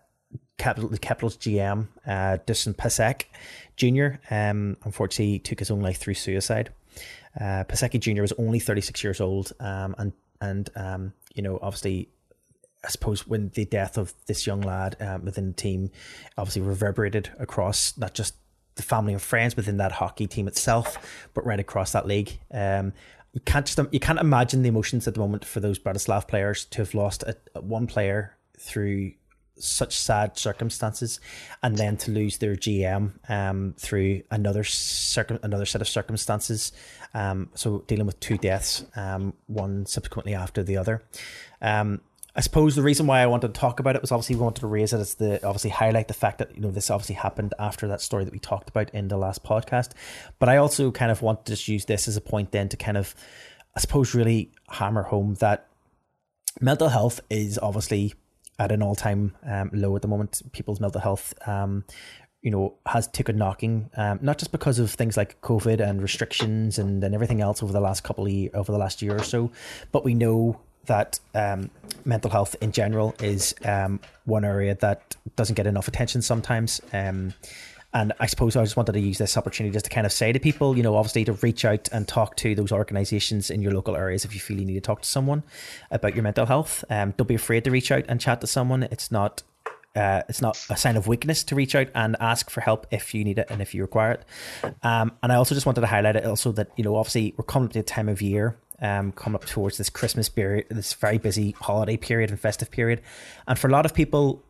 capital 0.57 0.89
the 0.89 0.99
Capitals 0.99 1.37
GM 1.37 1.87
uh 2.05 2.37
Dusan 2.45 2.75
Pasek 2.75 3.23
Jr. 3.75 4.19
um 4.33 4.77
unfortunately 4.83 5.39
took 5.39 5.59
his 5.59 5.71
own 5.71 5.81
life 5.81 5.97
through 5.97 6.13
suicide 6.13 6.71
uh 7.39 7.63
Paseki 7.63 7.99
Jr. 7.99 8.21
was 8.21 8.33
only 8.33 8.59
36 8.59 9.03
years 9.03 9.21
old 9.21 9.53
um 9.59 9.95
and 9.97 10.13
and 10.41 10.69
um 10.75 11.13
you 11.33 11.41
know 11.41 11.59
obviously 11.61 12.09
I 12.83 12.89
suppose 12.89 13.27
when 13.27 13.49
the 13.55 13.65
death 13.65 13.97
of 13.97 14.13
this 14.27 14.47
young 14.47 14.61
lad 14.61 14.95
um, 15.01 15.25
within 15.25 15.47
the 15.47 15.53
team 15.53 15.91
obviously 16.37 16.61
reverberated 16.61 17.29
across 17.37 17.97
not 17.97 18.13
just 18.13 18.35
the 18.79 18.83
family 18.83 19.13
and 19.13 19.21
friends 19.21 19.55
within 19.55 19.77
that 19.77 19.91
hockey 19.91 20.25
team 20.27 20.47
itself, 20.47 20.97
but 21.33 21.45
right 21.45 21.59
across 21.59 21.91
that 21.91 22.07
league. 22.07 22.39
Um, 22.51 22.93
you 23.33 23.41
can't 23.41 23.65
just 23.65 23.79
you 23.91 23.99
can't 23.99 24.19
imagine 24.19 24.63
the 24.63 24.69
emotions 24.69 25.07
at 25.07 25.13
the 25.13 25.19
moment 25.19 25.45
for 25.45 25.59
those 25.59 25.77
Bratislav 25.77 26.27
players 26.27 26.65
to 26.65 26.79
have 26.79 26.93
lost 26.93 27.23
a, 27.23 27.37
a 27.53 27.61
one 27.61 27.85
player 27.85 28.35
through 28.57 29.11
such 29.55 29.95
sad 29.95 30.37
circumstances, 30.37 31.19
and 31.61 31.77
then 31.77 31.97
to 31.97 32.11
lose 32.11 32.37
their 32.37 32.55
GM 32.55 33.11
um, 33.29 33.75
through 33.77 34.23
another 34.31 34.63
circum 34.63 35.39
another 35.43 35.65
set 35.65 35.81
of 35.81 35.87
circumstances. 35.87 36.71
Um, 37.13 37.49
so 37.55 37.83
dealing 37.87 38.05
with 38.05 38.19
two 38.19 38.37
deaths, 38.37 38.85
um, 38.95 39.33
one 39.47 39.85
subsequently 39.85 40.33
after 40.33 40.63
the 40.63 40.77
other. 40.77 41.03
Um, 41.61 42.01
I 42.39 42.41
suppose 42.41 42.73
the 42.73 42.81
reason 42.81 43.05
why 43.05 43.19
I 43.19 43.25
wanted 43.25 43.53
to 43.53 43.59
talk 43.59 43.81
about 43.81 43.97
it 43.97 44.01
was 44.01 44.13
obviously 44.13 44.37
we 44.37 44.43
wanted 44.43 44.61
to 44.61 44.67
raise 44.67 44.93
it 44.93 44.99
as 45.01 45.15
the 45.15 45.45
obviously 45.45 45.71
highlight 45.71 46.07
the 46.07 46.13
fact 46.13 46.37
that 46.37 46.55
you 46.55 46.61
know 46.61 46.71
this 46.71 46.89
obviously 46.89 47.15
happened 47.15 47.53
after 47.59 47.85
that 47.89 47.99
story 47.99 48.23
that 48.23 48.31
we 48.31 48.39
talked 48.39 48.69
about 48.69 48.89
in 48.91 49.09
the 49.09 49.17
last 49.17 49.43
podcast. 49.43 49.91
But 50.39 50.47
I 50.47 50.55
also 50.55 50.89
kind 50.89 51.11
of 51.11 51.21
want 51.21 51.45
to 51.45 51.51
just 51.51 51.67
use 51.67 51.83
this 51.83 52.07
as 52.07 52.15
a 52.15 52.21
point 52.21 52.53
then 52.53 52.69
to 52.69 52.77
kind 52.77 52.95
of 52.95 53.13
I 53.75 53.81
suppose 53.81 54.15
really 54.15 54.53
hammer 54.69 55.03
home 55.03 55.33
that 55.41 55.67
mental 56.61 56.87
health 56.87 57.19
is 57.29 57.59
obviously 57.59 58.13
at 58.57 58.71
an 58.71 58.81
all 58.81 58.95
time 58.95 59.35
um, 59.45 59.69
low 59.73 59.93
at 59.97 60.01
the 60.01 60.07
moment. 60.07 60.41
People's 60.53 60.79
mental 60.79 61.01
health 61.01 61.33
um, 61.45 61.83
you 62.41 62.51
know, 62.51 62.73
has 62.85 63.07
taken 63.07 63.35
knocking, 63.35 63.89
um, 63.97 64.17
not 64.21 64.37
just 64.37 64.53
because 64.53 64.79
of 64.79 64.91
things 64.91 65.17
like 65.17 65.41
COVID 65.41 65.81
and 65.81 66.01
restrictions 66.01 66.79
and, 66.79 67.03
and 67.03 67.13
everything 67.13 67.41
else 67.41 67.61
over 67.61 67.73
the 67.73 67.81
last 67.81 68.05
couple 68.05 68.25
of 68.25 68.55
over 68.55 68.71
the 68.71 68.77
last 68.77 69.01
year 69.01 69.17
or 69.17 69.23
so, 69.23 69.51
but 69.91 70.05
we 70.05 70.13
know 70.13 70.57
that 70.85 71.19
um, 71.35 71.69
mental 72.05 72.31
health 72.31 72.55
in 72.61 72.71
general 72.71 73.15
is 73.21 73.53
um, 73.65 73.99
one 74.25 74.43
area 74.43 74.75
that 74.75 75.15
doesn't 75.35 75.55
get 75.55 75.67
enough 75.67 75.87
attention 75.87 76.21
sometimes. 76.21 76.81
Um, 76.93 77.33
and 77.93 78.13
I 78.19 78.27
suppose 78.27 78.55
I 78.55 78.63
just 78.63 78.77
wanted 78.77 78.91
to 78.91 78.99
use 78.99 79.17
this 79.17 79.35
opportunity 79.35 79.73
just 79.73 79.85
to 79.85 79.91
kind 79.91 80.05
of 80.05 80.13
say 80.13 80.31
to 80.31 80.39
people, 80.39 80.77
you 80.77 80.83
know, 80.83 80.95
obviously 80.95 81.25
to 81.25 81.33
reach 81.33 81.65
out 81.65 81.89
and 81.91 82.07
talk 82.07 82.35
to 82.37 82.53
those 82.53 82.71
organizations 82.71 83.49
in 83.49 83.61
your 83.61 83.71
local 83.73 83.95
areas 83.95 84.25
if 84.25 84.33
you 84.33 84.39
feel 84.39 84.59
you 84.59 84.65
need 84.65 84.75
to 84.75 84.81
talk 84.81 85.01
to 85.01 85.09
someone 85.09 85.41
about 85.89 86.13
your 86.13 86.23
mental 86.23 86.45
health. 86.45 86.83
Um, 86.89 87.15
don't 87.17 87.27
be 87.27 87.35
afraid 87.35 87.63
to 87.63 87.71
reach 87.71 87.91
out 87.91 88.05
and 88.07 88.21
chat 88.21 88.41
to 88.41 88.47
someone. 88.47 88.83
It's 88.83 89.11
not 89.11 89.41
uh, 89.95 90.21
it's 90.29 90.41
not 90.41 90.63
a 90.69 90.77
sign 90.77 90.97
of 90.97 91.07
weakness 91.07 91.43
to 91.43 91.55
reach 91.55 91.73
out 91.73 91.87
and 91.95 92.15
ask 92.19 92.49
for 92.49 92.61
help 92.61 92.85
if 92.91 93.13
you 93.15 93.23
need 93.23 93.39
it 93.39 93.47
and 93.49 93.61
if 93.61 93.73
you 93.73 93.81
require 93.81 94.11
it. 94.11 94.25
Um, 94.83 95.13
and 95.23 95.31
I 95.31 95.35
also 95.35 95.55
just 95.55 95.65
wanted 95.65 95.81
to 95.81 95.87
highlight 95.87 96.15
it 96.15 96.25
also 96.25 96.51
that, 96.53 96.69
you 96.77 96.83
know, 96.83 96.95
obviously 96.95 97.33
we're 97.37 97.43
coming 97.43 97.67
up 97.67 97.73
to 97.73 97.79
the 97.79 97.83
time 97.83 98.07
of 98.07 98.21
year, 98.21 98.55
um, 98.81 99.11
coming 99.11 99.35
up 99.35 99.45
towards 99.45 99.77
this 99.77 99.89
Christmas 99.89 100.29
period, 100.29 100.67
this 100.69 100.93
very 100.93 101.17
busy 101.17 101.51
holiday 101.51 101.97
period 101.97 102.29
and 102.29 102.39
festive 102.39 102.71
period. 102.71 103.01
And 103.47 103.57
for 103.57 103.67
a 103.67 103.71
lot 103.71 103.85
of 103.85 103.93
people, 103.93 104.43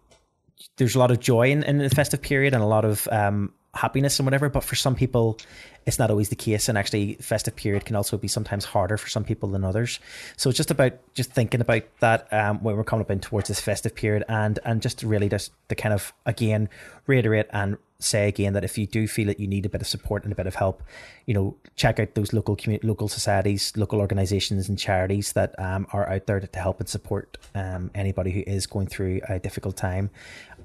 there's 0.78 0.96
a 0.96 1.00
lot 1.00 1.12
of 1.12 1.20
joy 1.20 1.50
in, 1.50 1.64
in 1.64 1.78
the 1.78 1.90
festive 1.90 2.22
period 2.22 2.54
and 2.54 2.62
a 2.62 2.68
lot 2.68 2.86
of 2.86 3.08
um, 3.12 3.54
happiness 3.74 4.20
and 4.20 4.26
whatever. 4.26 4.50
But 4.50 4.64
for 4.64 4.76
some 4.76 4.96
people, 4.96 5.38
it's 5.86 6.00
not 6.00 6.10
always 6.10 6.30
the 6.30 6.36
case. 6.36 6.70
And 6.70 6.78
actually, 6.78 7.16
festive 7.16 7.56
period 7.56 7.86
can 7.86 7.96
also 7.96 8.18
be 8.18 8.28
sometimes 8.28 8.66
harder 8.66 8.98
for 8.98 9.10
some 9.10 9.24
people 9.24 9.50
than 9.50 9.64
others. 9.64 10.00
So 10.38 10.50
it's 10.50 10.58
just 10.58 10.72
about 10.72 10.94
just 11.14 11.32
thinking 11.32 11.62
about 11.62 11.84
that 12.00 12.32
um, 12.34 12.62
when 12.64 12.76
we're 12.76 12.84
coming 12.84 13.02
up 13.02 13.12
in 13.12 13.20
towards 13.20 13.48
this 13.48 13.60
festive 13.60 13.96
period, 13.96 14.24
and 14.28 14.60
and 14.66 14.82
just 14.82 15.04
really 15.04 15.30
just 15.30 15.52
to 15.70 15.76
kind 15.76 15.94
of 15.94 16.14
again 16.26 16.70
reiterate 17.08 17.48
and 17.52 17.78
say 18.00 18.30
again 18.30 18.54
that 18.54 18.64
if 18.64 18.78
you 18.78 18.88
do 18.88 19.08
feel 19.08 19.28
that 19.28 19.40
you 19.40 19.48
need 19.48 19.66
a 19.66 19.70
bit 19.70 19.82
of 19.82 19.88
support 19.88 20.24
and 20.24 20.32
a 20.32 20.36
bit 20.36 20.48
of 20.48 20.56
help, 20.56 20.82
you 21.26 21.34
know, 21.34 21.56
check 21.76 22.00
out 22.00 22.16
those 22.16 22.32
local 22.32 22.56
community, 22.56 22.88
local 22.88 23.10
societies, 23.10 23.74
local 23.76 24.00
organisations 24.00 24.70
and 24.70 24.80
charities 24.80 25.34
that 25.34 25.54
um, 25.60 25.86
are 25.92 26.10
out 26.10 26.26
there 26.26 26.40
to, 26.40 26.60
help 26.60 26.80
and 26.80 26.90
support 26.90 27.38
um, 27.56 27.92
anybody 27.94 28.32
who 28.32 28.44
is 28.48 28.66
going 28.66 28.88
through 28.88 29.22
a 29.28 29.40
difficult 29.40 29.78
time, 29.78 30.10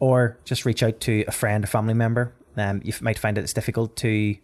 or 0.00 0.38
just 0.44 0.64
reach 0.64 0.82
out 0.82 1.00
to 1.00 1.24
a 1.26 1.32
friend, 1.32 1.64
a 1.64 1.66
family 1.66 1.94
member. 1.94 2.32
Um, 2.56 2.80
you 2.84 2.92
might 3.00 3.18
find 3.18 3.36
that 3.36 3.42
it's 3.42 3.52
difficult 3.52 3.96
to 3.96 4.36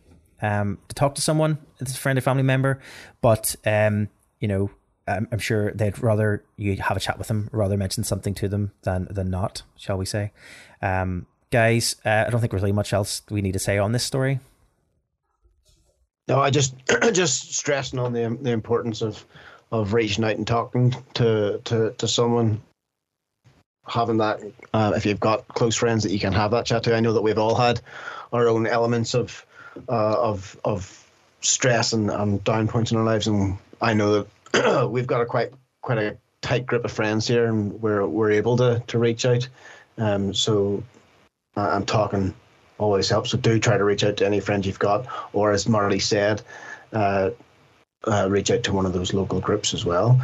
um, 0.43 0.79
to 0.89 0.95
talk 0.95 1.15
to 1.15 1.21
someone, 1.21 1.59
it's 1.81 1.95
a 1.95 1.99
friend 1.99 2.19
or 2.19 2.23
family 2.23 2.43
member, 2.43 2.81
but 3.21 3.55
um, 3.67 4.09
you 4.41 4.49
know, 4.49 4.71
I'm, 5.07 5.29
I'm 5.33 5.39
sure 5.39 5.73
they'd 5.73 5.99
rather 6.03 6.45
you 6.57 6.77
have 6.77 6.97
a 6.97 7.01
chat 7.01 7.19
with 7.19 7.29
them, 7.29 7.49
rather 7.53 7.77
mention 7.77 8.05
something 8.05 8.35
to 8.35 8.49
them 8.49 8.73
than 8.83 9.07
than 9.11 9.31
not, 9.31 9.63
shall 9.77 9.97
we 9.97 10.07
say? 10.07 10.33
Um, 10.83 11.27
guys, 11.51 11.97
uh, 12.05 12.25
I 12.27 12.31
don't 12.31 12.41
think 12.41 12.51
there's 12.51 12.63
really 12.63 12.73
much 12.73 12.93
else 12.93 13.23
we 13.31 13.43
need 13.43 13.53
to 13.53 13.59
say 13.59 13.79
on 13.79 13.93
this 13.93 14.05
story. 14.05 14.41
No, 16.29 16.41
I 16.41 16.51
just 16.51 16.75
just 17.13 17.55
stressing 17.55 17.99
on 17.99 18.13
the 18.13 18.37
the 18.41 18.53
importance 18.53 19.03
of 19.03 19.25
of 19.73 19.93
reaching 19.93 20.25
out 20.25 20.37
and 20.37 20.47
talking 20.47 20.95
to 21.15 21.61
to 21.65 21.93
to 21.97 22.09
someone. 22.09 22.61
Having 23.87 24.19
that 24.19 24.41
uh, 24.73 24.93
if 24.95 25.05
you've 25.05 25.19
got 25.19 25.49
close 25.49 25.75
friends 25.75 26.05
that 26.05 26.13
you 26.13 26.21
can 26.21 26.33
have 26.33 26.53
that 26.53 26.67
chat 26.67 26.85
to. 26.85 26.95
I 26.95 27.01
know 27.01 27.13
that 27.13 27.23
we've 27.23 27.39
all 27.39 27.57
had 27.57 27.81
our 28.33 28.47
own 28.47 28.67
elements 28.67 29.15
of 29.15 29.45
uh, 29.89 30.17
of 30.21 30.57
of 30.65 31.11
stress 31.41 31.93
and, 31.93 32.11
and 32.11 32.45
down 32.45 32.69
points 32.69 32.93
in 32.93 32.99
our 32.99 33.05
lives. 33.05 33.27
And 33.27 33.59
i 33.81 33.95
know 33.95 34.27
that 34.53 34.89
we've 34.91 35.07
got 35.07 35.23
a 35.23 35.27
quite 35.27 35.53
quite 35.81 35.99
a 35.99 36.17
tight 36.43 36.67
group 36.67 36.85
of 36.85 36.93
friends 36.93 37.27
here 37.27 37.47
and 37.47 37.81
we're 37.83 38.07
we're 38.07 38.31
able 38.31 38.57
to 38.59 38.83
to 38.87 38.99
reach 38.99 39.27
out. 39.27 39.49
Um 39.99 40.33
so 40.33 40.85
uh, 41.57 41.69
i'm 41.73 41.85
talking 41.85 42.35
always 42.79 43.09
helps 43.09 43.31
so 43.31 43.39
do 43.39 43.59
try 43.59 43.77
to 43.77 43.85
reach 43.85 44.05
out 44.05 44.17
to 44.17 44.27
any 44.27 44.41
friends 44.41 44.67
you've 44.67 44.79
got 44.79 45.07
or 45.33 45.53
as 45.53 45.69
Marty 45.69 45.99
said 45.99 46.43
uh, 46.93 47.31
uh, 48.07 48.29
reach 48.31 48.51
out 48.51 48.63
to 48.65 48.73
one 48.73 48.87
of 48.87 48.93
those 48.93 49.13
local 49.13 49.41
groups 49.41 49.75
as 49.75 49.85
well. 49.85 50.21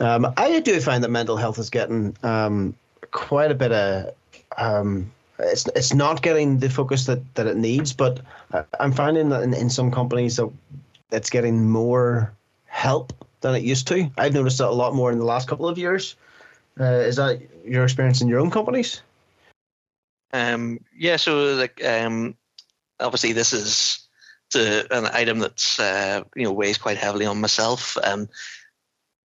Um, 0.00 0.32
I 0.36 0.60
do 0.60 0.80
find 0.80 1.04
that 1.04 1.10
mental 1.10 1.36
health 1.36 1.58
is 1.58 1.70
getting 1.70 2.16
um, 2.22 2.74
quite 3.10 3.50
a 3.50 3.54
bit 3.54 3.72
of. 3.72 4.14
Um, 4.56 5.10
it's 5.38 5.66
it's 5.68 5.94
not 5.94 6.22
getting 6.22 6.58
the 6.58 6.68
focus 6.68 7.06
that, 7.06 7.34
that 7.34 7.46
it 7.46 7.56
needs, 7.56 7.92
but 7.92 8.20
I'm 8.78 8.92
finding 8.92 9.30
that 9.30 9.42
in, 9.42 9.54
in 9.54 9.70
some 9.70 9.90
companies 9.90 10.36
that 10.36 10.50
it's 11.12 11.30
getting 11.30 11.70
more 11.70 12.32
help 12.66 13.12
than 13.40 13.54
it 13.54 13.62
used 13.62 13.86
to. 13.88 14.10
I've 14.18 14.34
noticed 14.34 14.58
that 14.58 14.68
a 14.68 14.70
lot 14.70 14.94
more 14.94 15.10
in 15.12 15.18
the 15.18 15.24
last 15.24 15.48
couple 15.48 15.66
of 15.66 15.78
years. 15.78 16.16
Uh, 16.78 16.84
is 16.84 17.16
that 17.16 17.40
your 17.64 17.84
experience 17.84 18.20
in 18.20 18.28
your 18.28 18.38
own 18.40 18.50
companies? 18.50 19.02
Um, 20.32 20.80
yeah, 20.96 21.16
so 21.16 21.54
like 21.54 21.84
um, 21.84 22.36
obviously 22.98 23.32
this 23.32 23.52
is 23.52 24.06
an 24.54 25.06
item 25.12 25.38
that's 25.38 25.78
uh, 25.78 26.24
you 26.34 26.44
know 26.44 26.52
weighs 26.52 26.78
quite 26.78 26.98
heavily 26.98 27.26
on 27.26 27.40
myself. 27.40 27.96
Um, 28.02 28.28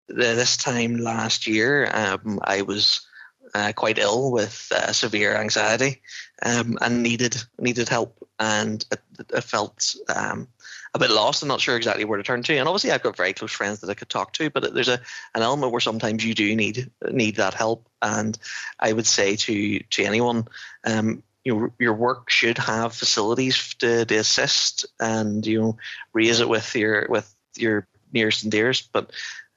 this 0.07 0.57
time 0.57 0.97
last 0.97 1.47
year, 1.47 1.89
um, 1.91 2.39
I 2.43 2.61
was 2.61 3.05
uh, 3.53 3.71
quite 3.75 3.97
ill 3.97 4.31
with 4.31 4.71
uh, 4.75 4.91
severe 4.91 5.35
anxiety 5.35 6.01
um, 6.43 6.77
and 6.81 7.01
needed 7.01 7.37
needed 7.59 7.89
help, 7.89 8.27
and 8.39 8.85
it, 8.91 9.01
it 9.33 9.43
felt 9.43 9.95
um, 10.13 10.47
a 10.95 10.99
bit 10.99 11.11
lost 11.11 11.41
and 11.41 11.49
not 11.49 11.59
sure 11.59 11.75
exactly 11.75 12.05
where 12.05 12.17
to 12.17 12.23
turn 12.23 12.41
to. 12.41 12.55
And 12.55 12.69
obviously, 12.69 12.91
I've 12.91 13.03
got 13.03 13.17
very 13.17 13.33
close 13.33 13.51
friends 13.51 13.81
that 13.81 13.89
I 13.89 13.95
could 13.95 14.07
talk 14.07 14.31
to, 14.33 14.49
but 14.49 14.73
there's 14.73 14.87
a 14.87 15.01
an 15.35 15.41
element 15.41 15.73
where 15.73 15.81
sometimes 15.81 16.23
you 16.23 16.33
do 16.33 16.55
need 16.55 16.89
need 17.11 17.35
that 17.35 17.53
help. 17.53 17.89
And 18.01 18.37
I 18.79 18.93
would 18.93 19.05
say 19.05 19.35
to 19.35 19.79
to 19.79 20.03
anyone, 20.05 20.47
um, 20.85 21.21
you 21.43 21.73
your 21.79 21.93
work 21.93 22.29
should 22.29 22.57
have 22.57 22.95
facilities 22.95 23.73
to, 23.75 24.05
to 24.05 24.15
assist 24.15 24.85
and 24.97 25.45
you 25.45 25.61
know 25.61 25.77
raise 26.13 26.39
it 26.39 26.47
with 26.47 26.73
your 26.73 27.07
with 27.09 27.35
your 27.57 27.87
nearest 28.13 28.43
and 28.43 28.51
dearest. 28.51 28.93
But 28.93 29.11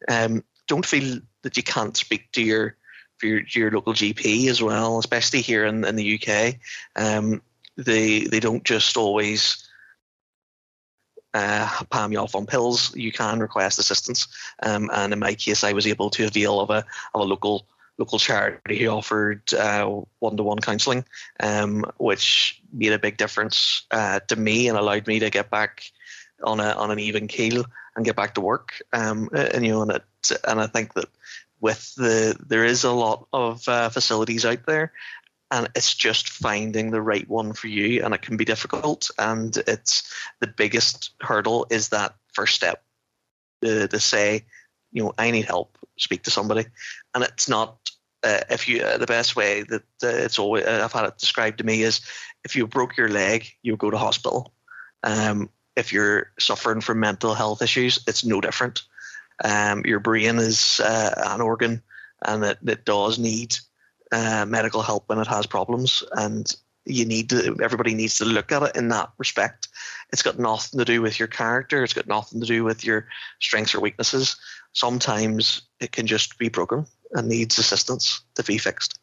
um, 0.09 0.43
don't 0.66 0.85
feel 0.85 1.20
that 1.43 1.56
you 1.56 1.62
can't 1.62 1.97
speak 1.97 2.32
to 2.32 2.43
your 2.43 2.77
your, 3.23 3.43
your 3.48 3.70
local 3.70 3.94
GP 3.94 4.48
as 4.48 4.60
well, 4.60 4.98
especially 4.98 5.40
here 5.40 5.65
in, 5.65 5.85
in 5.85 5.94
the 5.94 6.20
UK. 6.20 6.56
Um, 6.97 7.43
they 7.77 8.24
they 8.24 8.40
don't 8.40 8.65
just 8.65 8.97
always 8.97 9.68
uh, 11.35 11.69
palm 11.91 12.13
you 12.13 12.19
off 12.19 12.35
on 12.35 12.47
pills. 12.47 12.95
You 12.97 13.13
can 13.13 13.41
request 13.41 13.79
assistance, 13.79 14.29
um, 14.63 14.91
and 14.93 15.13
in 15.13 15.19
my 15.19 15.35
case, 15.35 15.65
I 15.65 15.73
was 15.73 15.87
able 15.87 16.11
to 16.11 16.27
avail 16.27 16.61
of 16.61 16.71
a 16.71 16.85
of 17.15 17.21
a 17.21 17.25
local 17.25 17.67
local 17.99 18.19
charity 18.19 18.79
who 18.79 18.89
offered 18.89 19.43
one 20.21 20.37
to 20.37 20.43
one 20.43 20.59
counselling, 20.59 21.05
um, 21.41 21.85
which 21.99 22.63
made 22.73 22.93
a 22.93 22.99
big 22.99 23.17
difference 23.17 23.83
uh, 23.91 24.21
to 24.21 24.37
me 24.37 24.69
and 24.69 24.79
allowed 24.79 25.07
me 25.07 25.19
to 25.19 25.31
get 25.31 25.51
back 25.51 25.83
on 26.45 26.61
a 26.61 26.71
on 26.73 26.91
an 26.91 26.99
even 26.99 27.27
keel 27.27 27.65
and 27.97 28.05
get 28.05 28.17
back 28.17 28.35
to 28.35 28.41
work. 28.41 28.81
Um, 28.93 29.29
and 29.33 29.67
you 29.67 29.73
know, 29.73 29.83
and 29.83 29.91
it, 29.91 30.05
and 30.47 30.61
I 30.61 30.67
think 30.67 30.95
that 30.95 31.09
with 31.61 31.95
the 31.97 32.37
there 32.47 32.65
is 32.65 32.85
a 32.85 32.93
lot 32.93 33.27
of 33.33 33.67
uh, 33.69 33.89
facilities 33.89 34.47
out 34.47 34.65
there, 34.67 34.93
and 35.51 35.69
it's 35.75 35.95
just 35.95 36.29
finding 36.29 36.91
the 36.91 37.01
right 37.01 37.29
one 37.29 37.53
for 37.53 37.69
you, 37.69 38.05
and 38.05 38.15
it 38.15 38.23
can 38.23 38.37
be 38.37 38.45
difficult. 38.45 39.11
And 39.19 39.57
it's 39.66 40.12
the 40.41 40.47
biggest 40.47 41.11
hurdle 41.20 41.66
is 41.70 41.89
that 41.89 42.15
first 42.33 42.55
step 42.55 42.85
to, 43.62 43.89
to 43.89 44.01
say, 44.01 44.45
you 44.93 45.03
know, 45.03 45.12
I 45.19 45.31
need 45.31 45.47
help. 45.47 45.77
Speak 45.99 46.23
to 46.25 46.31
somebody, 46.31 46.66
and 47.15 47.25
it's 47.25 47.49
not 47.49 47.91
uh, 48.23 48.41
if 48.51 48.69
you 48.69 48.83
uh, 48.83 48.99
the 48.99 49.07
best 49.07 49.37
way 49.37 49.62
that 49.62 49.83
uh, 50.03 50.09
it's 50.09 50.39
always 50.39 50.65
uh, 50.65 50.83
I've 50.85 50.93
had 50.93 51.07
it 51.07 51.19
described 51.19 51.59
to 51.59 51.65
me 51.65 51.83
is 51.83 52.01
if 52.45 52.55
you 52.55 52.66
broke 52.66 52.97
your 52.97 53.09
leg, 53.09 53.49
you 53.62 53.77
go 53.77 53.91
to 53.91 53.99
hospital. 53.99 54.53
Um, 55.03 55.51
if 55.77 55.93
you're 55.93 56.31
suffering 56.39 56.81
from 56.81 57.01
mental 57.01 57.35
health 57.35 57.62
issues, 57.62 57.99
it's 58.07 58.25
no 58.25 58.41
different. 58.41 58.83
Um, 59.45 59.83
your 59.85 60.01
brain 60.01 60.39
is 60.39 60.81
uh, 60.81 61.15
an 61.27 61.41
organ, 61.41 61.83
and 62.25 62.45
it, 62.45 62.59
it 62.66 62.85
does 62.85 63.19
need 63.19 63.57
uh, 64.12 64.44
medical 64.47 64.82
help 64.82 65.09
when 65.09 65.18
it 65.18 65.26
has 65.26 65.47
problems, 65.47 66.02
and 66.12 66.55
you 66.85 67.05
need 67.05 67.30
to. 67.30 67.56
Everybody 67.62 67.94
needs 67.94 68.18
to 68.18 68.24
look 68.24 68.52
at 68.52 68.62
it 68.62 68.76
in 68.76 68.89
that 68.89 69.10
respect. 69.18 69.68
It's 70.12 70.22
got 70.22 70.39
nothing 70.39 70.78
to 70.78 70.85
do 70.85 71.02
with 71.02 71.18
your 71.18 71.28
character. 71.28 71.85
It's 71.85 71.93
got 71.93 72.06
nothing 72.06 72.40
to 72.40 72.47
do 72.47 72.64
with 72.64 72.85
your 72.85 73.09
strengths 73.40 73.74
or 73.74 73.80
weaknesses. 73.80 74.36
Sometimes 74.72 75.62
it 75.80 75.93
can 75.93 76.06
just 76.06 76.39
be 76.39 76.48
broken 76.48 76.86
and 77.12 77.28
needs 77.28 77.59
assistance 77.59 78.22
to 78.36 78.43
be 78.43 78.59
fixed. 78.59 78.98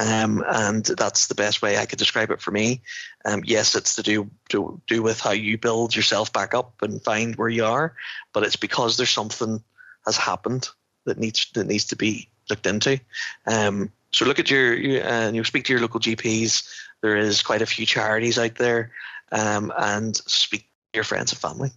Um, 0.00 0.44
and 0.48 0.84
that's 0.84 1.28
the 1.28 1.36
best 1.36 1.62
way 1.62 1.78
I 1.78 1.86
could 1.86 2.00
describe 2.00 2.30
it 2.30 2.40
for 2.40 2.50
me. 2.50 2.82
Um, 3.24 3.42
yes, 3.44 3.76
it's 3.76 3.94
to 3.96 4.02
do 4.02 4.30
to 4.48 4.80
do 4.86 5.02
with 5.02 5.20
how 5.20 5.30
you 5.30 5.56
build 5.56 5.94
yourself 5.94 6.32
back 6.32 6.52
up 6.52 6.82
and 6.82 7.02
find 7.02 7.36
where 7.36 7.48
you 7.48 7.64
are, 7.64 7.94
but 8.32 8.42
it's 8.42 8.56
because 8.56 8.96
there's 8.96 9.10
something 9.10 9.62
has 10.04 10.16
happened 10.16 10.68
that 11.06 11.18
needs 11.18 11.48
that 11.54 11.66
needs 11.66 11.84
to 11.86 11.96
be 11.96 12.28
looked 12.50 12.66
into. 12.66 13.00
Um, 13.46 13.92
so 14.14 14.24
look 14.24 14.38
at 14.38 14.50
your, 14.50 14.74
uh, 15.04 15.30
you 15.32 15.42
speak 15.42 15.64
to 15.64 15.72
your 15.72 15.82
local 15.82 15.98
GPs. 15.98 16.68
There 17.02 17.16
is 17.16 17.42
quite 17.42 17.62
a 17.62 17.66
few 17.66 17.84
charities 17.84 18.38
out 18.38 18.54
there, 18.54 18.92
um, 19.32 19.72
and 19.76 20.16
speak 20.16 20.60
to 20.60 20.98
your 20.98 21.04
friends 21.04 21.32
and 21.32 21.40
family. 21.40 21.70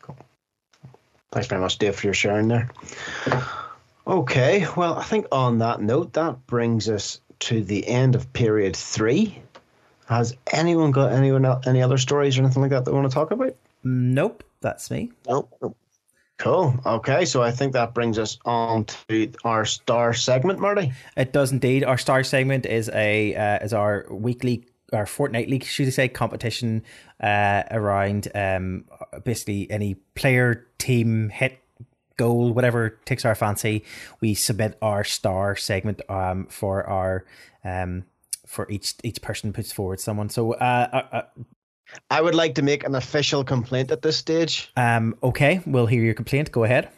Cool. 0.00 0.16
Thanks 1.30 1.48
very 1.48 1.60
much, 1.60 1.76
Dave, 1.76 1.96
for 1.96 2.06
your 2.06 2.14
sharing 2.14 2.48
there. 2.48 2.70
Okay, 4.06 4.66
well, 4.74 4.94
I 4.94 5.04
think 5.04 5.26
on 5.30 5.58
that 5.58 5.82
note, 5.82 6.14
that 6.14 6.46
brings 6.46 6.88
us 6.88 7.20
to 7.40 7.62
the 7.62 7.86
end 7.86 8.14
of 8.14 8.32
period 8.32 8.74
three. 8.74 9.42
Has 10.06 10.34
anyone 10.52 10.90
got 10.90 11.12
anyone 11.12 11.44
any 11.66 11.82
other 11.82 11.98
stories 11.98 12.38
or 12.38 12.42
anything 12.42 12.62
like 12.62 12.70
that 12.70 12.86
that 12.86 12.94
want 12.94 13.08
to 13.08 13.14
talk 13.14 13.30
about? 13.30 13.54
Nope, 13.84 14.42
that's 14.60 14.90
me. 14.90 15.12
Nope. 15.28 15.54
nope. 15.60 15.76
Cool. 16.40 16.74
Okay, 16.86 17.26
so 17.26 17.42
I 17.42 17.50
think 17.50 17.74
that 17.74 17.92
brings 17.92 18.18
us 18.18 18.38
on 18.46 18.86
to 19.08 19.30
our 19.44 19.66
star 19.66 20.14
segment, 20.14 20.58
Marty. 20.58 20.90
It 21.14 21.34
does 21.34 21.52
indeed. 21.52 21.84
Our 21.84 21.98
star 21.98 22.24
segment 22.24 22.64
is 22.64 22.88
a 22.94 23.34
uh, 23.34 23.58
is 23.62 23.74
our 23.74 24.06
weekly 24.10 24.64
our 24.90 25.04
fortnightly, 25.04 25.60
should 25.60 25.86
I 25.86 25.90
say, 25.90 26.08
competition 26.08 26.82
uh, 27.22 27.64
around 27.70 28.28
um, 28.34 28.86
basically 29.22 29.70
any 29.70 29.96
player, 30.14 30.66
team, 30.78 31.28
hit, 31.28 31.58
goal, 32.16 32.54
whatever 32.54 32.98
takes 33.04 33.26
our 33.26 33.34
fancy. 33.34 33.84
We 34.22 34.32
submit 34.32 34.78
our 34.80 35.04
star 35.04 35.56
segment 35.56 36.00
um, 36.08 36.46
for 36.46 36.86
our 36.86 37.26
um, 37.64 38.04
for 38.46 38.66
each 38.70 38.94
each 39.04 39.20
person 39.20 39.52
puts 39.52 39.72
forward 39.72 40.00
someone. 40.00 40.30
So 40.30 40.54
uh, 40.54 40.88
uh, 40.90 41.16
uh 41.16 41.22
I 42.10 42.20
would 42.20 42.34
like 42.34 42.54
to 42.56 42.62
make 42.62 42.84
an 42.84 42.94
official 42.94 43.44
complaint 43.44 43.90
at 43.90 44.02
this 44.02 44.16
stage. 44.16 44.70
Um, 44.76 45.16
okay, 45.22 45.60
we'll 45.66 45.86
hear 45.86 46.02
your 46.02 46.14
complaint. 46.14 46.50
Go 46.52 46.64
ahead. 46.64 46.88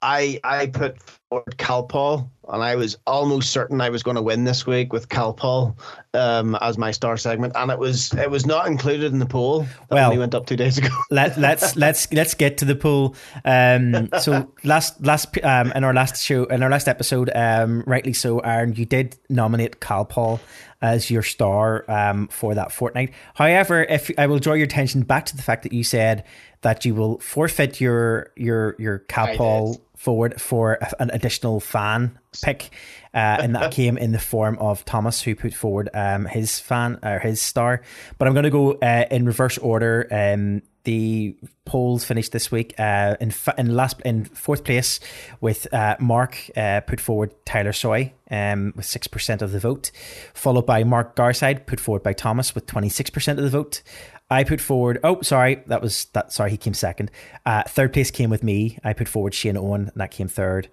I 0.00 0.40
I 0.44 0.66
put 0.66 0.96
forward 1.28 1.56
Cal 1.58 1.82
Paul 1.82 2.30
and 2.48 2.62
I 2.62 2.76
was 2.76 2.96
almost 3.06 3.50
certain 3.50 3.80
I 3.80 3.90
was 3.90 4.02
going 4.02 4.16
to 4.16 4.22
win 4.22 4.44
this 4.44 4.66
week 4.66 4.92
with 4.92 5.08
Cal 5.08 5.32
Paul 5.32 5.76
um, 6.14 6.56
as 6.60 6.78
my 6.78 6.90
star 6.90 7.16
segment, 7.16 7.52
and 7.56 7.70
it 7.70 7.78
was 7.78 8.12
it 8.14 8.30
was 8.30 8.46
not 8.46 8.66
included 8.66 9.12
in 9.12 9.18
the 9.18 9.26
poll 9.26 9.60
that 9.60 9.90
Well, 9.90 10.06
only 10.06 10.18
went 10.18 10.34
up 10.34 10.46
two 10.46 10.56
days 10.56 10.78
ago. 10.78 10.88
Let, 11.10 11.38
let's 11.38 11.76
let's 11.76 12.12
let's 12.12 12.34
get 12.34 12.58
to 12.58 12.64
the 12.64 12.74
poll. 12.74 13.14
Um, 13.44 14.08
so 14.20 14.52
last 14.64 15.04
last 15.04 15.36
um, 15.44 15.72
in 15.72 15.84
our 15.84 15.94
last 15.94 16.22
show 16.22 16.44
in 16.44 16.62
our 16.62 16.70
last 16.70 16.88
episode, 16.88 17.30
um, 17.34 17.84
rightly 17.86 18.12
so, 18.12 18.38
Aaron, 18.40 18.74
you 18.74 18.86
did 18.86 19.16
nominate 19.28 19.80
Cal 19.80 20.04
Paul 20.04 20.40
as 20.80 21.10
your 21.10 21.22
star 21.22 21.84
um, 21.90 22.28
for 22.28 22.54
that 22.54 22.72
fortnight. 22.72 23.12
However, 23.34 23.82
if 23.84 24.10
I 24.16 24.26
will 24.26 24.38
draw 24.38 24.54
your 24.54 24.64
attention 24.64 25.02
back 25.02 25.26
to 25.26 25.36
the 25.36 25.42
fact 25.42 25.64
that 25.64 25.72
you 25.72 25.84
said 25.84 26.24
that 26.62 26.84
you 26.84 26.94
will 26.94 27.18
forfeit 27.18 27.80
your 27.80 28.32
your 28.36 28.74
your 28.78 29.00
Cal 29.00 29.34
Paul 29.36 29.80
forward 29.96 30.40
for 30.40 30.78
an 31.00 31.10
additional 31.10 31.60
fan 31.60 32.17
pick, 32.42 32.70
uh, 33.14 33.38
and 33.40 33.54
that 33.54 33.72
came 33.78 33.98
in 33.98 34.12
the 34.12 34.18
form 34.18 34.58
of 34.58 34.84
Thomas, 34.84 35.22
who 35.22 35.34
put 35.34 35.54
forward 35.54 35.88
um, 35.94 36.26
his 36.26 36.58
fan 36.58 36.98
or 37.02 37.18
his 37.18 37.40
star. 37.40 37.82
But 38.18 38.28
I'm 38.28 38.34
going 38.34 38.44
to 38.44 38.50
go 38.50 38.72
uh, 38.74 39.04
in 39.10 39.26
reverse 39.26 39.58
order. 39.58 40.06
Um, 40.10 40.62
the 40.84 41.36
polls 41.66 42.02
finished 42.02 42.32
this 42.32 42.50
week 42.50 42.74
uh, 42.78 43.16
in 43.20 43.30
fa- 43.30 43.54
in 43.58 43.76
last 43.76 44.00
in 44.06 44.24
fourth 44.24 44.64
place 44.64 45.00
with 45.38 45.72
uh, 45.74 45.96
Mark 46.00 46.38
uh, 46.56 46.80
put 46.80 46.98
forward 46.98 47.34
Tyler 47.44 47.74
Soy 47.74 48.12
um, 48.30 48.72
with 48.74 48.86
six 48.86 49.06
percent 49.06 49.42
of 49.42 49.52
the 49.52 49.60
vote, 49.60 49.90
followed 50.32 50.64
by 50.64 50.84
Mark 50.84 51.14
Garside 51.14 51.66
put 51.66 51.78
forward 51.78 52.02
by 52.02 52.14
Thomas 52.14 52.54
with 52.54 52.64
twenty 52.64 52.88
six 52.88 53.10
percent 53.10 53.38
of 53.38 53.44
the 53.44 53.50
vote. 53.50 53.82
I 54.30 54.44
put 54.44 54.60
forward. 54.60 54.98
Oh, 55.02 55.22
sorry, 55.22 55.62
that 55.68 55.80
was 55.80 56.04
that. 56.12 56.32
Sorry, 56.32 56.50
he 56.50 56.56
came 56.58 56.74
second. 56.74 57.10
Uh, 57.46 57.62
third 57.62 57.92
place 57.94 58.10
came 58.10 58.28
with 58.28 58.42
me. 58.42 58.78
I 58.84 58.92
put 58.92 59.08
forward 59.08 59.32
Shane 59.32 59.56
Owen, 59.56 59.82
and 59.88 59.92
that 59.96 60.10
came 60.10 60.28
third. 60.28 60.68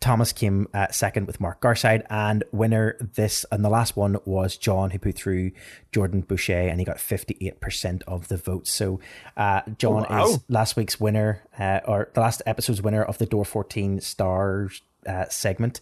Thomas 0.00 0.32
came 0.32 0.68
uh, 0.72 0.86
second 0.90 1.26
with 1.26 1.38
Mark 1.38 1.60
Garside, 1.60 2.04
and 2.08 2.42
winner 2.52 2.96
this 3.14 3.44
and 3.52 3.62
the 3.62 3.68
last 3.68 3.94
one 3.94 4.16
was 4.24 4.56
John, 4.56 4.90
who 4.90 4.98
put 4.98 5.14
through 5.16 5.50
Jordan 5.92 6.22
Boucher, 6.22 6.56
and 6.68 6.80
he 6.80 6.86
got 6.86 6.98
fifty 6.98 7.36
eight 7.42 7.60
percent 7.60 8.02
of 8.06 8.28
the 8.28 8.38
votes. 8.38 8.72
So, 8.72 8.98
uh, 9.36 9.60
John 9.76 10.06
Oh, 10.08 10.14
wow. 10.14 10.24
is 10.28 10.38
last 10.48 10.76
week's 10.76 10.98
winner, 10.98 11.42
uh, 11.58 11.80
or 11.86 12.08
the 12.14 12.20
last 12.20 12.40
episode's 12.46 12.80
winner 12.80 13.02
of 13.02 13.18
the 13.18 13.26
Door 13.26 13.44
fourteen 13.44 14.00
stars 14.00 14.80
uh, 15.06 15.28
segment. 15.28 15.80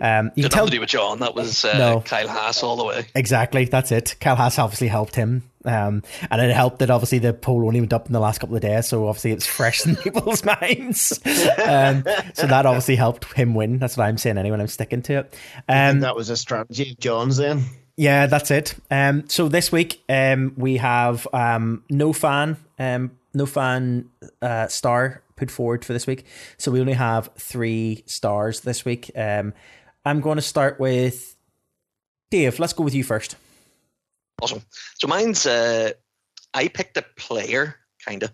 Um, 0.00 0.30
you 0.34 0.42
can 0.42 0.50
Did 0.50 0.50
tell 0.52 0.64
nothing 0.64 0.70
to 0.70 0.76
do 0.76 0.80
with 0.80 0.88
John. 0.90 1.18
That 1.20 1.34
was 1.34 1.64
uh, 1.64 1.78
No. 1.78 2.00
Kyle 2.00 2.28
Haas 2.28 2.62
all 2.62 2.76
the 2.76 2.84
way. 2.84 3.06
Exactly, 3.14 3.64
that's 3.66 3.92
it. 3.92 4.16
Kyle 4.20 4.36
Haas 4.36 4.58
obviously 4.58 4.88
helped 4.88 5.14
him. 5.14 5.42
Um, 5.64 6.04
and 6.30 6.40
it 6.40 6.54
helped 6.54 6.78
that 6.78 6.90
obviously 6.90 7.18
the 7.18 7.32
poll 7.32 7.66
only 7.66 7.80
went 7.80 7.92
up 7.92 8.06
in 8.06 8.12
the 8.12 8.20
last 8.20 8.38
couple 8.38 8.54
of 8.54 8.62
days, 8.62 8.86
so 8.86 9.08
obviously 9.08 9.32
it's 9.32 9.46
fresh 9.46 9.84
in 9.84 9.96
people's 10.04 10.44
minds. 10.44 11.18
Um, 11.24 12.04
so 12.34 12.46
that 12.46 12.66
obviously 12.66 12.94
helped 12.94 13.32
him 13.32 13.54
win. 13.54 13.78
That's 13.80 13.96
what 13.96 14.04
I'm 14.06 14.16
saying 14.18 14.38
anyway. 14.38 14.60
I'm 14.60 14.68
sticking 14.68 15.02
to 15.02 15.18
it. 15.20 15.34
Um, 15.68 16.00
that 16.00 16.14
was 16.14 16.30
a 16.30 16.36
strategy 16.36 16.92
of 16.92 16.98
John's 17.00 17.36
then. 17.38 17.64
yeah, 17.96 18.26
that's 18.26 18.52
it. 18.52 18.76
Um, 18.92 19.28
so 19.28 19.48
this 19.48 19.72
week 19.72 20.00
um, 20.08 20.54
we 20.56 20.76
have 20.76 21.26
um, 21.32 21.82
no 21.90 22.12
fan, 22.12 22.56
um, 22.78 23.10
no 23.34 23.44
fan 23.46 24.08
uh, 24.40 24.68
star 24.68 25.20
put 25.36 25.50
forward 25.50 25.84
for 25.84 25.92
this 25.92 26.06
week. 26.06 26.26
So 26.58 26.70
we 26.70 26.80
only 26.80 26.94
have 26.94 27.30
three 27.38 28.02
stars 28.06 28.60
this 28.60 28.84
week. 28.84 29.10
Um, 29.14 29.52
I'm 30.04 30.20
going 30.20 30.36
to 30.36 30.42
start 30.42 30.80
with 30.80 31.36
Dave. 32.30 32.58
Let's 32.58 32.72
go 32.72 32.84
with 32.84 32.94
you 32.94 33.04
first. 33.04 33.36
Awesome. 34.42 34.62
So 34.98 35.08
mine's 35.08 35.46
uh, 35.46 35.92
I 36.52 36.68
picked 36.68 36.96
a 36.96 37.04
player, 37.16 37.76
kind 38.04 38.22
of. 38.22 38.30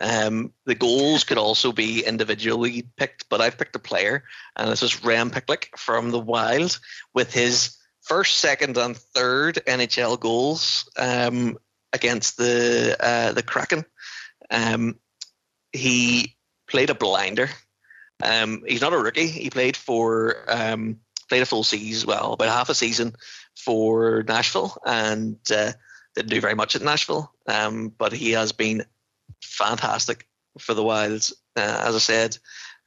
Um, 0.00 0.52
the 0.66 0.74
goals 0.74 1.24
could 1.24 1.38
also 1.38 1.72
be 1.72 2.04
individually 2.04 2.88
picked, 2.96 3.28
but 3.28 3.40
I've 3.40 3.56
picked 3.56 3.76
a 3.76 3.78
player, 3.78 4.24
and 4.56 4.70
this 4.70 4.82
is 4.82 5.04
Rem 5.04 5.30
Pitlick 5.30 5.66
from 5.76 6.10
the 6.10 6.18
Wild 6.18 6.80
with 7.14 7.32
his 7.32 7.76
first, 8.00 8.38
second, 8.38 8.76
and 8.76 8.96
third 8.96 9.60
NHL 9.66 10.18
goals 10.18 10.90
um, 10.98 11.56
against 11.92 12.36
the 12.36 12.96
uh, 12.98 13.32
the 13.32 13.42
Kraken. 13.42 13.84
Um, 14.50 14.98
he 15.72 16.36
played 16.72 16.90
a 16.90 16.94
blinder. 16.94 17.50
Um, 18.22 18.64
he's 18.66 18.80
not 18.80 18.94
a 18.94 18.98
rookie. 18.98 19.28
He 19.28 19.50
played 19.50 19.76
for 19.76 20.44
um, 20.48 20.98
played 21.28 21.42
a 21.42 21.46
full 21.46 21.64
season, 21.64 22.08
well, 22.08 22.32
about 22.32 22.48
half 22.48 22.70
a 22.70 22.74
season 22.74 23.14
for 23.56 24.24
Nashville, 24.26 24.76
and 24.84 25.36
uh, 25.54 25.72
didn't 26.14 26.30
do 26.30 26.40
very 26.40 26.54
much 26.54 26.74
at 26.74 26.82
Nashville. 26.82 27.32
Um, 27.46 27.92
but 27.96 28.12
he 28.12 28.32
has 28.32 28.52
been 28.52 28.84
fantastic 29.42 30.26
for 30.58 30.74
the 30.74 30.82
Wilds. 30.82 31.32
Uh, 31.56 31.84
as 31.86 31.94
I 31.94 31.98
said, 31.98 32.38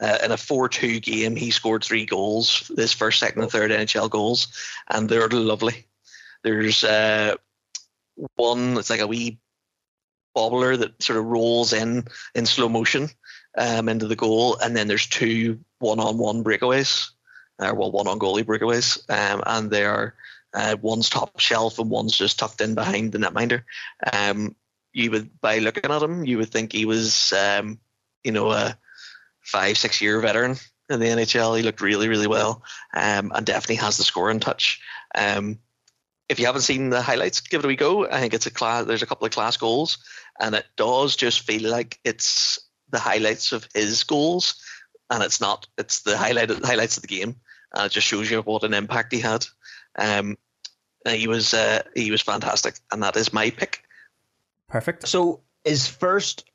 uh, 0.01 0.17
in 0.23 0.31
a 0.31 0.35
4-2 0.35 1.01
game, 1.01 1.35
he 1.35 1.51
scored 1.51 1.83
three 1.83 2.05
goals. 2.05 2.71
His 2.75 2.91
first, 2.91 3.19
second, 3.19 3.43
and 3.43 3.51
third 3.51 3.71
NHL 3.71 4.09
goals, 4.09 4.47
and 4.89 5.07
they're 5.07 5.29
lovely. 5.29 5.85
There's 6.43 6.83
uh, 6.83 7.35
one 8.35 8.73
that's 8.73 8.89
like 8.89 9.01
a 9.01 9.07
wee 9.07 9.37
bobbler 10.35 10.77
that 10.77 11.01
sort 11.01 11.17
of 11.17 11.25
rolls 11.25 11.73
in 11.73 12.03
in 12.33 12.45
slow 12.45 12.67
motion 12.67 13.09
um, 13.57 13.89
into 13.89 14.07
the 14.07 14.15
goal, 14.15 14.57
and 14.57 14.75
then 14.75 14.87
there's 14.87 15.07
two 15.07 15.59
one-on-one 15.79 16.43
breakaways, 16.43 17.11
or 17.59 17.73
well, 17.73 17.91
one-on 17.91 18.19
goalie 18.19 18.43
breakaways, 18.43 18.99
um, 19.09 19.41
and 19.45 19.71
they 19.71 19.85
are 19.85 20.15
uh, 20.53 20.77
one's 20.81 21.09
top 21.09 21.39
shelf 21.39 21.79
and 21.79 21.89
one's 21.89 22.17
just 22.17 22.39
tucked 22.39 22.61
in 22.61 22.75
behind 22.75 23.11
the 23.11 23.17
netminder. 23.17 23.63
Um, 24.11 24.55
you 24.93 25.11
would, 25.11 25.41
by 25.41 25.59
looking 25.59 25.91
at 25.91 26.01
him, 26.01 26.25
you 26.25 26.37
would 26.37 26.49
think 26.49 26.71
he 26.71 26.85
was, 26.85 27.33
um, 27.33 27.79
you 28.23 28.31
know, 28.31 28.51
a 28.51 28.77
five, 29.41 29.77
six-year 29.77 30.19
veteran 30.21 30.55
in 30.89 30.99
the 30.99 31.07
NHL. 31.07 31.57
He 31.57 31.63
looked 31.63 31.81
really, 31.81 32.07
really 32.07 32.27
well, 32.27 32.63
um, 32.93 33.31
and 33.35 33.45
definitely 33.45 33.75
has 33.75 33.97
the 33.97 34.03
scoring 34.03 34.39
touch. 34.39 34.81
Um, 35.13 35.59
if 36.29 36.39
you 36.39 36.45
haven't 36.45 36.61
seen 36.61 36.89
the 36.89 37.01
highlights, 37.01 37.41
give 37.41 37.59
it 37.59 37.65
a 37.65 37.67
wee 37.67 37.75
go. 37.75 38.09
I 38.09 38.19
think 38.19 38.33
it's 38.33 38.47
a 38.47 38.51
class. 38.51 38.85
There's 38.85 39.03
a 39.03 39.05
couple 39.05 39.25
of 39.25 39.33
class 39.33 39.57
goals, 39.57 39.97
and 40.39 40.55
it 40.55 40.65
does 40.77 41.15
just 41.15 41.41
feel 41.41 41.69
like 41.69 41.99
it's 42.03 42.59
the 42.95 43.01
highlights 43.01 43.51
of 43.51 43.67
his 43.73 44.03
goals, 44.03 44.55
and 45.09 45.23
it's 45.23 45.41
not. 45.41 45.67
It's 45.77 46.01
the 46.01 46.17
highlight 46.17 46.49
highlights 46.63 46.97
of 46.97 47.01
the 47.01 47.07
game, 47.07 47.35
and 47.73 47.85
it 47.85 47.91
just 47.91 48.07
shows 48.07 48.29
you 48.29 48.41
what 48.41 48.63
an 48.63 48.73
impact 48.73 49.13
he 49.13 49.19
had. 49.19 49.45
Um, 49.97 50.37
he 51.07 51.27
was 51.27 51.53
uh, 51.53 51.83
he 51.95 52.11
was 52.11 52.21
fantastic, 52.21 52.79
and 52.91 53.03
that 53.03 53.15
is 53.15 53.33
my 53.33 53.49
pick. 53.49 53.83
Perfect. 54.67 55.07
So 55.07 55.41
his 55.63 55.87
first, 55.87 56.45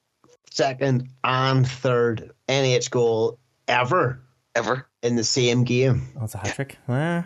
second, 0.50 1.08
and 1.22 1.66
third 1.66 2.32
NH 2.48 2.90
goal 2.90 3.38
ever 3.68 4.20
Ever 4.54 4.88
in 5.02 5.14
the 5.14 5.24
same 5.24 5.62
game. 5.64 6.08
That's 6.18 6.34
a 6.34 6.38
hat 6.38 6.54
trick. 6.54 6.76
Eh, 6.88 7.22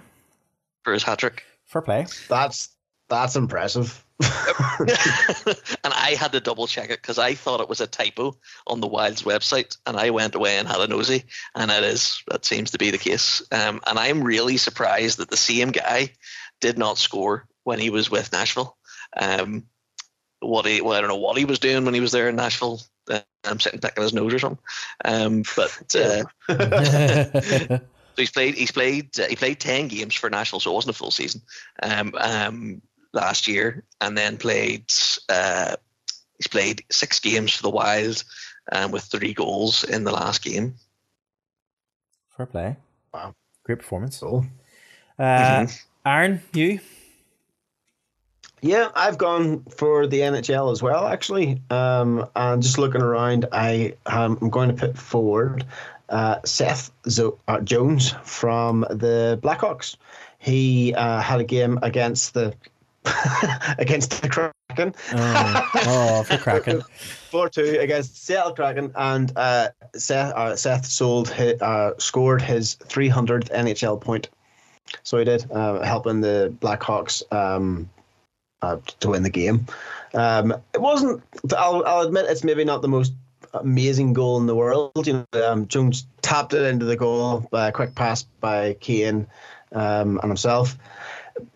for 0.82 0.92
his 0.92 1.02
hat 1.02 1.18
trick. 1.18 1.42
fair 1.64 1.80
play. 1.80 2.06
That's 2.28 2.68
that's 3.08 3.34
impressive. 3.34 4.03
and 4.78 5.92
I 5.92 6.16
had 6.18 6.32
to 6.32 6.40
double 6.40 6.66
check 6.66 6.90
it 6.90 7.02
because 7.02 7.18
I 7.18 7.34
thought 7.34 7.60
it 7.60 7.68
was 7.68 7.80
a 7.80 7.86
typo 7.86 8.36
on 8.66 8.80
the 8.80 8.86
Wilds 8.86 9.22
website, 9.22 9.76
and 9.86 9.96
I 9.96 10.10
went 10.10 10.36
away 10.36 10.56
and 10.56 10.68
had 10.68 10.80
a 10.80 10.86
nosy, 10.86 11.24
and 11.54 11.70
it 11.70 11.82
is. 11.82 12.22
That 12.28 12.44
seems 12.44 12.70
to 12.72 12.78
be 12.78 12.90
the 12.90 12.98
case. 12.98 13.42
Um, 13.50 13.80
and 13.86 13.98
I'm 13.98 14.22
really 14.22 14.56
surprised 14.56 15.18
that 15.18 15.30
the 15.30 15.36
same 15.36 15.72
guy 15.72 16.10
did 16.60 16.78
not 16.78 16.98
score 16.98 17.46
when 17.64 17.80
he 17.80 17.90
was 17.90 18.10
with 18.10 18.32
Nashville. 18.32 18.76
Um, 19.16 19.64
what 20.40 20.66
he, 20.66 20.80
well, 20.80 20.94
I 20.94 21.00
don't 21.00 21.08
know 21.08 21.16
what 21.16 21.36
he 21.36 21.44
was 21.44 21.58
doing 21.58 21.84
when 21.84 21.94
he 21.94 22.00
was 22.00 22.12
there 22.12 22.28
in 22.28 22.36
Nashville. 22.36 22.80
Uh, 23.10 23.20
I'm 23.42 23.60
sitting 23.60 23.80
picking 23.80 24.02
his 24.02 24.14
nose 24.14 24.32
or 24.32 24.38
something. 24.38 24.64
Um, 25.04 25.42
but 25.56 25.94
uh, 25.96 26.22
so 27.78 27.80
he's 28.16 28.30
played. 28.30 28.54
He's 28.54 28.72
played. 28.72 29.18
Uh, 29.18 29.26
he 29.26 29.36
played 29.36 29.58
ten 29.58 29.88
games 29.88 30.14
for 30.14 30.30
Nashville, 30.30 30.60
so 30.60 30.70
it 30.70 30.74
wasn't 30.74 30.94
a 30.94 30.98
full 30.98 31.10
season. 31.10 31.42
Um, 31.82 32.14
um, 32.16 32.82
last 33.14 33.48
year, 33.48 33.84
and 34.00 34.16
then 34.16 34.36
played. 34.36 34.92
Uh, 35.28 35.76
he's 36.36 36.48
played 36.48 36.84
six 36.90 37.20
games 37.20 37.54
for 37.54 37.62
the 37.62 37.70
Wild, 37.70 38.22
um, 38.72 38.90
with 38.90 39.04
three 39.04 39.32
goals 39.32 39.84
in 39.84 40.04
the 40.04 40.12
last 40.12 40.44
game. 40.44 40.74
fair 42.36 42.46
play. 42.46 42.76
Wow. 43.12 43.34
Great 43.64 43.78
performance. 43.78 44.18
Cool. 44.18 44.44
Uh, 45.18 45.66
Aaron, 46.04 46.42
you? 46.52 46.80
Yeah, 48.60 48.88
I've 48.94 49.18
gone 49.18 49.62
for 49.64 50.06
the 50.06 50.20
NHL 50.20 50.72
as 50.72 50.82
well, 50.82 51.06
actually. 51.06 51.60
Um, 51.68 52.26
and 52.34 52.62
just 52.62 52.78
looking 52.78 53.02
around, 53.02 53.46
I 53.52 53.94
am 54.06 54.38
I'm 54.40 54.48
going 54.48 54.68
to 54.68 54.74
put 54.74 54.96
forward 54.96 55.66
uh, 56.08 56.36
Seth 56.44 56.90
Zo- 57.08 57.38
uh, 57.46 57.60
Jones 57.60 58.14
from 58.24 58.86
the 58.90 59.38
Blackhawks. 59.42 59.96
He 60.38 60.94
uh, 60.94 61.20
had 61.20 61.40
a 61.40 61.44
game 61.44 61.78
against 61.82 62.34
the 62.34 62.54
against 63.78 64.22
the 64.22 64.28
Kraken. 64.28 64.94
Oh, 65.12 65.70
oh 65.74 66.22
for 66.24 66.38
Kraken. 66.38 66.82
Four 67.30 67.48
two 67.48 67.78
against 67.80 68.24
Seattle 68.24 68.54
Kraken, 68.54 68.92
and 68.94 69.32
uh, 69.36 69.68
Seth 69.94 70.32
uh, 70.34 70.56
Seth 70.56 70.86
sold 70.86 71.28
his, 71.28 71.60
uh, 71.60 71.92
scored 71.98 72.40
his 72.40 72.76
300th 72.76 73.50
NHL 73.50 74.00
point. 74.00 74.28
So 75.02 75.18
he 75.18 75.24
did, 75.24 75.50
uh, 75.50 75.82
helping 75.82 76.20
the 76.20 76.54
Blackhawks 76.60 77.22
um, 77.32 77.88
uh, 78.62 78.78
to 79.00 79.10
win 79.10 79.22
the 79.22 79.30
game. 79.30 79.66
Um, 80.14 80.52
it 80.72 80.80
wasn't. 80.80 81.22
I'll, 81.56 81.84
I'll 81.84 82.06
admit 82.06 82.26
it's 82.28 82.44
maybe 82.44 82.64
not 82.64 82.82
the 82.82 82.88
most 82.88 83.12
amazing 83.52 84.12
goal 84.12 84.38
in 84.38 84.46
the 84.46 84.54
world. 84.54 85.06
You 85.06 85.24
know, 85.32 85.50
um, 85.52 85.68
Jones 85.68 86.06
tapped 86.22 86.54
it 86.54 86.62
into 86.62 86.84
the 86.84 86.96
goal 86.96 87.46
by 87.50 87.68
a 87.68 87.72
quick 87.72 87.94
pass 87.94 88.22
by 88.22 88.74
Kane 88.74 89.26
um, 89.72 90.18
and 90.22 90.30
himself. 90.30 90.76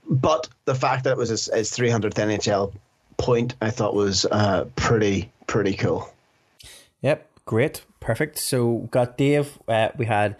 But 0.09 0.49
the 0.65 0.75
fact 0.75 1.05
that 1.05 1.13
it 1.13 1.17
was 1.17 1.29
his, 1.29 1.51
his 1.53 1.71
300th 1.71 2.15
NHL 2.15 2.73
point, 3.19 3.55
I 3.61 3.71
thought 3.71 3.95
was 3.95 4.25
uh, 4.27 4.65
pretty 4.77 5.31
pretty 5.47 5.75
cool. 5.75 6.09
Yep, 7.03 7.29
great, 7.45 7.85
perfect. 8.01 8.39
So 8.39 8.89
got 8.91 9.17
Dave. 9.19 9.59
Uh, 9.69 9.89
we 9.97 10.07
had 10.07 10.37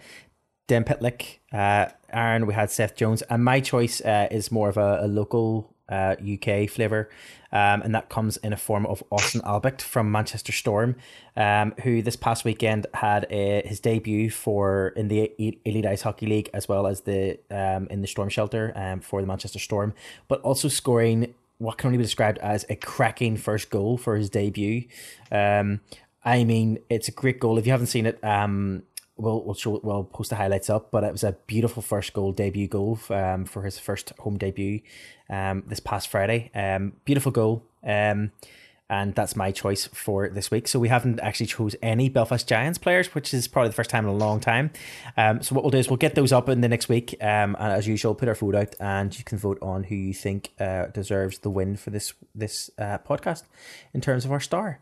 Dan 0.67 0.83
Pitlick, 0.83 1.39
uh, 1.51 1.87
Aaron. 2.11 2.47
We 2.47 2.53
had 2.53 2.71
Seth 2.71 2.95
Jones, 2.95 3.21
and 3.23 3.43
my 3.43 3.59
choice 3.59 4.01
uh, 4.01 4.27
is 4.31 4.51
more 4.51 4.69
of 4.69 4.77
a, 4.77 4.99
a 5.01 5.07
local 5.07 5.73
uh, 5.89 6.15
UK 6.21 6.69
flavor, 6.69 7.09
um, 7.51 7.81
and 7.81 7.93
that 7.95 8.09
comes 8.09 8.37
in 8.37 8.53
a 8.53 8.57
form 8.57 8.85
of 8.85 9.03
Austin 9.11 9.41
Albert 9.43 9.81
from 9.81 10.11
Manchester 10.11 10.51
Storm, 10.51 10.95
um, 11.35 11.73
who 11.83 12.01
this 12.01 12.15
past 12.15 12.45
weekend 12.45 12.87
had 12.93 13.25
a, 13.29 13.61
his 13.65 13.79
debut 13.79 14.29
for 14.29 14.89
in 14.95 15.07
the 15.07 15.31
Elite 15.65 15.85
Ice 15.85 16.01
Hockey 16.01 16.25
League 16.25 16.49
as 16.53 16.67
well 16.67 16.87
as 16.87 17.01
the 17.01 17.39
um, 17.49 17.87
in 17.89 18.01
the 18.01 18.07
Storm 18.07 18.29
Shelter 18.29 18.73
um, 18.75 18.99
for 18.99 19.21
the 19.21 19.27
Manchester 19.27 19.59
Storm, 19.59 19.93
but 20.27 20.41
also 20.41 20.67
scoring 20.67 21.33
what 21.57 21.77
can 21.77 21.87
only 21.87 21.97
be 21.97 22.03
described 22.03 22.37
as 22.39 22.65
a 22.69 22.75
cracking 22.75 23.37
first 23.37 23.69
goal 23.69 23.97
for 23.97 24.15
his 24.15 24.29
debut. 24.29 24.85
Um, 25.31 25.81
I 26.23 26.43
mean, 26.43 26.79
it's 26.89 27.07
a 27.07 27.11
great 27.11 27.39
goal. 27.39 27.57
If 27.57 27.65
you 27.65 27.71
haven't 27.71 27.87
seen 27.87 28.05
it, 28.05 28.21
um, 28.23 28.83
we'll 29.19 29.43
we'll 29.43 29.55
show 29.55 29.79
we'll 29.83 30.03
post 30.03 30.29
the 30.29 30.35
highlights 30.35 30.69
up. 30.69 30.91
But 30.91 31.03
it 31.03 31.11
was 31.11 31.23
a 31.23 31.33
beautiful 31.47 31.81
first 31.81 32.13
goal 32.13 32.31
debut 32.31 32.67
goal 32.67 32.99
um, 33.09 33.45
for 33.45 33.63
his 33.63 33.77
first 33.77 34.13
home 34.19 34.37
debut 34.37 34.81
um, 35.29 35.63
this 35.67 35.79
past 35.79 36.07
Friday. 36.07 36.51
Um, 36.55 36.93
beautiful 37.05 37.31
goal. 37.31 37.63
Um, 37.83 38.31
and 38.89 39.13
that's 39.13 39.35
my 39.35 39.51
choice 39.51 39.85
for 39.85 40.29
this 40.29 40.49
week. 40.49 40.67
So 40.67 40.79
we 40.79 40.87
haven't 40.87 41.19
actually 41.19 41.45
chose 41.45 41.75
any 41.81 42.09
Belfast 42.09 42.47
Giants 42.47 42.77
players, 42.77 43.13
which 43.13 43.33
is 43.33 43.47
probably 43.47 43.69
the 43.69 43.75
first 43.75 43.89
time 43.89 44.05
in 44.05 44.11
a 44.11 44.17
long 44.17 44.39
time. 44.39 44.71
Um, 45.15 45.41
so 45.41 45.53
what 45.55 45.63
we'll 45.63 45.71
do 45.71 45.77
is 45.77 45.89
we'll 45.89 45.97
get 45.97 46.15
those 46.15 46.31
up 46.31 46.49
in 46.49 46.61
the 46.61 46.67
next 46.67 46.89
week, 46.89 47.15
um, 47.21 47.55
and 47.59 47.71
as 47.73 47.87
usual, 47.87 48.15
put 48.15 48.27
our 48.27 48.35
vote 48.35 48.55
out, 48.55 48.75
and 48.79 49.17
you 49.17 49.23
can 49.23 49.37
vote 49.37 49.59
on 49.61 49.83
who 49.83 49.95
you 49.95 50.13
think 50.13 50.51
uh, 50.59 50.87
deserves 50.87 51.39
the 51.39 51.49
win 51.49 51.75
for 51.75 51.91
this 51.91 52.13
this 52.33 52.69
uh, 52.77 52.97
podcast 52.99 53.43
in 53.93 54.01
terms 54.01 54.25
of 54.25 54.31
our 54.31 54.39
star. 54.39 54.79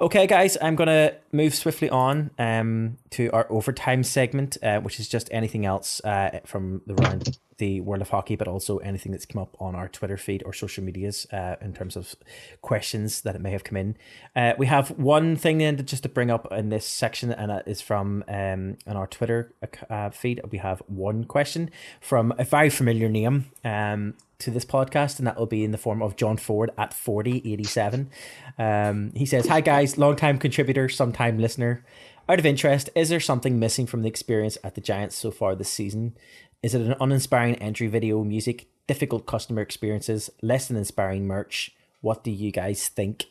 Okay, 0.00 0.26
guys, 0.26 0.56
I'm 0.60 0.74
gonna 0.74 1.12
move 1.32 1.54
swiftly 1.54 1.90
on 1.90 2.30
um, 2.38 2.98
to 3.10 3.30
our 3.30 3.46
overtime 3.50 4.02
segment, 4.02 4.56
uh, 4.62 4.80
which 4.80 4.98
is 4.98 5.08
just 5.08 5.28
anything 5.30 5.64
else 5.64 6.00
uh, 6.04 6.40
from 6.44 6.82
the 6.86 6.94
round 6.94 7.38
the 7.58 7.80
world 7.80 8.02
of 8.02 8.10
hockey, 8.10 8.36
but 8.36 8.48
also 8.48 8.78
anything 8.78 9.12
that's 9.12 9.26
come 9.26 9.40
up 9.40 9.56
on 9.60 9.74
our 9.74 9.88
Twitter 9.88 10.16
feed 10.16 10.42
or 10.44 10.52
social 10.52 10.82
medias 10.82 11.26
uh, 11.32 11.56
in 11.60 11.72
terms 11.72 11.96
of 11.96 12.14
questions 12.62 13.22
that 13.22 13.34
it 13.34 13.40
may 13.44 13.52
have 13.52 13.62
come 13.62 13.76
in. 13.76 13.96
Uh, 14.34 14.54
we 14.58 14.66
have 14.66 14.90
one 14.98 15.36
thing 15.36 15.58
then 15.58 15.76
just 15.86 16.02
to 16.02 16.08
bring 16.08 16.30
up 16.30 16.50
in 16.50 16.70
this 16.70 16.84
section, 16.84 17.30
and 17.30 17.50
that 17.50 17.68
is 17.68 17.80
from 17.80 18.24
um, 18.26 18.76
on 18.88 18.96
our 18.96 19.06
Twitter 19.06 19.52
uh, 19.88 20.10
feed. 20.10 20.40
We 20.50 20.58
have 20.58 20.82
one 20.88 21.24
question 21.24 21.70
from 22.00 22.34
a 22.38 22.44
very 22.44 22.70
familiar 22.70 23.08
name 23.08 23.52
um, 23.64 24.14
to 24.40 24.50
this 24.50 24.64
podcast, 24.64 25.18
and 25.18 25.28
that 25.28 25.38
will 25.38 25.46
be 25.46 25.62
in 25.62 25.70
the 25.70 25.78
form 25.78 26.02
of 26.02 26.16
John 26.16 26.36
Ford 26.36 26.70
at 26.76 26.92
4087. 26.92 28.10
Um, 28.58 29.12
he 29.14 29.26
says, 29.26 29.46
Hi 29.46 29.60
guys, 29.60 29.96
long 29.96 30.16
time 30.16 30.38
contributor, 30.38 30.88
sometime 30.88 31.38
listener. 31.38 31.84
Out 32.26 32.38
of 32.38 32.46
interest, 32.46 32.88
is 32.94 33.10
there 33.10 33.20
something 33.20 33.58
missing 33.58 33.86
from 33.86 34.00
the 34.00 34.08
experience 34.08 34.56
at 34.64 34.74
the 34.74 34.80
Giants 34.80 35.14
so 35.14 35.30
far 35.30 35.54
this 35.54 35.68
season? 35.68 36.16
Is 36.62 36.74
it 36.74 36.80
an 36.80 36.94
uninspiring 36.98 37.56
entry 37.56 37.86
video 37.86 38.24
music, 38.24 38.66
difficult 38.86 39.26
customer 39.26 39.60
experiences, 39.60 40.30
less 40.40 40.66
than 40.66 40.78
inspiring 40.78 41.26
merch? 41.26 41.74
What 42.04 42.22
do 42.22 42.30
you 42.30 42.52
guys 42.52 42.88
think? 42.88 43.26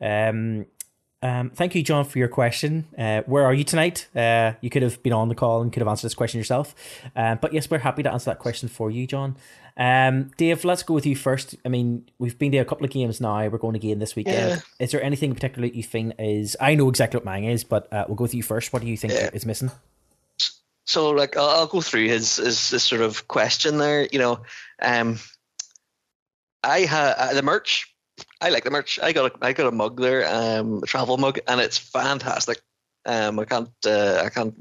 Um, 0.00 0.66
um, 1.20 1.50
thank 1.50 1.74
you, 1.74 1.82
John, 1.82 2.04
for 2.04 2.18
your 2.18 2.28
question. 2.28 2.86
Uh, 2.96 3.22
where 3.26 3.44
are 3.44 3.52
you 3.52 3.64
tonight? 3.64 4.08
Uh, 4.16 4.52
you 4.60 4.70
could 4.70 4.82
have 4.82 5.02
been 5.02 5.12
on 5.12 5.28
the 5.28 5.34
call 5.34 5.60
and 5.60 5.72
could 5.72 5.80
have 5.80 5.88
answered 5.88 6.06
this 6.06 6.14
question 6.14 6.38
yourself. 6.38 6.74
Uh, 7.14 7.34
but 7.34 7.52
yes, 7.52 7.70
we're 7.70 7.78
happy 7.78 8.02
to 8.02 8.12
answer 8.12 8.30
that 8.30 8.38
question 8.38 8.68
for 8.68 8.90
you, 8.90 9.06
John. 9.06 9.36
Um, 9.76 10.30
Dave, 10.36 10.64
let's 10.64 10.82
go 10.82 10.94
with 10.94 11.06
you 11.06 11.16
first. 11.16 11.54
I 11.64 11.68
mean, 11.68 12.08
we've 12.18 12.38
been 12.38 12.52
to 12.52 12.58
a 12.58 12.64
couple 12.64 12.84
of 12.84 12.90
games 12.90 13.20
now. 13.20 13.46
We're 13.48 13.58
going 13.58 13.76
again 13.76 13.98
this 13.98 14.16
weekend. 14.16 14.50
Yeah. 14.50 14.84
Is 14.84 14.90
there 14.92 15.02
anything 15.02 15.34
particularly 15.34 15.76
you 15.76 15.82
think 15.82 16.14
is? 16.18 16.56
I 16.60 16.74
know 16.76 16.88
exactly 16.88 17.18
what 17.18 17.24
mine 17.24 17.44
is, 17.44 17.62
but 17.62 17.92
uh, 17.92 18.04
we'll 18.08 18.16
go 18.16 18.22
with 18.22 18.34
you 18.34 18.42
first. 18.42 18.72
What 18.72 18.82
do 18.82 18.88
you 18.88 18.96
think 18.96 19.12
yeah. 19.12 19.30
is 19.32 19.44
missing? 19.44 19.70
so 20.88 21.10
like 21.10 21.36
I'll, 21.36 21.50
I'll, 21.50 21.66
go 21.66 21.82
through 21.82 22.06
his, 22.06 22.36
his, 22.36 22.70
his 22.70 22.82
sort 22.82 23.02
of 23.02 23.28
question 23.28 23.76
there. 23.76 24.08
You 24.10 24.18
know, 24.18 24.40
um, 24.80 25.18
I 26.64 26.80
had 26.80 27.14
uh, 27.18 27.34
the 27.34 27.42
merch. 27.42 27.94
I 28.40 28.50
like 28.50 28.64
the 28.64 28.70
merch. 28.70 28.98
I 29.02 29.12
got 29.12 29.32
a 29.32 29.44
I 29.44 29.52
got 29.52 29.66
a 29.66 29.72
mug 29.72 30.00
there, 30.00 30.26
um, 30.28 30.82
a 30.82 30.86
travel 30.86 31.16
mug, 31.16 31.40
and 31.46 31.60
it's 31.60 31.78
fantastic. 31.78 32.60
Um, 33.04 33.38
I 33.38 33.44
can't 33.44 33.70
uh, 33.86 34.22
I 34.24 34.28
can't 34.28 34.54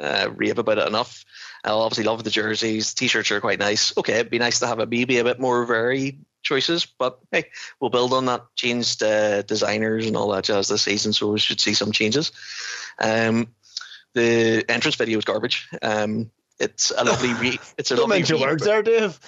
uh, 0.00 0.30
rave 0.34 0.58
about 0.58 0.78
it 0.78 0.86
enough. 0.86 1.24
I 1.64 1.70
obviously 1.70 2.04
love 2.04 2.22
the 2.22 2.30
jerseys. 2.30 2.94
T-shirts 2.94 3.30
are 3.30 3.40
quite 3.40 3.58
nice. 3.58 3.96
Okay, 3.96 4.14
it'd 4.14 4.30
be 4.30 4.38
nice 4.38 4.60
to 4.60 4.66
have 4.66 4.78
a 4.78 4.86
maybe 4.86 5.18
a 5.18 5.24
bit 5.24 5.40
more 5.40 5.64
varied 5.64 6.24
choices, 6.42 6.86
but 6.86 7.18
hey, 7.32 7.44
we'll 7.80 7.90
build 7.90 8.12
on 8.12 8.26
that. 8.26 8.44
Changed 8.54 9.02
uh, 9.02 9.42
designers 9.42 10.06
and 10.06 10.16
all 10.16 10.30
that 10.30 10.44
jazz 10.44 10.68
this 10.68 10.82
season, 10.82 11.12
so 11.12 11.32
we 11.32 11.38
should 11.40 11.60
see 11.60 11.74
some 11.74 11.92
changes. 11.92 12.30
Um, 13.00 13.48
the 14.14 14.64
entrance 14.68 14.94
video 14.96 15.18
is 15.18 15.24
garbage. 15.24 15.68
Um, 15.82 16.30
it's 16.58 16.90
a 16.96 17.04
lovely 17.04 17.34
re- 17.34 17.60
it's 17.76 17.90
a 17.90 17.96
Don't 17.96 18.08
lovely 18.08 18.18
mention 18.18 18.40
words 18.40 18.64
there, 18.64 18.82
Dave. 18.82 19.18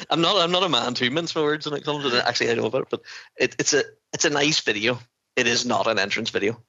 I'm 0.10 0.20
not 0.20 0.36
I'm 0.36 0.50
not 0.50 0.62
a 0.62 0.68
man 0.68 0.94
to 0.94 1.10
mince 1.10 1.34
my 1.34 1.42
words 1.42 1.66
when 1.66 1.78
it 1.78 1.84
comes 1.84 2.04
to 2.04 2.10
that. 2.10 2.26
Actually, 2.26 2.50
I 2.50 2.54
know 2.54 2.66
about 2.66 2.82
it, 2.82 2.88
but 2.90 3.02
it, 3.36 3.56
it's 3.58 3.72
a 3.72 3.82
it's 4.12 4.24
a 4.24 4.30
nice 4.30 4.60
video. 4.60 4.98
It 5.36 5.46
is 5.46 5.64
not 5.64 5.86
an 5.86 5.98
entrance 5.98 6.30
video. 6.30 6.62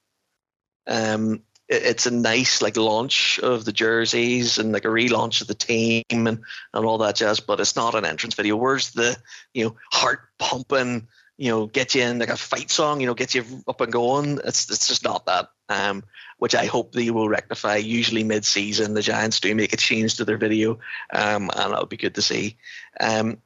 Um, 0.87 1.43
it, 1.67 1.83
it's 1.83 2.05
a 2.05 2.11
nice 2.11 2.61
like 2.61 2.77
launch 2.77 3.39
of 3.39 3.65
the 3.65 3.73
jerseys 3.73 4.57
and 4.57 4.71
like 4.71 4.85
a 4.85 4.89
relaunch 4.89 5.41
of 5.41 5.47
the 5.47 5.53
team 5.53 6.03
and 6.09 6.39
and 6.73 6.85
all 6.85 6.99
that 6.99 7.15
jazz. 7.15 7.41
But 7.41 7.59
it's 7.59 7.75
not 7.75 7.95
an 7.95 8.05
entrance 8.05 8.35
video. 8.35 8.55
Where's 8.55 8.91
the 8.91 9.17
you 9.53 9.65
know 9.65 9.75
heart 9.91 10.21
pumping? 10.39 11.07
You 11.37 11.49
know, 11.49 11.65
get 11.65 11.95
you 11.95 12.03
in 12.03 12.19
like 12.19 12.29
a 12.29 12.37
fight 12.37 12.69
song. 12.69 13.01
You 13.01 13.07
know, 13.07 13.13
get 13.13 13.33
you 13.33 13.43
up 13.67 13.81
and 13.81 13.91
going. 13.91 14.39
It's 14.45 14.69
it's 14.69 14.87
just 14.87 15.03
not 15.03 15.25
that. 15.25 15.49
Um, 15.69 16.03
which 16.37 16.55
I 16.55 16.65
hope 16.65 16.91
they 16.91 17.09
will 17.09 17.29
rectify. 17.29 17.77
Usually 17.77 18.23
mid-season, 18.23 18.93
the 18.93 19.01
Giants 19.01 19.39
do 19.39 19.55
make 19.55 19.71
a 19.71 19.77
change 19.77 20.17
to 20.17 20.25
their 20.25 20.37
video, 20.37 20.77
um, 21.13 21.49
and 21.55 21.71
that'll 21.71 21.85
be 21.85 21.95
good 21.95 22.15
to 22.15 22.21
see. 22.21 22.57
Um, 22.99 23.37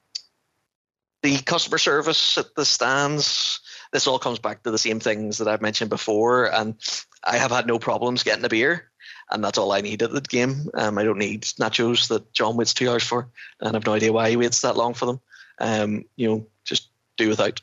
the 1.21 1.37
customer 1.37 1.77
service 1.77 2.37
at 2.37 2.55
the 2.55 2.65
stands, 2.65 3.59
this 3.91 4.07
all 4.07 4.17
comes 4.17 4.39
back 4.39 4.63
to 4.63 4.71
the 4.71 4.77
same 4.77 4.99
things 4.99 5.37
that 5.37 5.47
I've 5.47 5.61
mentioned 5.61 5.89
before, 5.89 6.51
and 6.51 6.75
I 7.23 7.37
have 7.37 7.51
had 7.51 7.67
no 7.67 7.79
problems 7.79 8.23
getting 8.23 8.45
a 8.45 8.49
beer, 8.49 8.89
and 9.29 9.43
that's 9.43 9.57
all 9.57 9.73
I 9.73 9.81
need 9.81 10.01
at 10.01 10.11
the 10.11 10.21
game. 10.21 10.69
Um, 10.73 10.97
I 10.97 11.03
don't 11.03 11.19
need 11.19 11.43
nachos 11.43 12.07
that 12.07 12.33
John 12.33 12.57
waits 12.57 12.73
two 12.73 12.89
hours 12.89 13.03
for, 13.03 13.29
and 13.59 13.75
I've 13.75 13.85
no 13.85 13.93
idea 13.93 14.13
why 14.13 14.29
he 14.29 14.37
waits 14.37 14.61
that 14.61 14.77
long 14.77 14.93
for 14.93 15.05
them. 15.05 15.19
Um, 15.59 16.05
you 16.15 16.27
know, 16.29 16.47
just 16.65 16.89
do 17.17 17.29
without. 17.29 17.61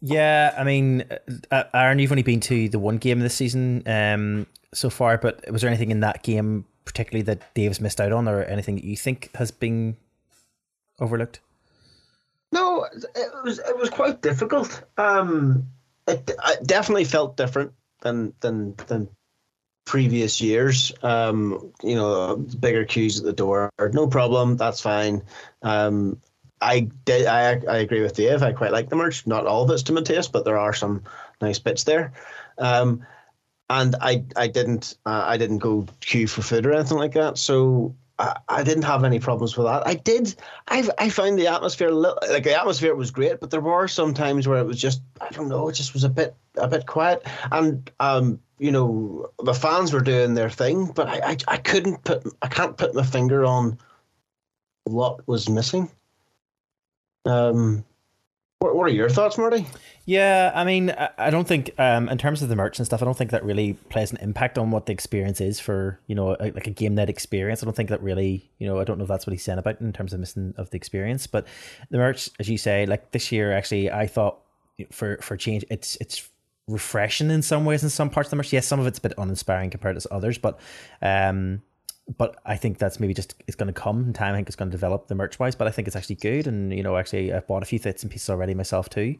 Yeah, 0.00 0.54
I 0.56 0.62
mean, 0.62 1.04
uh, 1.50 1.64
Aaron, 1.74 1.98
you've 1.98 2.12
only 2.12 2.22
been 2.22 2.40
to 2.40 2.68
the 2.68 2.78
one 2.78 2.98
game 2.98 3.18
this 3.18 3.34
season 3.34 3.82
um, 3.86 4.46
so 4.72 4.90
far, 4.90 5.18
but 5.18 5.50
was 5.50 5.62
there 5.62 5.68
anything 5.68 5.90
in 5.90 6.00
that 6.00 6.22
game 6.22 6.66
particularly 6.84 7.22
that 7.22 7.52
Dave's 7.54 7.80
missed 7.80 8.00
out 8.00 8.12
on, 8.12 8.28
or 8.28 8.42
anything 8.44 8.76
that 8.76 8.84
you 8.84 8.96
think 8.96 9.34
has 9.34 9.50
been 9.50 9.96
overlooked? 11.00 11.40
No, 12.52 12.84
it 12.84 13.30
was 13.44 13.58
it 13.58 13.76
was 13.76 13.90
quite 13.90 14.22
difficult. 14.22 14.82
Um, 14.96 15.66
it, 16.06 16.30
it 16.30 16.66
definitely 16.66 17.04
felt 17.04 17.36
different 17.36 17.72
than 18.00 18.32
than 18.40 18.74
than 18.86 19.08
previous 19.84 20.40
years. 20.40 20.92
Um, 21.02 21.72
you 21.82 21.96
know, 21.96 22.36
bigger 22.60 22.84
queues 22.84 23.18
at 23.18 23.24
the 23.24 23.32
door. 23.32 23.70
No 23.92 24.06
problem. 24.06 24.56
That's 24.56 24.80
fine. 24.80 25.22
Um, 25.62 26.20
I 26.60 26.80
did. 27.04 27.26
I 27.26 27.60
I 27.68 27.78
agree 27.78 28.02
with 28.02 28.14
Dave. 28.16 28.42
I 28.42 28.52
quite 28.52 28.72
like 28.72 28.88
the 28.88 28.96
merch. 28.96 29.26
Not 29.26 29.46
all 29.46 29.64
of 29.64 29.70
it's 29.70 29.82
to 29.84 29.92
my 29.92 30.02
taste, 30.02 30.32
but 30.32 30.44
there 30.44 30.58
are 30.58 30.72
some 30.72 31.04
nice 31.40 31.58
bits 31.58 31.84
there. 31.84 32.12
Um, 32.58 33.06
and 33.70 33.94
I 34.00 34.24
I 34.36 34.48
didn't 34.48 34.96
uh, 35.06 35.24
I 35.26 35.36
didn't 35.36 35.58
go 35.58 35.86
queue 36.00 36.26
for 36.26 36.42
food 36.42 36.66
or 36.66 36.72
anything 36.72 36.98
like 36.98 37.14
that. 37.14 37.38
So 37.38 37.94
I, 38.18 38.36
I 38.48 38.62
didn't 38.62 38.84
have 38.84 39.04
any 39.04 39.20
problems 39.20 39.56
with 39.56 39.66
that. 39.66 39.86
I 39.86 39.94
did. 39.94 40.34
I 40.68 40.88
I 40.98 41.08
find 41.10 41.38
the 41.38 41.48
atmosphere 41.48 41.90
like 41.90 42.44
the 42.44 42.58
atmosphere 42.58 42.94
was 42.94 43.10
great, 43.10 43.40
but 43.40 43.50
there 43.50 43.60
were 43.60 43.88
some 43.88 44.14
times 44.14 44.48
where 44.48 44.58
it 44.58 44.66
was 44.66 44.80
just 44.80 45.02
I 45.20 45.28
don't 45.30 45.48
know. 45.48 45.68
It 45.68 45.74
just 45.74 45.94
was 45.94 46.04
a 46.04 46.08
bit 46.08 46.34
a 46.56 46.68
bit 46.68 46.86
quiet. 46.86 47.26
And 47.52 47.90
um, 48.00 48.40
you 48.58 48.72
know, 48.72 49.30
the 49.42 49.54
fans 49.54 49.92
were 49.92 50.00
doing 50.00 50.34
their 50.34 50.50
thing, 50.50 50.86
but 50.86 51.08
I 51.08 51.32
I, 51.32 51.36
I 51.46 51.56
couldn't 51.58 52.04
put 52.04 52.26
I 52.42 52.48
can't 52.48 52.76
put 52.76 52.94
my 52.94 53.04
finger 53.04 53.44
on 53.44 53.78
what 54.84 55.26
was 55.28 55.48
missing. 55.48 55.90
Um, 57.28 57.84
what, 58.60 58.74
what 58.74 58.88
are 58.88 58.92
your 58.92 59.08
thoughts, 59.08 59.38
Marty? 59.38 59.66
Yeah, 60.04 60.50
I 60.54 60.64
mean, 60.64 60.92
I 61.16 61.30
don't 61.30 61.46
think, 61.46 61.70
um, 61.78 62.08
in 62.08 62.18
terms 62.18 62.42
of 62.42 62.48
the 62.48 62.56
merch 62.56 62.78
and 62.78 62.86
stuff, 62.86 63.02
I 63.02 63.04
don't 63.04 63.16
think 63.16 63.30
that 63.30 63.44
really 63.44 63.74
plays 63.74 64.10
an 64.10 64.18
impact 64.20 64.58
on 64.58 64.70
what 64.70 64.86
the 64.86 64.92
experience 64.92 65.40
is 65.40 65.60
for, 65.60 66.00
you 66.06 66.14
know, 66.14 66.34
a, 66.40 66.50
like 66.50 66.66
a 66.66 66.70
game 66.70 66.94
net 66.94 67.08
experience. 67.08 67.62
I 67.62 67.66
don't 67.66 67.76
think 67.76 67.90
that 67.90 68.02
really, 68.02 68.50
you 68.58 68.66
know, 68.66 68.80
I 68.80 68.84
don't 68.84 68.98
know 68.98 69.04
if 69.04 69.08
that's 69.08 69.26
what 69.26 69.32
he's 69.32 69.44
saying 69.44 69.58
about 69.58 69.80
in 69.80 69.92
terms 69.92 70.12
of 70.12 70.20
missing 70.20 70.54
of 70.56 70.70
the 70.70 70.76
experience. 70.76 71.26
But 71.26 71.46
the 71.90 71.98
merch, 71.98 72.30
as 72.40 72.48
you 72.48 72.58
say, 72.58 72.86
like 72.86 73.12
this 73.12 73.30
year, 73.30 73.52
actually, 73.52 73.92
I 73.92 74.06
thought 74.06 74.38
for 74.90 75.18
for 75.18 75.36
change, 75.36 75.64
it's 75.70 75.96
it's 76.00 76.28
refreshing 76.66 77.30
in 77.30 77.42
some 77.42 77.64
ways 77.64 77.82
in 77.82 77.90
some 77.90 78.10
parts 78.10 78.28
of 78.28 78.30
the 78.30 78.36
merch. 78.36 78.52
Yes, 78.52 78.66
some 78.66 78.80
of 78.80 78.86
it's 78.86 78.98
a 78.98 79.02
bit 79.02 79.14
uninspiring 79.18 79.70
compared 79.70 80.00
to 80.00 80.12
others, 80.12 80.38
but 80.38 80.58
um, 81.02 81.62
but 82.16 82.36
I 82.46 82.56
think 82.56 82.78
that's 82.78 82.98
maybe 82.98 83.12
just 83.12 83.34
it's 83.46 83.56
going 83.56 83.66
to 83.66 83.78
come 83.78 84.04
in 84.04 84.12
time. 84.12 84.34
I 84.34 84.38
think 84.38 84.48
it's 84.48 84.56
going 84.56 84.70
to 84.70 84.74
develop 84.74 85.08
the 85.08 85.14
merch 85.14 85.38
wise, 85.38 85.54
but 85.54 85.66
I 85.66 85.70
think 85.70 85.86
it's 85.86 85.96
actually 85.96 86.16
good. 86.16 86.46
And 86.46 86.72
you 86.72 86.82
know, 86.82 86.96
actually, 86.96 87.32
I've 87.32 87.46
bought 87.46 87.62
a 87.62 87.66
few 87.66 87.78
bits 87.78 88.02
and 88.02 88.10
pieces 88.10 88.30
already 88.30 88.54
myself 88.54 88.88
too. 88.88 89.16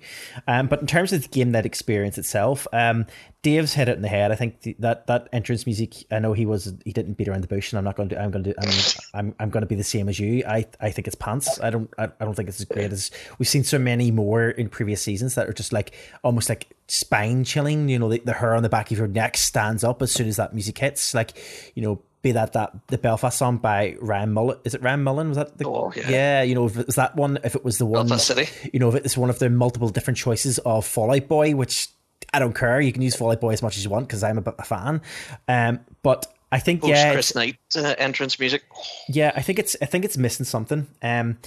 Um, 0.47 0.69
but 0.69 0.81
in 0.81 0.86
terms 0.86 1.12
of 1.12 1.23
the 1.23 1.28
game 1.28 1.52
that 1.52 1.66
experience 1.66 2.16
itself, 2.16 2.66
um, 2.73 3.06
Dave's 3.43 3.74
hit 3.74 3.89
it 3.89 3.97
in 3.97 4.02
the 4.02 4.09
head. 4.09 4.32
I 4.32 4.36
think 4.36 4.62
the, 4.62 4.74
that 4.78 5.06
that 5.06 5.28
entrance 5.32 5.66
music. 5.66 6.05
I 6.10 6.19
know 6.19 6.32
he 6.32 6.47
was 6.47 6.73
he 6.85 6.93
didn't 6.93 7.15
beat 7.15 7.28
around 7.28 7.43
the 7.43 7.48
bush, 7.48 7.73
and 7.73 7.78
I'm 7.78 7.85
not 7.85 7.97
going 7.97 8.09
to. 8.09 8.20
I'm 8.20 8.31
going 8.31 8.44
to. 8.44 8.55
I'm 8.59 8.74
I'm, 9.15 9.35
I'm 9.39 9.51
going 9.51 9.62
to 9.62 9.66
be 9.66 9.74
the 9.74 9.85
same 9.85 10.09
as 10.09 10.19
you. 10.19 10.43
I 10.47 10.65
I 10.81 10.90
think 10.90 11.06
it's 11.06 11.16
pants. 11.16 11.60
I 11.60 11.70
don't. 11.70 11.90
I, 11.98 12.05
I 12.05 12.24
don't 12.24 12.35
think 12.35 12.48
it's 12.48 12.60
as 12.60 12.66
great 12.66 12.90
as 12.93 13.10
we've 13.39 13.48
seen 13.48 13.65
so 13.65 13.78
many 13.78 14.10
more 14.10 14.48
in 14.48 14.69
previous 14.69 15.02
seasons 15.02 15.35
that 15.35 15.48
are 15.48 15.52
just 15.52 15.73
like 15.73 15.94
almost 16.23 16.48
like 16.48 16.74
spine 16.89 17.44
chilling. 17.44 17.89
You 17.89 17.98
know, 17.98 18.09
the, 18.09 18.20
the 18.24 18.32
hair 18.32 18.55
on 18.55 18.62
the 18.62 18.69
back 18.69 18.90
of 18.90 18.98
your 18.98 19.06
neck 19.06 19.36
stands 19.36 19.85
up 19.85 20.02
as 20.02 20.10
soon 20.10 20.27
as 20.27 20.36
that 20.36 20.55
music 20.55 20.78
hits. 20.78 21.15
Like, 21.15 21.36
you 21.74 21.82
know, 21.82 22.02
be 22.23 22.32
that 22.32 22.53
that 22.55 22.73
the 22.89 22.99
Belfast 22.99 23.39
song 23.39 23.59
by 23.59 23.97
Ryan 24.01 24.32
Mullen. 24.32 24.59
Is 24.65 24.74
it 24.74 24.82
Ryan 24.82 25.03
Mullen? 25.03 25.28
Was 25.28 25.36
that 25.36 25.59
the 25.59 25.69
oh, 25.69 25.93
yeah. 25.97 26.09
yeah, 26.09 26.43
you 26.43 26.55
know, 26.55 26.66
if 26.66 26.77
it 26.77 26.86
was 26.86 26.97
that 26.97 27.16
one, 27.16 27.39
if 27.45 27.55
it 27.55 27.65
was 27.65 27.78
the 27.78 27.86
one 27.86 28.09
Belfast 28.09 28.27
City. 28.27 28.70
you 28.73 28.81
know, 28.81 28.89
if 28.89 28.95
it's 28.97 29.16
one 29.16 29.31
of 29.31 29.39
the 29.39 29.51
multiple 29.51 29.89
different 29.89 30.16
choices 30.16 30.59
of 30.59 30.85
Fall 30.85 31.12
Out 31.15 31.28
Boy, 31.28 31.55
which 31.55 31.89
I 32.32 32.39
don't 32.39 32.55
care. 32.55 32.81
You 32.81 32.93
can 32.93 33.03
use 33.03 33.15
Fall 33.15 33.31
Out 33.31 33.40
Boy 33.40 33.53
as 33.53 33.62
much 33.62 33.77
as 33.77 33.85
you 33.85 33.90
want 33.90 34.09
because 34.09 34.23
I'm 34.23 34.39
a, 34.39 34.55
a 34.59 34.65
fan. 34.65 35.01
Um, 35.47 35.81
but 36.03 36.27
I 36.51 36.59
think 36.59 36.81
Post 36.81 36.90
yeah, 36.90 37.12
Chris 37.12 37.35
Knight 37.35 37.59
uh, 37.77 37.95
entrance 37.99 38.39
music. 38.39 38.65
yeah, 39.09 39.32
I 39.35 39.43
think 39.43 39.59
it's 39.59 39.77
I 39.81 39.86
think 39.86 40.05
it's 40.05 40.16
missing 40.16 40.45
something. 40.45 40.86
Um, 41.03 41.39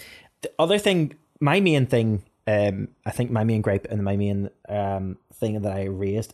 the 0.41 0.51
other 0.57 0.77
thing, 0.77 1.15
my 1.39 1.59
main 1.59 1.85
thing, 1.85 2.23
um, 2.47 2.89
I 3.05 3.11
think 3.11 3.31
my 3.31 3.43
main 3.43 3.61
gripe 3.61 3.87
and 3.89 4.03
my 4.03 4.15
main 4.15 4.49
um 4.69 5.17
thing 5.33 5.61
that 5.61 5.71
I 5.71 5.85
raised 5.85 6.33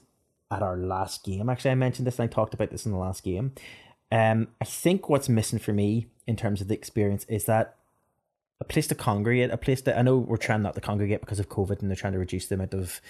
at 0.51 0.61
our 0.61 0.77
last 0.77 1.23
game. 1.23 1.49
Actually, 1.49 1.72
I 1.72 1.76
mentioned 1.76 2.07
this 2.07 2.19
and 2.19 2.30
I 2.30 2.34
talked 2.34 2.53
about 2.53 2.72
this 2.72 2.85
in 2.85 2.91
the 2.91 2.97
last 2.97 3.23
game. 3.23 3.53
Um, 4.11 4.47
I 4.61 4.65
think 4.65 5.09
what's 5.09 5.27
missing 5.29 5.59
for 5.59 5.73
me 5.73 6.07
in 6.25 6.35
terms 6.35 6.61
of 6.61 6.67
the 6.67 6.73
experience 6.73 7.25
is 7.29 7.45
that 7.45 7.75
a 8.59 8.63
place 8.63 8.88
to 8.88 8.95
congregate, 8.95 9.51
a 9.51 9.57
place 9.57 9.81
that 9.81 9.97
I 9.97 10.01
know 10.01 10.17
we're 10.17 10.38
trying 10.38 10.61
not 10.63 10.75
to 10.75 10.81
congregate 10.81 11.19
because 11.21 11.39
of 11.39 11.49
COVID 11.49 11.81
and 11.81 11.89
they're 11.89 11.95
trying 11.95 12.13
to 12.13 12.19
reduce 12.19 12.47
the 12.47 12.55
amount 12.55 12.73
of 12.73 13.01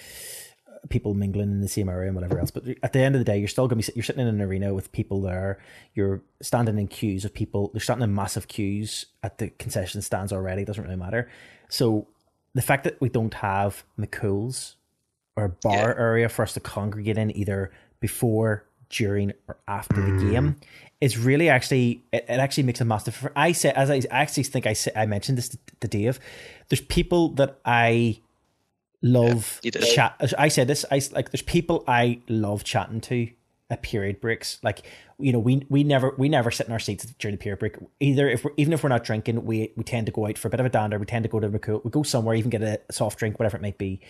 people 0.90 1.14
mingling 1.14 1.50
in 1.50 1.60
the 1.60 1.68
same 1.68 1.88
area 1.88 2.06
and 2.08 2.14
whatever 2.14 2.38
else. 2.38 2.50
But 2.50 2.64
at 2.82 2.92
the 2.92 3.00
end 3.00 3.14
of 3.14 3.18
the 3.20 3.24
day, 3.24 3.38
you're 3.38 3.48
still 3.48 3.66
going 3.66 3.80
to 3.80 3.90
be 3.90 3.96
you're 3.96 4.04
sitting 4.04 4.20
in 4.22 4.28
an 4.28 4.40
arena 4.40 4.74
with 4.74 4.92
people 4.92 5.20
there. 5.22 5.58
You're 5.94 6.20
standing 6.42 6.78
in 6.78 6.86
queues 6.88 7.24
of 7.24 7.32
people. 7.34 7.70
They're 7.72 7.80
standing 7.80 8.04
in 8.08 8.14
massive 8.14 8.48
queues 8.48 9.06
at 9.22 9.38
the 9.38 9.48
concession 9.50 10.02
stands 10.02 10.32
already. 10.32 10.62
It 10.62 10.66
doesn't 10.66 10.84
really 10.84 10.96
matter. 10.96 11.30
So 11.68 12.06
the 12.54 12.62
fact 12.62 12.84
that 12.84 13.00
we 13.00 13.08
don't 13.08 13.34
have 13.34 13.84
McCool's 13.98 14.76
or 15.36 15.44
a 15.44 15.48
bar 15.48 15.94
Yeah. 15.96 16.02
area 16.02 16.28
for 16.28 16.42
us 16.42 16.52
to 16.54 16.60
congregate 16.60 17.16
in 17.18 17.36
either 17.36 17.70
before, 18.00 18.64
during, 18.90 19.32
or 19.48 19.56
after 19.66 20.00
the 20.00 20.30
game 20.30 20.56
is 21.00 21.16
really 21.16 21.48
actually 21.48 22.02
it, 22.12 22.24
it 22.28 22.40
actually 22.40 22.64
makes 22.64 22.80
a 22.80 22.84
massive. 22.84 23.14
difference. 23.14 23.34
I 23.36 23.52
say 23.52 23.70
as 23.70 23.90
I, 23.90 23.96
I 24.10 24.22
actually 24.22 24.42
think 24.44 24.66
I 24.66 24.72
say, 24.72 24.90
I 24.96 25.06
mentioned 25.06 25.38
this 25.38 25.48
to, 25.50 25.58
to 25.80 25.88
Dave. 25.88 26.20
There's 26.68 26.80
people 26.80 27.30
that 27.30 27.58
I 27.64 28.20
love 29.02 29.60
did. 29.62 29.74
chat. 29.94 30.20
I 30.38 30.48
said 30.48 30.66
this. 30.66 30.84
I 30.90 31.00
like. 31.12 31.30
There's 31.30 31.42
people 31.42 31.84
I 31.86 32.20
love 32.28 32.64
chatting 32.64 33.00
to 33.02 33.28
at 33.70 33.82
period 33.82 34.20
breaks. 34.20 34.58
Like 34.62 34.82
you 35.18 35.32
know, 35.32 35.38
we 35.38 35.64
we 35.68 35.84
never 35.84 36.14
we 36.16 36.28
never 36.28 36.50
sit 36.50 36.66
in 36.66 36.72
our 36.72 36.78
seats 36.78 37.04
during 37.18 37.36
the 37.36 37.42
period 37.42 37.58
break. 37.58 37.76
Either 38.00 38.28
if 38.28 38.44
we're 38.44 38.52
even 38.56 38.72
if 38.72 38.82
we're 38.82 38.88
not 38.88 39.04
drinking, 39.04 39.44
we 39.44 39.72
we 39.76 39.84
tend 39.84 40.06
to 40.06 40.12
go 40.12 40.26
out 40.26 40.38
for 40.38 40.48
a 40.48 40.50
bit 40.50 40.60
of 40.60 40.66
a 40.66 40.70
dander. 40.70 40.98
We 40.98 41.06
tend 41.06 41.24
to 41.24 41.28
go 41.28 41.40
to. 41.40 41.48
We 41.48 41.90
go 41.90 42.02
somewhere, 42.02 42.34
even 42.34 42.50
get 42.50 42.62
a 42.62 42.80
soft 42.90 43.18
drink, 43.18 43.38
whatever 43.38 43.56
it 43.56 43.62
might 43.62 43.78
be, 43.78 44.00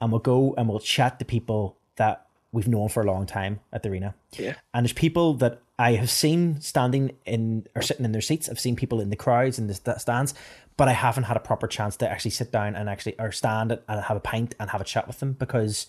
and 0.00 0.12
we'll 0.12 0.20
go 0.20 0.54
and 0.56 0.68
we'll 0.68 0.80
chat 0.80 1.18
to 1.18 1.24
people 1.24 1.76
that 1.96 2.25
we've 2.52 2.68
known 2.68 2.88
for 2.88 3.02
a 3.02 3.06
long 3.06 3.26
time 3.26 3.60
at 3.72 3.82
the 3.82 3.88
arena. 3.90 4.14
Yeah. 4.38 4.54
And 4.72 4.84
there's 4.84 4.92
people 4.92 5.34
that 5.34 5.60
I 5.78 5.92
have 5.94 6.10
seen 6.10 6.60
standing 6.60 7.16
in 7.26 7.66
or 7.74 7.82
sitting 7.82 8.04
in 8.04 8.12
their 8.12 8.22
seats. 8.22 8.48
I've 8.48 8.60
seen 8.60 8.76
people 8.76 9.00
in 9.00 9.10
the 9.10 9.16
crowds 9.16 9.58
and 9.58 9.68
the 9.68 9.98
stands, 9.98 10.32
but 10.76 10.88
I 10.88 10.92
haven't 10.92 11.24
had 11.24 11.36
a 11.36 11.40
proper 11.40 11.66
chance 11.66 11.96
to 11.98 12.08
actually 12.10 12.30
sit 12.30 12.50
down 12.52 12.74
and 12.76 12.88
actually 12.88 13.18
or 13.18 13.30
stand 13.32 13.72
and 13.88 14.00
have 14.04 14.16
a 14.16 14.20
pint 14.20 14.54
and 14.58 14.70
have 14.70 14.80
a 14.80 14.84
chat 14.84 15.06
with 15.06 15.20
them 15.20 15.32
because 15.34 15.86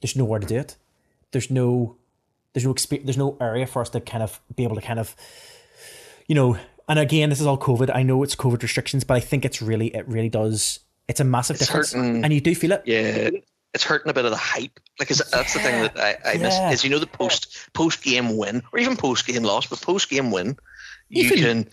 there's 0.00 0.16
nowhere 0.16 0.40
to 0.40 0.46
do 0.46 0.56
it. 0.58 0.76
There's 1.32 1.50
no 1.50 1.96
there's 2.54 2.64
no 2.64 2.72
experience, 2.72 3.06
there's 3.06 3.18
no 3.18 3.36
area 3.40 3.66
for 3.66 3.80
us 3.80 3.90
to 3.90 4.00
kind 4.00 4.24
of 4.24 4.40
be 4.56 4.64
able 4.64 4.74
to 4.74 4.82
kind 4.82 4.98
of 4.98 5.14
you 6.26 6.34
know 6.34 6.58
and 6.88 6.98
again 6.98 7.28
this 7.30 7.40
is 7.40 7.46
all 7.46 7.58
covid 7.58 7.94
i 7.94 8.02
know 8.02 8.22
it's 8.24 8.34
covid 8.34 8.60
restrictions 8.62 9.04
but 9.04 9.14
i 9.14 9.20
think 9.20 9.44
it's 9.44 9.62
really 9.62 9.94
it 9.94 10.06
really 10.08 10.28
does 10.28 10.80
it's 11.06 11.20
a 11.20 11.24
massive 11.24 11.54
It's 11.56 11.66
difference 11.66 11.92
hurting. 11.92 12.24
and 12.24 12.32
you 12.32 12.40
do 12.40 12.52
feel 12.56 12.72
it 12.72 12.82
Yeah, 12.86 13.30
it's 13.74 13.84
hurting 13.84 14.10
a 14.10 14.14
bit 14.14 14.24
of 14.24 14.30
the 14.30 14.36
hype. 14.36 14.80
Like, 14.98 15.10
is 15.10 15.22
that's 15.30 15.54
the 15.54 15.60
thing 15.60 15.82
that 15.82 15.98
I, 15.98 16.32
I 16.32 16.36
miss 16.38 16.58
is 16.72 16.84
you 16.84 16.90
know 16.90 16.98
the 16.98 17.06
post 17.06 17.68
post 17.72 18.02
game 18.02 18.36
win 18.36 18.62
or 18.72 18.78
even 18.78 18.96
post 18.96 19.26
game 19.26 19.42
loss, 19.42 19.66
but 19.66 19.80
post 19.80 20.10
game 20.10 20.30
win, 20.30 20.56
you 21.08 21.24
Even- 21.24 21.38
can 21.38 21.70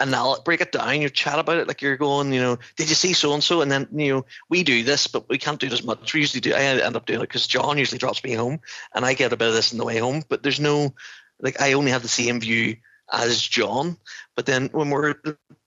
anal- 0.00 0.42
break 0.44 0.60
it 0.60 0.72
down. 0.72 1.00
You 1.00 1.08
chat 1.08 1.38
about 1.38 1.58
it 1.58 1.68
like 1.68 1.82
you're 1.82 1.96
going. 1.96 2.32
You 2.32 2.40
know, 2.40 2.58
did 2.76 2.88
you 2.88 2.94
see 2.94 3.12
so 3.12 3.32
and 3.32 3.42
so? 3.42 3.62
And 3.62 3.70
then 3.70 3.88
you 3.92 4.12
know 4.12 4.24
we 4.48 4.62
do 4.62 4.82
this, 4.82 5.06
but 5.06 5.28
we 5.28 5.38
can't 5.38 5.58
do 5.60 5.66
it 5.66 5.72
as 5.72 5.84
much. 5.84 6.12
We 6.12 6.20
usually 6.20 6.40
do. 6.40 6.54
I 6.54 6.62
end 6.62 6.96
up 6.96 7.06
doing 7.06 7.20
it 7.20 7.28
because 7.28 7.46
John 7.46 7.78
usually 7.78 7.98
drops 7.98 8.22
me 8.22 8.34
home, 8.34 8.60
and 8.94 9.04
I 9.04 9.14
get 9.14 9.32
a 9.32 9.36
bit 9.36 9.48
of 9.48 9.54
this 9.54 9.72
on 9.72 9.78
the 9.78 9.84
way 9.84 9.98
home. 9.98 10.22
But 10.28 10.42
there's 10.42 10.60
no 10.60 10.94
like 11.40 11.60
I 11.60 11.72
only 11.72 11.90
have 11.90 12.02
the 12.02 12.08
same 12.08 12.40
view 12.40 12.76
as 13.12 13.42
John. 13.42 13.96
But 14.36 14.46
then 14.46 14.68
when 14.72 14.90
we're 14.90 15.14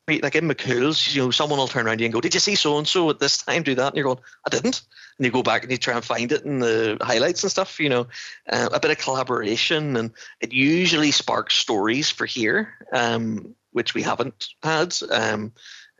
like 0.07 0.36
in 0.36 0.48
McCool's, 0.48 1.15
you 1.15 1.23
know, 1.23 1.32
someone 1.32 1.57
will 1.57 1.68
turn 1.68 1.88
around 1.88 1.99
you 1.99 2.06
and 2.06 2.14
go, 2.14 2.22
"Did 2.22 2.34
you 2.34 2.40
see 2.40 2.56
so 2.56 2.77
and 2.77 2.88
so 2.88 3.10
at 3.10 3.19
this 3.19 3.38
time 3.38 3.64
do 3.64 3.76
that?" 3.76 3.88
And 3.88 3.95
you're 3.95 4.06
going, 4.06 4.19
"I 4.45 4.49
didn't." 4.49 4.82
And 5.18 5.26
you 5.26 5.32
go 5.32 5.41
back 5.44 5.64
and 5.64 5.72
you 5.72 5.77
try 5.77 5.95
and 5.95 6.06
find 6.06 6.32
it 6.32 6.44
in 6.44 6.60
the 6.60 6.98
highlights 7.02 7.44
and 7.44 7.52
stuff. 7.52 7.80
You 7.80 7.90
know, 7.90 8.07
uh, 8.49 8.69
a 8.72 8.80
bit 8.80 8.91
of 8.91 8.99
collaboration, 8.99 9.98
and 9.98 10.11
it 10.41 10.53
usually 10.53 11.11
sparks 11.11 11.56
stories 11.56 12.11
for 12.11 12.26
here, 12.26 12.73
um, 12.94 13.56
which 13.72 13.95
we 13.95 14.03
haven't 14.03 14.48
had. 14.61 14.95
Um, 15.10 15.53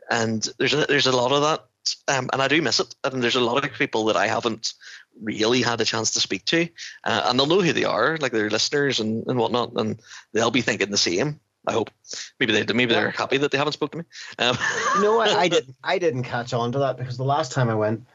and 0.08 0.48
there's 0.58 0.74
a, 0.74 0.86
there's 0.86 1.08
a 1.08 1.16
lot 1.16 1.32
of 1.32 1.42
that, 1.42 2.16
um, 2.16 2.30
and 2.32 2.40
I 2.40 2.46
do 2.46 2.62
miss 2.62 2.78
it. 2.78 2.94
And 3.02 3.20
there's 3.20 3.34
a 3.34 3.40
lot 3.40 3.64
of 3.64 3.72
people 3.72 4.04
that 4.04 4.16
I 4.16 4.28
haven't 4.28 4.74
really 5.20 5.62
had 5.62 5.80
a 5.80 5.84
chance 5.84 6.12
to 6.12 6.20
speak 6.20 6.44
to, 6.44 6.68
uh, 7.02 7.22
and 7.26 7.38
they'll 7.40 7.46
know 7.46 7.60
who 7.60 7.72
they 7.72 7.84
are, 7.84 8.18
like 8.18 8.30
their 8.30 8.50
listeners 8.50 9.00
and, 9.00 9.26
and 9.26 9.36
whatnot, 9.36 9.72
and 9.74 9.98
they'll 10.32 10.52
be 10.52 10.60
thinking 10.60 10.90
the 10.92 10.96
same. 10.96 11.40
I 11.66 11.72
hope. 11.72 11.90
Maybe 12.38 12.52
they 12.52 12.72
maybe 12.72 12.94
they're 12.94 13.10
happy 13.10 13.38
that 13.38 13.50
they 13.50 13.58
haven't 13.58 13.72
spoke 13.72 13.92
to 13.92 13.98
me. 13.98 14.04
Um, 14.38 14.56
You 14.94 15.02
know 15.02 15.16
what? 15.16 15.30
I 15.30 15.48
didn't. 15.54 15.74
I 15.82 15.98
didn't 15.98 16.22
catch 16.24 16.52
on 16.52 16.72
to 16.72 16.78
that 16.78 16.96
because 16.96 17.16
the 17.16 17.24
last 17.24 17.52
time 17.52 17.68
I 17.68 17.74
went, 17.74 18.06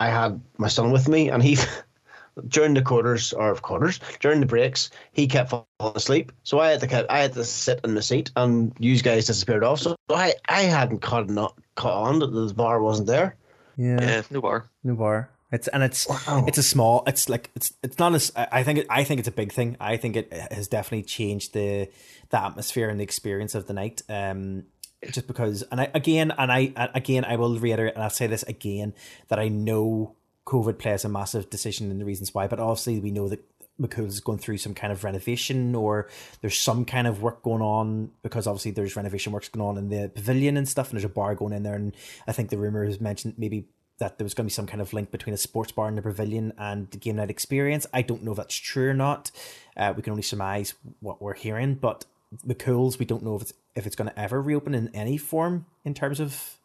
I 0.00 0.08
had 0.08 0.40
my 0.58 0.68
son 0.68 0.90
with 0.90 1.08
me, 1.08 1.30
and 1.30 1.42
he 1.42 1.56
during 2.48 2.74
the 2.74 2.82
quarters 2.82 3.32
or 3.32 3.50
of 3.50 3.62
quarters 3.62 4.00
during 4.20 4.40
the 4.40 4.46
breaks, 4.46 4.90
he 5.12 5.26
kept 5.26 5.50
falling 5.50 5.66
asleep. 5.96 6.32
So 6.42 6.58
I 6.58 6.70
had 6.70 6.80
to 6.80 6.86
kept, 6.86 7.10
I 7.10 7.20
had 7.20 7.32
to 7.34 7.44
sit 7.44 7.80
in 7.84 7.94
the 7.94 8.02
seat, 8.02 8.30
and 8.36 8.72
you 8.78 8.98
guys 9.00 9.26
disappeared 9.26 9.64
off. 9.64 9.80
So 9.80 9.96
I 10.10 10.34
I 10.48 10.62
hadn't 10.62 11.00
caught 11.00 11.28
not 11.30 11.56
caught 11.76 12.08
on 12.08 12.18
that 12.18 12.32
the 12.32 12.52
bar 12.54 12.82
wasn't 12.82 13.08
there. 13.08 13.36
yeah, 13.76 14.22
no 14.30 14.40
bar. 14.40 14.70
No 14.82 14.94
bar. 14.94 15.30
It's 15.52 15.68
and 15.68 15.82
it's 15.82 16.08
Wow. 16.08 16.44
it's 16.48 16.58
a 16.58 16.62
small. 16.62 17.04
It's 17.06 17.28
like 17.28 17.50
it's 17.54 17.72
it's 17.82 17.98
not 17.98 18.14
as 18.14 18.32
I 18.36 18.62
think 18.62 18.80
it, 18.80 18.86
I 18.90 19.04
think 19.04 19.20
it's 19.20 19.28
a 19.28 19.32
big 19.32 19.52
thing. 19.52 19.76
I 19.80 19.96
think 19.96 20.16
it 20.16 20.32
has 20.32 20.68
definitely 20.68 21.04
changed 21.04 21.54
the 21.54 21.88
the 22.30 22.42
atmosphere 22.42 22.88
and 22.88 22.98
the 22.98 23.04
experience 23.04 23.54
of 23.54 23.66
the 23.66 23.72
night. 23.72 24.02
Um, 24.08 24.64
just 25.12 25.26
because, 25.26 25.62
and 25.70 25.80
I 25.80 25.90
again, 25.94 26.32
and 26.36 26.50
I 26.50 26.72
again, 26.94 27.24
I 27.24 27.36
will 27.36 27.58
reiterate, 27.58 27.94
and 27.94 28.02
I'll 28.02 28.10
say 28.10 28.26
this 28.26 28.42
again 28.44 28.94
that 29.28 29.38
I 29.38 29.48
know 29.48 30.16
COVID 30.46 30.78
plays 30.78 31.04
a 31.04 31.08
massive 31.08 31.48
decision 31.50 31.90
in 31.90 31.98
the 31.98 32.04
reasons 32.04 32.34
why, 32.34 32.46
but 32.48 32.58
obviously 32.58 32.98
we 32.98 33.10
know 33.10 33.28
that 33.28 33.44
McCool's 33.80 34.14
is 34.14 34.20
going 34.20 34.38
through 34.38 34.56
some 34.58 34.74
kind 34.74 34.92
of 34.92 35.04
renovation 35.04 35.74
or 35.74 36.08
there's 36.40 36.58
some 36.58 36.84
kind 36.84 37.06
of 37.06 37.20
work 37.20 37.42
going 37.42 37.60
on 37.60 38.10
because 38.22 38.46
obviously 38.46 38.70
there's 38.70 38.96
renovation 38.96 39.32
works 39.32 39.48
going 39.48 39.66
on 39.66 39.76
in 39.76 39.88
the 39.90 40.08
pavilion 40.08 40.56
and 40.56 40.66
stuff 40.68 40.88
and 40.88 40.96
there's 40.96 41.04
a 41.04 41.10
bar 41.10 41.34
going 41.34 41.52
in 41.52 41.62
there 41.62 41.74
and 41.74 41.94
I 42.26 42.32
think 42.32 42.48
the 42.48 42.56
rumor 42.56 42.86
has 42.86 43.00
mentioned 43.00 43.34
maybe 43.36 43.66
that 43.98 44.18
there 44.18 44.24
was 44.24 44.34
going 44.34 44.44
to 44.44 44.50
be 44.50 44.54
some 44.54 44.66
kind 44.66 44.80
of 44.80 44.92
link 44.92 45.10
between 45.10 45.34
a 45.34 45.38
sports 45.38 45.72
bar 45.72 45.88
in 45.88 45.96
the 45.96 46.02
pavilion 46.02 46.52
and 46.58 46.90
the 46.90 46.98
game 46.98 47.16
night 47.16 47.30
experience. 47.30 47.86
I 47.92 48.02
don't 48.02 48.22
know 48.22 48.32
if 48.32 48.36
that's 48.36 48.54
true 48.54 48.90
or 48.90 48.94
not. 48.94 49.30
Uh, 49.76 49.94
we 49.96 50.02
can 50.02 50.10
only 50.10 50.22
surmise 50.22 50.74
what 51.00 51.22
we're 51.22 51.34
hearing, 51.34 51.74
but 51.74 52.04
McCool's, 52.46 52.98
we 52.98 53.06
don't 53.06 53.22
know 53.22 53.36
if 53.36 53.42
it's 53.42 53.52
if 53.74 53.86
it's 53.86 53.96
going 53.96 54.08
to 54.08 54.18
ever 54.18 54.40
reopen 54.40 54.74
in 54.74 54.88
any 54.94 55.16
form 55.16 55.66
in 55.84 55.94
terms 55.94 56.18
of 56.18 56.58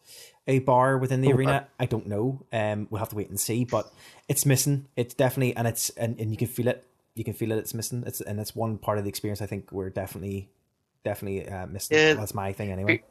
a 0.48 0.60
bar 0.60 0.98
within 0.98 1.22
the 1.22 1.32
arena. 1.32 1.68
I 1.80 1.86
don't 1.86 2.08
know. 2.08 2.42
Um, 2.52 2.88
we'll 2.90 3.00
have 3.00 3.10
to 3.10 3.16
wait 3.16 3.30
and 3.30 3.40
see. 3.40 3.66
But 3.66 3.92
it's 4.28 4.46
missing. 4.46 4.88
It's 4.96 5.14
definitely, 5.14 5.56
and 5.56 5.68
it's 5.68 5.90
and, 5.92 6.20
and 6.20 6.32
you 6.32 6.38
can 6.38 6.48
feel 6.48 6.68
it. 6.68 6.86
You 7.16 7.24
can 7.24 7.34
feel 7.34 7.52
it. 7.52 7.58
It's 7.58 7.74
missing. 7.74 8.04
It's 8.08 8.22
and 8.22 8.40
that's 8.40 8.56
one 8.56 8.78
part 8.78 8.98
of 8.98 9.04
the 9.04 9.10
experience. 9.10 9.42
I 9.42 9.46
think 9.46 9.72
we're 9.72 9.90
definitely, 9.90 10.50
definitely 11.04 11.48
uh, 11.48 11.68
missing. 11.68 11.98
Yeah. 11.98 12.14
That's 12.14 12.34
my 12.34 12.54
thing 12.54 12.72
anyway. 12.72 13.04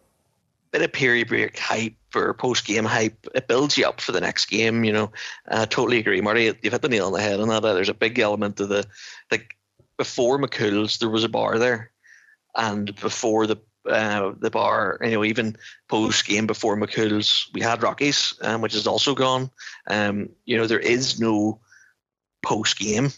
Bit 0.73 0.83
of 0.83 0.93
period 0.93 1.29
break 1.29 1.59
hype 1.59 1.95
or 2.15 2.35
post 2.35 2.65
game 2.65 2.85
hype. 2.85 3.27
It 3.35 3.49
builds 3.49 3.77
you 3.77 3.87
up 3.87 4.01
for 4.01 4.13
the 4.13 4.21
next 4.21 4.47
game. 4.47 4.85
You 4.85 4.93
know, 4.93 5.13
I 5.49 5.65
totally 5.67 5.99
agree, 5.99 6.21
Marty. 6.21 6.45
You've 6.45 6.73
hit 6.73 6.83
the 6.83 6.89
nail 6.89 7.07
on 7.07 7.13
the 7.13 7.21
head 7.21 7.41
on 7.41 7.49
that. 7.49 7.61
There's 7.61 7.89
a 7.89 7.95
big 7.95 8.19
element 8.19 8.61
of 8.61 8.69
the 8.69 8.87
like 9.31 9.57
before 9.97 10.39
McCool's, 10.39 10.99
there 10.99 11.11
was 11.11 11.25
a 11.25 11.29
bar 11.29 11.59
there, 11.59 11.91
and 12.57 12.95
before 12.97 13.47
the 13.47 13.57
uh, 13.89 14.33
the 14.39 14.51
bar, 14.51 14.99
you 15.03 15.11
know, 15.11 15.25
even 15.25 15.57
post 15.89 16.27
game 16.27 16.47
before 16.47 16.77
McCool's, 16.77 17.49
we 17.55 17.61
had 17.61 17.83
Rockies, 17.83 18.35
um, 18.43 18.61
which 18.61 18.75
is 18.75 18.87
also 18.87 19.15
gone. 19.15 19.51
Um, 19.87 20.31
you 20.45 20.57
know, 20.57 20.67
there 20.67 20.81
is 20.81 21.21
no 21.21 21.61
post 22.43 22.79
game 22.79 23.11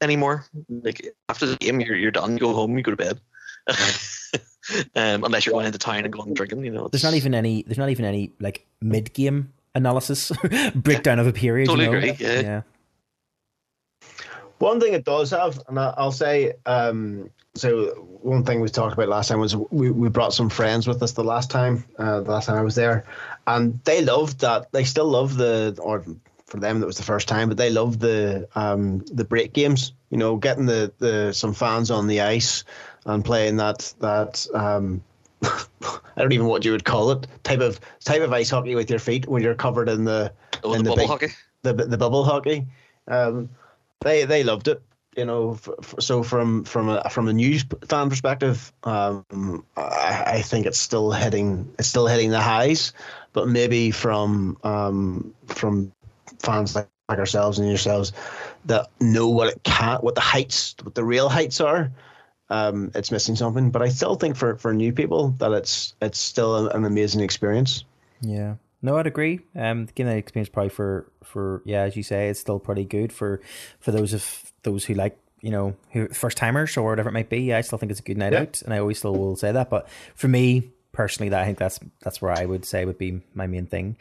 anymore. 0.00 0.46
Like 0.68 1.06
after 1.28 1.46
the 1.46 1.56
game, 1.56 1.80
you're 1.80 1.96
you're 1.96 2.10
done. 2.10 2.32
You 2.32 2.38
go 2.38 2.54
home. 2.54 2.76
You 2.76 2.82
go 2.82 2.94
to 2.94 2.96
bed. 2.96 3.20
um, 4.94 5.24
unless 5.24 5.46
you're 5.46 5.52
going 5.52 5.66
into 5.66 5.78
town 5.78 6.04
and 6.04 6.12
going 6.12 6.34
drinking, 6.34 6.64
you 6.64 6.70
know. 6.70 6.88
There's 6.88 7.04
not 7.04 7.14
even 7.14 7.34
any. 7.34 7.62
There's 7.62 7.78
not 7.78 7.90
even 7.90 8.04
any 8.04 8.32
like 8.40 8.66
mid 8.80 9.12
game 9.12 9.52
analysis 9.74 10.32
breakdown 10.74 11.18
of 11.18 11.26
a 11.26 11.32
period. 11.32 11.66
Totally 11.66 11.86
you 11.86 11.92
know? 11.92 11.98
agree, 11.98 12.26
yeah. 12.26 12.62
One 14.58 14.78
thing 14.78 14.92
it 14.92 15.04
does 15.04 15.30
have, 15.30 15.60
and 15.68 15.78
I- 15.78 15.94
I'll 15.96 16.12
say, 16.12 16.52
um, 16.66 17.30
so 17.54 17.86
one 18.22 18.44
thing 18.44 18.60
we 18.60 18.68
talked 18.68 18.94
about 18.94 19.08
last 19.08 19.28
time 19.28 19.40
was 19.40 19.56
we, 19.56 19.90
we 19.90 20.08
brought 20.08 20.32
some 20.32 20.48
friends 20.48 20.86
with 20.86 21.02
us 21.02 21.12
the 21.12 21.24
last 21.24 21.50
time, 21.50 21.84
uh, 21.98 22.20
the 22.20 22.30
last 22.30 22.46
time 22.46 22.56
I 22.56 22.62
was 22.62 22.76
there, 22.76 23.04
and 23.46 23.80
they 23.84 24.02
loved 24.02 24.40
that. 24.40 24.70
They 24.72 24.84
still 24.84 25.08
love 25.08 25.36
the, 25.36 25.76
or 25.82 26.04
for 26.46 26.60
them 26.60 26.80
that 26.80 26.86
was 26.86 26.96
the 26.96 27.02
first 27.02 27.28
time, 27.28 27.48
but 27.48 27.56
they 27.56 27.70
loved 27.70 28.00
the 28.00 28.48
um, 28.54 28.98
the 29.10 29.24
break 29.24 29.52
games. 29.52 29.92
You 30.10 30.18
know, 30.18 30.36
getting 30.36 30.66
the, 30.66 30.92
the 30.98 31.32
some 31.32 31.54
fans 31.54 31.90
on 31.90 32.06
the 32.06 32.20
ice 32.20 32.64
and 33.06 33.24
playing 33.24 33.56
that 33.56 33.92
that 34.00 34.46
um, 34.54 35.02
I 35.42 36.18
don't 36.18 36.32
even 36.32 36.46
know 36.46 36.50
what 36.50 36.64
you 36.64 36.72
would 36.72 36.84
call 36.84 37.10
it 37.12 37.26
type 37.42 37.60
of 37.60 37.80
type 38.04 38.22
of 38.22 38.32
ice 38.32 38.50
hockey 38.50 38.74
with 38.74 38.90
your 38.90 38.98
feet 38.98 39.26
when 39.26 39.42
you're 39.42 39.54
covered 39.54 39.88
in 39.88 40.04
the 40.04 40.32
Oh, 40.64 40.74
in 40.74 40.84
the 40.84 40.84
the 40.84 40.90
bubble 40.90 41.02
big- 41.02 41.08
hockey. 41.08 41.28
the 41.62 41.72
the 41.74 41.98
bubble 41.98 42.24
hockey. 42.24 42.66
Um, 43.08 43.48
they 44.00 44.24
they 44.24 44.42
loved 44.44 44.68
it. 44.68 44.82
You 45.16 45.26
know, 45.26 45.52
f- 45.52 45.68
f- 45.78 45.94
so 46.00 46.22
from 46.22 46.64
from 46.64 46.88
a 46.88 47.08
from 47.10 47.28
a 47.28 47.32
news 47.32 47.64
fan 47.86 48.08
perspective, 48.08 48.72
um, 48.84 49.64
I, 49.76 50.22
I 50.26 50.42
think 50.42 50.64
it's 50.66 50.78
still 50.78 51.10
hitting 51.12 51.68
it's 51.78 51.88
still 51.88 52.06
hitting 52.06 52.30
the 52.30 52.40
highs, 52.40 52.92
but 53.32 53.48
maybe 53.48 53.90
from 53.90 54.56
um, 54.64 55.34
from 55.46 55.92
fans 56.38 56.74
like, 56.74 56.88
like 57.08 57.18
ourselves 57.18 57.58
and 57.58 57.68
yourselves 57.68 58.12
that 58.64 58.88
know 59.00 59.28
what 59.28 59.48
it 59.48 59.62
can, 59.64 59.98
what 59.98 60.14
the 60.14 60.20
heights, 60.22 60.74
what 60.82 60.94
the 60.94 61.04
real 61.04 61.28
heights 61.28 61.60
are. 61.60 61.90
Um, 62.52 62.90
it's 62.94 63.10
missing 63.10 63.34
something, 63.34 63.70
but 63.70 63.80
I 63.80 63.88
still 63.88 64.14
think 64.16 64.36
for, 64.36 64.56
for 64.56 64.74
new 64.74 64.92
people 64.92 65.30
that 65.38 65.52
it's 65.52 65.94
it's 66.02 66.18
still 66.18 66.68
an 66.68 66.84
amazing 66.84 67.22
experience. 67.22 67.84
Yeah. 68.20 68.56
No, 68.82 68.98
I'd 68.98 69.06
agree. 69.06 69.40
Um, 69.56 69.86
getting 69.94 70.06
that 70.12 70.18
experience 70.18 70.48
probably 70.50 70.68
for 70.70 71.06
for 71.22 71.62
yeah, 71.64 71.82
as 71.82 71.96
you 71.96 72.02
say, 72.02 72.28
it's 72.28 72.40
still 72.40 72.58
pretty 72.58 72.84
good 72.84 73.12
for 73.12 73.40
for 73.80 73.90
those 73.92 74.12
of 74.12 74.52
those 74.64 74.84
who 74.84 74.94
like 74.94 75.16
you 75.40 75.50
know 75.50 75.74
who 75.92 76.08
first 76.08 76.36
timers 76.36 76.76
or 76.76 76.88
whatever 76.88 77.08
it 77.08 77.12
might 77.12 77.30
be. 77.30 77.40
Yeah, 77.42 77.58
I 77.58 77.62
still 77.62 77.78
think 77.78 77.90
it's 77.90 78.00
a 78.00 78.04
good 78.04 78.18
night 78.18 78.32
Yeah. 78.32 78.40
out, 78.42 78.60
and 78.62 78.74
I 78.74 78.78
always 78.78 78.98
still 78.98 79.14
will 79.14 79.36
say 79.36 79.52
that. 79.52 79.70
But 79.70 79.88
for 80.14 80.28
me 80.28 80.70
personally, 80.92 81.30
that 81.30 81.40
I 81.40 81.46
think 81.46 81.58
that's 81.58 81.80
that's 82.02 82.20
where 82.20 82.32
I 82.32 82.44
would 82.44 82.64
say 82.66 82.84
would 82.84 82.98
be 82.98 83.22
my 83.34 83.46
main 83.46 83.66
thing. 83.66 83.96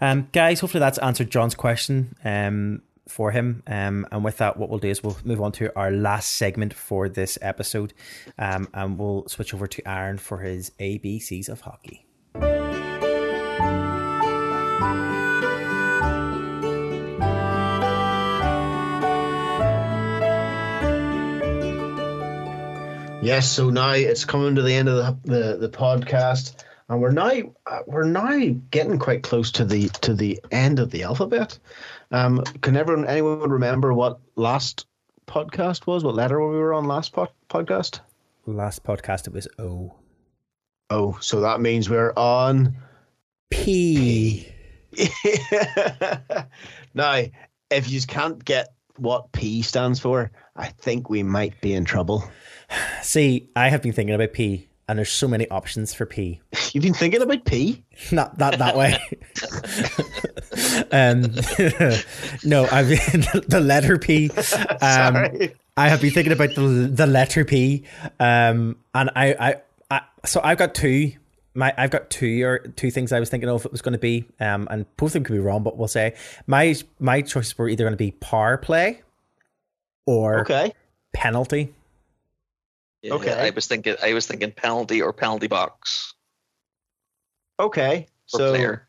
Um, 0.00 0.28
guys, 0.32 0.60
hopefully 0.60 0.80
that's 0.80 0.98
answered 0.98 1.30
John's 1.30 1.54
question. 1.54 2.16
Um. 2.24 2.82
For 3.08 3.32
him, 3.32 3.62
um, 3.66 4.06
and 4.12 4.24
with 4.24 4.38
that, 4.38 4.56
what 4.56 4.70
we'll 4.70 4.78
do 4.78 4.88
is 4.88 5.02
we'll 5.02 5.18
move 5.24 5.40
on 5.40 5.52
to 5.52 5.76
our 5.76 5.90
last 5.90 6.36
segment 6.36 6.72
for 6.72 7.08
this 7.08 7.36
episode, 7.42 7.92
um, 8.38 8.68
and 8.72 8.96
we'll 8.96 9.26
switch 9.28 9.52
over 9.52 9.66
to 9.66 9.88
Aaron 9.88 10.18
for 10.18 10.38
his 10.38 10.70
ABCs 10.78 11.48
of 11.48 11.62
hockey. 11.62 12.06
Yes, 23.22 23.48
so 23.48 23.70
now 23.70 23.92
it's 23.92 24.24
coming 24.24 24.56
to 24.56 24.62
the 24.62 24.74
end 24.74 24.88
of 24.88 24.96
the 24.96 25.16
the, 25.30 25.56
the 25.56 25.68
podcast, 25.68 26.64
and 26.88 27.00
we're 27.00 27.12
now 27.12 27.30
uh, 27.66 27.78
we're 27.86 28.02
now 28.02 28.36
getting 28.72 28.98
quite 28.98 29.22
close 29.22 29.52
to 29.52 29.64
the 29.64 29.88
to 30.00 30.12
the 30.12 30.40
end 30.50 30.80
of 30.80 30.90
the 30.90 31.04
alphabet. 31.04 31.56
Um, 32.12 32.42
can 32.60 32.76
everyone 32.76 33.06
anyone 33.06 33.50
remember 33.50 33.94
what 33.94 34.20
last 34.36 34.86
podcast 35.26 35.86
was? 35.86 36.04
What 36.04 36.14
letter 36.14 36.38
were 36.38 36.52
we 36.52 36.58
were 36.58 36.74
on 36.74 36.84
last 36.84 37.14
pod, 37.14 37.30
podcast? 37.48 38.00
Last 38.44 38.84
podcast, 38.84 39.26
it 39.26 39.32
was 39.32 39.48
O. 39.58 39.94
Oh, 40.90 41.16
so 41.22 41.40
that 41.40 41.62
means 41.62 41.88
we're 41.88 42.12
on. 42.14 42.76
P. 43.50 44.46
now, 46.94 47.22
if 47.70 47.90
you 47.90 48.00
can't 48.02 48.44
get 48.44 48.74
what 48.96 49.32
P 49.32 49.62
stands 49.62 49.98
for, 49.98 50.30
I 50.54 50.66
think 50.66 51.08
we 51.08 51.22
might 51.22 51.58
be 51.62 51.72
in 51.72 51.86
trouble. 51.86 52.24
See, 53.02 53.48
I 53.56 53.70
have 53.70 53.80
been 53.80 53.92
thinking 53.92 54.14
about 54.14 54.34
P, 54.34 54.68
and 54.92 54.98
there's 54.98 55.10
so 55.10 55.26
many 55.26 55.48
options 55.48 55.94
for 55.94 56.04
P. 56.04 56.38
You've 56.72 56.84
been 56.84 56.92
thinking 56.92 57.22
about 57.22 57.46
P? 57.46 57.82
Not 58.12 58.38
not 58.38 58.58
that 58.58 58.76
way. 58.76 58.98
um, 60.92 61.22
no, 62.44 62.66
I've 62.70 62.88
been, 62.88 63.42
the 63.48 63.60
letter 63.60 63.98
P. 63.98 64.30
Um, 64.30 64.78
Sorry. 64.80 65.54
I 65.78 65.88
have 65.88 66.02
been 66.02 66.10
thinking 66.10 66.32
about 66.34 66.54
the 66.54 66.60
the 66.92 67.06
letter 67.06 67.44
P, 67.46 67.84
um, 68.20 68.76
and 68.94 69.10
I, 69.16 69.32
I, 69.32 69.54
I, 69.90 70.00
so 70.26 70.40
I've 70.44 70.58
got 70.58 70.74
two. 70.74 71.12
My, 71.54 71.72
I've 71.76 71.90
got 71.90 72.08
two 72.10 72.44
or 72.46 72.58
two 72.60 72.90
things 72.90 73.12
I 73.12 73.20
was 73.20 73.28
thinking 73.30 73.48
of 73.48 73.64
it 73.64 73.72
was 73.72 73.80
going 73.82 73.92
to 73.92 73.98
be, 73.98 74.26
um, 74.40 74.68
and 74.70 74.84
both 74.96 75.08
of 75.10 75.12
them 75.14 75.24
could 75.24 75.32
be 75.32 75.38
wrong, 75.38 75.62
but 75.62 75.76
we'll 75.78 75.88
say 75.88 76.14
my 76.46 76.74
my 76.98 77.22
choices 77.22 77.56
were 77.56 77.68
either 77.68 77.84
going 77.84 77.92
to 77.94 77.96
be 77.98 78.10
power 78.12 78.58
play 78.58 79.00
or 80.06 80.40
Okay. 80.40 80.72
penalty. 81.14 81.72
Yeah, 83.02 83.14
Okay. 83.14 83.32
I 83.32 83.50
was 83.50 83.66
thinking. 83.66 83.96
I 84.02 84.14
was 84.14 84.26
thinking 84.26 84.52
penalty 84.52 85.02
or 85.02 85.12
penalty 85.12 85.48
box 85.48 86.14
Okay. 87.58 88.06
or 88.32 88.38
So 88.38 88.50
player. 88.52 88.88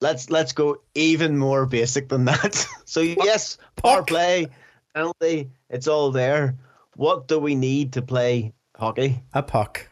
let's 0.00 0.30
let's 0.30 0.52
go 0.52 0.80
even 0.94 1.36
more 1.38 1.66
basic 1.66 2.08
than 2.08 2.24
that. 2.26 2.66
so 2.84 3.00
yes, 3.00 3.58
power 3.76 3.98
Puck. 3.98 4.06
play, 4.08 4.46
penalty, 4.94 5.50
it's 5.70 5.86
all 5.88 6.10
there. 6.10 6.56
What 6.96 7.28
do 7.28 7.38
we 7.38 7.54
need 7.54 7.92
to 7.94 8.02
play 8.02 8.52
hockey? 8.76 9.22
A 9.34 9.42
puck. 9.42 9.88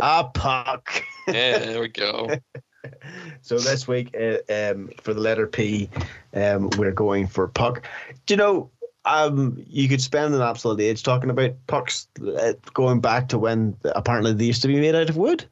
A 0.00 0.24
puck. 0.24 1.02
Yeah, 1.26 1.58
there 1.58 1.80
we 1.80 1.88
go. 1.88 2.30
So 3.40 3.58
this 3.58 3.88
week, 3.88 4.14
uh, 4.14 4.36
um, 4.52 4.90
for 5.00 5.14
the 5.14 5.20
letter 5.20 5.46
P, 5.46 5.88
um, 6.34 6.68
we're 6.76 6.92
going 6.92 7.26
for 7.26 7.48
puck. 7.48 7.86
Do 8.26 8.34
you 8.34 8.36
know? 8.36 8.70
Um, 9.04 9.62
you 9.68 9.88
could 9.88 10.00
spend 10.00 10.34
an 10.34 10.40
absolute 10.40 10.80
age 10.80 11.02
talking 11.02 11.30
about 11.30 11.52
pucks, 11.66 12.08
uh, 12.26 12.54
going 12.72 13.00
back 13.00 13.28
to 13.28 13.38
when 13.38 13.76
apparently 13.84 14.32
they 14.32 14.46
used 14.46 14.62
to 14.62 14.68
be 14.68 14.80
made 14.80 14.94
out 14.94 15.10
of 15.10 15.16
wood. 15.16 15.44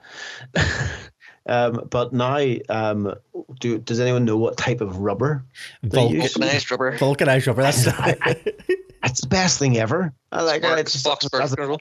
um, 1.47 1.87
but 1.91 2.13
now, 2.13 2.55
um, 2.69 3.15
do 3.61 3.79
does 3.79 4.01
anyone 4.01 4.25
know 4.25 4.37
what 4.37 4.57
type 4.57 4.81
of 4.81 4.99
rubber? 4.99 5.45
they 5.83 5.97
Vulcan- 5.99 6.21
Vulcanized 6.21 6.71
rubber. 6.71 6.97
Vulcanized 6.99 7.47
rubber. 7.47 7.63
That's 7.63 7.87
It's 9.05 9.21
the 9.21 9.27
best 9.27 9.59
thing 9.59 9.77
ever. 9.77 10.13
I 10.31 10.43
like 10.43 10.63
it. 10.63 10.79
It's 10.79 10.93
just, 10.93 11.05
Box 11.05 11.27
as 11.35 11.53
a- 11.53 11.57
girdle. 11.57 11.81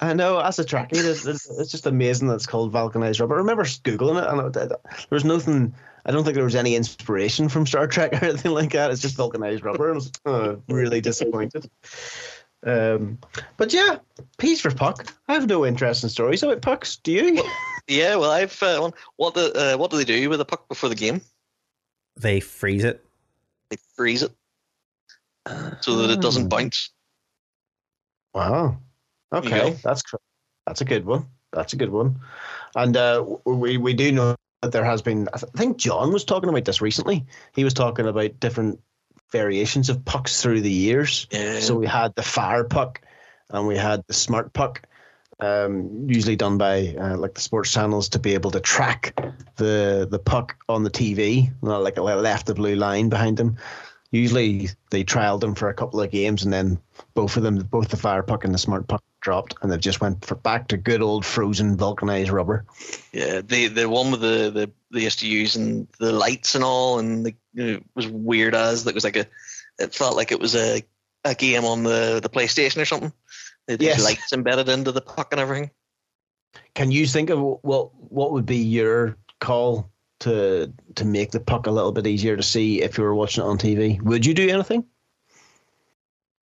I 0.00 0.12
know 0.12 0.38
as 0.40 0.58
a 0.58 0.64
Trekkie, 0.64 0.92
it's, 0.92 1.24
it's, 1.24 1.48
it's 1.58 1.70
just 1.70 1.86
amazing 1.86 2.28
that 2.28 2.34
it's 2.34 2.46
called 2.46 2.70
vulcanized 2.70 3.18
rubber. 3.20 3.36
I 3.36 3.38
remember 3.38 3.62
googling 3.64 4.22
it, 4.22 4.28
and 4.28 4.40
it, 4.54 4.60
it- 4.60 4.68
there 4.68 4.78
was 5.10 5.24
nothing. 5.24 5.74
I 6.06 6.12
don't 6.12 6.22
think 6.24 6.36
there 6.36 6.44
was 6.44 6.54
any 6.54 6.76
inspiration 6.76 7.48
from 7.48 7.66
Star 7.66 7.86
Trek 7.88 8.12
or 8.14 8.24
anything 8.26 8.52
like 8.52 8.72
that. 8.72 8.90
It's 8.92 9.02
just 9.02 9.16
vulcanized 9.16 9.64
rubber. 9.64 9.90
I 9.90 9.94
was 9.94 10.12
uh, 10.24 10.56
really 10.68 11.00
disappointed. 11.00 11.68
Um, 12.64 13.18
but 13.56 13.72
yeah, 13.72 13.98
peace 14.38 14.60
for 14.60 14.70
puck. 14.70 15.12
I 15.28 15.34
have 15.34 15.46
no 15.48 15.66
interest 15.66 16.02
in 16.04 16.08
stories 16.10 16.42
about 16.42 16.62
pucks. 16.62 16.96
Do 16.96 17.12
you? 17.12 17.42
Yeah, 17.88 18.16
well, 18.16 18.30
I've 18.30 18.60
uh. 18.62 18.90
What 19.16 19.34
do 19.34 19.52
uh, 19.52 19.76
what 19.76 19.90
do 19.90 19.96
they 19.98 20.04
do 20.04 20.28
with 20.30 20.38
the 20.38 20.44
puck 20.44 20.68
before 20.68 20.88
the 20.88 20.94
game? 20.96 21.20
they 22.18 22.40
freeze 22.40 22.82
it. 22.82 23.04
They 23.68 23.76
freeze 23.94 24.22
it 24.22 24.32
so 25.80 25.96
that 25.96 26.10
it 26.10 26.18
Ah. 26.18 26.20
doesn't 26.20 26.48
bounce. 26.48 26.90
Wow. 28.34 28.78
Okay, 29.32 29.76
that's 29.84 30.02
that's 30.66 30.80
a 30.80 30.84
good 30.84 31.04
one. 31.04 31.26
That's 31.52 31.72
a 31.72 31.76
good 31.76 31.90
one. 31.90 32.20
And 32.74 32.96
uh, 32.96 33.24
we 33.44 33.76
we 33.76 33.92
do 33.94 34.12
know 34.12 34.34
that 34.62 34.72
there 34.72 34.84
has 34.84 35.02
been. 35.02 35.28
I 35.32 35.38
th- 35.38 35.50
I 35.54 35.58
think 35.58 35.76
John 35.76 36.12
was 36.12 36.24
talking 36.24 36.48
about 36.48 36.64
this 36.64 36.80
recently. 36.80 37.26
He 37.54 37.64
was 37.64 37.74
talking 37.74 38.06
about 38.06 38.40
different 38.40 38.80
variations 39.30 39.88
of 39.88 40.04
pucks 40.04 40.42
through 40.42 40.60
the 40.60 40.70
years. 40.70 41.26
Yeah. 41.30 41.60
So 41.60 41.76
we 41.76 41.86
had 41.86 42.14
the 42.14 42.22
fire 42.22 42.64
puck, 42.64 43.00
and 43.50 43.66
we 43.66 43.76
had 43.76 44.04
the 44.06 44.14
smart 44.14 44.52
puck. 44.52 44.82
Um, 45.38 46.06
usually 46.08 46.36
done 46.36 46.56
by 46.56 46.96
uh, 46.98 47.18
like 47.18 47.34
the 47.34 47.42
sports 47.42 47.70
channels 47.70 48.08
to 48.10 48.18
be 48.18 48.32
able 48.32 48.50
to 48.52 48.60
track 48.60 49.14
the 49.56 50.08
the 50.10 50.18
puck 50.18 50.56
on 50.68 50.82
the 50.82 50.90
TV, 50.90 51.52
not 51.62 51.82
like 51.82 51.98
a 51.98 52.02
left 52.02 52.46
the 52.46 52.54
blue 52.54 52.74
line 52.74 53.10
behind 53.10 53.36
them. 53.36 53.56
Usually 54.12 54.70
they 54.90 55.04
trialed 55.04 55.40
them 55.40 55.54
for 55.54 55.68
a 55.68 55.74
couple 55.74 56.00
of 56.00 56.10
games, 56.10 56.44
and 56.44 56.52
then 56.52 56.78
both 57.12 57.36
of 57.36 57.42
them, 57.42 57.58
both 57.58 57.88
the 57.88 57.98
fire 57.98 58.22
puck 58.22 58.44
and 58.44 58.54
the 58.54 58.58
smart 58.58 58.88
puck, 58.88 59.02
dropped, 59.26 59.56
and 59.60 59.72
they've 59.72 59.80
just 59.80 60.00
went 60.00 60.24
for 60.24 60.36
back 60.36 60.68
to 60.68 60.76
good 60.76 61.02
old 61.02 61.24
frozen 61.24 61.76
vulcanized 61.76 62.30
rubber. 62.30 62.64
Yeah, 63.12 63.40
the 63.40 63.66
the 63.66 63.88
one 63.88 64.12
with 64.12 64.20
the 64.20 64.50
the 64.50 64.70
they 64.92 65.02
used 65.02 65.18
to 65.18 65.28
use 65.28 65.56
and 65.56 65.88
the 65.98 66.12
lights 66.12 66.54
and 66.54 66.62
all, 66.62 67.00
and 67.00 67.26
the, 67.26 67.34
you 67.52 67.64
know, 67.64 67.72
it 67.72 67.82
was 67.96 68.06
weird 68.06 68.54
as 68.54 68.84
that 68.84 68.94
was 68.94 69.02
like 69.02 69.16
a. 69.16 69.26
It 69.80 69.92
felt 69.92 70.16
like 70.16 70.30
it 70.30 70.38
was 70.38 70.54
a 70.54 70.84
a 71.24 71.34
game 71.34 71.64
on 71.64 71.82
the 71.82 72.20
the 72.22 72.28
PlayStation 72.28 72.80
or 72.80 72.84
something. 72.84 73.12
These 73.66 73.80
Yes. 73.80 74.04
lights 74.04 74.32
embedded 74.32 74.68
into 74.68 74.92
the 74.92 75.00
puck 75.00 75.32
and 75.32 75.40
everything. 75.40 75.72
Can 76.76 76.92
you 76.92 77.04
think 77.04 77.30
of 77.30 77.40
what 77.40 77.90
what 77.96 78.30
would 78.30 78.46
be 78.46 78.58
your 78.58 79.16
call 79.40 79.90
to 80.20 80.72
to 80.94 81.04
make 81.04 81.32
the 81.32 81.40
puck 81.40 81.66
a 81.66 81.72
little 81.72 81.90
bit 81.90 82.06
easier 82.06 82.36
to 82.36 82.44
see 82.44 82.80
if 82.80 82.96
you 82.96 83.02
were 83.02 83.14
watching 83.14 83.42
it 83.42 83.48
on 83.48 83.58
TV? 83.58 84.00
Would 84.00 84.24
you 84.24 84.34
do 84.34 84.48
anything? 84.48 84.84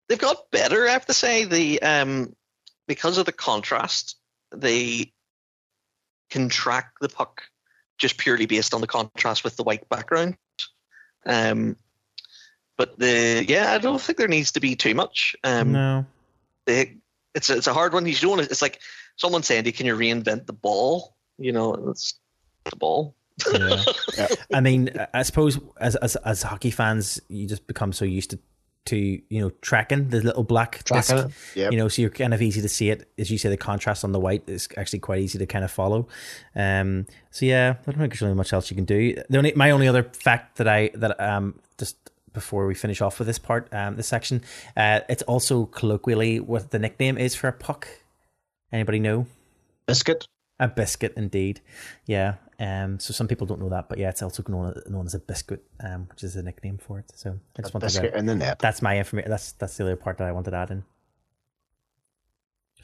they've 0.06 0.18
got 0.18 0.50
better. 0.50 0.86
I 0.86 0.92
have 0.92 1.06
to 1.06 1.14
say 1.14 1.46
the 1.46 1.80
um 1.80 2.36
because 2.86 3.18
of 3.18 3.26
the 3.26 3.32
contrast, 3.32 4.16
they 4.54 5.12
can 6.30 6.48
track 6.48 6.92
the 7.00 7.08
puck 7.08 7.42
just 7.98 8.18
purely 8.18 8.46
based 8.46 8.74
on 8.74 8.80
the 8.80 8.86
contrast 8.86 9.44
with 9.44 9.56
the 9.56 9.62
white 9.62 9.88
background. 9.88 10.36
Um, 11.26 11.76
but 12.76 12.98
the 12.98 13.44
yeah, 13.46 13.72
I 13.72 13.78
don't 13.78 14.00
think 14.00 14.18
there 14.18 14.28
needs 14.28 14.52
to 14.52 14.60
be 14.60 14.74
too 14.76 14.94
much. 14.94 15.36
Um, 15.44 15.72
no. 15.72 16.06
They, 16.66 16.96
it's 17.34 17.50
a, 17.50 17.56
it's 17.56 17.66
a 17.66 17.74
hard 17.74 17.92
one. 17.92 18.06
You 18.06 18.14
don't. 18.14 18.40
It's 18.40 18.62
like 18.62 18.80
someone 19.16 19.42
saying, 19.42 19.70
"Can 19.72 19.86
you 19.86 19.96
reinvent 19.96 20.46
the 20.46 20.52
ball?" 20.52 21.14
You 21.38 21.52
know, 21.52 21.74
it's 21.90 22.18
the 22.64 22.76
ball. 22.76 23.14
Yeah. 24.16 24.28
I 24.52 24.60
mean, 24.60 24.90
I 25.12 25.24
suppose 25.24 25.58
as, 25.80 25.96
as 25.96 26.14
as 26.16 26.42
hockey 26.42 26.70
fans, 26.70 27.20
you 27.28 27.48
just 27.48 27.66
become 27.66 27.92
so 27.92 28.04
used 28.04 28.30
to 28.30 28.38
to 28.86 28.96
you 28.96 29.40
know 29.40 29.50
tracking 29.60 30.08
the 30.10 30.20
little 30.20 30.44
black 30.44 30.82
Tracking 30.84 31.16
disc. 31.16 31.56
Yep. 31.56 31.72
You 31.72 31.78
know, 31.78 31.88
so 31.88 32.02
you're 32.02 32.10
kind 32.10 32.34
of 32.34 32.42
easy 32.42 32.60
to 32.60 32.68
see 32.68 32.90
it. 32.90 33.08
As 33.18 33.30
you 33.30 33.38
say, 33.38 33.48
the 33.48 33.56
contrast 33.56 34.04
on 34.04 34.12
the 34.12 34.20
white 34.20 34.44
is 34.46 34.68
actually 34.76 34.98
quite 35.00 35.20
easy 35.20 35.38
to 35.38 35.46
kind 35.46 35.64
of 35.64 35.70
follow. 35.70 36.08
Um, 36.54 37.06
so 37.30 37.46
yeah, 37.46 37.74
I 37.80 37.90
don't 37.90 37.98
think 37.98 38.12
there's 38.12 38.22
really 38.22 38.34
much 38.34 38.52
else 38.52 38.70
you 38.70 38.76
can 38.76 38.84
do. 38.84 39.14
The 39.28 39.38
only 39.38 39.52
my 39.54 39.70
only 39.70 39.88
other 39.88 40.02
fact 40.02 40.56
that 40.56 40.68
I 40.68 40.90
that 40.94 41.20
um 41.20 41.58
just 41.78 41.96
before 42.32 42.66
we 42.66 42.74
finish 42.74 43.00
off 43.00 43.18
with 43.18 43.26
this 43.26 43.38
part, 43.38 43.72
um, 43.72 43.96
this 43.96 44.08
section, 44.08 44.42
uh, 44.76 45.00
it's 45.08 45.22
also 45.22 45.66
colloquially 45.66 46.40
what 46.40 46.70
the 46.70 46.78
nickname 46.78 47.16
is 47.16 47.34
for 47.34 47.48
a 47.48 47.52
puck. 47.52 47.88
Anybody 48.72 48.98
know? 48.98 49.26
Biscuit. 49.86 50.26
A 50.60 50.68
biscuit, 50.68 51.14
indeed. 51.16 51.60
Yeah. 52.06 52.34
Um. 52.60 53.00
So 53.00 53.12
some 53.12 53.26
people 53.26 53.46
don't 53.46 53.60
know 53.60 53.70
that, 53.70 53.88
but 53.88 53.98
yeah, 53.98 54.10
it's 54.10 54.22
also 54.22 54.44
known, 54.48 54.80
known 54.86 55.06
as 55.06 55.14
a 55.14 55.18
biscuit, 55.18 55.64
um, 55.82 56.06
which 56.08 56.22
is 56.22 56.36
a 56.36 56.42
nickname 56.42 56.78
for 56.78 57.00
it. 57.00 57.10
So 57.14 57.38
I 57.58 57.62
just 57.62 57.74
wanted 57.74 57.86
Biscuit 57.86 58.12
to. 58.12 58.18
in 58.18 58.26
the 58.26 58.36
net. 58.36 58.60
That's 58.60 58.80
my 58.80 58.96
information. 58.96 59.30
That's 59.30 59.52
that's 59.52 59.76
the 59.76 59.84
other 59.84 59.96
part 59.96 60.18
that 60.18 60.28
I 60.28 60.32
wanted 60.32 60.52
to 60.52 60.56
add 60.56 60.70
in. 60.70 60.84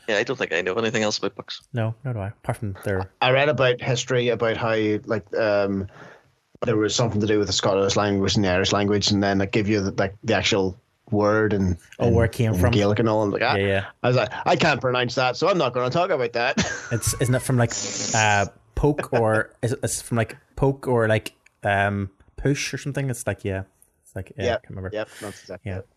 Yeah, 0.08 0.16
I 0.16 0.24
don't 0.24 0.36
think 0.36 0.52
I 0.52 0.62
know 0.62 0.74
anything 0.74 1.04
else 1.04 1.18
about 1.18 1.36
books. 1.36 1.62
No, 1.72 1.94
no, 2.04 2.12
do 2.12 2.18
I. 2.18 2.28
Apart 2.28 2.56
from 2.56 2.76
their. 2.84 3.12
I 3.20 3.30
read 3.30 3.48
about 3.48 3.80
history 3.80 4.30
about 4.30 4.56
how 4.56 4.74
like 5.04 5.32
um 5.36 5.86
there 6.62 6.76
was 6.76 6.94
something 6.94 7.20
to 7.20 7.26
do 7.26 7.38
with 7.38 7.46
the 7.46 7.52
Scottish 7.52 7.94
language 7.94 8.34
and 8.34 8.44
the 8.44 8.48
Irish 8.48 8.72
language, 8.72 9.12
and 9.12 9.22
then 9.22 9.38
like 9.38 9.52
give 9.52 9.68
you 9.68 9.80
the, 9.80 9.92
like 9.92 10.16
the 10.24 10.34
actual 10.34 10.76
word 11.12 11.52
and 11.52 11.76
Oh, 11.98 12.06
and- 12.06 12.16
where 12.16 12.24
it 12.24 12.32
came 12.32 12.54
from. 12.54 12.70
Gaelic 12.72 12.98
and 12.98 13.08
all. 13.08 13.22
And 13.22 13.32
like, 13.32 13.42
ah, 13.42 13.56
Yeah, 13.56 13.66
yeah. 13.66 13.84
I 14.02 14.08
was 14.08 14.16
like, 14.16 14.30
I 14.46 14.56
can't 14.56 14.80
pronounce 14.80 15.14
that, 15.16 15.36
so 15.36 15.48
I'm 15.48 15.58
not 15.58 15.72
going 15.74 15.88
to 15.90 15.92
talk 15.96 16.10
about 16.10 16.32
that. 16.34 16.56
It's 16.92 17.14
isn't 17.20 17.34
it 17.34 17.42
from 17.42 17.56
like 17.56 17.72
uh 18.14 18.46
poke 18.74 19.12
or 19.12 19.54
is 19.62 19.72
it 19.72 19.80
it's 19.82 20.00
from 20.02 20.16
like 20.16 20.36
poke 20.56 20.86
or 20.88 21.06
like 21.08 21.32
um 21.62 22.10
push 22.36 22.72
or 22.74 22.78
something? 22.78 23.08
It's 23.10 23.26
like 23.26 23.44
yeah, 23.44 23.62
it's 24.04 24.16
like 24.16 24.32
yeah, 24.36 24.42
I 24.42 24.46
yep, 24.46 24.62
can't 24.62 24.70
remember. 24.70 24.90
yep, 24.92 25.08
that's 25.20 25.40
exactly 25.40 25.72
Yeah. 25.72 25.78
it. 25.78 25.88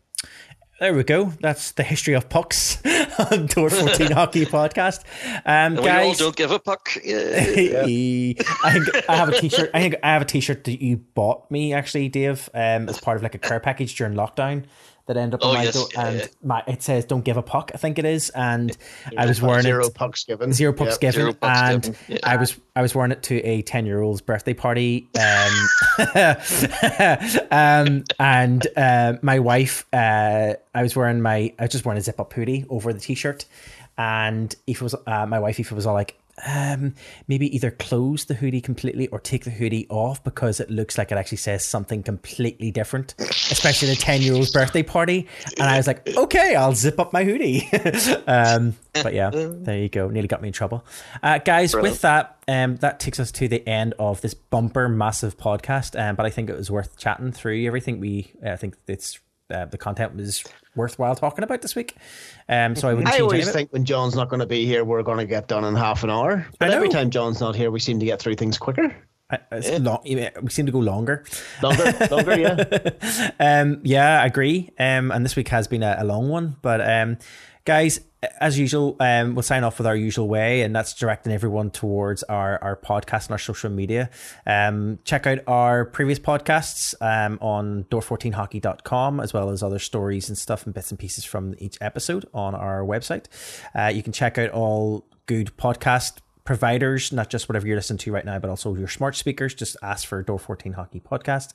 There 0.80 0.93
we 0.93 1.03
go. 1.03 1.25
That's 1.40 1.72
the 1.72 1.83
history 1.83 2.14
of 2.16 2.27
pucks 2.30 2.82
on 3.32 3.45
Door 3.45 3.69
14 3.69 4.11
Hockey 4.11 4.45
Podcast. 4.45 5.01
Um, 5.27 5.42
And 5.45 5.74
we 5.80 5.88
all 5.88 6.08
guys, 6.09 6.17
don't 6.17 6.35
give 6.35 6.51
a 6.51 6.59
puck. 6.59 6.90
Yeah. 7.06 7.83
I 7.85 8.72
think 8.74 9.09
I 9.09 9.16
have 9.16 9.30
a 9.30 9.40
t-shirt. 9.40 9.69
I 9.74 9.80
think 9.82 9.95
I 10.03 10.08
have 10.14 10.24
a 10.24 10.25
t-shirt 10.25 10.64
that 10.66 10.82
you 10.83 10.98
bought 10.98 11.50
me 11.51 11.74
actually, 11.74 12.09
Dave, 12.09 12.50
um, 12.53 12.90
as 12.90 13.00
part 13.00 13.17
of 13.17 13.24
like 13.24 13.35
a 13.35 13.38
care 13.38 13.59
package 13.59 13.95
during 13.95 14.14
lockdown 14.16 14.66
that 15.06 15.17
ended 15.17 15.35
up 15.35 15.40
Oh, 15.43 15.49
on 15.49 15.56
my 15.56 15.64
yes, 15.64 15.73
door, 15.73 15.88
yeah, 15.93 16.07
and 16.07 16.19
yeah. 16.19 16.25
my 16.43 16.64
it 16.67 16.82
says 16.82 17.06
"Don't 17.06 17.23
give 17.25 17.35
a 17.38 17.41
puck." 17.41 17.72
I 17.73 17.77
think 17.77 17.99
it 17.99 18.06
is, 18.06 18.30
and 18.32 18.75
I 19.17 19.25
was 19.25 19.41
wearing 19.41 19.64
zero 19.64 19.88
it 19.88 19.93
pucks 19.93 20.23
given. 20.23 20.53
zero 20.53 20.72
pucks 20.73 20.91
Yep. 20.93 20.99
given, 21.01 21.22
Zero 21.22 21.33
pucks 21.33 21.59
and 21.59 21.82
given, 21.83 21.98
yeah. 22.07 22.17
I 22.23 22.35
was 22.38 22.59
I 22.75 22.82
was 22.82 22.95
wearing 22.95 23.11
it 23.11 23.22
to 23.23 23.35
a 23.43 23.61
ten 23.64 23.85
year 23.85 24.01
old's 24.01 24.22
birthday 24.22 24.53
party, 24.53 25.07
um, 25.19 25.67
um, 27.51 28.03
and 28.19 28.67
uh, 28.75 29.14
my 29.22 29.40
wife, 29.40 29.85
uh, 29.93 30.53
I 30.73 30.82
was 30.82 30.95
wearing 30.95 31.22
my 31.22 31.53
I 31.59 31.64
was 31.64 31.72
just 31.72 31.85
wearing 31.85 31.98
a 31.99 32.01
zip 32.01 32.19
up 32.19 32.32
hoodie 32.33 32.65
over 32.69 32.93
the 32.93 32.99
t 32.99 33.15
shirt, 33.15 33.45
and 33.98 34.53
if 34.67 34.77
it 34.77 34.83
was 34.83 34.95
uh, 35.07 35.25
my 35.25 35.40
wife, 35.40 35.59
if 35.59 35.72
it 35.72 35.75
was 35.75 35.85
all 35.85 35.93
like. 35.93 36.17
Um, 36.45 36.95
maybe 37.27 37.53
either 37.55 37.69
close 37.69 38.25
the 38.25 38.33
hoodie 38.33 38.59
completely 38.59 39.07
or 39.07 39.19
take 39.19 39.43
the 39.43 39.51
hoodie 39.51 39.85
off 39.89 40.23
because 40.23 40.59
it 40.59 40.69
looks 40.69 40.97
like 40.97 41.11
it 41.11 41.17
actually 41.17 41.37
says 41.37 41.63
something 41.63 42.01
completely 42.01 42.71
different, 42.71 43.13
especially 43.19 43.91
a 43.91 43.95
10 43.95 44.23
year 44.23 44.33
old's 44.33 44.51
birthday 44.51 44.81
party. 44.81 45.27
And 45.59 45.69
I 45.69 45.77
was 45.77 45.85
like, 45.85 46.07
okay, 46.17 46.55
I'll 46.55 46.73
zip 46.73 46.99
up 46.99 47.13
my 47.13 47.23
hoodie. 47.23 47.69
um, 48.27 48.75
but 48.93 49.13
yeah, 49.13 49.29
there 49.31 49.77
you 49.77 49.89
go. 49.89 50.07
Nearly 50.09 50.27
got 50.27 50.41
me 50.41 50.49
in 50.49 50.53
trouble. 50.53 50.83
Uh, 51.21 51.37
guys, 51.37 51.75
with 51.75 52.01
that, 52.01 52.43
um, 52.47 52.77
that 52.77 52.99
takes 52.99 53.19
us 53.19 53.31
to 53.33 53.47
the 53.47 53.67
end 53.69 53.93
of 53.99 54.21
this 54.21 54.33
bumper 54.33 54.89
massive 54.89 55.37
podcast. 55.37 55.99
Um, 55.99 56.15
but 56.15 56.25
I 56.25 56.31
think 56.31 56.49
it 56.49 56.57
was 56.57 56.71
worth 56.71 56.97
chatting 56.97 57.31
through 57.31 57.63
everything. 57.65 57.99
We, 57.99 58.33
I 58.43 58.55
think 58.55 58.75
it's 58.87 59.19
uh, 59.53 59.65
the 59.65 59.77
content 59.77 60.15
was 60.15 60.43
worthwhile 60.75 61.15
talking 61.15 61.43
about 61.43 61.61
this 61.61 61.75
week. 61.75 61.95
Um, 62.49 62.75
so 62.75 62.89
I 62.89 62.93
wouldn't 62.93 63.13
I 63.13 63.19
always 63.19 63.51
think 63.51 63.71
when 63.71 63.85
John's 63.85 64.15
not 64.15 64.29
going 64.29 64.39
to 64.39 64.45
be 64.45 64.65
here, 64.65 64.83
we're 64.83 65.03
going 65.03 65.19
to 65.19 65.25
get 65.25 65.47
done 65.47 65.63
in 65.63 65.75
half 65.75 66.03
an 66.03 66.09
hour. 66.09 66.47
But 66.59 66.71
every 66.71 66.89
time 66.89 67.09
John's 67.09 67.39
not 67.39 67.55
here, 67.55 67.71
we 67.71 67.79
seem 67.79 67.99
to 67.99 68.05
get 68.05 68.19
through 68.19 68.35
things 68.35 68.57
quicker. 68.57 68.95
It's 69.51 69.79
long, 69.79 69.99
we 70.03 70.29
seem 70.49 70.65
to 70.65 70.71
go 70.71 70.79
longer. 70.79 71.25
Longer, 71.61 71.91
longer, 72.11 72.39
yeah. 72.39 73.31
Um, 73.39 73.79
yeah, 73.83 74.21
I 74.21 74.25
agree. 74.25 74.69
Um, 74.77 75.11
and 75.11 75.25
this 75.25 75.35
week 75.35 75.47
has 75.49 75.67
been 75.67 75.83
a, 75.83 75.95
a 75.99 76.03
long 76.03 76.29
one, 76.29 76.55
but 76.61 76.87
um, 76.87 77.17
guys, 77.65 77.99
as 78.39 78.57
usual, 78.57 78.95
um, 78.99 79.35
we'll 79.35 79.43
sign 79.43 79.63
off 79.63 79.77
with 79.77 79.87
our 79.87 79.95
usual 79.95 80.27
way, 80.27 80.61
and 80.61 80.75
that's 80.75 80.93
directing 80.93 81.31
everyone 81.31 81.71
towards 81.71 82.23
our 82.23 82.61
our 82.63 82.75
podcast 82.75 83.25
and 83.25 83.31
our 83.31 83.37
social 83.37 83.69
media. 83.69 84.09
Um, 84.45 84.99
check 85.03 85.27
out 85.27 85.39
our 85.47 85.85
previous 85.85 86.19
podcasts 86.19 86.93
um, 87.01 87.37
on 87.41 87.85
door14hockey.com, 87.85 89.19
as 89.19 89.33
well 89.33 89.49
as 89.49 89.63
other 89.63 89.79
stories 89.79 90.29
and 90.29 90.37
stuff 90.37 90.65
and 90.65 90.73
bits 90.73 90.91
and 90.91 90.99
pieces 90.99 91.25
from 91.25 91.55
each 91.57 91.77
episode 91.81 92.25
on 92.33 92.55
our 92.55 92.81
website. 92.81 93.25
Uh, 93.75 93.87
you 93.87 94.03
can 94.03 94.13
check 94.13 94.37
out 94.37 94.49
all 94.49 95.05
good 95.25 95.55
podcast 95.57 96.19
providers, 96.43 97.11
not 97.11 97.30
just 97.30 97.47
whatever 97.47 97.67
you're 97.67 97.75
listening 97.75 97.99
to 97.99 98.11
right 98.11 98.25
now, 98.25 98.39
but 98.39 98.49
also 98.49 98.75
your 98.75 98.88
smart 98.88 99.15
speakers. 99.15 99.53
Just 99.53 99.77
ask 99.81 100.07
for 100.07 100.22
Door 100.22 100.39
14 100.39 100.73
Hockey 100.73 100.99
Podcast. 100.99 101.53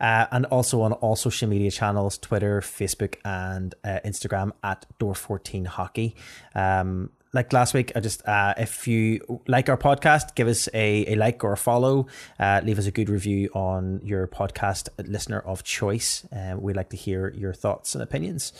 Uh, 0.00 0.26
and 0.30 0.46
also 0.46 0.82
on 0.82 0.92
all 0.94 1.16
social 1.16 1.48
media 1.48 1.70
channels 1.70 2.18
Twitter, 2.18 2.60
Facebook, 2.60 3.16
and 3.24 3.74
uh, 3.84 3.98
Instagram 4.04 4.52
at 4.62 4.86
Door 4.98 5.16
14 5.16 5.64
Hockey. 5.64 6.14
Um, 6.54 7.10
like 7.34 7.52
last 7.52 7.74
week, 7.74 7.92
I 7.94 8.00
just 8.00 8.26
uh, 8.26 8.54
if 8.56 8.88
you 8.88 9.40
like 9.46 9.68
our 9.68 9.76
podcast, 9.76 10.34
give 10.34 10.48
us 10.48 10.68
a, 10.72 11.12
a 11.12 11.14
like 11.14 11.44
or 11.44 11.52
a 11.52 11.56
follow. 11.56 12.06
Uh, 12.40 12.62
leave 12.64 12.78
us 12.78 12.86
a 12.86 12.90
good 12.90 13.10
review 13.10 13.50
on 13.52 14.00
your 14.02 14.26
podcast 14.26 14.88
listener 15.06 15.40
of 15.40 15.62
choice. 15.62 16.26
Um, 16.32 16.62
we'd 16.62 16.76
like 16.76 16.88
to 16.90 16.96
hear 16.96 17.30
your 17.36 17.52
thoughts 17.52 17.94
and 17.94 18.02
opinions, 18.02 18.52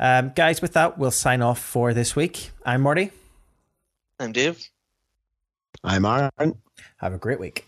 um, 0.00 0.32
guys. 0.34 0.60
With 0.60 0.72
that, 0.72 0.98
we'll 0.98 1.12
sign 1.12 1.40
off 1.40 1.60
for 1.60 1.94
this 1.94 2.16
week. 2.16 2.50
I'm 2.64 2.82
Marty. 2.82 3.12
I'm 4.18 4.32
Dave. 4.32 4.70
I'm 5.84 6.04
Aaron. 6.04 6.56
Have 6.98 7.12
a 7.12 7.18
great 7.18 7.40
week. 7.40 7.66